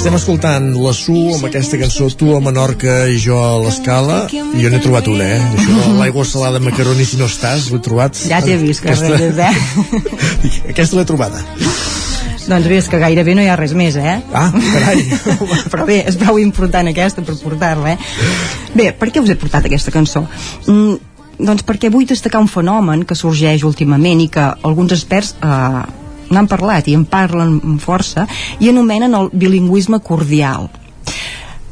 Estem 0.05 0.19
escoltant 0.19 0.65
la 0.77 0.91
Su 0.93 1.15
amb 1.33 1.47
aquesta 1.47 1.79
cançó 1.81 2.05
Tu 2.13 2.27
a 2.29 2.37
Menorca 2.37 3.07
i 3.09 3.15
jo 3.17 3.39
a 3.41 3.55
l'Escala 3.57 4.19
i 4.29 4.61
jo 4.61 4.69
n'he 4.69 4.77
trobat 4.83 5.07
una, 5.09 5.25
eh? 5.33 5.39
Això 5.57 5.77
de 5.79 5.95
l'aigua 5.97 6.25
salada 6.29 6.61
macaroni 6.61 7.07
si 7.09 7.17
no 7.17 7.25
estàs, 7.25 7.71
l'he 7.73 7.79
trobat 7.81 8.13
ja 8.29 8.37
t'he 8.45 8.59
vist 8.61 8.83
que 8.83 8.93
aquesta, 8.93 9.17
res, 9.17 9.41
eh? 9.41 9.89
aquesta 10.75 10.99
l'he 10.99 11.07
trobada 11.09 11.41
doncs 11.49 12.69
bé, 12.69 12.77
és 12.83 12.91
que 12.93 13.01
gairebé 13.01 13.33
no 13.33 13.47
hi 13.47 13.49
ha 13.49 13.57
res 13.57 13.73
més, 13.73 13.97
eh? 13.97 14.19
Ah, 14.29 14.51
carai 14.53 15.01
Però 15.73 15.89
bé, 15.89 16.03
és 16.05 16.21
prou 16.21 16.37
important 16.37 16.93
aquesta 16.93 17.25
per 17.25 17.39
portar-la, 17.41 17.97
eh? 17.97 18.37
Bé, 18.77 18.91
per 18.93 19.09
què 19.09 19.25
us 19.25 19.33
he 19.33 19.39
portat 19.41 19.65
aquesta 19.65 19.89
cançó? 19.89 20.27
Mm, 20.69 21.01
doncs 21.49 21.65
perquè 21.65 21.89
vull 21.89 22.05
destacar 22.05 22.45
un 22.45 22.53
fenomen 22.59 23.09
que 23.09 23.17
sorgeix 23.17 23.65
últimament 23.65 24.21
i 24.21 24.29
que 24.29 24.51
alguns 24.69 24.93
experts 25.01 25.33
eh, 25.41 26.04
n'han 26.29 26.49
parlat 26.49 26.87
i 26.87 26.95
en 26.97 27.05
parlen 27.09 27.59
amb 27.61 27.83
força 27.83 28.27
i 28.59 28.71
anomenen 28.71 29.15
el 29.17 29.29
bilingüisme 29.33 30.01
cordial 30.03 30.69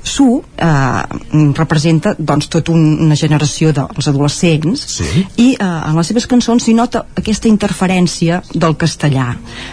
Su 0.03 0.43
eh, 0.57 1.03
representa 1.55 2.11
doncs 2.17 2.49
tot 2.51 2.67
un, 2.73 2.81
una 3.05 3.15
generació 3.15 3.71
dels 3.73 4.09
adolescents 4.11 4.83
sí. 4.97 5.23
i 5.39 5.45
eh, 5.53 5.63
en 5.63 5.95
les 5.95 6.11
seves 6.11 6.27
cançons 6.27 6.65
s'hi 6.65 6.75
nota 6.75 7.05
aquesta 7.15 7.47
interferència 7.47 8.41
del 8.51 8.75
castellà 8.75 9.29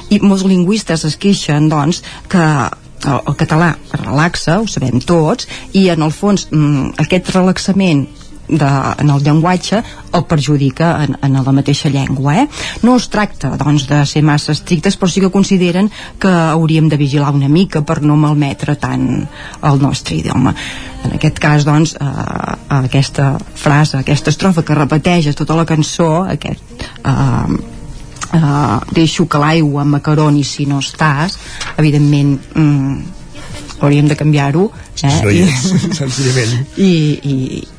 i 0.09 0.20
molts 0.23 0.47
lingüistes 0.47 1.05
es 1.09 1.18
queixen 1.18 1.67
doncs 1.68 2.05
que 2.31 2.47
el, 2.47 3.18
el 3.26 3.36
català 3.42 3.73
relaxa, 3.97 4.60
ho 4.60 4.70
sabem 4.70 5.02
tots 5.02 5.49
i 5.75 5.89
en 5.91 6.07
el 6.07 6.15
fons 6.15 6.47
mm, 6.52 6.94
aquest 7.02 7.34
relaxament 7.34 8.07
de, 8.50 8.70
en 8.98 9.10
el 9.10 9.22
llenguatge 9.24 9.82
el 10.12 10.24
perjudica 10.26 10.90
en, 11.04 11.16
en 11.22 11.38
la 11.38 11.54
mateixa 11.54 11.90
llengua 11.92 12.36
eh? 12.42 12.46
no 12.82 12.96
es 12.98 13.08
tracta 13.12 13.54
doncs, 13.60 13.86
de 13.90 14.02
ser 14.06 14.22
massa 14.26 14.52
estrictes 14.56 14.98
però 14.98 15.10
sí 15.10 15.22
que 15.22 15.30
consideren 15.30 15.90
que 16.18 16.30
hauríem 16.30 16.88
de 16.90 16.98
vigilar 17.00 17.32
una 17.34 17.48
mica 17.48 17.84
per 17.86 18.00
no 18.02 18.16
malmetre 18.16 18.76
tant 18.80 19.06
el 19.62 19.82
nostre 19.82 20.18
idioma 20.18 20.54
en 21.04 21.16
aquest 21.16 21.38
cas 21.40 21.66
doncs 21.68 21.94
eh, 21.96 22.56
aquesta 22.80 23.32
frase, 23.38 24.00
aquesta 24.00 24.34
estrofa 24.34 24.66
que 24.66 24.78
repeteix 24.78 25.30
a 25.30 25.36
tota 25.38 25.58
la 25.58 25.68
cançó 25.68 26.10
aquest 26.24 26.88
eh, 27.04 27.78
uh, 28.34 28.80
deixo 28.92 29.26
que 29.26 29.38
l'aigua 29.40 29.84
m'acaroni 29.84 30.44
si 30.44 30.66
no 30.66 30.80
estàs 30.82 31.38
evidentment 31.76 32.36
mm, 32.54 33.18
hauríem 33.80 34.08
de 34.10 34.16
canviar-ho 34.18 34.68
Eh? 35.04 35.16
no 35.24 35.30
hi 35.34 35.42
és, 35.46 35.66
senzillament. 36.00 36.54
I, 36.76 36.92
i, 37.22 37.36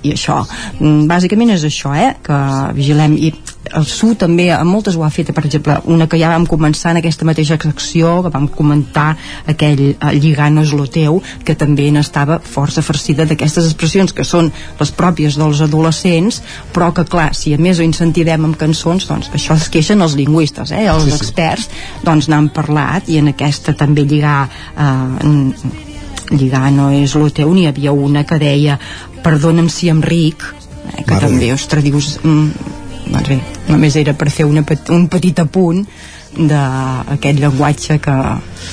i 0.10 0.16
això 0.18 0.42
Mm, 0.82 1.06
bàsicament 1.10 1.52
és 1.54 1.64
això 1.68 1.92
eh? 1.98 2.14
que 2.26 2.38
vigilem 2.78 3.14
i 3.20 3.32
el 3.78 3.86
SU 3.86 4.16
també 4.20 4.48
a 4.52 4.64
moltes 4.66 4.96
ho 4.98 5.04
ha 5.06 5.10
fet 5.14 5.30
per 5.36 5.44
exemple 5.46 5.76
una 5.94 6.08
que 6.10 6.18
ja 6.18 6.32
vam 6.32 6.48
començar 6.50 6.92
en 6.92 7.00
aquesta 7.00 7.28
mateixa 7.28 7.58
secció 7.62 8.16
que 8.26 8.32
vam 8.34 8.48
comentar 8.52 9.12
aquell 9.52 9.84
eh, 9.92 10.14
lligant 10.18 10.58
és 10.64 10.74
lo 10.74 10.88
teu 10.92 11.20
que 11.46 11.54
també 11.56 11.86
n'estava 11.94 12.40
força 12.42 12.82
farcida 12.84 13.28
d'aquestes 13.30 13.70
expressions 13.70 14.16
que 14.18 14.26
són 14.28 14.50
les 14.80 14.92
pròpies 14.98 15.38
dels 15.40 15.62
adolescents 15.68 16.42
però 16.74 16.90
que 16.96 17.06
clar, 17.06 17.30
si 17.38 17.54
a 17.54 17.62
més 17.62 17.80
ho 17.80 17.86
incentivem 17.86 18.50
amb 18.50 18.58
cançons 18.60 19.06
doncs 19.12 19.30
això 19.38 19.60
es 19.60 19.70
queixen 19.70 20.02
els 20.02 20.18
lingüistes 20.18 20.74
eh? 20.74 20.88
els 20.90 21.06
Sí, 21.06 21.12
sí. 21.14 21.22
experts 21.22 21.70
doncs 22.08 22.32
n'han 22.32 22.50
parlat 22.50 23.08
i 23.14 23.22
en 23.22 23.30
aquesta 23.36 23.78
també 23.78 24.08
lligar 24.10 24.42
eh, 24.50 25.88
lligar 26.32 26.72
no 26.74 26.90
és 26.96 27.16
lo 27.16 27.30
teu 27.30 27.54
n'hi 27.54 27.68
havia 27.70 27.92
una 27.92 28.24
que 28.28 28.40
deia 28.42 28.78
perdona'm 29.24 29.70
si 29.70 29.90
em 29.92 30.02
ric 30.02 30.44
eh, 30.44 31.04
que 31.04 31.14
Mare 31.14 31.28
també, 31.28 31.52
ostres, 31.54 31.84
dius 31.84 32.18
mm, 32.24 32.72
doncs 33.12 33.30
bé, 33.30 33.40
només 33.70 33.98
era 34.00 34.16
per 34.18 34.30
fer 34.34 34.48
una, 34.48 34.64
un 34.96 35.08
petit 35.12 35.40
apunt 35.44 35.84
d'aquest 36.32 37.42
llenguatge 37.44 37.98
que, 38.04 38.20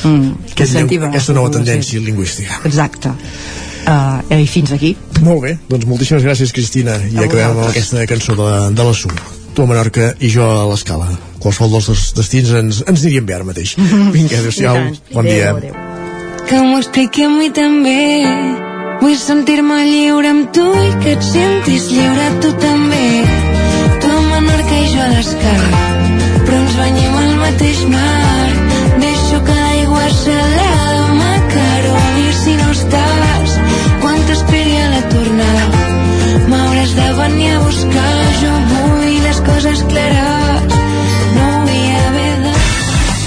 mm, 0.06 0.52
que 0.54 0.68
incentiva 0.68 1.08
aquesta 1.08 1.34
nova 1.34 1.50
tendència 1.56 2.00
lingüística. 2.00 2.60
exacte. 2.64 3.14
Uh, 3.88 4.20
i 4.36 4.46
fins 4.50 4.74
aquí. 4.74 4.92
Molt 5.24 5.40
bé, 5.46 5.54
doncs 5.70 5.86
moltíssimes 5.88 6.26
gràcies 6.26 6.52
Cristina 6.52 6.98
i 7.08 7.16
acabem 7.16 7.54
amb 7.54 7.70
aquesta 7.70 8.04
cançó 8.10 8.36
de, 8.36 8.50
de 8.76 8.84
la 8.84 8.94
SU 8.94 9.14
tu 9.58 9.64
a 9.64 9.66
Menorca 9.66 10.12
i 10.22 10.28
jo 10.30 10.44
a 10.46 10.66
l'Escala. 10.70 11.08
Qualsevol 11.42 11.78
dels 11.78 12.12
destins 12.14 12.54
ens, 12.60 12.82
ens 12.86 13.02
anirien 13.02 13.26
bé 13.26 13.34
ara 13.38 13.48
mateix. 13.48 13.74
Vinga, 14.14 14.44
tant. 14.54 15.00
bon 15.10 15.26
dia. 15.26 15.50
Adéu, 15.50 15.72
adéu. 15.72 15.97
Que 16.48 16.58
m'ho 16.64 16.78
expliqui 16.78 17.24
a 17.24 17.28
mi 17.28 17.48
també. 17.52 18.00
Vull 19.02 19.16
sentir-me 19.20 19.78
lliure 19.84 20.30
amb 20.34 20.48
tu 20.56 20.64
i 20.80 20.90
que 21.02 21.12
et 21.16 21.26
sentis 21.26 21.90
lliure 21.92 22.28
tu 22.42 22.52
també. 22.64 23.04
Tu 24.02 24.12
a 24.16 24.20
Menorca 24.30 24.78
i 24.84 24.86
jo 24.94 25.02
a 25.04 25.08
l'escala 25.12 25.84
però 26.48 26.60
ens 26.62 26.76
banyem 26.80 27.16
al 27.22 27.34
mateix 27.42 27.80
mar. 27.92 28.46
Deixo 29.02 29.40
que 29.48 29.56
l'aigua 29.58 30.06
salada 30.20 31.02
m'acaroni. 31.18 32.24
Si 32.38 32.56
no 32.62 32.70
estàs 32.76 33.58
quan 34.04 34.24
t'esperi 34.30 34.80
a 34.84 34.88
la 34.94 35.02
tornada 35.12 35.84
m'hauràs 36.48 36.96
de 37.02 37.10
venir 37.20 37.52
a 37.52 37.60
buscar. 37.66 38.16
Jo 38.40 38.56
vull 38.72 39.22
les 39.28 39.44
coses 39.52 39.84
clares 39.92 40.27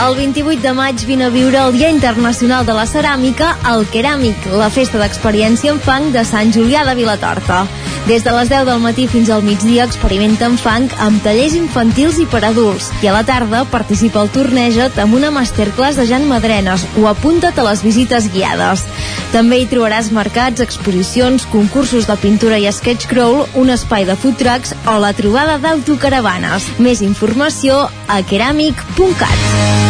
El 0.00 0.14
28 0.16 0.62
de 0.62 0.72
maig 0.72 1.02
vine 1.04 1.26
a 1.26 1.28
viure 1.28 1.58
el 1.60 1.74
Dia 1.76 1.90
Internacional 1.92 2.64
de 2.64 2.72
la 2.72 2.86
Ceràmica 2.88 3.50
al 3.68 3.82
Keràmic, 3.92 4.46
la 4.56 4.70
festa 4.72 4.96
d'experiència 4.96 5.74
en 5.74 5.80
fang 5.84 6.06
de 6.14 6.22
Sant 6.24 6.54
Julià 6.56 6.86
de 6.88 6.94
Vilatorta. 6.96 7.66
Des 8.06 8.24
de 8.24 8.32
les 8.32 8.48
10 8.48 8.64
del 8.64 8.80
matí 8.80 9.04
fins 9.12 9.28
al 9.28 9.44
migdia 9.44 9.84
experimenta 9.84 10.48
en 10.48 10.56
fang 10.56 10.88
amb 11.04 11.20
tallers 11.20 11.52
infantils 11.58 12.16
i 12.16 12.24
per 12.24 12.40
adults. 12.48 12.88
I 13.04 13.10
a 13.10 13.12
la 13.18 13.26
tarda 13.28 13.66
participa 13.68 14.22
al 14.22 14.32
Torneja't 14.32 14.96
amb 15.04 15.18
una 15.20 15.30
masterclass 15.36 16.00
de 16.00 16.08
Jan 16.08 16.24
Madrenes 16.32 16.86
o 16.96 17.04
apunta't 17.12 17.60
a 17.60 17.68
les 17.68 17.84
visites 17.84 18.30
guiades. 18.32 18.86
També 19.34 19.60
hi 19.60 19.68
trobaràs 19.68 20.08
mercats, 20.16 20.64
exposicions, 20.64 21.44
concursos 21.52 22.08
de 22.08 22.16
pintura 22.24 22.56
i 22.56 22.72
sketch 22.72 23.04
crawl, 23.12 23.44
un 23.52 23.76
espai 23.76 24.08
de 24.08 24.16
food 24.16 24.40
trucks 24.40 24.72
o 24.88 24.96
la 24.96 25.12
trobada 25.12 25.60
d'autocaravanes. 25.60 26.72
Més 26.80 27.04
informació 27.04 27.84
a 28.08 28.22
keramic.cat. 28.24 29.89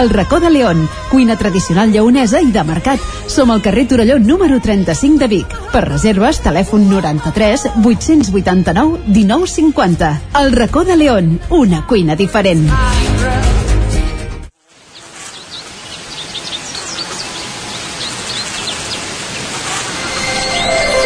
El 0.00 0.10
racó 0.10 0.40
de 0.40 0.50
León, 0.50 0.88
cuina 1.08 1.36
tradicional 1.36 1.92
lleonesa 1.92 2.40
i 2.42 2.50
de 2.50 2.64
mercat. 2.66 3.00
Som 3.30 3.52
al 3.54 3.62
carrer 3.62 3.86
Torelló 3.86 4.18
número 4.18 4.58
35 4.60 5.18
de 5.18 5.28
Vic. 5.28 5.54
Per 5.70 5.84
reserves, 5.86 6.40
telèfon 6.42 6.88
93 6.90 7.68
889 7.84 9.06
1950. 9.06 10.10
El 10.42 10.52
racó 10.52 10.84
de 10.84 10.96
León, 10.96 11.38
una 11.50 11.86
cuina 11.86 12.16
diferent. 12.16 12.66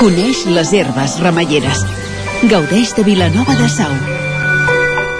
Coneix 0.00 0.46
les 0.46 0.72
herbes 0.72 1.18
remeieres. 1.20 1.84
Gaudeix 2.48 2.94
de 2.96 3.02
Vilanova 3.04 3.56
de 3.58 3.68
Sau. 3.68 3.90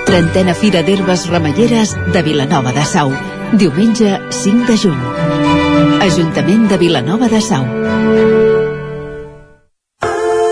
Trentena 0.06 0.54
Fira 0.54 0.84
d'Herbes 0.86 1.26
Remeieres 1.28 1.96
de 2.14 2.22
Vilanova 2.22 2.72
de 2.72 2.84
Sau. 2.86 3.12
Diumenge 3.56 4.20
5 4.30 4.66
de 4.68 4.76
juny. 4.76 5.00
Ajuntament 6.04 6.68
de 6.68 6.76
Vilanova 6.76 7.28
de 7.32 7.40
Sau. 7.40 8.57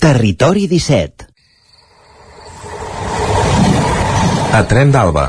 Territori 0.00 0.66
17. 0.66 1.26
A 4.52 4.62
Tren 4.64 4.94
d'Alba. 4.94 5.26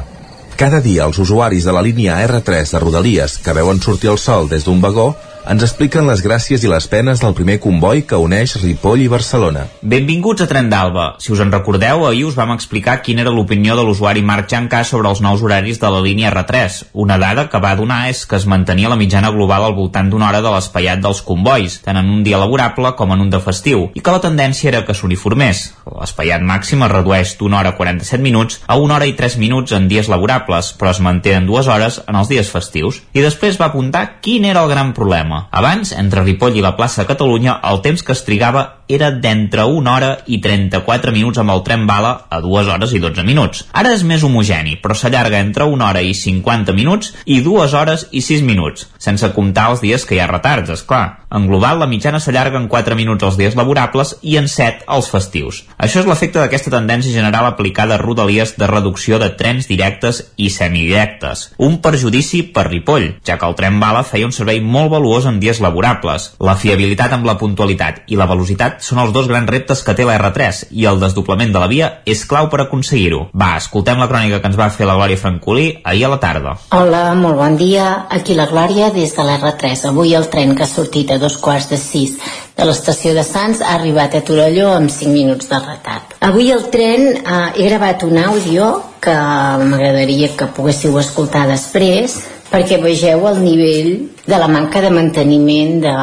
Cada 0.59 0.79
dia 0.83 1.03
els 1.07 1.19
usuaris 1.19 1.67
de 1.67 1.73
la 1.75 1.83
línia 1.83 2.21
R3 2.23 2.71
de 2.71 2.79
Rodalies 2.79 3.37
que 3.43 3.55
veuen 3.57 3.81
sortir 3.83 4.13
el 4.13 4.19
sol 4.19 4.47
des 4.51 4.63
d'un 4.67 4.79
vagó 4.83 5.09
ens 5.49 5.63
expliquen 5.65 6.05
les 6.05 6.19
gràcies 6.21 6.61
i 6.61 6.69
les 6.69 6.85
penes 6.85 7.23
del 7.23 7.33
primer 7.33 7.55
comboi 7.57 8.03
que 8.05 8.17
uneix 8.21 8.51
Ripoll 8.61 9.01
i 9.01 9.07
Barcelona. 9.09 9.63
Benvinguts 9.81 10.43
a 10.43 10.47
Tren 10.49 10.67
d'Alba. 10.69 11.05
Si 11.17 11.31
us 11.33 11.39
en 11.41 11.49
recordeu, 11.49 12.03
ahir 12.05 12.27
us 12.27 12.35
vam 12.37 12.51
explicar 12.53 12.99
quina 13.01 13.23
era 13.23 13.33
l'opinió 13.33 13.73
de 13.73 13.81
l'usuari 13.87 14.21
Marc 14.21 14.51
Jancà 14.51 14.83
sobre 14.85 15.09
els 15.09 15.23
nous 15.25 15.41
horaris 15.41 15.81
de 15.81 15.89
la 15.89 16.03
línia 16.05 16.29
R3. 16.29 16.91
Una 16.93 17.17
dada 17.17 17.47
que 17.49 17.61
va 17.63 17.71
donar 17.79 18.03
és 18.11 18.21
que 18.29 18.37
es 18.37 18.45
mantenia 18.45 18.91
la 18.93 18.99
mitjana 18.99 19.31
global 19.33 19.65
al 19.65 19.73
voltant 19.79 20.11
d'una 20.11 20.27
hora 20.29 20.43
de 20.45 20.51
l'espaiat 20.53 21.01
dels 21.01 21.23
combois, 21.25 21.79
tant 21.81 21.97
en 21.97 22.13
un 22.13 22.21
dia 22.21 22.37
laborable 22.37 22.93
com 22.93 23.17
en 23.17 23.25
un 23.25 23.33
de 23.33 23.41
festiu, 23.41 23.87
i 23.97 24.05
que 24.05 24.13
la 24.13 24.21
tendència 24.21 24.69
era 24.69 24.83
que 24.85 24.93
s'uniformés. 24.93 25.63
L'espaiat 25.89 26.45
màxim 26.45 26.85
es 26.85 26.93
redueix 26.93 27.33
d'una 27.41 27.63
hora 27.63 27.73
47 27.73 28.21
minuts 28.21 28.61
a 28.67 28.77
una 28.77 28.99
hora 28.99 29.09
i 29.09 29.17
3 29.17 29.41
minuts 29.41 29.73
en 29.73 29.89
dies 29.89 30.13
laborables, 30.13 30.75
però 30.77 30.93
es 30.93 31.01
manté 31.01 31.33
en 31.33 31.49
dues 31.49 31.65
hores 31.65 32.03
en 32.05 32.21
els 32.21 32.29
dies 32.29 32.53
festius. 32.53 33.01
I 33.17 33.25
després 33.25 33.57
va 33.57 33.73
apuntar 33.73 34.21
quin 34.21 34.45
era 34.45 34.61
el 34.61 34.69
gran 34.69 34.93
problema. 34.93 35.38
Abans, 35.51 35.93
entre 35.93 36.25
Ripoll 36.25 36.57
i 36.59 36.65
la 36.65 36.75
plaça 36.77 37.03
de 37.03 37.09
Catalunya, 37.13 37.59
el 37.71 37.81
temps 37.85 38.03
que 38.03 38.15
es 38.15 38.25
trigava 38.27 38.65
era 38.89 39.11
d'entre 39.11 39.63
una 39.69 39.93
hora 39.93 40.09
i 40.25 40.39
34 40.41 41.13
minuts 41.13 41.37
amb 41.39 41.53
el 41.53 41.61
tren 41.63 41.85
bala 41.87 42.25
a 42.29 42.39
2 42.41 42.71
hores 42.73 42.93
i 42.97 42.99
12 42.99 43.23
minuts. 43.23 43.63
Ara 43.71 43.93
és 43.93 44.03
més 44.03 44.25
homogeni, 44.25 44.79
però 44.81 44.97
s'allarga 44.97 45.39
entre 45.39 45.69
una 45.69 45.91
hora 45.91 46.01
i 46.01 46.15
50 46.17 46.73
minuts 46.73 47.13
i 47.25 47.39
2 47.45 47.77
hores 47.77 48.07
i 48.11 48.25
6 48.25 48.43
minuts, 48.43 48.89
sense 48.97 49.29
comptar 49.37 49.69
els 49.71 49.85
dies 49.85 50.05
que 50.09 50.17
hi 50.17 50.23
ha 50.23 50.29
retards, 50.31 50.73
és 50.73 50.83
clar. 50.83 51.19
En 51.29 51.45
global, 51.45 51.77
la 51.77 51.85
mitjana 51.85 52.17
s'allarga 52.17 52.57
en 52.57 52.65
4 52.67 52.95
minuts 52.97 53.23
els 53.27 53.37
dies 53.37 53.55
laborables 53.55 54.15
i 54.25 54.39
en 54.39 54.47
7 54.49 54.87
els 54.89 55.09
festius. 55.13 55.61
Això 55.77 56.01
és 56.01 56.09
l'efecte 56.09 56.41
d'aquesta 56.41 56.73
tendència 56.73 57.13
general 57.13 57.45
aplicada 57.45 57.99
a 57.99 58.01
rodalies 58.01 58.55
de 58.57 58.65
reducció 58.65 59.19
de 59.21 59.29
trens 59.37 59.69
directes 59.69 60.23
i 60.37 60.49
semidirectes. 60.49 61.51
Un 61.57 61.77
perjudici 61.85 62.41
per 62.49 62.65
Ripoll, 62.71 63.19
ja 63.21 63.37
que 63.37 63.45
el 63.45 63.53
tren 63.59 63.77
bala 63.79 64.01
feia 64.01 64.25
un 64.25 64.33
servei 64.33 64.57
molt 64.61 64.89
valuós 64.95 65.18
en 65.25 65.39
dies 65.41 65.59
laborables. 65.63 66.29
La 66.39 66.55
fiabilitat 66.59 67.13
amb 67.15 67.27
la 67.27 67.37
puntualitat 67.39 68.03
i 68.07 68.19
la 68.19 68.27
velocitat 68.29 68.83
són 68.85 69.01
els 69.03 69.13
dos 69.15 69.27
grans 69.31 69.49
reptes 69.49 69.83
que 69.83 69.95
té 69.97 70.07
la 70.07 70.17
R3 70.19 70.65
i 70.71 70.87
el 70.89 70.99
desdoblament 71.01 71.53
de 71.55 71.63
la 71.63 71.69
via 71.71 71.89
és 72.05 72.25
clau 72.29 72.49
per 72.51 72.61
aconseguir-ho. 72.63 73.25
Va, 73.33 73.55
escoltem 73.57 73.99
la 73.99 74.09
crònica 74.11 74.39
que 74.39 74.51
ens 74.51 74.59
va 74.59 74.69
fer 74.73 74.87
la 74.87 74.97
Glòria 74.99 75.19
Francolí 75.19 75.69
ahir 75.83 76.05
a 76.05 76.13
la 76.15 76.19
tarda. 76.23 76.55
Hola, 76.75 77.03
molt 77.15 77.39
bon 77.39 77.57
dia. 77.59 77.87
Aquí 78.09 78.37
la 78.37 78.47
Glòria 78.51 78.91
des 78.95 79.15
de 79.15 79.25
la 79.25 79.39
R3. 79.39 79.87
Avui 79.89 80.15
el 80.15 80.29
tren 80.29 80.55
que 80.55 80.63
ha 80.63 80.69
sortit 80.69 81.11
a 81.11 81.19
dos 81.21 81.37
quarts 81.37 81.69
de 81.71 81.81
sis 81.81 82.17
de 82.59 82.67
l'estació 82.67 83.13
de 83.15 83.23
Sants 83.23 83.61
ha 83.63 83.75
arribat 83.77 84.15
a 84.17 84.23
Torelló 84.27 84.73
amb 84.75 84.91
5 84.91 85.13
minuts 85.13 85.47
de 85.51 85.59
retard. 85.63 86.15
Avui 86.29 86.51
el 86.51 86.65
tren 86.73 87.05
eh, 87.15 87.37
he 87.55 87.69
gravat 87.69 88.03
un 88.03 88.19
àudio 88.19 88.71
que 88.99 89.15
m'agradaria 89.15 90.33
que 90.35 90.49
poguéssiu 90.57 90.97
escoltar 90.99 91.45
després 91.47 92.17
perquè 92.49 92.79
vegeu 92.81 93.27
el 93.29 93.43
nivell 93.43 93.91
de 94.29 94.37
la 94.37 94.47
manca 94.47 94.81
de 94.81 94.89
manteniment 94.93 95.79
de, 95.81 95.93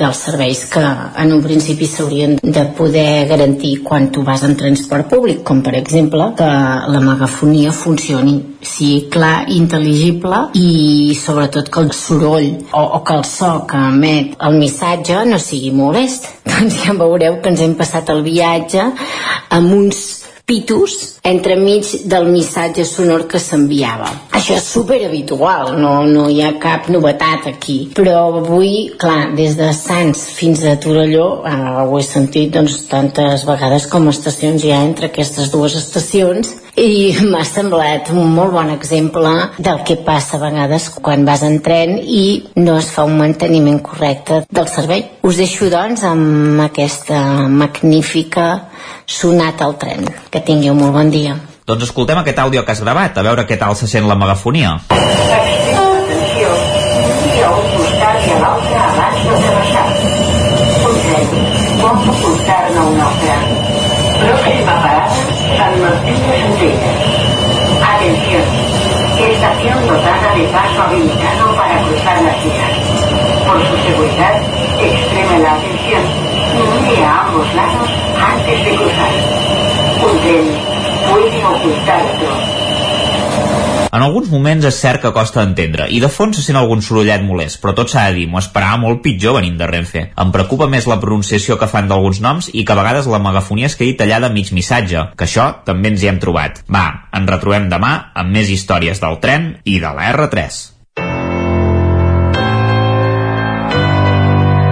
dels 0.00 0.20
serveis 0.26 0.62
que 0.72 0.82
en 1.20 1.32
un 1.36 1.42
principi 1.44 1.88
s'haurien 1.88 2.38
de 2.40 2.64
poder 2.78 3.26
garantir 3.28 3.74
quan 3.84 4.10
tu 4.12 4.24
vas 4.24 4.44
en 4.44 4.56
transport 4.56 5.10
públic, 5.10 5.42
com 5.44 5.60
per 5.64 5.74
exemple 5.76 6.30
que 6.38 6.48
la 6.94 7.02
megafonia 7.04 7.72
funcioni 7.72 8.38
sigui 8.64 9.10
clar, 9.12 9.44
intel·ligible 9.52 10.40
i 10.56 11.12
sobretot 11.20 11.68
que 11.68 11.84
el 11.84 11.92
soroll 11.92 12.50
o, 12.72 12.82
o 12.82 13.04
que 13.04 13.18
el 13.18 13.24
so 13.28 13.52
que 13.68 13.84
emet 13.92 14.36
el 14.40 14.58
missatge 14.60 15.24
no 15.28 15.40
sigui 15.40 15.72
molest. 15.76 16.30
Doncs 16.54 16.84
ja 16.84 16.96
veureu 16.96 17.40
que 17.42 17.52
ens 17.52 17.64
hem 17.64 17.76
passat 17.76 18.12
el 18.14 18.24
viatge 18.24 18.88
amb 19.52 19.76
uns 19.76 20.23
pitos 20.44 21.16
entremig 21.24 21.88
del 22.04 22.26
missatge 22.28 22.84
sonor 22.84 23.24
que 23.30 23.40
s'enviava. 23.40 24.10
Això 24.36 24.58
és 24.58 24.66
super 24.68 24.98
habitual, 25.06 25.72
no, 25.80 25.94
no 26.04 26.26
hi 26.28 26.42
ha 26.44 26.52
cap 26.60 26.90
novetat 26.92 27.48
aquí. 27.48 27.78
Però 27.96 28.18
avui, 28.42 28.74
clar, 29.00 29.32
des 29.38 29.56
de 29.56 29.70
Sants 29.76 30.26
fins 30.36 30.64
a 30.68 30.76
Torelló, 30.80 31.28
eh, 31.48 31.86
ho 31.88 31.96
he 31.98 32.04
sentit 32.04 32.52
doncs, 32.52 32.82
tantes 32.90 33.46
vegades 33.48 33.88
com 33.88 34.10
estacions 34.12 34.64
hi 34.64 34.74
ha 34.74 34.82
entre 34.84 35.08
aquestes 35.08 35.50
dues 35.54 35.78
estacions 35.80 36.52
i 36.76 37.14
m'ha 37.22 37.44
semblat 37.46 38.10
un 38.10 38.32
molt 38.34 38.52
bon 38.54 38.70
exemple 38.74 39.30
del 39.58 39.82
que 39.86 39.96
passa 40.06 40.36
a 40.36 40.42
vegades 40.42 40.88
quan 40.98 41.24
vas 41.26 41.44
en 41.46 41.60
tren 41.62 41.96
i 42.02 42.42
no 42.56 42.76
es 42.80 42.90
fa 42.90 43.04
un 43.06 43.16
manteniment 43.18 43.80
correcte 43.82 44.42
del 44.50 44.68
servei. 44.68 45.04
Us 45.22 45.38
deixo, 45.38 45.70
doncs, 45.70 46.02
amb 46.08 46.60
aquesta 46.66 47.20
magnífica 47.48 48.46
sonat 49.06 49.62
al 49.62 49.76
tren. 49.78 50.08
Que 50.30 50.42
tingueu 50.42 50.74
molt 50.74 50.96
bon 50.96 51.12
dia. 51.14 51.36
Doncs 51.64 51.86
escoltem 51.86 52.18
aquest 52.20 52.42
àudio 52.42 52.64
que 52.64 52.74
has 52.74 52.82
gravat, 52.82 53.16
a 53.16 53.24
veure 53.24 53.46
què 53.48 53.56
tal 53.60 53.76
se 53.78 53.88
sent 53.88 54.08
la 54.08 54.18
megafonia. 54.18 54.74
Atenció, 54.90 55.84
un 55.84 57.22
dia 57.24 57.46
a 57.46 57.54
un 57.54 57.70
costat 57.76 58.26
i 58.26 58.34
a 58.34 58.40
l'altre 58.42 58.82
abans 58.82 59.22
de 59.30 59.38
travessar. 59.46 59.86
Un 60.90 61.00
tren, 61.06 61.32
pot 61.80 62.10
ocultar-ne 62.16 62.90
un 62.90 63.00
altre. 63.06 63.38
Próxima 64.24 64.76
parada, 64.82 65.33
Martín 65.56 66.20
de. 66.58 66.74
Atención, 67.80 68.42
estación 69.20 69.86
dotada 69.86 70.34
de 70.34 70.44
paso 70.48 70.82
habilitado 70.82 71.54
para 71.56 71.80
cruzar 71.82 72.22
la 72.22 72.34
ciudad. 72.34 72.72
Por 73.46 73.60
su 73.64 73.76
seguridad, 73.86 74.42
extreme 74.80 75.38
la 75.38 75.52
atención 75.52 76.34
mire 76.82 77.04
a 77.04 77.20
ambos 77.22 77.54
lados 77.54 77.90
antes 78.18 78.64
de 78.64 78.76
cruzar. 78.76 79.12
Un 80.02 80.20
tren 80.20 80.44
puede 81.10 81.44
ocultarlo. 81.44 82.43
En 83.94 84.02
alguns 84.02 84.26
moments 84.26 84.64
és 84.66 84.74
cert 84.74 84.98
que 85.04 85.12
costa 85.14 85.38
d'entendre 85.38 85.84
i 85.94 86.00
de 86.02 86.08
fons 86.10 86.34
se 86.34 86.42
sent 86.42 86.56
algun 86.58 86.80
sorollet 86.82 87.22
molest, 87.22 87.60
però 87.62 87.76
tot 87.78 87.92
s'ha 87.92 88.08
de 88.08 88.16
dir, 88.16 88.24
m'ho 88.26 88.40
esperava 88.40 88.80
molt 88.82 89.04
pitjor 89.04 89.36
venint 89.36 89.54
de 89.60 89.68
Renfe. 89.70 90.02
Em 90.18 90.32
preocupa 90.34 90.66
més 90.66 90.88
la 90.90 90.98
pronunciació 90.98 91.54
que 91.60 91.68
fan 91.70 91.86
d'alguns 91.86 92.18
noms 92.24 92.50
i 92.50 92.64
que 92.66 92.74
a 92.74 92.78
vegades 92.80 93.06
la 93.06 93.22
megafonia 93.22 93.70
es 93.70 93.76
quedi 93.78 93.94
tallada 94.00 94.32
mig 94.34 94.50
missatge, 94.50 95.14
que 95.14 95.28
això 95.28 95.46
també 95.68 95.92
ens 95.94 96.02
hi 96.02 96.10
hem 96.10 96.18
trobat. 96.18 96.64
Va, 96.66 97.06
ens 97.14 97.30
retrobem 97.30 97.70
demà 97.70 97.92
amb 98.18 98.34
més 98.34 98.50
històries 98.50 98.98
del 98.98 99.20
tren 99.22 99.62
i 99.62 99.78
de 99.78 99.94
la 99.94 100.10
R3. 100.10 100.58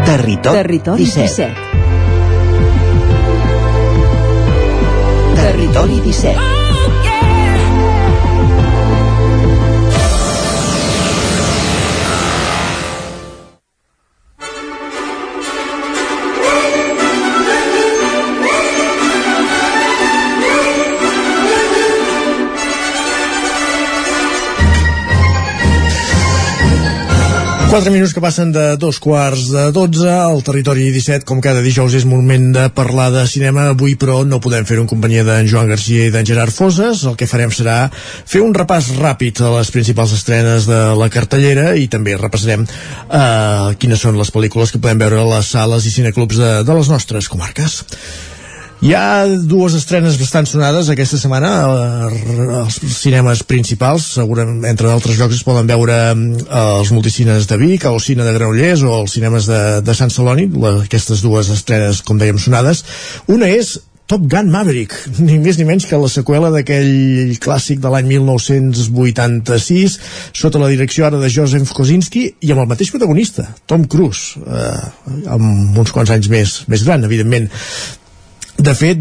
Territori, 0.02 0.56
Territori 0.58 1.06
17. 1.06 1.46
17. 1.46 1.82
Territori 5.38 6.02
17. 6.10 6.51
Quatre 27.72 27.88
minuts 27.88 28.12
que 28.12 28.20
passen 28.20 28.50
de 28.52 28.76
dos 28.76 28.98
quarts 29.00 29.46
de 29.48 29.62
dotze 29.72 30.10
al 30.12 30.42
territori 30.44 30.90
17, 30.92 31.24
com 31.24 31.38
cada 31.40 31.62
dijous 31.64 31.94
és 31.96 32.04
moment 32.04 32.50
de 32.52 32.66
parlar 32.76 33.06
de 33.14 33.22
cinema. 33.24 33.70
Avui, 33.72 33.94
però, 33.96 34.18
no 34.28 34.42
podem 34.44 34.66
fer-ho 34.68 34.82
en 34.84 34.90
companyia 34.90 35.22
d'en 35.24 35.48
Joan 35.48 35.72
Garcia 35.72 36.04
i 36.04 36.12
d'en 36.12 36.28
Gerard 36.28 36.52
Foses. 36.52 37.06
El 37.08 37.16
que 37.16 37.30
farem 37.30 37.48
serà 37.48 37.86
fer 37.94 38.42
un 38.44 38.52
repàs 38.52 38.90
ràpid 38.98 39.40
a 39.40 39.54
les 39.54 39.72
principals 39.72 40.12
estrenes 40.18 40.68
de 40.68 40.82
la 41.00 41.08
cartellera 41.14 41.70
i 41.80 41.88
també 41.88 42.18
repassarem 42.20 42.66
eh, 42.68 43.72
quines 43.80 44.04
són 44.04 44.20
les 44.20 44.34
pel·lícules 44.36 44.68
que 44.68 44.82
podem 44.82 45.00
veure 45.06 45.22
a 45.22 45.30
les 45.38 45.48
sales 45.56 45.88
i 45.88 45.94
cineclubs 45.96 46.44
de, 46.44 46.52
de 46.68 46.76
les 46.76 46.92
nostres 46.92 47.32
comarques. 47.32 47.80
Hi 48.82 48.96
ha 48.98 49.28
dues 49.46 49.76
estrenes 49.78 50.16
bastant 50.18 50.48
sonades 50.50 50.88
aquesta 50.90 51.14
setmana 51.20 51.50
als 52.58 52.80
cinemes 52.96 53.44
principals, 53.46 54.08
segurament 54.16 54.66
entre 54.66 54.88
d'altres 54.90 55.20
llocs 55.20 55.36
es 55.36 55.44
poden 55.46 55.70
veure 55.70 55.98
eh, 56.10 56.56
als 56.56 56.90
multicines 56.90 57.46
de 57.46 57.60
Vic, 57.60 57.86
al 57.86 58.00
cine 58.02 58.26
de 58.26 58.32
Granollers 58.34 58.82
o 58.82 58.96
als 58.96 59.14
cinemes 59.14 59.46
de, 59.46 59.60
de 59.86 59.94
Sant 59.94 60.10
Celoni, 60.10 60.48
aquestes 60.72 61.22
dues 61.22 61.52
estrenes, 61.54 62.02
com 62.02 62.18
dèiem, 62.18 62.42
sonades. 62.42 62.82
Una 63.30 63.52
és 63.54 63.76
Top 64.10 64.26
Gun 64.26 64.50
Maverick, 64.50 64.98
ni 65.28 65.38
més 65.38 65.62
ni 65.62 65.68
menys 65.70 65.86
que 65.86 66.02
la 66.02 66.10
seqüela 66.10 66.50
d'aquell 66.50 67.38
clàssic 67.38 67.78
de 67.86 67.94
l'any 67.94 68.10
1986, 68.16 69.98
sota 70.42 70.58
la 70.58 70.74
direcció 70.74 71.06
ara 71.06 71.22
de 71.22 71.30
Joseph 71.30 71.70
Kosinski 71.70 72.26
i 72.34 72.50
amb 72.50 72.66
el 72.66 72.70
mateix 72.74 72.90
protagonista, 72.90 73.46
Tom 73.70 73.86
Cruise, 73.86 74.42
eh, 74.42 75.26
amb 75.38 75.78
uns 75.78 75.94
quants 75.94 76.18
anys 76.18 76.34
més, 76.34 76.60
més 76.66 76.82
gran, 76.82 77.06
evidentment 77.06 77.52
de 78.62 78.72
fet, 78.78 78.98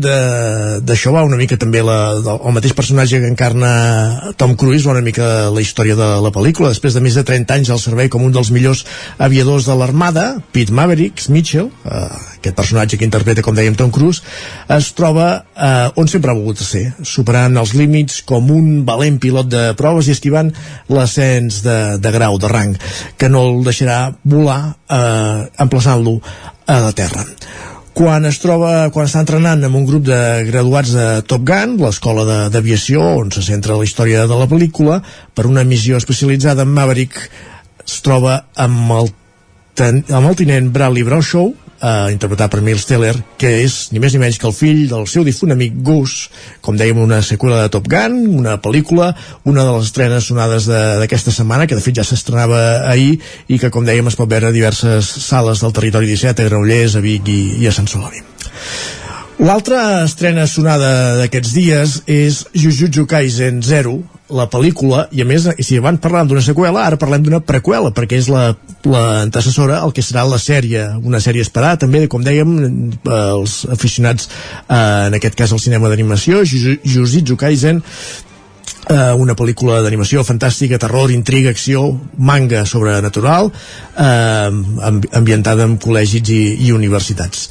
d'això 0.87 1.11
va 1.13 1.23
una 1.27 1.37
mica 1.39 1.57
també 1.59 1.81
la, 1.85 1.97
el 2.33 2.53
mateix 2.55 2.73
personatge 2.77 3.19
que 3.21 3.29
encarna 3.29 4.33
Tom 4.39 4.55
Cruise, 4.59 4.89
una 4.89 5.03
mica 5.05 5.51
la 5.53 5.61
història 5.63 5.95
de 5.99 6.07
la 6.23 6.31
pel·lícula. 6.33 6.71
Després 6.73 6.95
de 6.97 7.03
més 7.03 7.17
de 7.17 7.23
30 7.27 7.57
anys 7.59 7.71
al 7.73 7.81
servei 7.81 8.09
com 8.11 8.23
un 8.25 8.33
dels 8.33 8.51
millors 8.53 8.83
aviadors 9.21 9.67
de 9.69 9.75
l'armada, 9.77 10.25
Pete 10.55 10.73
Maverick 10.73 11.27
Mitchell, 11.29 11.69
eh, 11.85 12.03
aquest 12.39 12.57
personatge 12.57 12.97
que 12.97 13.05
interpreta, 13.05 13.43
com 13.45 13.57
dèiem, 13.57 13.77
Tom 13.77 13.93
Cruise, 13.93 14.23
es 14.71 14.91
troba 14.97 15.27
eh, 15.53 16.01
on 16.01 16.09
sempre 16.09 16.33
ha 16.33 16.37
volgut 16.37 16.61
ser, 16.65 16.87
superant 17.05 17.57
els 17.61 17.75
límits 17.77 18.21
com 18.27 18.49
un 18.55 18.85
valent 18.87 19.19
pilot 19.21 19.51
de 19.51 19.65
proves 19.79 20.09
i 20.09 20.15
esquivant 20.15 20.53
l'ascens 20.89 21.61
de, 21.65 21.79
de 22.01 22.13
grau, 22.17 22.39
de 22.41 22.49
rang, 22.51 22.77
que 23.17 23.29
no 23.29 23.45
el 23.49 23.61
deixarà 23.67 24.07
volar 24.23 24.61
eh, 24.89 25.49
emplaçant-lo 25.67 26.17
a 26.71 26.79
la 26.87 26.95
terra 26.95 27.27
quan 27.93 28.25
es 28.25 28.39
troba, 28.39 28.89
quan 28.93 29.07
està 29.07 29.21
entrenant 29.23 29.63
amb 29.67 29.77
un 29.77 29.85
grup 29.87 30.05
de 30.07 30.19
graduats 30.47 30.93
de 30.95 31.07
Top 31.27 31.43
Gun, 31.47 31.75
l'escola 31.81 32.47
d'aviació 32.53 33.03
on 33.19 33.31
se 33.35 33.43
centra 33.45 33.77
la 33.77 33.87
història 33.87 34.27
de 34.29 34.37
la 34.37 34.47
pel·lícula, 34.51 35.01
per 35.35 35.47
una 35.49 35.65
missió 35.67 35.99
especialitzada 35.99 36.63
en 36.67 36.71
Maverick 36.75 37.17
es 37.85 37.99
troba 38.05 38.45
amb 38.55 38.93
el, 38.95 39.11
ten, 39.75 40.03
amb 40.09 40.29
el 40.29 40.37
tinent 40.39 40.71
Bradley 40.71 41.03
Bradshaw, 41.07 41.51
eh, 41.81 42.11
interpretat 42.13 42.51
per 42.53 42.61
Miles 42.61 42.85
Teller, 42.85 43.15
que 43.37 43.49
és 43.63 43.89
ni 43.91 43.99
més 43.99 44.13
ni 44.13 44.19
menys 44.21 44.37
que 44.39 44.47
el 44.47 44.53
fill 44.55 44.83
del 44.89 45.07
seu 45.09 45.23
difunt 45.27 45.51
amic 45.55 45.73
Gus, 45.83 46.29
com 46.61 46.77
dèiem, 46.77 46.97
una 47.01 47.21
seqüela 47.25 47.63
de 47.63 47.69
Top 47.73 47.89
Gun, 47.91 48.19
una 48.39 48.57
pel·lícula, 48.61 49.11
una 49.43 49.65
de 49.65 49.73
les 49.77 49.89
estrenes 49.89 50.25
sonades 50.29 50.65
de- 50.69 50.97
d'aquesta 51.01 51.31
setmana, 51.31 51.67
que 51.67 51.75
de 51.75 51.81
fet 51.81 51.95
ja 51.97 52.03
s'estrenava 52.07 52.87
ahir, 52.89 53.19
i 53.47 53.59
que, 53.59 53.69
com 53.69 53.85
dèiem, 53.85 54.07
es 54.07 54.15
pot 54.15 54.29
veure 54.29 54.47
a 54.47 54.55
diverses 54.55 55.05
sales 55.05 55.61
del 55.61 55.73
territori 55.73 56.07
17, 56.07 56.41
a 56.45 56.49
Granollers, 56.49 56.95
a 56.95 57.01
Vic 57.01 57.27
i, 57.27 57.41
i 57.63 57.67
a 57.67 57.71
Sant 57.73 57.87
Celoni. 57.87 58.21
L'altra 59.41 60.03
estrena 60.05 60.43
sonada 60.45 61.17
d'aquests 61.17 61.53
dies 61.55 61.93
és 62.05 62.43
Jujutsu 62.53 63.07
Kaisen 63.09 63.63
0, 63.65 63.95
la 64.31 64.47
pel·lícula, 64.51 65.05
i 65.11 65.21
a 65.21 65.25
més, 65.27 65.45
si 65.63 65.77
abans 65.79 65.99
parlàvem 66.03 66.29
d'una 66.31 66.43
seqüela, 66.45 66.85
ara 66.87 66.97
parlem 67.01 67.23
d'una 67.25 67.41
preqüela, 67.43 67.91
perquè 67.95 68.17
és 68.21 68.29
la, 68.31 68.51
la 68.87 69.03
el 69.85 69.93
que 69.95 70.01
serà 70.05 70.23
la 70.27 70.39
sèrie, 70.41 70.85
una 71.03 71.19
sèrie 71.23 71.41
esperada, 71.45 71.81
també, 71.85 72.07
com 72.11 72.23
dèiem, 72.23 72.55
eh, 73.05 73.17
els 73.37 73.65
aficionats, 73.71 74.29
eh, 74.67 75.07
en 75.09 75.17
aquest 75.19 75.35
cas 75.35 75.51
al 75.51 75.59
cinema 75.63 75.89
d'animació, 75.91 76.43
Juju- 76.47 76.79
Jujutsu 76.83 77.37
Kaisen, 77.37 77.83
eh, 78.89 79.13
una 79.13 79.35
pel·lícula 79.37 79.81
d'animació 79.83 80.23
fantàstica, 80.27 80.79
terror, 80.81 81.11
intriga, 81.11 81.49
acció, 81.51 81.83
manga 82.17 82.65
sobrenatural, 82.65 83.51
eh, 83.97 84.49
amb, 84.89 85.05
ambientada 85.13 85.63
en 85.69 85.77
col·legis 85.79 86.29
i, 86.33 86.41
i 86.67 86.71
universitats. 86.71 87.49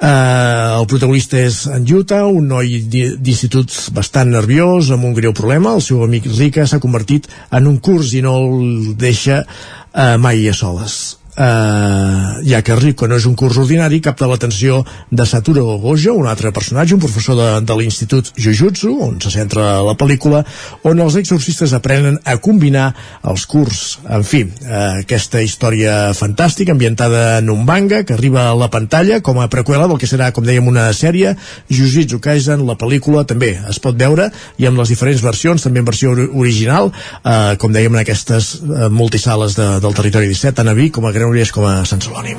Eh, 0.00 0.78
el 0.80 0.86
protagonista 0.88 1.38
és 1.38 1.66
en 1.68 1.84
Yuta, 1.86 2.24
un 2.26 2.48
noi 2.48 2.80
di- 2.88 3.16
d'institut 3.20 3.70
bastant 3.92 4.30
nerviós, 4.32 4.90
amb 4.90 5.04
un 5.04 5.14
greu 5.14 5.32
problema. 5.36 5.74
El 5.76 5.82
seu 5.84 6.02
amic 6.04 6.26
Rika 6.38 6.66
s'ha 6.66 6.80
convertit 6.80 7.28
en 7.52 7.66
un 7.68 7.78
curs 7.78 8.14
i 8.16 8.22
no 8.24 8.38
el 8.40 8.94
deixa 8.96 9.42
eh, 9.44 10.16
mai 10.16 10.48
a 10.48 10.54
soles 10.56 11.19
eh, 11.40 12.42
ja 12.44 12.60
que 12.62 12.76
Rico 12.76 13.08
no 13.08 13.16
és 13.16 13.24
un 13.28 13.34
curs 13.38 13.56
ordinari, 13.60 14.00
capta 14.04 14.28
l'atenció 14.28 14.82
de 15.10 15.24
Satoru 15.26 15.64
Gojo, 15.80 16.14
un 16.20 16.28
altre 16.28 16.52
personatge, 16.52 16.94
un 16.96 17.00
professor 17.02 17.36
de, 17.38 17.48
de 17.66 17.76
l'Institut 17.78 18.30
Jujutsu, 18.36 18.92
on 19.08 19.18
se 19.22 19.32
centra 19.32 19.80
la 19.86 19.94
pel·lícula, 19.98 20.42
on 20.86 21.00
els 21.00 21.16
exorcistes 21.20 21.72
aprenen 21.76 22.18
a 22.28 22.36
combinar 22.42 22.90
els 23.30 23.46
curs. 23.50 23.98
En 24.08 24.24
fi, 24.26 24.42
eh, 24.44 25.02
aquesta 25.04 25.40
història 25.42 26.12
fantàstica, 26.16 26.74
ambientada 26.76 27.38
en 27.40 27.50
un 27.52 27.64
manga, 27.64 28.02
que 28.04 28.14
arriba 28.16 28.48
a 28.50 28.54
la 28.58 28.70
pantalla 28.70 29.20
com 29.24 29.40
a 29.40 29.48
preqüela 29.52 29.88
del 29.88 29.98
que 30.00 30.08
serà, 30.10 30.30
com 30.36 30.44
dèiem, 30.46 30.66
una 30.68 30.88
sèrie, 30.96 31.34
Jujutsu 31.70 32.20
Kaisen, 32.20 32.66
la 32.68 32.76
pel·lícula, 32.78 33.24
també 33.26 33.54
es 33.70 33.80
pot 33.82 33.96
veure, 33.98 34.30
i 34.60 34.66
amb 34.68 34.78
les 34.80 34.92
diferents 34.92 35.22
versions, 35.24 35.62
també 35.64 35.80
en 35.80 35.88
versió 35.88 36.12
ori- 36.12 36.28
original, 36.32 36.92
eh, 37.24 37.56
com 37.60 37.72
dèiem, 37.72 37.94
en 37.96 38.02
aquestes 38.04 38.52
eh, 38.60 38.88
multisales 38.90 39.56
de, 39.58 39.68
del 39.80 39.94
territori 39.96 40.28
17, 40.30 40.54
tant 40.60 40.68
a 40.70 40.74
Vic 40.76 40.92
com 40.98 41.06
a 41.06 41.12
Granollers 41.30 41.52
com 41.54 41.66
a 41.66 41.84
Sant 41.86 42.02
Celoni. 42.02 42.34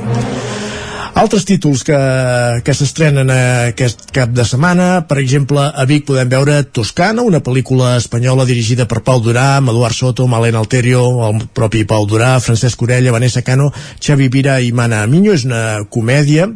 Altres 1.22 1.44
títols 1.44 1.84
que, 1.84 1.98
que 2.64 2.74
s'estrenen 2.74 3.30
aquest 3.32 4.06
cap 4.16 4.32
de 4.32 4.45
setmana, 4.48 5.03
per 5.08 5.18
exemple, 5.20 5.60
a 5.60 5.84
Vic 5.88 6.06
podem 6.08 6.30
veure 6.32 6.61
Toscana, 6.64 7.26
una 7.28 7.42
pel·lícula 7.44 7.98
espanyola 8.00 8.45
dirigida 8.48 8.88
per 8.88 9.03
Pau 9.03 9.20
Durà, 9.24 9.58
amb 9.60 9.74
Eduard 9.74 9.95
Soto, 9.95 10.28
Malena 10.32 10.64
Alterio, 10.64 11.03
el 11.28 11.45
propi 11.53 11.84
Pau 11.88 12.08
Durà, 12.08 12.38
Francesc 12.40 12.82
Orella, 12.88 13.11
Vanessa 13.11 13.44
Cano, 13.44 13.70
Xavi 14.00 14.32
Vira 14.32 14.60
i 14.64 14.72
Mana 14.72 15.03
Miño. 15.11 15.36
És 15.36 15.45
una 15.48 15.84
comèdia 15.92 16.48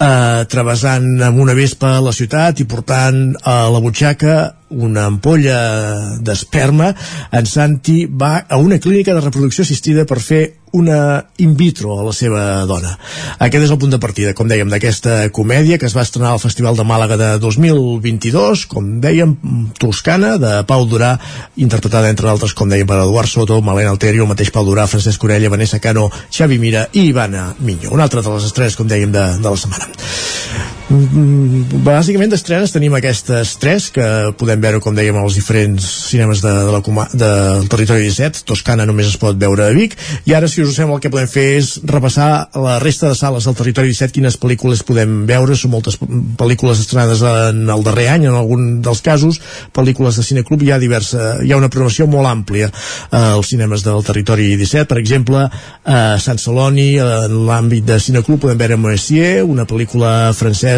eh, 0.00 0.44
travessant 0.48 1.08
amb 1.22 1.40
una 1.40 1.54
vespa 1.56 1.96
la 2.04 2.12
ciutat 2.16 2.60
i 2.60 2.68
portant 2.68 3.34
a 3.44 3.58
la 3.72 3.80
butxaca 3.84 4.36
una 4.76 5.06
ampolla 5.06 5.58
d'esperma, 6.26 6.90
en 7.30 7.46
Santi 7.46 8.04
va 8.06 8.40
a 8.48 8.58
una 8.58 8.80
clínica 8.82 9.14
de 9.14 9.22
reproducció 9.22 9.62
assistida 9.62 10.04
per 10.04 10.18
fer 10.20 10.42
una 10.76 10.98
in 11.42 11.56
vitro 11.56 11.96
a 11.96 12.04
la 12.04 12.12
seva 12.16 12.42
dona. 12.68 12.92
Aquest 13.38 13.66
és 13.66 13.72
el 13.72 13.80
punt 13.80 13.94
de 13.94 14.00
partida, 14.02 14.34
com 14.36 14.48
dèiem, 14.50 14.68
d'aquesta 14.72 15.30
comèdia 15.36 15.78
que 15.80 15.88
es 15.88 15.96
va 15.96 16.04
estrenar 16.04 16.34
al 16.34 16.42
Festival 16.42 16.76
de 16.76 16.86
Màlaga 16.86 17.18
de 17.20 17.30
2022, 17.42 18.66
com 18.70 18.96
dèiem, 19.02 19.36
Toscana, 19.80 20.36
de 20.42 20.52
Pau 20.68 20.86
Durà, 20.90 21.14
interpretada 21.56 22.12
entre 22.12 22.28
altres, 22.32 22.54
com 22.56 22.68
dèiem, 22.72 22.88
per 22.88 23.00
Eduard 23.02 23.32
Soto, 23.32 23.60
Malena 23.64 23.94
Alterio, 23.94 24.26
el 24.26 24.32
mateix 24.34 24.52
Pau 24.54 24.66
Durà, 24.68 24.88
Francesc 24.90 25.24
Orella, 25.24 25.52
Vanessa 25.52 25.80
Cano, 25.80 26.10
Xavi 26.30 26.60
Mira 26.62 26.88
i 26.92 27.08
Ivana 27.10 27.48
Miño. 27.58 27.94
Una 27.96 28.08
altra 28.08 28.22
de 28.22 28.36
les 28.36 28.50
estrenes, 28.50 28.76
com 28.76 28.88
dèiem, 28.90 29.12
de, 29.14 29.28
de 29.40 29.48
la 29.48 29.56
setmana. 29.56 29.88
Mm, 30.86 31.82
Bàsicament 31.82 32.30
d'estrenes 32.30 32.70
tenim 32.70 32.94
aquestes 32.94 33.56
tres 33.58 33.88
que 33.90 34.04
podem 34.38 34.60
veure, 34.62 34.78
com 34.82 34.94
dèiem, 34.94 35.16
als 35.18 35.34
diferents 35.34 35.82
cinemes 36.12 36.38
de, 36.44 36.52
de 36.68 36.74
la, 36.74 37.06
del 37.10 37.66
territori 37.72 38.04
17. 38.06 38.44
Toscana 38.46 38.86
només 38.86 39.08
es 39.10 39.16
pot 39.18 39.34
veure 39.40 39.64
a 39.66 39.74
Vic. 39.74 39.96
I 40.30 40.36
ara, 40.38 40.46
si 40.46 40.62
us 40.62 40.76
sembla, 40.78 40.98
el 40.98 41.02
que 41.02 41.10
podem 41.10 41.26
fer 41.30 41.46
és 41.56 41.72
repassar 41.90 42.28
la 42.62 42.76
resta 42.82 43.10
de 43.10 43.18
sales 43.18 43.48
del 43.48 43.56
territori 43.58 43.90
17, 43.90 44.14
quines 44.14 44.38
pel·lícules 44.38 44.84
podem 44.86 45.24
veure. 45.26 45.56
Són 45.58 45.74
moltes 45.74 45.98
pel·lícules 45.98 46.84
estrenades 46.84 47.24
en 47.26 47.64
el 47.66 47.82
darrer 47.86 48.06
any, 48.14 48.28
en 48.30 48.38
algun 48.38 48.78
dels 48.86 49.02
casos, 49.02 49.40
pel·lícules 49.74 50.20
de 50.20 50.26
cineclub. 50.28 50.62
Hi 50.62 50.70
ha, 50.76 50.80
diversa, 50.82 51.32
hi 51.42 51.50
ha 51.50 51.58
una 51.58 51.70
programació 51.72 52.06
molt 52.10 52.30
àmplia 52.30 52.70
eh, 52.70 53.18
als 53.18 53.50
cinemes 53.50 53.82
del 53.86 54.06
territori 54.06 54.52
17. 54.54 54.86
Per 54.94 55.00
exemple, 55.02 55.48
a 55.82 56.00
Sant 56.22 56.38
Celoni, 56.38 56.92
en 57.02 57.36
l'àmbit 57.50 57.90
de 57.90 57.98
cineclub, 58.02 58.44
podem 58.46 58.62
veure 58.62 58.78
Moessier, 58.86 59.42
una 59.42 59.66
pel·lícula 59.66 60.30
francesa, 60.36 60.75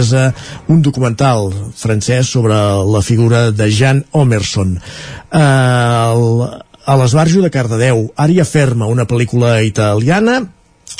un 0.69 0.83
documental 0.83 1.51
francès 1.77 2.31
sobre 2.31 2.57
la 2.93 3.03
figura 3.03 3.51
de 3.51 3.71
Jean 3.71 4.05
Omerson. 4.13 4.77
Eh, 4.79 5.41
el, 5.41 6.47
a 6.89 6.95
l'Esbarjo 6.97 7.43
de 7.45 7.51
Cardedeu, 7.53 8.07
Ària 8.17 8.47
Ferma, 8.49 8.89
una 8.89 9.05
pel·lícula 9.09 9.59
italiana, 9.67 10.41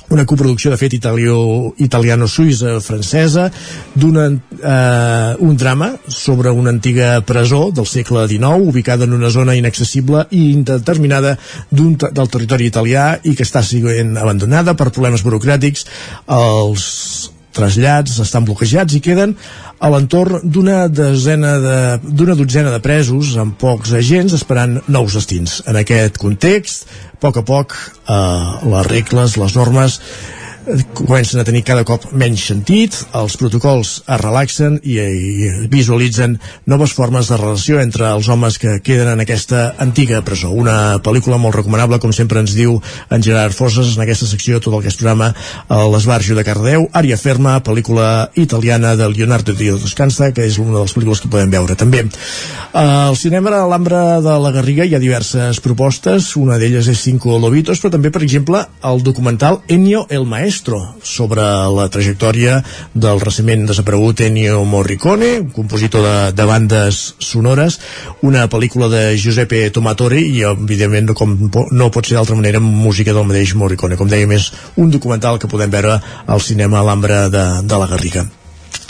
una 0.09 0.25
coproducció 0.25 0.71
de 0.73 0.79
fet 0.81 0.95
italiano-suïssa 0.97 2.79
francesa 2.85 3.49
d'una 3.95 4.27
eh, 4.29 5.37
un 5.45 5.57
drama 5.61 5.91
sobre 6.09 6.51
una 6.51 6.71
antiga 6.73 7.21
presó 7.29 7.71
del 7.73 7.87
segle 7.87 8.27
XIX 8.29 8.69
ubicada 8.73 9.05
en 9.05 9.13
una 9.13 9.31
zona 9.31 9.57
inaccessible 9.57 10.27
i 10.31 10.51
indeterminada 10.53 11.37
d'un 11.71 11.97
del 12.01 12.29
territori 12.33 12.69
italià 12.69 13.19
i 13.23 13.35
que 13.37 13.45
està 13.45 13.63
sent 13.65 14.17
abandonada 14.17 14.77
per 14.77 14.93
problemes 14.93 15.25
burocràtics 15.25 15.85
els 16.39 16.89
trasllats 17.57 18.19
estan 18.23 18.47
bloquejats 18.49 18.97
i 18.97 19.03
queden 19.05 19.35
a 19.79 19.91
l'entorn 19.93 20.43
d'una 20.45 20.87
desena 20.91 21.55
de, 21.63 21.77
d'una 22.03 22.37
dotzena 22.39 22.73
de 22.75 22.81
presos 22.85 23.35
amb 23.41 23.57
pocs 23.61 23.95
agents 23.99 24.35
esperant 24.37 24.79
nous 24.89 25.15
destins. 25.15 25.61
En 25.67 25.79
aquest 25.79 26.19
context, 26.21 26.89
a 27.15 27.21
poc 27.23 27.41
a 27.41 27.45
poc, 27.47 27.77
eh, 28.09 28.19
les 28.75 28.91
regles, 28.91 29.39
les 29.41 29.57
normes 29.59 30.01
comencen 30.95 31.41
a 31.41 31.45
tenir 31.45 31.63
cada 31.65 31.85
cop 31.87 32.05
menys 32.13 32.45
sentit, 32.51 32.97
els 33.17 33.37
protocols 33.41 33.93
es 34.01 34.21
relaxen 34.21 34.79
i, 34.83 34.99
i 34.99 35.51
visualitzen 35.71 36.39
noves 36.69 36.93
formes 36.97 37.31
de 37.31 37.39
relació 37.41 37.81
entre 37.81 38.09
els 38.11 38.29
homes 38.29 38.59
que 38.61 38.79
queden 38.85 39.13
en 39.13 39.23
aquesta 39.25 39.75
antiga 39.79 40.21
presó. 40.27 40.51
Una 40.51 40.99
pel·lícula 41.05 41.39
molt 41.41 41.57
recomanable, 41.57 42.01
com 42.03 42.13
sempre 42.13 42.43
ens 42.43 42.57
diu 42.57 42.79
en 43.11 43.25
Gerard 43.25 43.57
Fosses 43.57 43.95
en 43.95 44.05
aquesta 44.05 44.29
secció, 44.29 44.61
tot 44.61 44.75
el 44.75 44.85
que 44.85 44.93
és 44.93 44.99
programa 44.99 45.31
a 45.69 45.81
l'Esbarjo 45.93 46.37
de 46.37 46.45
Cardeu, 46.47 46.89
Ària 46.93 47.19
Ferma, 47.21 47.59
pel·lícula 47.65 48.29
italiana 48.37 48.95
de 48.99 49.09
Leonardo 49.13 49.55
Di 49.57 49.71
Toscanza, 49.79 50.33
que 50.35 50.47
és 50.49 50.59
una 50.59 50.77
de 50.77 50.85
les 50.85 50.97
pel·lícules 50.97 51.23
que 51.23 51.33
podem 51.33 51.53
veure 51.53 51.79
també. 51.79 52.05
Al 52.77 53.17
cinema 53.17 53.55
a 53.57 53.67
l'Ambra 53.71 54.21
de 54.25 54.35
la 54.43 54.53
Garriga 54.53 54.85
hi 54.85 54.95
ha 54.97 55.03
diverses 55.03 55.61
propostes, 55.65 56.35
una 56.37 56.59
d'elles 56.61 56.89
és 56.91 57.01
Cinco 57.01 57.39
Lobitos, 57.39 57.81
però 57.81 57.95
també, 57.95 58.13
per 58.13 58.23
exemple, 58.27 58.65
el 58.85 59.03
documental 59.07 59.63
Ennio 59.69 60.07
el 60.09 60.27
Maestro, 60.27 60.58
sobre 61.03 61.43
la 61.75 61.89
trajectòria 61.93 62.59
del 62.95 63.21
recentment 63.21 63.67
desaparegut 63.69 64.21
Ennio 64.27 64.65
Morricone, 64.69 65.51
compositor 65.55 66.05
de, 66.05 66.17
de 66.33 66.49
bandes 66.49 67.03
sonores, 67.19 67.79
una 68.23 68.47
pel·lícula 68.49 68.91
de 68.93 69.03
Giuseppe 69.17 69.69
Tomatore 69.71 70.21
i, 70.21 70.43
evidentment, 70.49 71.15
com 71.19 71.37
no 71.73 71.91
pot 71.95 72.09
ser 72.09 72.19
d'altra 72.19 72.39
manera, 72.39 72.61
música 72.61 73.15
del 73.15 73.29
mateix 73.29 73.55
Morricone. 73.55 73.99
Com 74.01 74.11
dèiem, 74.11 74.35
és 74.39 74.53
un 74.77 74.91
documental 74.95 75.39
que 75.39 75.51
podem 75.51 75.71
veure 75.71 75.99
al 76.27 76.45
cinema 76.45 76.81
a 76.81 76.87
l'Ambra 76.89 77.27
de, 77.33 77.47
de 77.65 77.81
la 77.81 77.89
Garriga. 77.91 78.29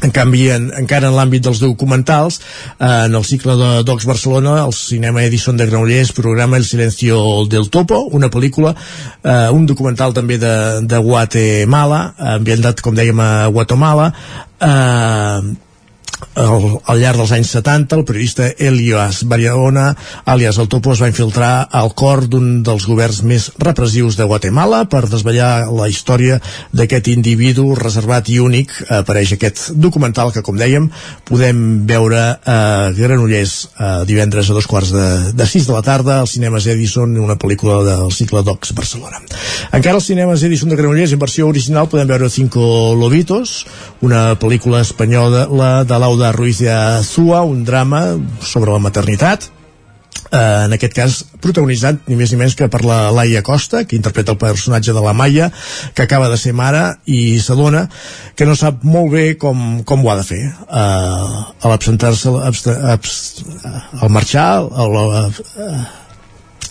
En 0.02 0.12
canvi, 0.14 0.44
en, 0.54 0.68
encara 0.78 1.08
en 1.10 1.16
l'àmbit 1.16 1.42
dels 1.42 1.60
documentals, 1.62 2.38
eh, 2.78 3.06
en 3.08 3.16
el 3.18 3.24
cicle 3.26 3.56
de 3.58 3.70
Docs 3.86 4.06
Barcelona, 4.06 4.60
el 4.64 4.74
cinema 4.76 5.24
Edison 5.24 5.56
de 5.58 5.66
Granollers 5.66 6.12
programa 6.12 6.56
El 6.56 6.64
silencio 6.64 7.46
del 7.50 7.70
topo, 7.70 8.04
una 8.14 8.30
pel·lícula, 8.30 8.74
eh, 9.22 9.48
un 9.50 9.66
documental 9.66 10.14
també 10.14 10.38
de, 10.38 10.54
de 10.86 10.98
Guatemala, 11.02 12.02
ambientat, 12.38 12.82
com 12.84 12.94
dèiem, 12.94 13.18
a 13.20 13.48
Guatemala, 13.54 14.12
eh, 14.60 15.67
al, 16.34 16.78
al 16.84 17.00
llarg 17.00 17.20
dels 17.20 17.32
anys 17.34 17.52
70 17.56 17.96
el 17.98 18.04
periodista 18.08 18.48
Elias 18.58 19.22
Barahona 19.28 19.90
alias 20.24 20.58
El 20.58 20.68
Topo 20.68 20.92
es 20.92 21.02
va 21.02 21.10
infiltrar 21.10 21.68
al 21.72 21.92
cor 21.98 22.26
d'un 22.30 22.62
dels 22.66 22.86
governs 22.88 23.22
més 23.26 23.48
repressius 23.58 24.18
de 24.18 24.26
Guatemala 24.28 24.84
per 24.90 25.06
desvetllar 25.08 25.68
la 25.74 25.88
història 25.90 26.38
d'aquest 26.72 27.10
individu 27.12 27.72
reservat 27.78 28.28
i 28.32 28.38
únic. 28.42 28.72
Apareix 28.92 29.34
aquest 29.34 29.72
documental 29.74 30.32
que 30.34 30.42
com 30.46 30.58
dèiem 30.58 30.88
podem 31.28 31.86
veure 31.88 32.22
a 32.44 32.58
Granollers 32.96 33.56
a 33.76 33.90
divendres 34.08 34.50
a 34.50 34.56
dos 34.56 34.68
quarts 34.70 34.92
de, 34.94 35.08
de 35.34 35.46
sis 35.48 35.66
de 35.66 35.74
la 35.74 35.82
tarda. 35.86 36.20
Als 36.22 36.36
cinemes 36.36 36.66
Edison 36.66 37.16
una 37.18 37.38
pel·lícula 37.40 37.80
del 37.86 38.12
cicle 38.14 38.42
Docs 38.46 38.74
Barcelona. 38.76 39.22
Encara 39.72 39.98
als 39.98 40.08
cinemes 40.10 40.42
Edison 40.46 40.70
de 40.72 40.78
Granollers 40.78 41.14
en 41.14 41.22
versió 41.22 41.48
original 41.48 41.90
podem 41.90 42.08
veure 42.10 42.30
Cinco 42.30 42.94
Lobitos 42.98 43.64
una 44.04 44.38
pel·lícula 44.38 44.82
espanyola 44.84 45.82
de 45.88 45.98
Lauda 46.08 46.32
Ruiz 46.32 46.56
de 46.58 46.70
Azua, 46.72 47.42
un 47.44 47.66
drama 47.68 48.16
sobre 48.40 48.72
la 48.72 48.78
maternitat, 48.80 49.44
eh, 50.32 50.64
en 50.64 50.72
aquest 50.72 50.94
cas 50.96 51.16
protagonitzat 51.44 52.08
ni 52.08 52.16
més 52.16 52.32
ni 52.32 52.38
menys 52.40 52.56
que 52.56 52.68
per 52.72 52.80
la 52.88 53.10
Laia 53.12 53.42
Costa 53.44 53.82
que 53.84 53.98
interpreta 53.98 54.32
el 54.32 54.40
personatge 54.40 54.94
de 54.96 55.02
la 55.04 55.12
Maia 55.12 55.50
que 55.92 56.06
acaba 56.06 56.30
de 56.32 56.38
ser 56.40 56.54
mare 56.56 56.96
i 57.04 57.36
s'adona 57.44 57.84
que 58.34 58.48
no 58.48 58.56
sap 58.56 58.80
molt 58.88 59.12
bé 59.12 59.26
com, 59.36 59.84
com 59.84 60.00
ho 60.00 60.08
ha 60.08 60.16
de 60.22 60.24
fer. 60.24 60.40
Eh, 60.48 61.44
a 61.60 61.68
l'absentar-se 61.68 62.32
al 64.00 64.08
marxar 64.08 64.48
al, 64.64 64.96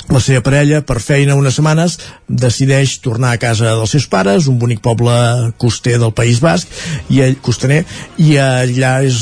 la 0.07 0.21
seva 0.23 0.41
parella, 0.45 0.81
per 0.87 0.99
feina 1.03 1.35
unes 1.35 1.57
setmanes, 1.59 1.97
decideix 2.27 2.97
tornar 3.03 3.33
a 3.35 3.41
casa 3.41 3.75
dels 3.75 3.93
seus 3.95 4.07
pares, 4.11 4.47
un 4.47 4.59
bonic 4.59 4.81
poble 4.85 5.13
coster 5.59 5.97
del 5.99 6.15
País 6.15 6.39
Basc, 6.43 6.71
i 7.11 7.21
ell, 7.25 7.37
costaner, 7.43 7.83
i 8.17 8.37
allà 8.41 8.97
és 9.07 9.21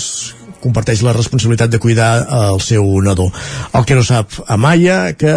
comparteix 0.65 1.03
la 1.05 1.13
responsabilitat 1.13 1.73
de 1.73 1.81
cuidar 1.81 2.11
el 2.49 2.61
seu 2.63 2.85
nadó. 3.05 3.29
El 3.73 3.85
que 3.85 3.97
no 3.97 4.05
sap 4.05 4.33
Amaya, 4.49 5.13
que 5.17 5.35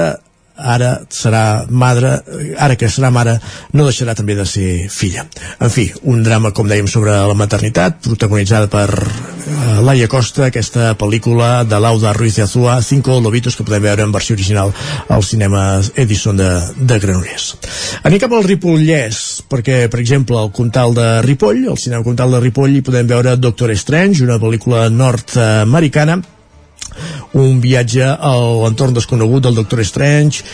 ara 0.58 0.98
serà 1.14 1.66
madre, 1.70 2.18
ara 2.58 2.76
que 2.76 2.90
serà 2.90 3.10
mare, 3.14 3.38
no 3.72 3.86
deixarà 3.86 4.14
també 4.18 4.34
de 4.34 4.44
ser 4.46 4.88
filla. 4.90 5.24
En 5.62 5.70
fi, 5.70 5.88
un 6.10 6.22
drama, 6.26 6.52
com 6.52 6.68
dèiem, 6.68 6.88
sobre 6.90 7.14
la 7.14 7.36
maternitat, 7.38 8.00
protagonitzada 8.04 8.68
per 8.72 8.88
uh, 8.98 9.80
Laia 9.86 10.08
Costa, 10.10 10.48
aquesta 10.48 10.92
pel·lícula 10.98 11.64
de 11.68 11.80
Lauda 11.80 12.12
Ruiz 12.16 12.36
de 12.36 12.44
Azúa, 12.46 12.80
Cinco 12.82 13.20
Lobitos, 13.20 13.56
que 13.56 13.66
podem 13.66 13.86
veure 13.86 14.06
en 14.06 14.14
versió 14.14 14.34
original 14.34 14.74
al 15.08 15.22
cinema 15.22 15.80
Edison 15.94 16.36
de, 16.36 16.50
de 16.76 16.98
Granollers. 16.98 17.52
Anem 18.02 18.22
cap 18.22 18.34
al 18.34 18.46
Ripollès, 18.46 19.44
perquè, 19.50 19.84
per 19.92 20.02
exemple, 20.02 20.38
al 20.38 20.50
Comtal 20.54 20.96
de 20.96 21.10
Ripoll, 21.26 21.68
al 21.70 21.78
cinema 21.78 22.06
Comtal 22.06 22.34
de 22.34 22.42
Ripoll, 22.42 22.78
hi 22.78 22.84
podem 22.86 23.06
veure 23.10 23.36
Doctor 23.38 23.74
Strange, 23.78 24.24
una 24.26 24.40
pel·lícula 24.42 24.88
nord-americana, 24.90 26.18
un 27.38 27.62
viatge 27.64 28.04
a 28.04 28.34
l'entorn 28.64 28.96
desconegut 28.96 29.46
del 29.46 29.58
Doctor 29.58 29.84
Strange 29.84 30.44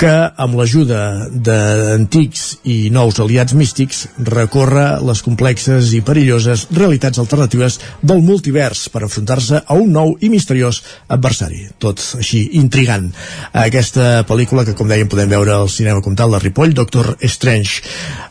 que 0.00 0.12
amb 0.40 0.56
l'ajuda 0.56 1.28
d'antics 1.28 2.44
i 2.72 2.76
nous 2.92 3.18
aliats 3.20 3.52
místics 3.52 3.98
recorre 4.30 4.84
les 5.04 5.20
complexes 5.26 5.90
i 5.92 6.00
perilloses 6.06 6.64
realitats 6.72 7.20
alternatives 7.20 7.76
del 8.00 8.22
multivers 8.24 8.86
per 8.88 9.02
enfrontar-se 9.04 9.60
a 9.60 9.76
un 9.76 9.92
nou 9.92 10.14
i 10.24 10.30
misteriós 10.32 10.80
adversari. 11.16 11.66
Tot 11.84 12.00
així 12.16 12.46
intrigant. 12.62 13.10
Aquesta 13.52 14.24
pel·lícula 14.30 14.64
que, 14.64 14.76
com 14.78 14.88
dèiem, 14.88 15.10
podem 15.10 15.36
veure 15.36 15.58
al 15.58 15.68
cinema 15.68 16.00
Comtal 16.00 16.32
de 16.32 16.40
Ripoll, 16.46 16.72
Doctor 16.80 17.12
Strange. 17.20 17.84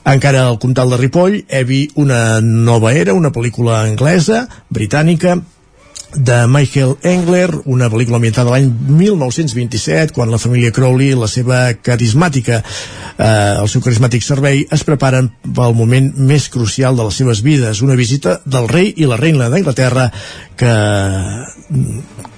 Encara 0.10 0.48
al 0.48 0.58
Comtal 0.58 0.90
de 0.90 1.02
Ripoll, 1.04 1.44
Evi, 1.62 1.84
una 2.02 2.42
nova 2.42 2.96
era, 2.98 3.14
una 3.14 3.30
pel·lícula 3.36 3.84
anglesa, 3.84 4.48
britànica, 4.74 5.38
de 6.16 6.48
Michael 6.48 6.96
Engler, 7.04 7.50
una 7.70 7.90
pel·lícula 7.92 8.18
ambientada 8.18 8.54
l'any 8.54 8.70
1927, 8.70 10.14
quan 10.16 10.32
la 10.32 10.40
família 10.42 10.74
Crowley 10.74 11.14
i 11.14 11.20
la 11.20 11.30
seva 11.30 11.62
carismàtica, 11.86 12.64
eh, 13.18 13.56
el 13.62 13.70
seu 13.70 13.84
carismàtic 13.86 14.26
servei, 14.26 14.66
es 14.72 14.86
preparen 14.88 15.30
pel 15.44 15.78
moment 15.78 16.12
més 16.18 16.50
crucial 16.50 16.98
de 16.98 17.06
les 17.06 17.22
seves 17.22 17.44
vides, 17.46 17.84
una 17.86 18.00
visita 18.00 18.40
del 18.46 18.68
rei 18.72 18.94
i 18.98 19.10
la 19.10 19.20
reina 19.22 19.50
d'Anglaterra 19.50 20.10
que 20.58 20.74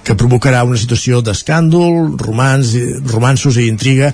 que 0.02 0.16
provocarà 0.18 0.62
una 0.66 0.78
situació 0.80 1.22
d'escàndol, 1.22 2.16
romans, 2.22 2.74
romansos 3.10 3.58
i 3.60 3.68
intriga 3.70 4.12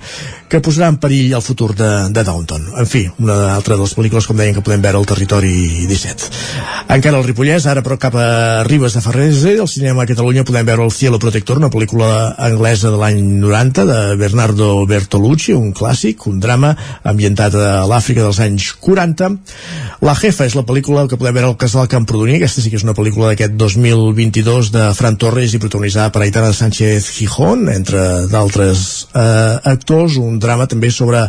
que 0.49 0.63
posarà 0.65 0.89
en 0.89 0.97
perill 1.01 1.35
el 1.37 1.45
futur 1.45 1.75
de, 1.77 1.89
de 2.13 2.25
Downton. 2.25 2.65
En 2.81 2.89
fi, 2.89 3.05
una 3.21 3.55
altra 3.55 3.77
de 3.77 3.85
les 3.85 3.93
pel·lícules, 3.97 4.27
com 4.29 4.39
deien, 4.39 4.55
que 4.57 4.65
podem 4.65 4.83
veure 4.85 5.01
al 5.01 5.09
territori 5.09 5.53
17. 5.89 6.31
Encara 6.95 7.21
al 7.21 7.27
Ripollès, 7.27 7.67
ara 7.69 7.83
però 7.85 7.99
cap 8.01 8.17
a 8.17 8.29
Ribes 8.69 8.97
de 8.97 9.03
Ferrese, 9.05 9.55
al 9.61 9.69
cinema 9.69 10.05
a 10.05 10.09
Catalunya 10.09 10.47
podem 10.49 10.67
veure 10.69 10.87
El 10.89 10.95
cielo 10.95 11.21
protector, 11.21 11.61
una 11.61 11.69
pel·lícula 11.73 12.33
anglesa 12.49 12.93
de 12.93 13.01
l'any 13.01 13.21
90 13.43 13.85
de 13.89 13.99
Bernardo 14.21 14.71
Bertolucci, 14.89 15.53
un 15.53 15.75
clàssic, 15.77 16.25
un 16.31 16.41
drama 16.41 16.73
ambientat 17.05 17.57
a 17.59 17.85
l'Àfrica 17.91 18.25
dels 18.25 18.41
anys 18.41 18.71
40. 18.81 19.31
La 20.09 20.17
Jefa 20.17 20.49
és 20.49 20.57
la 20.57 20.65
pel·lícula 20.65 21.05
que 21.11 21.21
podem 21.21 21.37
veure 21.37 21.53
al 21.53 21.59
Casal 21.61 21.91
Camprodoní, 21.93 22.39
aquesta 22.39 22.65
sí 22.65 22.73
que 22.73 22.81
és 22.81 22.87
una 22.87 22.97
pel·lícula 22.97 23.33
d'aquest 23.33 23.59
2022 23.61 24.73
de 24.73 24.89
Fran 24.97 25.21
Torres 25.21 25.53
i 25.53 25.61
protagonitzada 25.79 26.11
per 26.11 26.23
Aitana 26.23 26.53
Sánchez 26.53 27.07
Gijón, 27.15 27.69
entre 27.71 28.27
d'altres 28.27 29.09
eh, 29.15 29.71
actors, 29.71 30.17
un 30.19 30.39
drama 30.43 30.67
també 30.67 30.91
sobre 30.91 31.21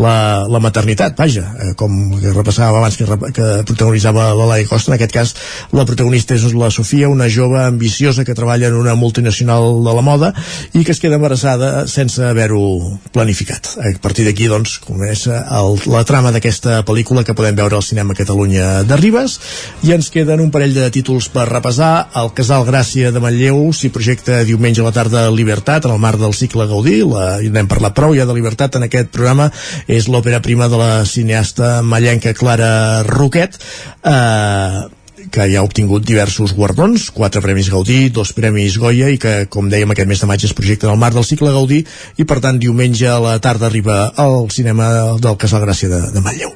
la, 0.00 0.14
la 0.48 0.60
maternitat, 0.60 1.16
vaja, 1.18 1.44
eh, 1.60 1.74
com 1.76 2.16
que 2.16 2.32
repassàvem 2.32 2.78
abans 2.78 2.96
que, 2.96 3.04
que 3.36 3.48
protagonitzava 3.68 4.30
la 4.34 4.46
Laia 4.48 4.68
Costa, 4.68 4.90
en 4.90 4.96
aquest 4.96 5.12
cas 5.12 5.34
la 5.76 5.84
protagonista 5.84 6.36
és 6.38 6.46
la 6.56 6.70
Sofia, 6.72 7.10
una 7.12 7.28
jove 7.28 7.60
ambiciosa 7.60 8.24
que 8.24 8.36
treballa 8.38 8.70
en 8.70 8.78
una 8.78 8.94
multinacional 8.96 9.82
de 9.84 9.94
la 9.98 10.04
moda 10.04 10.32
i 10.72 10.84
que 10.84 10.94
es 10.94 11.02
queda 11.02 11.20
embarassada 11.20 11.86
sense 11.86 12.24
haver-ho 12.24 12.64
planificat. 13.12 13.74
A 13.76 13.92
partir 14.00 14.24
d'aquí, 14.24 14.48
doncs, 14.48 14.78
comença 14.86 15.42
el, 15.60 15.78
la 15.92 16.04
trama 16.08 16.32
d'aquesta 16.32 16.80
pel·lícula 16.88 17.26
que 17.28 17.36
podem 17.36 17.58
veure 17.58 17.76
al 17.76 17.84
cinema 17.84 18.16
Catalunya 18.16 18.86
de 18.88 19.00
Ribes 19.00 19.36
i 19.84 19.92
ens 19.92 20.08
queden 20.14 20.40
un 20.40 20.52
parell 20.54 20.72
de 20.76 20.88
títols 20.94 21.28
per 21.34 21.48
repassar. 21.52 22.08
El 22.18 22.32
Casal 22.36 22.64
Gràcia 22.68 23.12
de 23.12 23.20
Manlleu 23.22 23.68
s'hi 23.76 23.92
projecta 23.98 24.42
diumenge 24.46 24.82
a 24.82 24.86
la 24.86 24.94
tarda 24.94 25.26
Libertat 25.34 25.88
en 25.88 25.96
el 25.96 26.02
marc 26.02 26.20
del 26.22 26.36
cicle 26.36 26.68
Gaudí, 26.70 27.00
la, 27.02 27.40
n'hem 27.42 27.70
parlat 27.70 27.96
prou 27.96 28.14
ja 28.14 28.28
de 28.28 28.36
Libertat 28.36 28.78
en 28.78 28.86
aquest 28.86 29.10
programa, 29.14 29.50
és 29.90 30.06
l'òpera 30.08 30.42
prima 30.44 30.70
de 30.70 30.78
la 30.78 30.92
cineasta 31.08 31.78
mallenca 31.82 32.34
Clara 32.38 33.02
Roquet, 33.08 33.58
eh, 34.06 34.86
que 35.32 35.46
ja 35.50 35.60
ha 35.60 35.66
obtingut 35.66 36.04
diversos 36.06 36.54
guardons, 36.56 37.08
quatre 37.14 37.42
premis 37.44 37.70
Gaudí, 37.72 38.08
dos 38.14 38.32
premis 38.36 38.78
Goya 38.80 39.10
i 39.12 39.18
que, 39.20 39.34
com 39.52 39.68
dèiem, 39.70 39.90
aquest 39.94 40.10
mes 40.10 40.22
de 40.22 40.28
maig 40.30 40.44
es 40.44 40.54
projecta 40.56 40.88
en 40.88 40.94
el 40.94 41.00
marc 41.00 41.16
del 41.16 41.26
cicle 41.26 41.52
Gaudí 41.54 41.82
i, 42.16 42.26
per 42.28 42.40
tant, 42.44 42.58
diumenge 42.60 43.08
a 43.10 43.18
la 43.22 43.36
tarda 43.44 43.68
arriba 43.68 44.00
al 44.16 44.48
cinema 44.54 44.88
del 45.20 45.38
Casal 45.40 45.64
Gràcia 45.66 45.90
de, 45.92 46.00
de 46.14 46.24
Manlleu. 46.24 46.54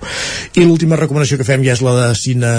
I 0.56 0.66
l'última 0.66 0.98
recomanació 1.00 1.38
que 1.40 1.48
fem 1.48 1.64
ja 1.66 1.76
és 1.76 1.84
la 1.84 1.94
de 1.98 2.08
cine... 2.18 2.52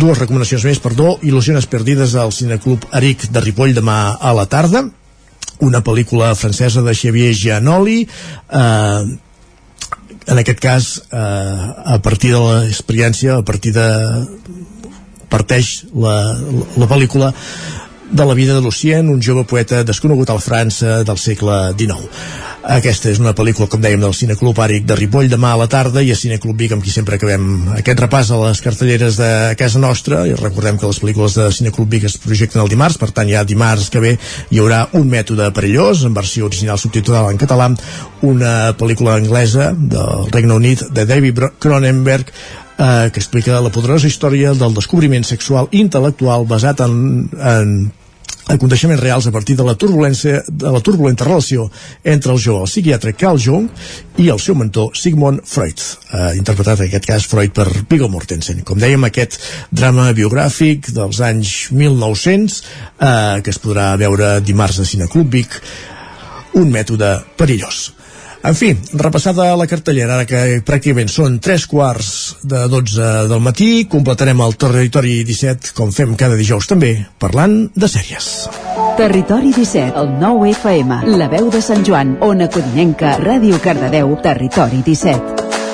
dues 0.00 0.18
recomanacions 0.18 0.66
més, 0.68 0.82
perdó, 0.82 1.16
Il·lusiones 1.26 1.68
perdides 1.70 2.14
al 2.18 2.32
Cineclub 2.34 2.86
Aric 2.96 3.28
de 3.32 3.42
Ripoll 3.42 3.74
demà 3.76 4.16
a 4.20 4.32
la 4.36 4.46
tarda, 4.50 4.86
una 5.64 5.80
pel·lícula 5.80 6.34
francesa 6.36 6.82
de 6.84 6.92
Xavier 6.94 7.32
Giannoli 7.32 8.02
eh, 8.04 9.04
en 10.26 10.40
aquest 10.42 10.60
cas 10.60 10.88
eh, 11.10 11.18
a 11.94 11.98
partir 12.02 12.32
de 12.34 12.40
l'experiència 12.42 13.38
a 13.38 13.44
partir 13.46 13.72
de 13.76 13.86
parteix 15.30 15.86
la, 15.94 16.16
la, 16.34 16.66
la 16.82 16.88
pel·lícula 16.90 17.32
de 18.06 18.24
la 18.24 18.34
vida 18.34 18.54
de 18.54 18.62
Lucien, 18.62 19.08
un 19.10 19.22
jove 19.22 19.42
poeta 19.44 19.82
desconegut 19.82 20.30
a 20.30 20.36
la 20.38 20.42
França 20.42 21.00
del 21.06 21.18
segle 21.18 21.56
XIX. 21.74 22.06
Aquesta 22.66 23.12
és 23.12 23.20
una 23.22 23.30
pel·lícula, 23.30 23.68
com 23.70 23.78
dèiem, 23.78 24.00
del 24.02 24.14
Cineclub 24.16 24.58
Àric 24.58 24.88
de 24.88 24.96
Ripoll 24.98 25.28
demà 25.30 25.52
a 25.54 25.58
la 25.60 25.68
tarda 25.70 26.02
i 26.02 26.08
a 26.10 26.16
Cineclub 26.18 26.58
Vic, 26.58 26.72
amb 26.74 26.82
qui 26.82 26.90
sempre 26.90 27.14
acabem 27.14 27.44
aquest 27.76 28.00
repàs 28.02 28.32
a 28.34 28.38
les 28.40 28.62
cartelleres 28.64 29.20
de 29.20 29.28
casa 29.60 29.78
nostra. 29.78 30.24
I 30.26 30.34
recordem 30.34 30.80
que 30.80 30.90
les 30.90 30.98
pel·lícules 30.98 31.36
de 31.38 31.46
Cineclub 31.54 31.92
Vic 31.94 32.08
es 32.08 32.16
projecten 32.18 32.64
el 32.64 32.72
dimarts, 32.72 32.98
per 32.98 33.12
tant 33.14 33.30
ja 33.30 33.44
dimarts 33.46 33.86
que 33.94 34.02
ve 34.02 34.16
hi 34.50 34.58
haurà 34.58 34.80
un 34.98 35.06
mètode 35.12 35.46
perillós, 35.54 36.02
en 36.08 36.16
versió 36.16 36.50
original 36.50 36.80
subtitulada 36.82 37.30
en 37.30 37.38
català, 37.38 37.68
una 38.26 38.54
pel·lícula 38.80 39.14
anglesa 39.20 39.70
del 39.76 40.26
Regne 40.34 40.58
Unit 40.58 40.88
de 40.90 41.06
David 41.06 41.44
Cronenberg 41.62 42.32
eh, 42.34 43.10
que 43.12 43.22
explica 43.22 43.60
la 43.62 43.70
poderosa 43.70 44.10
història 44.10 44.56
del 44.58 44.74
descobriment 44.74 45.28
sexual 45.28 45.70
intel·lectual 45.70 46.48
basat 46.50 46.82
en, 46.82 46.98
en 47.38 47.78
aconteixements 48.46 49.00
reals 49.00 49.26
a 49.26 49.32
partir 49.34 49.56
de 49.58 49.64
la 49.66 49.74
turbulència 49.74 50.42
de 50.46 50.70
la 50.70 50.80
turbulenta 50.84 51.26
relació 51.26 51.66
entre 52.04 52.32
el 52.32 52.38
jove, 52.42 52.62
el 52.62 52.70
psiquiatre 52.70 53.14
Carl 53.18 53.40
Jung 53.42 53.66
i 54.22 54.28
el 54.32 54.40
seu 54.42 54.54
mentor 54.58 54.94
Sigmund 54.94 55.42
Freud. 55.46 55.82
Eh, 56.12 56.36
interpretat 56.38 56.80
en 56.80 56.90
aquest 56.90 57.08
cas 57.08 57.26
Freud 57.26 57.54
per 57.56 57.66
Viggo 57.90 58.08
Mortensen. 58.12 58.62
Com 58.66 58.78
dèiem 58.78 59.08
aquest 59.08 59.40
drama 59.70 60.12
biogràfic 60.16 60.92
dels 60.94 61.20
anys 61.26 61.72
1900 61.74 62.62
eh, 62.62 63.42
que 63.42 63.52
es 63.52 63.60
podrà 63.62 63.92
veure 63.98 64.36
dimarts 64.40 64.80
a 64.80 64.88
Cineclub 64.88 65.30
Vic 65.32 65.60
un 66.56 66.70
mètode 66.72 67.18
perillós 67.36 67.95
en 68.46 68.54
fi, 68.54 68.70
repassada 68.94 69.48
la 69.58 69.66
cartellera, 69.66 70.16
ara 70.16 70.26
que 70.28 70.60
pràcticament 70.66 71.10
són 71.10 71.38
tres 71.42 71.66
quarts 71.66 72.10
de 72.46 72.62
12 72.70 73.08
del 73.30 73.42
matí, 73.42 73.70
completarem 73.90 74.42
el 74.44 74.54
Territori 74.60 75.16
17, 75.26 75.74
com 75.76 75.90
fem 75.94 76.14
cada 76.18 76.38
dijous 76.38 76.68
també, 76.70 76.92
parlant 77.22 77.58
de 77.74 77.90
sèries. 77.90 78.30
Territori 78.96 79.52
17, 79.52 79.98
el 79.98 80.14
9 80.20 80.52
FM, 80.54 81.02
la 81.18 81.30
veu 81.32 81.50
de 81.52 81.60
Sant 81.64 81.82
Joan, 81.86 82.16
Ona 82.24 82.48
Codinenca, 82.52 83.16
Ràdio 83.20 83.58
Cardedeu, 83.62 84.14
Territori 84.22 84.84
17. 84.86 85.65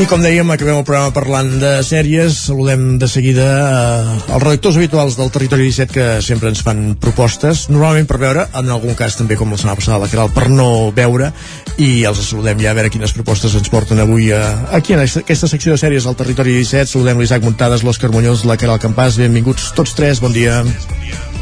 I 0.00 0.06
com 0.08 0.22
dèiem, 0.24 0.48
acabem 0.48 0.78
el 0.80 0.84
programa 0.88 1.12
parlant 1.12 1.50
de 1.60 1.70
sèries. 1.84 2.38
Saludem 2.46 2.94
de 2.96 3.04
seguida 3.10 3.44
eh, 3.44 4.12
els 4.32 4.40
redactors 4.40 4.78
habituals 4.78 5.16
del 5.18 5.28
Territori 5.34 5.66
17 5.66 5.92
que 5.92 6.04
sempre 6.24 6.48
ens 6.48 6.62
fan 6.64 6.94
propostes, 6.96 7.66
normalment 7.68 8.06
per 8.08 8.16
veure, 8.22 8.46
en 8.56 8.70
algun 8.72 8.96
cas 8.96 9.18
també 9.18 9.36
com 9.36 9.50
la 9.52 9.58
setmana 9.60 9.76
passada 9.76 9.98
la 10.00 10.08
Caral, 10.08 10.30
per 10.32 10.46
no 10.48 10.88
veure, 10.96 11.28
i 11.76 12.06
els 12.08 12.22
saludem 12.30 12.62
ja 12.64 12.70
a 12.72 12.78
veure 12.78 12.88
quines 12.94 13.12
propostes 13.12 13.58
ens 13.58 13.68
porten 13.68 14.00
avui 14.00 14.30
a, 14.32 14.40
aquí 14.78 14.96
en 14.96 15.02
aquesta 15.04 15.50
secció 15.52 15.74
de 15.74 15.82
sèries 15.82 16.06
del 16.08 16.16
Territori 16.16 16.54
17. 16.62 16.94
Saludem 16.94 17.20
l'Isaac 17.20 17.44
Muntades, 17.44 17.84
l'Òscar 17.84 18.08
Muñoz, 18.14 18.46
la 18.48 18.56
Caral 18.56 18.80
Campàs, 18.80 19.20
benvinguts 19.20 19.74
tots 19.76 19.92
tres, 19.98 20.24
bon 20.24 20.32
dia. 20.32 20.62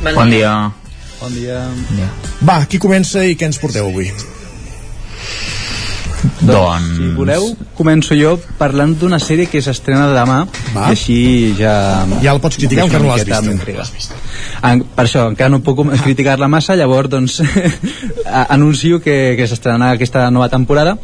Bon 0.03 0.35
dia. 0.35 0.57
Bon 1.23 1.39
dia. 1.39 1.63
Va, 2.43 2.65
qui 2.67 2.83
comença 2.83 3.23
i 3.23 3.39
què 3.39 3.53
ens 3.53 3.63
porteu 3.63 3.87
avui? 3.93 4.11
Doncs... 6.41 6.97
Si 6.97 7.09
voleu, 7.17 7.49
començo 7.79 8.17
jo 8.19 8.37
parlant 8.59 8.95
d'una 8.99 9.19
sèrie 9.23 9.49
que 9.51 9.61
s'estrena 9.63 10.09
demà 10.15 10.41
Va. 10.75 10.89
i 10.89 10.95
així 10.95 11.19
ja... 11.59 11.73
Ja 12.23 12.35
la 12.37 12.43
pots 12.43 12.59
criticar, 12.59 12.87
encara 12.87 13.03
no 13.05 13.13
l'has 13.13 13.27
vist. 13.27 13.47
m'intriga. 13.47 13.87
En, 14.67 14.83
per 14.97 15.05
això, 15.07 15.27
encara 15.33 15.51
no 15.53 15.61
puc 15.67 15.83
criticar-la 16.03 16.49
massa, 16.51 16.77
llavors 16.79 17.11
doncs 17.13 17.39
anuncio 18.57 19.01
que, 19.03 19.35
que 19.39 19.49
s'estrenarà 19.51 19.97
aquesta 19.99 20.27
nova 20.35 20.49
temporada, 20.53 20.97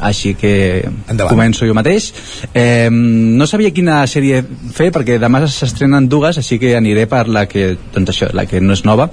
així 0.00 0.34
que 0.38 0.54
Endavant. 0.82 1.30
començo 1.32 1.68
jo 1.68 1.76
mateix. 1.76 2.12
Eh, 2.54 2.88
no 2.92 3.48
sabia 3.48 3.72
quina 3.74 4.02
sèrie 4.08 4.42
fer 4.72 4.90
perquè 4.94 5.18
demà 5.22 5.44
s'estrenen 5.46 6.08
dues, 6.08 6.40
així 6.40 6.60
que 6.62 6.76
aniré 6.76 7.08
per 7.10 7.26
la 7.28 7.46
que, 7.48 7.74
doncs 7.94 8.14
això, 8.14 8.32
la 8.32 8.46
que 8.48 8.60
no 8.60 8.76
és 8.76 8.86
nova. 8.88 9.10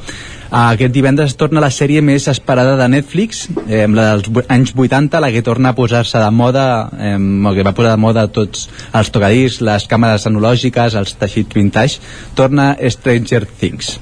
Ah, 0.52 0.72
Aquest 0.74 0.90
divendres 0.96 1.36
torna 1.38 1.62
la 1.62 1.70
sèrie 1.70 2.02
més 2.02 2.24
esperada 2.32 2.72
de 2.80 2.88
Netflix, 2.90 3.44
eh, 3.70 3.84
la 3.86 4.16
dels 4.18 4.48
anys 4.50 4.72
80, 4.74 5.20
la 5.22 5.30
que 5.30 5.44
torna 5.46 5.70
a 5.70 5.76
posar-se 5.78 6.18
de 6.18 6.32
moda, 6.34 6.90
eh, 6.98 7.18
o 7.20 7.52
que 7.54 7.62
va 7.68 7.74
posar 7.78 7.92
de 7.94 8.02
moda 8.02 8.24
tots 8.34 8.68
els 8.98 9.12
tocadís, 9.14 9.60
les 9.62 9.86
càmeres 9.88 10.26
analògiques, 10.26 10.96
els 10.98 11.14
teixits 11.22 11.54
vintage, 11.54 12.00
torna 12.34 12.76
Stranger 12.90 13.46
Things. 13.46 14.00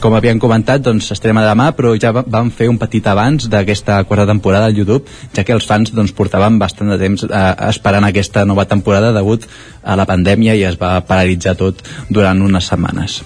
Com 0.00 0.16
havien 0.16 0.40
comentat, 0.40 0.80
doncs 0.80 1.10
s'estrena 1.12 1.44
demà, 1.44 1.74
però 1.76 1.92
ja 2.00 2.10
va- 2.10 2.24
van 2.26 2.50
fer 2.50 2.70
un 2.70 2.78
petit 2.78 3.06
abans 3.06 3.50
d'aquesta 3.50 4.02
quarta 4.04 4.26
temporada 4.26 4.64
al 4.66 4.74
YouTube, 4.74 5.04
ja 5.36 5.44
que 5.44 5.52
els 5.52 5.66
fans 5.66 5.92
doncs, 5.92 6.12
portaven 6.12 6.58
bastant 6.58 6.88
de 6.88 6.98
temps 6.98 7.24
eh, 7.24 7.54
esperant 7.68 8.04
aquesta 8.04 8.46
nova 8.46 8.64
temporada 8.64 9.12
degut 9.12 9.44
a 9.84 9.94
la 9.94 10.06
pandèmia 10.06 10.56
i 10.56 10.64
es 10.64 10.78
va 10.80 11.02
paralitzar 11.04 11.54
tot 11.54 11.84
durant 12.08 12.40
unes 12.40 12.64
setmanes. 12.64 13.22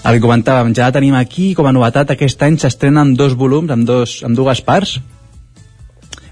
El 0.00 0.16
que 0.16 0.24
comentàvem, 0.24 0.72
ja 0.72 0.88
la 0.88 0.94
tenim 0.96 1.14
aquí, 1.18 1.50
com 1.56 1.66
a 1.68 1.72
novetat, 1.76 2.14
aquest 2.14 2.40
any 2.46 2.56
s'estrena 2.58 3.02
amb 3.04 3.18
dos 3.20 3.34
volums, 3.36 3.68
amb, 3.74 3.84
dos, 3.84 4.20
amb 4.24 4.38
dues 4.38 4.62
parts. 4.64 4.96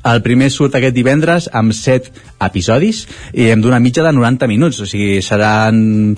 El 0.08 0.22
primer 0.24 0.48
surt 0.54 0.78
aquest 0.78 0.96
divendres 0.96 1.50
amb 1.52 1.74
7 1.76 2.14
episodis 2.46 3.02
i 3.36 3.50
amb 3.52 3.66
d'una 3.66 3.80
mitja 3.84 4.06
de 4.06 4.14
90 4.16 4.48
minuts, 4.48 4.80
o 4.80 4.88
sigui, 4.88 5.18
seran 5.26 6.16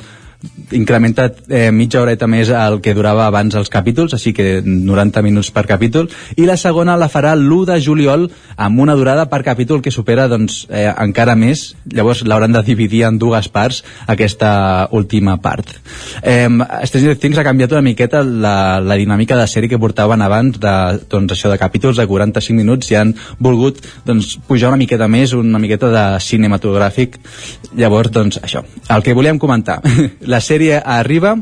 incrementat 0.73 1.43
eh, 1.51 1.69
mitja 1.75 2.01
horeta 2.01 2.29
més 2.31 2.49
el 2.55 2.79
que 2.81 2.95
durava 2.97 3.27
abans 3.27 3.55
els 3.59 3.69
capítols, 3.73 4.15
així 4.17 4.33
que 4.37 4.61
90 4.65 5.23
minuts 5.27 5.51
per 5.53 5.67
capítol, 5.69 6.09
i 6.41 6.47
la 6.49 6.57
segona 6.61 6.97
la 7.01 7.11
farà 7.13 7.35
l'1 7.37 7.67
de 7.69 7.79
juliol 7.83 8.29
amb 8.57 8.81
una 8.81 8.95
durada 8.97 9.27
per 9.29 9.43
capítol 9.45 9.83
que 9.83 9.93
supera 9.93 10.29
doncs, 10.31 10.63
eh, 10.71 10.87
encara 10.91 11.35
més, 11.37 11.75
llavors 11.93 12.23
l'hauran 12.25 12.55
de 12.57 12.63
dividir 12.65 13.03
en 13.09 13.19
dues 13.19 13.51
parts 13.53 13.83
aquesta 14.07 14.89
última 14.97 15.37
part. 15.43 15.75
Eh, 16.23 16.49
Stranger 16.89 17.17
Things 17.19 17.39
ha 17.39 17.47
canviat 17.47 17.75
una 17.77 17.85
miqueta 17.85 18.23
la, 18.25 18.81
la 18.81 18.97
dinàmica 18.97 19.37
de 19.37 19.49
sèrie 19.51 19.69
que 19.69 19.81
portaven 19.81 20.23
abans 20.25 20.61
de, 20.63 20.75
doncs, 21.11 21.35
això 21.37 21.53
de 21.53 21.61
capítols 21.61 22.01
de 22.01 22.09
45 22.09 22.57
minuts 22.57 22.91
i 22.93 22.99
han 23.01 23.13
volgut 23.39 23.83
doncs, 24.07 24.37
pujar 24.49 24.73
una 24.73 24.81
miqueta 24.81 25.09
més, 25.11 25.35
una 25.37 25.61
miqueta 25.61 25.91
de 25.93 26.07
cinematogràfic. 26.25 27.21
Llavors, 27.77 28.13
doncs, 28.15 28.41
això, 28.43 28.65
el 28.89 29.05
que 29.05 29.15
volíem 29.17 29.39
comentar 29.39 29.81
la 30.31 30.41
sèrie 30.41 30.81
arriba. 30.81 31.37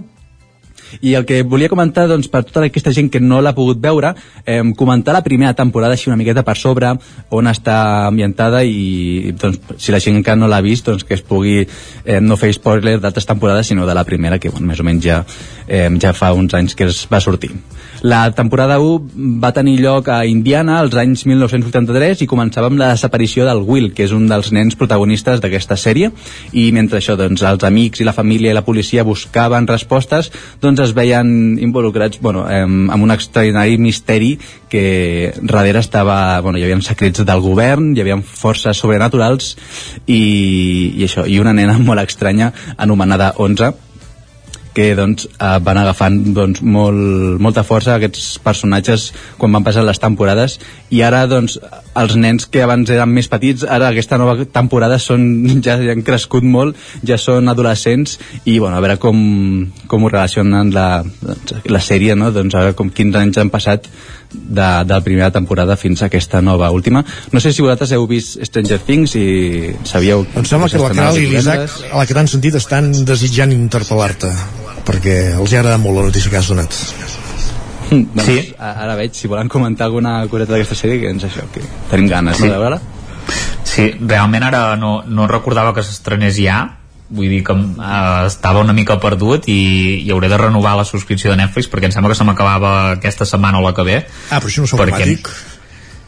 I 1.05 1.13
el 1.19 1.27
que 1.29 1.43
volia 1.45 1.69
comentar 1.69 2.07
doncs, 2.09 2.31
per 2.33 2.41
tota 2.49 2.63
aquesta 2.65 2.95
gent 2.97 3.11
que 3.13 3.21
no 3.21 3.43
l'ha 3.45 3.53
pogut 3.53 3.77
veure 3.77 4.15
eh, 4.47 4.63
comentar 4.73 5.13
la 5.13 5.21
primera 5.21 5.53
temporada 5.53 5.93
així 5.93 6.09
una 6.09 6.17
miqueta 6.17 6.41
per 6.47 6.55
sobre 6.57 6.95
on 7.29 7.51
està 7.51 8.07
ambientada 8.07 8.63
i 8.65 9.35
doncs, 9.37 9.77
si 9.77 9.93
la 9.93 10.01
gent 10.01 10.17
encara 10.17 10.41
no 10.41 10.49
l'ha 10.49 10.63
vist 10.65 10.89
doncs, 10.89 11.05
que 11.05 11.19
es 11.19 11.21
pugui 11.21 11.59
eh, 11.61 12.21
no 12.25 12.41
fer 12.41 12.55
spoiler 12.57 12.97
d'altres 13.03 13.29
temporades 13.29 13.69
sinó 13.69 13.85
de 13.85 13.99
la 13.99 14.07
primera 14.09 14.41
que 14.41 14.49
bueno, 14.49 14.71
més 14.73 14.81
o 14.81 14.89
menys 14.89 15.05
ja, 15.05 15.21
eh, 15.67 15.91
ja 16.01 16.15
fa 16.17 16.33
uns 16.33 16.57
anys 16.57 16.73
que 16.73 16.89
es 16.89 17.05
va 17.13 17.21
sortir 17.21 17.53
la 18.03 18.31
temporada 18.33 18.79
1 18.79 19.39
va 19.43 19.53
tenir 19.53 19.79
lloc 19.81 20.09
a 20.09 20.25
Indiana 20.27 20.79
als 20.79 20.95
anys 20.99 21.25
1983 21.27 22.23
i 22.23 22.29
començava 22.31 22.71
amb 22.71 22.79
la 22.79 22.93
desaparició 22.93 23.47
del 23.49 23.65
Will, 23.67 23.91
que 23.95 24.05
és 24.07 24.15
un 24.15 24.29
dels 24.31 24.53
nens 24.55 24.77
protagonistes 24.79 25.43
d'aquesta 25.43 25.77
sèrie, 25.77 26.13
i 26.53 26.69
mentre 26.73 27.01
això, 27.01 27.17
doncs, 27.19 27.43
els 27.43 27.65
amics 27.67 28.01
i 28.01 28.07
la 28.07 28.15
família 28.17 28.53
i 28.53 28.57
la 28.57 28.65
policia 28.67 29.07
buscaven 29.07 29.67
respostes, 29.69 30.31
doncs 30.63 30.85
es 30.87 30.95
veien 30.95 31.59
involucrats 31.59 32.21
bueno, 32.23 32.45
amb 32.47 33.03
un 33.03 33.15
extraordinari 33.15 33.79
misteri 33.79 34.37
que 34.69 35.33
darrere 35.41 35.81
estava, 35.81 36.41
bueno, 36.45 36.59
hi 36.59 36.67
havia 36.67 36.81
secrets 36.85 37.25
del 37.27 37.43
govern, 37.43 37.95
hi 37.97 38.05
havia 38.05 38.21
forces 38.23 38.79
sobrenaturals 38.79 39.57
i, 40.07 40.95
i 40.95 41.05
això, 41.09 41.27
i 41.27 41.41
una 41.43 41.57
nena 41.57 41.79
molt 41.89 42.05
estranya 42.05 42.53
anomenada 42.77 43.35
11 43.37 43.88
que 44.79 44.95
doncs, 44.95 45.27
eh, 45.27 45.59
van 45.67 45.81
agafant 45.81 46.21
doncs, 46.37 46.63
molt, 46.63 47.41
molta 47.43 47.65
força 47.67 47.97
aquests 47.97 48.37
personatges 48.45 49.09
quan 49.39 49.57
van 49.57 49.65
passar 49.67 49.83
les 49.83 49.99
temporades 49.99 50.59
i 50.95 51.03
ara 51.03 51.25
doncs, 51.27 51.57
els 51.99 52.15
nens 52.15 52.47
que 52.47 52.63
abans 52.63 52.91
eren 52.95 53.11
més 53.11 53.27
petits, 53.33 53.65
ara 53.67 53.91
aquesta 53.91 54.21
nova 54.23 54.37
temporada 54.45 55.01
són, 55.03 55.25
ja, 55.67 55.81
ja 55.83 55.97
han 55.97 56.05
crescut 56.07 56.47
molt 56.47 56.79
ja 57.03 57.19
són 57.19 57.51
adolescents 57.51 58.21
i 58.45 58.61
bueno, 58.61 58.77
a 58.79 58.85
veure 58.85 59.01
com, 59.03 59.19
com 59.91 60.07
ho 60.07 60.13
relacionen 60.13 60.71
la, 60.77 61.03
doncs, 61.25 61.59
la 61.67 61.83
sèrie 61.83 62.15
no? 62.15 62.31
doncs, 62.31 62.55
a 62.55 62.69
veure 62.69 62.79
com 62.79 62.95
quins 62.95 63.19
anys 63.19 63.43
han 63.43 63.51
passat 63.51 63.91
de, 64.33 64.85
de 64.85 64.93
la 64.95 65.01
primera 65.01 65.31
temporada 65.31 65.77
fins 65.77 66.03
a 66.03 66.07
aquesta 66.07 66.41
nova 66.43 66.71
última 66.71 67.05
no 67.33 67.41
sé 67.41 67.53
si 67.53 67.63
vosaltres 67.63 67.93
heu 67.97 68.07
vist 68.11 68.37
Stranger 68.45 68.79
Things 68.85 69.15
i 69.17 69.75
sabíeu 69.89 70.27
Em 70.37 70.45
sembla 70.45 70.69
que 70.69 70.79
la 70.83 70.91
Caral 70.93 71.17
i 71.19 71.27
l'Isaac, 71.31 71.69
a 71.93 71.99
la 72.03 72.07
que 72.07 72.15
t'han 72.17 72.29
sentit, 72.29 72.55
estan 72.61 72.93
desitjant 73.09 73.53
interpel·lar-te 73.57 74.33
perquè 74.89 75.19
els 75.37 75.53
ha 75.53 75.61
agradat 75.63 75.81
molt 75.81 75.99
la 76.01 76.07
notícia 76.09 76.31
que 76.33 76.39
has 76.41 76.49
donat. 76.49 76.73
doncs, 77.91 78.25
sí. 78.25 78.55
ara 78.61 78.95
veig, 78.97 79.15
si 79.17 79.29
volen 79.29 79.49
comentar 79.49 79.87
alguna 79.89 80.21
coseta 80.29 80.53
d'aquesta 80.55 80.77
sèrie, 80.77 81.01
que 81.01 81.11
ens 81.13 81.25
això, 81.25 81.45
que 81.53 81.61
tenim 81.91 82.09
ganes 82.09 82.37
Sí. 82.37 82.45
no, 82.45 82.53
de 82.53 82.59
veure-la. 82.59 82.81
Sí, 83.69 83.91
realment 84.01 84.43
ara 84.45 84.77
no, 84.77 85.03
no 85.07 85.27
recordava 85.29 85.75
que 85.77 85.83
s'estrenés 85.85 86.37
ja, 86.41 86.78
vull 87.11 87.29
dir 87.33 87.43
que 87.45 87.55
eh, 87.57 88.27
estava 88.29 88.61
una 88.61 88.75
mica 88.77 88.99
perdut 89.01 89.47
i, 89.49 89.59
i 90.05 90.11
hauré 90.13 90.29
de 90.29 90.37
renovar 90.41 90.75
la 90.77 90.85
subscripció 90.85 91.31
de 91.33 91.39
Netflix 91.41 91.71
perquè 91.73 91.89
em 91.89 91.95
sembla 91.95 92.11
que 92.13 92.19
se 92.19 92.27
m'acabava 92.29 92.73
aquesta 92.99 93.25
setmana 93.29 93.59
o 93.61 93.65
la 93.65 93.73
que 93.75 93.87
ve. 93.87 94.01
Ah, 94.31 94.39
però 94.43 94.51
això 94.53 94.61
no 94.65 94.69
és 94.69 94.75
automàtic? 94.77 95.31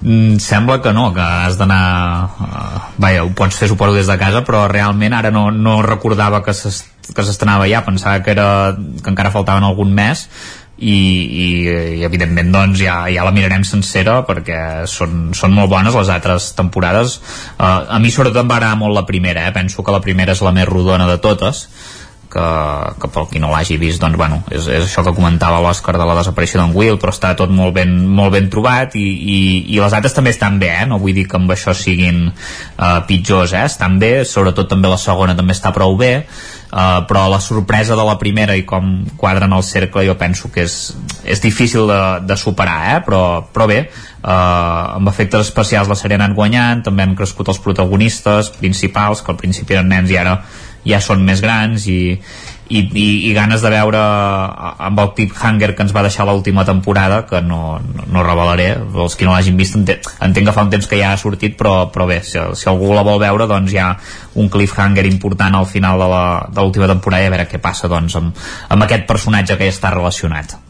Mm, 0.03 0.39
sembla 0.41 0.79
que 0.81 0.93
no, 0.97 1.11
que 1.13 1.21
has 1.21 1.59
d'anar 1.61 1.81
uh, 2.25 2.79
vaja, 2.97 3.25
ho 3.27 3.35
pots 3.37 3.59
fer 3.61 3.67
suposo 3.69 3.93
des 3.93 4.09
de 4.09 4.17
casa 4.17 4.41
però 4.49 4.63
realment 4.73 5.13
ara 5.13 5.29
no, 5.31 5.51
no 5.53 5.83
recordava 5.85 6.41
que 6.43 6.55
s'es- 6.57 6.87
que 7.11 7.25
s'estrenava 7.27 7.67
ja, 7.69 7.83
pensava 7.85 8.23
que, 8.25 8.31
era, 8.33 8.47
que 9.03 9.11
encara 9.13 9.33
faltaven 9.35 9.65
algun 9.67 9.93
mes 9.93 10.23
i, 10.81 10.97
i, 10.97 11.49
i 12.01 12.05
evidentment 12.09 12.53
doncs 12.55 12.81
ja, 12.81 13.05
ja 13.13 13.25
la 13.27 13.35
mirarem 13.37 13.65
sencera 13.69 14.21
perquè 14.29 14.89
són, 14.89 15.31
són 15.37 15.53
molt 15.57 15.71
bones 15.73 15.97
les 15.97 16.13
altres 16.13 16.51
temporades 16.57 17.19
uh, 17.59 17.85
a 17.85 18.01
mi 18.01 18.13
sobretot 18.13 18.43
em 18.43 18.51
va 18.51 18.57
agradar 18.61 18.81
molt 18.81 18.97
la 18.97 19.07
primera 19.09 19.47
eh? 19.49 19.55
penso 19.57 19.85
que 19.85 19.95
la 19.95 20.03
primera 20.05 20.33
és 20.37 20.43
la 20.45 20.55
més 20.57 20.69
rodona 20.69 21.09
de 21.11 21.19
totes 21.21 21.67
que, 22.31 22.47
que 23.03 23.11
pel 23.13 23.27
qui 23.31 23.43
no 23.43 23.51
l'hagi 23.51 23.77
vist 23.81 24.01
doncs 24.03 24.19
bueno, 24.19 24.41
és, 24.51 24.69
és 24.71 24.87
això 24.87 25.05
que 25.07 25.15
comentava 25.17 25.61
l'Òscar 25.65 25.97
de 25.99 26.07
la 26.07 26.17
desaparició 26.21 26.61
d'en 26.61 26.77
Will 26.77 27.01
però 27.03 27.15
està 27.15 27.33
tot 27.39 27.51
molt 27.55 27.75
ben, 27.77 27.93
molt 28.07 28.35
ben 28.37 28.49
trobat 28.53 28.95
i, 28.99 29.05
i, 29.05 29.41
i 29.75 29.81
les 29.81 29.97
altres 29.97 30.17
també 30.17 30.35
estan 30.35 30.61
bé 30.63 30.71
eh? 30.79 30.87
no 30.89 31.01
vull 31.03 31.17
dir 31.17 31.27
que 31.29 31.39
amb 31.41 31.51
això 31.51 31.75
siguin 31.77 32.29
uh, 32.31 33.03
pitjors 33.09 33.57
eh? 33.59 33.67
estan 33.67 33.99
bé, 34.03 34.21
sobretot 34.29 34.71
també 34.71 34.91
la 34.93 35.01
segona 35.01 35.37
també 35.39 35.59
està 35.59 35.75
prou 35.77 35.99
bé 36.01 36.15
Uh, 36.71 37.01
però 37.03 37.25
la 37.27 37.41
sorpresa 37.43 37.97
de 37.99 38.03
la 38.07 38.13
primera 38.15 38.55
i 38.55 38.61
com 38.63 39.01
quadren 39.19 39.51
el 39.57 39.65
cercle 39.67 40.05
jo 40.07 40.15
penso 40.15 40.53
que 40.55 40.63
és, 40.63 40.77
és 41.27 41.43
difícil 41.43 41.89
de, 41.91 41.99
de 42.23 42.37
superar 42.39 42.77
eh? 42.93 43.01
però, 43.03 43.23
però 43.51 43.67
bé 43.67 43.81
uh, 43.89 44.95
amb 45.01 45.11
efectes 45.11 45.49
especials 45.49 45.91
la 45.91 45.97
sèrie 45.99 46.15
ha 46.15 46.21
anat 46.23 46.37
guanyant 46.39 46.85
també 46.87 47.03
han 47.03 47.17
crescut 47.19 47.51
els 47.51 47.59
protagonistes 47.59 48.53
principals 48.61 49.19
que 49.19 49.35
al 49.35 49.41
principi 49.43 49.75
eren 49.81 49.91
nens 49.91 50.15
i 50.15 50.21
ara 50.23 50.37
ja 50.87 51.01
són 51.05 51.25
més 51.27 51.43
grans 51.45 51.87
i, 51.91 52.01
i, 52.71 52.79
i, 52.79 53.07
i 53.29 53.33
ganes 53.35 53.63
de 53.65 53.71
veure 53.73 54.01
amb 54.01 55.03
el 55.03 55.11
cliffhanger 55.17 55.73
que 55.75 55.85
ens 55.85 55.95
va 55.97 56.05
deixar 56.07 56.27
l'última 56.29 56.65
temporada 56.65 57.25
que 57.27 57.43
no, 57.43 57.81
no, 57.83 58.07
no 58.15 58.25
revelaré 58.25 58.71
els 58.79 59.19
que 59.19 59.27
no 59.27 59.35
l'hagin 59.35 59.59
vist 59.59 59.77
entenc, 59.77 60.09
entenc 60.23 60.49
que 60.49 60.55
fa 60.57 60.65
un 60.67 60.73
temps 60.73 60.89
que 60.89 61.01
ja 61.03 61.11
ha 61.13 61.21
sortit 61.21 61.59
però, 61.59 61.91
però 61.93 62.07
bé, 62.09 62.21
si, 62.27 62.39
si 62.39 62.71
algú 62.71 62.95
la 62.95 63.05
vol 63.07 63.21
veure 63.23 63.49
doncs 63.51 63.75
hi 63.75 63.83
ha 63.83 63.91
un 64.41 64.49
cliffhanger 64.49 65.05
important 65.11 65.59
al 65.59 65.69
final 65.69 66.01
de 66.01 66.63
l'última 66.63 66.89
temporada 66.91 67.27
i 67.27 67.31
a 67.31 67.37
veure 67.37 67.51
què 67.51 67.61
passa 67.63 67.91
doncs 67.91 68.17
amb, 68.23 68.43
amb 68.71 68.87
aquest 68.87 69.07
personatge 69.11 69.59
que 69.59 69.69
ja 69.69 69.77
està 69.77 69.93
relacionat. 69.95 70.61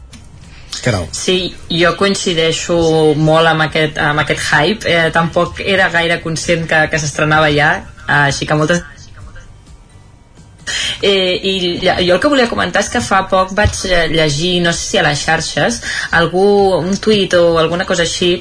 Sí, 1.13 1.51
jo 1.69 1.91
coincideixo 1.99 2.77
molt 3.19 3.51
amb 3.51 3.67
aquest, 3.67 3.99
amb 4.01 4.23
aquest 4.23 4.47
hype. 4.47 4.89
Eh, 4.89 5.11
tampoc 5.13 5.61
era 5.61 5.91
gaire 5.93 6.23
conscient 6.25 6.65
que, 6.71 6.87
que 6.89 7.01
s'estrenava 7.03 7.51
ja, 7.53 7.75
eh, 8.07 8.23
així 8.31 8.49
que 8.49 8.57
moltes 8.57 8.81
Eh, 11.03 11.41
I 11.43 11.55
jo 11.83 12.15
el 12.15 12.21
que 12.21 12.31
volia 12.33 12.49
comentar 12.51 12.83
és 12.85 12.91
que 12.93 13.03
fa 13.05 13.23
poc 13.31 13.55
vaig 13.57 13.75
eh, 13.89 14.07
llegir, 14.13 14.61
no 14.65 14.73
sé 14.77 14.87
si 14.87 15.01
a 15.01 15.05
les 15.07 15.25
xarxes, 15.25 15.81
algú, 16.17 16.47
un 16.79 16.97
tuit 17.03 17.35
o 17.39 17.59
alguna 17.59 17.87
cosa 17.89 18.05
així, 18.07 18.33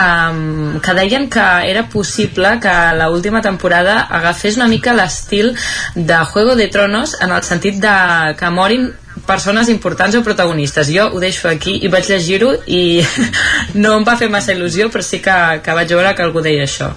um, 0.00 0.78
que 0.82 0.94
deien 0.98 1.28
que 1.32 1.46
era 1.70 1.86
possible 1.92 2.56
que 2.62 2.76
la 2.96 3.10
última 3.10 3.42
temporada 3.42 4.00
agafés 4.00 4.56
una 4.56 4.68
mica 4.68 4.94
l'estil 4.94 5.54
de 5.94 6.20
Juego 6.32 6.56
de 6.56 6.68
Tronos 6.68 7.16
en 7.20 7.32
el 7.32 7.42
sentit 7.42 7.80
de 7.82 7.96
que 8.38 8.50
morin 8.50 8.92
persones 9.26 9.68
importants 9.68 10.16
o 10.16 10.22
protagonistes. 10.22 10.92
Jo 10.92 11.08
ho 11.12 11.20
deixo 11.20 11.48
aquí 11.48 11.78
i 11.82 11.90
vaig 11.92 12.08
llegir-ho 12.10 12.52
i 12.66 13.02
no 13.82 13.96
em 13.96 14.06
va 14.06 14.18
fer 14.20 14.30
massa 14.32 14.54
il·lusió, 14.54 14.90
però 14.92 15.04
sí 15.04 15.22
que, 15.24 15.36
que 15.64 15.76
vaig 15.80 15.92
veure 15.96 16.14
que 16.14 16.26
algú 16.26 16.44
deia 16.44 16.66
això. 16.68 16.92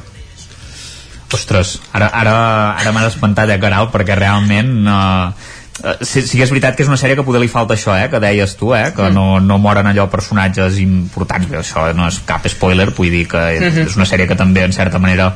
Ostres, 1.33 1.77
ara, 1.93 2.09
ara, 2.09 2.35
ara 2.79 2.91
m'ha 2.91 3.05
espantat, 3.07 3.49
eh, 3.53 3.59
Caral, 3.61 3.91
perquè 3.93 4.17
realment... 4.17 4.75
Eh, 4.87 5.49
sí, 6.01 6.21
sí 6.27 6.37
que 6.37 6.43
és 6.43 6.51
veritat 6.51 6.75
que 6.75 6.83
és 6.83 6.89
una 6.91 6.97
sèrie 6.99 7.15
que 7.15 7.23
poder 7.23 7.39
li 7.43 7.51
falta 7.51 7.75
això, 7.77 7.93
eh, 7.95 8.09
que 8.11 8.19
deies 8.19 8.55
tu, 8.59 8.73
eh, 8.75 8.89
que 8.95 9.05
mm. 9.05 9.13
no, 9.15 9.39
no 9.39 9.59
moren 9.61 9.87
allò 9.87 10.09
personatges 10.11 10.79
importants, 10.83 11.47
bé, 11.47 11.61
això 11.61 11.85
no 11.95 12.07
és 12.09 12.19
cap 12.27 12.47
spoiler, 12.51 12.89
vull 12.97 13.13
dir 13.13 13.27
que 13.31 13.43
és, 13.55 13.61
mm 13.61 13.69
-hmm. 13.69 13.87
és 13.87 13.95
una 13.95 14.09
sèrie 14.09 14.27
que 14.27 14.35
també 14.35 14.63
en 14.63 14.73
certa 14.73 14.99
manera 14.99 15.33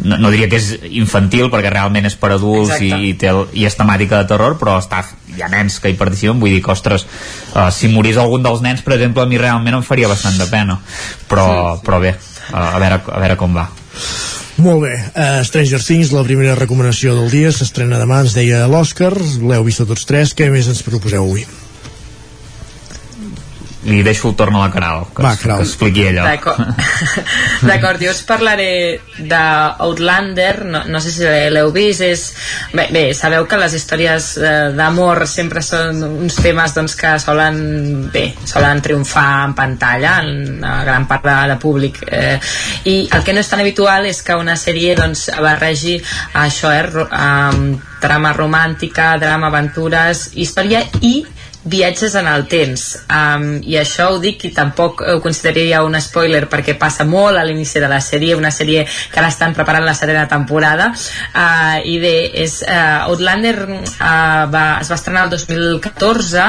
no, 0.00 0.16
no 0.18 0.30
diria 0.30 0.48
que 0.48 0.56
és 0.56 0.78
infantil 0.90 1.50
perquè 1.50 1.70
realment 1.72 2.06
és 2.06 2.16
per 2.16 2.32
adults 2.32 2.80
i, 2.80 2.90
i, 3.10 3.14
té, 3.18 3.32
i 3.58 3.66
és 3.66 3.76
temàtica 3.76 4.22
de 4.22 4.28
terror 4.30 4.56
però 4.58 4.78
està, 4.78 5.02
hi 5.34 5.42
ha 5.42 5.48
nens 5.48 5.80
que 5.80 5.90
hi 5.90 5.98
participen 5.98 6.40
vull 6.40 6.50
dir 6.50 6.62
que, 6.62 6.70
ostres, 6.70 7.06
uh, 7.54 7.70
si 7.74 7.88
morís 7.88 8.16
algun 8.16 8.42
dels 8.42 8.62
nens 8.62 8.82
per 8.82 8.94
exemple, 8.94 9.22
a 9.22 9.26
mi 9.26 9.38
realment 9.38 9.74
em 9.74 9.82
faria 9.82 10.08
bastant 10.08 10.38
de 10.38 10.46
pena 10.46 10.78
però, 11.28 11.46
sí, 11.46 11.78
sí. 11.80 11.86
però 11.86 12.00
bé, 12.00 12.14
uh, 12.52 12.76
a, 12.76 12.78
veure, 12.78 13.00
a 13.06 13.18
veure 13.18 13.36
com 13.36 13.54
va 13.54 13.68
molt 14.58 14.82
bé, 14.84 14.94
uh, 14.98 15.38
Stranger 15.46 15.80
Things, 15.84 16.12
la 16.14 16.24
primera 16.26 16.56
recomanació 16.58 17.14
del 17.18 17.30
dia, 17.30 17.54
s'estrena 17.54 18.00
demà, 18.00 18.24
ens 18.26 18.36
deia 18.36 18.66
l'Òscar, 18.70 19.14
l'heu 19.14 19.66
vist 19.66 19.84
tots 19.86 20.06
tres, 20.08 20.34
què 20.34 20.50
més 20.52 20.70
ens 20.70 20.84
proposeu 20.86 21.26
avui? 21.26 21.46
Li 23.88 24.02
deixo 24.06 24.30
el 24.30 24.36
torn 24.38 24.56
a 24.58 24.66
la 24.66 24.70
Caral 24.72 25.06
que, 25.14 25.22
Va, 25.24 25.34
Caral. 25.40 25.62
que 25.62 25.66
expliqui 25.66 26.06
ella 26.10 26.24
d'acord, 27.68 28.00
jo 28.02 28.12
us 28.12 28.22
parlaré 28.28 28.70
d'Outlander 29.18 30.64
no, 30.68 30.84
no 30.86 31.00
sé 31.02 31.14
si 31.14 31.32
l'heu 31.52 31.72
vist 31.74 32.04
és... 32.04 32.24
Bé, 32.72 32.88
bé, 32.92 33.02
sabeu 33.16 33.46
que 33.48 33.58
les 33.60 33.74
històries 33.74 34.30
eh, 34.38 34.52
d'amor 34.76 35.24
sempre 35.30 35.62
són 35.64 36.02
uns 36.04 36.36
temes 36.42 36.74
doncs, 36.76 36.94
que 36.98 37.14
solen 37.22 37.58
bé, 38.12 38.26
solen 38.46 38.82
triomfar 38.84 39.46
en 39.46 39.54
pantalla 39.58 40.18
en 40.22 40.58
una 40.58 40.74
gran 40.84 41.08
part 41.10 41.24
de, 41.26 41.36
de 41.52 41.58
públic 41.62 42.02
eh, 42.06 42.36
i 42.84 42.98
el 43.14 43.24
que 43.24 43.34
no 43.34 43.42
és 43.42 43.50
tan 43.50 43.64
habitual 43.64 44.06
és 44.08 44.22
que 44.26 44.36
una 44.38 44.56
sèrie 44.60 44.96
doncs, 44.98 45.28
barregi 45.42 45.96
això 46.36 46.72
eh, 46.74 47.06
um, 47.08 47.72
trama 47.98 48.32
romàntica, 48.36 49.16
drama, 49.18 49.48
aventures, 49.50 50.28
història 50.38 50.84
i 51.02 51.24
viatges 51.68 52.14
en 52.18 52.26
el 52.26 52.46
temps. 52.48 52.84
Um, 53.12 53.58
i 53.62 53.76
això 53.80 54.08
ho 54.12 54.18
dic 54.22 54.44
i 54.48 54.52
tampoc 54.56 55.02
ho 55.04 55.18
consideraria 55.24 55.82
un 55.86 55.96
spoiler 56.00 56.46
perquè 56.50 56.76
passa 56.78 57.04
molt 57.08 57.38
a 57.38 57.44
l'inici 57.46 57.80
de 57.82 57.90
la 57.90 58.00
sèrie 58.04 58.36
una 58.38 58.50
sèrie 58.54 58.84
que 58.86 59.20
ara 59.20 59.30
estan 59.32 59.54
preparant 59.56 59.84
la 59.86 59.94
setena 59.96 60.26
temporada. 60.30 60.90
Uh, 61.34 61.78
i 61.84 61.98
bé, 62.02 62.14
és, 62.44 62.60
uh, 62.66 63.08
Outlander 63.08 63.56
uh, 63.68 64.44
va, 64.50 64.64
es 64.80 64.90
va 64.90 64.98
estrenar 64.98 65.26
el 65.26 65.32
2014 65.34 66.46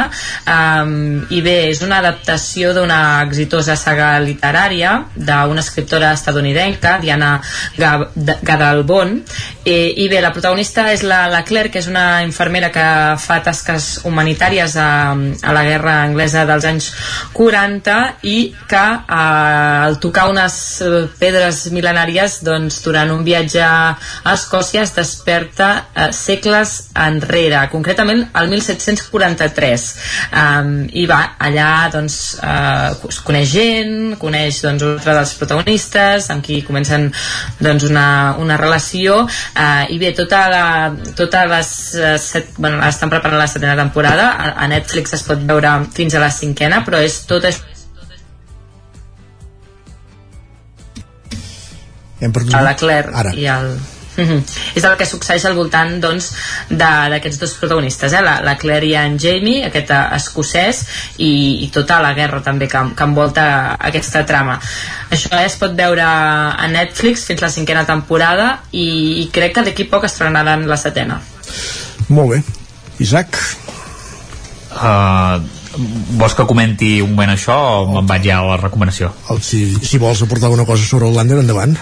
um, 0.56 0.96
i 1.30 1.42
bé, 1.46 1.58
és 1.74 1.84
una 1.86 2.00
adaptació 2.04 2.74
d'una 2.78 3.00
exitosa 3.26 3.76
saga 3.80 4.12
literària 4.24 4.96
d'una 5.16 5.64
escriptora 5.64 6.14
estadounidenca 6.16 6.98
Diana 7.04 7.36
Gadalbon. 7.78 9.18
I, 9.66 9.78
i 10.04 10.08
bé, 10.12 10.22
la 10.24 10.34
protagonista 10.36 10.88
és 10.94 11.04
la, 11.06 11.26
la 11.32 11.44
Claire 11.48 11.72
que 11.74 11.82
és 11.82 11.90
una 11.92 12.22
infermera 12.26 12.72
que 12.74 12.86
fa 13.22 13.40
tasques 13.46 14.00
humanitàries 14.08 14.76
a 14.80 14.90
a 15.16 15.54
la 15.56 15.64
guerra 15.68 15.96
anglesa 16.04 16.46
dels 16.50 16.66
anys 16.70 16.90
40 17.34 17.96
i 18.30 18.38
que 18.70 18.86
eh, 19.00 19.86
al 19.86 20.00
tocar 20.04 20.30
unes 20.32 20.56
eh, 20.84 21.06
pedres 21.20 21.66
mil·lenàries 21.74 22.40
doncs, 22.46 22.82
durant 22.86 23.12
un 23.14 23.24
viatge 23.28 23.64
a 23.64 23.96
Escòcia 24.34 24.84
es 24.86 24.94
desperta 24.96 25.70
eh, 25.94 26.10
segles 26.16 26.76
enrere, 27.00 27.62
concretament 27.72 28.26
el 28.40 28.50
1743 28.52 29.88
um, 30.30 30.72
i 30.94 31.06
va 31.10 31.22
allà 31.40 31.72
doncs, 31.94 32.20
eh, 32.44 33.10
es 33.10 33.22
coneix 33.26 33.50
gent, 33.54 33.96
coneix 34.22 34.62
doncs, 34.66 34.86
un 34.86 34.98
altre 34.98 35.16
dels 35.18 35.34
protagonistes 35.40 36.30
amb 36.34 36.46
qui 36.46 36.62
comencen 36.68 37.10
doncs, 37.60 37.88
una, 37.90 38.36
una 38.42 38.58
relació 38.60 39.22
eh, 39.26 39.90
i 39.94 40.00
bé, 40.02 40.14
tota 40.18 40.46
la, 40.52 40.66
totes 41.18 41.50
les 41.54 41.74
set, 42.24 42.54
bueno, 42.58 42.82
estan 42.88 43.12
preparant 43.12 43.40
la 43.40 43.50
setena 43.50 43.78
temporada 43.80 44.32
a, 44.34 44.52
a 44.64 44.68
Netflix 44.72 44.99
Netflix 45.00 45.16
es 45.16 45.24
pot 45.24 45.46
veure 45.48 45.72
fins 45.96 46.16
a 46.16 46.24
la 46.24 46.32
cinquena, 46.32 46.84
però 46.86 47.00
és 47.04 47.24
tot 47.30 47.46
això 47.48 47.78
Hem 52.20 52.34
perdut... 52.36 52.52
a 52.54 52.60
la 52.66 52.76
Claire 52.76 53.16
Ara. 53.16 53.32
i 53.32 53.46
el 53.48 53.78
Mm 54.20 54.26
-hmm. 54.28 54.44
és 54.76 54.84
el 54.84 54.98
que 54.98 55.06
succeeix 55.06 55.46
al 55.46 55.54
voltant 55.56 56.02
doncs, 56.02 56.34
d'aquests 56.68 57.40
dos 57.40 57.54
protagonistes 57.54 58.12
eh? 58.12 58.22
la, 58.22 58.42
la 58.44 58.58
Claire 58.58 58.86
i 58.86 58.96
en 58.96 59.18
Jamie 59.18 59.64
aquest 59.64 59.90
eh, 59.90 60.16
escocès 60.16 60.82
i, 61.18 61.64
i 61.64 61.70
tota 61.72 62.02
la 62.02 62.12
guerra 62.14 62.42
també 62.42 62.68
que, 62.68 62.82
que 62.96 63.04
envolta 63.04 63.78
aquesta 63.80 64.26
trama 64.26 64.60
això 65.10 65.40
es 65.46 65.56
pot 65.56 65.72
veure 65.72 66.04
a 66.04 66.68
Netflix 66.68 67.24
fins 67.24 67.42
la 67.42 67.50
cinquena 67.50 67.86
temporada 67.86 68.60
i, 68.72 69.24
i 69.24 69.30
crec 69.32 69.54
que 69.54 69.64
d'aquí 69.64 69.84
poc 69.86 70.04
estrenaran 70.04 70.68
la 70.68 70.78
setena 70.78 71.22
molt 72.10 72.30
bé 72.32 72.44
Isaac 73.00 73.38
uh, 74.74 75.40
vols 76.20 76.36
que 76.36 76.46
comenti 76.50 76.98
un 77.04 77.14
moment 77.14 77.34
això 77.36 77.56
o 77.80 77.88
me'n 77.94 78.10
vaig 78.10 78.30
ja 78.30 78.42
a 78.42 78.52
la 78.52 78.60
recomanació? 78.62 79.14
Si, 79.42 79.66
si 79.82 80.02
vols 80.02 80.22
aportar 80.26 80.52
una 80.54 80.68
cosa 80.68 80.86
sobre 80.86 81.10
el 81.10 81.18
Lander, 81.18 81.42
endavant. 81.44 81.78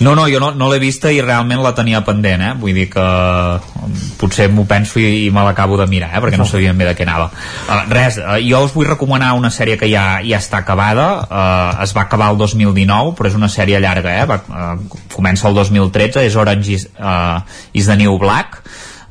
No, 0.00 0.16
no, 0.16 0.26
jo 0.26 0.40
no, 0.42 0.50
no 0.58 0.66
l'he 0.72 0.80
vista 0.82 1.10
i 1.14 1.20
realment 1.22 1.60
la 1.62 1.70
tenia 1.76 2.00
pendent, 2.04 2.42
eh? 2.42 2.50
Vull 2.58 2.74
dir 2.74 2.88
que 2.90 3.02
um, 3.04 3.92
potser 4.18 4.48
m'ho 4.50 4.64
penso 4.66 4.98
i, 4.98 5.26
i 5.26 5.28
me 5.34 5.44
l'acabo 5.46 5.78
de 5.78 5.86
mirar, 5.90 6.10
eh? 6.10 6.22
Perquè 6.24 6.40
no 6.40 6.46
sabia 6.50 6.72
bé 6.74 6.88
de 6.88 6.96
què 6.98 7.06
anava. 7.06 7.28
Uh, 7.68 7.84
res, 7.92 8.18
uh, 8.18 8.34
jo 8.42 8.64
us 8.66 8.74
vull 8.74 8.88
recomanar 8.90 9.32
una 9.38 9.52
sèrie 9.54 9.78
que 9.78 9.86
ja, 9.90 10.18
ja 10.26 10.40
està 10.42 10.64
acabada, 10.64 11.06
uh, 11.22 11.84
es 11.86 11.94
va 11.94 12.08
acabar 12.08 12.32
el 12.34 12.40
2019, 12.42 13.14
però 13.14 13.30
és 13.30 13.38
una 13.38 13.50
sèrie 13.52 13.78
llarga, 13.84 14.16
eh? 14.18 14.26
Va, 14.26 14.40
uh, 14.50 15.04
comença 15.14 15.46
el 15.48 15.54
2013, 15.62 16.26
és 16.26 16.38
Orange 16.42 16.74
is, 16.74 16.88
uh, 16.98 17.44
is 17.72 17.86
the 17.86 17.96
New 18.00 18.18
Black, 18.18 18.64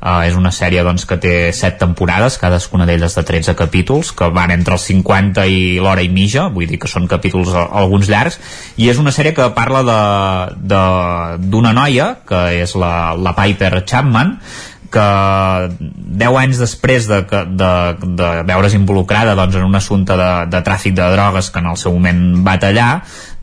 Uh, 0.04 0.20
és 0.28 0.34
una 0.36 0.50
sèrie 0.52 0.82
doncs, 0.84 1.06
que 1.08 1.16
té 1.16 1.30
7 1.56 1.78
temporades, 1.80 2.34
cadascuna 2.36 2.84
d'elles 2.84 3.14
de 3.16 3.22
13 3.24 3.54
capítols, 3.56 4.10
que 4.12 4.28
van 4.36 4.52
entre 4.52 4.76
els 4.76 4.84
50 4.90 5.46
i 5.48 5.78
l'hora 5.80 6.04
i 6.04 6.10
mitja, 6.12 6.50
vull 6.52 6.68
dir 6.68 6.76
que 6.82 6.90
són 6.92 7.08
capítols 7.08 7.54
alguns 7.56 8.10
llargs, 8.12 8.36
i 8.76 8.90
és 8.92 9.00
una 9.00 9.14
sèrie 9.16 9.32
que 9.32 9.48
parla 9.56 9.80
d'una 10.60 11.72
noia, 11.72 12.10
que 12.28 12.42
és 12.60 12.76
la, 12.76 12.92
la 13.16 13.32
Piper 13.38 13.80
Chapman, 13.88 14.36
que 14.94 15.08
10 16.20 16.38
anys 16.38 16.60
després 16.62 17.08
de, 17.10 17.22
de, 17.24 17.72
de 18.04 18.28
veure's 18.46 18.76
involucrada 18.76 19.34
doncs, 19.38 19.56
en 19.58 19.66
un 19.66 19.80
assumpte 19.80 20.16
de, 20.20 20.30
de 20.52 20.60
tràfic 20.66 20.94
de 20.94 21.08
drogues 21.16 21.50
que 21.50 21.64
en 21.64 21.72
el 21.72 21.80
seu 21.80 21.96
moment 21.96 22.20
va 22.46 22.58
tallar, 22.62 22.90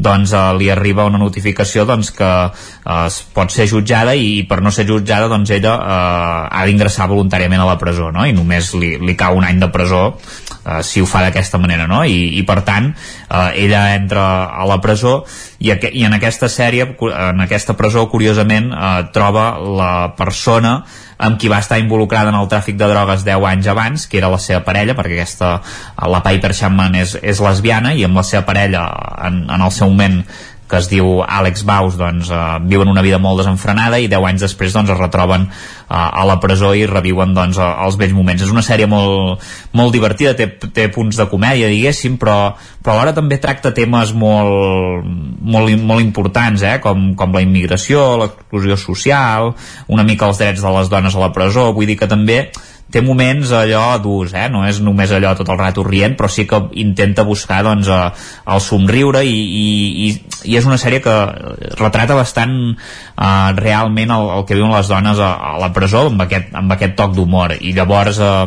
doncs 0.02 0.34
eh, 0.34 0.44
li 0.58 0.70
arriba 0.74 1.06
una 1.10 1.22
notificació 1.22 1.86
doncs, 1.86 2.12
que 2.16 2.30
eh, 2.50 3.08
pot 3.36 3.54
ser 3.54 3.68
jutjada 3.70 4.16
i 4.18 4.44
per 4.50 4.62
no 4.66 4.74
ser 4.74 4.88
jutjada 4.90 5.30
doncs 5.32 5.54
ella 5.54 5.76
eh, 5.78 6.42
ha 6.52 6.66
d'ingressar 6.68 7.10
voluntàriament 7.12 7.62
a 7.62 7.70
la 7.70 7.78
presó 7.82 8.12
no? 8.12 8.26
i 8.26 8.36
només 8.36 8.74
li, 8.76 8.96
li 9.02 9.18
cau 9.20 9.38
un 9.38 9.48
any 9.48 9.62
de 9.62 9.70
presó 9.74 10.04
eh, 10.12 10.82
si 10.84 11.02
ho 11.02 11.10
fa 11.10 11.24
d'aquesta 11.28 11.62
manera 11.62 11.88
no? 11.90 12.04
I, 12.04 12.40
i 12.42 12.44
per 12.48 12.62
tant 12.68 12.92
eh, 12.92 13.64
ella 13.66 13.86
entra 13.96 14.26
a 14.50 14.66
la 14.70 14.82
presó 14.84 15.22
i, 15.60 15.72
aqu 15.76 15.92
i 15.94 16.06
en 16.08 16.18
aquesta 16.18 16.50
sèrie 16.50 16.90
en 17.12 17.46
aquesta 17.46 17.78
presó 17.78 18.08
curiosament 18.10 18.72
eh, 18.74 18.92
troba 19.14 19.54
la 19.62 19.94
persona 20.18 20.82
amb 21.22 21.38
qui 21.38 21.50
va 21.52 21.60
estar 21.62 21.78
involucrada 21.80 22.32
en 22.34 22.38
el 22.40 22.50
tràfic 22.50 22.78
de 22.80 22.88
drogues 22.90 23.24
10 23.28 23.46
anys 23.52 23.68
abans, 23.70 24.08
que 24.10 24.18
era 24.18 24.32
la 24.32 24.40
seva 24.42 24.64
parella, 24.66 24.96
perquè 24.98 25.20
aquesta, 25.20 25.52
la 26.10 26.22
Piper 26.26 26.54
Chapman 26.58 26.98
és, 26.98 27.14
és 27.22 27.42
lesbiana 27.46 27.94
i 27.94 28.06
amb 28.08 28.18
la 28.18 28.26
seva 28.26 28.44
parella 28.48 28.88
en, 29.28 29.44
en 29.46 29.62
el 29.62 29.74
seu 29.76 29.91
moment 29.92 30.24
que 30.72 30.80
es 30.80 30.88
diu 30.88 31.20
Àlex 31.26 31.66
Baus 31.68 31.98
doncs, 32.00 32.30
eh, 32.32 32.40
viuen 32.72 32.90
una 32.90 33.04
vida 33.04 33.20
molt 33.20 33.42
desenfrenada 33.42 34.00
i 34.00 34.08
10 34.12 34.28
anys 34.30 34.46
després 34.46 34.74
doncs, 34.74 34.94
es 34.94 35.00
retroben 35.00 35.44
eh, 35.50 35.52
a 35.92 36.24
la 36.28 36.38
presó 36.40 36.72
i 36.78 36.86
reviuen 36.88 37.36
doncs, 37.36 37.60
els 37.60 38.00
vells 38.00 38.16
moments. 38.16 38.46
És 38.46 38.54
una 38.54 38.64
sèrie 38.64 38.88
molt, 38.90 39.44
molt 39.76 39.92
divertida, 39.92 40.34
té, 40.40 40.48
té 40.72 40.88
punts 40.96 41.20
de 41.20 41.28
comèdia, 41.32 41.70
diguéssim, 41.72 42.16
però, 42.22 42.54
però 42.80 42.96
alhora 42.96 43.16
també 43.18 43.42
tracta 43.44 43.74
temes 43.76 44.16
molt, 44.16 45.04
molt, 45.44 45.76
molt 45.76 46.06
importants, 46.06 46.64
eh? 46.64 46.78
com, 46.84 47.12
com 47.20 47.36
la 47.36 47.44
immigració, 47.44 48.06
l'exclusió 48.24 48.80
social, 48.80 49.52
una 49.92 50.08
mica 50.08 50.32
els 50.32 50.40
drets 50.40 50.64
de 50.64 50.76
les 50.80 50.92
dones 50.94 51.20
a 51.20 51.26
la 51.26 51.34
presó, 51.36 51.74
vull 51.76 51.92
dir 51.92 52.00
que 52.00 52.08
també 52.08 52.46
té 52.92 53.02
moments 53.04 53.54
allò 53.56 53.98
durs, 54.04 54.34
eh? 54.36 54.48
no 54.52 54.66
és 54.68 54.82
només 54.84 55.12
allò 55.16 55.34
tot 55.38 55.50
el 55.50 55.60
rato 55.60 55.86
rient, 55.88 56.18
però 56.20 56.30
sí 56.32 56.46
que 56.50 56.60
intenta 56.84 57.26
buscar 57.28 57.62
doncs, 57.66 57.90
el 57.92 58.62
somriure 58.64 59.24
i, 59.26 59.40
i, 59.62 59.66
i, 60.08 60.56
és 60.58 60.68
una 60.68 60.80
sèrie 60.82 61.02
que 61.04 61.16
retrata 61.80 62.18
bastant 62.20 62.56
eh, 62.72 63.50
realment 63.58 64.16
el, 64.18 64.30
el 64.38 64.48
que 64.48 64.60
viuen 64.60 64.76
les 64.76 64.92
dones 64.92 65.20
a, 65.20 65.34
a 65.54 65.58
la 65.62 65.72
presó 65.76 66.08
amb 66.12 66.28
aquest, 66.28 66.52
amb 66.58 66.78
aquest 66.78 66.98
toc 67.00 67.16
d'humor 67.18 67.58
i 67.60 67.76
llavors 67.78 68.20
eh, 68.22 68.46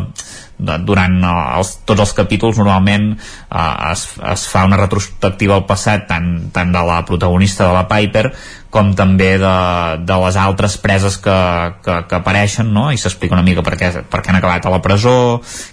durant 0.59 1.17
els, 1.27 1.71
tots 1.85 2.05
els 2.05 2.13
capítols 2.15 2.59
normalment 2.61 3.11
eh, 3.15 3.91
es, 3.91 4.07
es 4.35 4.47
fa 4.51 4.65
una 4.69 4.79
retrospectiva 4.81 5.59
al 5.59 5.67
passat 5.67 6.07
tant, 6.11 6.51
tant 6.55 6.73
de 6.75 6.85
la 6.87 7.01
protagonista 7.09 7.67
de 7.69 7.75
la 7.75 7.87
Piper 7.91 8.29
com 8.75 8.91
també 8.99 9.35
de, 9.39 9.55
de 10.03 10.17
les 10.25 10.37
altres 10.41 10.75
preses 10.83 11.17
que, 11.23 11.39
que, 11.85 11.99
que 12.11 12.19
apareixen 12.19 12.73
no? 12.75 12.89
i 12.91 12.99
s'explica 12.99 13.37
una 13.37 13.47
mica 13.47 13.63
per 13.63 13.77
què, 13.79 13.91
per 14.11 14.21
què 14.21 14.33
han 14.33 14.41
acabat 14.41 14.67
a 14.67 14.73
la 14.75 14.83
presó 14.83 15.15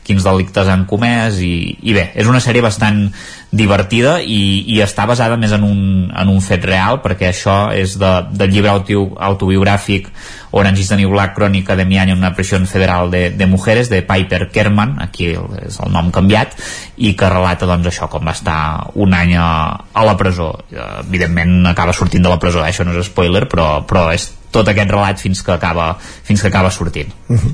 quins 0.06 0.28
delictes 0.28 0.70
han 0.70 0.86
comès 0.90 1.42
i, 1.42 1.56
i 1.82 1.96
bé, 1.98 2.12
és 2.14 2.30
una 2.30 2.44
sèrie 2.44 2.62
bastant 2.62 3.08
divertida 3.52 4.20
i, 4.24 4.64
i 4.72 4.78
està 4.86 5.08
basada 5.10 5.36
més 5.40 5.52
en 5.58 5.66
un, 5.68 5.82
en 6.08 6.30
un 6.32 6.40
fet 6.46 6.64
real 6.68 7.02
perquè 7.04 7.32
això 7.32 7.58
és 7.76 7.98
de, 8.00 8.12
del 8.32 8.54
llibre 8.54 8.72
autobiogràfic 8.72 10.08
Orange 10.52 10.82
is 10.84 10.90
the 10.92 10.98
New 11.00 11.10
Black 11.12 11.34
Crónica 11.36 11.76
de 11.76 11.86
mi 11.86 11.98
en 11.98 12.12
una 12.12 12.34
prisión 12.36 12.68
federal 12.68 13.10
de, 13.12 13.30
de 13.32 13.46
mujeres 13.48 13.90
de 13.90 14.02
Piper 14.04 14.50
Kerman, 14.52 14.98
aquí 15.00 15.32
és 15.64 15.80
el 15.80 15.92
nom 15.92 16.12
canviat 16.12 16.58
i 17.00 17.14
que 17.16 17.30
relata 17.32 17.68
doncs 17.70 17.88
això 17.88 18.10
com 18.12 18.28
va 18.28 18.36
estar 18.36 18.92
un 19.00 19.16
any 19.16 19.36
a, 19.40 19.48
a 19.94 20.06
la 20.06 20.18
presó 20.20 20.52
evidentment 20.72 21.72
acaba 21.72 21.96
sortint 21.96 22.24
de 22.24 22.32
la 22.32 22.40
presó, 22.40 22.64
eh? 22.64 22.72
això 22.72 22.88
no 22.88 22.91
és 23.00 23.10
spoiler 23.12 23.48
però, 23.48 23.86
però 23.88 24.10
és 24.14 24.30
tot 24.52 24.68
aquest 24.68 24.92
relat 24.92 25.20
fins 25.20 25.42
que 25.42 25.54
acaba, 25.54 25.94
fins 26.28 26.42
que 26.42 26.50
acaba 26.52 26.72
sortint. 26.72 27.14
Uh 27.30 27.38
-huh. 27.38 27.54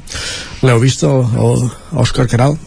L'heu 0.63 0.79
vist, 0.79 1.03
l'Òscar 1.03 2.27
Caral? 2.27 2.57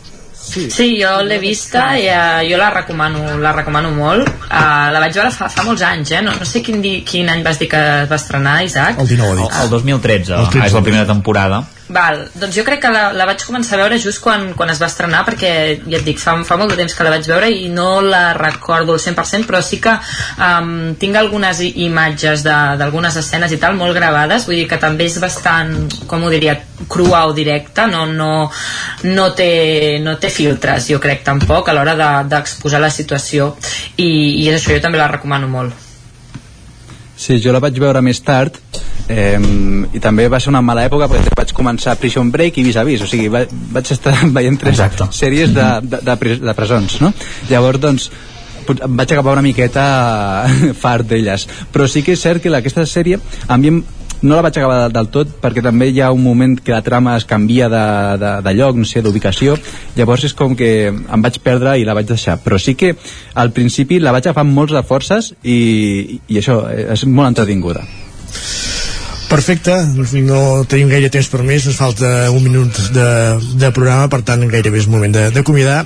Sí, 0.50 0.70
sí 0.70 0.86
jo 0.98 1.10
l'he 1.22 1.38
vista 1.38 1.96
i 1.98 2.06
uh, 2.08 2.40
jo 2.48 2.56
la 2.58 2.70
recomano, 2.70 3.38
la 3.38 3.52
recomano 3.52 3.90
molt. 3.90 4.28
Uh, 4.28 4.88
la 4.90 5.02
vaig 5.02 5.14
veure 5.14 5.30
fa, 5.30 5.48
fa 5.48 5.62
molts 5.62 5.82
anys, 5.82 6.10
eh? 6.10 6.22
No, 6.22 6.32
no 6.38 6.44
sé 6.48 6.62
quin, 6.62 6.80
di, 6.80 7.02
quin 7.06 7.28
any 7.28 7.44
vas 7.46 7.58
dir 7.60 7.68
que 7.68 7.76
es 7.76 8.10
va 8.10 8.16
estrenar, 8.16 8.64
Isaac. 8.64 8.98
El 8.98 9.06
19, 9.06 9.42
el, 9.42 9.62
el 9.62 9.70
2013, 9.70 10.32
el 10.32 10.48
13. 10.48 10.58
Ah, 10.62 10.66
és 10.66 10.72
la 10.72 10.82
primera 10.82 11.06
temporada. 11.06 11.62
Val, 11.90 12.20
doncs 12.38 12.54
jo 12.54 12.62
crec 12.66 12.84
que 12.84 12.90
la, 12.92 13.08
la 13.16 13.26
vaig 13.26 13.42
començar 13.42 13.74
a 13.74 13.80
veure 13.82 13.98
just 13.98 14.22
quan, 14.22 14.52
quan 14.54 14.70
es 14.70 14.78
va 14.78 14.86
estrenar 14.86 15.24
perquè, 15.26 15.50
ja 15.82 15.98
et 15.98 16.06
dic, 16.06 16.20
fa, 16.22 16.36
fa 16.46 16.58
molt 16.60 16.70
de 16.70 16.78
temps 16.78 16.94
que 16.94 17.06
la 17.06 17.10
vaig 17.16 17.26
veure 17.26 17.48
i 17.50 17.66
no 17.72 17.98
la 18.04 18.30
recordo 18.36 18.94
al 18.94 19.02
100% 19.02 19.48
però 19.48 19.58
sí 19.64 19.80
que 19.82 19.96
um, 20.38 20.94
tinc 21.00 21.18
algunes 21.18 21.64
imatges 21.66 22.44
d'algunes 22.46 23.18
escenes 23.18 23.56
i 23.56 23.58
tal 23.62 23.74
molt 23.78 23.96
gravades, 23.98 24.46
vull 24.46 24.60
dir 24.60 24.68
que 24.70 24.78
també 24.78 25.08
és 25.10 25.18
bastant, 25.22 25.74
com 26.06 26.22
ho 26.22 26.30
diria, 26.30 26.54
crua 26.90 27.24
o 27.26 27.34
directa, 27.34 27.88
no, 27.90 28.06
no, 28.06 28.32
no, 29.10 29.28
té, 29.34 29.98
no 30.02 30.16
té 30.22 30.30
filtres, 30.30 30.86
jo 30.94 31.02
crec 31.02 31.26
tampoc 31.26 31.68
a 31.68 31.76
l'hora 31.76 31.96
d'exposar 32.30 32.78
de, 32.78 32.86
la 32.86 32.94
situació. 32.94 33.54
I, 33.96 34.10
i 34.44 34.48
és 34.48 34.60
això, 34.60 34.76
jo 34.76 34.82
també 34.84 35.00
la 35.00 35.10
recomano 35.10 35.50
molt. 35.50 35.88
Sí, 37.20 37.36
jo 37.42 37.52
la 37.52 37.60
vaig 37.60 37.76
veure 37.76 38.00
més 38.00 38.22
tard 38.24 38.56
eh, 39.08 39.38
i 39.92 40.02
també 40.02 40.28
va 40.28 40.40
ser 40.40 40.52
una 40.52 40.62
mala 40.64 40.84
època 40.88 41.08
perquè 41.10 41.34
vaig 41.36 41.54
començar 41.56 41.96
Prison 42.00 42.30
Break 42.30 42.58
i 42.58 42.66
Vis 42.66 42.80
a 42.80 42.84
Vis, 42.84 43.04
o 43.04 43.08
sigui, 43.10 43.28
va, 43.32 43.44
vaig 43.74 43.94
estar 43.96 44.16
veient 44.36 44.58
tres 44.60 44.78
Exacte. 44.78 45.08
sèries 45.16 45.54
de, 45.54 45.70
de, 45.86 46.02
de, 46.10 46.36
de 46.44 46.56
presons, 46.58 47.00
no? 47.04 47.14
Llavors, 47.50 47.80
doncs, 47.80 48.10
vaig 48.70 49.12
acabar 49.12 49.32
una 49.32 49.42
miqueta 49.42 49.84
fart 50.82 51.08
d'elles 51.08 51.46
però 51.72 51.88
sí 51.88 52.04
que 52.06 52.14
és 52.14 52.22
cert 52.22 52.42
que 52.42 52.52
aquesta 52.54 52.84
sèrie 52.86 53.18
a 53.48 53.56
mi 53.58 53.72
no 54.22 54.36
la 54.36 54.42
vaig 54.42 54.58
acabar 54.58 54.90
del 54.92 55.08
tot 55.08 55.30
perquè 55.40 55.62
també 55.64 55.88
hi 55.88 56.00
ha 56.04 56.10
un 56.12 56.22
moment 56.22 56.58
que 56.60 56.74
la 56.74 56.82
trama 56.84 57.16
es 57.16 57.24
canvia 57.24 57.70
de, 57.72 57.84
de, 58.20 58.32
de 58.44 58.54
lloc, 58.54 58.76
no 58.76 58.84
sé, 58.84 59.00
d'ubicació 59.02 59.56
llavors 59.96 60.26
és 60.28 60.36
com 60.36 60.54
que 60.56 60.90
em 60.90 61.24
vaig 61.24 61.40
perdre 61.44 61.78
i 61.80 61.86
la 61.88 61.96
vaig 61.96 62.10
deixar, 62.10 62.36
però 62.44 62.60
sí 62.60 62.76
que 62.76 62.94
al 63.34 63.52
principi 63.56 64.00
la 64.00 64.12
vaig 64.12 64.28
agafar 64.28 64.44
amb 64.44 64.56
molts 64.56 64.76
de 64.76 64.84
forces 64.84 65.32
i, 65.42 66.20
i 66.28 66.40
això 66.42 66.62
és 66.68 67.06
molt 67.08 67.32
entretinguda 67.32 67.86
Perfecte, 69.30 69.76
doncs 69.94 70.10
no 70.26 70.40
tenim 70.66 70.88
gaire 70.90 71.10
temps 71.14 71.28
per 71.30 71.44
més, 71.46 71.68
ens 71.70 71.78
falta 71.78 72.08
un 72.34 72.42
minut 72.42 72.80
de, 72.96 73.06
de 73.62 73.70
programa, 73.76 74.08
per 74.10 74.24
tant 74.26 74.42
gairebé 74.50 74.82
és 74.82 74.88
moment 74.90 75.14
d'acomiadar. 75.36 75.84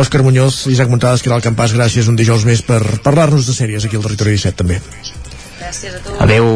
Òscar 0.00 0.24
Muñoz, 0.24 0.62
Isaac 0.72 0.88
Montades, 0.88 1.20
que 1.20 1.28
era 1.28 1.36
el 1.36 1.44
campàs, 1.44 1.76
gràcies 1.76 2.08
un 2.08 2.16
dijous 2.16 2.48
més 2.48 2.64
per 2.64 2.80
parlar-nos 3.04 3.44
de 3.44 3.56
sèries 3.60 3.84
aquí 3.84 4.00
al 4.00 4.08
Territori 4.08 4.38
17 4.40 4.62
també. 4.64 4.80
Gràcies 5.68 5.98
a 5.98 6.00
tu. 6.00 6.14
Adéu. 6.24 6.46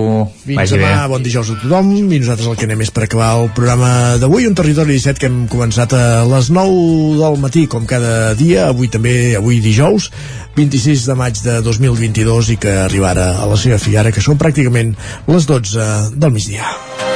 Fins 0.46 0.72
demà, 0.72 0.92
bé. 1.02 1.08
bon 1.12 1.24
dijous 1.24 1.50
a 1.52 1.56
tothom 1.60 1.90
i 1.92 2.20
nosaltres 2.22 2.48
el 2.48 2.56
que 2.56 2.64
anem 2.64 2.80
és 2.86 2.92
per 2.96 3.04
acabar 3.04 3.28
el 3.42 3.50
programa 3.52 3.90
d'avui, 4.22 4.46
un 4.48 4.56
territori 4.56 4.96
17 4.96 5.20
que 5.20 5.28
hem 5.28 5.42
començat 5.52 5.92
a 5.92 6.24
les 6.30 6.48
9 6.48 7.20
del 7.20 7.36
matí, 7.44 7.66
com 7.68 7.84
cada 7.84 8.32
dia, 8.40 8.70
avui 8.72 8.88
també, 8.88 9.36
avui 9.36 9.60
dijous, 9.60 10.08
26 10.56 11.04
de 11.12 11.20
maig 11.20 11.44
de 11.44 11.60
2022 11.60 12.54
i 12.56 12.60
que 12.64 12.78
arribarà 12.88 13.34
a 13.44 13.48
la 13.52 13.60
seva 13.60 13.76
fi 13.76 14.00
ara, 14.00 14.16
que 14.16 14.24
són 14.24 14.40
pràcticament 14.40 14.96
les 15.28 15.48
12 15.50 15.88
del 16.16 16.32
migdia. 16.32 17.11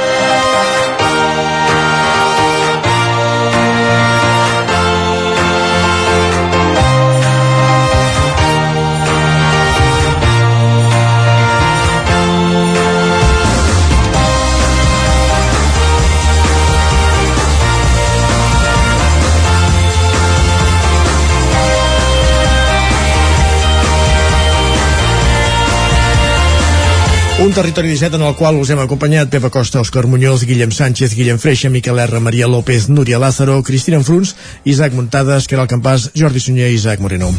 Un 27.39 27.53
territori 27.53 27.89
17 27.89 28.15
en 28.15 28.23
el 28.23 28.33
qual 28.33 28.55
us 28.57 28.71
hem 28.73 28.79
acompanyat 28.81 29.29
Pepa 29.29 29.51
Costa, 29.53 29.77
Òscar 29.83 30.07
Muñoz, 30.09 30.41
Guillem 30.41 30.71
Sánchez, 30.73 31.13
Guillem 31.13 31.37
Freixa, 31.37 31.69
Miquel 31.69 31.99
R, 31.99 32.19
Maria 32.19 32.47
López, 32.47 32.89
Núria 32.89 33.19
Lázaro, 33.19 33.61
Cristina 33.61 33.97
Enfruns, 34.01 34.33
Isaac 34.65 34.97
Muntades, 34.97 35.45
Caral 35.45 35.69
Campàs, 35.69 36.09
Jordi 36.17 36.41
Sunyer 36.41 36.71
i 36.71 36.79
Isaac 36.79 36.99
Moreno. 36.99 37.29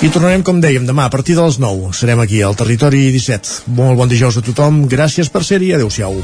I 0.00 0.08
tornarem, 0.08 0.40
com 0.42 0.56
dèiem, 0.56 0.88
demà 0.88 1.04
a 1.04 1.12
partir 1.12 1.36
de 1.36 1.44
les 1.44 1.60
9. 1.60 1.92
Serem 1.92 2.24
aquí 2.24 2.40
al 2.40 2.56
Territori 2.56 3.04
17. 3.12 3.68
Molt 3.76 4.00
bon 4.00 4.08
dijous 4.08 4.40
a 4.40 4.46
tothom, 4.48 4.86
gràcies 4.88 5.28
per 5.28 5.44
ser-hi, 5.44 5.74
adeu-siau. 5.76 6.16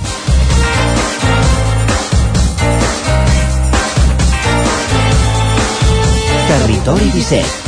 Territori 6.49 7.13
17 7.13 7.68